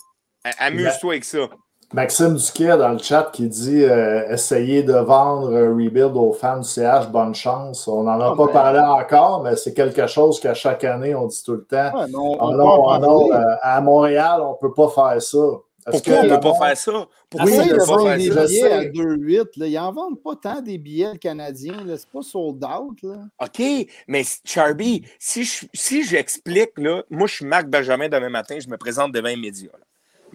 Amuse-toi 0.57 1.13
avec 1.13 1.25
ça. 1.25 1.49
Maxime 1.93 2.35
Duquet 2.35 2.77
dans 2.77 2.89
le 2.89 2.97
chat 2.97 3.29
qui 3.31 3.47
dit 3.47 3.83
euh, 3.83 4.27
essayez 4.29 4.83
de 4.83 4.93
vendre 4.93 5.55
un 5.55 5.69
rebuild 5.69 6.15
aux 6.15 6.33
fans 6.33 6.57
du 6.59 6.67
CH, 6.67 7.07
bonne 7.09 7.33
chance. 7.33 7.87
On 7.87 8.03
n'en 8.03 8.19
a 8.19 8.31
Ah, 8.33 8.35
pas 8.35 8.45
ben. 8.47 8.51
parlé 8.51 8.79
encore, 8.79 9.41
mais 9.43 9.55
c'est 9.55 9.73
quelque 9.73 10.05
chose 10.05 10.39
qu'à 10.41 10.53
chaque 10.53 10.83
année, 10.83 11.15
on 11.15 11.27
dit 11.27 11.41
tout 11.45 11.53
le 11.53 11.63
temps. 11.63 11.97
Ouais, 11.97 12.05
on- 12.13 12.37
Ah 12.39 12.45
on 12.45 12.51
non, 12.51 12.87
ah 12.89 12.99
non, 12.99 13.29
parler. 13.29 13.45
euh, 13.45 13.55
à 13.61 13.79
Montréal, 13.81 14.41
on 14.41 14.51
ne 14.51 14.57
peut 14.59 14.73
pas 14.73 14.89
faire 14.89 15.21
ça. 15.21 15.37
Est-ce 15.37 16.03
Pourquoi 16.03 16.13
on 16.19 16.23
ne 16.23 16.29
que- 16.29 16.33
peut 16.35 16.39
pas 16.41 16.65
faire 16.65 16.77
ça? 16.77 16.91
Pourquoi 17.29 17.49
on 17.51 17.65
de 17.65 17.69
peut 17.71 17.77
pas 17.77 17.85
vendre 17.85 18.07
faire 18.07 18.17
des 18.17 18.31
ça? 18.33 18.45
Billets 18.45 18.71
à 18.73 18.83
2-8. 18.83 19.55
là. 19.55 19.67
Ils 19.67 19.79
en 19.79 19.91
vendent 19.93 20.21
pas 20.21 20.35
tant 20.35 20.61
des 20.61 20.77
billets 20.77 21.13
le 21.13 21.17
Canadien. 21.17 21.75
là. 21.85 21.95
C'est 21.95 22.09
pas 22.09 22.21
sold 22.21 22.61
out. 22.65 22.97
Là. 23.03 23.15
OK, 23.41 23.63
mais 24.09 24.23
Charby, 24.43 25.05
si 25.17 25.45
je- 25.45 25.65
si 25.73 26.03
j'explique, 26.03 26.71
là, 26.77 27.03
moi, 27.09 27.27
je 27.27 27.35
suis 27.35 27.45
Marc 27.45 27.67
Benjamin 27.69 28.09
demain 28.09 28.27
matin, 28.29 28.57
je 28.59 28.67
me 28.69 28.75
présente 28.75 29.13
devant 29.13 29.29
les 29.29 29.37
médias. 29.37 29.71
là. 29.71 29.85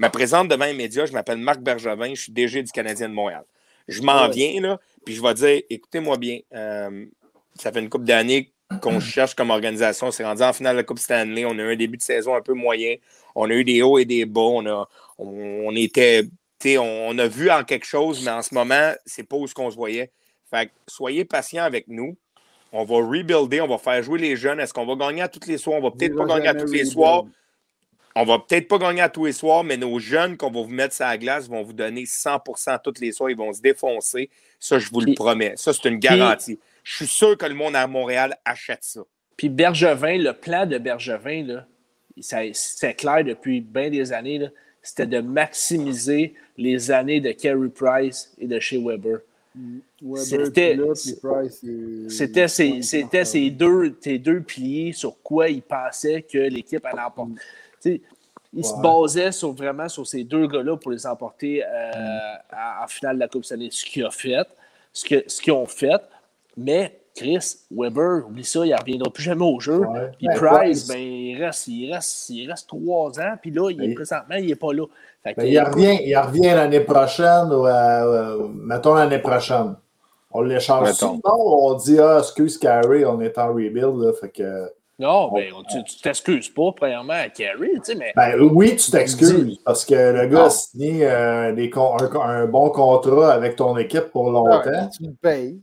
Me 0.03 0.11
présente 0.11 0.49
devant 0.49 0.65
les 0.65 0.75
médias, 0.75 1.07
je 1.07 1.13
m'appelle 1.13 1.39
Marc 1.39 1.61
Bergevin, 1.61 2.15
je 2.15 2.23
suis 2.23 2.33
DG 2.33 2.63
du 2.63 2.73
Canadien 2.73 3.09
de 3.09 3.15
Montréal. 3.15 3.45
Je 3.89 4.03
m'en 4.03 4.29
viens, 4.29 4.61
là, 4.61 4.81
puis 5.05 5.15
je 5.15 5.23
vais 5.23 5.35
dire, 5.35 5.63
écoutez-moi 5.71 6.17
bien, 6.17 6.41
euh, 6.55 7.05
ça 7.55 7.73
fait 7.73 7.81
une 7.81 7.89
couple 7.89 8.05
d'années 8.05 8.53
qu'on 8.81 9.01
cherche 9.01 9.35
comme 9.35 9.51
organisation. 9.51 10.09
On 10.09 10.11
s'est 10.11 10.25
rendu 10.25 10.43
en 10.43 10.53
finale 10.53 10.75
de 10.75 10.81
la 10.81 10.85
Coupe 10.85 10.99
Stanley. 10.99 11.45
On 11.45 11.51
a 11.51 11.63
eu 11.63 11.73
un 11.73 11.77
début 11.77 11.97
de 11.97 12.03
saison 12.03 12.35
un 12.35 12.41
peu 12.41 12.55
moyen. 12.55 12.97
On 13.35 13.49
a 13.51 13.55
eu 13.55 13.65
des 13.65 13.83
hauts 13.83 13.99
et 13.99 14.05
des 14.05 14.25
bas. 14.25 14.41
On, 14.41 14.67
a, 14.67 14.89
on, 15.19 15.67
on 15.67 15.75
était, 15.75 16.25
on, 16.79 17.19
a 17.19 17.27
vu 17.27 17.51
en 17.51 17.65
quelque 17.65 17.87
chose, 17.87 18.25
mais 18.25 18.31
en 18.31 18.43
ce 18.43 18.55
moment, 18.55 18.93
c'est 19.05 19.25
pas 19.25 19.37
où 19.37 19.47
ce 19.47 19.55
qu'on 19.55 19.71
se 19.71 19.77
voyait. 19.77 20.11
Fait 20.51 20.67
que 20.67 20.73
soyez 20.87 21.25
patients 21.25 21.65
avec 21.65 21.89
nous. 21.89 22.17
On 22.73 22.85
va 22.85 22.97
rebuilder, 22.97 23.61
on 23.61 23.69
va 23.69 23.79
faire 23.79 24.03
jouer 24.03 24.19
les 24.19 24.37
jeunes. 24.37 24.59
Est-ce 24.59 24.73
qu'on 24.73 24.87
va 24.87 24.95
gagner 24.95 25.23
à 25.23 25.29
tous 25.29 25.47
les 25.47 25.59
soirs? 25.59 25.79
On 25.79 25.83
va 25.83 25.91
peut-être 25.91 26.17
pas 26.17 26.25
gagner 26.25 26.49
à 26.49 26.55
tous 26.55 26.73
les 26.73 26.87
soirs. 26.87 27.25
On 28.15 28.25
va 28.25 28.39
peut-être 28.39 28.69
pas 28.69 28.79
gagner 28.79 29.01
à 29.01 29.09
tous 29.09 29.25
les 29.27 29.33
soirs, 29.33 29.65
mais 29.65 29.77
nos 29.77 29.99
jeunes 29.99 30.37
qu'on 30.37 30.51
va 30.51 30.61
vous 30.63 30.69
mettre 30.69 30.95
sur 30.95 31.05
la 31.07 31.17
glace 31.17 31.49
vont 31.49 31.63
vous 31.63 31.73
donner 31.73 32.05
100% 32.05 32.79
tous 32.83 33.01
les 33.01 33.13
soirs. 33.13 33.31
Ils 33.31 33.37
vont 33.37 33.53
se 33.53 33.61
défoncer. 33.63 34.29
Ça, 34.61 34.79
je 34.79 34.89
vous 34.91 35.01
le 35.01 35.15
promets. 35.15 35.55
Ça, 35.57 35.73
c'est 35.73 35.89
une 35.89 35.99
garantie. 35.99 36.59
Je 36.85 36.97
suis 36.97 37.07
sûr 37.07 37.39
que 37.39 37.47
le 37.47 37.55
monde 37.55 37.75
à 37.77 37.87
Montréal 37.87 38.37
achète 38.45 38.83
ça. 38.85 39.01
Puis 39.37 39.49
Bergevin, 39.49 40.19
le 40.19 40.33
plan 40.35 40.67
de 40.67 40.79
Bergevin, 40.79 41.45
là, 41.47 41.67
c'était 42.53 42.95
clair 42.95 43.25
depuis 43.25 43.61
bien 43.61 43.89
des 43.89 44.13
années, 44.13 44.49
c'était 44.83 45.07
de 45.07 45.21
maximiser 45.21 46.35
les 46.59 46.91
années 46.91 47.21
de 47.21 47.33
Carey 47.33 47.69
Price 47.75 48.33
et 48.39 48.47
de 48.47 48.61
chez 48.61 48.79
Weber. 48.79 49.19
Weber, 50.03 50.19
C'était- 50.25 50.77
puis 50.77 50.87
là, 50.87 50.93
puis 50.95 51.15
Price, 51.23 51.61
il- 51.63 52.11
C'était 52.11 52.45
il- 52.45 52.85
ces, 53.27 53.51
deux, 53.51 53.91
deux 54.19 54.41
piliers 54.41 54.93
sur 54.93 55.17
quoi 55.23 55.49
il 55.49 55.63
pensait 55.63 56.23
que 56.23 56.39
l'équipe 56.39 56.85
allait 56.85 57.01
emporter. 57.03 57.35
Il 58.55 58.65
se 58.65 58.75
basait 58.83 59.33
sur, 59.33 59.53
vraiment 59.53 59.89
sur 59.89 60.07
ces 60.07 60.25
deux 60.25 60.47
gars-là 60.47 60.77
pour 60.77 60.91
les 60.91 61.07
emporter 61.07 61.65
euh, 61.65 61.91
en, 62.53 62.85
en 62.85 62.87
finale 62.87 63.15
de 63.17 63.21
la 63.21 63.29
Coupe 63.29 63.45
Stanley. 63.47 63.69
Ce 63.71 63.85
qu'ils 63.85 64.05
ont 64.05 64.11
fait, 64.11 64.47
ce 64.93 65.05
que- 65.07 65.25
ce 65.27 65.41
qu'ils 65.41 65.55
ont 65.55 65.65
fait. 65.67 66.01
Mais 66.57 66.99
Chris, 67.15 67.57
Weber, 67.71 68.27
oublie 68.27 68.45
ça, 68.45 68.65
il 68.67 68.71
ne 68.73 68.77
reviendra 68.79 69.11
plus 69.11 69.23
jamais 69.23 69.45
au 69.45 69.59
jeu. 69.59 69.79
Ouais. 69.79 70.11
Puis 70.19 70.27
Ben, 70.29 70.35
Price, 70.37 70.87
ben, 70.87 70.99
il, 70.99 71.43
reste, 71.43 71.67
il, 71.69 71.93
reste, 71.95 72.29
il 72.31 72.51
reste 72.51 72.69
trois 72.69 73.19
ans. 73.21 73.35
Puis 73.41 73.51
là, 73.51 73.71
il 73.71 73.83
est, 73.83 73.89
Ben, 73.89 73.95
présentement, 73.95 74.35
il 74.37 74.47
n'est 74.47 74.55
pas 74.55 74.73
là. 74.75 74.85
Fait 75.25 75.35
Ben, 75.35 75.47
il 75.47 75.59
revient, 75.61 75.99
il 76.05 76.17
revient 76.17 76.51
l'année 76.55 76.81
prochaine, 76.81 77.47
ou, 77.53 77.67
euh, 77.67 77.71
euh, 77.71 78.49
mettons 78.49 78.95
l'année 78.95 79.19
prochaine. 79.19 79.77
On 80.31 80.41
l'échange 80.43 80.89
on 81.25 81.75
dit 81.75 81.99
Ah, 82.01 82.19
excuse 82.21 82.59
Carey, 82.59 83.05
on 83.07 83.21
est 83.23 83.37
en 83.39 83.49
rebuild. 83.49 83.97
Là, 83.97 84.13
fait 84.13 84.31
que, 84.31 84.71
non, 84.99 85.33
ben, 85.33 85.53
tu 85.69 85.83
tu 85.85 86.01
t'excuses 86.01 86.49
pas, 86.51 86.71
premièrement, 86.77 87.13
à 87.15 87.29
Carey, 87.29 87.71
tu 87.77 87.81
sais, 87.83 87.95
mais 87.95 88.13
ben, 88.15 88.41
oui, 88.41 88.77
tu 88.77 88.91
t'excuses 88.91 89.59
parce 89.65 89.85
que 89.85 89.95
le 89.95 90.27
gars 90.27 90.45
a 90.45 90.51
signé 90.51 91.01
euh, 91.07 91.53
des 91.53 91.71
con- 91.71 91.97
un, 92.01 92.21
un 92.21 92.47
bon 92.47 92.71
contrat 92.71 93.33
avec 93.33 93.57
ton 93.57 93.77
équipe 93.79 94.11
pour 94.13 94.31
longtemps. 94.31 94.89
Tu 94.97 95.05
le 95.05 95.15
payes. 95.21 95.61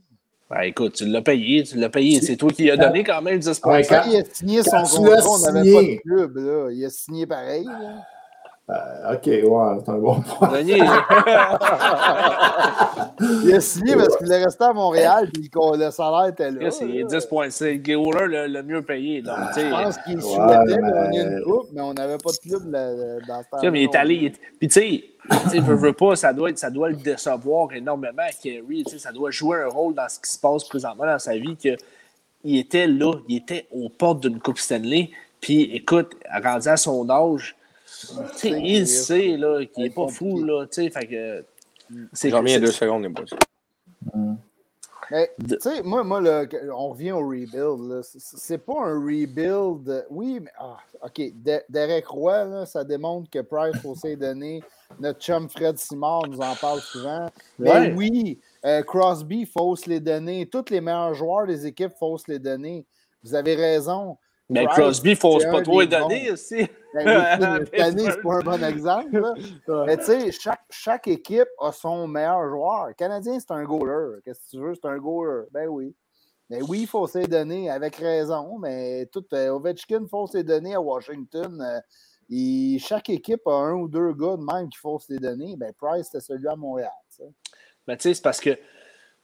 ben, 0.50 0.60
écoute, 0.62 0.94
tu 0.94 1.06
l'as 1.06 1.22
payé, 1.22 1.62
tu 1.62 1.76
l'as 1.78 1.88
payé. 1.88 2.20
C'est 2.20 2.36
toi 2.36 2.50
qui 2.50 2.64
lui 2.64 2.70
as 2.72 2.76
donné 2.76 3.02
quand 3.04 3.22
même 3.22 3.38
10 3.38 3.48
Ouais, 3.64 3.82
Quand 3.88 4.02
quand- 4.02 4.10
il 4.10 4.16
a 4.20 4.24
signé 4.30 4.62
son 4.62 4.70
contrat, 4.82 5.30
on 5.30 5.38
n'avait 5.38 5.72
pas 5.72 5.82
de 5.82 6.00
club. 6.02 6.36
Là. 6.36 6.68
Il 6.72 6.84
a 6.84 6.90
signé 6.90 7.26
pareil. 7.26 7.64
là. 7.64 8.02
Euh, 8.70 9.14
OK, 9.14 9.26
ouais, 9.26 9.78
c'est 9.84 9.90
un 9.90 9.98
bon 9.98 10.20
point. 10.20 10.60
Il 13.44 13.54
a 13.54 13.60
signé 13.60 13.96
parce 13.96 14.16
qu'il 14.16 14.30
est 14.30 14.44
resté 14.44 14.64
à 14.64 14.72
Montréal 14.72 15.28
et 15.36 15.48
que 15.48 15.76
le 15.76 15.90
salaire 15.90 16.26
était 16.26 16.50
là. 16.50 16.70
c'est 16.70 16.86
là. 16.86 17.04
10 17.04 17.26
points. 17.26 17.50
C'est 17.50 17.74
le 17.74 18.26
le, 18.26 18.46
le 18.46 18.62
mieux 18.62 18.82
payé. 18.82 19.22
Donc, 19.22 19.36
sais, 19.54 19.68
Je 19.68 19.70
pense 19.70 19.98
qu'il 19.98 20.16
Ouais, 20.16 20.22
souhaitait 20.22 20.80
mais- 20.80 20.92
gagner 20.92 21.20
une 21.22 21.42
coupe, 21.42 21.68
mais 21.72 21.80
on 21.80 21.92
n'avait 21.94 22.18
pas 22.18 22.30
de 22.30 22.36
club 22.48 22.70
là, 22.70 22.92
dans 23.26 23.42
ce 23.42 23.48
mais 23.70 23.80
il 23.82 23.84
est 23.84 23.94
allé. 23.96 24.14
il 24.14 24.24
est- 24.26 24.40
Puis, 24.58 24.68
tu 24.68 24.80
sais, 24.80 25.04
tu 25.42 25.48
sais, 25.50 25.58
veux, 25.60 25.92
pas, 25.92 26.16
ça 26.16 26.32
doit, 26.32 26.50
être, 26.50 26.58
ça 26.58 26.70
doit 26.70 26.88
le 26.90 26.96
décevoir 26.96 27.72
énormément 27.72 28.22
à 28.22 28.30
Kerry. 28.32 28.84
Tu 28.84 28.92
sais, 28.92 28.98
ça 28.98 29.12
doit 29.12 29.30
jouer 29.30 29.62
un 29.62 29.68
rôle 29.68 29.94
dans 29.94 30.08
ce 30.08 30.18
qui 30.20 30.30
se 30.30 30.38
passe 30.38 30.64
présentement 30.64 31.06
dans 31.06 31.18
sa 31.18 31.36
vie. 31.36 31.56
Que 31.56 31.76
il 32.44 32.58
était 32.58 32.86
là, 32.86 33.12
il 33.28 33.36
était 33.38 33.66
aux 33.72 33.88
portes 33.88 34.20
d'une 34.20 34.38
Coupe 34.40 34.58
Stanley. 34.58 35.10
Puis, 35.40 35.62
écoute, 35.74 36.12
rendu 36.42 36.68
à 36.68 36.76
son 36.76 37.08
âge, 37.10 37.56
il 38.44 38.86
sait 38.86 39.36
là, 39.36 39.64
qu'il 39.66 39.84
n'est 39.84 39.90
pas 39.90 40.08
fou. 40.08 40.42
Là, 40.44 40.66
tu 40.66 40.82
sais, 40.84 40.90
fait 40.90 41.06
que. 41.06 41.44
c'est- 42.12 42.30
J'en 42.30 42.38
reviens 42.38 42.60
deux 42.60 42.70
secondes, 42.72 43.02
les 43.02 43.08
boys. 43.08 43.24
Mais, 45.12 45.28
De- 45.38 45.56
tu 45.56 45.62
sais, 45.62 45.82
moi, 45.82 46.04
moi 46.04 46.20
là, 46.20 46.44
on 46.72 46.90
revient 46.90 47.10
au 47.12 47.18
rebuild. 47.28 48.00
C'est- 48.04 48.58
pas 48.58 48.74
un 48.84 48.94
rebuild. 49.00 49.88
euh, 49.88 50.02
Oui, 50.08 50.38
mais. 50.40 50.52
ah, 50.56 50.76
OK. 51.04 51.20
De- 51.34 51.62
Derek 51.68 52.06
Roy, 52.06 52.44
là, 52.44 52.64
ça 52.66 52.84
démontre 52.84 53.28
que 53.28 53.40
Price 53.40 53.76
faut 53.82 53.96
s'y 53.96 54.16
donner. 54.16 54.62
Notre 55.00 55.18
chum 55.20 55.48
Fred 55.48 55.78
Simard 55.78 56.28
nous 56.28 56.40
en 56.40 56.54
parle 56.54 56.80
souvent. 56.80 57.28
Mais 57.58 57.70
Ouais. 57.70 57.94
oui, 57.96 58.38
euh, 58.64 58.82
Crosby, 58.82 59.40
il 59.40 59.46
faut 59.46 59.74
se 59.74 59.88
les 59.90 59.98
donner. 59.98 60.46
Tous 60.46 60.70
les 60.70 60.80
meilleurs 60.80 61.14
joueurs 61.14 61.46
des 61.46 61.66
équipes, 61.66 61.92
il 61.96 61.98
faut 61.98 62.16
se 62.16 62.30
les 62.30 62.38
donner. 62.38 62.84
Vous 63.24 63.34
avez 63.34 63.56
raison. 63.56 64.16
Mais 64.50 64.64
Price, 64.64 64.76
Crosby, 64.78 65.14
faut 65.14 65.40
c'est 65.40 65.50
pas 65.50 65.62
trop 65.62 65.84
donner 65.84 66.32
aussi. 66.32 66.66
Ben, 66.92 67.64
cette 67.64 67.80
année, 67.80 68.04
c'est 68.10 68.20
pas 68.20 68.34
un 68.34 68.40
bon 68.40 68.64
exemple. 68.64 69.20
là. 69.20 69.84
Mais 69.86 69.96
tu 69.96 70.04
sais, 70.04 70.32
chaque, 70.32 70.64
chaque 70.70 71.06
équipe 71.08 71.48
a 71.60 71.70
son 71.70 72.08
meilleur 72.08 72.48
joueur. 72.48 72.88
Le 72.88 72.94
Canadien, 72.94 73.38
c'est 73.38 73.52
un 73.52 73.62
goaler. 73.64 74.20
Qu'est-ce 74.24 74.40
que 74.46 74.50
tu 74.50 74.62
veux? 74.62 74.74
C'est 74.74 74.88
un 74.88 74.98
goaler. 74.98 75.44
Ben 75.52 75.68
oui. 75.68 75.94
Mais 76.50 76.60
oui, 76.62 76.80
il 76.80 76.86
faut 76.88 77.06
s'y 77.06 77.22
donner 77.28 77.70
avec 77.70 77.94
raison. 77.96 78.58
Mais 78.58 79.06
tout 79.06 79.24
euh, 79.32 79.50
Ovechkin, 79.50 80.00
il 80.02 80.08
faut 80.08 80.26
s'y 80.26 80.42
donner 80.42 80.74
à 80.74 80.80
Washington. 80.80 81.60
euh, 81.62 81.80
et 82.32 82.78
chaque 82.78 83.10
équipe 83.10 83.46
a 83.46 83.52
un 83.52 83.72
ou 83.72 83.88
deux 83.88 84.12
gars 84.12 84.36
de 84.36 84.42
même 84.44 84.68
qu'il 84.68 84.78
faut 84.78 84.98
s'y 84.98 85.16
donner. 85.18 85.56
Ben 85.56 85.72
Price, 85.76 86.06
c'était 86.06 86.20
celui 86.20 86.46
à 86.48 86.56
Montréal. 86.56 86.90
Mais 87.86 87.96
tu 87.96 88.02
sais, 88.02 88.14
c'est 88.14 88.22
parce 88.22 88.40
que 88.40 88.50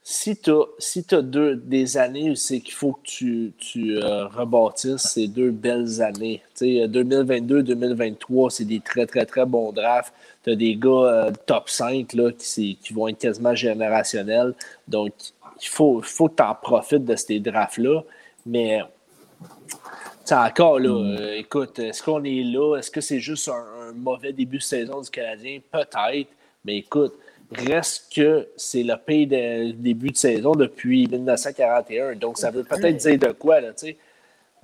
si 0.08 0.36
tu 0.36 0.52
as, 0.52 0.62
si 0.78 1.04
deux, 1.10 1.56
des 1.56 1.96
années 1.96 2.30
où 2.30 2.36
c'est 2.36 2.60
qu'il 2.60 2.74
faut 2.74 2.92
que 2.92 3.02
tu, 3.02 3.52
tu 3.58 3.96
euh, 3.96 4.28
rebâtisses 4.28 5.02
ces 5.02 5.26
deux 5.26 5.50
belles 5.50 6.00
années. 6.00 6.42
Tu 6.56 6.76
sais, 6.78 6.86
2022-2023, 6.86 8.50
c'est 8.50 8.64
des 8.66 8.78
très, 8.78 9.04
très, 9.06 9.26
très 9.26 9.44
bons 9.44 9.72
drafts. 9.72 10.14
Tu 10.44 10.50
as 10.50 10.54
des 10.54 10.76
gars 10.76 10.90
euh, 10.90 11.32
top 11.46 11.68
5 11.68 12.12
là, 12.12 12.30
qui, 12.30 12.76
qui 12.80 12.92
vont 12.94 13.08
être 13.08 13.18
quasiment 13.18 13.52
générationnels. 13.56 14.54
Donc, 14.86 15.12
il 15.60 15.68
faut, 15.68 16.00
faut 16.02 16.28
que 16.28 16.36
tu 16.36 16.42
en 16.44 16.54
profites 16.54 17.04
de 17.04 17.16
ces 17.16 17.40
drafts-là. 17.40 18.04
Mais 18.46 18.82
encore 20.30 20.78
là, 20.78 21.18
euh, 21.18 21.32
écoute, 21.36 21.80
est-ce 21.80 22.00
qu'on 22.00 22.22
est 22.22 22.44
là? 22.44 22.76
Est-ce 22.76 22.92
que 22.92 23.00
c'est 23.00 23.18
juste 23.18 23.48
un, 23.48 23.88
un 23.88 23.92
mauvais 23.92 24.32
début 24.32 24.58
de 24.58 24.62
saison 24.62 25.00
du 25.00 25.10
Canadien? 25.10 25.58
Peut-être. 25.72 26.28
Mais 26.64 26.76
écoute, 26.76 27.14
reste 27.52 28.12
que 28.14 28.48
c'est 28.56 28.82
le 28.82 28.96
pays 28.96 29.26
de 29.26 29.72
début 29.72 30.10
de 30.10 30.16
saison 30.16 30.52
depuis 30.52 31.06
1941. 31.06 32.16
Donc, 32.16 32.38
ça 32.38 32.50
veut 32.50 32.64
peut-être 32.64 32.96
dire 32.96 33.18
de 33.18 33.32
quoi, 33.32 33.60
là, 33.60 33.72
tu 33.72 33.86
sais. 33.86 33.96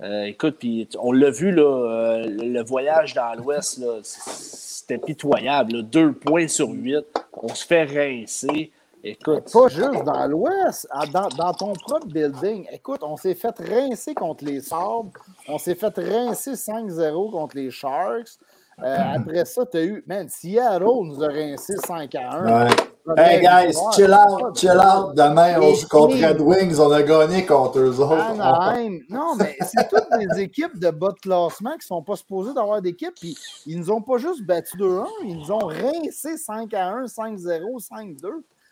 Euh, 0.01 0.23
écoute, 0.23 0.57
puis 0.59 0.89
on 0.99 1.11
l'a 1.11 1.29
vu, 1.29 1.51
là, 1.51 1.63
euh, 1.63 2.25
le 2.27 2.63
voyage 2.63 3.13
dans 3.13 3.33
l'Ouest, 3.35 3.77
là, 3.77 3.99
c'était 4.03 4.97
pitoyable. 4.97 5.77
là. 5.77 5.81
Deux 5.81 6.13
points 6.13 6.47
sur 6.47 6.69
huit. 6.69 7.05
On 7.33 7.53
se 7.53 7.65
fait 7.65 7.85
rincer. 7.85 8.71
Écoute, 9.05 9.51
Pas 9.51 9.67
juste 9.67 10.03
dans 10.03 10.27
l'Ouest, 10.27 10.87
dans, 11.11 11.27
dans 11.29 11.53
ton 11.53 11.73
propre 11.73 12.07
building. 12.07 12.65
Écoute, 12.71 13.01
on 13.03 13.17
s'est 13.17 13.35
fait 13.35 13.53
rincer 13.59 14.13
contre 14.13 14.45
les 14.45 14.61
Sabres. 14.61 15.11
On 15.47 15.57
s'est 15.57 15.75
fait 15.75 15.93
rincer 15.97 16.53
5-0 16.53 17.31
contre 17.31 17.57
les 17.57 17.69
Sharks. 17.69 18.37
Euh, 18.81 18.97
après 19.15 19.45
ça, 19.45 19.65
tu 19.65 19.77
as 19.77 19.83
eu. 19.83 20.03
Man, 20.07 20.27
Seattle 20.29 20.83
nous 20.83 21.23
a 21.23 21.27
rincé 21.27 21.75
5 21.85 22.15
à 22.15 22.33
1. 22.37 22.65
Ouais. 22.67 22.71
Hey 23.17 23.41
guys, 23.41 23.75
chill 23.93 24.13
out, 24.13 24.57
chill 24.57 24.71
out. 24.71 25.13
Demain, 25.15 25.59
on 25.61 25.73
joue 25.73 25.87
contre 25.87 26.15
Red 26.15 26.39
Wings. 26.39 26.79
On 26.79 26.89
a 26.91 27.03
gagné 27.03 27.45
contre 27.45 27.79
eux 27.79 27.99
autres. 27.99 28.13
Anaheim. 28.13 28.99
Non, 29.09 29.35
mais 29.37 29.57
c'est 29.61 29.89
toutes 29.89 30.07
des 30.17 30.41
équipes 30.41 30.79
de 30.79 30.89
bas 30.89 31.11
de 31.11 31.19
classement 31.19 31.71
qui 31.71 31.79
ne 31.79 31.83
sont 31.83 32.01
pas 32.01 32.15
supposées 32.15 32.53
d'avoir 32.53 32.81
d'équipe. 32.81 33.13
Puis 33.19 33.37
ils 33.65 33.77
nous 33.77 33.91
ont 33.91 34.01
pas 34.01 34.17
juste 34.17 34.43
battu 34.43 34.77
2-1, 34.77 35.05
ils 35.25 35.37
nous 35.37 35.51
ont 35.51 35.67
rincé 35.67 36.37
5 36.37 36.73
à 36.73 36.87
1, 36.89 37.03
5-0, 37.05 37.87
5-2. 37.87 38.27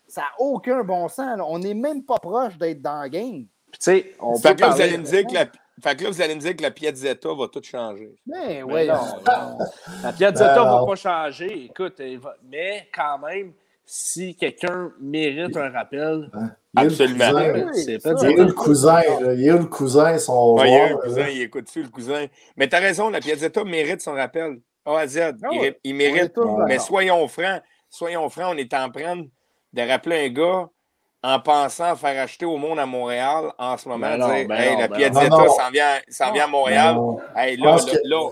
Ça 0.08 0.22
n'a 0.22 0.28
aucun 0.40 0.84
bon 0.84 1.08
sens. 1.10 1.38
là. 1.38 1.46
On 1.46 1.60
n'est 1.60 1.74
même 1.74 2.04
pas 2.04 2.18
proche 2.18 2.58
d'être 2.58 2.82
dans 2.82 3.04
le 3.04 3.10
game. 3.10 3.46
tu 3.74 3.78
sais, 3.80 4.14
on 4.20 4.36
Fait 4.38 4.50
peut 4.50 4.56
que, 4.56 4.62
là, 4.62 4.70
vous 4.70 4.82
allez 4.82 4.98
me 4.98 5.04
dire 5.04 5.28
que 5.28 5.34
la, 5.34 5.46
fait 5.84 5.96
que 5.98 6.04
là, 6.04 6.10
vous 6.10 6.22
allez 6.22 6.36
me 6.36 6.40
dire 6.40 6.56
que 6.56 6.62
la 6.62 6.72
Piazzetta 6.72 7.30
va 7.34 7.48
tout 7.48 7.62
changer. 7.64 8.16
Mais 8.26 8.38
Mais 8.48 8.64
ouais, 8.64 8.88
non, 8.88 8.96
non. 8.96 9.58
La 10.04 10.14
Piazzetta 10.14 10.56
Ben 10.56 10.62
ne 10.62 10.66
va 10.70 10.80
non. 10.82 10.86
pas 10.88 10.96
changer. 10.96 11.66
Écoute, 11.66 12.00
va- 12.22 12.36
mais 12.50 12.88
quand 12.94 13.20
même, 13.20 13.54
si 13.86 14.36
quelqu'un 14.36 14.92
mérite 15.02 15.58
un 15.58 15.70
rappel, 15.70 16.30
le 16.34 16.82
Absolument. 16.82 17.30
cousin. 17.30 17.54
Oui, 17.54 17.98
pas 18.00 18.12
Il 18.22 18.22
y 18.22 18.26
a 18.26 18.32
eu 18.32 18.46
le 18.46 18.54
cousin. 18.54 18.94
là. 19.22 19.34
Il 19.34 19.42
y 19.42 19.50
a 19.50 19.56
eu 19.56 19.58
le 19.60 19.66
cousin, 19.66 20.18
son 20.20 20.56
Ouais, 20.56 20.70
il 20.70 20.74
y 20.74 20.76
a 20.78 20.88
joueur, 20.90 21.02
cousin, 21.02 21.20
là. 21.22 21.30
il 21.30 21.42
écoute-tu 21.42 21.84
le 21.84 21.90
cousin? 21.90 22.26
Mais 22.56 22.68
t'as 22.70 22.80
raison, 22.80 23.10
la 23.10 23.20
Piazzetta 23.20 23.64
mérite 23.64 24.02
son 24.02 24.14
rappel. 24.14 24.60
A 24.86 24.98
à 25.00 25.08
Z. 25.08 25.18
Ah 25.44 25.50
il, 25.52 25.60
ouais. 25.60 25.80
il 25.84 25.96
mérite. 25.96 26.34
Mais 26.68 26.80
soyons 26.80 27.28
francs, 27.28 27.62
soyons 27.90 28.30
francs, 28.30 28.54
on 28.54 28.58
est 28.58 28.74
en 28.74 28.90
train 28.90 29.18
de 29.74 29.82
rappeler 29.88 30.26
un 30.26 30.30
gars 30.30 30.70
en 31.24 31.40
pensant 31.40 31.96
faire 31.96 32.24
acheter 32.24 32.46
au 32.46 32.58
monde 32.58 32.80
à 32.80 32.86
Montréal 32.86 33.52
en 33.58 33.78
ce 33.78 33.88
moment. 33.88 34.08
Ben 34.08 34.18
non, 34.18 34.28
dire, 34.34 34.48
ben 34.48 34.56
hey, 34.56 34.74
non, 34.74 34.80
la 34.80 34.88
ben 34.88 34.98
Piazzetta 34.98 35.48
s'en 35.48 35.72
vient, 35.72 36.32
vient 36.34 36.44
à 36.44 36.48
Montréal. 36.48 36.98
Hey, 37.36 37.58
Je 37.58 37.64
là, 37.64 37.72
pense 37.72 37.94
là, 38.04 38.30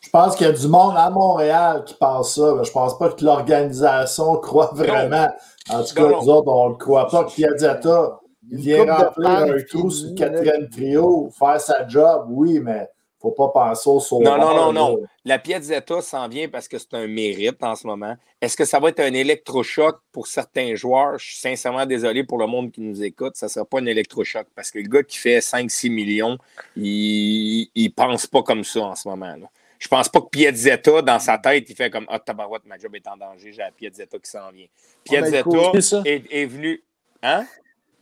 Je 0.00 0.10
pense 0.10 0.36
qu'il 0.36 0.46
y 0.46 0.50
a 0.50 0.52
du 0.52 0.68
monde 0.68 0.94
à 0.96 1.10
Montréal 1.10 1.82
qui 1.84 1.94
pense 1.94 2.36
ça, 2.36 2.54
mais 2.56 2.64
je 2.64 2.72
pense 2.72 2.96
pas 2.98 3.08
que 3.10 3.24
l'organisation 3.24 4.36
croit 4.40 4.70
vraiment. 4.72 5.28
En 5.70 5.82
tout 5.82 5.94
cas, 5.94 6.02
Non, 6.02 6.10
non. 6.10 6.22
nous 6.22 6.28
autres, 6.28 6.52
on 6.52 6.70
ne 6.70 6.74
croit 6.74 7.08
pas 7.08 7.24
que 7.24 7.32
Piazzetta 7.32 8.18
il 8.50 8.58
vient 8.58 8.84
remplir 8.84 9.28
un 9.30 9.62
trou 9.68 9.90
sur 9.90 10.10
le 10.10 10.14
quatrième 10.14 10.68
trio, 10.68 11.30
faire 11.38 11.60
sa 11.60 11.86
job, 11.86 12.26
oui, 12.28 12.60
mais 12.60 12.88
faut 13.22 13.30
pas 13.30 13.48
penser 13.48 13.88
au 13.88 14.00
sauveur. 14.00 14.36
Non, 14.36 14.44
non, 14.44 14.54
non, 14.54 14.72
non. 14.72 15.02
La 15.24 15.38
Piazzetta 15.38 16.00
s'en 16.02 16.28
vient 16.28 16.48
parce 16.48 16.66
que 16.68 16.76
c'est 16.78 16.94
un 16.94 17.06
mérite 17.06 17.62
en 17.62 17.76
ce 17.76 17.86
moment. 17.86 18.16
Est-ce 18.40 18.56
que 18.56 18.64
ça 18.64 18.80
va 18.80 18.88
être 18.88 19.00
un 19.00 19.12
électrochoc 19.14 20.00
pour 20.10 20.26
certains 20.26 20.74
joueurs? 20.74 21.18
Je 21.18 21.26
suis 21.26 21.36
sincèrement 21.38 21.86
désolé 21.86 22.24
pour 22.24 22.38
le 22.38 22.46
monde 22.46 22.72
qui 22.72 22.80
nous 22.80 23.02
écoute. 23.02 23.36
Ça 23.36 23.46
ne 23.46 23.50
sera 23.50 23.64
pas 23.64 23.78
un 23.78 23.86
électrochoc 23.86 24.46
parce 24.54 24.70
que 24.70 24.78
le 24.80 24.88
gars 24.88 25.02
qui 25.04 25.16
fait 25.18 25.38
5-6 25.38 25.90
millions, 25.90 26.36
il 26.76 27.68
ne 27.76 27.88
pense 27.88 28.26
pas 28.26 28.42
comme 28.42 28.64
ça 28.64 28.80
en 28.80 28.94
ce 28.96 29.08
moment. 29.08 29.36
Là. 29.36 29.48
Je 29.78 29.88
pense 29.88 30.08
pas 30.08 30.20
que 30.20 30.26
Piazzetta, 30.28 31.02
dans 31.02 31.18
sa 31.18 31.38
tête, 31.38 31.64
il 31.68 31.74
fait 31.76 31.90
comme 31.90 32.06
Ah, 32.08 32.18
tabarouette, 32.18 32.64
ma 32.66 32.78
job 32.78 32.94
est 32.94 33.06
en 33.08 33.16
danger, 33.16 33.52
j'ai 33.52 33.62
la 33.62 33.70
Piazzetta 33.70 34.18
qui 34.18 34.30
s'en 34.30 34.50
vient. 34.52 34.66
Piazzetta 35.04 35.70
Qui 35.72 35.82
ça? 35.82 36.02
est, 36.04 36.24
est 36.30 36.46
venu. 36.46 36.82
Hein? 37.22 37.46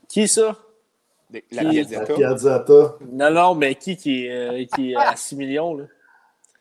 Qui 0.09 0.27
ça? 0.29 0.57
La 1.53 1.65
Piazzetta. 1.65 2.15
Piazzetta. 2.15 2.95
Non, 3.13 3.31
non, 3.31 3.55
mais 3.55 3.75
qui 3.75 3.97
qui 3.97 4.27
est, 4.27 4.31
euh, 4.31 4.65
qui 4.75 4.93
est 4.93 4.97
à 4.97 5.15
6 5.17 5.37
millions? 5.37 5.77
Là? 5.77 5.85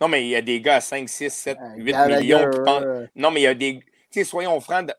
Non, 0.01 0.07
mais 0.07 0.23
il 0.23 0.29
y 0.29 0.35
a 0.35 0.41
des 0.41 0.61
gars 0.61 0.75
à 0.75 0.81
5, 0.81 1.09
6, 1.09 1.29
7, 1.29 1.57
Euh, 1.59 1.75
8 1.77 1.91
Gallagher, 1.91 2.21
millions 2.23 2.49
qui 2.49 2.59
pensent. 2.63 2.83
Non, 3.15 3.31
mais 3.31 3.41
il 3.41 3.43
y 3.43 3.47
a 3.47 3.53
des. 3.53 3.79
Tu 3.79 4.19
sais, 4.19 4.23
soyons 4.23 4.59
francs, 4.59 4.87
de- 4.87 4.93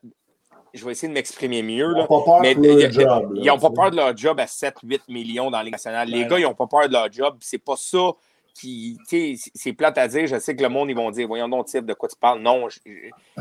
je 0.73 0.85
vais 0.85 0.91
essayer 0.91 1.07
de 1.09 1.13
m'exprimer 1.13 1.61
mieux. 1.63 1.85
Ils 1.89 1.91
Là. 1.93 1.99
n'ont 2.01 2.07
pas 2.07 2.21
peur 2.23 2.39
Mais 2.41 2.55
a- 2.55 2.59
leur 2.59 2.91
job. 2.91 3.33
Ils 3.35 3.45
n'ont 3.45 3.59
pas 3.59 3.69
peur 3.71 3.91
de 3.91 3.95
leur 3.97 4.15
job 4.15 4.39
à 4.39 4.47
7-8 4.47 5.01
millions 5.09 5.49
dans 5.51 5.57
la 5.57 5.63
Ligue 5.63 5.73
nationale. 5.73 6.07
Les 6.07 6.23
Ouais, 6.23 6.27
gars, 6.27 6.39
ils 6.39 6.43
n'ont 6.43 6.53
pas 6.53 6.67
peur 6.67 6.87
de 6.87 6.93
leur 6.93 7.11
job. 7.11 7.37
C'est 7.41 7.57
pas 7.57 7.75
ça 7.75 8.11
qui. 8.53 8.97
Tu 9.09 9.35
sais, 9.37 9.51
c'est 9.55 9.73
plate 9.73 9.97
à 9.97 10.07
dire. 10.07 10.27
Je 10.27 10.37
sais 10.39 10.55
que 10.55 10.61
le 10.61 10.69
monde, 10.69 10.89
ils 10.89 10.95
vont 10.95 11.09
dire 11.11 11.27
Voyons 11.27 11.49
donc, 11.49 11.65
type, 11.65 11.85
de 11.85 11.93
quoi 11.93 12.07
tu 12.07 12.15
parles? 12.17 12.39
Non, 12.41 12.67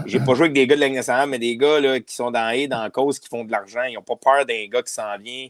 j'ai 0.06 0.18
pas 0.20 0.34
joué 0.34 0.44
avec 0.46 0.52
des 0.54 0.66
gars 0.66 0.74
de 0.76 0.80
la 0.80 0.86
Ligue 0.86 0.96
nationale, 0.96 1.28
mais 1.28 1.38
des 1.38 1.56
gars 1.56 1.78
là, 1.78 2.00
qui 2.00 2.14
sont 2.14 2.30
dans 2.30 2.48
haie, 2.50 2.66
dans 2.68 2.82
la 2.82 2.90
cause, 2.90 3.18
qui 3.18 3.28
font 3.28 3.44
de 3.44 3.52
l'argent. 3.52 3.82
Ils 3.84 3.94
n'ont 3.94 4.02
pas 4.02 4.16
peur 4.16 4.46
d'un 4.46 4.66
gars 4.66 4.82
qui 4.82 4.92
s'en 4.92 5.16
vient. 5.18 5.48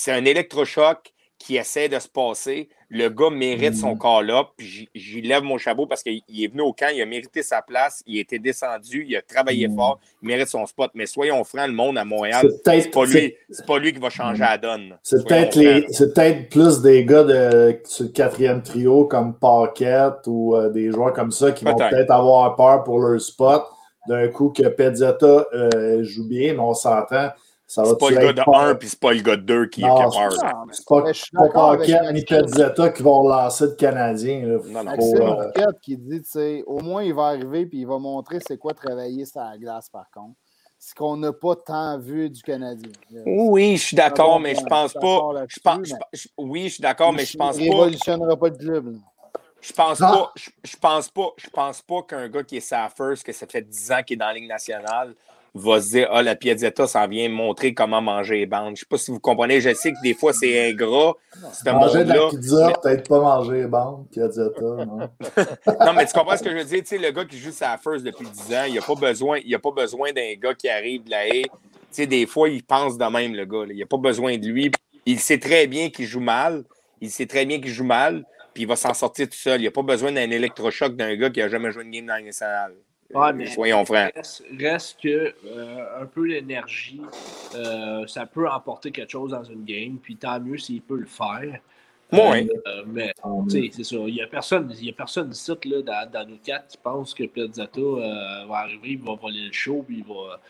C'est 0.00 0.12
un 0.12 0.24
électrochoc 0.24 1.12
qui 1.40 1.56
essaie 1.56 1.88
de 1.88 1.98
se 1.98 2.06
passer. 2.06 2.68
Le 2.88 3.08
gars 3.08 3.30
mérite 3.30 3.74
son 3.74 3.94
Mhm. 3.94 3.98
call-up. 3.98 4.46
puis 4.56 4.88
j'y- 4.94 5.22
lève 5.22 5.42
mon 5.42 5.58
chapeau 5.58 5.86
parce 5.86 6.04
qu'il 6.04 6.20
il 6.28 6.44
est 6.44 6.46
venu 6.46 6.62
au 6.62 6.72
camp, 6.72 6.86
il 6.94 7.02
a 7.02 7.06
mérité 7.06 7.42
sa 7.42 7.62
place, 7.62 8.00
il 8.06 8.18
a 8.18 8.20
été 8.20 8.38
descendu, 8.38 9.04
il 9.08 9.16
a 9.16 9.22
travaillé 9.22 9.66
Mhm. 9.66 9.74
fort, 9.76 9.98
il 10.22 10.28
mérite 10.28 10.46
son 10.46 10.64
spot. 10.66 10.92
Mais 10.94 11.06
soyons 11.06 11.42
francs, 11.42 11.66
le 11.66 11.72
monde 11.72 11.98
à 11.98 12.04
Montréal, 12.04 12.48
C'est 12.64 12.90
pas 12.92 13.04
lui, 13.06 13.34
c'est 13.50 13.66
pas 13.66 13.78
lui 13.80 13.92
qui 13.92 13.98
va 13.98 14.08
changer 14.10 14.38
la 14.40 14.56
donne. 14.56 14.96
C'est 15.02 15.24
peut-être 15.26 16.48
plus 16.48 16.80
des 16.80 17.04
gars 17.04 17.24
de, 17.24 17.80
sur 17.84 18.04
le 18.04 18.10
quatrième 18.10 18.62
trio 18.62 19.04
comme 19.06 19.36
Paquette 19.36 20.26
ou 20.28 20.54
euh, 20.54 20.70
des 20.70 20.92
joueurs 20.92 21.12
comme 21.12 21.32
ça 21.32 21.50
qui 21.50 21.64
vont 21.64 21.74
Peut-être. 21.74 22.10
avoir 22.12 22.54
peur 22.54 22.84
pour 22.84 23.00
leur 23.00 23.20
spot. 23.20 23.64
D'un 24.08 24.28
coup 24.28 24.50
que 24.50 24.62
Pezzetta 24.68 25.46
euh, 25.52 26.02
joue 26.04 26.26
bien, 26.28 26.54
mais 26.54 26.60
on 26.60 26.72
s'entend. 26.72 27.30
Ça 27.70 27.82
va 27.82 27.90
C'est 27.90 27.98
pas 27.98 28.10
le 28.10 28.16
gars 28.16 28.32
de 28.32 28.50
1 28.50 28.74
puis 28.76 28.88
c'est 28.88 28.98
pas 28.98 29.12
le 29.12 29.20
gars 29.20 29.36
de 29.36 29.42
2 29.42 29.66
qui, 29.66 29.82
qui 29.82 29.86
Non, 29.86 29.94
a 29.96 30.10
c'est 30.10 30.18
peur. 30.18 30.28
pas, 31.04 31.12
suis 31.12 31.30
pas 31.36 31.70
avec 31.72 31.80
Paquette 31.92 32.12
ni 32.14 32.24
qui 32.94 33.02
vont 33.02 33.28
lancer 33.28 33.64
le 33.66 33.72
Canadien. 33.72 34.46
là. 34.46 34.58
Non, 34.68 34.84
non. 34.84 35.40
Euh, 35.40 35.50
qui 35.82 35.98
dit, 35.98 36.22
tu 36.22 36.30
sais, 36.30 36.62
au 36.66 36.80
moins 36.80 37.02
il 37.02 37.12
va 37.12 37.26
arriver 37.26 37.66
puis 37.66 37.80
il 37.80 37.86
va 37.86 37.98
montrer 37.98 38.38
c'est 38.46 38.56
quoi 38.56 38.72
travailler 38.72 39.26
sur 39.26 39.42
la 39.42 39.58
glace 39.58 39.90
par 39.90 40.06
contre. 40.10 40.34
Ce 40.78 40.94
qu'on 40.94 41.18
n'a 41.18 41.32
pas 41.34 41.56
tant 41.56 41.98
vu 41.98 42.30
du 42.30 42.40
Canadien. 42.40 42.90
Oui, 43.26 43.76
je 43.76 43.82
suis 43.82 43.96
d'accord, 43.96 44.36
Ah 44.36 44.40
mais 44.42 44.54
je 44.54 44.64
pense 44.64 44.94
pas. 44.94 45.44
Je 45.48 45.60
pense, 45.60 45.88
je- 45.88 45.92
mais- 45.92 45.98
je- 46.14 46.28
oui, 46.38 46.68
je 46.68 46.74
suis 46.74 46.82
d'accord, 46.82 47.12
mais 47.12 47.26
je 47.26 47.36
pense 47.36 47.58
Il 47.58 47.68
pas. 47.68 47.74
révolutionnera 47.76 48.36
pas 48.36 48.48
le 48.48 48.56
club. 48.56 48.86
là. 48.92 48.98
Je 49.60 49.72
pense 49.74 50.00
Ah. 50.00 50.06
pas, 50.12 50.32
je, 50.36 50.50
je 50.64 50.76
pense 50.76 51.08
pas, 51.10 51.30
je 51.36 51.50
pense 51.50 51.82
pas 51.82 52.02
qu'un 52.02 52.28
gars 52.28 52.44
qui 52.44 52.56
est 52.58 52.60
sa 52.60 52.88
first, 52.88 53.24
que 53.24 53.32
ça 53.32 53.46
fait 53.46 53.60
10 53.60 53.90
ans 53.92 54.02
qu'il 54.06 54.14
est 54.14 54.18
dans 54.20 54.26
la 54.28 54.34
Ligue 54.34 54.48
nationale, 54.48 55.14
va 55.54 55.80
se 55.80 55.88
dire 55.90 56.08
Ah, 56.12 56.22
la 56.22 56.36
Piazzetta 56.36 56.86
s'en 56.86 57.06
vient 57.08 57.28
montrer 57.28 57.74
comment 57.74 58.00
manger 58.00 58.36
les 58.38 58.46
bandes. 58.46 58.76
Je 58.76 58.80
sais 58.80 58.86
pas 58.88 58.98
si 58.98 59.10
vous 59.10 59.20
comprenez, 59.20 59.60
je 59.60 59.72
sais 59.74 59.92
que 59.92 60.00
des 60.02 60.14
fois 60.14 60.32
c'est 60.32 60.70
ingrat, 60.70 61.14
Manger 61.66 62.04
de 62.04 62.12
la 62.12 62.28
pizza, 62.30 62.72
peut-être 62.82 63.08
pas 63.08 63.20
manger 63.20 63.62
les 63.62 63.66
bandes, 63.66 64.06
Pezzetta. 64.14 64.60
non? 64.60 64.98
Non, 65.86 65.92
mais 65.94 66.06
tu 66.06 66.12
comprends 66.12 66.36
ce 66.36 66.42
que 66.42 66.50
je 66.50 66.56
veux 66.56 66.64
dire? 66.64 66.80
Tu 66.80 66.86
sais, 66.86 66.98
le 66.98 67.10
gars 67.10 67.24
qui 67.24 67.38
joue 67.38 67.52
sa 67.52 67.76
first 67.78 68.04
depuis 68.04 68.26
10 68.26 68.54
ans, 68.54 68.64
il 68.68 68.74
n'a 68.74 68.80
pas 68.82 68.94
besoin, 68.94 69.38
il 69.44 69.54
a 69.54 69.58
pas 69.58 69.70
besoin 69.72 70.12
d'un 70.12 70.34
gars 70.34 70.54
qui 70.54 70.68
arrive 70.68 71.04
de 71.04 71.10
la 71.10 71.26
haie. 71.28 71.42
Tu 71.42 71.48
sais, 71.90 72.06
des 72.06 72.26
fois, 72.26 72.48
il 72.48 72.62
pense 72.62 72.98
de 72.98 73.04
même, 73.06 73.34
le 73.34 73.44
gars. 73.46 73.64
là. 73.66 73.72
Il 73.72 73.78
n'a 73.78 73.86
pas 73.86 73.96
besoin 73.96 74.36
de 74.36 74.46
lui. 74.46 74.70
Il 75.06 75.18
sait 75.20 75.38
très 75.38 75.66
bien 75.66 75.88
qu'il 75.90 76.06
joue 76.06 76.20
mal. 76.20 76.64
Il 77.00 77.10
sait 77.10 77.26
très 77.26 77.46
bien 77.46 77.60
qu'il 77.60 77.70
joue 77.70 77.84
mal, 77.84 78.24
puis 78.52 78.64
il 78.64 78.66
va 78.68 78.76
s'en 78.76 78.92
sortir 78.92 79.28
tout 79.28 79.36
seul. 79.36 79.60
Il 79.60 79.64
n'a 79.64 79.70
pas 79.70 79.82
besoin 79.82 80.10
d'un 80.12 80.30
électrochoc 80.30 80.96
d'un 80.96 81.14
gars 81.16 81.30
qui 81.30 81.40
n'a 81.40 81.48
jamais 81.48 81.70
joué 81.70 81.84
une 81.84 81.90
game 81.92 82.06
dans 82.06 82.14
la 82.14 82.22
nationale. 82.22 82.74
Euh, 83.14 83.32
mais- 83.34 83.46
Soyons 83.46 83.84
francs. 83.84 84.12
Reste, 84.14 84.44
reste 84.58 85.00
que 85.02 85.34
euh, 85.46 86.02
un 86.02 86.06
peu 86.06 86.26
l'énergie, 86.26 87.00
euh, 87.54 88.06
ça 88.06 88.26
peut 88.26 88.48
emporter 88.48 88.90
quelque 88.90 89.10
chose 89.10 89.30
dans 89.30 89.44
une 89.44 89.64
game, 89.64 89.96
puis 90.02 90.16
tant 90.16 90.38
mieux 90.40 90.58
s'il 90.58 90.82
peut 90.82 90.98
le 90.98 91.06
faire. 91.06 91.60
Moi, 92.10 92.30
oui. 92.32 92.50
Euh, 92.66 92.84
mais 92.86 93.12
tu 93.48 93.50
sais, 93.50 93.70
c'est 93.72 93.84
ça. 93.84 93.96
Il 93.96 94.14
n'y 94.14 94.22
a 94.22 94.26
personne, 94.26 94.72
il 94.78 94.86
y 94.86 94.90
a 94.90 94.92
personne 94.94 95.30
ici 95.30 95.52
là, 95.64 95.82
dans, 95.82 96.10
dans 96.10 96.26
nos 96.26 96.36
quatre 96.38 96.68
qui 96.68 96.78
pense 96.78 97.12
que 97.14 97.24
Piazzetta 97.24 97.80
euh, 97.80 98.46
va 98.46 98.56
arriver, 98.58 98.90
il 98.92 98.98
va 99.02 99.14
voler 99.14 99.46
le 99.46 99.52
show, 99.52 99.84
puis 99.86 99.98
il 99.98 100.04
va. 100.04 100.40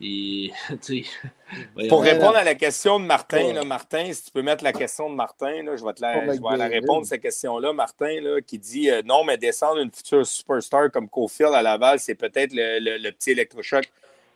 Et, 0.00 0.52
Pour 1.88 2.02
répondre 2.02 2.36
à 2.36 2.44
la 2.44 2.54
question 2.54 3.00
de 3.00 3.04
Martin, 3.04 3.38
Ouais. 3.46 3.52
là, 3.52 3.64
Martin, 3.64 4.12
si 4.12 4.24
tu 4.24 4.30
peux 4.30 4.42
mettre 4.42 4.62
la 4.62 4.72
question 4.72 5.08
de 5.10 5.14
Martin, 5.14 5.62
là, 5.62 5.76
je 5.76 5.84
vais 5.84 5.92
te 5.92 6.00
la, 6.02 6.14
je 6.14 6.20
vais 6.20 6.26
la 6.36 6.50
McDavid. 6.50 6.74
répondre, 6.74 7.06
cette 7.06 7.22
question-là. 7.22 7.72
Martin, 7.72 8.20
là, 8.20 8.40
qui 8.40 8.58
dit 8.58 8.90
euh, 8.90 9.02
non, 9.04 9.24
mais 9.24 9.36
descendre 9.38 9.78
une 9.80 9.90
future 9.90 10.26
superstar 10.26 10.90
comme 10.92 11.08
Cofield 11.08 11.52
à 11.54 11.62
Laval, 11.62 11.98
c'est 11.98 12.14
peut-être 12.14 12.52
le, 12.52 12.78
le- 12.80 12.98
le 12.98 13.10
petit 13.12 13.30
électrochoc. 13.32 13.90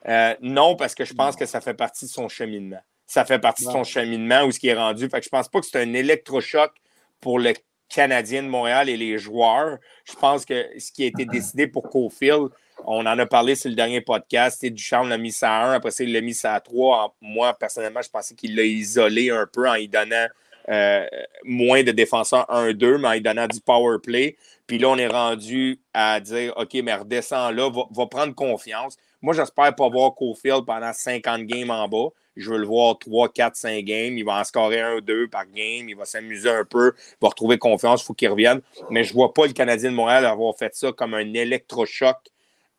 Euh, 0.08 0.34
non, 0.40 0.74
parce 0.74 0.94
que 0.94 1.04
je 1.04 1.14
pense 1.14 1.36
que 1.36 1.46
ça 1.46 1.60
fait 1.60 1.74
partie 1.74 2.06
de 2.06 2.10
son 2.10 2.28
cheminement. 2.28 2.80
Ça 3.06 3.24
fait 3.24 3.38
partie 3.38 3.66
de 3.66 3.70
son 3.70 3.84
cheminement 3.84 4.42
où 4.44 4.50
ce 4.50 4.58
qui 4.58 4.68
est 4.68 4.74
rendu. 4.74 5.08
Fait 5.08 5.18
que 5.20 5.24
je 5.24 5.30
pense 5.30 5.48
pas 5.48 5.60
que 5.60 5.66
c'est 5.66 5.80
un 5.80 5.92
électrochoc 5.92 6.72
pour 7.20 7.38
le 7.38 7.52
Canadien 7.88 8.42
de 8.42 8.48
Montréal 8.48 8.88
et 8.88 8.96
les 8.96 9.18
joueurs. 9.18 9.76
Je 10.04 10.14
pense 10.14 10.44
que 10.46 10.66
ce 10.78 10.90
qui 10.90 11.04
a 11.04 11.06
été 11.06 11.24
décidé 11.26 11.66
pour 11.68 11.88
Cofield, 11.90 12.48
on 12.86 13.06
en 13.06 13.18
a 13.18 13.26
parlé 13.26 13.54
sur 13.54 13.70
le 13.70 13.76
dernier 13.76 14.00
podcast. 14.00 14.64
Duchamp 14.64 15.04
l'a 15.04 15.18
mis 15.18 15.32
ça 15.32 15.56
à 15.56 15.66
1, 15.68 15.72
après 15.74 15.90
ça, 15.90 16.04
il 16.04 16.12
l'a 16.12 16.20
mis 16.20 16.34
ça 16.34 16.54
à 16.54 16.60
3. 16.60 17.16
Moi, 17.20 17.54
personnellement, 17.54 18.02
je 18.02 18.10
pensais 18.10 18.34
qu'il 18.34 18.56
l'a 18.56 18.64
isolé 18.64 19.30
un 19.30 19.46
peu 19.46 19.68
en 19.68 19.74
y 19.74 19.88
donnant 19.88 20.26
euh, 20.68 21.06
moins 21.44 21.82
de 21.82 21.90
défenseurs 21.90 22.46
1-2, 22.48 22.98
mais 22.98 23.08
en 23.08 23.12
y 23.12 23.20
donnant 23.20 23.46
du 23.46 23.60
power 23.60 23.98
play. 24.02 24.36
Puis 24.66 24.78
là, 24.78 24.88
on 24.88 24.96
est 24.96 25.08
rendu 25.08 25.80
à 25.92 26.20
dire 26.20 26.54
OK, 26.56 26.74
mais 26.82 26.94
redescends 26.94 27.50
là, 27.50 27.68
va, 27.70 27.82
va 27.90 28.06
prendre 28.06 28.34
confiance. 28.34 28.96
Moi, 29.20 29.34
j'espère 29.34 29.74
pas 29.74 29.88
voir 29.88 30.14
Cofield 30.14 30.64
pendant 30.64 30.92
50 30.92 31.42
games 31.42 31.70
en 31.70 31.88
bas. 31.88 32.08
Je 32.36 32.50
veux 32.50 32.58
le 32.58 32.66
voir 32.66 32.98
3, 32.98 33.28
4, 33.28 33.54
5 33.54 33.84
games. 33.84 34.18
Il 34.18 34.24
va 34.24 34.40
en 34.40 34.44
scorer 34.44 34.80
un 34.80 34.96
ou 34.96 35.00
deux 35.00 35.28
par 35.28 35.46
game. 35.46 35.88
Il 35.88 35.96
va 35.96 36.04
s'amuser 36.04 36.50
un 36.50 36.64
peu. 36.64 36.92
Il 36.96 37.16
va 37.20 37.28
retrouver 37.28 37.58
confiance. 37.58 38.02
Il 38.02 38.06
faut 38.06 38.14
qu'il 38.14 38.28
revienne. 38.28 38.60
Mais 38.90 39.04
je 39.04 39.12
vois 39.12 39.32
pas 39.32 39.46
le 39.46 39.52
Canadien 39.52 39.90
de 39.90 39.96
Montréal 39.96 40.26
avoir 40.26 40.56
fait 40.56 40.74
ça 40.74 40.90
comme 40.92 41.14
un 41.14 41.34
électrochoc 41.34 42.16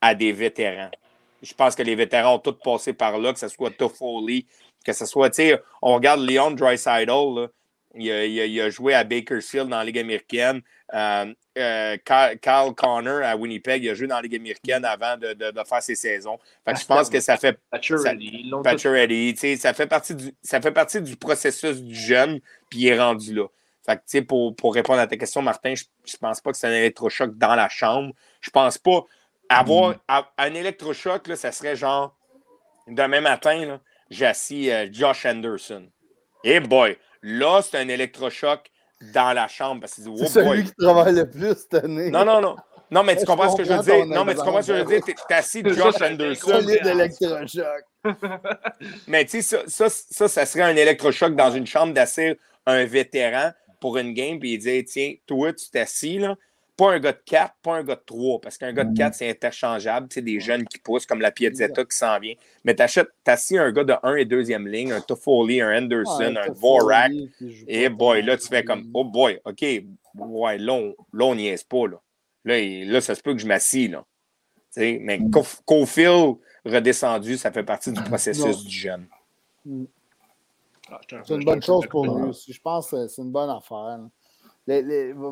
à 0.04 0.16
des 0.16 0.34
vétérans. 0.34 0.92
Je 1.42 1.54
pense 1.54 1.76
que 1.76 1.84
les 1.84 1.96
vétérans 1.96 2.36
ont 2.36 2.40
tous 2.40 2.54
passé 2.64 2.94
par 2.94 3.18
là, 3.18 3.32
que 3.34 3.40
ce 3.40 3.48
soit 3.48 3.72
Toffoli, 3.72 4.46
que 4.86 4.92
ce 4.94 5.06
soit, 5.06 5.30
tu 5.30 5.36
sais, 5.38 5.62
on 5.82 5.94
regarde 5.96 6.20
Leon 6.22 6.52
Dreisaitl, 6.52 7.10
là. 7.10 7.48
Il, 7.96 8.12
a, 8.12 8.26
il 8.26 8.40
a- 8.42 8.46
il 8.46 8.60
a 8.60 8.70
joué 8.72 8.96
à 8.96 9.04
Bakersfield 9.04 9.70
dans 9.70 9.78
la 9.78 9.86
Ligue 9.86 10.00
américaine. 10.00 10.62
Euh, 10.96 11.32
euh, 11.60 11.96
Kyle, 12.04 12.74
Connor 12.76 13.22
à 13.24 13.36
Winnipeg, 13.36 13.84
il 13.84 13.90
a 13.92 13.94
joué 13.94 14.08
dans 14.08 14.16
la 14.16 14.24
Ligue 14.24 14.36
américaine 14.36 14.84
avant 14.84 15.16
de, 15.16 15.34
de- 15.34 15.52
de 15.52 15.64
faire 15.64 15.82
ses 15.84 15.94
saisons. 15.96 16.40
Fait 16.66 16.74
que 16.74 16.80
je 16.80 16.86
pense 16.88 17.08
que 17.10 17.20
ça 17.20 17.38
fait 17.38 17.60
Pacioretty, 17.70 18.50
Pacioretty, 18.64 19.58
ça 19.58 19.74
fait 19.76 19.86
partie 19.88 20.16
du 20.16 20.34
ça 20.42 20.60
fait 20.60 20.72
partie 20.72 21.02
du 21.02 21.16
processus 21.16 21.82
du 21.84 21.94
jeune, 21.96 22.40
puis 22.70 22.80
il 22.80 22.88
est 22.88 23.00
rendu 23.00 23.34
là. 23.36 23.46
Fait 23.86 23.98
que, 23.98 24.20
pour, 24.22 24.56
pour 24.56 24.74
répondre 24.74 25.00
à 25.00 25.06
ta 25.08 25.16
question, 25.18 25.42
Martin, 25.44 25.76
je, 25.76 25.84
je 26.06 26.18
pense 26.18 26.42
pas 26.42 26.52
que 26.52 26.58
c'est 26.58 26.68
un 26.68 26.74
électrochoc 26.74 27.38
dans 27.38 27.54
la 27.54 27.70
chambre. 27.70 28.14
Je 28.42 28.50
pense 28.50 28.78
pas 28.80 29.04
avoir 29.50 29.96
à- 30.08 30.30
un 30.38 30.54
électrochoc, 30.54 31.28
là, 31.28 31.36
ça 31.36 31.52
serait 31.52 31.76
genre 31.76 32.16
demain 32.88 33.22
matin, 33.22 33.66
là, 33.66 33.80
j'ai 34.10 34.26
assis 34.26 34.72
euh, 34.72 34.88
Josh 34.92 35.26
Anderson. 35.26 35.88
Eh 36.44 36.60
boy, 36.60 36.98
là, 37.22 37.62
c'est 37.62 37.78
un 37.78 37.88
électrochoc 37.88 38.70
dans 39.14 39.34
la 39.34 39.48
chambre 39.48 39.82
parce 39.82 39.96
qu'il 39.96 40.04
dit, 40.06 40.28
C'est 40.28 40.42
oh 40.42 40.44
boy. 40.46 40.58
celui 40.58 40.64
qui 40.66 40.76
travaille 40.76 41.16
le 41.16 41.30
plus 41.30 41.56
cette 41.56 41.74
année. 41.84 42.10
Non, 42.10 42.26
non, 42.26 42.42
non. 42.42 42.56
Non, 42.92 43.02
mais 43.04 43.16
tu 43.16 43.26
comprends 43.26 43.50
ce 43.50 43.58
que 43.58 43.64
je 43.64 43.74
veux 43.74 43.82
dire. 43.82 44.06
Non, 44.06 44.24
mais 44.24 44.36
tu 44.36 44.42
comprends 44.42 44.62
ce 44.62 44.68
que 44.72 44.78
je 44.78 44.84
veux 44.84 45.02
dire. 45.02 45.16
T'es 45.28 45.34
assis 45.34 45.64
Josh 45.66 46.00
Anderson. 46.02 46.60
Mais 49.08 49.26
tu 49.26 49.42
sais, 49.42 49.42
ça, 49.42 49.64
ça, 49.68 49.90
ça, 49.90 50.28
ça 50.28 50.46
serait 50.46 50.64
un 50.64 50.76
électrochoc 50.76 51.36
dans 51.36 51.52
une 51.52 51.66
chambre 51.66 51.94
d'assis 51.94 52.34
un 52.66 52.86
vétéran 52.86 53.52
pour 53.80 53.98
une 53.98 54.14
game, 54.14 54.40
puis 54.40 54.54
il 54.54 54.58
dit 54.60 54.84
Tiens, 54.86 55.14
toi, 55.26 55.54
tu 55.54 55.70
t'assis, 55.70 56.20
là. 56.20 56.36
Pas 56.76 56.94
un 56.94 57.00
gars 57.00 57.12
de 57.12 57.22
4, 57.24 57.54
pas 57.62 57.76
un 57.76 57.84
gars 57.84 57.96
de 57.96 58.02
3, 58.04 58.42
parce 58.42 58.58
qu'un 58.58 58.74
gars 58.74 58.84
de 58.84 58.98
4, 58.98 59.14
c'est 59.14 59.30
interchangeable. 59.30 60.08
Tu 60.08 60.16
sais, 60.16 60.22
des 60.24 60.40
jeunes 60.40 60.66
qui 60.66 60.80
poussent, 60.80 61.06
comme 61.06 61.22
la 61.22 61.30
Piazzetta 61.32 61.86
qui 61.86 61.96
s'en 61.96 62.18
vient. 62.20 62.34
Mais 62.64 62.74
t'achètes, 62.74 63.10
t'assis 63.24 63.60
un 63.60 63.72
gars 63.72 63.84
de 63.84 63.94
1 64.02 64.16
et 64.16 64.26
2e 64.26 64.68
ligne, 64.68 64.92
un 64.92 65.02
Toffoli, 65.02 65.62
un 65.62 65.78
Anderson, 65.84 66.34
un 66.36 66.52
Dvorak. 66.52 67.12
Et 67.68 67.90
boy, 67.90 68.24
là, 68.24 68.38
tu 68.38 68.48
fais 68.48 68.64
comme 68.64 68.90
Oh 68.94 69.04
boy, 69.04 69.40
OK, 69.46 69.62
ouais, 70.16 70.58
là, 70.58 70.74
on, 70.74 70.96
là, 71.14 71.26
on 71.26 71.36
niaise 71.36 71.64
pas, 71.64 71.88
là. 71.88 71.98
Là, 72.44 72.58
il- 72.60 72.92
là 72.92 73.02
ça 73.02 73.14
se 73.14 73.22
peut 73.22 73.34
que 73.34 73.40
je 73.40 73.48
m'assis, 73.48 73.88
là. 73.88 74.04
Tu 74.74 74.82
sais, 74.82 74.98
mais 75.00 75.20
Cof- 75.20 75.62
Cofield 75.66 76.38
redescendu, 76.66 77.38
ça 77.38 77.52
fait 77.52 77.64
partie 77.64 77.92
du 77.92 78.02
processus 78.18 78.44
Non. 78.46 78.52
du 78.64 78.70
jeune. 78.72 79.08
Ah, 80.90 81.00
je 81.04 81.16
te- 81.16 81.22
C'est 81.24 81.36
une 81.36 81.44
bonne 81.46 81.62
chose 81.62 81.86
pour 81.88 82.06
lui 82.06 82.30
aussi. 82.30 82.52
Je 82.52 82.62
pense 82.62 82.90
que 82.92 83.08
c'est 83.08 83.22
une 83.22 83.32
bonne 83.32 83.50
affaire. 83.50 83.78
là. 84.00 84.10
Les- 84.68 84.82
les- 84.82 85.14
va, 85.14 85.30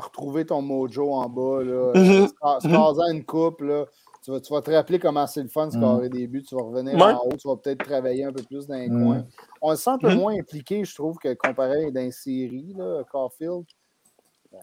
retrouver 0.00 0.46
ton 0.46 0.62
mojo 0.62 1.12
en 1.12 1.28
bas. 1.28 1.62
Là. 1.62 1.92
Mhm. 1.94 2.28
Scarzant 2.60 3.10
une 3.12 3.24
coupe. 3.24 3.60
Là. 3.60 3.84
Tu, 4.24 4.30
vas, 4.30 4.40
tu 4.40 4.52
vas 4.52 4.62
te 4.62 4.70
rappeler 4.70 4.98
comment 5.00 5.26
c'est 5.26 5.42
le 5.42 5.48
fun 5.48 5.66
de 5.66 5.72
scorer 5.72 6.08
des 6.08 6.26
buts. 6.28 6.42
Tu 6.42 6.54
vas 6.54 6.62
revenir 6.62 6.94
Ouais. 6.94 7.02
en 7.12 7.24
haut. 7.26 7.36
Tu 7.36 7.48
vas 7.48 7.56
peut-être 7.56 7.84
travailler 7.84 8.24
un 8.24 8.32
peu 8.32 8.42
plus 8.44 8.66
dans 8.66 8.76
les 8.76 8.88
Mhm. 8.88 9.04
coins. 9.04 9.24
On 9.60 9.70
le 9.72 9.76
sent 9.76 9.90
un 9.90 9.98
peu 9.98 10.10
Mhm. 10.10 10.16
moins 10.18 10.34
impliqué, 10.38 10.84
je 10.84 10.94
trouve, 10.94 11.16
que 11.18 11.34
comparé 11.34 11.90
dans 11.90 12.00
les 12.00 12.12
séries, 12.12 12.72
là, 12.76 13.02
Caulfield. 13.10 13.64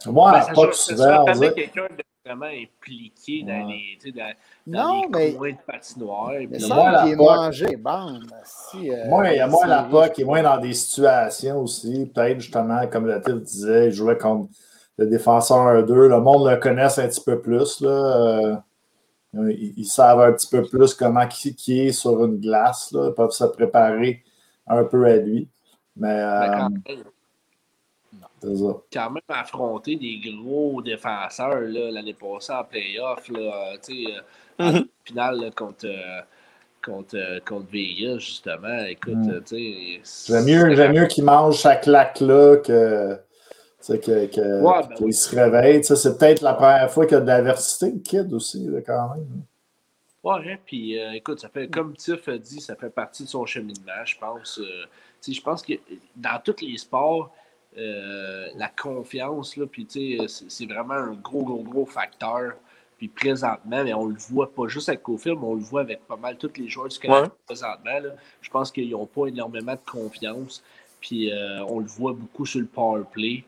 Moi, 0.07 0.31
Ben, 0.31 0.41
ça 0.41 0.53
pas 0.53 0.71
ça 0.71 0.73
souvent, 0.73 1.23
dirait. 1.33 1.53
quelqu'un 1.53 1.87
de 1.97 2.03
vraiment 2.25 2.45
impliqué 2.45 3.43
dans 3.43 3.65
Ouais. 3.67 3.73
les, 3.73 3.97
tu 3.99 4.11
sais, 4.11 4.17
dans, 4.17 4.33
dans 4.79 4.87
Non, 4.87 5.01
les 5.01 5.07
mais 5.09 5.33
coins 5.33 5.51
de 5.51 5.57
patinoire. 5.65 6.33
il 6.39 6.49
puis- 6.49 6.61
me 6.63 6.67
moi, 6.67 7.01
qu'il 7.03 7.11
est 7.11 7.15
mangé. 7.15 7.75
Bande. 7.77 8.31
Si, 8.43 8.91
euh, 8.91 9.07
Moi, 9.07 9.31
il 9.31 9.37
y 9.37 9.39
a 9.39 9.45
dans 9.47 9.51
moins 9.53 9.67
la 9.67 9.83
POC, 9.83 10.17
il 10.17 10.21
est 10.21 10.25
moins 10.25 10.43
dans 10.43 10.57
des 10.59 10.73
situations 10.73 11.59
aussi. 11.61 12.05
Peut-être 12.13 12.39
justement, 12.39 12.85
comme 12.87 13.07
le 13.07 13.15
titre 13.21 13.37
disait, 13.39 13.87
il 13.87 13.91
jouait 13.91 14.17
contre 14.17 14.49
le 14.97 15.07
défenseur 15.07 15.57
1-2. 15.67 16.07
Le 16.07 16.19
monde 16.19 16.47
le 16.49 16.57
connaisse 16.57 16.99
un 16.99 17.07
petit 17.07 17.23
peu 17.23 17.39
plus. 17.41 17.81
Là. 17.81 17.89
Euh, 17.89 18.55
ils, 19.51 19.73
ils 19.77 19.85
savent 19.85 20.19
un 20.21 20.33
petit 20.33 20.47
peu 20.49 20.61
plus 20.63 20.93
comment 20.93 21.25
qui, 21.27 21.55
qui 21.55 21.87
est 21.87 21.91
sur 21.91 22.23
une 22.25 22.37
glace. 22.39 22.91
Là. 22.91 23.07
Ils 23.09 23.13
peuvent 23.15 23.31
se 23.31 23.45
préparer 23.45 24.23
un 24.67 24.83
peu 24.83 25.05
à 25.05 25.15
lui. 25.15 25.49
Mais 25.95 26.13
Mais 26.15 26.21
euh, 26.21 26.67
quand, 28.91 29.09
même, 29.11 29.21
affronter 29.29 29.95
des 29.95 30.19
gros 30.19 30.81
défenseurs 30.81 31.61
l'année 31.61 32.13
passée 32.13 32.53
en 32.53 32.63
playoff, 32.63 33.27
là, 33.29 33.73
euh, 33.73 33.77
euh, 33.89 34.21
en 34.59 34.71
Mhm. 34.73 34.87
finale 35.05 35.51
contre, 35.55 35.85
euh, 35.85 36.21
contre, 36.83 37.39
contre 37.45 37.67
Vegas, 37.71 38.19
justement. 38.19 38.83
Écoute, 38.85 39.15
Mhm. 39.15 39.43
tu 39.45 40.01
sais. 40.03 40.31
J'aime 40.33 40.45
mieux, 40.45 40.89
mieux 40.93 41.05
qu'il 41.07 41.23
mange 41.23 41.57
sa 41.57 41.75
claque-là 41.75 42.57
que. 42.57 43.17
que, 43.87 44.25
que- 44.27 44.61
Ouais, 44.61 44.87
ben 44.89 44.95
oui. 45.01 45.13
se 45.13 45.35
réveille. 45.35 45.83
C'est 45.83 46.17
peut-être 46.17 46.41
la 46.41 46.53
première 46.53 46.91
fois 46.91 47.05
qu'il 47.05 47.15
y 47.15 47.17
a 47.17 47.21
de 47.21 47.27
l'adversité, 47.27 47.91
le 47.91 47.99
kid 47.99 48.33
aussi, 48.33 48.65
là, 48.67 48.81
quand 48.81 49.15
même. 49.15 49.43
Ouais, 50.21 50.51
hein, 50.51 50.57
puis 50.65 50.99
euh, 50.99 51.13
écoute, 51.13 51.39
ça 51.39 51.47
fait, 51.47 51.69
comme 51.69 51.95
Tiff 51.95 52.27
a 52.27 52.37
dit, 52.37 52.59
ça 52.59 52.75
fait 52.75 52.89
partie 52.89 53.23
de 53.23 53.29
son 53.29 53.45
cheminement, 53.45 54.03
je 54.03 54.17
pense. 54.17 54.59
euh, 54.59 54.85
je 55.25 55.41
pense 55.41 55.61
que 55.61 55.73
dans 56.15 56.41
tous 56.43 56.61
les 56.61 56.77
sports, 56.77 57.31
euh, 57.79 58.47
la 58.57 58.67
confiance, 58.67 59.55
là, 59.57 59.65
puis 59.65 59.87
c'est 59.89 60.65
vraiment 60.65 60.93
un 60.95 61.13
gros, 61.13 61.43
gros, 61.43 61.63
gros 61.63 61.85
facteur. 61.85 62.53
Puis 62.97 63.07
présentement, 63.07 63.83
mais 63.85 63.93
on 63.93 64.07
le 64.07 64.17
voit 64.17 64.51
pas 64.53 64.67
juste 64.67 64.89
avec 64.89 65.03
Cofield, 65.03 65.37
mais 65.39 65.45
on 65.47 65.53
le 65.55 65.61
voit 65.61 65.81
avec 65.81 66.05
pas 66.05 66.17
mal 66.17 66.37
tous 66.37 66.51
les 66.57 66.67
joueurs 66.67 66.89
du 66.89 66.99
Canada 66.99 67.21
Ouais. 67.23 67.29
présentement. 67.45 67.99
là. 67.99 68.09
Je 68.41 68.49
pense 68.49 68.71
qu'ils 68.73 68.89
n'ont 68.89 69.05
pas 69.05 69.27
énormément 69.27 69.71
de 69.73 69.89
confiance. 69.89 70.61
Puis 70.99 71.31
euh, 71.31 71.63
on 71.69 71.79
le 71.79 71.85
voit 71.85 72.11
beaucoup 72.11 72.45
sur 72.45 72.59
le 72.59 72.65
power 72.65 73.03
play. 73.09 73.45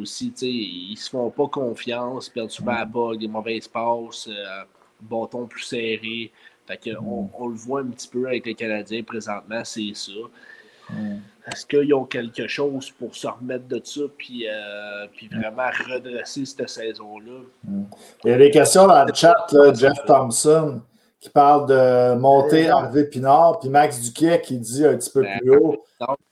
Aussi, 0.00 0.28
ils 0.42 0.96
se 0.96 1.10
font 1.10 1.30
pas 1.30 1.48
confiance, 1.48 2.28
perdent 2.28 2.50
souvent 2.50 2.74
à 2.76 2.84
bug, 2.84 3.18
des 3.18 3.26
mauvais 3.26 3.58
passes, 3.72 4.28
euh, 4.28 4.62
bâton 5.00 5.46
plus 5.48 5.62
serré. 5.64 6.30
Fait 6.68 6.76
que 6.76 6.90
on, 7.04 7.28
on 7.36 7.48
le 7.48 7.56
voit 7.56 7.80
un 7.80 7.86
petit 7.88 8.06
peu 8.06 8.28
avec 8.28 8.46
les 8.46 8.54
Canadiens 8.54 9.02
présentement, 9.02 9.64
c'est 9.64 9.92
ça. 9.94 10.12
Est-ce 11.50 11.66
qu'ils 11.66 11.92
ont 11.94 12.04
quelque 12.04 12.46
chose 12.46 12.90
pour 12.92 13.14
se 13.16 13.26
remettre 13.26 13.66
de 13.66 13.80
ça 13.82 14.02
puis, 14.16 14.46
euh, 14.48 15.06
puis 15.16 15.28
vraiment 15.28 15.68
redresser 15.88 16.44
cette 16.44 16.68
saison-là? 16.68 17.40
Il 18.24 18.30
y 18.30 18.34
a 18.34 18.38
des 18.38 18.50
questions 18.50 18.86
dans 18.86 19.04
le 19.04 19.12
chat, 19.12 19.34
là, 19.52 19.72
Jeff 19.74 20.04
Thompson, 20.06 20.80
qui 21.18 21.30
parle 21.30 21.66
de 21.68 22.14
monter 22.14 22.62
Ouais. 22.64 22.68
Harvey 22.68 23.04
Pinard, 23.04 23.58
puis 23.60 23.68
Max 23.68 24.00
Duquet 24.00 24.40
qui 24.40 24.58
dit 24.58 24.84
un 24.86 24.96
petit 24.96 25.10
peu 25.10 25.22
Ben, 25.22 25.38
plus 25.40 25.56
haut. 25.56 25.84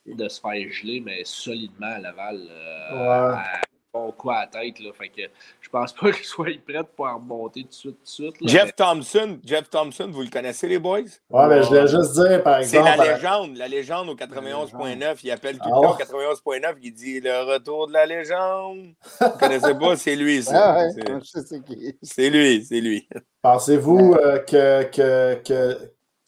De 0.05 0.27
se 0.27 0.39
faire 0.41 0.71
geler, 0.71 1.01
mais 1.05 1.21
solidement 1.23 1.87
à 1.95 1.99
Laval. 1.99 2.39
euh, 2.49 2.93
Ouais. 2.93 3.35
à 3.37 3.61
bon 3.93 4.11
quoi 4.13 4.35
à 4.37 4.41
la 4.41 4.47
tête. 4.47 4.79
Là. 4.79 4.91
Fait 4.97 5.09
que 5.09 5.21
je 5.59 5.69
pense 5.69 5.93
pas 5.93 6.11
qu'ils 6.13 6.25
soient 6.25 6.45
prêts 6.65 6.83
pour 6.95 7.05
en 7.05 7.15
remonter 7.15 7.63
tout 7.63 7.67
de 7.69 7.71
suite. 7.71 7.97
Tout 7.97 8.01
de 8.03 8.07
suite 8.07 8.41
là, 8.41 8.47
Jeff 8.47 8.75
Thompson, 8.75 9.39
Jeff 9.43 9.69
Thompson, 9.69 10.07
vous 10.11 10.21
le 10.21 10.29
connaissez, 10.29 10.67
les 10.67 10.79
boys? 10.79 10.99
Ouais, 11.29 11.47
mais 11.47 11.61
je 11.63 11.67
voulais 11.67 11.87
juste 11.87 12.13
dire, 12.13 12.43
par 12.43 12.63
C'est 12.63 12.77
exemple. 12.77 12.97
la 12.97 13.13
légende, 13.15 13.57
la 13.57 13.67
légende 13.67 14.09
au 14.09 14.15
91.9. 14.15 15.19
Il 15.23 15.31
appelle 15.31 15.57
tout 15.59 15.65
le 15.67 15.71
Ah 15.73 15.81
temps 15.81 15.91
au 15.91 16.49
ouais? 16.51 16.59
91.9, 16.59 16.75
il 16.81 16.93
dit 16.93 17.19
le 17.19 17.41
retour 17.53 17.87
de 17.87 17.93
la 17.93 18.05
légende. 18.05 18.93
Vous 19.19 19.29
connaissez 19.39 19.75
pas, 19.75 19.95
c'est 19.95 20.15
lui, 20.15 20.39
Ah 20.39 20.41
ça. 20.41 20.75
ouais, 20.77 20.89
C'est- 20.93 21.19
je 21.19 21.25
sais 21.25 21.41
c'est 21.47 21.63
qui. 21.63 21.97
C'est 22.01 22.29
lui, 22.29 22.63
c'est 22.65 22.81
lui. 22.81 23.07
Pensez-vous 23.41 24.13
euh, 24.19 24.39
que, 24.39 24.83
que, 24.83 25.35
que, 25.43 25.77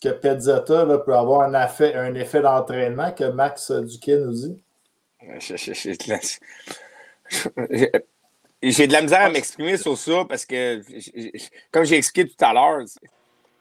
que 0.02 0.10
Pezzetta 0.10 0.86
là, 0.86 0.98
peut 0.98 1.16
avoir 1.16 1.42
un 1.42 1.66
effet, 1.66 1.94
un 1.96 2.14
effet 2.16 2.42
d'entraînement 2.42 3.12
que 3.12 3.26
Max 3.26 3.72
Duquet 3.72 4.18
nous 4.18 4.34
dit? 4.34 4.64
Je- 5.40 5.56
je- 5.56 5.74
je- 5.74 5.92
je- 5.94 6.38
J'ai 8.62 8.88
de 8.88 8.94
la 8.94 9.02
misère 9.02 9.22
à 9.22 9.30
m'exprimer 9.30 9.76
sur 9.78 9.98
ça 9.98 10.24
parce 10.28 10.46
que, 10.46 10.82
comme 11.72 11.84
j'ai 11.84 11.98
expliqué 11.98 12.30
tout 12.30 12.46
à 12.46 12.54
l'heure, 12.54 12.86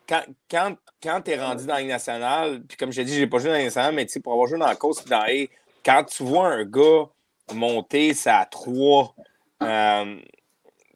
quand, 0.09 0.23
quand, 0.49 0.77
quand 1.03 1.21
tu 1.23 1.31
es 1.33 1.41
rendu 1.41 1.67
dans 1.67 1.77
Ligue 1.77 1.89
nationale, 1.89 2.63
puis 2.69 2.77
comme 2.77 2.93
je 2.93 2.97
t'ai 2.97 3.05
dit, 3.05 3.15
j'ai 3.15 3.27
pas 3.27 3.39
joué 3.39 3.51
dans 3.51 3.57
Ligue 3.57 3.67
nationale, 3.67 3.95
mais 3.95 4.07
tu 4.07 4.13
sais, 4.13 4.21
pour 4.21 4.33
avoir 4.33 4.47
joué 4.47 4.59
dans 4.59 4.67
la 4.67 4.77
course 4.77 5.05
dans 5.07 5.25
les, 5.25 5.51
quand 5.85 6.05
tu 6.05 6.23
vois 6.23 6.49
un 6.49 6.65
gars 6.65 7.07
monter 7.53 8.15
ça 8.15 8.47
trois, 8.49 9.15
euh, 9.63 10.17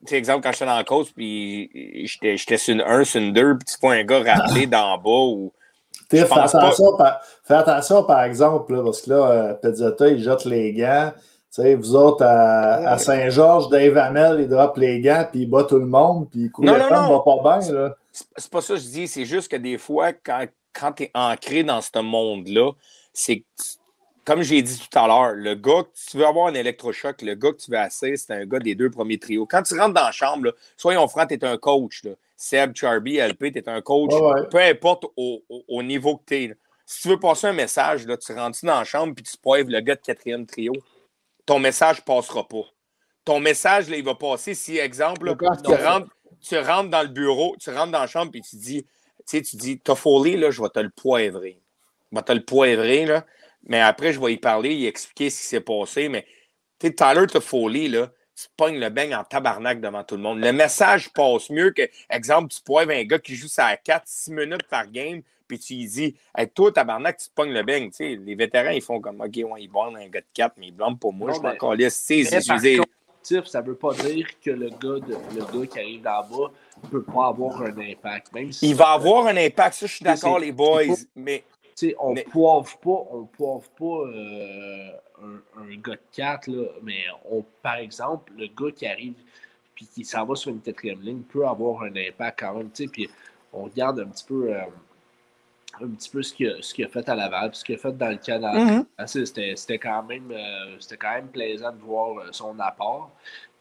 tu 0.06 0.10
sais, 0.10 0.16
exemple, 0.16 0.42
quand 0.42 0.52
j'étais 0.52 0.66
dans 0.66 0.76
la 0.76 0.84
course, 0.84 1.10
puis 1.10 2.06
j'étais 2.06 2.56
sur 2.58 2.74
une 2.74 2.82
1, 2.82 3.04
sur 3.04 3.20
une 3.20 3.32
2, 3.32 3.58
puis 3.58 3.64
tu 3.66 3.76
vois 3.80 3.94
un 3.94 4.04
gars 4.04 4.22
rater 4.22 4.66
d'en 4.66 4.98
bas 4.98 5.10
ou. 5.10 5.52
Fais 6.08 6.20
attention, 6.20 6.96
par, 6.96 7.20
fais 7.42 7.54
attention, 7.54 8.04
par 8.04 8.22
exemple, 8.22 8.72
là, 8.74 8.84
parce 8.84 9.02
que 9.02 9.10
là, 9.10 9.30
euh, 9.30 9.54
Pezzetta, 9.54 10.08
il 10.08 10.22
jette 10.22 10.44
les 10.44 10.72
gants. 10.72 11.12
Sais, 11.62 11.74
vous 11.74 11.94
autres, 11.94 12.22
à, 12.24 12.74
à 12.90 12.98
Saint-Georges, 12.98 13.68
Dave 13.70 13.96
Hamel, 13.96 14.40
il 14.40 14.48
drop 14.48 14.76
les 14.76 15.00
gants, 15.00 15.26
puis 15.30 15.42
il 15.42 15.50
bat 15.50 15.64
tout 15.64 15.78
le 15.78 15.86
monde, 15.86 16.28
puis 16.30 16.50
Couleton 16.50 16.76
non. 16.90 17.18
va 17.18 17.20
pas 17.42 17.58
bien. 17.60 17.72
Là. 17.72 17.96
C'est 18.12 18.50
pas 18.50 18.60
ça 18.60 18.74
que 18.74 18.80
je 18.80 18.86
dis, 18.86 19.08
c'est 19.08 19.24
juste 19.24 19.50
que 19.50 19.56
des 19.56 19.78
fois, 19.78 20.12
quand, 20.12 20.44
quand 20.74 20.92
tu 20.92 21.04
es 21.04 21.10
ancré 21.14 21.62
dans 21.64 21.80
ce 21.80 21.98
monde-là, 21.98 22.72
c'est 23.12 23.42
comme 24.26 24.42
j'ai 24.42 24.60
dit 24.60 24.76
tout 24.78 24.98
à 24.98 25.06
l'heure, 25.06 25.32
le 25.34 25.54
gars 25.54 25.84
que 25.84 26.10
tu 26.10 26.16
veux 26.18 26.26
avoir 26.26 26.48
un 26.48 26.54
électrochoc, 26.54 27.22
le 27.22 27.34
gars 27.36 27.52
que 27.52 27.58
tu 27.58 27.70
veux 27.70 27.78
assis, 27.78 28.18
c'est 28.18 28.32
un 28.34 28.44
gars 28.44 28.58
des 28.58 28.74
deux 28.74 28.90
premiers 28.90 29.18
trios. 29.18 29.46
Quand 29.46 29.62
tu 29.62 29.78
rentres 29.78 29.94
dans 29.94 30.02
la 30.02 30.10
chambre, 30.10 30.46
là, 30.46 30.52
soyons 30.76 31.06
francs, 31.06 31.28
tu 31.28 31.34
es 31.36 31.44
un 31.44 31.56
coach. 31.56 32.02
Là. 32.02 32.10
Seb, 32.36 32.74
Charby, 32.74 33.18
LP, 33.18 33.52
tu 33.52 33.58
es 33.60 33.68
un 33.68 33.80
coach. 33.80 34.12
Ouais, 34.12 34.20
ouais. 34.20 34.48
Peu 34.50 34.58
importe 34.58 35.04
au, 35.16 35.42
au- 35.48 35.62
au 35.68 35.82
niveau 35.82 36.16
que 36.16 36.22
tu 36.26 36.34
es. 36.34 36.54
Si 36.84 37.02
tu 37.02 37.08
veux 37.08 37.20
passer 37.20 37.46
un 37.46 37.52
message, 37.52 38.04
là, 38.06 38.16
tu 38.16 38.32
rentres 38.34 38.58
dans 38.64 38.78
la 38.78 38.84
chambre 38.84 39.14
puis 39.14 39.24
tu 39.24 39.36
poivres 39.38 39.70
le 39.70 39.80
gars 39.80 39.94
de 39.94 40.00
quatrième 40.00 40.44
trio, 40.44 40.72
ton 41.46 41.58
message 41.58 41.98
ne 41.98 42.02
passera 42.02 42.46
pas. 42.46 42.64
Ton 43.24 43.40
message, 43.40 43.88
là, 43.88 43.96
il 43.96 44.04
va 44.04 44.14
passer 44.14 44.54
si, 44.54 44.78
exemple, 44.78 45.26
là, 45.26 45.34
tu, 45.64 45.72
rentres, 45.72 46.08
tu 46.40 46.58
rentres 46.58 46.90
dans 46.90 47.02
le 47.02 47.08
bureau, 47.08 47.56
tu 47.58 47.70
rentres 47.70 47.92
dans 47.92 48.00
la 48.00 48.06
chambre 48.06 48.30
puis 48.30 48.42
tu 48.42 48.56
dis, 48.56 48.84
tu 48.84 48.90
sais, 49.24 49.42
tu 49.42 49.56
dis, 49.56 49.80
Toffoli, 49.80 50.36
là, 50.36 50.50
je 50.50 50.62
vais 50.62 50.68
te 50.68 50.78
le 50.78 50.90
poivrer. 50.90 51.60
Je 52.12 52.16
vais 52.16 52.22
te 52.22 52.32
le 52.32 52.44
poivrer, 52.44 53.06
là. 53.06 53.24
Mais 53.64 53.80
après, 53.80 54.12
je 54.12 54.20
vais 54.20 54.32
y 54.32 54.36
parler, 54.36 54.74
y 54.74 54.86
expliquer 54.86 55.30
ce 55.30 55.40
qui 55.40 55.46
s'est 55.46 55.60
passé. 55.60 56.08
Mais, 56.08 56.24
tu 56.78 56.86
sais, 56.86 56.94
Tyler 56.94 57.26
Toffoli, 57.26 57.88
là, 57.88 58.12
tu 58.36 58.46
pognes 58.56 58.78
le 58.78 58.90
beigne 58.90 59.14
en 59.14 59.24
tabarnak 59.24 59.80
devant 59.80 60.04
tout 60.04 60.16
le 60.16 60.22
monde. 60.22 60.40
Le 60.40 60.52
message 60.52 61.12
passe 61.12 61.50
mieux 61.50 61.70
que, 61.70 61.82
exemple, 62.10 62.52
tu 62.52 62.60
poivres 62.60 62.92
un 62.92 63.02
gars 63.04 63.18
qui 63.18 63.34
joue 63.34 63.48
ça 63.48 63.66
à 63.66 63.76
4-6 63.76 64.32
minutes 64.32 64.68
par 64.68 64.86
game, 64.88 65.22
puis 65.46 65.58
tu 65.58 65.74
lui 65.74 65.86
dis, 65.86 66.14
hey, 66.36 66.48
toi, 66.48 66.72
tabarnak, 66.72 67.16
tu 67.18 67.28
te 67.28 67.34
pognes 67.34 67.52
le 67.52 67.62
beigne. 67.62 67.90
Tu 67.90 67.96
sais, 67.96 68.16
les 68.16 68.34
vétérans, 68.34 68.70
ils 68.70 68.82
font 68.82 69.00
comme, 69.00 69.20
OK, 69.20 69.36
ouais, 69.36 69.62
ils 69.62 69.68
blâment 69.68 69.96
un 69.96 70.08
gars 70.08 70.20
de 70.20 70.26
4, 70.34 70.54
mais 70.56 70.68
ils 70.68 70.72
blâment 70.74 70.96
pas 70.96 71.10
moi, 71.10 71.28
Non, 71.28 71.34
je 71.34 71.40
contre, 71.58 71.76
Tiff, 73.22 73.46
ça 73.46 73.60
veut 73.60 73.74
pas 73.74 73.92
dire 73.94 74.28
que 74.40 74.50
le 74.52 74.68
gars, 74.68 75.04
de- 75.04 75.18
le 75.34 75.60
gars 75.60 75.66
qui 75.66 75.78
arrive 75.80 76.02
d'en 76.02 76.20
bas 76.22 76.52
ne 76.84 76.88
peut 76.88 77.02
pas 77.02 77.26
avoir 77.26 77.60
un 77.60 77.76
impact. 77.78 78.32
Même 78.32 78.52
si 78.52 78.68
il 78.70 78.76
va 78.76 78.90
avoir 78.90 79.26
un 79.26 79.36
impact, 79.36 79.74
ça, 79.74 79.86
je 79.86 79.94
suis 79.94 80.04
d'accord, 80.04 80.38
les 80.38 80.52
boys, 80.52 80.84
mais 81.16 81.42
Tu 81.78 81.88
sais, 81.88 81.96
on 81.98 82.14
Mais- 82.14 82.22
poivre 82.22 82.78
pas, 82.78 83.06
on 83.10 83.24
poivre 83.26 83.68
pas 83.78 84.08
euh, 84.08 84.90
un, 85.22 85.60
un 85.62 85.76
gars 85.76 85.92
de 85.92 86.00
4, 86.12 86.46
là, 86.46 86.68
mais 86.82 87.00
on, 87.30 87.44
par 87.62 87.74
exemple, 87.76 88.32
le 88.38 88.46
gars 88.46 88.72
qui 88.74 88.86
arrive 88.86 89.12
puis 89.74 89.86
qui 89.86 90.02
s'en 90.04 90.24
va 90.24 90.36
sur 90.36 90.50
une 90.52 90.60
quatrième 90.62 91.02
ligne 91.02 91.20
peut 91.20 91.46
avoir 91.46 91.82
un 91.82 91.94
impact 91.94 92.38
quand 92.40 92.54
même. 92.54 92.70
tu 92.70 92.84
sais, 92.84 92.90
Puis 92.90 93.10
on 93.52 93.64
regarde 93.64 94.00
un 94.00 94.06
petit 94.06 94.24
peu, 94.24 94.54
euh, 94.54 94.60
un 95.82 95.88
petit 95.88 96.10
peu 96.10 96.22
ce 96.22 96.32
qu'il 96.34 96.48
a, 96.48 96.56
a 96.86 96.88
fait 96.88 97.08
à 97.08 97.14
Laval, 97.14 97.50
puis 97.50 97.58
ce 97.58 97.64
qu'il 97.64 97.74
a 97.74 97.78
fait 97.78 97.92
dans 97.96 98.08
le 98.10 98.16
Canada. 98.16 98.58
Mhm. 98.58 98.86
Ah, 98.98 99.06
c'est- 99.06 99.26
C'était 99.26 99.78
quand, 99.78 100.02
même, 100.04 100.30
euh, 100.30 100.76
quand 100.98 101.12
même 101.12 101.28
plaisant 101.28 101.72
de 101.72 101.78
voir 101.78 102.18
euh, 102.18 102.28
son 102.32 102.58
apport. 102.60 103.10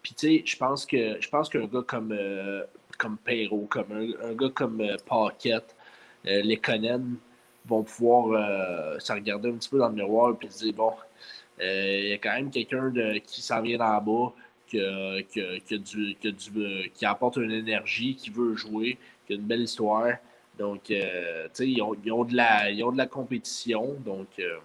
Puis, 0.02 0.14
tu 0.14 0.28
sais, 0.28 0.44
je 0.46 0.56
pense 0.58 0.86
que 0.86 1.20
je 1.20 1.30
pense 1.30 1.50
qu'un 1.50 1.66
gars 1.66 1.84
comme, 1.86 2.12
euh, 2.12 2.64
comme 2.98 3.18
Perrault, 3.18 3.68
comme 3.70 3.92
un, 3.92 4.30
un 4.30 4.34
gars 4.34 4.50
comme 4.54 4.82
euh, 4.82 4.98
Paquette, 5.06 5.76
euh, 6.28 6.42
les 6.44 6.58
Conan 6.58 7.02
vont 7.66 7.84
pouvoir 7.84 9.00
se 9.00 9.12
regarder 9.12 9.50
un 9.50 9.54
petit 9.54 9.70
peu 9.70 9.80
dans 9.80 9.90
le 9.90 9.96
miroir 9.96 10.36
et 10.42 10.50
se 10.50 10.64
dire 10.66 10.74
bon, 10.74 10.92
il 11.60 12.10
y 12.10 12.14
a 12.14 12.18
quand 12.18 12.34
même 12.34 12.52
quelqu'un 12.52 12.92
qui 13.26 13.42
s'en 13.42 13.62
vient 13.62 13.78
d'en 13.80 14.00
bas, 14.02 14.34
que, 14.72 15.22
que, 15.22 15.60
que 15.60 15.76
du, 15.76 16.16
que 16.22 16.28
du, 16.30 16.92
qui 16.94 17.06
apporte 17.06 17.38
une 17.38 17.52
énergie, 17.52 18.16
qui 18.16 18.30
veut 18.30 18.56
jouer, 18.56 18.98
qui 19.26 19.34
a 19.34 19.36
une 19.38 19.44
belle 19.44 19.62
histoire. 19.62 20.14
Donc, 20.58 20.90
euh, 20.92 21.46
tu 21.46 21.50
sais, 21.54 21.68
ils 21.70 21.82
ont, 21.82 21.94
ils, 22.04 22.12
ont 22.12 22.24
de 22.24 22.36
la, 22.36 22.70
ils 22.72 22.84
ont 22.84 22.92
de 22.92 22.98
la 22.98 23.08
compétition. 23.08 23.94
Donc, 24.06 24.28
euh, 24.40 24.58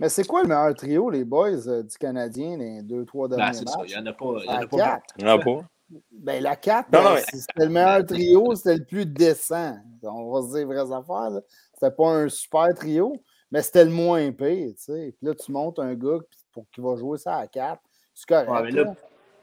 Mais 0.00 0.08
c'est 0.08 0.26
quoi 0.26 0.42
le 0.42 0.48
meilleur 0.48 0.74
trio, 0.74 1.10
les 1.10 1.24
boys 1.24 1.68
euh, 1.68 1.82
du 1.82 1.96
Canadien, 1.98 2.56
les 2.56 2.82
deux, 2.82 3.04
trois 3.04 3.28
derniers 3.28 3.44
ben, 3.44 3.52
c'est 3.52 3.68
ça. 3.68 3.78
matchs? 3.78 3.90
Il 3.90 3.96
n'y 3.96 4.02
en 4.02 4.06
a 4.06 4.12
pas. 4.12 4.34
Il 4.38 4.44
y 4.44 4.48
en 4.48 4.52
a 4.54 4.66
pas. 4.66 5.00
Il 5.18 5.24
y 5.24 5.28
en 5.28 5.30
a 5.30 5.38
pas? 5.38 5.68
Ben, 6.10 6.42
la 6.42 6.56
4, 6.56 6.90
Non, 6.92 7.02
non, 7.02 7.14
mais- 7.14 7.20
c'était 7.20 7.64
le 7.64 7.68
meilleur 7.68 8.04
trio, 8.06 8.54
c'était 8.54 8.76
le 8.78 8.84
plus 8.84 9.06
décent. 9.06 9.76
On 10.02 10.32
va 10.32 10.42
se 10.48 10.56
dire 10.56 10.66
vraies 10.66 10.90
affaires. 10.92 11.40
C'était 11.74 11.94
pas 11.94 12.08
un 12.08 12.28
super 12.28 12.74
trio, 12.74 13.12
mais 13.50 13.60
c'était 13.62 13.84
le 13.84 13.90
moins 13.90 14.32
pire. 14.32 14.70
Tu 14.70 14.74
sais. 14.78 15.14
Puis 15.16 15.26
là, 15.26 15.34
tu 15.34 15.52
montes 15.52 15.78
un 15.78 15.94
gars 15.94 16.18
qui- 16.30 16.38
pour 16.52 16.64
qu'il 16.70 16.82
va 16.82 16.96
jouer 16.96 17.18
ça 17.18 17.36
à 17.36 17.46
4. 17.46 17.80
C'est 18.14 18.26
correct. 18.26 18.48
Ouais, 18.48 18.62
mais 18.62 18.70
là, 18.70 18.84
là. 18.84 18.94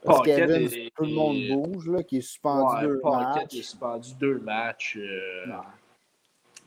Parce 0.04 0.20
tout 0.20 1.04
le 1.04 1.12
monde 1.14 1.36
bouge, 1.48 1.88
là, 1.88 2.02
qui 2.02 2.18
est 2.18 2.20
suspendu 2.22 2.74
Ouais, 2.74 2.82
deux 2.88 3.00
Paquette 3.00 3.34
matchs. 3.42 3.54
est 3.54 3.62
suspendu 3.62 4.14
deux 4.20 4.38
matchs. 4.40 4.96
euh, 5.00 5.46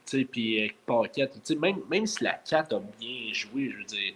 tu 0.06 0.18
sais, 0.20 0.24
puis 0.24 0.58
avec 0.60 0.76
Paquette, 0.86 1.32
tu 1.32 1.40
sais, 1.42 1.56
même, 1.56 1.80
même 1.90 2.06
si 2.06 2.22
la 2.24 2.34
4 2.34 2.76
a 2.76 2.80
bien 2.98 3.32
joué, 3.32 3.70
je 3.70 3.78
veux 3.78 3.84
dire, 3.84 4.14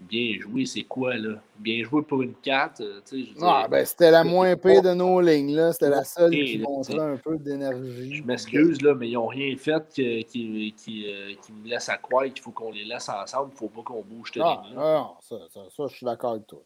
bien 0.00 0.36
joué, 0.40 0.66
c'est 0.66 0.82
quoi, 0.82 1.14
là? 1.16 1.40
Bien 1.58 1.84
joué 1.84 2.02
pour 2.02 2.22
une 2.22 2.34
4, 2.34 2.80
euh, 2.80 3.00
tu 3.08 3.24
sais, 3.24 3.30
Ah, 3.40 3.68
ben, 3.70 3.84
c'était 3.86 4.10
la 4.10 4.24
moins 4.24 4.56
pire 4.56 4.82
de 4.82 4.92
nos 4.94 5.20
lignes. 5.20 5.54
là. 5.54 5.72
C'était 5.72 5.90
la 5.90 6.02
seule 6.04 6.32
qui 6.32 6.58
montrait 6.58 6.98
un 6.98 7.16
peu 7.16 7.38
d'énergie. 7.38 8.16
je 8.16 8.22
m'excuse, 8.24 8.82
là, 8.82 8.94
mais 8.94 9.08
ils 9.10 9.14
n'ont 9.14 9.28
rien 9.28 9.56
fait 9.56 9.82
qui, 9.90 10.74
qui, 10.76 11.06
euh, 11.06 11.34
qui 11.40 11.52
me 11.52 11.68
laisse 11.68 11.88
à 11.88 11.96
croire 11.98 12.24
qu'il 12.24 12.40
faut 12.40 12.50
qu'on 12.50 12.72
les 12.72 12.84
laisse 12.84 13.08
ensemble, 13.08 13.50
il 13.50 13.54
ne 13.54 13.58
faut 13.58 13.68
pas 13.68 13.82
qu'on 13.82 14.02
bouge 14.02 14.30
cette 14.34 14.42
Ah, 14.44 14.62
non, 14.74 15.14
ça, 15.20 15.36
ça, 15.50 15.60
ça, 15.70 15.84
je 15.88 15.94
suis 15.94 16.04
d'accord 16.04 16.32
avec 16.32 16.46
toi. 16.48 16.62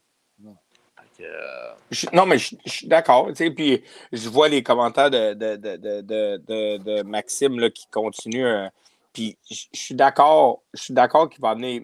Que, 1.17 1.23
euh, 1.23 1.73
Je- 1.91 2.07
non, 2.13 2.27
mais 2.27 2.37
je, 2.39 2.57
je 2.67 2.71
suis 2.71 2.87
d'accord. 2.89 3.29
Puis 3.35 3.83
je 4.13 4.29
vois 4.29 4.49
les 4.49 4.63
commentaires 4.63 5.11
de, 5.11 5.33
de, 5.35 5.57
de, 5.57 6.77
de, 6.77 7.03
Maxime 7.03 7.59
là, 7.59 7.71
qui 7.71 7.87
continue. 7.89 8.45
euh, 8.45 8.69
puis 9.13 9.39
je 9.51 9.65
je 9.73 9.79
suis 9.81 9.95
d'accord. 9.95 10.63
Je 10.75 10.83
suis 10.83 10.95
d'accord 10.95 11.31
qu'il 11.31 11.41
va 11.41 11.51
amener. 11.51 11.83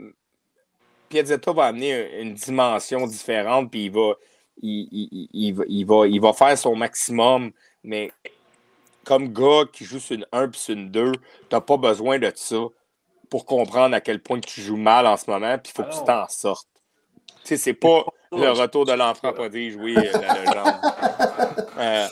Piazzetta 1.09 1.53
va 1.53 1.67
amener 1.67 2.21
une 2.21 2.35
dimension 2.35 3.07
différente. 3.07 3.71
Puis 3.71 3.87
il 3.87 3.91
va, 3.93 4.15
il, 4.61 5.29
il- 5.33 5.53
va, 5.55 5.65
il, 5.69 5.85
va, 5.87 6.07
il 6.07 6.21
va 6.21 6.33
faire 6.35 6.59
son 6.59 6.77
maximum. 6.77 7.53
Mais 7.85 8.13
comme 9.05 9.33
gars 9.33 9.65
qui 9.73 9.85
joue 9.85 9.99
sur 10.01 10.17
une 10.17 10.27
1 10.33 10.49
puis 10.49 10.61
sur 10.61 10.75
une 10.75 10.91
2, 10.91 11.13
tu 11.13 11.21
n'as 11.53 11.61
pas 11.61 11.77
besoin 11.79 12.19
de 12.19 12.31
ça 12.35 12.65
pour 13.31 13.47
comprendre 13.47 13.95
à 13.95 14.01
quel 14.03 14.21
point 14.23 14.41
tu 14.41 14.61
joues 14.61 14.77
mal 14.77 15.07
en 15.07 15.17
ce 15.17 15.31
moment. 15.31 15.57
Puis 15.59 15.73
il 15.73 15.77
faut 15.77 15.85
que 15.85 15.95
tu 15.95 16.05
t'en 16.05 16.29
sortes. 16.29 16.69
Tu 17.43 17.49
sais, 17.49 17.57
c'est 17.57 17.75
pas 17.75 18.05
le 18.33 18.51
retour 18.51 18.85
de 18.85 18.93
l'enfant 18.93 19.33
prodige, 19.33 19.77
oui, 19.77 19.97
euh, 19.97 20.13
la 20.13 20.35
légende. 20.39 20.75
Euh, 21.79 22.07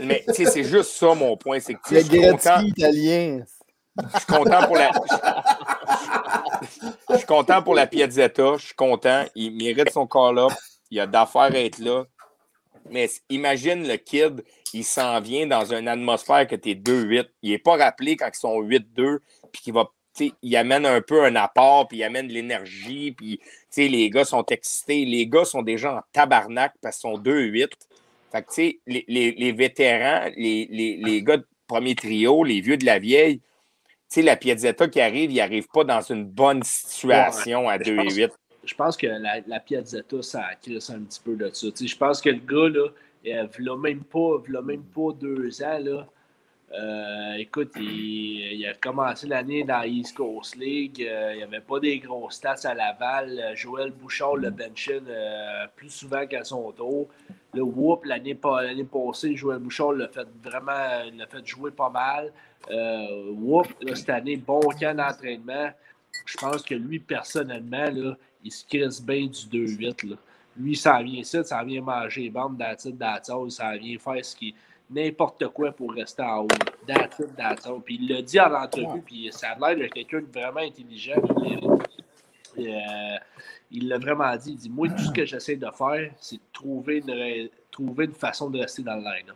mais 0.00 0.24
tu 0.26 0.34
sais, 0.34 0.46
c'est 0.46 0.64
juste 0.64 0.90
ça 0.92 1.14
mon 1.14 1.36
point, 1.36 1.60
c'est 1.60 1.74
que 1.74 1.80
tu 1.86 1.94
Le 1.94 2.00
je 2.00 2.06
suis 2.06 2.20
content, 2.22 2.60
italien. 2.60 3.44
je 3.96 4.16
suis 4.16 4.26
content 4.26 4.66
pour 4.66 4.76
la. 4.76 4.90
Je 7.10 7.16
suis 7.18 7.26
content 7.26 7.62
pour 7.62 7.74
la 7.74 7.86
Piazzetta, 7.86 8.56
je 8.56 8.66
suis 8.66 8.74
content, 8.74 9.24
il 9.36 9.54
mérite 9.54 9.90
son 9.92 10.06
call-up, 10.06 10.50
il 10.90 10.98
a 10.98 11.06
d'affaires 11.06 11.42
à 11.42 11.58
être 11.58 11.78
là. 11.78 12.04
Mais 12.90 13.08
imagine 13.28 13.86
le 13.86 13.96
kid, 13.96 14.42
il 14.72 14.84
s'en 14.84 15.20
vient 15.20 15.46
dans 15.46 15.72
une 15.72 15.88
atmosphère 15.88 16.46
que 16.46 16.56
tu 16.56 16.70
es 16.70 16.74
2-8. 16.74 17.26
Il 17.42 17.50
n'est 17.50 17.58
pas 17.58 17.76
rappelé 17.76 18.16
quand 18.16 18.28
ils 18.32 18.38
sont 18.38 18.60
8-2, 18.60 19.18
puis 19.52 19.62
qu'il 19.62 19.74
va. 19.74 19.88
Il 20.42 20.56
amène 20.56 20.84
un 20.86 21.00
peu 21.00 21.24
un 21.24 21.34
apport, 21.36 21.88
puis 21.88 21.98
il 21.98 22.04
amène 22.04 22.28
de 22.28 22.32
l'énergie, 22.32 23.12
puis 23.12 23.40
les 23.76 24.10
gars 24.10 24.24
sont 24.24 24.44
excités. 24.46 25.04
Les 25.04 25.26
gars 25.26 25.44
sont 25.44 25.62
déjà 25.62 25.96
en 25.96 26.00
tabarnak 26.12 26.74
parce 26.80 26.98
qu'ils 26.98 27.10
sont 27.10 27.18
2-8. 27.18 27.68
Fait 28.30 28.42
que, 28.42 28.78
les, 28.86 29.04
les- 29.08 29.32
les 29.32 29.52
vétérans, 29.52 30.30
les, 30.36 30.66
les- 30.70 30.96
les 30.96 31.22
gars 31.22 31.36
de 31.38 31.46
premier 31.66 31.94
trio, 31.94 32.44
les 32.44 32.60
vieux 32.60 32.76
de 32.76 32.84
la 32.84 32.98
vieille, 32.98 33.40
la 34.16 34.36
Piazzetta 34.36 34.88
qui 34.88 35.00
arrive, 35.00 35.30
il 35.30 35.36
n'arrive 35.36 35.66
pas 35.72 35.84
dans 35.84 36.02
une 36.02 36.24
bonne 36.26 36.62
situation 36.62 37.68
à 37.68 37.78
Je 37.82 37.94
pense- 37.94 38.14
2-8. 38.14 38.30
je 38.64 38.74
pense 38.74 38.96
que 38.96 39.06
la, 39.06 39.40
la 39.46 39.60
Piazzetta, 39.60 40.20
ça 40.22 40.50
crisse 40.60 40.90
un 40.90 41.00
petit 41.00 41.20
peu 41.24 41.34
de 41.34 41.50
ça. 41.52 41.68
Je 41.80 41.96
pense 41.96 42.20
que 42.20 42.28
le 42.28 42.36
gars, 42.40 42.68
là, 42.78 42.88
il 43.24 43.48
v'là 43.58 43.76
même 43.78 44.04
pas, 44.04 44.36
même 44.62 44.82
pas 44.84 45.12
deux 45.18 45.62
ans, 45.62 45.78
là. 45.78 46.06
Euh, 46.74 47.34
écoute, 47.34 47.72
il, 47.76 48.66
a 48.66 48.72
commencé 48.74 49.26
l'année 49.26 49.62
dans 49.62 49.78
la 49.78 49.86
East 49.86 50.16
Coast 50.16 50.56
League. 50.56 51.02
euh, 51.06 51.32
il 51.34 51.38
n'y 51.38 51.42
avait 51.42 51.60
pas 51.60 51.78
des 51.80 51.98
gros 51.98 52.30
stats 52.30 52.56
à 52.64 52.74
Laval. 52.74 53.52
Joël 53.54 53.90
Bouchard 53.90 54.36
le 54.36 54.50
benchait 54.50 55.02
euh, 55.06 55.66
plus 55.76 55.90
souvent 55.90 56.26
qu'à 56.26 56.44
son 56.44 56.72
tour. 56.72 57.08
Le 57.52 57.62
whoop, 57.62 58.06
l'année 58.06 58.34
pas- 58.34 58.62
l'année 58.62 58.84
passée, 58.84 59.36
Joël 59.36 59.58
Bouchard 59.58 59.92
l'a 59.92 60.08
fait 60.08 60.26
vraiment 60.42 60.72
l'a 61.14 61.26
fait 61.26 61.46
jouer 61.46 61.70
pas 61.70 61.90
mal. 61.90 62.32
Whoop, 62.70 63.66
cette 63.94 64.08
année, 64.08 64.36
bon 64.36 64.60
camp 64.80 64.96
d'entraînement. 64.96 65.70
Je 66.24 66.36
pense 66.38 66.62
que 66.62 66.74
lui, 66.74 67.00
personnellement, 67.00 67.90
là, 67.90 68.16
il 68.44 68.52
se 68.52 68.64
crisse 68.64 69.02
bien 69.02 69.26
du 69.26 69.66
2-8. 69.66 70.08
là. 70.08 70.16
Lui, 70.56 70.76
ça 70.76 71.02
vient 71.02 71.20
ici, 71.20 71.38
ça 71.44 71.64
vient 71.64 71.80
manger 71.82 72.22
les 72.22 72.30
bandes 72.30 72.56
d'attitude, 72.56 72.98
d'attitude, 72.98 73.50
ça 73.50 73.76
vient 73.76 73.98
faire 73.98 74.24
ce 74.24 74.36
qui 74.36 74.54
n'importe 74.92 75.46
quoi 75.48 75.72
pour 75.72 75.92
rester 75.92 76.22
en 76.22 76.42
haut. 76.44 76.48
D'attitude, 76.86 77.34
d'attitude. 77.36 77.82
Puis 77.84 77.98
il 78.00 78.08
l'a 78.14 78.22
dit 78.22 78.40
en 78.40 78.52
entrevue, 78.54 79.00
puis 79.02 79.28
ça 79.32 79.50
a 79.50 79.58
l'air 79.74 79.76
de 79.88 79.92
quelqu'un 79.92 80.20
de 80.20 80.26
vraiment 80.40 80.60
intelligent. 80.60 81.20
Il, 82.56 82.68
euh, 82.68 83.16
il 83.70 83.88
l'a 83.88 83.98
vraiment 83.98 84.34
dit. 84.36 84.50
Il 84.52 84.56
dit 84.56 84.70
Moi, 84.70 84.88
tout 84.90 84.98
ce 85.04 85.12
que 85.12 85.24
j'essaie 85.24 85.56
de 85.56 85.68
faire, 85.70 86.10
c'est 86.20 86.36
de 86.36 86.40
trouver 86.52 86.98
une, 87.06 87.48
trouver 87.70 88.04
une 88.06 88.12
façon 88.14 88.50
de 88.50 88.58
rester 88.60 88.82
dans 88.82 88.96
le 88.96 89.02
line 89.02 89.32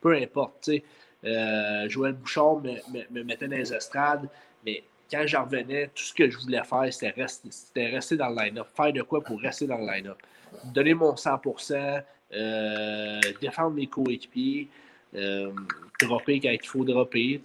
Peu 0.00 0.14
importe, 0.14 0.54
tu 0.62 0.72
sais. 0.72 0.84
Euh, 1.24 1.88
Joël 1.88 2.12
Bouchard 2.14 2.56
me, 2.60 2.70
me- 2.92 3.06
me 3.10 3.22
mettait 3.24 3.48
dans 3.48 3.56
les 3.56 3.72
estrades, 3.74 4.28
mais 4.64 4.84
quand 5.10 5.22
j'en 5.26 5.44
revenais, 5.44 5.88
tout 5.88 6.02
ce 6.04 6.14
que 6.14 6.30
je 6.30 6.38
voulais 6.38 6.62
faire, 6.62 6.92
c'était 6.92 7.10
rester, 7.10 7.48
c'était 7.50 7.86
rester 7.88 8.16
dans 8.16 8.28
le 8.28 8.36
line-up. 8.36 8.68
Faire 8.76 8.92
de 8.92 9.02
quoi 9.02 9.20
pour 9.22 9.40
rester 9.40 9.66
dans 9.66 9.78
le 9.78 9.86
line-up. 9.86 10.18
Donner 10.72 10.94
mon 10.94 11.14
100%, 11.16 12.02
euh, 12.34 13.20
défendre 13.40 13.70
mes 13.70 13.86
coéquipiers, 13.88 14.68
euh, 15.14 15.52
dropper 16.00 16.40
quand 16.40 16.50
il 16.50 16.66
faut 16.66 16.84
dropper. 16.84 17.40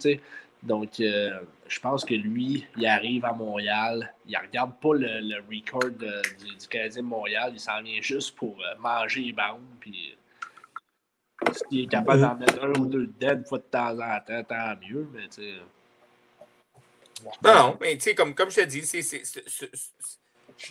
Donc, 0.62 1.00
euh, 1.00 1.40
je 1.68 1.80
pense 1.80 2.04
que 2.04 2.14
lui, 2.14 2.66
il 2.76 2.86
arrive 2.86 3.24
à 3.24 3.32
Montréal, 3.32 4.14
il 4.26 4.36
regarde 4.36 4.72
pas 4.80 4.94
le, 4.94 5.36
record 5.48 5.90
du, 5.90 6.56
du 6.56 6.68
Canadien 6.68 7.02
de 7.02 7.06
Montréal, 7.06 7.50
il 7.52 7.60
s'en 7.60 7.82
vient 7.82 8.00
juste 8.00 8.34
pour 8.34 8.56
euh, 8.60 8.74
manger 8.78 9.20
les 9.20 9.32
bandes, 9.32 9.60
puis 9.78 10.16
s'il 11.52 11.84
est 11.84 11.86
capable 11.86 12.22
d'en 12.22 12.34
mettre 12.36 12.64
un 12.64 12.72
ou 12.80 12.86
deux 12.86 13.06
dedans 13.06 13.34
une 13.34 13.44
fois 13.44 13.58
de 13.58 13.64
temps 13.64 13.98
en 13.98 14.20
temps, 14.20 14.42
tant 14.44 14.76
mieux, 14.88 15.06
mais 15.12 15.28
tu 15.28 15.42
sais... 15.42 15.54
Non, 17.42 17.76
mais 17.80 17.94
tu 17.94 18.00
sais, 18.00 18.14
comme, 18.14 18.34
comme 18.34 18.50
je 18.50 18.56
te 18.56 18.66
dis, 18.66 18.80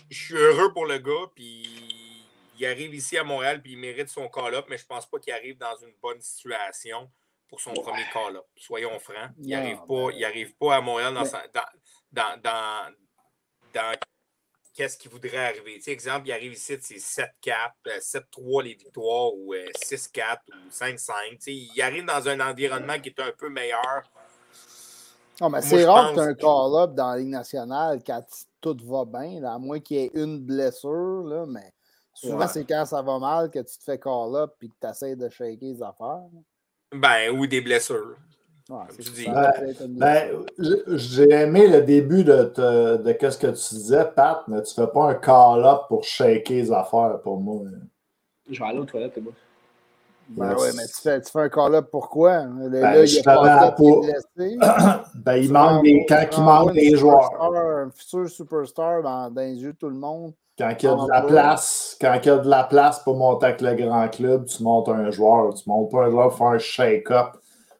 je 0.10 0.16
suis 0.16 0.36
heureux 0.36 0.72
pour 0.74 0.86
le 0.86 0.98
gars, 0.98 1.30
puis 1.36 2.03
il 2.64 2.68
arrive 2.68 2.94
ici 2.96 3.18
à 3.18 3.24
Montréal, 3.24 3.62
puis 3.62 3.74
il 3.74 3.78
mérite 3.78 4.10
son 4.10 4.28
call-up, 4.28 4.66
mais 4.70 4.78
je 4.78 4.86
pense 4.86 5.06
pas 5.06 5.20
qu'il 5.20 5.34
arrive 5.34 5.58
dans 5.58 5.76
une 5.78 5.94
bonne 6.02 6.22
situation 6.22 7.10
pour 7.48 7.60
son 7.62 7.74
premier 7.74 8.04
call-up. 8.12 8.46
Soyons 8.58 8.98
francs. 9.00 9.32
Il 9.40 9.50
n'arrive 9.50 9.80
pas, 9.88 10.08
mais- 10.08 10.16
il 10.18 10.26
arrive 10.26 10.56
pas 10.56 10.76
à 10.76 10.82
Montréal 10.82 11.14
dans, 11.14 11.22
Mais- 11.22 11.30
sa- 11.30 11.48
dans, 11.54 11.62
dans, 12.12 12.42
dans, 12.42 12.94
dans 13.74 13.96
qu'est-ce 14.74 14.98
qui 14.98 15.08
voudrait 15.08 15.38
arriver. 15.50 15.76
Tu 15.76 15.84
sais, 15.84 15.92
exemple, 15.92 16.28
il 16.28 16.32
arrive 16.32 16.54
ici, 16.54 16.78
c'est 16.82 16.98
7-4, 16.98 17.76
euh, 17.88 18.00
7-3 18.00 18.64
les 18.64 18.74
victoires, 18.74 19.34
ou 19.36 19.54
euh, 19.54 19.66
6-4, 19.76 20.42
ou 20.50 20.70
5-5. 20.72 21.14
Tu 21.34 21.38
sais, 21.42 21.54
il 21.54 21.82
arrive 21.82 22.06
dans 22.06 22.28
un 22.28 22.40
environnement 22.40 23.00
qui 23.00 23.10
est 23.10 23.20
un 23.20 23.32
peu 23.38 23.50
meilleur. 23.50 24.02
Non, 25.42 25.50
mais 25.50 25.60
Moi, 25.60 25.62
c'est 25.62 25.86
rare 25.86 26.12
que 26.12 26.16
pense 26.16 26.24
tu 26.26 26.30
un 26.30 26.34
que- 26.34 26.42
call-up 26.42 26.96
dans 26.96 27.12
la 27.12 27.18
Ligue 27.18 27.28
nationale 27.30 28.00
quand 28.06 28.24
tout 28.62 28.78
va 28.86 29.04
bien, 29.06 29.42
là, 29.42 29.54
à 29.54 29.60
moins 29.60 29.80
qu'il 29.80 29.98
y 29.98 30.00
ait 30.06 30.12
une 30.14 30.40
blessure, 30.40 31.24
là, 31.26 31.46
mais 31.48 31.72
souvent 32.28 32.38
Ouais. 32.40 32.48
c'est 32.48 32.64
quand 32.66 32.86
ça 32.86 33.02
va 33.02 33.20
mal 33.20 33.50
que 33.50 33.60
tu 33.60 33.78
te 33.78 33.84
fais 33.84 33.98
call-up 34.00 34.54
et 34.62 34.68
que 34.68 34.74
tu 34.82 34.88
essaies 34.88 35.16
de 35.16 35.30
shaker 35.30 35.58
les 35.62 35.82
affaires. 35.84 36.24
Ben, 36.94 37.32
ou 37.38 37.46
des 37.48 37.62
blessures. 37.62 38.16
Ouais, 38.70 38.78
Comme 38.88 38.96
c'est 38.98 39.04
tu 39.04 39.12
dis. 39.12 39.24
ça, 39.26 39.54
Ben, 39.60 39.76
Ben, 39.90 40.46
j'ai 40.96 41.30
aimé 41.32 41.68
le 41.68 41.82
début 41.82 42.24
de, 42.24 42.44
te- 42.46 42.98
de 42.98 43.30
ce 43.30 43.38
que 43.38 43.48
tu 43.48 43.76
disais, 43.76 44.06
Pat, 44.16 44.42
mais 44.48 44.62
tu 44.64 44.74
fais 44.74 44.88
pas 44.88 45.10
un 45.10 45.16
call-up 45.16 45.82
pour 45.90 46.04
shaker 46.04 46.54
les 46.58 46.72
affaires 46.72 47.20
pour 47.24 47.40
moi. 47.42 47.64
Je 48.50 48.60
vais 48.60 48.70
aller 48.70 48.80
aux 48.80 48.86
toilettes, 48.86 49.18
moi. 49.22 49.34
Ben 50.30 50.52
Yes. 50.52 50.62
ouais, 50.62 50.70
mais 50.78 50.88
tu 50.88 51.02
fais, 51.02 51.22
tu 51.22 51.30
fais 51.30 51.40
un 51.42 51.50
call-up 51.50 51.90
pourquoi? 51.92 52.44
Le, 52.46 52.70
là, 52.70 53.06
il 53.06 53.22
Ben, 53.24 53.24
pas 53.26 53.60
qui 53.60 53.66
est 53.68 53.76
pour- 53.76 54.02
blessé. 54.06 54.58
Ben, 55.16 55.36
il 55.36 55.52
manque 55.52 55.84
des, 55.84 56.06
quand 56.08 56.26
il 56.32 56.44
manque 56.44 56.74
des 56.74 56.96
joueurs. 56.96 57.24
superstar, 57.26 57.54
Un 57.56 57.92
futur 57.92 58.30
superstar 58.30 59.02
dans, 59.04 59.30
dans 59.30 59.42
les 59.42 59.56
yeux 59.62 59.74
de 59.74 59.78
tout 59.78 59.90
le 59.90 59.96
monde. 59.98 60.34
Quand 60.58 60.72
il 60.80 60.86
y 60.86 60.88
a 60.88 60.96
de 60.96 61.10
la 61.10 61.22
place, 61.22 61.98
quand 62.00 62.14
il 62.22 62.28
y 62.28 62.30
a 62.30 62.38
de 62.38 62.50
la 62.50 62.64
place 62.64 63.00
pour 63.00 63.18
monter 63.18 63.48
avec 63.48 63.62
le 63.62 63.74
grand 63.74 64.08
club, 64.08 64.46
tu 64.46 64.62
montes 64.62 64.88
un 64.90 65.10
joueur. 65.10 65.54
Tu 65.56 65.68
montes 65.68 65.90
pas 65.90 66.06
un 66.06 66.12
joueur 66.12 66.30
pour 66.30 66.38
faire 66.38 66.48
un 66.48 66.60
shake-up. 66.60 67.38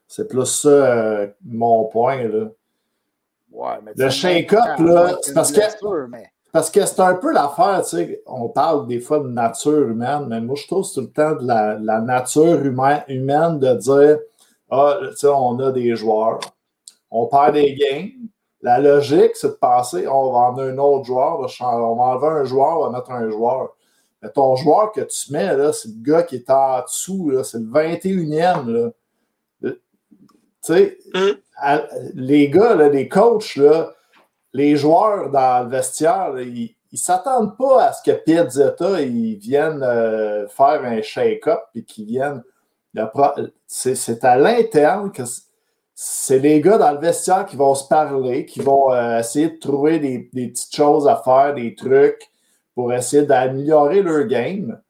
C'est 0.08 0.28
plus 0.28 0.46
ça 0.46 1.26
mon 1.44 1.84
point. 1.84 2.24
Là. 2.24 2.46
Ouais, 3.52 3.74
mais 3.84 3.92
Le 3.96 4.10
shake-up, 4.10 4.78
là, 4.80 5.16
c'est 5.22 5.34
parce 5.34 5.52
mais 6.10 6.30
parce 6.54 6.70
que 6.70 6.86
c'est 6.86 7.00
un 7.00 7.14
peu 7.14 7.32
l'affaire, 7.32 7.82
tu 7.82 7.96
sais, 7.96 8.22
on 8.26 8.48
parle 8.48 8.86
des 8.86 9.00
fois 9.00 9.18
de 9.18 9.26
nature 9.26 9.88
humaine, 9.88 10.26
mais 10.28 10.40
moi, 10.40 10.54
je 10.56 10.68
trouve 10.68 10.82
que 10.82 10.88
c'est 10.88 10.94
tout 10.94 11.00
le 11.00 11.10
temps 11.10 11.34
de 11.34 11.48
la, 11.48 11.76
la 11.80 12.00
nature 12.00 12.64
humaine, 12.64 13.02
humaine 13.08 13.58
de 13.58 13.74
dire, 13.74 14.18
ah, 14.70 14.98
tu 15.00 15.16
sais, 15.16 15.26
on 15.26 15.58
a 15.58 15.72
des 15.72 15.96
joueurs, 15.96 16.38
on 17.10 17.26
perd 17.26 17.54
des 17.54 17.74
games. 17.74 18.28
La 18.64 18.78
logique, 18.78 19.32
c'est 19.34 19.48
de 19.48 19.52
passer, 19.52 20.08
on 20.08 20.32
va 20.32 20.38
en 20.50 20.58
un 20.58 20.78
autre 20.78 21.04
joueur, 21.04 21.38
on 21.60 21.94
va, 21.96 22.02
enlever 22.04 22.40
un 22.40 22.44
joueur, 22.44 22.80
on 22.80 22.84
va 22.90 22.98
mettre 22.98 23.10
un 23.10 23.28
joueur. 23.28 23.76
Mais 24.22 24.30
ton 24.30 24.56
joueur 24.56 24.90
que 24.90 25.02
tu 25.02 25.32
mets, 25.32 25.54
là, 25.54 25.70
c'est 25.74 25.88
le 25.88 26.02
gars 26.02 26.22
qui 26.22 26.36
est 26.36 26.48
en 26.48 26.80
dessous, 26.80 27.28
là, 27.28 27.44
c'est 27.44 27.58
le 27.58 27.66
21e. 27.66 28.66
Là. 28.70 28.90
Le- 29.60 29.72
Tu 29.72 29.80
sais, 30.62 30.98
à- 31.58 31.82
les 32.14 32.48
gars, 32.48 32.74
là, 32.74 32.88
les 32.88 33.06
coachs, 33.06 33.56
là, 33.56 33.92
les 34.54 34.76
joueurs 34.76 35.30
dans 35.30 35.64
le 35.64 35.68
vestiaire, 35.68 36.30
là, 36.32 36.40
ils 36.40 36.74
ne 36.90 36.96
s'attendent 36.96 37.58
pas 37.58 37.84
à 37.88 37.92
ce 37.92 38.02
que 38.02 38.16
Piazzetta 38.16 39.02
ils 39.02 39.34
viennent 39.36 39.82
euh, 39.82 40.48
faire 40.48 40.82
un 40.84 41.02
shake-up 41.02 41.60
et 41.74 41.84
qu'ils 41.84 42.06
viennent. 42.06 42.42
C'est 43.66 43.94
c'est 43.94 44.24
à 44.24 44.36
l'interne 44.38 45.12
que 45.12 45.24
c'est 45.94 46.40
les 46.40 46.60
gars 46.60 46.78
dans 46.78 46.92
le 46.92 46.98
vestiaire 46.98 47.46
qui 47.46 47.56
vont 47.56 47.74
se 47.74 47.86
parler, 47.86 48.46
qui 48.46 48.60
vont 48.60 48.92
euh, 48.92 49.18
essayer 49.20 49.50
de 49.50 49.58
trouver 49.58 49.98
des, 50.00 50.18
petites 50.18 50.74
choses 50.74 51.06
à 51.06 51.16
faire, 51.16 51.54
des 51.54 51.74
trucs 51.74 52.30
pour 52.74 52.92
essayer 52.92 53.24
d'améliorer 53.24 54.02
leur 54.02 54.26
game. 54.26 54.80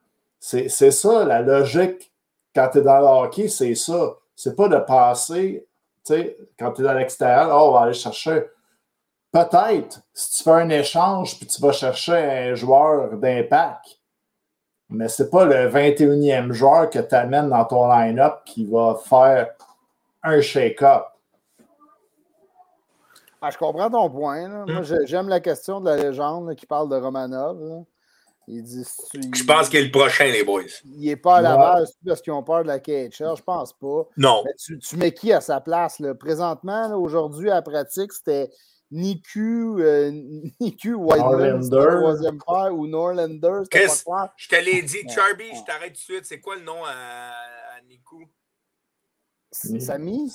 C'est 0.41 0.69
c'est 0.69 0.91
ça, 0.91 1.25
la 1.25 1.43
logique 1.43 2.13
quand 2.55 2.69
tu 2.71 2.79
es 2.79 2.83
dans 2.83 3.01
le 3.01 3.07
hockey, 3.07 3.49
c'est 3.49 3.75
ça. 3.75 4.15
C'est 4.37 4.57
pas 4.57 4.69
de 4.69 4.79
passer, 4.79 5.67
tu 6.07 6.15
sais, 6.15 6.37
quand 6.59 6.73
tu 6.73 6.83
es 6.83 6.85
dans 6.85 6.95
l'extérieur, 6.95 7.51
oh, 7.53 7.69
on 7.69 7.73
va 7.73 7.81
aller 7.83 7.95
chercher. 7.95 8.45
Peut-être, 9.33 10.01
si 10.13 10.39
tu 10.39 10.45
fais 10.45 10.51
un 10.53 10.69
échange 10.69 11.37
puis 11.39 11.47
tu 11.47 11.61
vas 11.61 11.73
chercher 11.73 12.15
un 12.15 12.55
joueur 12.55 13.17
d'impact, 13.17 13.99
mais 14.89 15.09
c'est 15.09 15.31
pas 15.31 15.45
le 15.45 15.69
21e 15.69 16.53
joueur 16.53 16.89
que 16.89 17.01
tu 17.01 17.15
amènes 17.15 17.49
dans 17.49 17.65
ton 17.65 17.89
line-up 17.89 18.43
qui 18.45 18.65
va 18.65 18.97
faire 19.05 19.51
un 20.25 20.41
shake-up. 20.41 21.05
Ah, 23.41 23.51
je 23.51 23.59
comprends 23.59 23.91
ton 23.91 24.09
point. 24.11 24.49
là. 24.49 24.65
Hmm. 24.67 24.73
Moi, 24.73 24.83
j'ai- 24.83 25.07
j'aime 25.07 25.29
la 25.29 25.41
question 25.41 25.81
de 25.81 25.91
la 25.91 25.97
légende 25.97 26.49
là, 26.49 26.55
qui 26.55 26.67
parle 26.67 26.89
de 26.89 26.97
Romanov. 26.97 27.61
là. 27.63 27.83
Il 28.47 28.63
dit 28.63 28.85
si 28.85 29.03
tu- 29.11 29.21
Je 29.39 29.45
pense 29.45 29.71
qu'il 29.71 29.81
est 29.81 29.85
le 29.85 29.91
prochain, 29.91 30.27
les 30.27 30.45
boys. 30.45 30.63
il 30.85 31.07
n'est 31.07 31.17
pas 31.17 31.37
à. 31.37 31.41
Laval 31.43 31.87
c'est 31.87 31.95
parce 32.07 32.21
qu'ils 32.21 32.33
ont 32.35 32.43
peur 32.43 32.63
de 32.63 32.69
la 32.69 32.79
KHL. 32.79 33.37
Je 33.37 33.43
pense 33.43 33.73
pas. 33.73 34.07
Non. 34.19 34.43
Mais 34.45 34.53
tu, 34.59 34.79
tu 34.79 34.97
mets 34.99 35.13
qui 35.15 35.33
à 35.33 35.41
sa 35.41 35.61
place? 35.63 35.99
Là? 35.99 36.15
Présentement, 36.15 36.89
là, 36.89 36.99
aujourd'hui, 36.99 37.51
à 37.51 37.55
la 37.55 37.63
pratique, 37.63 38.13
c'était 38.13 38.51
Niku, 38.91 39.81
euh, 39.81 40.11
Niku 40.61 40.91
Norlander. 40.91 41.87
troisième 42.01 42.39
paire, 42.39 42.75
ou 42.75 42.87
Norlander. 42.87 43.63
Je 43.73 44.49
te 44.49 44.57
l'ai 44.63 44.83
dit. 44.83 45.09
Charby, 45.09 45.45
je 45.55 45.65
t'arrête 45.65 45.93
tout 45.95 45.99
de 46.01 46.15
suite. 46.17 46.25
C'est 46.27 46.41
quoi 46.41 46.57
le 46.57 46.65
nom 46.65 46.85
à, 46.85 46.91
à 46.91 47.81
Nico? 47.89 48.19
Samy? 49.55 50.31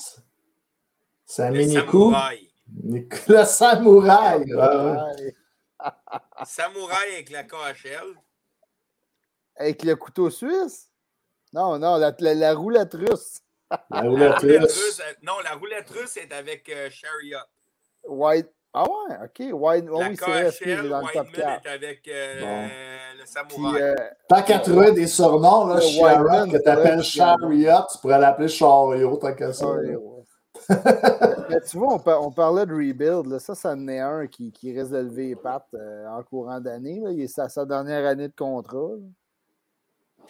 Samy 1.26 1.58
Le 1.60 1.64
Nikou. 1.66 2.12
samouraï. 2.12 2.50
Samouraï. 3.46 4.54
ouais. 4.54 5.36
Samouraï 6.46 7.14
avec 7.14 7.30
la 7.30 7.44
KHL. 7.44 8.16
Avec 9.58 9.84
le 9.84 9.96
couteau 9.96 10.30
suisse? 10.30 10.90
Non, 11.52 11.78
non, 11.80 11.98
la, 11.98 12.16
la- 12.20 12.34
la 12.34 12.54
roulette 12.54 12.94
russe. 12.94 13.42
La 13.72 13.86
La 13.90 14.02
roulette 14.02 14.38
russe, 14.40 15.00
euh, 15.02 15.14
non, 15.22 15.40
la 15.44 15.54
roulette 15.56 15.90
russe 15.90 16.18
est 16.18 16.32
avec 16.32 16.70
euh, 16.70 16.90
Chariot. 16.90 17.38
White. 18.04 18.50
Ah 18.74 18.84
ouais, 18.84 19.16
ok. 19.26 19.54
White. 19.54 19.86
oh 19.92 20.00
oui, 20.08 20.16
c'est 20.18 20.26
vrai, 20.30 20.52
KHL, 20.52 20.90
dans 20.90 21.00
le 21.02 21.06
top 21.12 21.28
Whiteman 21.28 21.60
4. 21.62 21.66
est 21.66 21.70
avec 21.70 22.08
euh, 22.08 22.40
Bon. 22.40 22.70
le 23.20 23.26
samouraï. 23.26 23.82
euh, 23.82 23.96
Tant 24.28 24.42
qu'à 24.44 24.60
trouver 24.60 24.92
des 24.92 25.08
surnoms, 25.08 25.66
là, 25.66 25.76
Whiteman, 25.76 26.52
que 26.52 26.58
tu 26.58 26.70
appelles 26.70 27.04
c'est 27.04 27.20
vrai 27.20 27.36
qu'il 27.40 27.60
y 27.62 27.64
Chariot, 27.66 27.86
tu 27.92 27.98
pourrais 28.00 28.20
l'appeler 28.20 28.48
Chariot, 28.48 29.18
tant 29.18 29.34
qu'à 29.34 29.54
ça. 29.54 29.68
ouais, 29.72 29.88
là. 29.92 29.98
ouais. 29.98 30.16
Mais 31.50 31.62
tu 31.62 31.78
vois, 31.78 31.94
on, 31.96 32.00
par- 32.00 32.22
on 32.22 32.32
parlait 32.32 32.66
de 32.68 32.74
rebuild. 32.74 33.26
Là. 33.26 33.40
Ça, 33.40 33.56
ça 33.56 33.72
en 33.72 33.88
est 33.88 34.00
un 34.00 34.28
qui, 34.28 34.52
qui 34.52 34.78
risque 34.78 34.92
de 34.92 34.98
lever 35.00 35.28
les 35.30 35.36
pattes 35.36 35.66
euh, 35.74 36.06
en 36.08 36.22
courant 36.22 36.60
d'année. 36.60 37.00
là. 37.04 37.10
Il 37.12 37.22
est 37.22 37.40
à 37.40 37.50
sa 37.50 37.66
dernière 37.66 38.06
année 38.06 38.28
de 38.28 38.36
contrat. 38.36 38.78
là. 38.98 40.28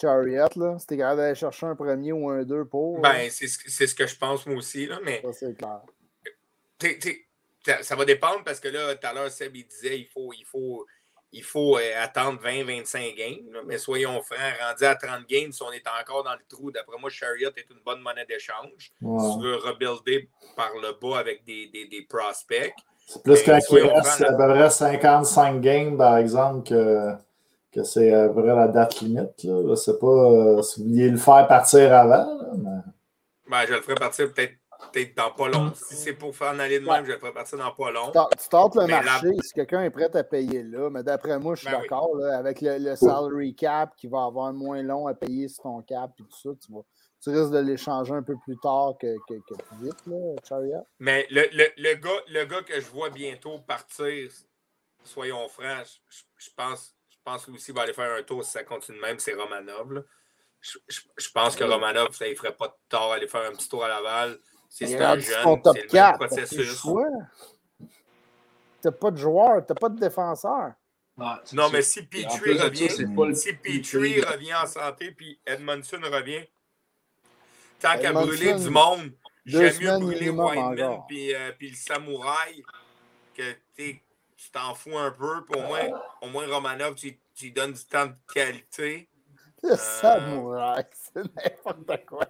Chariot, 0.00 0.48
là. 0.56 0.76
T'es 0.88 0.96
capable 0.96 1.20
d'aller 1.20 1.34
chercher 1.34 1.66
un 1.66 1.74
premier 1.74 2.12
ou 2.12 2.30
un 2.30 2.42
deux 2.44 2.64
pour. 2.64 3.00
Ben, 3.00 3.28
c'est 3.30 3.48
ce, 3.48 3.86
ce 3.86 3.94
que 3.94 4.06
je 4.06 4.16
pense 4.16 4.46
moi 4.46 4.56
aussi, 4.56 4.86
là, 4.86 4.98
mais 5.04 5.20
ça, 5.22 5.32
c'est 5.32 5.54
clair. 5.58 5.80
t'sais, 6.78 6.98
t'sais, 6.98 7.16
ça, 7.64 7.82
ça 7.82 7.96
va 7.96 8.04
dépendre 8.04 8.42
parce 8.44 8.60
que 8.60 8.68
là, 8.68 8.94
tout 8.94 9.06
à 9.06 9.12
l'heure, 9.12 9.30
Seb, 9.30 9.56
il 9.56 9.66
disait 9.66 9.98
il 9.98 10.06
faut, 10.06 10.32
il 10.32 10.44
faut, 10.44 10.86
il 11.32 11.42
faut 11.44 11.76
euh, 11.78 11.92
attendre 12.02 12.40
20-25 12.42 13.14
games. 13.16 13.52
là. 13.52 13.60
mais 13.66 13.78
soyons 13.78 14.20
francs, 14.22 14.38
rendu 14.60 14.84
à 14.84 14.94
30 14.94 15.26
games, 15.28 15.52
si 15.52 15.62
on 15.62 15.70
est 15.72 15.84
encore 16.00 16.24
dans 16.24 16.32
le 16.32 16.40
trou, 16.48 16.70
d'après 16.70 16.98
moi, 16.98 17.10
Chariot 17.10 17.50
est 17.56 17.70
une 17.70 17.80
bonne 17.84 18.00
monnaie 18.00 18.26
d'échange. 18.26 18.76
Si 18.78 18.90
tu 19.00 19.42
veux 19.44 19.56
rebuilder 19.56 20.28
par 20.56 20.72
le 20.74 20.92
bas 21.00 21.18
avec 21.18 21.44
des, 21.44 21.68
des, 21.68 21.86
des 21.86 22.02
prospects. 22.02 22.72
C'est 23.06 23.22
plus 23.22 23.42
quand 23.44 23.58
il 23.70 23.82
reste 23.88 24.22
à 24.22 24.32
peu 24.32 24.48
près 24.48 24.70
55 24.70 25.60
games, 25.60 25.96
par 25.96 26.16
exemple, 26.18 26.68
que, 26.68 27.12
que 27.72 27.82
c'est 27.84 28.12
à 28.12 28.28
peu 28.28 28.42
près 28.42 28.54
la 28.54 28.68
date 28.68 29.00
limite. 29.00 29.42
Là. 29.44 29.76
Sais 29.76 29.98
pas 29.98 30.06
euh, 30.06 30.62
si 30.62 30.80
vous 30.80 30.88
vouliez 30.88 31.08
le 31.10 31.16
faire 31.18 31.46
partir 31.48 31.92
avant. 31.92 32.24
là, 32.24 32.50
mais- 32.56 32.92
Ben, 33.50 33.66
je 33.66 33.74
le 33.74 33.80
ferai 33.82 33.94
partir 33.96 34.32
peut-être 34.32 34.54
peut-être 34.92 35.16
dans 35.16 35.30
pas 35.32 35.48
long. 35.48 35.72
Si 35.74 35.96
c'est 35.96 36.12
pour 36.14 36.34
faire 36.36 36.52
en 36.52 36.58
aller 36.58 36.80
de 36.80 36.84
même, 36.86 37.04
je 37.04 37.12
ferai 37.18 37.32
partir 37.32 37.58
dans 37.58 37.72
pas 37.72 37.90
long. 37.90 38.06
Tu 38.12 38.48
tentes- 38.48 38.74
le 38.76 38.82
Mais 38.82 38.88
la- 38.88 39.02
marché 39.02 39.28
si 39.42 39.52
quelqu'un 39.52 39.82
est 39.82 39.90
prêt 39.90 40.14
à 40.16 40.24
payer 40.24 40.62
là, 40.62 40.90
mais 40.90 41.02
d'après 41.02 41.38
moi, 41.38 41.54
je 41.54 41.60
suis 41.62 41.70
Ben 41.70 41.80
d'accord. 41.80 42.14
là, 42.16 42.38
Avec 42.38 42.60
le, 42.60 42.78
le 42.78 42.96
salary 42.96 43.54
cap 43.54 43.94
qui 43.96 44.06
va 44.08 44.24
avoir 44.24 44.52
moins 44.52 44.82
long 44.82 45.06
à 45.06 45.14
payer 45.14 45.48
sur 45.48 45.62
ton 45.64 45.82
cap 45.82 46.10
et 46.18 46.22
tout 46.24 46.36
ça, 46.36 46.50
tu, 46.64 46.72
vas, 46.72 46.80
tu 47.22 47.30
risques 47.30 47.52
de 47.52 47.58
l'échanger 47.58 48.12
un 48.14 48.22
peu 48.22 48.36
plus 48.44 48.56
tard 48.58 48.94
que, 49.00 49.14
que, 49.28 49.34
que 49.34 49.54
plus 49.54 49.84
vite, 49.84 50.06
là, 50.06 50.16
Chariot. 50.48 50.86
Mais 50.98 51.26
le, 51.30 51.42
le, 51.52 51.66
le 51.76 51.94
gars, 51.94 52.22
le 52.28 52.44
gars 52.44 52.62
que 52.62 52.80
je 52.80 52.86
vois 52.90 53.10
bientôt 53.10 53.58
partir, 53.60 54.30
soyons 55.04 55.48
francs, 55.48 55.98
je, 56.08 56.22
je 56.38 56.50
pense, 56.56 56.94
je 57.08 57.16
pense 57.24 57.44
que 57.44 57.50
lui 57.50 57.58
aussi 57.58 57.70
il 57.70 57.74
va 57.74 57.82
aller 57.82 57.92
faire 57.92 58.12
un 58.16 58.22
tour 58.22 58.44
si 58.44 58.50
ça 58.50 58.64
continue 58.64 58.98
de 58.98 59.02
même, 59.02 59.18
c'est 59.18 59.34
Romanov. 59.34 59.92
là. 59.92 60.00
Je, 60.62 60.78
je- 60.88 61.00
je 61.16 61.30
pense 61.30 61.56
que 61.56 61.64
Romanov, 61.64 62.14
ça 62.14 62.28
ne 62.28 62.34
ferait 62.34 62.54
pas 62.54 62.68
de 62.68 62.74
tort 62.88 63.12
aller 63.12 63.26
faire 63.28 63.48
un 63.48 63.52
petit 63.52 63.68
tour 63.68 63.82
à 63.84 63.88
Laval. 63.88 64.38
C'est 64.70 64.96
un 65.00 65.18
jeune, 65.18 65.62
top 65.62 65.76
c'est 65.76 65.92
le 65.92 66.00
même 66.00 66.16
4. 66.16 66.18
T'as 66.18 66.26
processus. 66.26 66.86
pas 69.00 69.10
de 69.10 69.16
joueur, 69.16 69.66
t'as 69.66 69.74
pas 69.74 69.88
de 69.88 69.98
défenseur. 69.98 70.72
Non, 71.52 71.68
mais 71.70 71.82
si 71.82 72.02
Petrie 72.06 72.56
ça, 72.56 72.64
revient, 72.64 72.88
le 72.98 73.34
si 73.34 73.52
Petrie. 73.52 74.22
Revient 74.22 74.54
en 74.54 74.66
santé, 74.66 75.10
puis 75.10 75.38
Edmondson 75.44 76.00
revient, 76.02 76.44
tant 77.78 77.98
qu'à 77.98 78.12
brûler 78.12 78.54
du 78.54 78.70
monde, 78.70 79.12
j'aime 79.44 79.74
mieux 79.80 79.98
brûler 79.98 80.30
encore. 80.30 81.06
puis, 81.06 81.34
euh, 81.34 81.52
puis 81.58 81.70
le 81.70 81.76
samouraï 81.76 82.62
que 83.34 83.52
tu 83.76 84.50
t'en 84.52 84.74
fous 84.74 84.96
un 84.96 85.10
peu. 85.10 85.44
Puis 85.44 85.60
au 85.60 85.66
moins, 85.66 86.00
au 86.22 86.28
moins 86.28 86.46
Romanov, 86.46 86.94
tu, 86.94 87.18
tu 87.34 87.46
lui 87.46 87.52
donnes 87.52 87.72
du 87.72 87.84
temps 87.84 88.06
de 88.06 88.14
qualité. 88.32 89.08
Le 89.62 89.76
samouraï, 89.76 90.86
c'est 90.92 91.24
n'importe 91.36 92.06
quoi. 92.06 92.26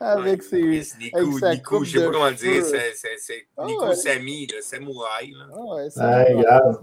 Avec 0.00 0.42
ses. 0.42 0.82
Nico, 0.98 1.18
avec 1.18 1.38
sa 1.38 1.54
Nico, 1.54 1.76
coupe 1.76 1.84
je 1.84 1.98
sais 1.98 2.04
pas 2.04 2.12
comment 2.12 2.28
le 2.28 2.34
dire. 2.34 2.64
C'est, 2.64 2.92
c'est, 2.94 3.16
c'est 3.18 3.46
Ah 3.56 3.64
Nico 3.64 3.86
ouais. 3.86 3.94
Le 3.94 4.62
samouraï. 4.62 5.30
Là. 5.30 5.46
Ah 5.52 5.74
ouais, 5.74 5.90
c'est 5.90 6.34
regarde. 6.34 6.80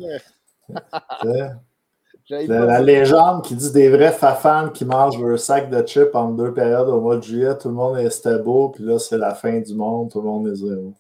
La, 2.30 2.80
légende 2.80 3.44
qui 3.44 3.54
dit 3.54 3.72
des 3.74 3.90
vrais 3.90 4.14
fafans 4.14 4.70
qui 4.70 4.86
mangent 4.86 5.22
leur 5.22 5.38
sac 5.38 5.70
de 5.70 5.86
chips 5.86 6.16
en 6.16 6.30
deux 6.30 6.54
périodes 6.54 6.88
au 6.88 7.02
mois 7.02 7.18
de 7.18 7.24
juillet, 7.24 7.58
tout 7.58 7.68
le 7.68 7.74
monde 7.74 7.98
est 7.98 8.44
beau, 8.44 8.70
puis 8.70 8.86
là, 8.86 8.98
c'est 8.98 9.18
la 9.18 9.36
fin 9.36 9.60
du 9.60 9.76
monde, 9.76 10.10
tout 10.10 10.22
le 10.22 10.28
monde 10.28 10.48
est 10.48 10.56
zéro. 10.56 10.94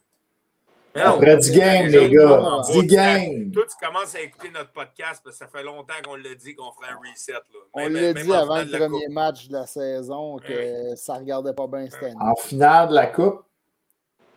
Après 0.95 1.37
du 1.37 1.51
game, 1.51 1.87
les 1.87 2.09
gars, 2.09 2.61
du 2.71 2.85
game. 2.85 3.51
Toi, 3.51 3.63
tu 3.67 3.85
commences 3.85 4.13
à 4.15 4.21
écouter 4.21 4.49
notre 4.53 4.71
podcast 4.71 5.21
parce 5.23 5.37
que 5.39 5.45
ça 5.45 5.47
fait 5.47 5.63
longtemps 5.63 5.93
qu'on 6.05 6.15
l'a 6.15 6.35
dit 6.35 6.53
qu'on 6.55 6.71
ferait 6.71 6.91
un 6.93 6.97
reset. 6.97 7.31
Là. 7.33 7.39
On 7.73 7.89
l'a 7.89 8.13
dit 8.13 8.31
avant 8.33 8.57
le 8.59 8.69
premier 8.77 9.05
Coupe. 9.05 9.13
match 9.13 9.47
de 9.47 9.53
la 9.53 9.65
saison 9.65 10.37
que 10.37 10.95
ça 10.95 11.15
regardait 11.15 11.53
pas 11.53 11.67
bien 11.67 11.87
cette 11.89 12.03
année. 12.03 12.15
En 12.19 12.35
finale 12.35 12.89
de 12.89 12.93
la 12.95 13.07
Coupe, 13.07 13.41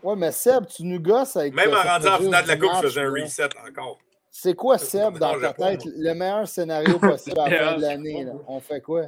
Ouais, 0.02 0.14
mais 0.14 0.30
Seb, 0.30 0.66
tu 0.66 0.84
nous 0.84 1.00
gosses 1.00 1.36
avec. 1.36 1.52
Même 1.54 1.72
en 1.74 1.76
fait 1.76 2.08
en 2.08 2.18
finale 2.18 2.44
de 2.44 2.48
la 2.48 2.56
Coupe, 2.56 2.70
je 2.82 2.88
faisais 2.88 3.00
un 3.00 3.10
reset 3.10 3.48
encore. 3.68 3.98
C'est 4.30 4.54
quoi, 4.54 4.78
Seb, 4.78 5.18
dans 5.18 5.38
ta 5.40 5.52
tête, 5.52 5.82
le 5.84 6.14
meilleur 6.14 6.46
scénario 6.46 6.98
possible 6.98 7.40
à 7.40 7.48
la 7.48 7.58
fin 7.72 7.76
de 7.76 7.80
l'année? 7.82 8.26
On 8.46 8.60
fait 8.60 8.80
quoi? 8.80 9.02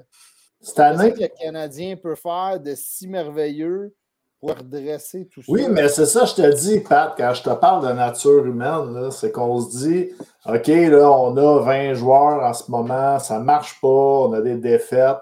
cette 0.60 0.74
Qu'est-ce 0.74 0.80
année, 0.80 1.12
que 1.12 1.20
le 1.20 1.28
Canadien 1.28 1.96
peut 1.96 2.14
faire 2.16 2.58
de 2.58 2.74
si 2.74 3.06
merveilleux 3.06 3.94
pour 4.40 4.50
redresser 4.50 5.26
tout 5.26 5.42
ça? 5.42 5.50
Oui, 5.50 5.66
mais 5.70 5.88
c'est 5.88 6.06
ça, 6.06 6.24
je 6.24 6.34
te 6.34 6.54
dis, 6.54 6.80
Pat, 6.80 7.14
quand 7.16 7.34
je 7.34 7.42
te 7.42 7.50
parle 7.50 7.86
de 7.86 7.92
nature 7.92 8.44
humaine, 8.44 9.10
c'est 9.10 9.32
qu'on 9.32 9.60
se 9.60 9.78
dit, 9.78 10.10
OK, 10.46 10.66
là, 10.66 11.10
on 11.10 11.36
a 11.36 11.60
20 11.60 11.94
joueurs 11.94 12.42
en 12.42 12.52
ce 12.52 12.70
moment, 12.70 13.18
ça 13.18 13.38
marche 13.40 13.80
pas, 13.80 13.88
on 13.88 14.32
a 14.32 14.40
des 14.40 14.56
défaites. 14.56 15.18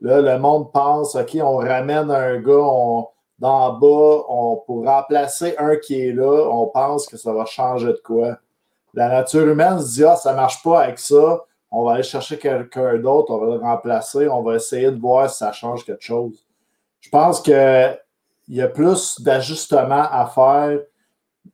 Là, 0.00 0.20
le 0.20 0.38
monde 0.38 0.72
pense, 0.72 1.16
OK, 1.16 1.36
on 1.42 1.56
ramène 1.56 2.10
un 2.10 2.38
gars 2.40 2.52
on, 2.52 3.08
d'en 3.38 3.72
bas, 3.74 4.24
on, 4.28 4.62
pour 4.66 4.84
remplacer 4.84 5.54
un 5.58 5.76
qui 5.76 6.00
est 6.00 6.12
là, 6.12 6.48
on 6.50 6.66
pense 6.66 7.06
que 7.06 7.16
ça 7.16 7.32
va 7.32 7.44
changer 7.46 7.88
de 7.88 8.00
quoi. 8.04 8.38
la 8.94 9.08
nature 9.08 9.46
humaine 9.46 9.80
se 9.80 9.94
dit 9.94 10.04
Ah, 10.04 10.16
ça 10.16 10.32
ne 10.32 10.36
marche 10.36 10.62
pas 10.62 10.82
avec 10.82 10.98
ça, 10.98 11.44
on 11.70 11.84
va 11.84 11.94
aller 11.94 12.02
chercher 12.02 12.38
quelqu'un 12.38 12.98
d'autre, 12.98 13.32
on 13.32 13.38
va 13.38 13.54
le 13.56 13.60
remplacer, 13.60 14.28
on 14.28 14.42
va 14.42 14.56
essayer 14.56 14.90
de 14.90 15.00
voir 15.00 15.30
si 15.30 15.38
ça 15.38 15.52
change 15.52 15.84
quelque 15.84 16.02
chose. 16.02 16.44
Je 17.00 17.10
pense 17.10 17.40
qu'il 18.48 18.56
y 18.56 18.62
a 18.62 18.68
plus 18.68 19.20
d'ajustements 19.20 20.08
à 20.10 20.26
faire 20.26 20.80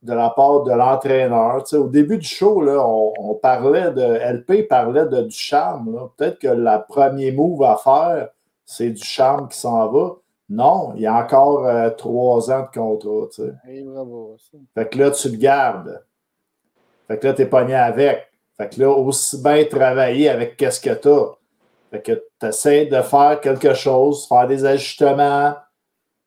de 0.01 0.13
la 0.13 0.29
part 0.29 0.63
de 0.63 0.71
l'entraîneur. 0.71 1.63
Tu 1.63 1.71
sais, 1.71 1.77
au 1.77 1.87
début 1.87 2.17
du 2.17 2.27
show, 2.27 2.61
là, 2.61 2.85
on, 2.85 3.33
parlait 3.35 3.91
de. 3.91 4.01
LP 4.01 4.67
parlait 4.67 5.05
de, 5.05 5.21
du 5.21 5.35
charme. 5.35 6.09
Peut-être 6.17 6.39
que 6.39 6.47
le 6.47 6.77
premier 6.87 7.31
move 7.31 7.63
à 7.63 7.77
faire, 7.77 8.29
c'est 8.65 8.89
du 8.89 9.03
charme 9.03 9.49
qui 9.49 9.59
s'en 9.59 9.91
va. 9.91 10.15
Non, 10.47 10.93
il 10.95 11.01
y 11.01 11.07
a 11.07 11.15
encore 11.15 11.65
euh, 11.65 11.89
trois 11.89 12.51
ans 12.51 12.61
de 12.61 12.79
contrat. 12.79 13.27
Tu 13.33 13.43
sais. 13.43 13.83
bravo, 13.83 14.37
fait 14.75 14.89
que 14.89 14.99
là, 14.99 15.11
tu 15.11 15.29
le 15.29 15.37
gardes. 15.37 16.03
Fait 17.07 17.17
que 17.17 17.27
là, 17.27 17.33
tu 17.33 17.41
es 17.41 17.45
pogné 17.47 17.75
avec. 17.75 18.31
Fait 18.57 18.69
que 18.69 18.79
là, 18.79 18.89
aussi 18.89 19.41
bien 19.41 19.65
travailler 19.65 20.29
avec 20.29 20.55
qu'est-ce 20.55 20.79
que 20.79 20.93
tu 20.93 21.07
as. 21.07 21.31
Fait 21.91 22.01
que 22.01 22.11
tu 22.39 22.47
essaies 22.47 22.85
de 22.85 23.01
faire 23.01 23.39
quelque 23.41 23.73
chose, 23.73 24.27
faire 24.27 24.47
des 24.47 24.65
ajustements. 24.65 25.55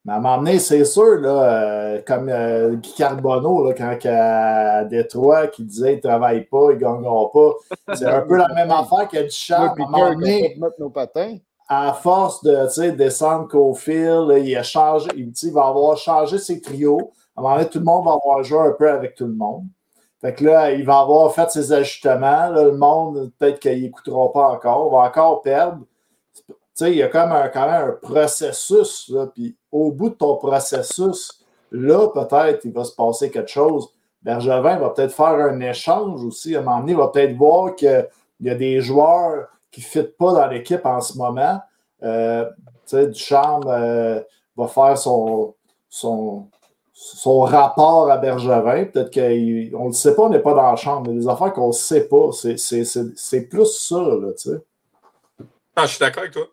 Mais 0.09 0.15
à 0.15 0.17
un 0.17 0.20
moment 0.20 0.39
donné, 0.39 0.59
c'est 0.59 0.87
sûr, 0.87 1.20
là, 1.20 1.43
euh, 1.43 2.01
comme 2.07 2.31
euh, 2.31 2.77
Guy 2.77 2.95
Carbonneau, 2.95 3.69
là, 3.69 3.75
quand 3.75 3.95
à 4.07 4.85
Détroit, 4.85 5.49
qui 5.49 5.65
disait 5.65 6.01
qu'il 6.01 6.09
ne 6.09 6.15
travaille 6.15 6.45
pas, 6.47 6.69
il 6.70 6.77
ne 6.77 6.81
gagnera 6.81 7.31
pas. 7.31 7.95
C'est 7.95 8.07
un 8.07 8.23
peu 8.23 8.39
la 8.39 8.49
même 8.55 8.70
affaire 8.70 9.07
qu'il 9.07 9.19
y 9.19 9.23
a 9.23 9.25
du 9.27 9.31
charme. 9.31 9.78
À 9.78 9.83
un 9.83 9.91
moment 9.91 10.15
donné, 10.15 10.59
nos 10.78 10.89
patins. 10.89 11.37
à 11.69 11.93
force 11.93 12.43
de 12.43 12.91
descendre 12.93 13.49
qu'au 13.49 13.75
fil, 13.75 14.28
il, 14.43 14.57
a 14.57 14.62
changé, 14.62 15.11
il, 15.15 15.53
va 15.53 15.67
avoir 15.67 15.99
changé 15.99 16.39
ses 16.39 16.62
trios. 16.62 17.12
À 17.37 17.41
un 17.41 17.43
moment 17.43 17.57
donné, 17.57 17.69
tout 17.69 17.78
le 17.78 17.85
monde 17.85 18.07
va 18.07 18.12
avoir 18.12 18.43
joué 18.43 18.61
un 18.61 18.73
peu 18.73 18.91
avec 18.91 19.15
tout 19.15 19.27
le 19.27 19.35
monde. 19.35 19.65
Fait 20.23 20.33
que 20.33 20.43
là, 20.43 20.73
il 20.73 20.87
va 20.87 21.01
avoir 21.01 21.31
fait 21.35 21.51
ses 21.51 21.70
ajustements. 21.70 22.49
le 22.49 22.73
monde, 22.73 23.31
peut-être 23.39 23.61
qu'il 23.61 23.83
n'écoutera 23.83 24.33
pas 24.33 24.49
encore. 24.53 24.91
Va 24.91 25.07
encore 25.07 25.43
perdre. 25.43 25.81
Il 26.81 26.94
y 26.94 27.02
a 27.02 27.12
même 27.12 27.32
un, 27.32 27.48
quand 27.48 27.66
même 27.66 27.90
un 27.90 27.92
processus. 27.92 29.12
Puis 29.34 29.57
au 29.73 29.90
bout 29.92 30.10
de 30.10 30.15
ton 30.15 30.36
processus, 30.36 31.44
là, 31.70 32.08
peut-être, 32.08 32.65
il 32.65 32.73
va 32.73 32.84
se 32.84 32.94
passer 32.94 33.31
quelque 33.31 33.50
chose. 33.50 33.89
Bergevin 34.23 34.76
va 34.76 34.90
peut-être 34.90 35.12
faire 35.12 35.26
un 35.26 35.60
échange 35.60 36.24
aussi. 36.24 36.55
À 36.55 36.60
un 36.60 36.62
moment 36.62 36.81
donné, 36.81 36.92
il 36.92 36.98
va 36.98 37.08
peut-être 37.08 37.36
voir 37.36 37.74
qu'il 37.74 38.08
y 38.40 38.50
a 38.50 38.55
des 38.55 38.81
joueurs 38.81 39.48
qui 39.70 39.81
ne 39.81 39.86
fitent 39.86 40.16
pas 40.16 40.32
dans 40.32 40.47
l'équipe 40.47 40.84
en 40.84 41.00
ce 41.00 41.16
moment. 41.16 41.60
Euh, 42.02 42.44
tu 42.86 42.97
sais, 42.97 43.07
Duchamp 43.08 43.60
euh, 43.66 44.20
va 44.57 44.66
faire 44.66 44.98
son, 44.98 45.55
son, 45.89 46.48
son 46.92 47.40
rapport 47.40 48.10
à 48.10 48.18
Bergevin. 48.18 48.84
Peut-être 48.84 49.12
qu'on 49.12 49.84
ne 49.84 49.89
le 49.89 49.92
sait 49.92 50.15
pas, 50.15 50.23
on 50.23 50.31
n'est 50.31 50.39
pas 50.40 50.55
dans 50.55 50.70
la 50.70 50.76
chambre. 50.76 51.10
Il 51.10 51.15
y 51.15 51.18
a 51.18 51.20
des 51.23 51.28
affaires 51.28 51.52
qu'on 51.52 51.68
ne 51.68 51.73
sait 51.73 52.08
pas. 52.08 52.31
C'est 52.32 53.48
plus 53.48 53.78
ça, 53.78 54.00
là, 54.00 54.32
tu 54.32 54.50
sais. 54.50 54.58
je 55.76 55.86
suis 55.86 55.98
d'accord 56.00 56.23
avec 56.23 56.32
toi. 56.32 56.47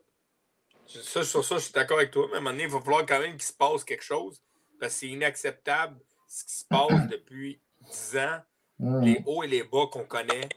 Ça, 1.04 1.24
sur 1.24 1.44
ça, 1.44 1.56
je 1.56 1.64
suis 1.64 1.74
d'accord 1.74 1.98
avec 1.98 2.12
toi. 2.12 2.28
Mais 2.30 2.36
à 2.36 2.38
un 2.38 2.42
moment 2.42 2.52
donné, 2.52 2.64
il 2.64 2.70
va 2.70 2.80
falloir 2.80 3.06
quand 3.06 3.20
même 3.20 3.34
qu'il 3.34 3.44
se 3.44 3.54
passe 3.54 3.84
quelque 3.84 4.04
chose. 4.04 4.42
Parce 4.80 4.94
que 4.94 5.00
c'est 5.00 5.08
inacceptable 5.08 5.98
ce 6.28 6.46
qui 6.46 6.54
se 6.56 6.66
passe 6.66 7.08
depuis 7.10 7.60
10 7.82 8.18
ans. 8.18 8.40
Hmm. 8.80 9.02
Les 9.02 9.24
hauts 9.26 9.44
et 9.44 9.48
les 9.48 9.64
bas 9.64 9.88
qu'on 9.92 10.04
connaît. 10.04 10.50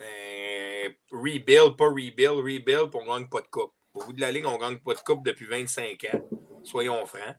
Euh, 0.00 0.88
rebuild, 1.10 1.76
pas 1.76 1.86
rebuild, 1.86 2.30
rebuild, 2.30 2.90
puis 2.90 3.00
on 3.00 3.04
ne 3.04 3.18
gagne 3.18 3.28
pas 3.28 3.40
de 3.40 3.46
coupe. 3.48 3.72
Au 3.94 4.04
bout 4.04 4.12
de 4.12 4.20
la 4.20 4.30
ligne, 4.30 4.46
on 4.46 4.54
ne 4.54 4.58
gagne 4.58 4.78
pas 4.78 4.94
de 4.94 5.00
coupe 5.00 5.24
depuis 5.24 5.46
25 5.46 6.06
ans. 6.12 6.20
Soyons 6.62 7.04
francs. 7.06 7.36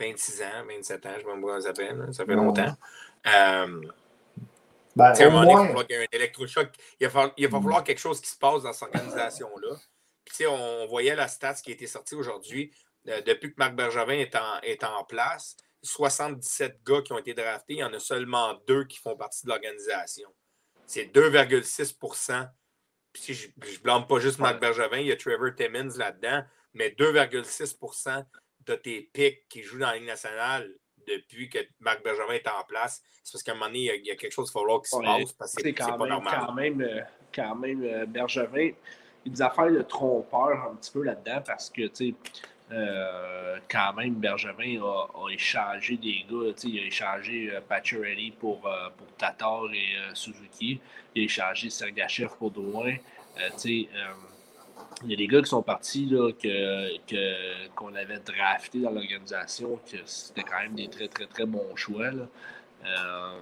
26 0.00 0.42
ans, 0.42 0.64
27 0.68 1.06
ans, 1.06 1.08
je 1.14 1.26
ne 1.26 1.34
sais 1.34 1.40
pas 1.40 1.60
ça 1.60 1.74
fait, 1.74 2.12
ça 2.12 2.24
fait 2.24 2.34
longtemps. 2.34 2.76
Euh, 3.26 3.82
ben, 4.94 5.12
un 5.16 5.30
moment 5.30 5.40
donné, 5.40 5.52
il 5.52 5.56
va 5.56 5.66
falloir 5.66 5.86
qu'il 5.86 5.96
y 5.96 5.98
ait 5.98 6.02
un 6.02 6.16
électrochoc. 6.16 6.68
Il 7.00 7.08
va, 7.08 7.32
il 7.36 7.48
va 7.48 7.60
falloir 7.60 7.84
quelque 7.84 7.98
chose 7.98 8.20
qui 8.20 8.30
se 8.30 8.38
passe 8.38 8.62
dans 8.62 8.72
cette 8.72 8.94
organisation-là. 8.94 9.76
On 10.46 10.86
voyait 10.86 11.14
la 11.14 11.28
stats 11.28 11.54
qui 11.54 11.70
a 11.70 11.74
été 11.74 11.86
sortie 11.86 12.14
aujourd'hui. 12.14 12.72
Euh, 13.08 13.20
depuis 13.22 13.50
que 13.50 13.54
Marc 13.58 13.74
Bergevin 13.74 14.18
est 14.18 14.34
en, 14.36 14.60
est 14.62 14.84
en 14.84 15.04
place, 15.04 15.56
77 15.82 16.82
gars 16.84 17.02
qui 17.02 17.12
ont 17.12 17.18
été 17.18 17.34
draftés, 17.34 17.74
il 17.74 17.78
y 17.78 17.84
en 17.84 17.92
a 17.92 18.00
seulement 18.00 18.54
deux 18.66 18.84
qui 18.84 18.98
font 18.98 19.16
partie 19.16 19.44
de 19.44 19.50
l'organisation. 19.50 20.28
C'est 20.86 21.14
2,6 21.14 22.50
Puis 23.12 23.34
je 23.34 23.48
ne 23.48 23.78
blâme 23.82 24.06
pas 24.06 24.18
juste 24.18 24.38
Marc 24.38 24.60
Bergevin, 24.60 24.98
il 24.98 25.06
y 25.06 25.12
a 25.12 25.16
Trevor 25.16 25.54
Timmins 25.54 25.96
là-dedans, 25.96 26.42
mais 26.74 26.90
2,6 26.90 28.24
tu 28.66 28.72
as 28.72 28.76
tes 28.76 29.10
pics 29.12 29.48
qui 29.48 29.62
jouent 29.62 29.78
dans 29.78 29.86
la 29.86 29.96
Ligue 29.96 30.06
nationale 30.06 30.70
depuis 31.06 31.48
que 31.48 31.58
Marc 31.80 32.02
Bergevin 32.02 32.34
est 32.34 32.48
en 32.48 32.64
place, 32.64 33.02
c'est 33.22 33.32
parce 33.32 33.42
qu'à 33.42 33.52
un 33.52 33.54
moment 33.54 33.66
donné, 33.66 33.96
il 33.96 34.06
y, 34.06 34.10
a, 34.10 34.16
quelque 34.16 34.32
chose 34.32 34.50
qu'il 34.50 34.58
va 34.58 34.62
falloir 34.62 34.82
qui 34.82 34.90
se 34.90 34.96
passe 34.96 35.34
parce 35.38 35.54
que 35.54 35.62
c'est 35.62 35.72
pas 35.72 36.06
normal. 36.06 36.44
Quand 36.46 36.52
même, 36.52 36.80
euh, 36.82 37.00
quand 37.34 37.54
même 37.54 37.82
euh, 37.82 38.06
Bergevin, 38.06 38.72
il 39.24 39.32
nous 39.32 39.42
a 39.42 39.50
fait 39.50 39.70
de 39.70 39.82
trompeur 39.82 40.70
un 40.70 40.74
petit 40.76 40.90
peu 40.90 41.02
là-dedans 41.02 41.42
parce 41.46 41.70
que, 41.70 41.82
tu 41.88 42.08
sais, 42.10 42.14
euh, 42.70 43.56
quand 43.70 43.94
même, 43.94 44.14
Bergevin 44.14 44.80
a, 44.82 45.32
échangé 45.32 45.96
des 45.96 46.24
gars. 46.30 46.52
Il 46.64 46.78
a 46.78 46.82
échangé 46.82 47.50
euh, 47.52 48.30
pour, 48.38 48.60
pour 48.60 49.06
Tatar 49.16 49.62
et 49.72 50.14
Suzuki. 50.14 50.80
Il 51.14 51.22
a 51.22 51.24
échangé 51.24 51.70
Sergachev 51.70 52.30
pour 52.38 52.50
Drouin. 52.50 52.96
il 53.54 53.88
y 55.06 55.12
a 55.12 55.16
des 55.16 55.26
gars 55.26 55.40
qui 55.40 55.48
sont 55.48 55.62
partis 55.62 56.06
là, 56.06 56.30
que, 56.32 57.68
qu'on 57.74 57.94
avait 57.94 58.20
drafté 58.20 58.80
dans 58.80 58.90
l'organisation, 58.90 59.80
que 59.90 59.98
c'était 60.04 60.42
quand 60.42 60.60
même 60.60 60.74
des 60.74 60.88
très, 60.88 61.08
très, 61.08 61.26
très 61.26 61.46
bons 61.46 61.74
choix. 61.74 62.10
Euh, 62.84 63.38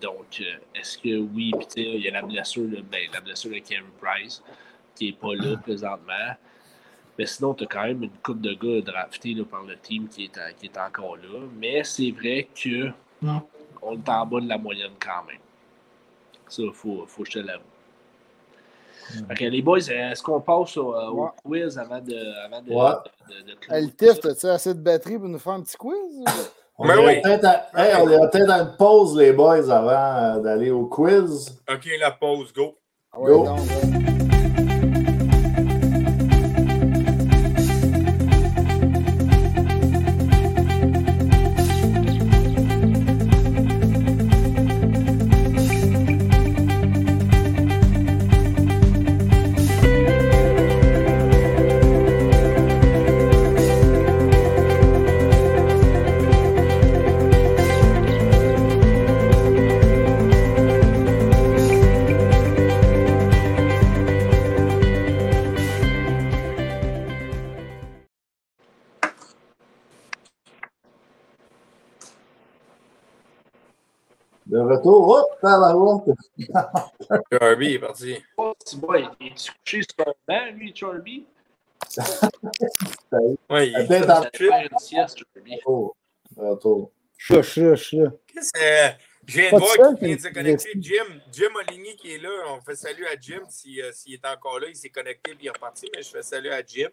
donc, 0.00 0.42
est-ce 0.74 0.96
que 0.98 1.18
oui, 1.18 1.52
il 1.76 2.00
y 2.00 2.08
a 2.08 2.12
la 2.12 2.22
blessure, 2.22 2.68
ben, 2.90 3.08
la 3.12 3.20
blessure 3.20 3.50
de 3.50 3.58
Kevin 3.58 3.84
Price, 4.00 4.42
qui 5.00 5.06
n'est 5.06 5.12
pas 5.12 5.34
là 5.34 5.56
présentement. 5.56 6.34
Mais 7.18 7.26
sinon, 7.26 7.54
tu 7.54 7.64
as 7.64 7.66
quand 7.66 7.84
même 7.84 8.02
une 8.02 8.10
coupe 8.22 8.40
de 8.40 8.52
gars 8.52 8.82
draftés 8.82 9.34
là, 9.34 9.44
par 9.50 9.62
le 9.62 9.76
team 9.76 10.08
qui 10.08 10.24
est, 10.24 10.54
qui 10.58 10.66
est 10.66 10.78
encore 10.78 11.16
là. 11.16 11.40
Mais 11.58 11.82
c'est 11.84 12.10
vrai 12.10 12.48
que 12.54 12.90
on 13.82 13.94
est 13.94 14.08
en 14.08 14.26
bas 14.26 14.40
de 14.40 14.48
la 14.48 14.58
moyenne 14.58 14.92
quand 15.00 15.24
même. 15.26 15.40
Ça, 16.48 16.62
il 16.62 16.72
faut, 16.72 17.04
faut 17.06 17.22
que 17.22 17.30
je 17.30 17.40
te 17.40 17.46
l'avoue. 17.46 17.62
OK, 19.30 19.40
les 19.40 19.62
boys, 19.62 19.78
est-ce 19.78 20.22
qu'on 20.22 20.40
passe 20.40 20.76
au, 20.76 20.94
euh, 20.94 21.26
quiz 21.42 21.78
avant 21.78 22.00
de. 22.00 22.44
Avant 22.44 22.62
de, 22.62 22.70
ouais. 22.70 23.82
de, 23.82 23.90
Tiff, 23.90 24.24
as-tu 24.24 24.46
assez 24.46 24.74
de 24.74 24.80
batterie 24.80 25.18
pour 25.18 25.28
nous 25.28 25.38
faire 25.38 25.54
un 25.54 25.62
petit 25.62 25.76
quiz? 25.76 26.24
On 26.82 26.88
est 26.88 26.96
oui. 26.96 27.20
peut-être 27.20 28.46
dans 28.46 28.60
une 28.60 28.76
pause, 28.78 29.18
les 29.18 29.32
boys, 29.32 29.70
avant 29.70 29.90
euh, 29.90 30.40
d'aller 30.40 30.70
au 30.70 30.86
quiz. 30.86 31.60
OK, 31.70 31.88
la 31.98 32.10
pause, 32.12 32.52
go. 32.54 32.78
go. 33.14 33.44
Retour. 74.80 75.08
Hop, 75.08 75.38
la 75.42 75.72
route. 75.72 76.16
Charby 77.32 77.74
est 77.74 77.78
parti. 77.78 78.22
Oh, 78.36 78.54
il 79.20 79.26
est 79.26 79.50
couché 79.64 79.82
sur 79.82 80.08
un 80.08 80.12
banc, 80.26 80.56
lui, 80.56 80.72
Charby? 80.74 81.26
oui, 83.50 83.72
il 83.78 83.92
est 83.92 84.06
dans 84.06 84.22
une 84.22 84.78
sieste, 84.78 85.18
Charby. 85.34 85.58
Oh, 85.66 85.94
retour. 86.36 86.92
Qu'est-ce 87.28 88.52
que. 88.52 88.96
Je 89.26 89.40
viens 89.40 89.52
de 89.52 89.58
voir 89.58 89.98
qui 89.98 90.06
vient 90.06 90.16
de 90.16 90.20
se 90.20 90.28
connecter. 90.28 90.70
Jim, 90.76 91.20
Jim 91.30 91.50
Oligny 91.54 91.94
qui 91.96 92.14
est 92.14 92.18
là. 92.18 92.30
On 92.48 92.60
fait 92.62 92.74
salut 92.74 93.06
à 93.06 93.14
Jim 93.20 93.42
s'il 93.48 93.84
si, 93.92 94.14
est 94.14 94.26
encore 94.26 94.58
là. 94.58 94.66
Il 94.68 94.74
s'est 94.74 94.88
connecté 94.88 95.32
et 95.32 95.36
il 95.38 95.46
est 95.46 95.50
reparti, 95.50 95.88
mais 95.94 96.02
je 96.02 96.08
fais 96.08 96.22
salut 96.22 96.50
à 96.50 96.62
Jim. 96.66 96.90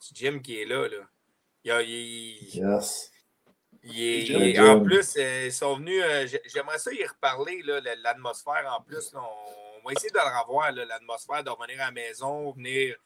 C'est 0.00 0.16
Jim 0.16 0.40
qui 0.42 0.60
est 0.60 0.64
là. 0.64 0.88
là. 0.88 1.82
Il, 1.82 1.90
il, 1.90 2.56
yes 2.56 3.12
en 3.88 4.80
plus, 4.80 5.16
euh, 5.16 5.46
ils 5.46 5.52
sont 5.52 5.76
venus. 5.76 6.02
Euh, 6.04 6.26
j'aimerais 6.46 6.78
ça 6.78 6.92
y 6.92 7.04
reparler, 7.04 7.62
l'atmosphère 8.02 8.76
en 8.78 8.82
plus. 8.82 9.12
on, 9.14 9.86
va 9.86 9.92
essayer 9.92 10.10
de 10.10 10.16
le 10.16 10.40
revoir, 10.42 10.72
l'atmosphère, 10.72 11.42
de 11.42 11.50
revenir 11.50 11.80
à 11.80 11.86
la 11.86 11.92
maison, 11.92 12.52
venir 12.52 12.96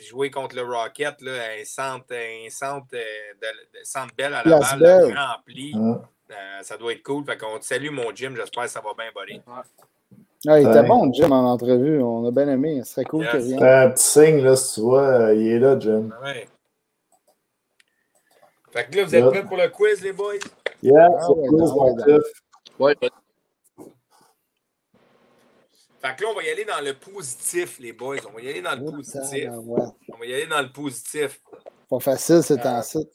jouer 0.00 0.30
contre 0.30 0.56
le 0.56 0.62
Rocket, 0.62 1.20
là, 1.20 1.32
un 1.60 1.64
centre, 1.64 2.14
un 2.14 2.48
centre, 2.50 2.86
euh, 2.94 3.34
de, 3.40 3.78
centre 3.84 4.14
belle 4.16 4.34
à 4.34 4.42
la 4.44 4.58
balle, 4.76 5.14
rempli. 5.16 5.74
Euh, 5.74 6.62
ça 6.62 6.76
doit 6.76 6.92
être 6.92 7.02
cool. 7.02 7.24
Fait 7.24 7.38
qu'on 7.38 7.58
te 7.58 7.64
salue, 7.64 7.90
mon 7.90 8.14
Jim. 8.14 8.34
J'espère 8.36 8.64
que 8.64 8.70
ça 8.70 8.80
va 8.80 8.90
bien, 8.96 9.10
buddy. 9.14 9.40
Ah, 10.46 10.60
il 10.60 10.68
était 10.68 10.82
bon, 10.82 11.12
Jim, 11.12 11.30
en 11.30 11.44
entrevue. 11.44 12.02
On 12.02 12.26
a 12.26 12.30
bien 12.30 12.48
aimé. 12.48 12.82
Ce 12.84 12.94
serait 12.94 13.04
cool 13.04 13.24
Yes. 13.24 13.34
revienne. 13.34 13.62
Un 13.62 13.90
petit 13.90 14.04
signe, 14.04 14.42
là, 14.42 14.56
si 14.56 14.74
tu 14.74 14.80
vois, 14.82 15.32
il 15.32 15.48
est 15.48 15.58
là, 15.58 15.78
Jim. 15.78 16.10
Ouais. 16.22 16.46
Fait 18.72 18.86
que 18.90 18.96
là, 18.96 19.04
vous 19.04 19.14
êtes 19.14 19.24
prêts 19.26 19.44
pour 19.44 19.56
le 19.56 19.68
quiz, 19.68 20.00
les 20.02 20.12
boys? 20.12 20.34
Yeah, 20.82 21.08
Ah 21.12 21.20
c'est 21.26 21.32
ah 21.32 22.18
ouais, 22.78 22.94
Fait 26.00 26.14
que 26.16 26.22
là, 26.22 26.28
on 26.30 26.34
va 26.34 26.42
y 26.44 26.50
aller 26.50 26.64
dans 26.64 26.80
le 26.80 26.94
positif, 26.94 27.78
les 27.80 27.92
boys. 27.92 28.18
On 28.28 28.32
va 28.32 28.40
y 28.40 28.48
aller 28.48 28.62
dans 28.62 28.76
le 28.76 28.84
Oh, 28.86 28.92
positif. 28.92 29.44
tabarouette. 29.44 29.94
On 30.12 30.16
va 30.18 30.26
y 30.26 30.34
aller 30.34 30.46
dans 30.46 30.62
le 30.62 30.70
positif. 30.70 31.40
Pas 31.90 31.98
facile, 31.98 32.42
c'est 32.42 32.60
Ah. 32.64 32.78
un 32.78 32.82
site. 32.82 33.10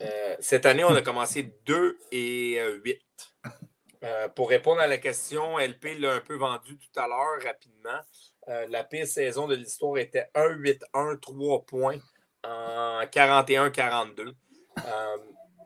Euh, 0.00 0.36
cette 0.38 0.66
année, 0.66 0.84
on 0.84 0.94
a 0.94 1.02
commencé 1.02 1.52
2 1.64 1.98
et 2.12 2.60
euh, 2.60 2.78
8. 2.84 3.00
Euh, 4.04 4.28
pour 4.28 4.48
répondre 4.50 4.80
à 4.80 4.86
la 4.86 4.98
question, 4.98 5.58
LP 5.58 5.98
l'a 5.98 6.14
un 6.14 6.20
peu 6.20 6.36
vendu 6.36 6.78
tout 6.78 7.00
à 7.00 7.08
l'heure 7.08 7.42
rapidement. 7.44 7.98
Euh, 8.46 8.66
la 8.70 8.84
pire 8.84 9.08
saison 9.08 9.48
de 9.48 9.56
l'histoire 9.56 9.98
était 9.98 10.30
1-8-1, 10.36 11.16
3 11.18 11.62
points 11.66 11.96
en 12.44 13.02
41-42. 13.04 14.34
Euh, 14.78 15.16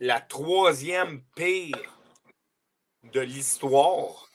la 0.01 0.21
troisième 0.21 1.23
pire 1.37 1.99
de 3.05 3.21
l'histoire. 3.21 4.29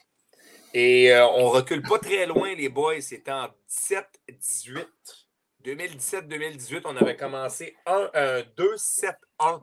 Et 0.74 1.12
euh, 1.12 1.26
on 1.26 1.48
recule 1.50 1.82
pas 1.82 1.98
très 1.98 2.26
loin, 2.26 2.54
les 2.54 2.68
boys. 2.68 3.00
C'était 3.00 3.32
en 3.32 3.48
17-18. 3.68 4.86
2017-2018, 5.64 6.82
on 6.84 6.96
avait 6.96 7.16
commencé 7.16 7.76
1, 7.86 8.10
euh, 8.14 8.44
2-7-1. 8.56 9.62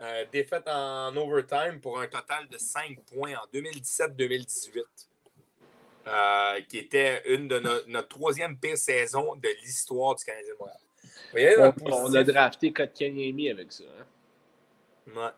Euh, 0.00 0.24
défaite 0.30 0.68
en 0.68 1.14
overtime 1.16 1.80
pour 1.80 1.98
un 2.00 2.06
total 2.06 2.48
de 2.48 2.56
5 2.56 3.00
points 3.12 3.34
en 3.34 3.46
2017-2018. 3.52 4.82
Euh, 6.06 6.60
qui 6.68 6.78
était 6.78 7.22
une 7.34 7.48
de 7.48 7.58
no- 7.58 7.84
notre 7.88 8.08
troisième 8.08 8.58
pire 8.58 8.78
saison 8.78 9.34
de 9.36 9.48
l'histoire 9.62 10.14
du 10.14 10.24
Canadien 10.24 10.54
de 10.54 10.58
Montréal. 10.58 10.78
On 11.82 12.14
a 12.14 12.24
drafté 12.24 12.72
Kotkaniemi 12.72 13.50
avec 13.50 13.72
ça. 13.72 13.84
hein. 14.00 14.06
Ouais. 15.14 15.30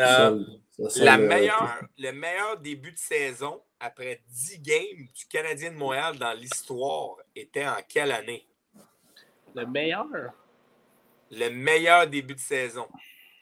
Euh, 0.00 0.44
ça, 0.70 0.88
ça, 0.90 1.04
la 1.04 1.16
le- 1.18 1.26
meilleure, 1.26 1.80
le 1.98 2.12
meilleur 2.12 2.58
début 2.58 2.92
de 2.92 2.98
saison 2.98 3.60
après 3.78 4.22
10 4.28 4.58
games 4.60 5.06
du 5.14 5.26
Canadien 5.28 5.70
de 5.70 5.76
Montréal 5.76 6.16
dans 6.18 6.32
l'histoire 6.32 7.16
était 7.36 7.66
en 7.66 7.76
quelle 7.86 8.10
année? 8.12 8.46
Le 9.54 9.66
meilleur, 9.66 10.06
Le 11.30 11.48
meilleur 11.50 12.06
début 12.06 12.34
de 12.34 12.40
saison 12.40 12.86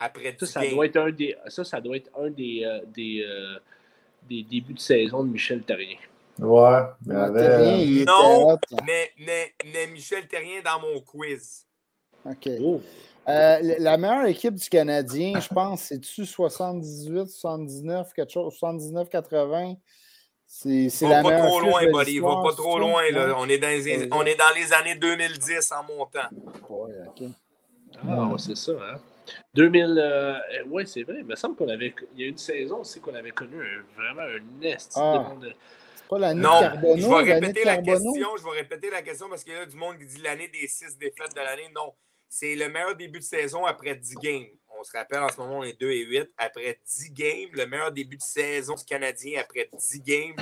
après 0.01 0.33
10 0.33 0.47
ça, 0.47 0.47
ça 0.47 0.61
games. 0.63 0.71
doit 0.75 0.87
être 0.87 0.97
un 0.97 1.11
des, 1.13 1.37
ça, 1.49 1.63
ça 1.65 1.81
doit 1.81 1.97
être 1.97 2.11
un 2.19 2.31
des, 2.31 2.65
euh, 2.65 2.81
des, 2.87 3.23
euh, 3.25 3.59
des 4.23 4.43
débuts 4.43 4.75
de 4.75 4.79
saison 4.81 5.23
de 5.25 5.31
Michel 5.31 5.63
Terrien. 5.63 5.99
Ouais, 6.41 6.81
il 7.07 7.13
y 7.13 7.17
Ah, 7.17 7.25
avait. 7.25 7.41
Terrien, 7.47 7.77
il 7.77 7.97
était 8.03 8.11
Non, 8.11 8.51
hot. 8.53 8.59
mais, 8.87 9.11
mais, 9.19 9.55
mais 9.73 9.87
Michel 9.89 10.27
Terrien 10.27 10.61
dans 10.65 10.81
mon 10.81 11.01
quiz. 11.01 11.67
OK. 12.25 12.49
Oh. 12.63 12.81
Euh, 13.29 13.59
la 13.79 13.97
meilleure 13.97 14.27
équipe 14.27 14.55
du 14.55 14.69
Canadien, 14.69 15.39
je 15.39 15.49
pense, 15.49 15.83
c'est-tu 15.83 16.25
78, 16.27 17.29
79, 17.29 18.13
quelque 18.15 18.33
chose, 18.33 18.55
79, 18.55 19.09
80? 19.09 19.75
C'est 20.47 20.89
c'est 20.89 21.07
Va 21.07 21.17
la 21.17 21.23
pas 21.23 21.29
meilleure 21.31 21.47
trop 21.47 21.61
loin, 21.61 21.81
buddy. 21.83 21.95
Va 21.95 22.05
l'histoire, 22.05 22.43
pas 22.43 22.53
trop 22.55 22.79
loin. 22.79 23.03
Là. 23.13 23.27
Ouais. 23.29 23.35
On, 23.39 23.49
est 23.49 23.59
dans 23.59 23.69
les, 23.69 23.85
Ouais. 23.99 24.09
on 24.11 24.23
est 24.25 24.35
dans 24.35 24.53
les 24.57 24.73
années 24.73 24.97
2010 24.97 25.71
en 25.73 25.85
montant. 25.85 26.29
Ouais, 26.69 26.93
OK. 27.07 27.29
Ah, 28.09 28.25
ouais, 28.27 28.39
c'est 28.39 28.57
ça, 28.57 28.73
hein? 28.73 28.99
2000. 29.55 29.99
euh, 29.99 30.39
ouais, 30.67 30.87
c'est 30.87 31.03
vrai. 31.03 31.17
Il 31.19 31.25
me 31.25 31.35
semble 31.37 31.57
qu'on 31.57 31.69
avait. 31.69 31.95
Il 32.15 32.21
y 32.23 32.25
a 32.25 32.29
une 32.29 32.39
saison 32.39 32.81
aussi 32.81 33.01
qu'on 33.01 33.15
avait 33.15 33.31
connu 33.31 33.57
un- 33.63 33.83
vraiment 34.01 34.23
un 34.23 34.41
nest 34.61 34.93
Ah. 34.97 35.35
de. 35.41 35.53
C'est 35.97 36.09
pas 36.09 36.19
l'année 36.19 36.41
de 36.41 36.47
Non, 36.47 36.61
Carbonneau, 36.61 36.97
je 36.97 37.25
vais 37.25 37.35
répéter 37.35 37.65
la 37.65 37.75
Carbonneau? 37.77 38.13
question. 38.13 38.37
Je 38.37 38.45
vais 38.45 38.51
répéter 38.51 38.91
la 38.91 39.03
question 39.03 39.29
parce 39.29 39.45
qu'il 39.45 39.53
y 39.53 39.57
a 39.57 39.67
du 39.67 39.77
monde 39.77 39.99
qui 39.99 40.07
dit 40.07 40.21
l'année 40.23 40.49
des 40.49 40.67
six 40.67 40.97
défaites 40.99 41.33
de 41.35 41.41
l'année. 41.41 41.69
Non, 41.75 41.95
c'est 42.29 42.55
le 42.57 42.69
meilleur 42.69 42.97
début 42.97 43.19
de 43.21 43.25
saison 43.25 43.65
après 43.65 43.95
10 43.95 44.15
games. 44.17 44.47
On 44.79 44.83
se 44.83 44.93
rappelle, 44.97 45.21
en 45.21 45.29
ce 45.29 45.37
moment, 45.37 45.59
on 45.59 45.63
est 45.65 45.79
2 45.79 45.91
et 45.91 46.05
8. 46.05 46.31
Après 46.39 46.81
10 46.87 47.13
games, 47.13 47.51
le 47.53 47.67
meilleur 47.67 47.93
début 47.93 48.17
de 48.17 48.23
saison 48.23 48.75
du 48.75 48.85
Canadien 48.85 49.41
après 49.41 49.69
10 49.79 50.01
games. 50.01 50.37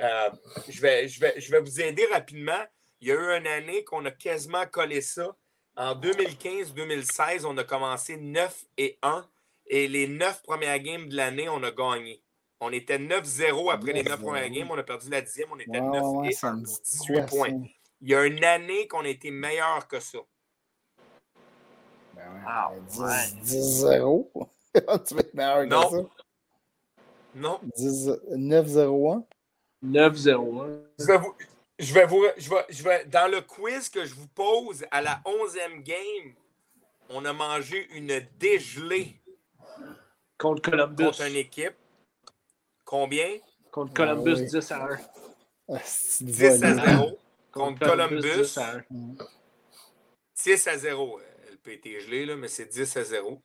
Euh, 0.00 0.30
je, 0.68 0.80
vais, 0.80 1.08
je, 1.08 1.18
vais, 1.20 1.34
je 1.40 1.50
vais 1.50 1.60
vous 1.60 1.80
aider 1.80 2.06
rapidement. 2.12 2.62
Il 3.00 3.08
y 3.08 3.12
a 3.12 3.14
eu 3.14 3.38
une 3.40 3.46
année 3.46 3.82
qu'on 3.84 4.04
a 4.04 4.10
quasiment 4.10 4.64
collé 4.66 5.00
ça. 5.00 5.34
En 5.76 5.94
2015-2016, 5.94 7.44
on 7.44 7.56
a 7.58 7.64
commencé 7.64 8.16
9 8.16 8.64
et 8.78 8.98
1. 9.02 9.26
Et 9.68 9.88
les 9.88 10.06
9 10.08 10.42
premières 10.42 10.78
games 10.78 11.08
de 11.08 11.16
l'année, 11.16 11.48
on 11.48 11.62
a 11.62 11.70
gagné. 11.70 12.22
On 12.60 12.72
était 12.72 12.98
9-0 12.98 13.70
après 13.72 13.92
les 13.92 14.02
9 14.02 14.20
premières 14.20 14.48
9-0. 14.48 14.52
games. 14.52 14.68
On 14.70 14.78
a 14.78 14.82
perdu 14.82 15.10
la 15.10 15.20
dixième. 15.20 15.48
On 15.52 15.58
était 15.58 15.80
Ouais, 15.80 15.80
9 16.00 16.02
ouais, 16.04 16.28
et 16.28 16.32
ça 16.32 16.48
1 16.48 16.56
me 16.56 16.64
pour 16.64 16.74
dit 16.76 16.90
18 16.92 17.14
quoi, 17.14 17.24
points. 17.26 17.60
Il 18.00 18.08
y 18.08 18.14
a 18.14 18.24
une 18.24 18.44
année 18.44 18.86
qu'on 18.88 19.00
a 19.04 19.08
été 19.08 19.30
meilleur 19.30 19.86
que 19.88 20.00
ça. 20.00 20.18
Ben 22.14 22.22
ouais, 22.32 22.40
Ah, 22.46 22.70
ben, 22.74 22.84
10 23.42 23.84
ouais. 23.84 23.98
10-0. 23.98 24.30
tu 25.06 25.14
vas 25.14 25.20
être 25.20 25.34
meilleur 25.34 25.66
Non. 25.66 25.90
que 25.90 25.96
ça? 25.96 26.02
Non. 27.34 27.60
10 27.76 28.08
9-0-1. 28.34 29.26
9-0-1. 29.84 30.80
Je 31.78 31.92
vais 31.92 32.06
vous. 32.06 32.24
Je 32.38 32.48
vais. 32.50 32.64
Je 32.70 33.08
dans 33.08 33.30
le 33.30 33.40
quiz 33.42 33.88
que 33.90 34.04
je 34.04 34.14
vous 34.14 34.28
pose 34.28 34.84
à 34.90 35.02
la 35.02 35.20
11e 35.26 35.82
game, 35.82 36.34
on 37.10 37.24
a 37.24 37.32
mangé 37.32 37.86
une 37.94 38.20
dégelée 38.38 39.20
Contre 40.38 40.70
Columbus. 40.70 41.04
contre 41.04 41.22
une 41.22 41.36
équipe. 41.36 41.74
Combien? 42.84 43.28
Contre 43.70 43.92
Columbus, 43.92 44.34
Ah 44.36 44.40
oui. 44.40 44.46
10 44.50 44.72
à 44.72 44.84
1. 44.84 44.98
Ah, 45.68 45.78
c'est 45.84 46.24
10 46.24 46.44
à 46.44 46.72
volé. 46.74 46.86
0 46.92 47.18
contre 47.52 47.86
Columbus. 47.86 48.20
10 48.22 48.58
à 48.58 48.72
1. 48.76 48.84
10 50.44 50.66
à 50.68 50.78
0. 50.78 51.20
Elle 51.50 51.58
peut 51.58 51.72
être 51.72 52.00
gelée, 52.00 52.24
là, 52.26 52.36
mais 52.36 52.48
c'est 52.48 52.66
10 52.66 52.96
à 52.96 53.04
0. 53.04 53.42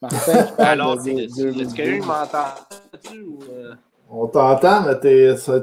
Martin, 0.00 0.46
je 0.48 0.52
parle 0.56 0.68
Alors, 0.68 1.06
Y 1.06 1.10
a-t-il 1.10 1.52
quelqu'un 1.54 1.66
qui 1.66 1.74
2012. 2.00 2.06
m'entend-tu 2.06 3.20
ou. 3.22 3.42
euh, 3.50 3.74
On 4.14 4.26
t'entend, 4.28 4.82
mais 4.82 5.00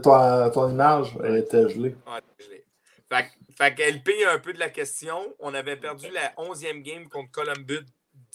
ton, 0.02 0.50
ton 0.52 0.70
image 0.72 1.16
elle 1.24 1.38
était 1.38 1.70
gelée. 1.70 1.96
Ouais, 2.08 2.20
gelée. 2.40 2.66
Fait, 3.12 3.24
que- 3.26 3.54
fait 3.56 3.76
que 3.76 3.82
LP 3.84 4.24
a 4.26 4.34
un 4.34 4.40
peu 4.40 4.54
de 4.54 4.60
la 4.60 4.70
question. 4.70 5.36
On 5.40 5.54
avait 5.54 5.76
perdu 5.78 6.10
la 6.10 6.34
11e 6.38 6.82
game 6.82 7.08
contre 7.10 7.30
Columbus 7.32 7.86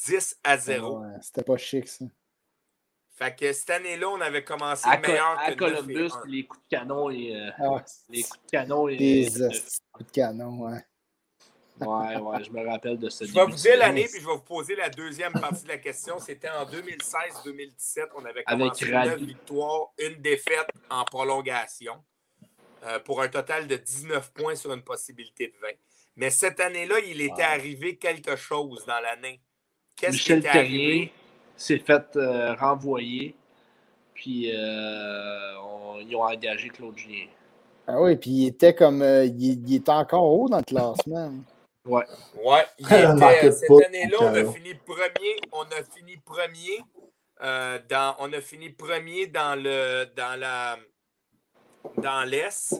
10 0.06 0.36
à 0.44 0.56
0. 0.56 1.00
Ouais, 1.00 1.08
C'était 1.20 1.42
pas 1.42 1.56
chic, 1.56 1.88
ça. 1.88 2.04
Fait 3.16 3.34
que 3.36 3.52
cette 3.52 3.70
année-là, 3.70 4.08
on 4.08 4.20
avait 4.20 4.44
commencé 4.44 4.88
à, 4.88 4.98
meilleur 4.98 5.38
à 5.38 5.52
que 5.52 5.64
9 5.64 5.72
et 5.72 5.82
Columbus, 5.82 6.12
1. 6.12 6.22
les 6.28 6.46
coups 6.46 6.62
de 6.62 6.76
canon 6.76 7.10
et. 7.10 7.36
euh, 7.36 7.50
Ah, 7.58 7.84
les 8.08 8.22
coups 8.22 8.42
de 8.44 8.50
canon 8.50 8.88
et. 8.88 8.96
des 8.96 9.26
hosties 9.42 9.78
de 9.80 9.92
coups 9.92 10.06
de 10.08 10.12
canon, 10.14 10.58
ouais. 10.64 10.84
Ouais, 11.80 12.16
ouais, 12.16 12.44
je 12.44 12.50
me 12.52 12.64
rappelle 12.68 12.98
de 12.98 13.08
ce 13.08 13.24
Je 13.24 13.32
vais 13.32 13.44
vous 13.44 13.56
dire 13.56 13.76
l'année, 13.76 14.04
puis 14.04 14.20
je 14.20 14.26
vais 14.26 14.32
vous 14.32 14.40
poser 14.40 14.76
la 14.76 14.88
deuxième 14.88 15.32
partie 15.32 15.64
de 15.64 15.68
la 15.68 15.78
question. 15.78 16.18
C'était 16.20 16.48
en 16.48 16.64
2016-2017. 16.66 18.10
On 18.16 18.24
avait 18.24 18.44
commencé 18.44 18.92
Radu. 18.92 19.10
9 19.10 19.20
victoires, 19.22 19.88
une 19.98 20.14
défaite 20.22 20.68
en 20.88 21.04
prolongation, 21.04 21.94
euh, 22.84 23.00
pour 23.00 23.20
un 23.22 23.28
total 23.28 23.66
de 23.66 23.76
19 23.76 24.32
points 24.32 24.54
sur 24.54 24.72
une 24.72 24.82
possibilité 24.82 25.48
de 25.48 25.54
20. 25.60 25.68
Mais 26.16 26.30
cette 26.30 26.60
année-là, 26.60 26.96
il 27.00 27.20
était 27.20 27.32
Wow. 27.42 27.48
arrivé 27.48 27.96
quelque 27.96 28.36
chose 28.36 28.84
dans 28.86 29.00
l'année. 29.00 29.40
Qu'est-ce 29.96 30.12
qui 30.18 30.32
Michel 30.32 30.38
était 30.38 30.52
Terrien 30.52 30.78
arrivé? 30.78 31.12
s'est 31.56 31.78
fait 31.78 32.16
euh, 32.16 32.54
renvoyer, 32.54 33.34
puis 34.14 34.50
euh, 34.54 35.60
on- 35.60 35.98
ils 35.98 36.14
ont 36.14 36.22
engagé 36.22 36.68
Claude 36.68 36.96
Julien. 36.96 37.26
Ah 37.86 38.00
oui, 38.00 38.16
puis 38.16 38.30
il 38.30 38.46
était 38.48 38.74
comme. 38.74 39.02
euh, 39.02 39.24
il, 39.24 39.68
il 39.68 39.74
était 39.76 39.90
encore 39.90 40.22
haut 40.24 40.48
dans 40.48 40.58
le 40.58 40.62
classement. 40.64 41.32
Ouais, 41.86 42.04
il 42.78 42.86
Elle 42.90 43.00
était- 43.04 43.14
marquait 43.14 43.52
cette 43.52 43.70
année-là, 43.86 44.16
on 44.20 44.34
a 44.34 44.52
fini 44.52 44.74
premier. 44.74 45.36
On 45.52 45.62
a 45.64 45.82
fini 45.94 46.16
premier. 46.16 46.80
euh, 47.42 47.78
dans, 47.88 48.16
on 48.20 48.32
a 48.32 48.40
fini 48.40 48.70
premier 48.70 49.26
dans 49.26 49.54
le 49.60 50.04
dans 50.16 50.38
la 50.38 50.78
dans 51.98 52.24
l'Est. 52.24 52.74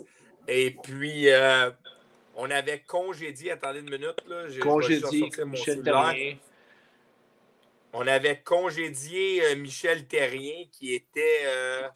Et 0.49 0.71
puis 0.83 1.29
euh, 1.29 1.71
on 2.37 2.51
avait 2.51 2.81
congédié, 2.81 3.51
attendez 3.53 3.81
une 3.81 3.91
minute, 3.91 4.17
là. 4.27 4.45
Congédié 4.61 5.31
Michel 5.45 5.75
cellulaire. 5.77 6.05
Terrien. 6.13 6.37
On 7.93 8.07
avait 8.07 8.41
congédié 8.43 9.45
euh, 9.45 9.57
Michel 9.57 10.07
Terrien 10.07 10.65
qui 10.73 10.95
était 10.95 11.43
euh, 11.45 11.89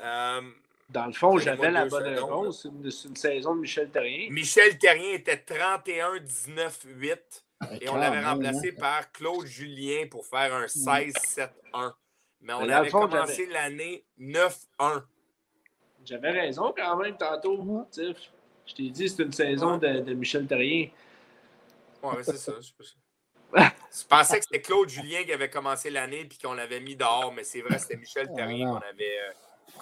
euh, 0.00 0.40
Dans 0.94 1.06
le 1.06 1.12
fond, 1.12 1.36
j'avais 1.38 1.72
la 1.72 1.86
bonne 1.86 2.04
réponse. 2.04 2.62
C'est 2.62 3.08
une, 3.08 3.16
saison 3.16 3.56
de 3.56 3.60
Michel 3.62 3.90
Terrien. 3.90 4.28
Michel 4.30 4.78
Terrien 4.78 5.14
était 5.14 5.44
31-19-8. 5.44 7.18
Et 7.80 7.88
on 7.88 7.96
l'avait 7.96 8.24
remplacé 8.24 8.70
par 8.70 9.10
Claude 9.10 9.44
Julien 9.44 10.06
pour 10.08 10.24
faire 10.24 10.54
un 10.54 10.66
16-7-1. 10.66 11.48
Mais 12.42 12.52
on 12.52 12.64
Mais 12.66 12.72
avait 12.72 12.90
fond, 12.90 13.08
commencé 13.08 13.46
l'année 13.46 14.04
9-1. 14.20 15.02
J'avais 16.04 16.30
raison 16.30 16.72
quand 16.76 16.96
même 16.96 17.16
tantôt. 17.16 17.88
Sais, 17.90 18.14
Je 18.66 18.74
t'ai 18.74 18.90
dit, 18.90 19.08
c'est 19.08 19.22
une 19.24 19.32
saison 19.32 19.78
de, 19.78 20.00
de 20.00 20.14
Michel 20.14 20.46
Terrien. 20.46 20.90
Ouais, 22.04 22.12
mais 22.18 22.22
c'est 22.22 22.36
ça. 22.36 22.52
je 23.56 24.04
pensais 24.08 24.38
que 24.38 24.44
c'était 24.44 24.60
Claude 24.60 24.88
Julien 24.88 25.24
qui 25.24 25.32
avait 25.32 25.50
commencé 25.50 25.90
l'année 25.90 26.24
puis 26.24 26.38
qu'on 26.38 26.52
l'avait 26.54 26.80
mis 26.80 26.94
dehors, 26.94 27.32
mais 27.34 27.42
c'est 27.44 27.62
vrai, 27.62 27.78
c'était 27.78 27.96
Michel 27.96 28.28
Ah, 28.32 28.36
Terrier 28.36 28.64
non. 28.64 28.74
qu'on 28.74 28.86
avait. 28.86 29.18
euh, 29.18 29.32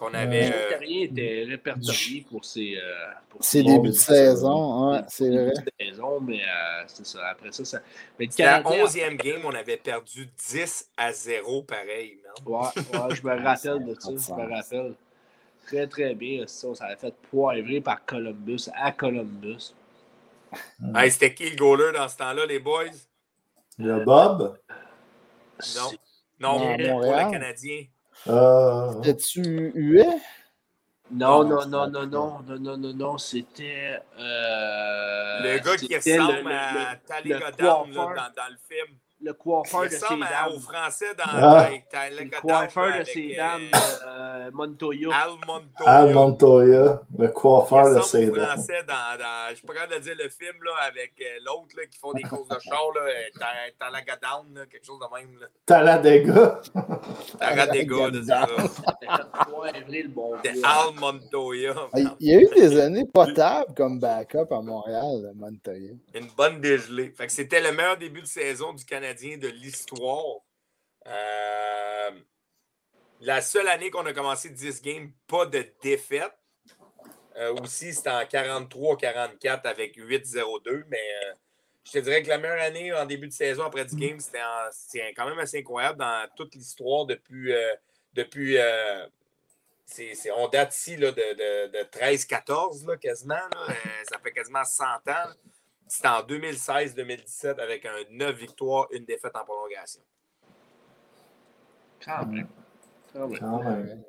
qu'on 0.03 0.15
avait 0.15 0.51
euh, 0.53 0.81
était 0.81 1.45
répertorié 1.49 2.27
pour 2.29 2.45
ses, 2.45 2.77
euh, 2.77 3.11
pour 3.31 3.45
ses 3.45 3.63
début 3.63 3.91
de 3.91 3.95
saison, 3.95 4.91
ouais, 4.91 5.01
c'est 5.07 5.31
débuts 5.31 5.45
vrai. 5.45 5.53
de 5.53 5.85
saison, 5.87 6.21
mais 6.21 6.41
euh, 6.43 6.83
c'est 6.89 7.07
ça. 7.07 7.29
Après 7.29 7.53
ça, 7.53 7.65
ça. 7.65 7.81
Mais 8.19 8.27
le 8.27 8.45
la 8.45 8.63
Canadien. 8.63 8.85
11e 8.85 9.17
game, 9.17 9.41
on 9.45 9.55
avait 9.55 9.77
perdu 9.77 10.29
10 10.51 10.91
à 10.97 11.13
0 11.13 11.63
pareil. 11.63 12.19
man. 12.25 12.33
Ouais, 12.45 12.99
ouais, 12.99 13.15
je 13.15 13.23
me 13.23 13.31
rappelle 13.45 13.85
de 13.87 13.95
ça. 13.95 14.11
Je 14.11 14.43
me 14.43 14.53
rappelle. 14.53 14.95
Très, 15.67 15.87
très 15.87 16.15
bien. 16.17 16.49
Ça, 16.49 16.75
ça 16.75 16.87
avait 16.87 16.97
fait 16.97 17.15
poivrer 17.31 17.81
par 17.81 18.05
Columbus 18.05 18.69
à 18.75 18.91
Columbus. 18.91 19.73
Hey, 20.97 21.13
c'était 21.13 21.33
qui 21.33 21.49
le 21.49 21.57
goaler 21.57 21.93
dans 21.97 22.09
ce 22.09 22.17
temps-là, 22.17 22.45
les 22.45 22.59
boys? 22.59 22.87
Le 23.79 24.05
Bob? 24.05 24.59
Non. 25.77 25.91
Non, 26.41 26.73
À 26.73 26.77
pour 26.77 27.01
le 27.03 27.31
Canadien. 27.31 27.85
Euh, 28.29 29.03
Es-tu 29.03 29.73
hué? 29.75 30.05
Non, 31.11 31.45
Non, 31.45 31.67
non, 31.67 31.67
non, 31.67 31.91
non, 31.91 32.07
non, 32.07 32.43
non, 32.47 32.59
non, 32.59 32.77
non, 32.79 32.95
non, 32.95 33.19
c'était. 33.19 33.99
euh, 34.19 35.41
le 35.43 35.59
gars 35.59 35.77
qui 35.77 35.89
le- 35.89 35.97
ressemble 35.97 36.49
le- 36.49 36.55
à 36.55 36.97
dans, 38.17 38.33
dans 38.35 38.49
le 38.51 38.57
film. 38.69 38.97
Le 39.23 39.33
coiffeur 39.35 39.83
de 39.85 39.89
ses 39.89 39.97
ressemble 40.05 40.25
à- 40.25 40.49
au 40.49 40.53
dames. 40.53 40.61
français 40.61 41.15
dans 41.17 41.25
Ah. 41.27 41.69
Le 42.11 42.41
coiffeur 42.41 42.99
de 42.99 43.05
ses 43.05 43.33
euh, 43.33 43.37
dames, 43.37 43.71
euh, 44.07 44.51
Montoya. 44.53 45.09
Al 45.15 45.31
Montoya. 45.47 45.91
Al 45.91 46.13
Montoya, 46.13 47.03
le 47.19 47.29
coiffeur 47.29 47.85
de 47.85 47.91
au 47.91 47.95
dents. 47.95 48.03
français 48.03 48.83
dans, 48.87 49.19
dans- 49.19 49.51
Je 49.51 49.55
suis 49.57 49.67
pas 49.67 49.75
capable 49.75 49.95
de 49.95 49.99
dire 50.01 50.15
le 50.19 50.29
film 50.29 50.57
là, 50.65 50.73
avec 50.87 51.13
euh, 51.21 51.25
l'autre 51.45 51.75
là, 51.77 51.87
qui 51.87 51.99
font 51.99 52.13
des 52.13 52.23
courses 52.23 52.49
de 52.49 52.59
char, 52.61 52.81
là, 52.95 53.01
euh, 53.03 53.13
Ta- 53.39 53.87
Talaga 53.87 54.17
Down, 54.17 54.55
là, 54.55 54.67
quelque 54.67 54.85
chose 54.87 54.99
de 54.99 55.17
même. 55.17 55.39
Taradega, 55.67 56.33
là, 56.75 58.11
c'est 58.13 58.25
ça. 58.25 58.47
C'était 58.69 59.13
fait 59.13 59.51
poivrer 59.51 60.03
le 60.03 60.09
bon 60.09 60.33
C'était 60.37 60.53
vieux. 60.55 60.63
Al 60.65 60.95
Montoya. 60.99 61.75
Ah, 61.93 61.99
Il 62.21 62.29
y 62.31 62.35
a 62.37 62.41
eu 62.41 62.49
des 62.55 62.81
années 62.81 63.07
potables 63.07 63.75
comme 63.77 63.99
backup 64.01 64.51
à 64.51 64.61
Montréal, 64.61 65.23
le 65.23 65.33
Montoya. 65.35 65.93
Une 66.15 66.27
bonne 66.37 66.61
dégelée. 66.61 67.13
Fait 67.17 67.27
que 67.27 67.33
c'était 67.33 67.61
le 67.61 67.73
meilleur 67.73 67.97
début 67.97 68.23
de 68.23 68.27
saison 68.27 68.73
du 68.73 68.85
De 69.13 69.49
l'histoire. 69.49 70.41
Euh, 71.07 72.11
la 73.21 73.41
seule 73.43 73.69
année 73.69 73.91
qu'on 73.91 74.07
a 74.07 74.13
commencé 74.13 74.49
10 74.51 74.83
games, 74.83 75.13
pas 75.27 75.47
de 75.47 75.65
défaite. 75.83 76.33
Euh, 77.37 77.55
aussi, 77.63 77.93
c'était 77.95 78.11
en 78.11 78.23
43-44 78.23 79.67
avec 79.67 79.97
8-0-2. 79.97 80.85
Mais 80.89 80.99
euh, 80.99 81.33
je 81.85 81.93
te 81.93 81.99
dirais 81.99 82.23
que 82.23 82.29
la 82.29 82.39
meilleure 82.39 82.61
année 82.63 82.93
en 82.93 83.05
début 83.07 83.29
de 83.29 83.33
saison 83.33 83.65
après 83.65 83.85
10 83.85 83.97
games, 83.97 84.21
c'était 84.21 85.13
quand 85.15 85.29
même 85.29 85.39
assez 85.39 85.59
incroyable 85.59 85.99
dans 85.99 86.27
toute 86.37 86.55
l'histoire 86.55 87.07
depuis. 87.07 87.53
on 90.37 90.49
date 90.49 90.75
ici 90.75 90.97
de, 90.97 91.11
de- 91.11 91.69
de 91.69 91.79
13-14 91.91 92.87
là, 92.87 92.97
quasiment. 92.97 93.49
ça 94.09 94.19
fait 94.19 94.33
quasiment 94.33 94.65
100 94.65 94.85
ans. 94.85 95.33
C'était 95.95 96.09
en 96.09 96.23
2016-2017 96.23 97.61
avec 97.61 97.85
un 97.85 97.93
9 98.13 98.35
victoires, 98.35 98.87
une 98.93 99.05
défaite 99.05 99.37
en 99.37 99.45
prolongation. 99.45 100.01
Quand 102.03 102.25
même. 102.25 102.49
Quand 103.13 103.29
même. 103.29 103.39
Quand 103.39 103.59
même. 103.63 104.05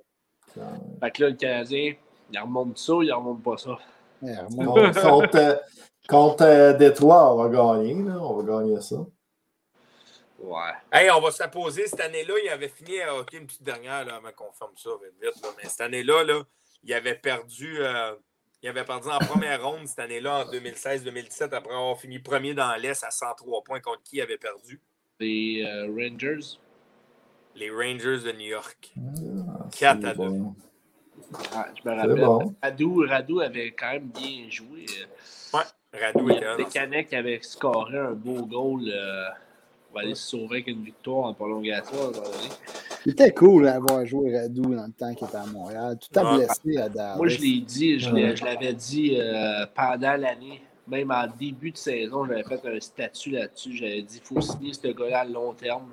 Quand 0.55 0.61
même. 0.61 0.97
Fait 1.01 1.11
que 1.11 1.23
là, 1.23 1.29
le 1.31 1.35
Canadien, 1.35 1.95
il 2.31 2.39
remonte 2.39 2.77
ça, 2.77 2.93
il 3.01 3.11
remonte 3.11 3.43
pas 3.43 3.57
ça? 3.57 3.77
Ouais, 4.21 4.33
remonte. 4.49 4.93
Contre, 4.93 5.01
contre, 5.01 5.35
euh, 5.35 5.55
contre, 6.07 6.43
euh, 6.45 6.71
Détroit, 6.71 7.33
on 7.33 7.43
va 7.43 7.49
gagner. 7.49 8.01
Là. 8.01 8.17
On 8.17 8.41
va 8.41 8.59
gagner 8.59 8.79
ça. 8.79 8.95
Ouais. 10.39 10.71
Hey, 10.89 11.11
on 11.11 11.19
va 11.19 11.31
se 11.31 11.43
la 11.43 11.49
poser. 11.49 11.85
Cette 11.87 11.99
année-là, 11.99 12.35
il 12.45 12.47
avait 12.47 12.69
fini, 12.69 12.97
euh, 13.01 13.19
OK, 13.19 13.33
une 13.33 13.45
petite 13.45 13.63
dernière, 13.63 14.05
là, 14.05 14.15
avant 14.15 14.31
qu'on 14.31 14.53
ferme 14.53 14.71
ça 14.77 14.91
vite, 15.03 15.21
vite. 15.21 15.43
là. 15.43 15.49
Mais 15.61 15.67
cette 15.67 15.81
année-là, 15.81 16.23
là, 16.23 16.43
il 16.81 16.93
avait 16.93 17.15
perdu. 17.15 17.75
euh, 17.81 18.15
il 18.63 18.69
avait 18.69 18.85
perdu 18.85 19.09
en 19.09 19.19
première 19.19 19.61
ronde 19.61 19.85
cette 19.87 19.99
année-là, 19.99 20.45
en 20.45 20.51
2016-2017, 20.51 21.53
après 21.53 21.73
avoir 21.73 21.99
fini 21.99 22.19
premier 22.19 22.53
dans 22.53 22.73
l'Est 22.77 23.03
à 23.03 23.11
103 23.11 23.61
points 23.63 23.81
contre 23.81 24.01
qui 24.03 24.17
il 24.17 24.21
avait 24.21 24.37
perdu? 24.37 24.79
Les 25.19 25.63
euh, 25.65 25.87
Rangers. 25.87 26.57
Les 27.55 27.69
Rangers 27.69 28.19
de 28.25 28.31
New 28.31 28.47
York. 28.47 28.93
Ah, 28.97 29.65
Quatre 29.77 30.01
c'est 30.01 30.07
à 30.07 30.13
deux. 30.13 30.29
bon. 30.29 30.55
Ah, 31.53 31.67
je 31.75 31.89
me 31.89 31.95
rappelle. 31.95 32.15
bon. 32.25 32.55
Radou, 32.63 33.05
Radou 33.07 33.39
avait 33.41 33.71
quand 33.71 33.91
même 33.91 34.07
bien 34.09 34.49
joué. 34.49 34.85
Radou 35.93 36.29
Il 36.29 36.33
y 36.33 36.37
était 36.37 36.45
là. 36.45 37.19
avaient 37.19 37.39
scoré 37.41 37.97
un 37.99 38.11
beau 38.13 38.45
goal. 38.45 38.83
euh, 38.87 39.29
va 39.93 40.01
aller 40.01 40.15
se 40.15 40.29
sauver 40.29 40.55
avec 40.57 40.67
une 40.67 40.83
victoire 40.83 41.25
en 41.25 41.33
prolongation. 41.33 42.11
donné. 42.11 42.49
C'était 43.05 43.31
cool 43.33 43.63
d'avoir 43.65 44.05
joué 44.05 44.37
Radou 44.39 44.61
dans 44.63 44.85
le 44.85 44.91
temps 44.93 45.13
qu'il 45.13 45.27
était 45.27 45.37
à 45.37 45.45
Montréal. 45.45 45.97
Tout 45.99 46.19
a 46.19 46.23
Ouais. 46.37 46.45
blessé 46.45 46.77
à 46.77 46.89
Dallas. 46.89 47.15
Moi, 47.17 47.27
je 47.27 47.39
l'ai 47.41 47.59
dit, 47.59 47.99
je 47.99 48.09
Ouais. 48.11 48.33
l'avais 48.43 48.73
dit 48.73 49.17
euh, 49.19 49.65
pendant 49.75 50.15
l'année, 50.15 50.61
même 50.87 51.11
en 51.11 51.25
début 51.39 51.71
de 51.71 51.77
saison, 51.77 52.25
j'avais 52.25 52.43
fait 52.43 52.61
un 52.65 52.79
statut 52.79 53.31
là-dessus. 53.31 53.75
J'avais 53.75 54.01
dit 54.01 54.21
il 54.23 54.25
faut 54.27 54.41
signer 54.41 54.73
ce 54.73 54.87
gars-là 54.87 55.19
à 55.21 55.25
long 55.25 55.53
terme. 55.53 55.89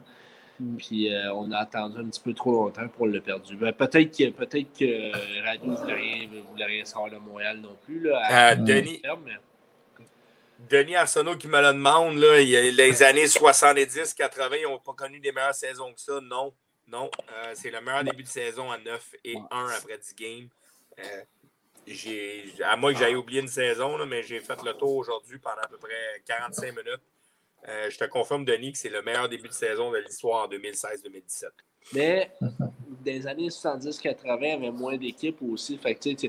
Mm. 0.60 0.76
Puis 0.76 1.12
euh, 1.12 1.32
on 1.34 1.50
a 1.52 1.58
attendu 1.58 1.98
un 1.98 2.04
petit 2.04 2.20
peu 2.20 2.32
trop 2.34 2.52
longtemps 2.52 2.86
pour 2.96 3.06
le 3.06 3.20
perdu. 3.20 3.56
Ben, 3.56 3.72
peut-être 3.72 4.16
que 4.16 4.30
peut-être 4.30 4.72
que 4.78 4.84
euh, 4.84 5.12
Radou 5.44 5.70
ne 5.70 5.76
voulait 5.76 5.94
rien, 5.94 6.28
voulait 6.50 6.64
rien 6.64 6.84
savoir 6.84 7.10
de 7.10 7.16
Montréal 7.16 7.60
non 7.62 7.76
plus. 7.84 8.00
Là, 8.00 8.20
à 8.22 8.52
Euh, 8.52 8.56
Denis, 8.56 9.00
terme, 9.00 9.20
mais- 9.24 9.32
Denis 10.68 10.96
Arsenault 10.96 11.36
qui 11.36 11.48
me 11.48 11.60
le 11.60 11.72
demande, 11.72 12.16
là, 12.18 12.40
il 12.40 12.76
les 12.76 13.02
années 13.02 13.26
70-80, 13.26 14.58
ils 14.60 14.62
n'ont 14.64 14.78
pas 14.78 14.92
connu 14.92 15.20
des 15.20 15.32
meilleures 15.32 15.54
saisons 15.54 15.92
que 15.92 16.00
ça. 16.00 16.20
Non, 16.20 16.52
non. 16.88 17.10
Euh, 17.32 17.52
c'est 17.54 17.70
le 17.70 17.80
meilleur 17.80 18.04
début 18.04 18.22
de 18.22 18.28
saison 18.28 18.70
à 18.70 18.78
9 18.78 19.14
et 19.24 19.36
1 19.50 19.68
après 19.68 19.98
10 19.98 20.14
games. 20.14 20.48
Euh, 20.98 21.22
j'ai, 21.86 22.52
à 22.62 22.76
moins 22.76 22.92
que 22.92 22.98
j'aille 22.98 23.16
oublié 23.16 23.40
une 23.40 23.48
saison, 23.48 23.96
là, 23.96 24.06
mais 24.06 24.22
j'ai 24.22 24.40
fait 24.40 24.62
le 24.62 24.74
tour 24.74 24.96
aujourd'hui 24.96 25.38
pendant 25.38 25.62
à 25.62 25.68
peu 25.68 25.78
près 25.78 26.22
45 26.26 26.68
minutes. 26.68 27.00
Euh, 27.68 27.90
je 27.90 27.98
te 27.98 28.04
confirme, 28.04 28.44
Denis, 28.44 28.72
que 28.72 28.78
c'est 28.78 28.88
le 28.88 29.02
meilleur 29.02 29.28
début 29.28 29.48
de 29.48 29.54
saison 29.54 29.90
de 29.90 29.98
l'histoire 29.98 30.46
en 30.46 30.48
2016-2017. 30.48 31.48
Mais 31.94 32.30
des 33.02 33.26
années 33.26 33.48
70-80, 33.48 34.38
il 34.40 34.48
y 34.48 34.52
avait 34.52 34.70
moins 34.70 34.96
d'équipes 34.96 35.40
aussi. 35.42 35.78
Fait 35.78 35.94
que, 35.94 36.28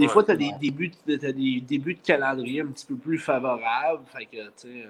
des 0.00 0.06
Ouais. 0.06 0.12
fois, 0.12 0.24
tu 0.24 0.32
as 0.32 0.36
des, 0.36 0.50
débuts, 0.60 0.90
de- 1.06 1.16
t'as 1.16 1.32
des 1.32 1.60
débuts 1.66 1.94
de 1.94 2.00
calendrier 2.00 2.62
un 2.62 2.66
petit 2.66 2.86
peu 2.86 2.96
plus 2.96 3.18
favorables. 3.18 4.02
Fait 4.12 4.26
que, 4.26 4.36
tu 4.36 4.52
sais, 4.56 4.88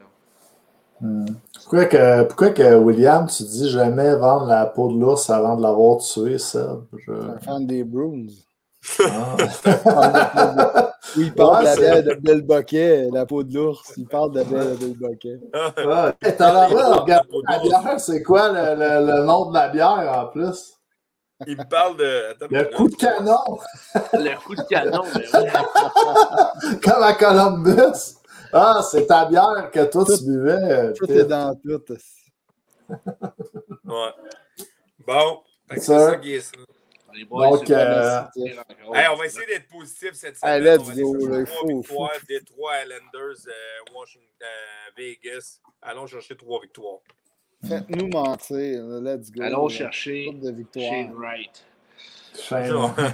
Hmm. 1.02 1.24
Pourquoi, 1.54 1.86
que, 1.86 2.24
pourquoi 2.24 2.50
que 2.50 2.76
William, 2.76 3.26
tu 3.26 3.42
dis 3.44 3.70
jamais 3.70 4.14
vendre 4.16 4.44
la 4.46 4.66
peau 4.66 4.92
de 4.92 5.00
l'ours 5.00 5.30
avant 5.30 5.56
de 5.56 5.62
l'avoir 5.62 5.96
tué, 5.96 6.36
ça? 6.36 6.76
Je... 7.06 7.12
un 7.12 7.38
fan 7.38 7.66
des 7.66 7.84
Bruins. 7.84 8.26
Ah. 9.02 9.36
Oui, 11.16 11.24
il 11.24 11.34
parle 11.34 11.64
Ouais, 11.64 12.02
de 12.02 12.08
la 12.10 12.14
Bill 12.16 12.42
Boquet, 12.42 13.08
la 13.12 13.26
peau 13.26 13.42
de 13.42 13.52
l'ours. 13.54 13.94
Il 13.96 14.06
parle 14.06 14.30
de 14.32 14.38
la 14.40 14.44
bière 14.44 14.64
de 14.66 14.74
Bill 14.76 14.96
Boquet. 14.98 15.40
Ouais. 15.54 16.12
Hey, 16.22 16.36
T'as 16.36 16.52
l'air 16.52 16.68
de 16.68 17.00
regarder 17.00 17.28
la 17.48 17.58
bière, 17.58 17.98
c'est 18.00 18.22
quoi 18.22 18.48
le, 18.50 18.78
le- 18.78 19.06
le 19.18 19.24
nom 19.24 19.48
de 19.48 19.54
la 19.54 19.68
bière 19.70 20.12
en 20.22 20.26
plus? 20.26 20.74
Il 21.46 21.56
me 21.56 21.64
parle 21.68 21.96
de. 21.96 22.30
Attends, 22.30 22.46
Le 22.50 22.64
coup 22.76 22.88
de 22.88 22.96
canon, 22.96 23.58
le 24.12 24.36
coup 24.44 24.54
de 24.54 24.62
canon, 24.62 25.02
ben 25.14 25.22
oui. 25.34 26.78
comme 26.82 27.02
à 27.02 27.14
Columbus. 27.14 28.16
Ah, 28.52 28.82
c'est 28.90 29.06
ta 29.06 29.26
bière 29.26 29.70
que 29.72 29.84
toi 29.84 30.04
tu 30.04 30.24
buvais. 30.24 30.92
Tout 30.94 31.10
est 31.10 31.24
dans 31.24 31.54
tout. 31.54 31.82
Ouais. 33.84 34.10
Bon, 35.06 35.42
c'est 35.70 35.80
Ça. 35.80 36.16
qui 36.16 36.34
est 36.34 36.40
ça. 36.40 36.52
Les 37.12 37.24
boys, 37.24 37.50
Donc, 37.50 37.64
c'est 37.66 37.74
pas 37.74 38.28
euh. 38.36 38.94
Hey, 38.94 39.08
on 39.12 39.16
va 39.16 39.26
essayer 39.26 39.46
d'être 39.46 39.68
positif 39.68 40.12
cette 40.14 40.36
Hey, 40.42 40.60
semaine. 40.60 40.62
let's 40.62 40.80
on 40.80 40.84
va 40.84 40.92
aller 40.92 41.02
go, 41.02 41.18
chercher 41.20 41.44
faut, 41.56 41.66
victoires, 41.66 42.10
Détroit, 42.28 42.72
Islanders, 42.84 43.46
euh, 43.48 43.94
Washington, 43.96 44.28
euh, 44.42 44.90
Vegas. 44.96 45.60
Allons 45.82 46.06
chercher 46.06 46.36
trois 46.36 46.60
victoires. 46.60 46.98
Faites-nous 47.66 48.08
mentir. 48.08 48.82
Let's 49.02 49.30
go. 49.30 49.42
Allons 49.42 49.68
là. 49.68 49.74
chercher 49.74 50.26
Coupe 50.26 50.40
de 50.40 50.50
victoire. 50.50 50.84
Shane 50.90 51.12
Wright. 51.14 51.64
Shame. 52.38 52.92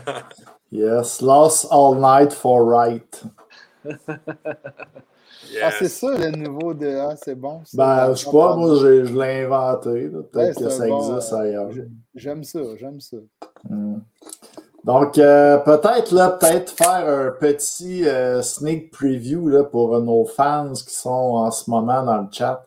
Yes, 0.73 1.23
lost 1.23 1.67
all 1.71 1.95
night 1.95 2.33
for 2.33 2.65
right. 2.65 3.23
Ah, 5.63 5.71
c'est 5.79 5.89
ça 5.89 6.09
le 6.19 6.31
nouveau 6.31 6.75
de 6.75 6.89
Ah, 6.89 7.15
c'est 7.17 7.35
bon. 7.37 7.63
Ben, 7.73 8.13
je 8.15 8.25
sais 8.25 8.31
pas, 8.31 8.57
moi 8.57 8.77
j'ai- 8.81 9.05
je 9.07 9.15
l'ai 9.17 9.45
inventé. 9.45 10.09
Ouais, 10.09 10.23
Peut-être 10.33 10.59
que 10.59 10.69
ça 10.69 10.87
bon, 10.89 10.99
existe 10.99 11.33
euh, 11.33 11.37
ailleurs. 11.37 11.71
J'aime 12.15 12.43
ça, 12.45 12.59
j'aime 12.77 13.01
ça. 13.01 13.17
Hmm. 13.69 13.99
Donc, 14.83 15.19
euh, 15.19 15.59
peut-être 15.59 16.11
là, 16.13 16.31
peut-être 16.31 16.71
faire 16.73 17.09
un 17.09 17.31
petit 17.31 18.07
euh, 18.09 18.43
sneak 18.43 18.91
preview 18.91 19.49
là, 19.49 19.63
pour 19.65 19.99
nos 20.01 20.25
fans 20.25 20.73
qui 20.73 20.95
sont 20.95 21.11
en 21.11 21.51
ce 21.53 21.71
moment 21.71 22.03
dans 22.03 22.19
le 22.23 22.29
chat. 22.33 22.65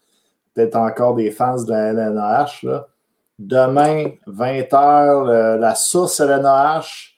Peut-être 0.59 0.75
encore 0.75 1.15
des 1.15 1.31
fans 1.31 1.61
de 1.63 1.71
la 1.71 1.87
LNH. 1.93 2.63
Là. 2.63 2.87
Demain, 3.37 4.11
20h, 4.27 5.55
la 5.57 5.73
source 5.75 6.19
LNH. 6.19 7.15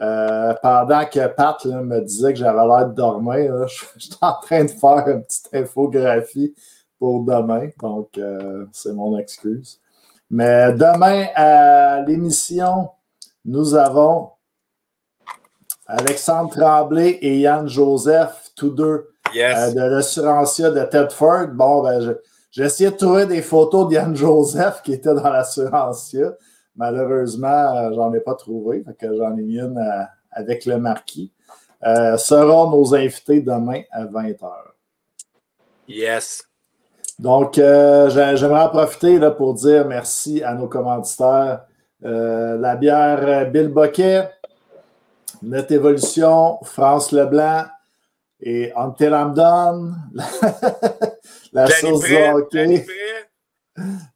Euh, 0.00 0.54
pendant 0.62 1.04
que 1.06 1.26
Pat 1.26 1.62
là, 1.64 1.82
me 1.82 2.00
disait 2.00 2.32
que 2.32 2.38
j'avais 2.38 2.64
l'air 2.66 2.86
de 2.86 2.94
dormir, 2.94 3.52
là, 3.52 3.66
je, 3.66 3.84
je 3.96 4.04
suis 4.06 4.14
en 4.22 4.32
train 4.40 4.64
de 4.64 4.70
faire 4.70 5.06
une 5.08 5.22
petite 5.24 5.48
infographie 5.52 6.54
pour 6.98 7.24
demain. 7.24 7.68
Donc, 7.82 8.16
euh, 8.16 8.64
c'est 8.72 8.92
mon 8.94 9.18
excuse. 9.18 9.80
Mais 10.30 10.72
demain, 10.72 11.26
à 11.34 12.00
l'émission, 12.02 12.88
nous 13.44 13.74
avons 13.74 14.30
Alexandre 15.86 16.50
Tremblay 16.56 17.18
et 17.20 17.40
Yann 17.40 17.68
Joseph, 17.68 18.50
tous 18.56 18.70
deux 18.70 19.08
Yes. 19.34 19.58
euh, 19.58 19.74
de 19.74 19.94
l'assurancier 19.94 20.70
de 20.70 20.82
Tedford. 20.84 21.48
Bon, 21.48 21.82
ben, 21.82 22.00
je- 22.00 22.12
j'ai 22.58 22.64
essayé 22.64 22.90
de 22.90 22.96
trouver 22.96 23.24
des 23.24 23.40
photos 23.40 23.88
d'Yann 23.88 24.16
Joseph 24.16 24.82
qui 24.82 24.94
était 24.94 25.14
dans 25.14 25.30
l'assurancier. 25.30 26.26
Malheureusement, 26.74 27.76
euh, 27.76 27.92
j'en 27.94 28.12
ai 28.12 28.18
pas 28.18 28.34
trouvé. 28.34 28.82
Fait 28.82 28.94
que 28.94 29.16
j'en 29.16 29.36
ai 29.36 29.42
mis 29.42 29.58
une 29.60 29.78
euh, 29.78 30.02
avec 30.32 30.66
le 30.66 30.76
marquis. 30.78 31.32
Euh, 31.86 32.16
seront 32.16 32.68
nos 32.70 32.96
invités 32.96 33.40
demain 33.40 33.82
à 33.92 34.04
20h. 34.06 34.50
Yes. 35.86 36.42
Donc, 37.20 37.58
euh, 37.58 38.10
j'ai- 38.10 38.36
j'aimerais 38.36 38.62
en 38.62 38.68
profiter 38.70 39.20
là, 39.20 39.30
pour 39.30 39.54
dire 39.54 39.86
merci 39.86 40.42
à 40.42 40.54
nos 40.54 40.66
commanditaires. 40.66 41.60
Euh, 42.04 42.58
la 42.58 42.74
bière 42.74 43.48
Bill 43.52 43.68
Boquet, 43.68 44.28
Net 45.42 45.70
Évolution, 45.70 46.58
France 46.64 47.12
Leblanc 47.12 47.66
et 48.40 48.72
Ante 48.74 49.00
Lambdon, 49.02 49.92
la 51.64 51.70
sauce 51.70 52.00
du 52.04 52.14
Prêt, 52.14 52.32
hockey. 52.32 52.86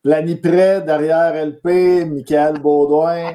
Planiprès, 0.03 0.81
derrière 0.83 1.35
LP, 1.47 2.05
Michael 2.05 2.59
Baudouin, 2.59 3.35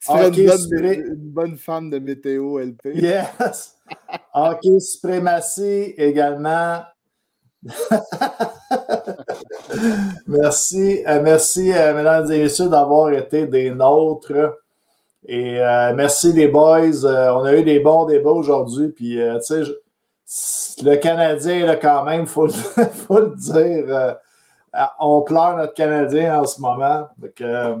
Tu 0.00 0.10
Hockey 0.10 0.42
une, 0.42 0.46
bonne, 0.48 0.56
Spré- 0.58 1.06
une 1.06 1.14
bonne 1.16 1.56
femme 1.56 1.90
de 1.90 1.98
météo 1.98 2.58
LP. 2.58 2.90
Yes! 2.94 3.76
Hockey 4.34 4.80
Suprématie 4.80 5.94
également. 5.96 6.82
merci, 10.26 11.02
euh, 11.06 11.20
merci, 11.22 11.72
euh, 11.72 11.94
mesdames 11.94 12.30
et 12.32 12.38
messieurs, 12.42 12.68
d'avoir 12.68 13.12
été 13.12 13.46
des 13.46 13.70
nôtres. 13.70 14.58
Et 15.26 15.60
euh, 15.60 15.94
merci 15.94 16.32
les 16.32 16.48
boys. 16.48 17.04
Euh, 17.04 17.32
on 17.34 17.44
a 17.44 17.54
eu 17.54 17.62
des 17.62 17.78
bons 17.80 18.06
débats 18.06 18.30
aujourd'hui. 18.30 18.88
Puis, 18.88 19.20
euh, 19.20 19.38
tu 19.38 19.44
sais, 19.46 19.64
je- 19.64 19.72
le 20.82 20.96
Canadien, 20.96 21.66
là, 21.66 21.76
quand 21.76 22.04
même, 22.04 22.22
il 22.22 22.26
faut, 22.26 22.46
le- 22.46 22.52
faut 23.06 23.18
le 23.20 23.34
dire. 23.36 23.84
euh, 23.88 24.14
on 25.00 25.20
pleure 25.22 25.56
notre 25.56 25.74
Canadien 25.74 26.40
en 26.40 26.46
ce 26.46 26.60
moment. 26.60 27.08
Donc, 27.18 27.40
euh, 27.40 27.76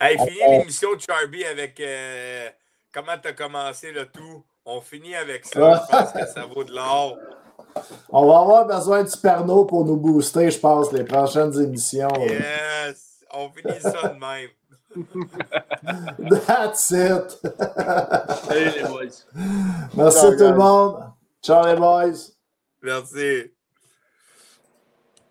Hey, 0.00 0.16
On- 0.18 0.26
finis 0.26 0.40
on- 0.46 0.58
l'émission 0.58 0.94
de 0.94 1.00
Charby 1.00 1.44
avec 1.44 1.78
euh, 1.80 2.48
comment 2.92 3.16
tu 3.22 3.28
as 3.28 3.32
commencé 3.32 3.92
le 3.92 4.06
tout? 4.06 4.44
On 4.66 4.80
finit 4.80 5.14
avec 5.14 5.44
ça. 5.46 5.84
Je 5.90 5.90
pense 5.96 6.12
que 6.12 6.26
ça 6.26 6.44
vaut 6.46 6.64
de 6.64 6.72
l'or. 6.72 7.16
on 8.10 8.26
va 8.26 8.38
avoir 8.40 8.66
besoin 8.66 9.02
du 9.04 9.16
Perno 9.16 9.64
pour 9.64 9.84
nous 9.84 9.96
booster, 9.96 10.50
je 10.50 10.58
pense, 10.58 10.90
les 10.92 11.04
prochaines 11.04 11.58
émissions. 11.60 12.08
Yes. 12.18 13.20
On 13.32 13.48
finit 13.50 13.80
ça 13.80 14.08
de 14.08 14.18
même. 14.18 14.50
That's 16.46 16.90
it. 16.90 17.40
Salut 18.46 18.70
les 18.76 18.82
boys. 18.88 19.24
Merci 19.94 20.20
Ciao, 20.20 20.30
tout 20.36 20.38
le 20.44 20.54
monde. 20.54 21.04
Ciao 21.44 21.66
les 21.66 21.76
boys. 21.76 22.32
Merci. 22.80 23.53